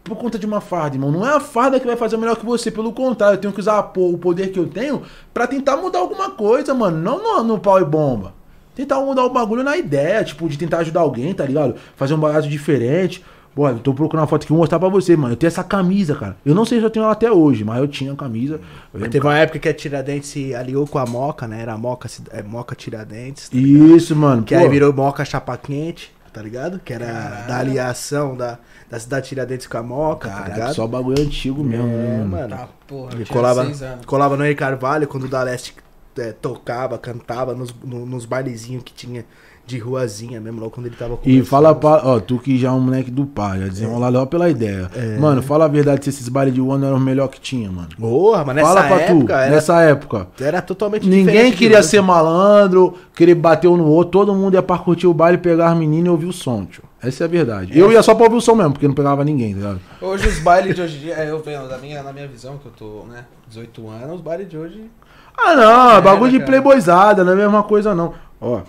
por 0.09 0.17
conta 0.17 0.39
de 0.39 0.47
uma 0.47 0.61
farda, 0.61 0.97
irmão. 0.97 1.13
Não 1.13 1.27
é 1.27 1.37
a 1.37 1.41
farda 1.41 1.79
que 1.79 1.87
vai 1.87 1.97
fazer 1.97 2.17
melhor 2.17 2.37
que 2.37 2.47
você, 2.47 2.71
pelo 2.71 2.93
contrário, 2.93 3.37
eu 3.37 3.41
tenho 3.41 3.53
que 3.53 3.61
usar 3.61 3.79
o 3.97 4.19
poder 4.19 4.49
que 4.49 4.59
eu 4.59 4.67
tenho 4.67 5.03
pra 5.33 5.47
tentar 5.47 5.77
mudar 5.77 6.01
alguma 6.01 6.31
coisa, 6.31 6.75
mano. 6.75 6.99
Não 6.99 7.23
no, 7.23 7.45
no 7.45 7.59
pau 7.59 7.81
e 7.81 7.85
bomba. 7.85 8.33
Tentar 8.75 9.01
mudar 9.01 9.25
o 9.25 9.31
bagulho 9.31 9.63
na 9.63 9.77
ideia, 9.77 10.23
tipo, 10.25 10.49
de 10.49 10.57
tentar 10.57 10.79
ajudar 10.79 11.01
alguém, 11.01 11.35
tá 11.35 11.45
ligado? 11.45 11.75
Fazer 11.97 12.15
um 12.15 12.19
barato 12.19 12.49
diferente. 12.49 13.25
Pô, 13.59 13.69
eu 13.69 13.81
tô 13.81 13.93
procurando 13.93 14.23
uma 14.23 14.29
foto 14.29 14.45
aqui, 14.45 14.53
vou 14.53 14.59
mostrar 14.61 14.79
pra 14.79 14.89
você, 14.89 15.17
mano. 15.17 15.33
Eu 15.33 15.37
tenho 15.37 15.49
essa 15.49 15.65
camisa, 15.65 16.15
cara. 16.15 16.37
Eu 16.47 16.55
não 16.55 16.65
sei 16.65 16.79
se 16.79 16.85
eu 16.85 16.91
tenho 16.91 17.03
ela 17.03 17.13
até 17.13 17.29
hoje, 17.29 17.65
mas 17.65 17.79
eu 17.81 17.89
tinha 17.89 18.13
a 18.13 18.17
camisa. 18.17 18.61
Lembro 18.95 19.11
teve 19.11 19.27
uma 19.27 19.37
época 19.37 19.59
que 19.59 19.69
a 19.69 19.75
Tiradentes 19.75 20.29
se 20.29 20.55
aliou 20.55 20.87
com 20.87 20.97
a 20.97 21.05
Moca, 21.05 21.49
né? 21.49 21.63
Era 21.63 21.73
a 21.73 21.77
Moca, 21.77 22.09
é, 22.31 22.41
Moca 22.41 22.77
Tiradentes. 22.77 23.51
Isso, 23.53 24.15
mano. 24.15 24.45
Que 24.45 24.55
pô. 24.55 24.61
aí 24.61 24.69
virou 24.69 24.93
Moca 24.93 25.25
Chapa 25.25 25.57
Quente, 25.57 26.13
tá 26.33 26.43
ligado? 26.43 26.79
Que 26.81 26.93
era 26.93 27.45
da 27.47 27.59
aliação 27.59 28.37
da, 28.37 28.59
da 28.91 28.99
cidade 29.01 29.23
de 29.25 29.29
Tiradentes 29.31 29.67
com 29.67 29.79
a 29.79 29.83
Moca, 29.83 30.29
tá 30.31 30.49
ligado? 30.49 30.75
só 30.75 30.87
bagulho 30.87 31.21
antigo 31.23 31.63
mesmo, 31.65 31.87
né, 31.87 32.05
É, 32.05 32.19
mano? 32.19 32.29
mano. 32.31 32.49
Tá, 32.57 32.69
porra, 32.87 33.15
Ele 33.15 33.27
colava, 33.27 33.71
colava 34.07 34.37
no 34.37 34.45
Henrique 34.45 34.59
Carvalho, 34.61 35.07
quando 35.09 35.25
o 35.25 35.29
da 35.29 35.43
Leste 35.43 35.75
é, 36.19 36.33
tocava, 36.33 36.99
cantava 36.99 37.55
nos, 37.55 37.73
no- 37.83 38.05
nos 38.07 38.25
bailezinhos 38.25 38.83
que 38.83 38.93
tinha 38.93 39.25
de 39.69 39.79
ruazinha 39.79 40.41
mesmo, 40.41 40.59
logo 40.61 40.71
quando 40.73 40.87
ele 40.87 40.97
tava 40.97 41.15
E 41.15 41.17
começando. 41.19 41.45
fala 41.47 41.75
pra. 41.75 42.01
Ó, 42.05 42.19
tu 42.21 42.39
que 42.39 42.57
já 42.59 42.69
é 42.69 42.71
um 42.73 42.81
moleque 42.81 43.11
do 43.11 43.27
pai, 43.27 43.61
já 43.61 43.69
desenrolado 43.69 44.19
ó 44.19 44.25
pela 44.25 44.49
ideia. 44.49 44.91
É. 44.97 45.19
Mano, 45.19 45.43
fala 45.43 45.67
a 45.67 45.69
verdade 45.69 46.05
se 46.05 46.11
esses 46.11 46.29
bailes 46.29 46.55
de 46.55 46.61
One 46.61 46.85
eram 46.87 46.97
os 46.97 47.03
melhores 47.03 47.33
que 47.35 47.41
tinha, 47.41 47.71
mano. 47.71 47.89
Porra, 48.01 48.45
mas 48.47 48.57
nessa 48.57 48.69
fala 48.69 48.83
pra 48.87 49.07
tu, 49.07 49.31
era, 49.31 49.51
nessa 49.51 49.83
época. 49.83 50.27
era 50.41 50.63
totalmente 50.63 51.07
Ninguém 51.07 51.53
queria 51.53 51.83
ser 51.83 52.01
malandro, 52.01 52.95
querer 53.15 53.35
bater 53.35 53.69
um 53.69 53.77
no 53.77 53.87
outro, 53.87 54.13
todo 54.13 54.35
mundo 54.35 54.55
ia 54.55 54.63
pra 54.63 54.79
curtir 54.79 55.07
o 55.07 55.13
baile, 55.13 55.37
pegar 55.37 55.71
as 55.71 55.77
meninas 55.77 56.07
e 56.07 56.11
ouvir 56.11 56.27
o 56.27 56.33
som, 56.33 56.65
tio. 56.65 56.83
Essa 57.03 57.25
é 57.25 57.27
a 57.27 57.29
verdade. 57.29 57.79
Eu 57.79 57.93
ia 57.93 58.03
só 58.03 58.15
pra 58.15 58.25
ouvir 58.25 58.37
o 58.37 58.41
som 58.41 58.55
mesmo, 58.55 58.73
porque 58.73 58.89
não 58.89 58.95
pegava 58.95 59.23
ninguém, 59.23 59.53
tá 59.53 59.59
ligado? 59.61 59.81
Hoje 60.01 60.27
os 60.29 60.39
bailes 60.41 60.75
de 60.75 60.81
hoje 60.83 60.97
em 60.97 61.01
dia, 61.01 61.15
é, 61.15 61.31
eu 61.31 61.41
venho 61.43 61.69
da 61.69 61.77
minha, 61.79 62.03
na 62.03 62.13
minha 62.13 62.27
visão, 62.27 62.57
que 62.59 62.67
eu 62.67 62.73
tô, 62.73 63.05
né, 63.07 63.25
18 63.49 63.89
anos, 63.89 64.15
os 64.17 64.21
bailes 64.23 64.49
de 64.49 64.57
hoje 64.57 64.91
Ah, 65.37 65.55
não, 65.55 65.91
É, 65.93 66.01
bagulho 66.01 66.33
de 66.33 66.41
playboyzada, 66.41 67.23
não 67.23 67.33
é 67.33 67.35
a 67.35 67.39
mesma 67.39 67.63
coisa 67.63 67.95
não. 67.95 68.15
Ó, 68.41 68.61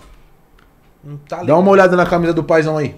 não 1.02 1.16
tá 1.16 1.42
dá 1.42 1.56
uma 1.56 1.70
olhada 1.70 1.96
na 1.96 2.06
camisa 2.06 2.32
do 2.32 2.44
paizão 2.44 2.76
aí. 2.76 2.94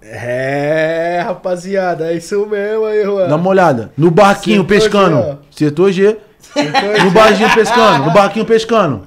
É, 0.00 1.22
rapaziada, 1.24 2.10
é 2.10 2.16
isso 2.16 2.46
mesmo 2.46 2.84
aí, 2.84 3.04
Juan. 3.04 3.28
Dá 3.28 3.36
uma 3.36 3.50
olhada. 3.50 3.92
No 3.96 4.10
barquinho 4.10 4.62
Setor 4.62 4.74
G, 4.74 4.80
pescando. 4.80 5.38
Setor 5.50 5.92
G. 5.92 6.18
No 7.04 7.10
barquinho 7.10 7.54
pescando. 7.54 8.04
No 8.04 8.12
barquinho 8.12 8.44
pescando. 8.44 9.06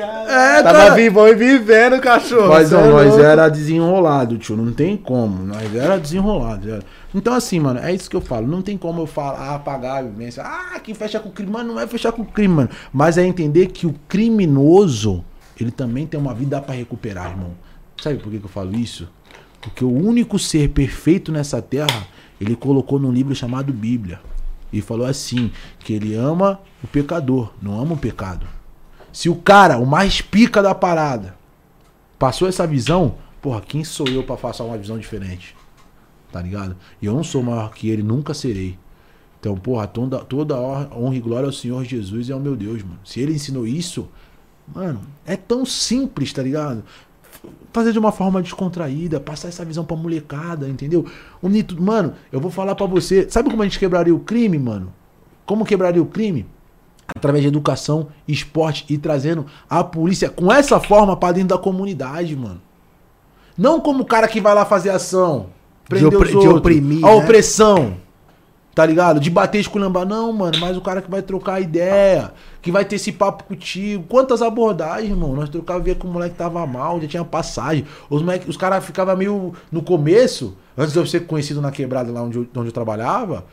É, 0.00 0.62
Tava 0.62 0.78
cara. 0.78 0.94
vivão 0.94 1.26
e 1.26 1.34
vivendo, 1.34 2.00
cachorro. 2.00 2.48
Paizão, 2.48 2.82
Cê 2.82 2.88
é 2.88 2.90
nós 2.90 3.08
louco. 3.08 3.22
era 3.22 3.48
desenrolado, 3.48 4.38
tio. 4.38 4.56
Não 4.56 4.72
tem 4.72 4.96
como. 4.96 5.44
Nós 5.44 5.74
era 5.74 5.98
desenrolado. 5.98 6.70
era. 6.70 6.82
Então, 7.12 7.34
assim, 7.34 7.58
mano, 7.58 7.80
é 7.80 7.92
isso 7.92 8.08
que 8.08 8.14
eu 8.14 8.20
falo. 8.20 8.46
Não 8.46 8.62
tem 8.62 8.76
como 8.76 9.02
eu 9.02 9.06
falar, 9.06 9.54
apagar 9.56 9.98
a 9.98 10.02
vivência. 10.02 10.44
Ah, 10.44 10.78
quem 10.78 10.94
fecha 10.94 11.18
com 11.18 11.30
o 11.30 11.32
crime. 11.32 11.50
Mano, 11.50 11.74
não 11.74 11.80
é 11.80 11.86
fechar 11.86 12.12
com 12.12 12.22
o 12.22 12.26
crime, 12.26 12.54
mano. 12.54 12.70
Mas 12.92 13.18
é 13.18 13.24
entender 13.24 13.66
que 13.68 13.86
o 13.86 13.94
criminoso, 14.08 15.24
ele 15.58 15.70
também 15.70 16.06
tem 16.06 16.18
uma 16.18 16.34
vida 16.34 16.60
pra 16.60 16.74
recuperar, 16.74 17.30
irmão. 17.30 17.52
Sabe 18.00 18.18
por 18.18 18.30
que, 18.30 18.38
que 18.38 18.44
eu 18.44 18.50
falo 18.50 18.74
isso? 18.76 19.08
Porque 19.60 19.84
o 19.84 19.92
único 19.92 20.38
ser 20.38 20.70
perfeito 20.70 21.32
nessa 21.32 21.60
terra, 21.60 22.06
ele 22.40 22.54
colocou 22.54 22.98
num 22.98 23.12
livro 23.12 23.34
chamado 23.34 23.72
Bíblia. 23.72 24.20
E 24.72 24.80
falou 24.80 25.06
assim: 25.06 25.50
que 25.80 25.92
ele 25.92 26.14
ama 26.14 26.60
o 26.82 26.86
pecador, 26.86 27.52
não 27.60 27.80
ama 27.80 27.94
o 27.94 27.98
pecado. 27.98 28.46
Se 29.12 29.28
o 29.28 29.34
cara, 29.34 29.78
o 29.78 29.86
mais 29.86 30.20
pica 30.20 30.62
da 30.62 30.74
parada, 30.74 31.36
passou 32.18 32.46
essa 32.46 32.66
visão, 32.66 33.16
porra, 33.40 33.60
quem 33.60 33.82
sou 33.82 34.06
eu 34.06 34.22
pra 34.22 34.36
passar 34.36 34.64
uma 34.64 34.78
visão 34.78 34.98
diferente? 34.98 35.56
Tá 36.30 36.42
ligado? 36.42 36.76
E 37.00 37.06
eu 37.06 37.14
não 37.14 37.24
sou 37.24 37.42
maior 37.42 37.72
que 37.72 37.88
ele, 37.88 38.02
nunca 38.02 38.34
serei. 38.34 38.78
Então, 39.40 39.56
porra, 39.56 39.86
toda, 39.86 40.18
toda 40.18 40.60
honra 40.60 41.14
e 41.14 41.20
glória 41.20 41.46
ao 41.46 41.52
Senhor 41.52 41.84
Jesus 41.84 42.28
e 42.28 42.32
ao 42.32 42.40
meu 42.40 42.54
Deus, 42.54 42.82
mano. 42.82 42.98
Se 43.04 43.20
ele 43.20 43.32
ensinou 43.32 43.66
isso, 43.66 44.08
mano, 44.74 45.00
é 45.26 45.36
tão 45.36 45.64
simples, 45.64 46.32
tá 46.32 46.42
ligado? 46.42 46.82
Fazer 47.72 47.92
de 47.92 47.98
uma 47.98 48.10
forma 48.10 48.42
descontraída, 48.42 49.20
passar 49.20 49.48
essa 49.48 49.64
visão 49.64 49.84
pra 49.84 49.96
molecada, 49.96 50.68
entendeu? 50.68 51.06
Unir 51.42 51.62
tudo. 51.64 51.82
Mano, 51.82 52.14
eu 52.32 52.40
vou 52.40 52.50
falar 52.50 52.74
pra 52.74 52.86
você. 52.86 53.26
Sabe 53.30 53.50
como 53.50 53.62
a 53.62 53.64
gente 53.66 53.78
quebraria 53.78 54.14
o 54.14 54.20
crime, 54.20 54.58
mano? 54.58 54.92
Como 55.46 55.64
quebraria 55.64 56.02
o 56.02 56.06
crime? 56.06 56.46
Através 57.06 57.42
de 57.42 57.48
educação, 57.48 58.08
esporte 58.26 58.84
e 58.88 58.98
trazendo 58.98 59.46
a 59.68 59.82
polícia 59.84 60.28
com 60.28 60.52
essa 60.52 60.78
forma 60.80 61.16
pra 61.16 61.32
dentro 61.32 61.48
da 61.50 61.58
comunidade, 61.58 62.36
mano. 62.36 62.60
Não 63.56 63.80
como 63.80 64.02
o 64.02 64.06
cara 64.06 64.28
que 64.28 64.40
vai 64.40 64.54
lá 64.54 64.64
fazer 64.64 64.90
ação. 64.90 65.46
Prender 65.88 66.08
opri- 66.08 66.24
os 66.24 66.30
de 66.30 66.36
outros, 66.36 66.56
oprimir, 66.58 67.04
A 67.04 67.08
né? 67.08 67.14
opressão. 67.14 67.94
Tá 68.78 68.86
ligado? 68.86 69.18
De 69.18 69.28
bater 69.28 69.58
esculhambar. 69.58 70.06
Não, 70.06 70.32
mano, 70.32 70.56
mas 70.60 70.76
o 70.76 70.80
cara 70.80 71.02
que 71.02 71.10
vai 71.10 71.20
trocar 71.20 71.60
ideia, 71.60 72.32
que 72.62 72.70
vai 72.70 72.84
ter 72.84 72.94
esse 72.94 73.10
papo 73.10 73.42
contigo. 73.42 74.04
Quantas 74.08 74.40
abordagens, 74.40 75.10
irmão? 75.10 75.34
Nós 75.34 75.48
trocava 75.48 75.80
via 75.80 75.96
que 75.96 76.06
o 76.06 76.08
moleque 76.08 76.36
tava 76.36 76.64
mal, 76.64 77.00
já 77.00 77.08
tinha 77.08 77.24
passagem. 77.24 77.84
Os, 78.08 78.22
moleque, 78.22 78.48
os 78.48 78.56
caras 78.56 78.84
ficavam 78.84 79.16
meio 79.16 79.52
no 79.72 79.82
começo, 79.82 80.56
antes 80.76 80.92
de 80.92 80.98
eu 81.00 81.04
ser 81.04 81.26
conhecido 81.26 81.60
na 81.60 81.72
quebrada 81.72 82.12
lá 82.12 82.22
onde 82.22 82.38
eu, 82.38 82.46
onde 82.54 82.68
eu 82.68 82.72
trabalhava. 82.72 83.46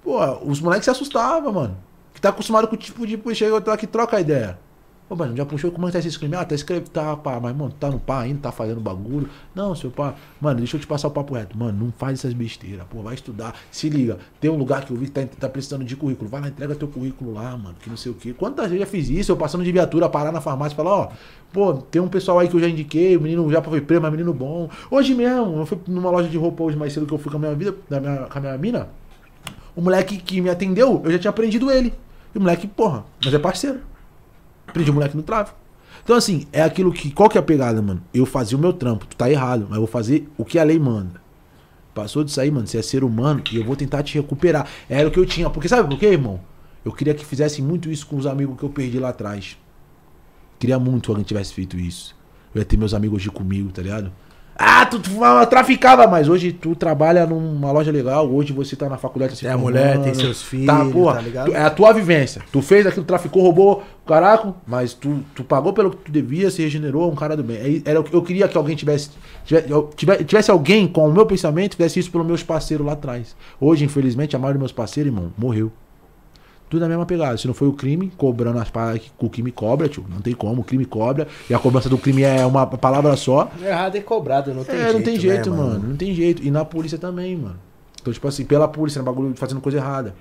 Pô, 0.00 0.20
os 0.44 0.60
moleques 0.60 0.84
se 0.84 0.90
assustavam, 0.90 1.52
mano. 1.52 1.76
Que 2.14 2.20
tá 2.20 2.28
acostumado 2.28 2.68
com 2.68 2.76
o 2.76 2.78
tipo 2.78 3.04
de 3.04 3.16
pô, 3.16 3.34
chega 3.34 3.56
eu 3.56 3.60
tô 3.60 3.72
aqui 3.72 3.84
troca 3.84 4.20
ideia. 4.20 4.60
Ô, 5.10 5.16
mano, 5.16 5.34
já 5.34 5.46
puxou 5.46 5.72
como 5.72 5.86
é 5.86 5.90
que 5.90 5.98
tá 5.98 6.06
esse 6.06 6.18
crime? 6.18 6.36
Ah, 6.36 6.44
tá 6.44 6.54
escrevendo, 6.54 6.90
tá, 6.90 7.16
pá, 7.16 7.40
mas, 7.40 7.56
mano, 7.56 7.72
tá 7.80 7.90
no 7.90 7.98
pá 7.98 8.20
ainda, 8.20 8.40
tá 8.40 8.52
fazendo 8.52 8.78
bagulho. 8.78 9.26
Não, 9.54 9.74
seu 9.74 9.90
pá, 9.90 10.14
mano, 10.38 10.58
deixa 10.58 10.76
eu 10.76 10.80
te 10.80 10.86
passar 10.86 11.08
o 11.08 11.10
papo 11.10 11.32
reto. 11.32 11.56
Mano, 11.56 11.86
não 11.86 11.92
faz 11.96 12.18
essas 12.18 12.34
besteiras, 12.34 12.86
pô, 12.90 13.00
vai 13.00 13.14
estudar. 13.14 13.54
Se 13.70 13.88
liga, 13.88 14.18
tem 14.38 14.50
um 14.50 14.56
lugar 14.56 14.84
que 14.84 14.90
eu 14.90 14.96
vi 14.98 15.06
que 15.06 15.12
tá, 15.12 15.22
tá 15.24 15.48
precisando 15.48 15.82
de 15.82 15.96
currículo. 15.96 16.28
Vai 16.28 16.42
lá, 16.42 16.48
entrega 16.48 16.74
teu 16.74 16.88
currículo 16.88 17.32
lá, 17.32 17.56
mano, 17.56 17.74
que 17.80 17.88
não 17.88 17.96
sei 17.96 18.12
o 18.12 18.14
quê. 18.14 18.34
Quantas 18.34 18.66
vezes 18.66 18.80
eu 18.80 18.86
já 18.86 18.90
fiz 18.90 19.08
isso? 19.08 19.32
Eu 19.32 19.36
passando 19.38 19.64
de 19.64 19.72
viatura, 19.72 20.10
parar 20.10 20.30
na 20.30 20.42
farmácia 20.42 20.74
e 20.74 20.76
falar, 20.76 20.90
ó, 20.90 21.08
pô, 21.54 21.72
tem 21.72 22.02
um 22.02 22.08
pessoal 22.08 22.38
aí 22.38 22.48
que 22.48 22.54
eu 22.54 22.60
já 22.60 22.68
indiquei, 22.68 23.16
o 23.16 23.20
menino 23.22 23.50
já 23.50 23.62
foi 23.62 23.80
preso, 23.80 24.02
mas 24.02 24.10
menino 24.10 24.34
bom. 24.34 24.68
Hoje 24.90 25.14
mesmo, 25.14 25.60
eu 25.60 25.64
fui 25.64 25.78
numa 25.86 26.10
loja 26.10 26.28
de 26.28 26.36
roupa 26.36 26.62
hoje 26.64 26.76
mais 26.76 26.92
cedo 26.92 27.06
que 27.06 27.14
eu 27.14 27.18
fui 27.18 27.30
com 27.30 27.38
a 27.38 27.40
minha 27.40 27.54
vida, 27.54 27.74
da 27.88 27.98
minha, 27.98 28.16
com 28.26 28.38
a 28.38 28.40
minha 28.42 28.58
mina. 28.58 28.88
O 29.74 29.80
moleque 29.80 30.18
que 30.18 30.38
me 30.42 30.50
atendeu, 30.50 31.00
eu 31.02 31.12
já 31.12 31.18
tinha 31.18 31.30
aprendido 31.30 31.70
ele. 31.70 31.94
E 32.34 32.38
o 32.38 32.42
moleque, 32.42 32.66
porra, 32.66 33.06
mas 33.24 33.32
é 33.32 33.38
parceiro. 33.38 33.87
Aprendi 34.68 34.90
o 34.90 34.94
moleque 34.94 35.16
no 35.16 35.22
tráfico. 35.22 35.58
Então, 36.04 36.16
assim, 36.16 36.46
é 36.52 36.62
aquilo 36.62 36.92
que. 36.92 37.10
Qual 37.10 37.28
que 37.28 37.36
é 37.36 37.40
a 37.40 37.44
pegada, 37.44 37.82
mano? 37.82 38.02
Eu 38.14 38.24
fazia 38.24 38.56
o 38.56 38.60
meu 38.60 38.72
trampo. 38.72 39.06
Tu 39.06 39.16
tá 39.16 39.30
errado, 39.30 39.66
mas 39.68 39.74
eu 39.76 39.80
vou 39.80 39.86
fazer 39.86 40.28
o 40.36 40.44
que 40.44 40.58
a 40.58 40.64
lei 40.64 40.78
manda. 40.78 41.20
Passou 41.94 42.22
disso 42.22 42.40
aí, 42.40 42.50
mano. 42.50 42.66
Você 42.66 42.78
é 42.78 42.82
ser 42.82 43.02
humano 43.02 43.42
e 43.50 43.56
eu 43.56 43.64
vou 43.64 43.74
tentar 43.74 44.02
te 44.02 44.14
recuperar. 44.14 44.68
Era 44.88 45.08
o 45.08 45.10
que 45.10 45.18
eu 45.18 45.26
tinha. 45.26 45.50
Porque 45.50 45.68
sabe 45.68 45.88
por 45.88 45.98
quê, 45.98 46.06
irmão? 46.06 46.40
Eu 46.84 46.92
queria 46.92 47.12
que 47.12 47.24
fizessem 47.24 47.64
muito 47.64 47.90
isso 47.90 48.06
com 48.06 48.16
os 48.16 48.26
amigos 48.26 48.56
que 48.56 48.62
eu 48.62 48.70
perdi 48.70 48.98
lá 48.98 49.08
atrás. 49.08 49.58
Queria 50.58 50.78
muito 50.78 51.04
que 51.04 51.10
alguém 51.10 51.24
tivesse 51.24 51.52
feito 51.52 51.76
isso. 51.76 52.16
Eu 52.54 52.60
ia 52.60 52.64
ter 52.64 52.76
meus 52.76 52.94
amigos 52.94 53.16
hoje 53.18 53.30
comigo, 53.30 53.70
tá 53.70 53.82
ligado? 53.82 54.12
Ah, 54.60 54.84
tu, 54.86 54.98
tu 54.98 55.10
traficava, 55.48 56.04
mas 56.08 56.28
hoje 56.28 56.50
tu 56.52 56.74
trabalha 56.74 57.24
numa 57.24 57.70
loja 57.70 57.92
legal, 57.92 58.28
hoje 58.28 58.52
você 58.52 58.74
tá 58.74 58.88
na 58.88 58.98
faculdade, 58.98 59.30
tá 59.30 59.36
se 59.36 59.42
Tem 59.42 59.52
a 59.52 59.56
mulher, 59.56 59.98
tem 60.02 60.12
seus 60.14 60.42
filhos, 60.42 60.66
tá, 60.66 60.84
porra, 60.86 61.14
tá 61.14 61.20
ligado? 61.20 61.46
tu- 61.46 61.54
é 61.56 61.62
a 61.62 61.70
tua 61.70 61.92
vivência. 61.92 62.42
Tu 62.50 62.60
fez 62.60 62.84
aquilo, 62.84 63.04
traficou, 63.06 63.42
roubou, 63.42 63.84
caraca, 64.04 64.52
mas 64.66 64.92
tu, 64.94 65.20
tu 65.32 65.44
pagou 65.44 65.72
pelo 65.72 65.90
que 65.90 65.96
tu 65.98 66.10
devia, 66.10 66.50
se 66.50 66.60
regenerou, 66.60 67.08
é 67.08 67.12
um 67.12 67.14
cara 67.14 67.36
do 67.36 67.44
bem. 67.44 67.56
Aí 67.58 67.82
Era, 67.84 68.00
o 68.00 68.04
que 68.04 68.12
eu 68.12 68.20
queria 68.22 68.48
que 68.48 68.56
alguém 68.58 68.74
tivesse, 68.74 69.10
tivesse, 69.44 70.24
tivesse 70.24 70.50
alguém 70.50 70.88
com 70.88 71.08
o 71.08 71.12
meu 71.12 71.24
pensamento, 71.24 71.76
fizesse 71.76 72.00
isso 72.00 72.10
pelos 72.10 72.26
meus 72.26 72.42
parceiros 72.42 72.84
lá 72.84 72.94
atrás. 72.94 73.36
Hoje, 73.60 73.84
infelizmente, 73.84 74.34
a 74.34 74.40
maioria 74.40 74.54
dos 74.58 74.62
meus 74.62 74.72
parceiros, 74.72 75.12
irmão, 75.12 75.30
morreu. 75.38 75.70
Tudo 76.68 76.80
na 76.80 76.88
mesma 76.88 77.06
pegada. 77.06 77.36
Se 77.36 77.46
não 77.46 77.54
foi 77.54 77.68
o 77.68 77.72
crime, 77.72 78.12
cobrando 78.16 78.58
as 78.58 78.70
paradas 78.70 79.00
que 79.02 79.10
o 79.18 79.30
crime 79.30 79.50
cobra, 79.50 79.88
tio. 79.88 80.04
Não 80.08 80.20
tem 80.20 80.34
como, 80.34 80.60
o 80.60 80.64
crime 80.64 80.84
cobra. 80.84 81.26
E 81.48 81.54
a 81.54 81.58
cobrança 81.58 81.88
do 81.88 81.96
crime 81.96 82.22
é 82.22 82.44
uma 82.44 82.66
palavra 82.66 83.16
só. 83.16 83.50
Errado 83.62 83.96
é 83.96 84.00
cobrado, 84.00 84.52
não 84.52 84.64
tem 84.64 84.74
é, 84.74 84.78
jeito. 84.78 84.94
não 84.94 85.02
tem 85.02 85.20
jeito, 85.20 85.50
né, 85.50 85.56
mano. 85.56 85.88
Não 85.88 85.96
tem 85.96 86.14
jeito. 86.14 86.42
E 86.42 86.50
na 86.50 86.64
polícia 86.64 86.98
também, 86.98 87.36
mano. 87.36 87.56
Então, 88.00 88.12
tipo 88.12 88.28
assim, 88.28 88.44
pela 88.44 88.68
polícia, 88.68 88.98
no 88.98 89.04
bagulho 89.04 89.34
fazendo 89.34 89.60
coisa 89.60 89.78
errada. 89.78 90.14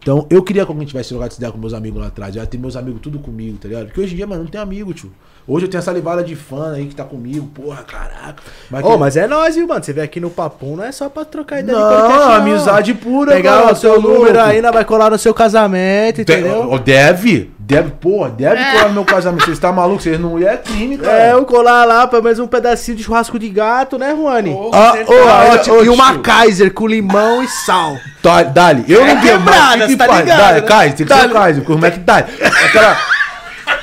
Então, 0.00 0.26
eu 0.30 0.42
queria 0.42 0.64
que 0.64 0.70
alguém 0.70 0.86
tivesse 0.86 1.12
lugar 1.14 1.28
de 1.28 1.36
ideia 1.36 1.50
com 1.50 1.58
meus 1.58 1.74
amigos 1.74 2.00
lá 2.00 2.08
atrás. 2.08 2.34
Eu 2.34 2.42
ia 2.42 2.46
ter 2.46 2.58
meus 2.58 2.76
amigos 2.76 3.00
tudo 3.00 3.18
comigo, 3.18 3.58
tá 3.58 3.68
ligado? 3.68 3.86
Porque 3.86 4.00
hoje 4.00 4.12
em 4.12 4.16
dia, 4.16 4.26
mano, 4.26 4.44
não 4.44 4.50
tem 4.50 4.60
amigo, 4.60 4.92
tio. 4.92 5.10
Hoje 5.48 5.66
eu 5.66 5.70
tenho 5.70 5.78
essa 5.78 5.92
levada 5.92 6.24
de 6.24 6.34
fã 6.34 6.72
aí 6.74 6.86
que 6.86 6.94
tá 6.96 7.04
comigo. 7.04 7.46
Porra, 7.54 7.84
caraca. 7.84 8.42
Mas, 8.68 8.84
Ô, 8.84 8.90
que- 8.92 8.96
mas 8.96 9.16
é 9.16 9.28
nóis, 9.28 9.54
viu, 9.54 9.66
mano? 9.68 9.82
Você 9.84 9.92
vê 9.92 10.00
aqui 10.00 10.18
no 10.18 10.28
Papum, 10.28 10.74
não 10.74 10.82
é 10.84 10.90
só 10.90 11.08
pra 11.08 11.24
trocar 11.24 11.60
ideia 11.60 11.78
de 11.78 11.84
Não, 11.84 11.90
podcast, 12.00 12.32
amizade 12.32 12.94
pura, 12.94 13.32
Pegar 13.32 13.60
cara, 13.60 13.72
o 13.72 13.76
seu 13.76 13.94
tá 13.94 14.00
número 14.00 14.24
louco. 14.34 14.38
aí, 14.40 14.60
nós 14.60 14.72
vai 14.72 14.84
colar 14.84 15.10
no 15.10 15.18
seu 15.18 15.32
casamento, 15.32 16.20
entendeu? 16.22 16.68
Te- 16.78 16.84
Deve, 16.84 17.50
deve, 17.60 17.90
porra, 17.92 18.30
deve 18.30 18.56
colar 18.72 18.88
no 18.88 18.94
meu 18.94 19.04
casamento. 19.04 19.44
Vocês 19.44 19.58
tá 19.60 19.70
maluco? 19.70 20.02
Vocês 20.02 20.18
não 20.18 20.36
iam 20.36 20.50
é 20.50 20.56
crime, 20.56 20.98
cara. 20.98 21.16
É, 21.16 21.32
eu 21.34 21.44
colar 21.44 21.84
lá 21.84 22.08
pelo 22.08 22.24
menos 22.24 22.40
um 22.40 22.48
pedacinho 22.48 22.96
de 22.96 23.04
churrasco 23.04 23.38
de 23.38 23.48
gato, 23.48 23.96
né, 23.98 24.16
Juani? 24.16 24.52
Ó, 24.52 24.92
certeza. 24.94 25.20
ó, 25.70 25.74
Ô, 25.74 25.84
e 25.84 25.88
uma 25.88 26.10
tio. 26.12 26.22
Kaiser 26.22 26.72
com 26.74 26.88
limão 26.88 27.40
e 27.44 27.46
sal. 27.48 27.96
Tá, 28.20 28.42
Dali, 28.42 28.84
eu 28.88 29.00
É 29.04 29.14
não 29.14 29.22
cê 29.22 29.96
tá 29.96 30.06
ligado, 30.08 30.38
Dali, 30.38 30.60
né? 30.60 30.66
Kaiser, 30.66 30.96
tem 30.96 31.06
que 31.06 31.12
ser 31.14 31.18
Dali. 31.20 31.30
o 31.32 31.34
Kaiser, 31.36 31.62
como 31.64 31.86
é 31.86 31.90
que 31.92 32.00
tá? 32.00 32.16
Aquela 32.18 32.96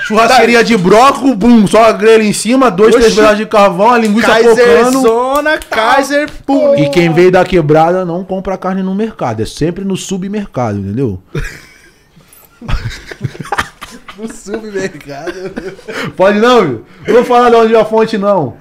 churrasqueria 0.04 0.64
de 0.64 0.78
broco, 0.78 1.36
bum, 1.36 1.68
só 1.68 1.86
a 1.86 1.92
grelha 1.92 2.24
em 2.24 2.34
cima, 2.34 2.70
dois, 2.72 2.92
três 2.92 3.08
Oxi. 3.08 3.16
pedaços 3.16 3.38
de 3.38 3.46
carvão, 3.46 3.92
a 3.92 3.98
linguiça 3.98 4.28
Kaiser 4.28 4.56
focando. 4.56 5.02
Zona, 5.02 5.58
Kaiser 5.58 6.30
pum. 6.46 6.76
E 6.76 6.90
quem 6.90 7.12
veio 7.14 7.32
da 7.32 7.44
quebrada 7.44 8.06
não 8.06 8.24
compra 8.24 8.58
carne 8.58 8.82
no 8.84 8.96
mercado, 8.96 9.42
é 9.42 9.46
sempre 9.46 9.84
no 9.84 9.96
submercado, 9.96 10.80
entendeu? 10.80 11.22
no 14.18 14.32
supermercado. 14.32 15.52
Pode 16.16 16.40
não, 16.40 16.62
viu? 16.62 16.86
Eu 17.06 17.14
vou 17.16 17.26
falar 17.26 17.50
de 17.50 17.56
onde 17.56 17.76
é 17.76 17.80
a 17.80 17.86
fonte, 17.86 18.18
não. 18.18 18.58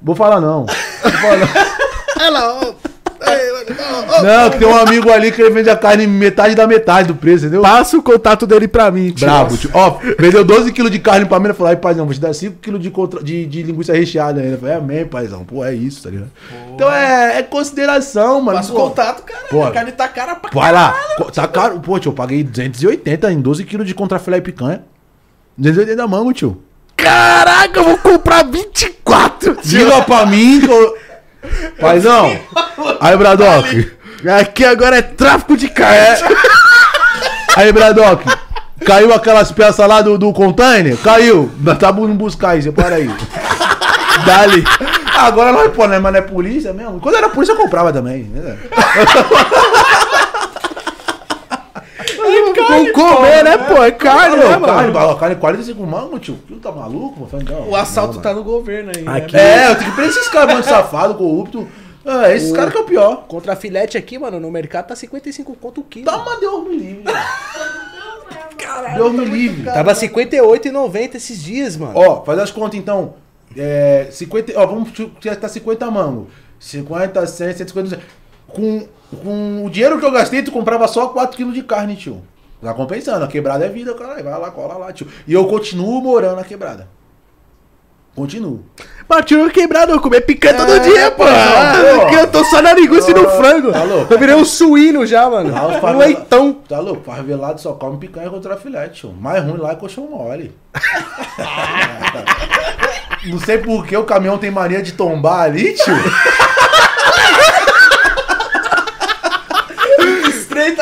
Vou 0.00 0.14
falar 0.14 0.40
não. 0.40 0.66
Vou 0.66 1.12
falar 1.12 1.38
não 1.38 1.86
lá, 2.30 2.54
ó. 2.54 2.74
Aí, 3.20 3.52
mano. 3.52 3.55
Não, 4.22 4.50
que 4.50 4.58
tem 4.58 4.68
um 4.68 4.76
amigo 4.76 5.10
ali 5.10 5.32
que 5.32 5.42
ele 5.42 5.50
vende 5.50 5.68
a 5.68 5.76
carne 5.76 6.06
metade 6.06 6.54
da 6.54 6.66
metade 6.66 7.08
do 7.08 7.14
preço, 7.14 7.44
entendeu? 7.44 7.62
Passa 7.62 7.96
o 7.96 8.02
contato 8.02 8.46
dele 8.46 8.68
pra 8.68 8.90
mim, 8.90 9.10
tio. 9.10 9.26
Brabo, 9.26 9.56
tio. 9.56 9.70
Ó, 9.72 9.98
vendeu 10.18 10.44
12 10.44 10.72
quilos 10.72 10.90
de 10.90 10.98
carne 10.98 11.26
pra 11.26 11.38
mim. 11.38 11.46
Ele 11.46 11.54
falou, 11.54 11.70
aí, 11.70 11.76
paizão, 11.76 12.04
vou 12.04 12.14
te 12.14 12.20
dar 12.20 12.32
5 12.32 12.58
quilos 12.60 12.80
de, 12.80 12.90
contra... 12.90 13.22
de, 13.22 13.46
de 13.46 13.62
linguiça 13.62 13.92
recheada 13.92 14.40
ainda. 14.40 14.54
Eu 14.54 14.58
falei, 14.58 14.74
amém, 14.74 15.06
paizão. 15.06 15.44
Pô, 15.44 15.64
é 15.64 15.74
isso, 15.74 16.02
tá 16.02 16.10
ligado? 16.10 16.30
Então 16.74 16.92
é, 16.92 17.38
é 17.38 17.42
consideração, 17.42 18.40
mano. 18.40 18.58
Passa 18.58 18.72
o 18.72 18.76
Pô, 18.76 18.88
contato, 18.88 19.22
cara. 19.22 19.46
Pô. 19.50 19.64
A 19.64 19.70
carne 19.70 19.92
tá 19.92 20.08
cara 20.08 20.36
pra 20.36 20.50
Vai 20.52 20.72
lá. 20.72 20.94
Tá 21.32 21.48
caro. 21.48 21.80
Pô, 21.80 21.98
tio, 21.98 22.10
eu 22.10 22.14
paguei 22.14 22.42
280 22.44 23.32
em 23.32 23.40
12 23.40 23.64
quilos 23.64 23.86
de 23.86 23.94
contrafilé 23.94 24.38
e 24.38 24.42
picanha. 24.42 24.82
280 25.58 26.06
mango, 26.06 26.32
tio. 26.32 26.62
Caraca, 26.96 27.78
eu 27.78 27.84
vou 27.84 27.98
comprar 27.98 28.44
24, 28.44 29.56
tio. 29.56 29.62
Diga 29.62 30.02
pra 30.02 30.26
mim 30.26 30.60
que 30.60 30.70
eu... 30.70 30.96
Paizão. 31.80 32.38
Aí, 33.00 33.16
Bradock. 33.16 33.92
Aqui 34.40 34.64
agora 34.64 34.98
é 34.98 35.02
tráfico 35.02 35.56
de 35.56 35.68
carne. 35.68 36.36
Aí, 37.56 37.72
Bradock. 37.72 38.24
Caiu 38.84 39.12
aquelas 39.12 39.50
peças 39.50 39.86
lá 39.88 40.00
do, 40.02 40.18
do 40.18 40.32
container? 40.32 40.96
Caiu. 40.98 41.50
Tá 41.78 41.90
indo 41.90 42.14
buscar 42.14 42.50
aí, 42.50 42.62
separa 42.62 42.96
aí. 42.96 43.10
Dali. 44.24 44.64
Agora 45.16 45.52
nós, 45.52 45.72
pô, 45.72 45.86
né, 45.86 45.98
mas 45.98 46.12
não 46.12 46.18
é 46.18 46.22
polícia 46.22 46.72
mesmo? 46.72 47.00
Quando 47.00 47.16
era 47.16 47.28
polícia 47.28 47.52
eu 47.52 47.56
comprava 47.56 47.92
também. 47.92 48.24
né? 48.24 48.56
Vamos 52.68 52.92
comer, 52.92 53.44
né, 53.44 53.58
pô? 53.58 53.82
É 53.82 53.90
carne, 53.90 54.36
né, 54.36 54.42
Carne, 54.42 54.60
mano? 54.60 54.92
carne, 54.92 55.16
carne 55.18 55.36
45 55.36 55.86
mango, 55.86 56.18
tio. 56.18 56.38
Tu 56.48 56.56
tá 56.56 56.70
maluco? 56.72 57.26
Falei, 57.26 57.46
não, 57.48 57.68
O 57.70 57.76
assalto 57.76 58.14
não, 58.16 58.22
tá 58.22 58.32
no 58.34 58.42
governo 58.44 58.92
aí. 58.94 59.04
Aqui- 59.06 59.34
Né? 59.36 59.64
É, 59.66 59.70
eu 59.70 59.76
tenho 59.76 59.90
que 59.90 59.96
prender 59.96 60.10
esses 60.16 60.28
caras, 60.28 60.52
mano, 60.54 60.64
safado, 60.64 61.14
corrupto. 61.14 61.66
É, 62.04 62.36
esses 62.36 62.52
caras 62.52 62.72
que 62.72 62.78
é 62.78 62.82
o 62.82 62.84
pior. 62.84 63.24
Contra 63.26 63.56
filete 63.56 63.98
aqui, 63.98 64.18
mano, 64.18 64.38
no 64.38 64.50
mercado 64.50 64.86
tá 64.88 64.96
55 64.96 65.56
conto 65.60 65.80
o 65.80 65.84
quilo. 65.84 66.04
Dá 66.06 66.16
uma 66.18 66.36
Deus 66.38 66.68
me 66.68 66.76
livre. 66.76 67.04
Caralho. 68.56 68.94
Deus 68.96 69.12
me 69.12 69.24
livre. 69.24 69.64
Tava 69.64 69.92
58,90 69.94 71.14
esses 71.16 71.42
dias, 71.42 71.76
mano. 71.76 71.92
Ó, 71.94 72.22
faz 72.24 72.38
as 72.38 72.50
contas 72.50 72.78
então. 72.78 73.14
É, 73.56 74.08
50, 74.10 74.52
ó, 74.56 74.66
vamos 74.66 74.90
gastar 75.22 75.48
50 75.48 75.90
mango. 75.90 76.28
50, 76.58 77.26
100, 77.26 77.52
150. 77.54 78.00
Com, 78.48 78.86
com 79.22 79.64
o 79.64 79.70
dinheiro 79.70 79.98
que 79.98 80.04
eu 80.04 80.10
gastei, 80.10 80.42
tu 80.42 80.52
comprava 80.52 80.86
só 80.88 81.08
4 81.08 81.36
kg 81.36 81.52
de 81.52 81.62
carne, 81.62 81.96
tio. 81.96 82.22
Tá 82.66 82.74
compensando. 82.74 83.24
A 83.24 83.28
quebrada 83.28 83.64
é 83.64 83.68
vida, 83.68 83.94
caralho. 83.94 84.24
Vai 84.24 84.38
lá, 84.40 84.50
cola 84.50 84.74
lá, 84.76 84.92
tio. 84.92 85.06
E 85.26 85.32
eu 85.32 85.46
continuo 85.46 86.00
morando 86.00 86.36
na 86.36 86.44
quebrada. 86.44 86.88
Continuo. 88.14 88.64
Bateu 89.08 89.48
quebrado, 89.50 89.92
eu 89.92 90.00
comer 90.00 90.22
picanha 90.22 90.54
todo 90.56 90.72
É, 90.72 90.78
dia, 90.80 91.10
pô. 91.12 91.22
pô. 91.24 92.00
Porque 92.00 92.16
eu 92.16 92.26
tô 92.26 92.42
só 92.46 92.60
na 92.62 92.72
linguiça 92.72 93.10
e 93.10 93.14
no 93.14 93.24
Tá 93.24 93.30
frango. 93.32 93.70
louco. 93.86 94.12
Eu 94.12 94.18
virei 94.18 94.34
um 94.34 94.44
suíno 94.44 95.06
já, 95.06 95.28
mano. 95.30 95.50
Os 95.50 95.76
Um 95.76 95.80
favela- 95.80 96.04
leitão. 96.06 96.54
Tá 96.68 96.80
louco? 96.80 97.04
Favelado 97.04 97.60
só 97.60 97.74
come 97.74 97.98
picanha 97.98 98.28
contra 98.30 98.56
filete, 98.56 99.00
tio. 99.02 99.12
Mais 99.12 99.44
ruim 99.44 99.58
lá 99.58 99.72
é 99.72 99.76
colchão 99.76 100.08
mole. 100.08 100.52
Não 103.26 103.38
sei 103.40 103.58
por 103.58 103.86
que 103.86 103.96
o 103.96 104.04
caminhão 104.04 104.38
tem 104.38 104.50
mania 104.50 104.82
de 104.82 104.92
tombar 104.92 105.42
ali, 105.42 105.74
tio. 105.74 105.94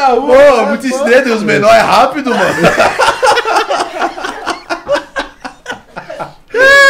Rua. 0.09 0.37
Pô, 0.37 0.67
muito 0.67 0.87
estreito 0.87 1.29
e 1.29 1.33
os 1.33 1.43
menores 1.43 1.77
é 1.77 1.81
rápido, 1.81 2.31
mano. 2.31 2.55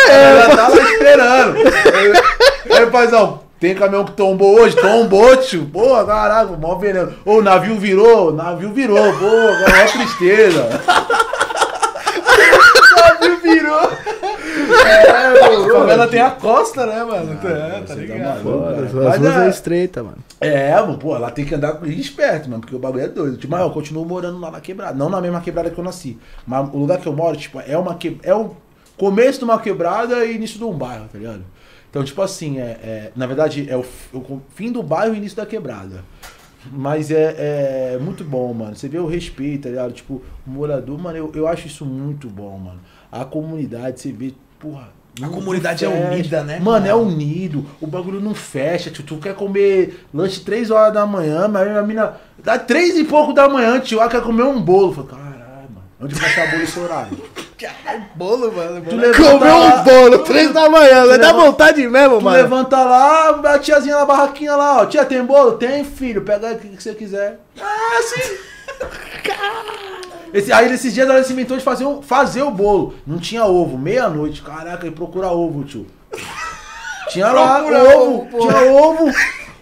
É, 0.08 0.56
tá 0.56 0.68
lá 0.68 0.76
esperando. 0.82 1.56
Aí, 2.70 2.86
paizão, 2.86 3.40
tem 3.58 3.74
caminhão 3.74 4.04
que 4.04 4.12
tombou 4.12 4.60
hoje? 4.60 4.76
Tombou, 4.76 5.36
tio. 5.38 5.68
Pô, 5.72 6.04
caraca, 6.04 6.52
mó 6.52 6.74
veneno. 6.74 7.14
Ô, 7.24 7.36
o 7.38 7.42
navio 7.42 7.78
virou, 7.78 8.32
navio 8.32 8.72
virou. 8.72 9.12
Pô, 9.14 9.26
mó 9.26 9.92
tristeza. 9.92 10.68
Virou. 13.40 13.80
É, 14.86 15.68
favela 15.72 16.06
tem 16.08 16.20
a 16.20 16.30
costa, 16.30 16.86
né, 16.86 17.04
mano? 17.04 17.32
é, 17.32 17.70
tá 17.80 17.86
você 17.86 17.86
tá 17.86 17.94
ligado? 17.94 18.42
Foda, 18.42 18.82
as 18.86 18.92
Mas 18.92 19.18
ruas 19.18 19.36
é- 19.36 19.46
é 19.46 19.48
estreita, 19.50 20.02
mano. 20.02 20.18
É, 20.40 20.80
mano, 20.80 20.98
pô, 20.98 21.14
ela 21.16 21.30
tem 21.30 21.44
que 21.44 21.54
andar 21.54 21.74
com- 21.74 21.86
esperto, 21.86 22.48
mano, 22.48 22.60
porque 22.60 22.74
o 22.76 22.78
bagulho 22.78 23.04
é 23.04 23.08
doido. 23.08 23.36
Tipo, 23.36 23.50
mas 23.52 23.60
eu 23.62 23.70
continuo 23.70 24.04
morando 24.04 24.38
lá 24.40 24.50
na 24.50 24.60
quebrada. 24.60 24.94
Não 24.96 25.08
na 25.08 25.20
mesma 25.20 25.40
quebrada 25.40 25.70
que 25.70 25.78
eu 25.78 25.84
nasci. 25.84 26.18
Mas 26.46 26.68
o 26.72 26.78
lugar 26.78 26.98
que 26.98 27.06
eu 27.06 27.12
moro, 27.12 27.36
tipo, 27.36 27.60
é 27.66 27.76
uma 27.76 27.94
que... 27.94 28.18
é 28.22 28.34
o 28.34 28.54
começo 28.96 29.38
de 29.38 29.44
uma 29.44 29.58
quebrada 29.60 30.24
e 30.24 30.34
início 30.36 30.58
de 30.58 30.64
um 30.64 30.72
bairro, 30.72 31.06
tá 31.12 31.18
ligado? 31.18 31.44
Então, 31.90 32.02
tipo 32.04 32.20
assim, 32.22 32.58
é, 32.58 32.62
é- 32.82 33.10
na 33.14 33.26
verdade, 33.26 33.66
é 33.70 33.76
o, 33.76 33.84
o 34.12 34.40
fim 34.54 34.70
do 34.72 34.82
bairro 34.82 35.14
e 35.14 35.18
início 35.18 35.36
da 35.36 35.46
quebrada. 35.46 36.04
Mas 36.72 37.10
é, 37.10 37.94
é 37.94 37.98
muito 38.00 38.24
bom, 38.24 38.52
mano. 38.52 38.74
Você 38.74 38.88
vê 38.88 38.98
o 38.98 39.06
respeito, 39.06 39.64
tá 39.64 39.68
ligado? 39.68 39.92
Tipo, 39.92 40.22
o 40.46 40.50
morador, 40.50 40.98
mano, 40.98 41.16
eu, 41.16 41.32
eu 41.34 41.46
acho 41.46 41.66
isso 41.66 41.84
muito 41.84 42.28
bom, 42.28 42.58
mano. 42.58 42.80
A 43.10 43.24
comunidade, 43.24 44.00
você 44.00 44.12
vê, 44.12 44.32
porra. 44.58 44.88
A 45.22 45.28
comunidade 45.28 45.84
é 45.84 45.88
fecha. 45.88 46.08
unida, 46.10 46.42
né, 46.42 46.58
Mano, 46.58 46.86
é 46.88 46.94
unido. 46.94 47.64
O 47.80 47.86
bagulho 47.86 48.20
não 48.20 48.34
fecha. 48.34 48.90
Tu, 48.90 49.02
tu 49.04 49.16
quer 49.18 49.34
comer 49.34 50.06
lanche 50.12 50.40
3 50.40 50.72
horas 50.72 50.92
da 50.92 51.06
manhã, 51.06 51.46
mas 51.46 51.68
a 51.68 51.82
mina. 51.82 52.14
Dá 52.42 52.58
3 52.58 52.98
e 52.98 53.04
pouco 53.04 53.32
da 53.32 53.48
manhã, 53.48 53.78
tio. 53.78 54.00
Ela 54.00 54.10
quer 54.10 54.22
comer 54.22 54.42
um 54.42 54.60
bolo. 54.60 54.92
Mano. 54.92 55.23
Onde 56.04 56.14
vai 56.14 56.28
achar 56.28 56.50
bolo 56.50 56.62
esse 56.62 56.78
horário? 56.78 57.18
Caralho, 57.58 58.04
bolo, 58.14 58.52
mano. 58.52 58.82
Tu 58.82 58.90
Comeu 59.22 59.58
lá- 59.58 59.80
um 59.80 59.84
bolo, 59.84 60.18
três 60.18 60.52
da 60.52 60.68
manhã, 60.68 61.06
dar 61.06 61.16
leva- 61.16 61.32
vontade 61.32 61.86
mesmo, 61.88 62.18
Tu 62.18 62.24
mano. 62.24 62.36
levanta 62.36 62.82
lá, 62.84 63.30
a 63.30 63.58
tiazinha 63.58 63.96
na 63.96 64.04
barraquinha 64.04 64.54
lá, 64.56 64.82
ó. 64.82 64.86
Tia, 64.86 65.04
tem 65.04 65.24
bolo? 65.24 65.52
Tem, 65.52 65.84
filho. 65.84 66.22
Pega 66.22 66.48
aí 66.48 66.54
o 66.56 66.58
que 66.58 66.82
você 66.82 66.94
quiser. 66.94 67.40
Ah, 67.60 68.00
sim. 68.02 68.36
Esse, 70.34 70.52
aí, 70.52 70.68
nesses 70.68 70.92
dias, 70.92 71.08
ela 71.08 71.22
se 71.22 71.32
inventou 71.32 71.56
de 71.56 71.62
fazer, 71.62 71.84
um, 71.86 72.02
fazer 72.02 72.42
o 72.42 72.50
bolo. 72.50 72.94
Não 73.06 73.18
tinha 73.18 73.44
ovo. 73.44 73.78
Meia-noite. 73.78 74.42
Caraca, 74.42 74.84
ele 74.84 74.94
procura 74.94 75.28
ovo, 75.28 75.62
tio. 75.62 75.86
Tinha 77.10 77.28
lá 77.30 77.58
Procura 77.60 77.96
ovo. 77.96 78.14
ovo, 78.16 78.26
pô. 78.26 78.38
tinha 78.40 78.62
ovo. 78.72 79.10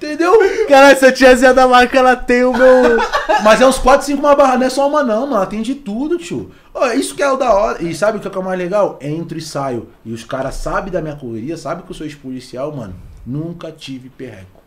Entendeu? 0.03 0.33
Caralho, 0.67 0.93
essa 0.93 1.13
tiazinha 1.13 1.55
da 1.55 1.69
marca, 1.69 1.97
ela 1.97 2.17
tem 2.17 2.43
o 2.43 2.53
meu... 2.53 2.99
Mas 3.45 3.61
é 3.61 3.67
uns 3.67 3.79
4, 3.79 4.07
5 4.07 4.19
uma 4.19 4.35
barra, 4.35 4.59
não 4.59 4.67
é 4.67 4.71
só 4.71 4.89
uma 4.89 5.05
não, 5.05 5.21
mano. 5.21 5.37
Ela 5.37 5.47
tem 5.47 5.63
de 5.63 5.77
tudo, 5.77 6.19
tio. 6.19 6.51
Ó, 6.75 6.91
isso 6.91 7.15
que 7.15 7.23
é 7.23 7.31
o 7.31 7.37
da 7.37 7.55
hora. 7.55 7.83
E 7.83 7.95
sabe 7.95 8.19
o 8.19 8.21
que 8.21 8.27
é 8.27 8.41
o 8.41 8.43
mais 8.43 8.59
legal? 8.59 8.99
Entro 9.01 9.39
e 9.39 9.41
saio. 9.41 9.89
E 10.05 10.13
os 10.13 10.25
caras 10.25 10.57
sabem 10.57 10.93
da 10.93 11.01
minha 11.01 11.15
correria, 11.15 11.57
sabem 11.57 11.85
que 11.85 11.91
eu 11.93 11.95
sou 11.95 12.05
ex-policial, 12.05 12.75
mano. 12.75 12.97
Nunca 13.25 13.71
tive 13.71 14.09
perreco. 14.09 14.61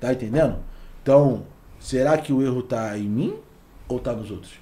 Tá 0.00 0.12
entendendo? 0.12 0.56
Então, 1.00 1.44
será 1.78 2.18
que 2.18 2.32
o 2.32 2.42
erro 2.42 2.62
tá 2.62 2.98
em 2.98 3.08
mim 3.08 3.36
ou 3.86 4.00
tá 4.00 4.12
nos 4.12 4.28
outros? 4.28 4.54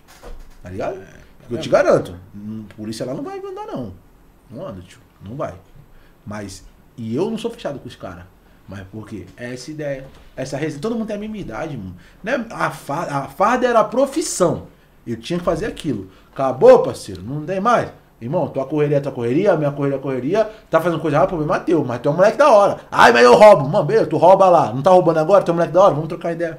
Tá 0.63 0.69
ligado? 0.69 1.01
Porque 1.39 1.55
eu 1.55 1.61
te 1.61 1.71
garanto, 1.71 2.15
hum, 2.35 2.67
polícia 2.77 3.07
lá 3.07 3.15
não 3.15 3.23
vai 3.23 3.39
andar, 3.39 3.67
não. 3.67 3.95
Não 4.51 4.67
anda, 4.67 4.83
tio. 4.83 5.01
Não 5.25 5.37
vai. 5.37 5.55
Mas, 6.27 6.65
e 6.99 7.17
eu 7.17 7.31
não 7.31 7.39
sou 7.39 7.51
fechado 7.51 7.79
com 7.79 7.89
os 7.89 7.97
caras. 7.97 8.25
Mas 8.71 8.83
por 8.93 9.05
quê? 9.09 9.27
É 9.37 9.53
essa 9.53 9.69
ideia. 9.73 10.07
Essa 10.37 10.57
resenha. 10.57 10.81
Todo 10.81 10.95
mundo 10.95 11.09
tem 11.09 11.17
a 11.17 11.19
mesma 11.19 11.37
idade, 11.37 11.77
mano. 11.77 11.97
Né? 12.23 12.47
A, 12.51 12.71
fa 12.71 13.01
a 13.01 13.23
farda 13.29 13.67
era 13.67 13.81
a 13.81 13.85
profissão. 13.85 14.69
Eu 15.05 15.17
tinha 15.17 15.41
que 15.41 15.45
fazer 15.45 15.67
aquilo. 15.67 16.09
Acabou, 16.33 16.81
parceiro. 16.81 17.21
Não 17.21 17.45
tem 17.45 17.59
mais. 17.59 17.91
Irmão, 18.21 18.47
tua 18.47 18.65
correria 18.65 18.99
é 18.99 19.01
tua 19.01 19.11
correria, 19.11 19.57
minha 19.57 19.73
correria 19.73 19.99
é 19.99 20.01
correria. 20.01 20.51
Tá 20.71 20.81
fazendo 20.81 21.01
coisa 21.01 21.17
errada, 21.17 21.29
problema 21.29 21.57
é 21.57 21.61
teu. 21.61 21.85
Mas 21.85 22.01
tu 22.01 22.11
é 22.11 22.13
um 22.13 22.15
moleque 22.15 22.39
da 22.39 22.49
hora. 22.49 22.79
Ai, 22.93 23.13
mas 23.13 23.25
eu 23.25 23.35
roubo. 23.35 23.69
Mano, 23.69 23.85
beleza, 23.85 24.07
tu 24.07 24.17
rouba 24.17 24.49
lá. 24.49 24.73
Não 24.73 24.83
tá 24.83 24.91
roubando 24.91 25.19
agora? 25.19 25.43
Tu 25.43 25.51
é 25.51 25.53
um 25.53 25.57
moleque 25.57 25.73
da 25.73 25.83
hora? 25.83 25.95
Vamos 25.95 26.09
trocar 26.09 26.33
ideia. 26.33 26.59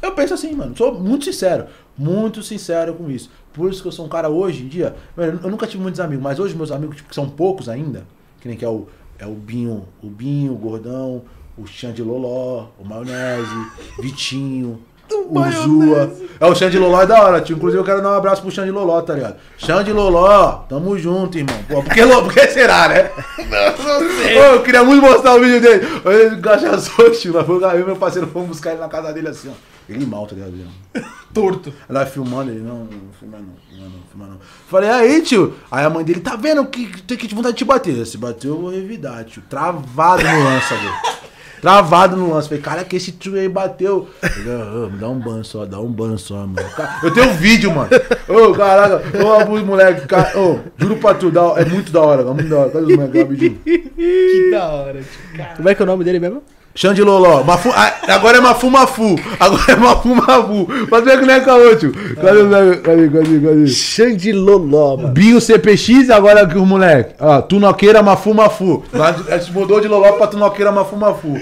Eu 0.00 0.12
penso 0.12 0.32
assim, 0.32 0.54
mano. 0.54 0.74
Sou 0.74 0.94
muito 0.94 1.26
sincero. 1.26 1.66
Muito 1.96 2.42
sincero 2.42 2.94
com 2.94 3.10
isso. 3.10 3.30
Por 3.52 3.70
isso 3.70 3.82
que 3.82 3.88
eu 3.88 3.92
sou 3.92 4.06
um 4.06 4.08
cara 4.08 4.30
hoje 4.30 4.64
em 4.64 4.68
dia. 4.68 4.96
eu 5.14 5.50
nunca 5.50 5.66
tive 5.66 5.82
muitos 5.82 6.00
amigos, 6.00 6.22
mas 6.22 6.38
hoje 6.38 6.56
meus 6.56 6.72
amigos, 6.72 6.96
tipo, 6.96 7.10
que 7.10 7.14
são 7.14 7.28
poucos 7.28 7.68
ainda, 7.68 8.04
que 8.40 8.48
nem 8.48 8.56
que 8.56 8.64
é 8.64 8.68
o, 8.68 8.88
é 9.18 9.26
o 9.26 9.30
Binho, 9.34 9.86
o 10.02 10.08
Binho, 10.08 10.52
o 10.52 10.56
Gordão, 10.56 11.22
o 11.56 11.66
Xande 11.66 12.02
Loló, 12.02 12.66
o 12.78 12.84
Maionese, 12.84 13.66
Vitinho. 14.00 14.80
O 15.28 15.50
Zua. 15.52 16.10
É 16.40 16.46
o 16.46 16.54
Xande 16.54 16.78
Loló 16.78 17.02
é 17.02 17.06
da 17.06 17.22
hora, 17.22 17.40
tio. 17.40 17.56
Inclusive 17.56 17.80
eu 17.80 17.84
quero 17.84 18.02
dar 18.02 18.10
um 18.12 18.16
abraço 18.16 18.40
pro 18.40 18.50
Xande 18.50 18.70
Loló, 18.70 19.00
tá 19.02 19.12
ligado? 19.14 19.36
Xande 19.58 19.92
Loló, 19.92 20.64
tamo 20.68 20.98
junto, 20.98 21.36
irmão. 21.38 21.54
Pô, 21.68 21.82
por 21.82 21.92
que, 21.92 22.02
Lô- 22.02 22.22
por 22.24 22.32
que 22.32 22.46
será, 22.48 22.88
né? 22.88 23.10
Ô, 23.38 24.54
eu 24.54 24.62
queria 24.62 24.82
muito 24.82 25.02
mostrar 25.02 25.34
o 25.36 25.40
vídeo 25.40 25.60
dele. 25.60 25.86
Ele 26.06 26.36
gachaçou, 26.36 27.10
tio. 27.10 27.34
Lá 27.34 27.44
foi 27.44 27.56
e 27.62 27.84
meu 27.84 27.96
parceiro 27.96 28.26
fomos 28.28 28.48
buscar 28.48 28.70
ele 28.72 28.80
na 28.80 28.88
casa 28.88 29.12
dele 29.12 29.28
assim, 29.28 29.50
ó. 29.50 29.73
Ele 29.88 30.06
mal, 30.06 30.26
tá 30.26 30.34
ligado? 30.34 30.52
Ele- 30.54 30.66
Torto. 31.34 31.72
Ela 31.88 32.06
filmando, 32.06 32.50
ele, 32.50 32.60
não, 32.60 32.84
não 32.84 33.12
filma 33.18 33.38
não, 33.38 33.54
filma 33.68 33.84
não, 33.88 34.02
filma 34.10 34.26
não. 34.28 34.38
Falei, 34.68 34.88
aí, 34.90 35.20
tio. 35.22 35.54
Aí 35.70 35.84
a 35.84 35.90
mãe 35.90 36.04
dele, 36.04 36.20
tá 36.20 36.36
vendo 36.36 36.64
que 36.66 37.02
tem 37.02 37.16
que 37.16 37.26
te 37.26 37.34
vontade 37.34 37.54
de 37.54 37.58
te 37.58 37.64
bater. 37.64 38.06
Se 38.06 38.16
bater, 38.16 38.48
eu 38.48 38.60
vou 38.60 38.70
revidar, 38.70 39.24
tio. 39.24 39.42
Travado 39.50 40.22
no 40.22 40.44
lance, 40.44 40.68
sabe? 40.68 40.82
Travado 41.60 42.14
no 42.16 42.30
lance. 42.32 42.46
Falei, 42.48 42.62
cara, 42.62 42.84
que 42.84 42.94
esse 42.96 43.10
tio 43.10 43.34
aí 43.36 43.48
bateu. 43.48 44.06
Falei, 44.20 44.52
"Ah, 44.52 44.88
me 44.92 44.98
dá 44.98 45.08
um 45.08 45.18
ban 45.18 45.42
só, 45.42 45.64
dá 45.64 45.80
um 45.80 45.90
ban 45.90 46.16
só, 46.18 46.46
mano. 46.46 46.68
Eu 47.02 47.12
tenho 47.12 47.30
um 47.30 47.34
vídeo, 47.34 47.74
mano. 47.74 47.88
Ô, 48.28 48.52
caraca, 48.52 49.02
ô, 49.24 49.32
abuso, 49.32 49.64
moleque. 49.64 50.06
Cara, 50.06 50.38
ô, 50.38 50.58
juro 50.76 50.96
pra 50.96 51.14
tu, 51.14 51.32
é 51.56 51.64
muito 51.64 51.90
da 51.90 52.02
hora, 52.02 52.20
é 52.22 52.24
muito 52.26 52.48
da 52.50 52.58
hora. 52.58 52.70
Cadê 52.70 52.84
os 52.84 52.96
moleques 52.96 53.20
lá? 53.22 53.54
Que 53.64 54.50
da 54.50 54.66
hora, 54.68 55.02
tio. 55.02 55.36
Cara. 55.38 55.56
Como 55.56 55.68
é 55.70 55.74
que 55.74 55.82
é 55.82 55.84
o 55.84 55.86
nome 55.86 56.04
dele 56.04 56.20
mesmo? 56.20 56.42
Xande 56.74 57.02
Loló. 57.02 57.44
Mafu, 57.44 57.70
ah, 57.70 57.94
agora 58.08 58.38
é 58.38 58.40
Mafumafu. 58.40 59.14
Agora 59.38 59.72
é 59.72 59.76
Mafumafu. 59.76 60.68
Mas 60.90 61.04
ver 61.04 61.20
que 61.20 61.26
não 61.26 61.34
é 61.34 61.40
caô. 61.40 61.70
Cadê, 61.70 61.92
cadê, 62.16 62.76
cadê, 62.78 63.08
cadê? 63.08 63.40
cadê? 63.40 63.66
Xande 63.68 64.32
Loló, 64.32 64.96
mano. 64.96 65.08
Bio 65.10 65.40
CPX, 65.40 66.10
agora 66.10 66.42
aqui 66.42 66.58
os 66.58 66.66
moleque. 66.66 67.14
Ó, 67.20 67.40
Tunoqueira 67.42 68.02
Mafumafu. 68.02 68.82
A 68.92 69.38
gente 69.38 69.52
mudou 69.52 69.80
de 69.80 69.86
Loló 69.86 70.12
pra 70.12 70.26
Tunoqueira 70.26 70.72
Mafumafu. 70.72 71.36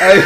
Aí. 0.00 0.22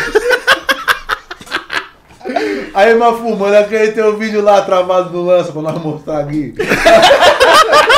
Aí, 2.73 2.95
Mafu, 2.95 3.37
manda 3.37 3.59
aquele 3.59 3.93
teu 3.93 4.17
vídeo 4.17 4.41
lá 4.41 4.63
travado 4.63 5.11
no 5.11 5.27
lança 5.27 5.53
pra 5.53 5.61
nós 5.61 5.83
mostrar 5.83 6.21
aqui. 6.21 6.55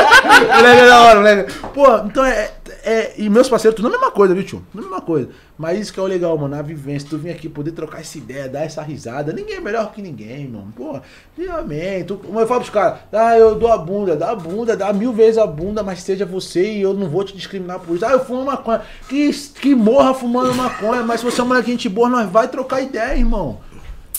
moleque 0.55 0.81
é 0.81 0.87
da 0.87 1.01
hora, 1.01 1.19
moleque. 1.19 1.53
Pô, 1.73 1.97
então 2.05 2.25
é, 2.25 2.51
é. 2.83 3.13
E 3.17 3.29
meus 3.29 3.49
parceiros, 3.49 3.75
tudo 3.75 3.87
a 3.87 3.91
mesma 3.91 4.11
coisa, 4.11 4.33
viu, 4.33 4.43
tio? 4.43 4.63
Tudo 4.71 4.81
a 4.81 4.89
mesma 4.89 5.01
coisa. 5.01 5.29
Mas 5.57 5.79
isso 5.79 5.93
que 5.93 5.99
é 5.99 6.03
o 6.03 6.07
legal, 6.07 6.37
mano, 6.37 6.55
a 6.55 6.61
vivência. 6.61 7.07
Tu 7.09 7.17
vir 7.17 7.31
aqui 7.31 7.47
poder 7.47 7.71
trocar 7.71 8.01
essa 8.01 8.17
ideia, 8.17 8.49
dar 8.49 8.63
essa 8.63 8.81
risada. 8.81 9.31
Ninguém 9.31 9.57
é 9.57 9.61
melhor 9.61 9.91
que 9.91 10.01
ninguém, 10.01 10.47
mano. 10.47 10.73
Pô, 10.75 10.99
realmente. 11.37 12.05
Tu, 12.05 12.19
eu 12.25 12.47
falo 12.47 12.61
pros 12.61 12.69
caras, 12.69 12.99
ah, 13.11 13.37
eu 13.37 13.55
dou 13.55 13.71
a 13.71 13.77
bunda, 13.77 14.15
dá 14.15 14.31
a 14.31 14.35
bunda, 14.35 14.75
dá 14.75 14.91
mil 14.91 15.13
vezes 15.13 15.37
a 15.37 15.45
bunda, 15.45 15.83
mas 15.83 16.01
seja 16.01 16.25
você 16.25 16.73
e 16.73 16.81
eu 16.81 16.93
não 16.93 17.07
vou 17.07 17.23
te 17.23 17.35
discriminar 17.35 17.79
por 17.79 17.95
isso. 17.95 18.05
Ah, 18.05 18.11
eu 18.11 18.25
fumo 18.25 18.43
maconha. 18.43 18.81
Que, 19.07 19.31
que 19.61 19.75
morra 19.75 20.13
fumando 20.13 20.53
maconha, 20.55 21.03
mas 21.03 21.19
se 21.19 21.25
você 21.25 21.41
é 21.41 21.43
uma 21.43 21.61
gente 21.61 21.87
boa, 21.87 22.09
nós 22.09 22.29
vai 22.29 22.47
trocar 22.47 22.81
ideia, 22.81 23.15
irmão. 23.15 23.59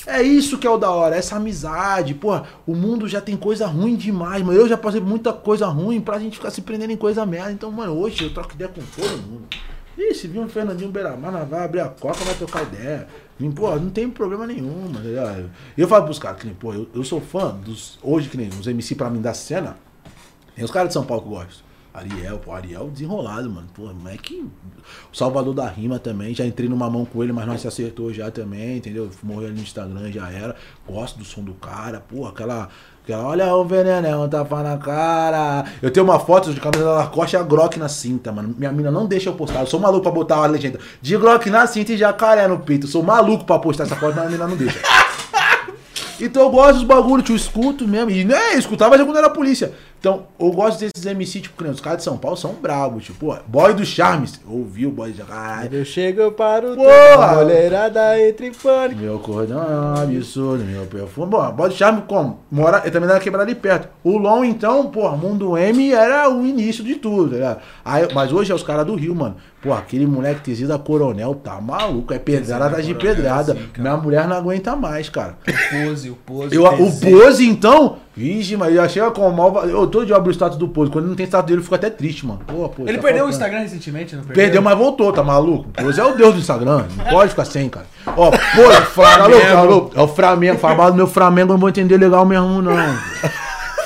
É 0.06 0.22
isso 0.22 0.58
que 0.58 0.66
é 0.66 0.70
o 0.70 0.76
da 0.76 0.90
hora, 0.90 1.16
essa 1.16 1.36
amizade. 1.36 2.14
Pô, 2.14 2.40
o 2.66 2.74
mundo 2.74 3.08
já 3.08 3.20
tem 3.20 3.36
coisa 3.36 3.66
ruim 3.66 3.96
demais, 3.96 4.42
mano. 4.42 4.58
Eu 4.58 4.68
já 4.68 4.76
passei 4.76 5.00
muita 5.00 5.32
coisa 5.32 5.66
ruim 5.66 6.00
pra 6.00 6.18
gente 6.18 6.36
ficar 6.36 6.50
se 6.50 6.60
prendendo 6.60 6.92
em 6.92 6.96
coisa 6.96 7.24
merda. 7.24 7.52
Então, 7.52 7.70
mano, 7.70 7.98
hoje 7.98 8.24
eu 8.24 8.32
troco 8.32 8.52
ideia 8.52 8.70
com 8.70 8.82
todo 8.82 9.22
mundo. 9.22 9.44
Ih, 9.96 10.12
se 10.12 10.26
vir 10.26 10.40
um 10.40 10.48
Fernandinho 10.48 10.90
Beiramar, 10.90 11.46
vai 11.46 11.64
abrir 11.64 11.80
a 11.80 11.88
coca, 11.88 12.22
vai 12.24 12.34
trocar 12.34 12.64
ideia. 12.64 13.06
E, 13.40 13.48
pô, 13.48 13.74
não 13.76 13.90
tem 13.90 14.10
problema 14.10 14.46
nenhum, 14.46 14.88
mano. 14.92 15.08
Eu, 15.08 15.50
eu 15.78 15.88
falo 15.88 16.04
pros 16.04 16.18
caras 16.18 16.40
que 16.40 16.46
nem, 16.46 16.54
pô, 16.54 16.74
eu, 16.74 16.88
eu 16.94 17.04
sou 17.04 17.20
fã 17.20 17.50
dos. 17.54 17.98
Hoje, 18.02 18.28
que 18.28 18.36
nem 18.36 18.48
os 18.48 18.66
MC 18.66 18.94
pra 18.94 19.08
mim 19.08 19.20
da 19.20 19.32
cena. 19.32 19.76
Tem 20.54 20.64
os 20.64 20.70
caras 20.70 20.88
de 20.88 20.94
São 20.94 21.04
Paulo 21.04 21.22
que 21.22 21.28
gosto. 21.28 21.63
Ariel, 21.94 22.40
pô, 22.40 22.52
Ariel 22.52 22.90
desenrolado, 22.90 23.48
mano. 23.48 23.68
Pô, 23.72 23.82
moleque. 23.94 24.44
O 25.12 25.16
Salvador 25.16 25.54
da 25.54 25.68
Rima 25.68 26.00
também. 26.00 26.34
Já 26.34 26.44
entrei 26.44 26.68
numa 26.68 26.90
mão 26.90 27.04
com 27.04 27.22
ele, 27.22 27.32
mas 27.32 27.46
nós 27.46 27.60
se 27.60 27.68
acertou 27.68 28.12
já 28.12 28.32
também, 28.32 28.78
entendeu? 28.78 29.08
Morreu 29.22 29.46
ali 29.46 29.54
no 29.54 29.62
Instagram, 29.62 30.10
já 30.10 30.28
era. 30.28 30.56
Gosto 30.84 31.16
do 31.16 31.24
som 31.24 31.42
do 31.42 31.54
cara, 31.54 32.00
pô, 32.00 32.26
aquela. 32.26 32.68
aquela 33.04 33.28
olha 33.28 33.54
o 33.54 33.64
veneno, 33.64 34.24
um 34.24 34.28
tapa 34.28 34.60
na 34.64 34.76
cara. 34.76 35.66
Eu 35.80 35.88
tenho 35.88 36.04
uma 36.04 36.18
foto 36.18 36.52
de 36.52 36.60
camisa 36.60 36.82
da 36.82 36.94
Lacoste 36.94 37.36
e 37.36 37.38
a 37.38 37.44
Grok 37.44 37.78
na 37.78 37.88
cinta, 37.88 38.32
mano. 38.32 38.52
Minha 38.58 38.72
mina 38.72 38.90
não 38.90 39.06
deixa 39.06 39.30
eu 39.30 39.34
postar. 39.34 39.60
Eu 39.60 39.66
sou 39.68 39.78
maluco 39.78 40.02
pra 40.02 40.10
botar 40.10 40.38
a 40.38 40.46
legenda 40.46 40.80
de 41.00 41.16
Grok 41.16 41.48
na 41.48 41.64
cinta 41.68 41.92
e 41.92 41.96
jacaré 41.96 42.48
no 42.48 42.58
peito. 42.58 42.88
Eu 42.88 42.90
sou 42.90 43.04
maluco 43.04 43.44
pra 43.44 43.60
postar 43.60 43.84
essa 43.84 43.94
foto, 43.94 44.16
mas 44.16 44.26
a 44.26 44.30
mina 44.30 44.48
não 44.48 44.56
deixa. 44.56 44.80
Então 46.20 46.42
eu 46.42 46.50
gosto 46.50 46.74
dos 46.74 46.84
bagulhos, 46.84 47.26
tio, 47.26 47.34
escuto 47.34 47.88
mesmo. 47.88 48.10
E 48.10 48.24
não 48.24 48.36
é, 48.36 48.54
eu 48.54 48.58
escutava 48.58 48.96
já 48.96 49.04
quando 49.04 49.16
era 49.16 49.28
polícia. 49.28 49.74
Então, 50.04 50.26
eu 50.38 50.52
gosto 50.52 50.80
desses 50.80 51.06
MC, 51.06 51.40
tipo, 51.40 51.64
que 51.64 51.66
os 51.66 51.80
caras 51.80 52.00
de 52.00 52.04
São 52.04 52.18
Paulo 52.18 52.36
são 52.36 52.52
bravos, 52.52 53.04
tipo, 53.04 53.24
pô, 53.24 53.38
boy 53.46 53.72
do 53.72 53.86
Charmes. 53.86 54.38
Ouviu 54.46 54.90
o 54.90 54.92
boy 54.92 55.10
de 55.10 55.22
caralho. 55.22 55.78
Eu 55.78 55.82
chego 55.82 56.30
para 56.32 56.72
o 56.72 56.76
Porra! 56.76 57.36
mulherada 57.36 58.20
entre 58.20 58.50
pânico. 58.50 59.00
Meu 59.00 59.18
cordão 59.18 59.62
é 59.62 59.74
um 59.74 60.02
absurdo, 60.02 60.62
meu 60.62 60.84
perfume. 60.84 61.28
Bom, 61.28 61.50
boy 61.52 61.70
do 61.70 61.74
Charme 61.74 62.02
como? 62.06 62.40
Mora, 62.50 62.82
eu 62.84 62.90
também 62.90 63.08
era 63.08 63.18
quebrado 63.18 63.50
ali 63.50 63.54
perto. 63.54 63.88
O 64.04 64.18
Long, 64.18 64.44
então, 64.44 64.90
pô, 64.90 65.10
Mundo 65.16 65.56
M 65.56 65.94
era 65.94 66.28
o 66.28 66.44
início 66.44 66.84
de 66.84 66.96
tudo, 66.96 67.30
tá 67.30 67.36
ligado? 67.36 67.60
Aí, 67.82 68.06
mas 68.14 68.30
hoje 68.30 68.52
é 68.52 68.54
os 68.54 68.62
caras 68.62 68.84
do 68.84 68.96
Rio, 68.96 69.14
mano. 69.14 69.36
Pô, 69.62 69.72
aquele 69.72 70.06
moleque 70.06 70.42
Tesido 70.42 70.68
da 70.68 70.78
Coronel 70.78 71.34
tá 71.36 71.58
maluco. 71.58 72.12
É 72.12 72.18
pedrada 72.18 72.66
atrás 72.66 72.84
de 72.84 72.92
Coronel, 72.92 73.16
pedrada. 73.16 73.56
Minha 73.78 73.96
mulher 73.96 74.28
não 74.28 74.36
aguenta 74.36 74.76
mais, 74.76 75.08
cara. 75.08 75.38
O 75.48 75.86
pose, 75.86 76.10
o 76.10 76.14
pose. 76.14 76.54
Eu, 76.54 76.64
o. 76.66 77.00
Pose, 77.00 77.48
então, 77.48 77.96
vixe, 78.16 78.56
mas 78.56 78.74
já 78.74 78.88
chega 78.88 79.10
com 79.10 79.28
mal. 79.30 79.66
Eu 79.68 79.86
todo 79.86 80.06
dia 80.06 80.16
abro 80.16 80.30
o 80.30 80.34
status 80.34 80.56
do 80.56 80.68
Pose. 80.68 80.90
Quando 80.90 81.06
não 81.06 81.14
tem 81.14 81.26
status 81.26 81.46
dele, 81.46 81.58
eu 81.60 81.62
fico 81.62 81.74
até 81.74 81.90
triste, 81.90 82.26
mano. 82.26 82.40
Pô, 82.46 82.68
Pose, 82.68 82.88
Ele 82.88 82.98
tá 82.98 83.02
perdeu 83.02 83.24
o 83.24 83.28
faltando. 83.28 83.30
Instagram 83.30 83.58
recentemente, 83.60 84.14
não 84.16 84.22
perdeu? 84.24 84.42
Perdeu, 84.44 84.62
mas 84.62 84.78
voltou, 84.78 85.12
tá 85.12 85.22
maluco? 85.22 85.68
Pose 85.72 86.00
é 86.00 86.04
o 86.04 86.14
deus 86.16 86.34
do 86.34 86.40
Instagram. 86.40 86.84
Não 86.96 87.04
pode 87.06 87.30
ficar 87.30 87.44
sem, 87.44 87.68
cara. 87.68 87.86
Ó, 88.06 88.30
Pose, 88.30 88.80
Flamengo. 88.92 89.40
Tá 89.40 89.62
louco? 89.62 89.98
É 89.98 90.00
o 90.00 90.08
Flamengo. 90.08 90.58
Fala 90.58 90.90
do 90.90 90.96
meu 90.96 91.06
Flamengo, 91.06 91.50
eu 91.50 91.54
não 91.54 91.60
vou 91.60 91.68
entender 91.68 91.96
legal 91.96 92.24
mesmo, 92.24 92.62
não. 92.62 92.74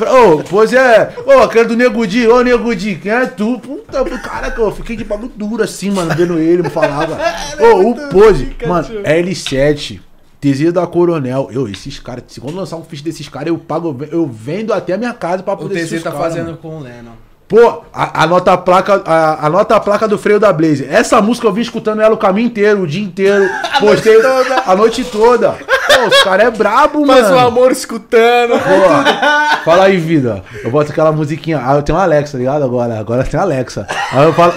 Ô, 0.00 0.38
Pose 0.44 0.76
é. 0.76 1.12
Ô, 1.26 1.42
aquele 1.42 1.64
do 1.64 1.76
Negudi, 1.76 2.28
ô 2.28 2.40
Negudi, 2.40 2.94
quem 2.96 3.10
é 3.10 3.26
tu? 3.26 3.58
Puta, 3.58 4.04
caraca, 4.20 4.60
eu 4.60 4.70
fiquei 4.70 4.96
de 4.96 5.02
bagulho 5.02 5.32
duro 5.34 5.62
assim, 5.62 5.90
mano, 5.90 6.14
vendo 6.14 6.38
ele, 6.38 6.62
me 6.62 6.70
falava. 6.70 7.18
Ô, 7.58 7.90
o 7.90 8.08
Pose, 8.08 8.54
mano, 8.64 8.88
L7. 9.02 10.00
Tesia 10.40 10.72
da 10.72 10.86
Coronel. 10.86 11.48
Eu, 11.52 11.68
esses 11.68 11.98
caras, 11.98 12.24
se 12.28 12.40
quando 12.40 12.56
lançar 12.56 12.76
um 12.76 12.84
ficha 12.84 13.02
desses 13.04 13.28
caras, 13.28 13.48
eu 13.48 13.58
pago, 13.58 13.96
eu 14.10 14.26
vendo 14.26 14.72
até 14.72 14.92
a 14.94 14.98
minha 14.98 15.12
casa 15.12 15.42
pra 15.42 15.54
O 15.54 15.56
poder 15.58 15.80
TZ 15.84 15.92
os 15.92 16.02
tá 16.02 16.10
caras, 16.12 16.26
fazendo 16.26 16.46
mano. 16.46 16.58
com 16.58 16.76
o 16.78 16.80
Lennon. 16.80 17.12
Pô, 17.48 17.82
a- 17.94 18.24
a 18.24 18.58
placa, 18.58 19.02
a- 19.06 19.46
a 19.46 19.80
placa 19.80 20.06
do 20.06 20.18
freio 20.18 20.38
da 20.38 20.52
Blaze. 20.52 20.84
Essa 20.84 21.20
música 21.22 21.46
eu 21.46 21.52
vim 21.52 21.62
escutando 21.62 22.02
ela 22.02 22.14
o 22.14 22.18
caminho 22.18 22.46
inteiro, 22.46 22.82
o 22.82 22.86
dia 22.86 23.02
inteiro. 23.02 23.48
Postei 23.80 24.20
a 24.66 24.76
noite 24.76 25.02
toda. 25.04 25.52
Pô, 25.52 26.06
os 26.08 26.22
caras 26.22 26.46
é 26.46 26.50
brabo, 26.50 27.06
Mas 27.06 27.22
mano. 27.22 27.36
o 27.36 27.38
amor 27.38 27.72
escutando. 27.72 28.50
Pô, 28.52 29.64
fala 29.64 29.84
aí, 29.84 29.96
vida. 29.96 30.44
Eu 30.62 30.70
boto 30.70 30.92
aquela 30.92 31.10
musiquinha. 31.10 31.58
Ah, 31.64 31.76
eu 31.76 31.82
tenho 31.82 31.96
uma 31.96 32.04
Alexa, 32.04 32.36
ligado? 32.36 32.62
Agora, 32.62 32.98
agora 33.00 33.24
tem 33.24 33.40
Alexa. 33.40 33.86
Aí 34.12 34.24
eu 34.24 34.32
falo. 34.34 34.52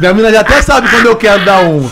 Minha 0.00 0.14
mina 0.14 0.32
já 0.32 0.40
até 0.40 0.62
sabe 0.62 0.88
quando 0.88 1.06
eu 1.06 1.16
quero 1.16 1.44
dar 1.44 1.60
um. 1.60 1.88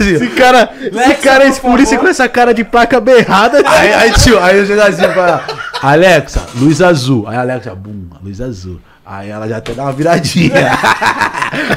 Esse 0.00 0.26
cara, 0.28 0.70
esse 0.80 0.90
Lexa, 0.90 1.14
cara 1.22 1.44
é 1.44 1.52
por 1.52 1.60
polícia 1.60 1.98
com 1.98 2.08
essa 2.08 2.28
cara 2.28 2.52
de 2.52 2.64
placa 2.64 3.00
berrada. 3.00 3.62
Aí, 3.64 3.92
aí, 3.94 4.12
tio, 4.12 4.42
aí 4.42 4.58
eu 4.58 4.66
chego 4.66 4.80
assim 4.82 5.08
pra 5.08 5.44
Alexa, 5.80 6.42
luz 6.56 6.82
azul. 6.82 7.26
Aí 7.28 7.36
a 7.36 7.40
Alexa, 7.40 7.74
bum, 7.74 8.08
luz 8.22 8.40
azul. 8.40 8.80
Aí 9.06 9.30
ela 9.30 9.48
já 9.48 9.58
até 9.58 9.72
dá 9.72 9.84
uma 9.84 9.92
viradinha. 9.92 10.70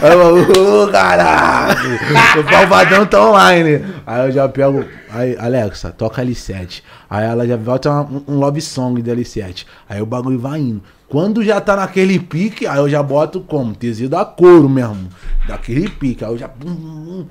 Aí 0.01 0.11
eu 0.13 0.19
falo, 0.19 0.83
ô 0.83 0.87
caralho, 0.87 1.99
o 2.39 2.43
Palvadão 2.43 3.05
tá 3.05 3.21
online. 3.21 3.85
Aí 4.05 4.27
eu 4.27 4.31
já 4.31 4.49
pego, 4.49 4.83
aí 5.15 5.37
Alexa, 5.37 5.91
toca 5.91 6.23
L7. 6.23 6.81
Aí 7.09 7.25
ela 7.25 7.47
já 7.47 7.57
bota 7.57 7.91
um, 7.91 8.23
um 8.27 8.39
love 8.39 8.61
song 8.61 9.01
do 9.01 9.11
L7. 9.11 9.65
Aí 9.87 10.01
o 10.01 10.05
bagulho 10.05 10.39
vai 10.39 10.59
indo. 10.59 10.83
Quando 11.07 11.43
já 11.43 11.61
tá 11.61 11.75
naquele 11.75 12.19
pique, 12.19 12.65
aí 12.65 12.77
eu 12.79 12.89
já 12.89 13.01
boto 13.01 13.39
como? 13.39 13.75
Tecido 13.75 14.09
da 14.09 14.25
couro 14.25 14.67
mesmo. 14.67 15.07
Daquele 15.47 15.87
pique. 15.87 16.25
Aí 16.25 16.31
eu 16.31 16.37
já. 16.37 16.47
Bum, 16.47 17.25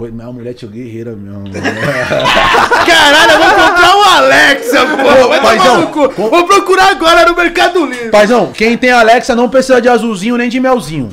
Minha 0.00 0.32
mulher 0.32 0.54
tinha 0.54 0.70
guerreira 0.70 1.14
mesmo. 1.14 1.44
Caralho, 2.86 3.32
eu 3.32 3.38
vou 3.38 3.50
comprar 3.50 3.96
um 3.96 4.02
Alexa, 4.02 4.86
pô. 4.86 5.28
Vai 5.28 5.42
paizão, 5.42 5.86
cu. 5.88 6.08
Vou 6.10 6.46
procurar 6.46 6.90
agora 6.90 7.28
no 7.28 7.36
Mercado 7.36 7.84
Livre. 7.84 8.10
Paizão, 8.10 8.50
quem 8.52 8.78
tem 8.78 8.90
Alexa 8.90 9.36
não 9.36 9.48
precisa 9.48 9.80
de 9.80 9.88
azulzinho 9.88 10.36
nem 10.36 10.48
de 10.48 10.58
melzinho. 10.58 11.10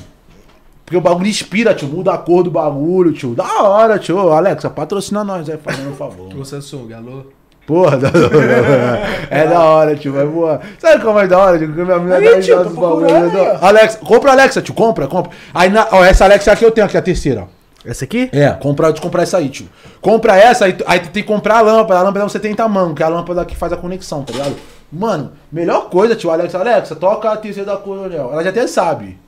Porque 0.96 0.98
o 0.98 1.02
bagulho 1.02 1.28
inspira, 1.30 1.74
tio. 1.74 1.90
Muda 1.90 2.14
a 2.14 2.18
cor 2.18 2.42
do 2.44 2.50
bagulho, 2.50 3.12
tio. 3.12 3.36
Da 3.36 3.62
hora, 3.64 4.00
tio. 4.00 4.32
Alexa, 4.32 4.70
patrocina 4.70 5.24
nós 5.26 5.50
aí, 5.50 5.58
fazendo 5.58 5.90
um 5.90 5.96
favor. 5.96 6.34
O 6.34 6.46
Samsung, 6.46 6.94
alô? 6.94 7.24
Porra, 7.68 7.98
da 7.98 8.10
é 9.30 9.46
da 9.48 9.60
hora, 9.62 9.96
tio. 9.96 10.14
Vai 10.14 10.26
voar. 10.26 10.62
Sabe 10.80 11.02
como 11.04 11.20
é 11.20 11.28
da 11.28 11.38
hora, 11.38 11.58
tio? 11.58 11.74
Que 11.74 11.82
minha 11.84 11.96
Aí, 11.98 12.08
dá 12.08 12.18
tio, 12.20 12.36
risada 12.36 12.64
tô 12.64 12.70
dos 12.70 12.80
bagulhos. 12.80 13.64
Alexa, 13.64 13.98
compra 14.00 14.30
a 14.32 14.34
Alexa, 14.36 14.62
tio. 14.62 14.74
Compra, 14.74 15.08
compra. 15.08 15.32
Aí, 15.54 15.70
na, 15.70 15.86
ó, 15.92 16.04
essa 16.04 16.24
Alexa 16.24 16.52
aqui 16.54 16.64
eu 16.64 16.72
tenho 16.72 16.88
aqui, 16.88 16.96
a 16.98 17.02
terceira. 17.02 17.48
Essa 17.86 18.06
aqui? 18.06 18.30
É, 18.32 18.52
compra, 18.52 18.94
de 18.94 19.02
comprar 19.02 19.24
essa 19.24 19.38
aí, 19.38 19.50
tio. 19.50 19.68
Compra 20.00 20.38
essa, 20.38 20.66
aí, 20.66 20.74
tu- 20.74 20.84
aí 20.88 21.00
tu 21.02 21.10
tem 21.10 21.24
que 21.24 21.28
comprar 21.28 21.58
a 21.58 21.62
lâmpada. 21.62 22.00
A 22.00 22.04
lâmpada 22.04 22.30
você 22.30 22.40
tem 22.40 22.56
tamanho, 22.56 22.96
que 22.96 23.04
é 23.04 23.06
a 23.06 23.10
lâmpada 23.10 23.44
que 23.44 23.56
faz 23.56 23.74
a 23.74 23.78
conexão, 23.78 24.24
tá 24.24 24.32
ligado? 24.32 24.56
Mano, 24.92 25.34
melhor 25.52 25.90
coisa, 25.90 26.16
tio. 26.16 26.32
Alexa, 26.32 26.58
Alexa, 26.58 26.96
toca 26.96 27.30
a 27.32 27.36
TZ 27.36 27.66
da 27.66 27.76
Coronel. 27.76 28.30
Ela 28.32 28.44
já 28.44 28.50
até 28.52 28.66
sabe. 28.66 29.25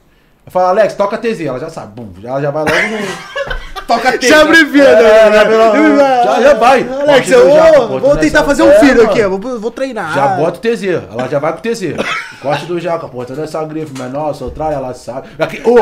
Eu 0.48 0.52
falo, 0.52 0.68
Alexa, 0.70 0.96
toca 0.98 1.18
TZ. 1.18 1.42
Ela 1.42 1.60
já 1.60 1.70
sabe. 1.70 1.92
Bum, 1.94 2.10
já, 2.22 2.30
ela 2.30 2.42
já 2.42 2.50
vai 2.52 2.64
logo 2.64 2.88
no. 2.88 3.58
Toca 3.88 4.10
a 4.10 4.22
Se 4.22 4.34
abrevia, 4.34 4.84
É, 4.84 5.30
né? 5.30 5.38
já, 5.38 5.46
já, 5.46 6.24
já, 6.36 6.42
já 6.42 6.54
vai. 6.56 6.86
Alex, 6.90 7.32
eu 7.32 7.50
já, 7.50 7.72
vou, 7.72 8.00
vou 8.02 8.18
tentar 8.18 8.44
fazer 8.44 8.64
um 8.64 8.70
É, 8.70 8.80
filho 8.82 8.98
mano. 8.98 9.10
aqui. 9.12 9.24
Vou, 9.28 9.60
vou 9.62 9.72
treinar. 9.72 10.14
Já 10.14 10.28
bota 10.30 10.58
o 10.58 10.62
TZ, 10.62 10.84
ela 11.10 11.30
já 11.30 11.40
vai 11.40 11.54
pro 11.54 11.62
TZ. 11.62 11.94
Corte 12.42 12.66
do 12.66 12.78
jaca, 12.82 13.08
pô, 13.08 13.24
toda 13.24 13.44
essa 13.46 13.64
grife 13.64 13.98
menor, 13.98 14.34
soltar, 14.34 14.74
ela 14.74 14.94
sabe. 14.94 15.30
Aqui, 15.40 15.62
ô! 15.66 15.78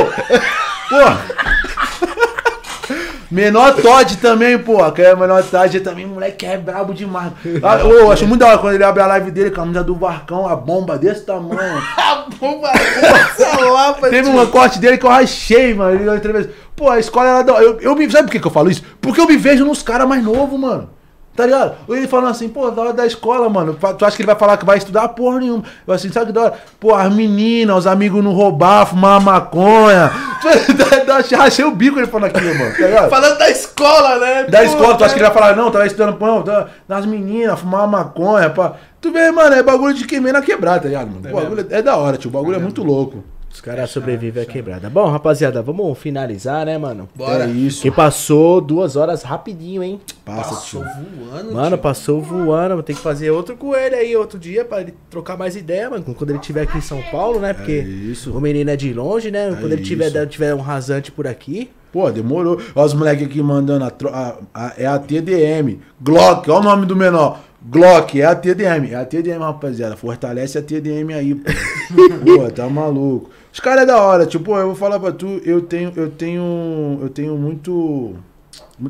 Menor 3.29 3.75
Todd 3.75 4.17
também, 4.17 4.57
pô. 4.57 4.91
Que 4.91 5.01
é 5.01 5.15
menor 5.15 5.43
Todd 5.43 5.79
também, 5.79 6.05
moleque 6.05 6.45
é 6.45 6.57
brabo 6.57 6.93
demais. 6.93 7.31
Ah, 7.63 7.83
ô, 7.85 8.11
acho 8.11 8.27
muito 8.27 8.41
da 8.41 8.47
hora 8.47 8.57
quando 8.57 8.75
ele 8.75 8.83
abre 8.83 9.01
a 9.01 9.07
live 9.07 9.31
dele 9.31 9.49
com 9.49 9.61
a 9.61 9.63
camisa 9.63 9.83
do 9.83 9.95
Varcão, 9.95 10.47
a 10.47 10.55
bomba 10.55 10.97
desse 10.97 11.25
tamanho. 11.25 11.81
A 11.97 12.27
bomba 12.39 12.69
essa 12.69 13.61
lapa, 13.65 14.09
Teve 14.09 14.29
um 14.29 14.45
corte 14.47 14.79
dele 14.79 14.97
que 14.97 15.05
eu 15.05 15.09
rachei, 15.09 15.73
mano. 15.75 15.93
Ele 15.93 16.03
deu 16.03 16.15
entrevista. 16.15 16.51
Pô, 16.75 16.89
a 16.89 16.99
escola 16.99 17.27
era 17.27 17.41
da. 17.43 17.53
Eu, 17.61 17.79
eu 17.79 17.95
me, 17.95 18.09
sabe 18.09 18.23
por 18.23 18.31
que, 18.31 18.39
que 18.39 18.47
eu 18.47 18.51
falo 18.51 18.69
isso? 18.69 18.83
Porque 18.99 19.21
eu 19.21 19.27
me 19.27 19.37
vejo 19.37 19.63
nos 19.63 19.83
caras 19.83 20.07
mais 20.07 20.23
novos, 20.23 20.59
mano. 20.59 20.89
Tá 21.35 21.45
ligado? 21.45 21.75
Ou 21.87 21.97
ele 21.97 22.07
falando 22.07 22.29
assim, 22.31 22.47
pô, 22.47 22.71
da 22.71 22.81
hora 22.81 22.93
da 22.93 23.05
escola, 23.05 23.49
mano. 23.49 23.73
Tu 23.97 24.05
acha 24.05 24.15
que 24.15 24.21
ele 24.21 24.27
vai 24.27 24.37
falar 24.37 24.55
que 24.55 24.65
vai 24.65 24.77
estudar 24.77 25.09
porra 25.09 25.39
nenhuma? 25.39 25.63
Eu 25.85 25.93
assim, 25.93 26.09
sabe 26.09 26.27
que 26.27 26.31
da 26.31 26.43
hora? 26.43 26.53
Pô, 26.79 26.95
as 26.95 27.13
meninas, 27.13 27.79
os 27.79 27.87
amigos 27.87 28.23
não 28.23 28.31
roubar, 28.31 28.85
fumar 28.85 29.19
maconha. 29.19 30.11
Achei 31.39 31.65
o 31.65 31.71
bico 31.71 31.99
ele 31.99 32.07
falando 32.07 32.29
aquilo, 32.35 32.55
mano. 32.57 32.71
Tá 32.71 32.85
ligado? 32.85 33.09
Falando 33.09 33.37
da 33.37 33.49
escola, 33.49 34.17
né? 34.19 34.43
Da 34.45 34.59
Pô, 34.59 34.63
escola, 34.65 34.95
tu 34.95 35.03
acha 35.03 35.13
que 35.13 35.19
ele 35.19 35.27
cara. 35.29 35.39
vai 35.41 35.49
falar, 35.55 35.61
não, 35.61 35.71
tava 35.71 35.85
estudando, 35.85 36.15
pô, 36.17 36.41
da- 36.41 36.67
das 36.87 37.05
meninas, 37.05 37.59
fumar 37.59 37.87
maconha, 37.87 38.49
pá. 38.49 38.73
Tu 39.01 39.11
vê, 39.11 39.29
mano, 39.31 39.55
é 39.55 39.61
bagulho 39.61 39.93
de 39.93 40.05
queimar 40.05 40.33
na 40.33 40.41
quebrada, 40.41 40.81
tá 40.81 40.87
ligado, 40.87 41.07
mano? 41.11 41.21
Bagulho 41.21 41.67
é, 41.69 41.81
da 41.81 41.95
hora, 41.97 42.17
tio. 42.17 42.29
O 42.29 42.33
bagulho 42.33 42.55
é, 42.55 42.59
muito 42.59 42.83
louco. 42.83 43.23
Os 43.55 43.61
caras 43.61 43.89
sobrevivem 43.89 44.43
à 44.43 44.45
quebrada. 44.45 44.89
Bom, 44.89 45.07
rapaziada, 45.09 45.61
vamos 45.61 45.97
finalizar, 45.97 46.65
né, 46.65 46.77
mano? 46.77 47.07
Bora. 47.15 47.45
É 47.45 47.47
isso. 47.49 47.81
Que 47.81 47.89
passou 47.89 48.59
duas 48.59 48.97
horas 48.97 49.23
rapidinho, 49.23 49.81
hein? 49.81 50.01
Passa, 50.25 50.55
Passou 50.55 50.83
tio. 50.83 50.91
voando. 51.25 51.53
Mano, 51.53 51.69
tio. 51.69 51.77
passou 51.77 52.21
voando. 52.21 52.73
Vou 52.73 52.83
ter 52.83 52.93
que 52.95 52.99
fazer 52.99 53.31
outro 53.31 53.55
com 53.55 53.73
ele 53.73 53.95
aí 53.95 54.13
outro 54.15 54.37
dia 54.37 54.65
pra 54.65 54.81
ele 54.81 54.93
trocar 55.09 55.37
mais 55.37 55.55
ideia, 55.55 55.89
mano. 55.89 56.03
Quando 56.03 56.31
ele 56.31 56.39
estiver 56.39 56.63
aqui 56.63 56.77
em 56.77 56.81
São 56.81 57.01
Paulo, 57.11 57.39
né? 57.39 57.53
Porque 57.53 57.71
É 57.71 57.77
isso. 57.81 58.37
o 58.37 58.41
menino 58.41 58.69
é 58.69 58.75
de 58.75 58.93
longe, 58.93 59.31
né? 59.31 59.55
Quando 59.57 59.71
ele 59.71 59.81
tiver, 59.81 60.07
isso. 60.13 60.25
tiver 60.27 60.53
um 60.53 60.59
rasante 60.61 61.09
por 61.11 61.25
aqui. 61.25 61.69
Pô, 61.93 62.11
demorou. 62.11 62.59
Olha 62.75 62.85
os 62.85 62.93
moleques 62.93 63.25
aqui 63.25 63.41
mandando 63.41 63.85
a, 63.85 63.89
tro- 63.89 64.09
a- 64.13 64.35
a- 64.53 64.73
É 64.77 64.85
a 64.85 64.99
TDM. 64.99 65.79
Glock, 66.01 66.51
olha 66.51 66.59
o 66.59 66.63
nome 66.63 66.85
do 66.85 66.93
menor. 66.95 67.39
Glock, 67.67 68.19
é 68.21 68.25
a 68.25 68.35
TDM. 68.35 68.91
É 68.91 68.95
a 68.95 69.05
TDM, 69.05 69.39
rapaziada. 69.39 69.95
Fortalece 69.97 70.57
a 70.57 70.61
TDM 70.61 71.13
aí, 71.13 71.33
pô. 71.35 71.51
pô, 72.25 72.51
tá 72.51 72.69
maluco. 72.69 73.29
Os 73.51 73.59
caras 73.59 73.83
é 73.83 73.85
da 73.85 74.01
hora, 74.01 74.25
tipo, 74.25 74.55
eu 74.57 74.67
vou 74.67 74.75
falar 74.75 74.99
pra 74.99 75.11
tu, 75.11 75.41
eu 75.45 75.61
tenho, 75.61 75.91
eu 75.95 76.09
tenho. 76.09 76.99
Eu 77.01 77.09
tenho 77.09 77.35
muito. 77.37 78.15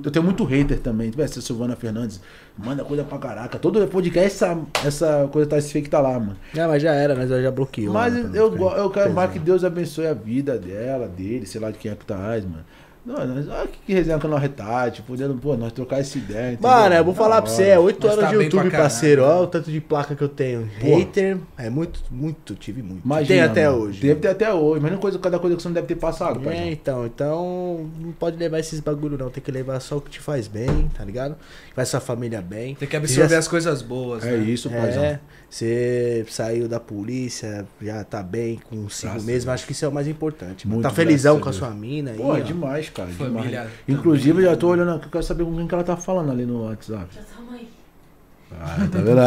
Eu 0.03 0.11
tenho 0.11 0.25
muito 0.25 0.43
hater 0.43 0.79
também. 0.79 1.11
Tu 1.11 1.21
essa 1.21 1.39
Silvana 1.41 1.75
Fernandes 1.75 2.19
manda 2.57 2.83
coisa 2.83 3.03
pra 3.03 3.17
caraca. 3.19 3.59
Todo 3.59 3.85
podcast 3.87 4.25
essa, 4.43 4.57
essa 4.83 5.29
coisa 5.31 5.47
tá 5.47 5.57
esse 5.59 5.71
fake 5.71 5.89
tá 5.89 5.99
lá, 6.01 6.19
mano. 6.19 6.35
Não, 6.55 6.67
mas 6.67 6.81
já 6.81 6.91
era, 6.93 7.13
nós 7.13 7.29
já 7.29 7.51
bloqueou. 7.51 7.93
Mas 7.93 8.11
né, 8.13 8.31
eu, 8.33 8.49
go- 8.49 8.71
eu 8.71 8.89
quero 8.89 9.13
mais 9.13 9.27
que 9.29 9.33
pesado. 9.39 9.45
Deus 9.45 9.63
abençoe 9.63 10.07
a 10.07 10.13
vida 10.13 10.57
dela, 10.57 11.07
dele, 11.07 11.45
sei 11.45 11.61
lá 11.61 11.69
de 11.69 11.77
quem 11.77 11.91
é 11.91 11.95
que 11.95 12.05
tá 12.05 12.17
mano. 12.17 12.65
Não, 13.05 13.25
nós, 13.27 13.47
olha 13.47 13.67
que, 13.67 13.77
que 13.85 13.93
resenha 13.93 14.17
que 14.17 14.27
nós 14.27 14.41
retade, 14.41 15.03
podendo, 15.03 15.35
pô, 15.35 15.55
nós 15.55 15.71
trocar 15.71 15.99
essa 15.99 16.17
ideia. 16.17 16.53
entendeu? 16.53 16.69
Mano, 16.71 16.95
eu 16.95 17.03
vou 17.05 17.13
falar 17.13 17.41
pra 17.41 17.51
você, 17.51 17.63
é 17.65 17.77
8 17.79 18.01
Nós 18.01 18.13
anos 18.17 18.25
tá 18.25 18.31
de 18.35 18.43
YouTube, 18.43 18.71
parceiro. 18.71 19.21
né? 19.21 19.27
Olha 19.27 19.41
o 19.43 19.47
tanto 19.47 19.71
de 19.71 19.79
placa 19.79 20.15
que 20.15 20.23
eu 20.23 20.29
tenho. 20.29 20.67
Porra. 20.81 20.97
Hater 20.97 21.37
é 21.57 21.69
muito, 21.69 22.01
muito, 22.09 22.55
tive 22.55 22.81
muito. 22.81 23.05
Imagina, 23.05 23.27
Tem 23.27 23.39
até 23.41 23.69
mano. 23.69 23.83
hoje. 23.83 24.01
Deve 24.01 24.19
ter 24.19 24.27
até 24.29 24.51
hoje, 24.51 24.81
mas 24.81 24.91
não 24.91 24.97
coisa, 24.97 25.19
cada 25.19 25.37
coisa 25.37 25.55
que 25.55 25.61
você 25.61 25.67
não 25.67 25.73
deve 25.75 25.87
ter 25.87 25.95
passado, 25.97 26.39
É, 26.41 26.43
pai. 26.43 26.69
então, 26.71 27.05
então 27.05 27.89
não 27.99 28.11
pode 28.11 28.37
levar 28.37 28.57
esses 28.59 28.79
bagulho 28.79 29.17
não, 29.17 29.29
tem 29.29 29.43
que 29.43 29.51
levar 29.51 29.79
só 29.79 29.97
o 29.97 30.01
que 30.01 30.09
te 30.09 30.19
faz 30.19 30.47
bem, 30.47 30.89
tá 30.97 31.03
ligado? 31.05 31.35
Faz 31.75 31.89
sua 31.89 31.99
família 31.99 32.41
bem. 32.41 32.73
Tem 32.73 32.87
que 32.87 32.95
absorver 32.97 33.29
Já- 33.29 33.37
as 33.37 33.47
coisas 33.47 33.81
boas. 33.83 34.23
É 34.25 34.31
né? 34.35 34.43
isso, 34.45 34.67
paizão. 34.69 35.03
É, 35.03 35.19
você 35.47 36.25
saiu 36.29 36.67
da 36.67 36.79
polícia, 36.79 37.65
já 37.81 38.03
tá 38.03 38.23
bem 38.23 38.59
consigo 38.69 39.11
Graças 39.11 39.25
mesmo, 39.27 39.51
a 39.51 39.53
acho 39.53 39.65
que 39.65 39.71
isso 39.73 39.85
é 39.85 39.87
o 39.87 39.91
mais 39.91 40.07
importante. 40.07 40.65
mano. 40.67 40.75
Muito 40.81 40.89
tá 40.89 40.95
felizão 40.95 41.39
com 41.39 41.49
a 41.49 41.53
sua 41.53 41.69
mina 41.69 42.11
aí, 42.11 42.17
Pô, 42.17 42.35
é 42.35 42.41
demais, 42.41 42.89
cara. 42.95 43.09
Família. 43.09 43.67
Inclusive, 43.87 44.41
eu 44.41 44.51
já 44.51 44.55
tô 44.55 44.69
olhando 44.69 44.91
aqui, 44.91 45.05
eu 45.05 45.11
quero 45.11 45.23
saber 45.23 45.43
com 45.43 45.55
quem 45.55 45.67
que 45.67 45.73
ela 45.73 45.83
tá 45.83 45.97
falando 45.97 46.31
ali 46.31 46.45
no 46.45 46.63
WhatsApp. 46.63 47.07
Já 47.13 47.21
tá 47.21 47.41
mãe. 47.41 47.67
Ah, 48.51 48.87
tá 48.89 48.99
vendo? 48.99 49.19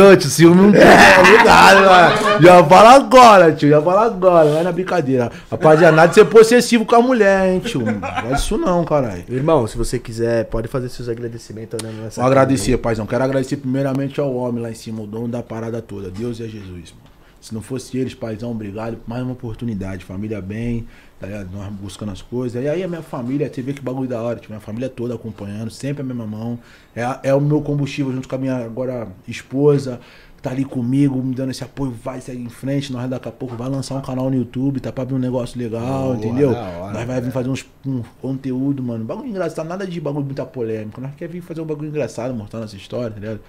Ah, 0.00 0.16
tio, 0.16 0.30
ciúme 0.30 0.62
não 0.62 0.72
tem, 0.72 0.80
ligado, 0.80 1.84
mano? 1.84 2.42
Já 2.42 2.64
fala 2.64 2.94
agora, 2.94 3.52
tio, 3.52 3.68
já 3.68 3.80
fala 3.80 4.06
agora, 4.06 4.48
não 4.48 4.58
é 4.58 4.62
na 4.62 4.72
brincadeira. 4.72 5.30
Rapaziada, 5.50 5.94
nada 5.94 6.08
de 6.08 6.14
ser 6.14 6.24
possessivo 6.24 6.84
com 6.84 6.96
a 6.96 7.02
mulher, 7.02 7.48
hein, 7.48 7.60
tio. 7.60 7.80
Não 7.80 8.00
faz 8.00 8.40
isso 8.40 8.58
não, 8.58 8.84
caralho. 8.84 9.24
Irmão, 9.28 9.66
se 9.66 9.76
você 9.76 9.98
quiser, 9.98 10.44
pode 10.46 10.68
fazer 10.68 10.88
seus 10.88 11.08
agradecimentos 11.08 11.78
olhando 11.80 12.02
nessa 12.02 12.20
Vou 12.20 12.28
agradecer, 12.28 12.76
paizão. 12.78 13.06
Quero 13.06 13.24
agradecer 13.24 13.56
primeiramente 13.56 14.20
ao 14.20 14.34
homem 14.34 14.62
lá 14.62 14.70
em 14.70 14.74
cima, 14.74 15.02
o 15.02 15.06
dono 15.06 15.28
da 15.28 15.42
parada 15.42 15.80
toda. 15.80 16.10
Deus 16.10 16.40
e 16.40 16.44
a 16.44 16.46
Jesus, 16.46 16.92
mano. 16.92 17.07
Se 17.48 17.54
não 17.54 17.62
fosse 17.62 17.96
eles, 17.96 18.12
paizão, 18.12 18.50
obrigado 18.50 18.98
mais 19.06 19.22
uma 19.22 19.32
oportunidade. 19.32 20.04
Família 20.04 20.38
bem, 20.38 20.86
tá 21.18 21.26
ligado? 21.26 21.48
Nós 21.50 21.72
buscando 21.72 22.12
as 22.12 22.20
coisas. 22.20 22.62
E 22.62 22.68
aí 22.68 22.82
a 22.82 22.88
minha 22.88 23.00
família, 23.00 23.50
você 23.50 23.62
vê 23.62 23.72
que 23.72 23.80
bagulho 23.80 24.06
da 24.06 24.20
hora, 24.20 24.38
tipo, 24.38 24.52
minha 24.52 24.60
família 24.60 24.86
toda 24.90 25.14
acompanhando, 25.14 25.70
sempre 25.70 26.02
a 26.02 26.04
mesma 26.04 26.26
mão. 26.26 26.58
É, 26.94 27.30
é 27.30 27.34
o 27.34 27.40
meu 27.40 27.62
combustível 27.62 28.12
junto 28.12 28.28
com 28.28 28.34
a 28.34 28.38
minha 28.38 28.56
agora 28.56 29.08
esposa. 29.26 29.98
Tá 30.42 30.50
ali 30.50 30.62
comigo, 30.62 31.20
me 31.22 31.34
dando 31.34 31.50
esse 31.50 31.64
apoio, 31.64 31.90
vai, 31.90 32.20
segue 32.20 32.42
em 32.42 32.50
frente. 32.50 32.92
Nós 32.92 33.08
daqui 33.08 33.30
a 33.30 33.32
pouco 33.32 33.56
vai 33.56 33.70
lançar 33.70 33.94
um 33.94 34.02
canal 34.02 34.28
no 34.28 34.36
YouTube, 34.36 34.78
tá 34.78 34.92
pra 34.92 35.04
vir 35.04 35.14
um 35.14 35.18
negócio 35.18 35.58
legal, 35.58 36.08
Boa, 36.08 36.16
entendeu? 36.18 36.50
hora, 36.50 36.92
nós 36.92 37.06
vai 37.06 37.20
vir 37.22 37.32
fazer 37.32 37.48
uns 37.48 37.64
um 37.86 38.02
conteúdo, 38.20 38.82
mano. 38.82 39.06
Bagulho 39.06 39.30
engraçado, 39.30 39.66
nada 39.66 39.86
de 39.86 39.98
bagulho 40.02 40.26
muita 40.26 40.44
polêmica. 40.44 41.00
Nós 41.00 41.14
quer 41.16 41.28
vir 41.28 41.40
fazer 41.40 41.62
um 41.62 41.64
bagulho 41.64 41.88
engraçado, 41.88 42.34
mostrar 42.34 42.60
nossa 42.60 42.76
história, 42.76 43.10
tá 43.10 43.18
ligado? 43.18 43.40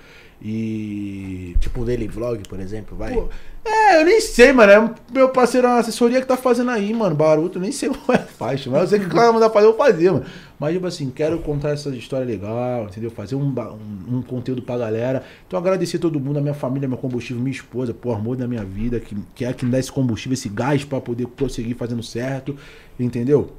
E. 0.42 1.56
Tipo 1.60 1.82
um 1.82 1.86
daily 1.86 2.08
vlog, 2.08 2.42
por 2.48 2.60
exemplo, 2.60 2.96
vai. 2.96 3.14
Pô, 3.14 3.28
é, 3.66 4.00
eu 4.00 4.06
nem 4.06 4.22
sei, 4.22 4.54
mano. 4.54 4.72
É 4.72 5.14
meu 5.14 5.30
parceiro 5.30 5.68
na 5.68 5.80
assessoria 5.80 6.22
que 6.22 6.28
tá 6.28 6.38
fazendo 6.38 6.72
aí, 6.72 6.94
mano. 6.94 7.16
Baruto, 7.16 7.60
nem 7.60 7.72
sei 7.72 7.90
qual 7.94 8.18
é 8.18 8.22
a 8.22 8.26
faixa. 8.26 8.70
Mas 8.70 8.82
eu 8.84 8.88
sei 8.88 9.00
que 9.00 9.06
o 9.06 9.10
cara 9.10 9.32
mandar 9.34 9.50
fazer, 9.50 9.68
eu 9.68 9.76
vou 9.76 9.86
fazer, 9.86 10.12
mano. 10.12 10.26
Mas, 10.58 10.74
tipo 10.74 10.88
assim, 10.88 11.10
quero 11.10 11.40
contar 11.40 11.70
essa 11.70 11.90
história 11.90 12.26
legal, 12.26 12.86
entendeu? 12.86 13.12
Fazer 13.12 13.36
um, 13.36 13.48
um, 13.48 14.18
um 14.18 14.22
conteúdo 14.22 14.62
pra 14.62 14.78
galera. 14.78 15.24
Então, 15.48 15.60
agradecer 15.60 16.00
todo 16.00 16.20
mundo, 16.20 16.40
a 16.40 16.42
minha 16.42 16.54
família, 16.54 16.88
meu 16.88 16.98
combustível, 16.98 17.42
minha 17.42 17.56
esposa, 17.56 17.94
por 17.94 18.16
amor 18.16 18.38
da 18.38 18.48
minha 18.48 18.64
vida, 18.64 19.00
que, 19.00 19.16
que 19.36 19.46
é 19.46 19.54
quem 19.54 19.70
dá 19.70 19.80
esse 19.80 19.92
combustível, 19.92 20.34
esse 20.34 20.50
gás 20.50 20.84
pra 20.84 21.00
poder 21.00 21.28
prosseguir 21.28 21.76
fazendo 21.76 22.04
certo, 22.04 22.56
entendeu? 23.00 23.54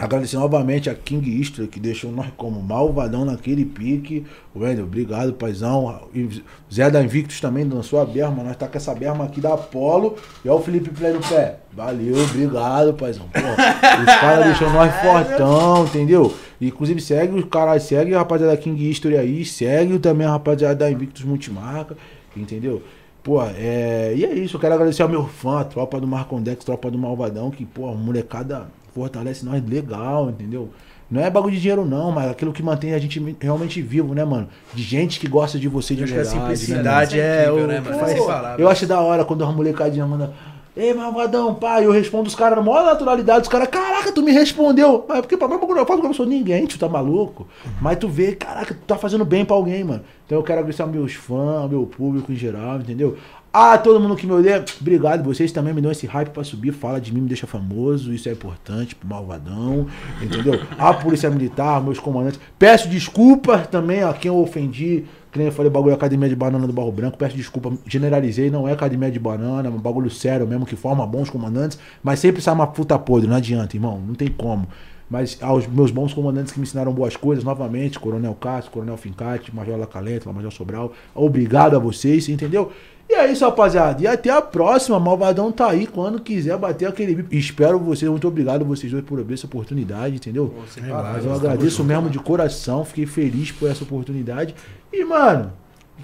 Agradecer 0.00 0.38
novamente 0.38 0.88
a 0.88 0.94
King 0.94 1.28
History, 1.38 1.68
que 1.68 1.78
deixou 1.78 2.10
nós 2.10 2.28
como 2.34 2.62
malvadão 2.62 3.22
naquele 3.22 3.66
pique. 3.66 4.24
Wendel, 4.56 4.86
obrigado, 4.86 5.34
paizão. 5.34 6.00
E 6.14 6.42
Zé 6.72 6.90
da 6.90 7.02
Invictus 7.02 7.38
também 7.38 7.64
lançou 7.64 8.00
a 8.00 8.06
berma. 8.06 8.42
Nós 8.42 8.56
tá 8.56 8.66
com 8.66 8.78
essa 8.78 8.94
berma 8.94 9.26
aqui 9.26 9.42
da 9.42 9.52
Apollo. 9.52 10.16
E 10.42 10.48
olha 10.48 10.58
o 10.58 10.62
Felipe 10.62 10.88
Play 10.88 11.12
no 11.12 11.20
pé. 11.20 11.58
Valeu, 11.70 12.14
obrigado, 12.24 12.94
paizão. 12.94 13.26
Os 13.26 14.06
caras 14.20 14.46
deixou 14.46 14.70
nós 14.70 14.90
fortão, 15.02 15.84
entendeu? 15.84 16.34
Inclusive, 16.58 16.98
segue 17.02 17.38
os 17.38 17.44
caras, 17.44 17.82
segue 17.82 18.14
a 18.14 18.20
rapaziada 18.20 18.56
da 18.56 18.58
King 18.58 18.82
History 18.88 19.18
aí. 19.18 19.44
Segue 19.44 19.98
também 19.98 20.26
a 20.26 20.30
rapaziada 20.30 20.76
da 20.76 20.90
Invictus 20.90 21.24
Multimarca, 21.24 21.94
entendeu? 22.34 22.82
Pô, 23.22 23.42
é. 23.42 24.14
E 24.16 24.24
é 24.24 24.32
isso, 24.32 24.56
eu 24.56 24.60
quero 24.60 24.72
agradecer 24.72 25.02
ao 25.02 25.08
meu 25.10 25.26
fã, 25.26 25.60
a 25.60 25.64
tropa 25.64 26.00
do 26.00 26.06
Marcondex, 26.06 26.64
tropa 26.64 26.90
do 26.90 26.96
Malvadão, 26.96 27.50
que, 27.50 27.66
pô, 27.66 27.92
molecada 27.94 28.66
fortalece 28.94 29.44
nós 29.44 29.62
legal, 29.68 30.30
entendeu? 30.30 30.70
Não 31.10 31.20
é 31.20 31.28
bagulho 31.28 31.54
de 31.54 31.60
dinheiro, 31.60 31.84
não, 31.84 32.12
mas 32.12 32.30
aquilo 32.30 32.52
que 32.52 32.62
mantém 32.62 32.94
a 32.94 32.98
gente 32.98 33.36
realmente 33.40 33.82
vivo, 33.82 34.14
né, 34.14 34.24
mano? 34.24 34.48
De 34.72 34.82
gente 34.82 35.18
que 35.18 35.26
gosta 35.26 35.58
de 35.58 35.66
você 35.66 35.92
de 35.94 36.02
Eu 36.02 36.04
acho 36.04 36.12
que 36.14 36.20
a 36.20 36.22
verdade. 36.22 36.36
né, 36.38 36.40
simplicidade 36.54 37.16
mano? 37.16 37.28
é 37.28 37.42
incrível, 37.42 37.64
o 37.64 37.66
né, 37.66 37.80
que 37.80 37.88
mano? 37.88 38.26
faz-. 38.26 38.58
Eu 38.60 38.68
acho 38.68 38.86
da 38.86 39.00
hora 39.00 39.24
quando 39.24 39.44
as 39.44 39.52
molecadinhas 39.54 40.08
mandam. 40.08 40.32
Ei, 40.76 40.94
malvadão, 40.94 41.52
pai, 41.56 41.84
eu 41.84 41.90
respondo 41.90 42.28
os 42.28 42.34
caras 42.36 42.56
na 42.56 42.64
maior 42.64 42.84
naturalidade. 42.84 43.42
Os 43.42 43.48
caras, 43.48 43.66
caraca, 43.68 44.12
tu 44.12 44.22
me 44.22 44.30
respondeu. 44.30 45.04
Mas 45.08 45.20
porque 45.20 45.36
pra 45.36 45.48
mim, 45.48 45.58
bagulho, 45.58 45.80
eu 45.80 45.84
faço 45.84 45.96
porque 45.98 46.06
eu 46.06 46.10
não 46.10 46.14
sou 46.14 46.24
ninguém, 46.24 46.64
tu 46.64 46.78
tá 46.78 46.88
maluco. 46.88 47.48
Mas 47.82 47.98
tu 47.98 48.08
vê, 48.08 48.36
caraca, 48.36 48.72
tu 48.72 48.80
tá 48.86 48.96
fazendo 48.96 49.24
bem 49.24 49.44
pra 49.44 49.56
alguém, 49.56 49.82
mano. 49.82 50.02
Então 50.24 50.38
eu 50.38 50.44
quero 50.44 50.60
agradecer 50.60 50.82
aos 50.82 50.90
meus 50.92 51.12
fãs, 51.14 51.62
ao 51.62 51.68
meu 51.68 51.84
público 51.86 52.32
em 52.32 52.36
geral, 52.36 52.78
entendeu? 52.78 53.16
Ah, 53.52 53.76
todo 53.76 53.98
mundo 53.98 54.14
que 54.14 54.28
me 54.28 54.32
odeia, 54.32 54.64
obrigado. 54.80 55.24
Vocês 55.24 55.50
também 55.50 55.74
me 55.74 55.80
dão 55.80 55.90
esse 55.90 56.06
hype 56.06 56.28
pra 56.28 56.44
subir. 56.44 56.70
Fala 56.70 57.00
de 57.00 57.12
mim, 57.12 57.22
me 57.22 57.26
deixa 57.26 57.48
famoso. 57.48 58.12
Isso 58.12 58.28
é 58.28 58.32
importante 58.32 58.94
pro 58.94 59.08
malvadão, 59.08 59.88
entendeu? 60.22 60.60
A 60.78 60.94
polícia 60.94 61.28
militar, 61.28 61.82
meus 61.82 61.98
comandantes. 61.98 62.38
Peço 62.56 62.88
desculpas 62.88 63.66
também 63.66 64.04
a 64.04 64.12
quem 64.12 64.28
eu 64.28 64.38
ofendi. 64.38 65.04
Que 65.32 65.38
nem 65.38 65.48
eu 65.48 65.52
falei, 65.52 65.70
bagulho 65.70 65.94
Academia 65.94 66.28
de 66.28 66.36
Banana 66.36 66.64
do 66.64 66.72
Barro 66.72 66.92
Branco. 66.92 67.18
Peço 67.18 67.36
desculpa, 67.36 67.72
generalizei. 67.86 68.50
Não 68.50 68.68
é 68.68 68.72
Academia 68.72 69.10
de 69.10 69.18
Banana, 69.18 69.68
é 69.68 69.70
um 69.70 69.78
bagulho 69.78 70.10
sério 70.10 70.46
mesmo 70.46 70.64
que 70.64 70.76
forma 70.76 71.04
bons 71.04 71.28
comandantes. 71.28 71.76
Mas 72.04 72.20
sempre 72.20 72.40
sai 72.40 72.54
uma 72.54 72.68
puta 72.68 72.96
podre, 73.00 73.28
não 73.28 73.34
adianta, 73.34 73.76
irmão. 73.76 74.00
Não 74.06 74.14
tem 74.14 74.28
como. 74.28 74.68
Mas 75.10 75.36
aos 75.42 75.66
meus 75.66 75.90
bons 75.90 76.14
comandantes 76.14 76.52
que 76.52 76.60
me 76.60 76.62
ensinaram 76.62 76.92
boas 76.92 77.16
coisas, 77.16 77.42
novamente, 77.42 77.98
Coronel 77.98 78.32
Cássio, 78.34 78.70
Coronel 78.70 78.96
Fincati, 78.96 79.52
Major 79.52 79.76
Lacalento, 79.76 80.32
Major 80.32 80.52
Sobral, 80.52 80.92
obrigado 81.12 81.74
a 81.74 81.80
vocês, 81.80 82.28
entendeu? 82.28 82.70
E 83.10 83.14
é 83.14 83.32
isso, 83.32 83.44
rapaziada. 83.44 84.00
E 84.00 84.06
até 84.06 84.30
a 84.30 84.40
próxima. 84.40 85.00
Malvadão 85.00 85.50
tá 85.50 85.68
aí 85.68 85.84
quando 85.86 86.20
quiser 86.20 86.56
bater 86.56 86.86
aquele 86.86 87.14
bip. 87.16 87.36
Espero 87.36 87.76
vocês. 87.78 88.08
Muito 88.08 88.28
obrigado 88.28 88.64
vocês 88.64 88.92
dois 88.92 89.04
por 89.04 89.18
abrir 89.18 89.34
essa 89.34 89.46
oportunidade, 89.46 90.14
entendeu? 90.14 90.54
palavras, 90.92 91.24
eu 91.24 91.30
agradeço 91.50 91.82
mesmo 91.84 92.08
de 92.08 92.18
coração. 92.20 92.84
Fiquei 92.84 93.06
feliz 93.06 93.50
por 93.50 93.68
essa 93.68 93.82
oportunidade. 93.82 94.54
E, 94.92 95.04
mano, 95.04 95.50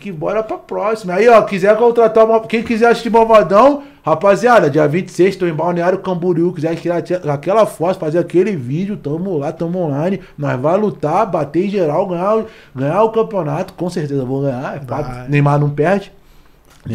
que 0.01 0.11
bora 0.11 0.43
pra 0.43 0.59
próxima. 0.59 1.15
Aí, 1.15 1.29
ó, 1.29 1.41
quiser 1.43 1.77
contratar 1.77 2.25
uma. 2.25 2.41
Quem 2.41 2.65
quiser 2.65 2.89
assistir 2.91 3.09
Malvadão, 3.09 3.85
rapaziada, 4.05 4.69
dia 4.69 4.89
26, 4.89 5.37
tô 5.37 5.47
em 5.47 5.55
Balneário 5.55 6.01
Camboriú. 6.01 6.53
Quiser 6.53 6.75
tirar 6.75 7.05
aquela 7.33 7.67
foto, 7.67 8.01
fazer 8.01 8.19
aquele 8.19 8.57
vídeo, 8.57 8.97
tamo 8.97 9.39
lá, 9.39 9.53
tamo 9.53 9.79
online. 9.79 10.19
Nós 10.37 10.61
vai 10.61 10.77
lutar, 10.77 11.25
bater 11.31 11.67
em 11.67 11.71
geral, 11.71 12.05
ganhar, 12.09 12.37
o- 12.39 12.47
ganhar 12.75 13.03
o 13.05 13.11
campeonato. 13.13 13.75
Com 13.75 13.89
certeza 13.89 14.25
vou 14.25 14.43
ganhar. 14.43 14.77
é. 14.77 14.81
Neymar 15.29 15.61
não 15.61 15.71
perde. 15.71 16.11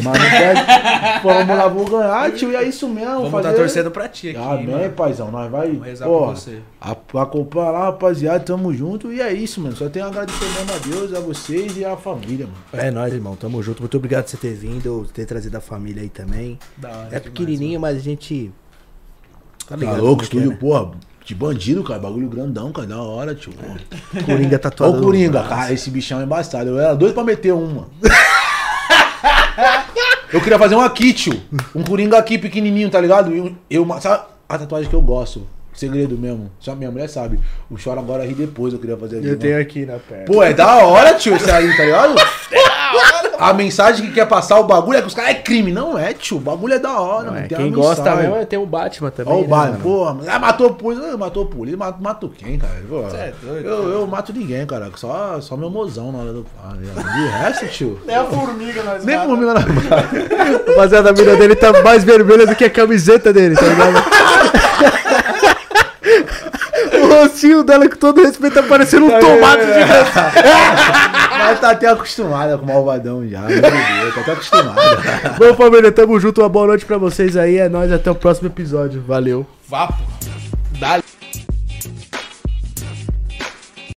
Mas. 0.02 1.22
Vamos 1.22 1.56
lá, 1.56 1.68
vou 1.68 1.84
ganhar, 1.84 2.32
tio. 2.32 2.50
E 2.50 2.56
é 2.56 2.62
isso 2.62 2.88
mesmo. 2.88 3.14
Vamos 3.14 3.30
fazer... 3.30 3.48
tá 3.50 3.54
torcendo 3.54 3.90
pra 3.90 4.08
ti 4.08 4.30
aqui. 4.30 4.38
Amém, 4.38 4.66
mano. 4.68 4.92
paizão. 4.92 5.30
Nós 5.30 5.50
vai. 5.50 5.68
Vamos 5.68 5.86
rezar 5.86 6.06
Pô, 6.06 6.18
por 6.26 6.36
você. 6.36 6.60
acompanha 6.80 7.70
lá, 7.70 7.84
rapaziada. 7.84 8.40
Tamo 8.40 8.72
junto. 8.72 9.12
E 9.12 9.20
é 9.20 9.32
isso, 9.32 9.60
mano. 9.60 9.76
Só 9.76 9.88
tenho 9.88 10.06
a 10.06 10.08
agradecer 10.08 10.44
mesmo 10.44 10.72
a 10.72 10.78
Deus, 10.78 11.14
a 11.14 11.20
vocês 11.20 11.76
e 11.76 11.84
a 11.84 11.96
família, 11.96 12.46
mano. 12.46 12.84
É 12.84 12.90
nóis, 12.90 13.12
irmão. 13.12 13.36
Tamo 13.36 13.62
junto. 13.62 13.80
Muito 13.80 13.96
obrigado 13.96 14.24
por 14.24 14.30
você 14.30 14.36
ter 14.36 14.54
vindo, 14.54 15.06
ter 15.12 15.26
trazido 15.26 15.56
a 15.56 15.60
família 15.60 16.02
aí 16.02 16.08
também. 16.08 16.58
Da 16.76 16.88
hora 16.88 16.98
É 16.98 17.04
demais, 17.06 17.22
pequenininho, 17.24 17.80
mas 17.80 17.96
a 17.96 18.00
gente. 18.00 18.50
Tá 19.68 19.76
ligado 19.76 20.02
louco, 20.02 20.06
como 20.06 20.18
que 20.18 20.24
estúdio, 20.24 20.50
é, 20.50 20.54
né? 20.54 20.58
porra. 20.58 20.90
De 21.24 21.36
bandido, 21.36 21.84
cara. 21.84 22.00
Bagulho 22.00 22.28
grandão, 22.28 22.72
cara. 22.72 22.88
Da 22.88 23.00
hora, 23.00 23.34
tio. 23.34 23.52
Coringa 24.26 24.56
Ó 24.56 24.58
tatuado. 24.58 24.94
o 24.94 24.96
no 24.96 25.02
Coringa, 25.04 25.42
cara. 25.44 25.72
Esse 25.72 25.88
bichão 25.88 26.20
é 26.20 26.24
embaçado. 26.24 26.70
Eu 26.70 26.78
era 26.80 26.94
doido 26.94 27.14
pra 27.14 27.22
meter 27.22 27.52
uma. 27.52 27.86
Eu 30.32 30.40
queria 30.40 30.58
fazer 30.58 30.74
um 30.74 30.80
aqui, 30.80 31.12
tio. 31.12 31.40
Um 31.74 31.82
Coringa 31.82 32.16
aqui 32.18 32.38
pequenininho, 32.38 32.88
tá 32.90 33.00
ligado? 33.00 33.34
Eu, 33.34 33.54
eu, 33.70 34.00
sabe 34.00 34.24
a 34.48 34.58
tatuagem 34.58 34.88
que 34.88 34.96
eu 34.96 35.02
gosto? 35.02 35.46
Segredo 35.74 36.16
mesmo. 36.18 36.50
Só 36.60 36.74
minha 36.74 36.90
mulher 36.90 37.08
sabe. 37.08 37.38
O 37.70 37.76
choro 37.76 38.00
agora 38.00 38.26
ri 38.26 38.34
depois. 38.34 38.72
Eu 38.72 38.78
queria 38.78 38.96
fazer 38.96 39.18
aqui. 39.18 39.26
Eu 39.26 39.30
mano. 39.30 39.40
tenho 39.40 39.60
aqui 39.60 39.86
na 39.86 39.98
perna. 39.98 40.24
Pô, 40.24 40.42
é 40.42 40.52
da 40.52 40.86
hora, 40.86 41.14
tio, 41.14 41.34
isso 41.34 41.50
aí, 41.50 41.76
tá 41.76 41.84
ligado? 41.84 42.14
A 43.38 43.52
mensagem 43.52 44.06
que 44.06 44.12
quer 44.12 44.26
passar 44.26 44.58
o 44.60 44.64
bagulho 44.64 44.98
é 44.98 45.00
que 45.00 45.08
os 45.08 45.14
caras 45.14 45.30
é 45.30 45.34
crime. 45.34 45.72
Não 45.72 45.98
é, 45.98 46.12
tio. 46.12 46.36
O 46.36 46.40
bagulho 46.40 46.74
é 46.74 46.78
da 46.78 47.00
hora, 47.00 47.24
Não, 47.26 47.32
mano. 47.32 47.44
é, 47.44 47.48
Tem 47.48 47.58
quem 47.58 47.72
gosta 47.72 48.02
mensagem. 48.02 48.22
mesmo 48.22 48.36
é 48.40 48.44
ter 48.44 48.56
um 48.58 48.66
Batman 48.66 49.10
também. 49.10 49.32
Ó 49.32 49.38
o 49.38 49.42
né, 49.42 49.48
Batman, 49.48 49.70
mano? 49.72 49.82
porra, 49.82 50.14
mas- 50.14 50.28
ah, 50.28 50.38
matou 50.38 50.66
o 50.68 50.74
polícia, 50.74 51.10
ah, 51.12 51.16
matou 51.16 51.42
o 51.42 51.46
polícia, 51.46 51.76
matou, 51.78 52.00
matou 52.02 52.28
quem, 52.30 52.58
cara? 52.58 52.72
Pô, 52.88 53.00
é 53.16 53.32
doido, 53.42 53.68
eu, 53.68 53.88
eu 53.90 54.06
mato 54.06 54.32
ninguém, 54.32 54.64
cara, 54.66 54.90
só, 54.96 55.40
só 55.40 55.56
meu 55.56 55.70
mozão 55.70 56.12
na 56.12 56.18
hora 56.18 56.32
do. 56.32 56.46
Ah, 56.62 56.74
de 56.76 57.28
resto, 57.28 57.66
tio. 57.68 58.00
Nem 58.06 58.14
a 58.16 58.24
formiga 58.24 58.82
nós 58.82 59.04
Nem 59.04 59.18
mim 59.26 59.44
na 59.46 59.54
Rapaziada, 60.68 61.10
a 61.10 61.12
mina 61.12 61.34
dele 61.36 61.56
tá 61.56 61.82
mais 61.82 62.04
vermelha 62.04 62.46
do 62.46 62.54
que 62.54 62.64
a 62.64 62.70
camiseta 62.70 63.32
dele, 63.32 63.56
tá 63.56 63.66
ligado? 63.66 64.04
o 67.02 67.06
rostinho 67.22 67.64
dela, 67.64 67.88
com 67.88 67.96
todo 67.96 68.22
respeito, 68.22 68.54
tá 68.54 68.62
parecendo 68.62 69.06
um 69.06 69.18
tomate 69.18 69.64
gigante. 69.64 70.12
Mas 71.44 71.60
tá 71.60 71.70
até 71.70 71.88
acostumada 71.88 72.56
com 72.56 72.64
o 72.64 72.68
malvadão 72.68 73.26
já, 73.28 73.40
meu 73.40 73.60
Deus, 73.60 74.14
tá 74.14 74.20
até 74.20 74.32
acostumada. 74.32 74.80
Bom, 75.38 75.54
família, 75.54 75.92
tamo 75.92 76.18
junto. 76.18 76.40
Uma 76.40 76.48
boa 76.48 76.66
noite 76.68 76.84
pra 76.84 76.98
vocês 76.98 77.36
aí. 77.36 77.58
É 77.58 77.68
nóis, 77.68 77.92
até 77.92 78.10
o 78.10 78.14
próximo 78.14 78.48
episódio. 78.48 79.02
Valeu. 79.06 79.46
Vapo. 79.68 80.02
Dá 80.78 81.00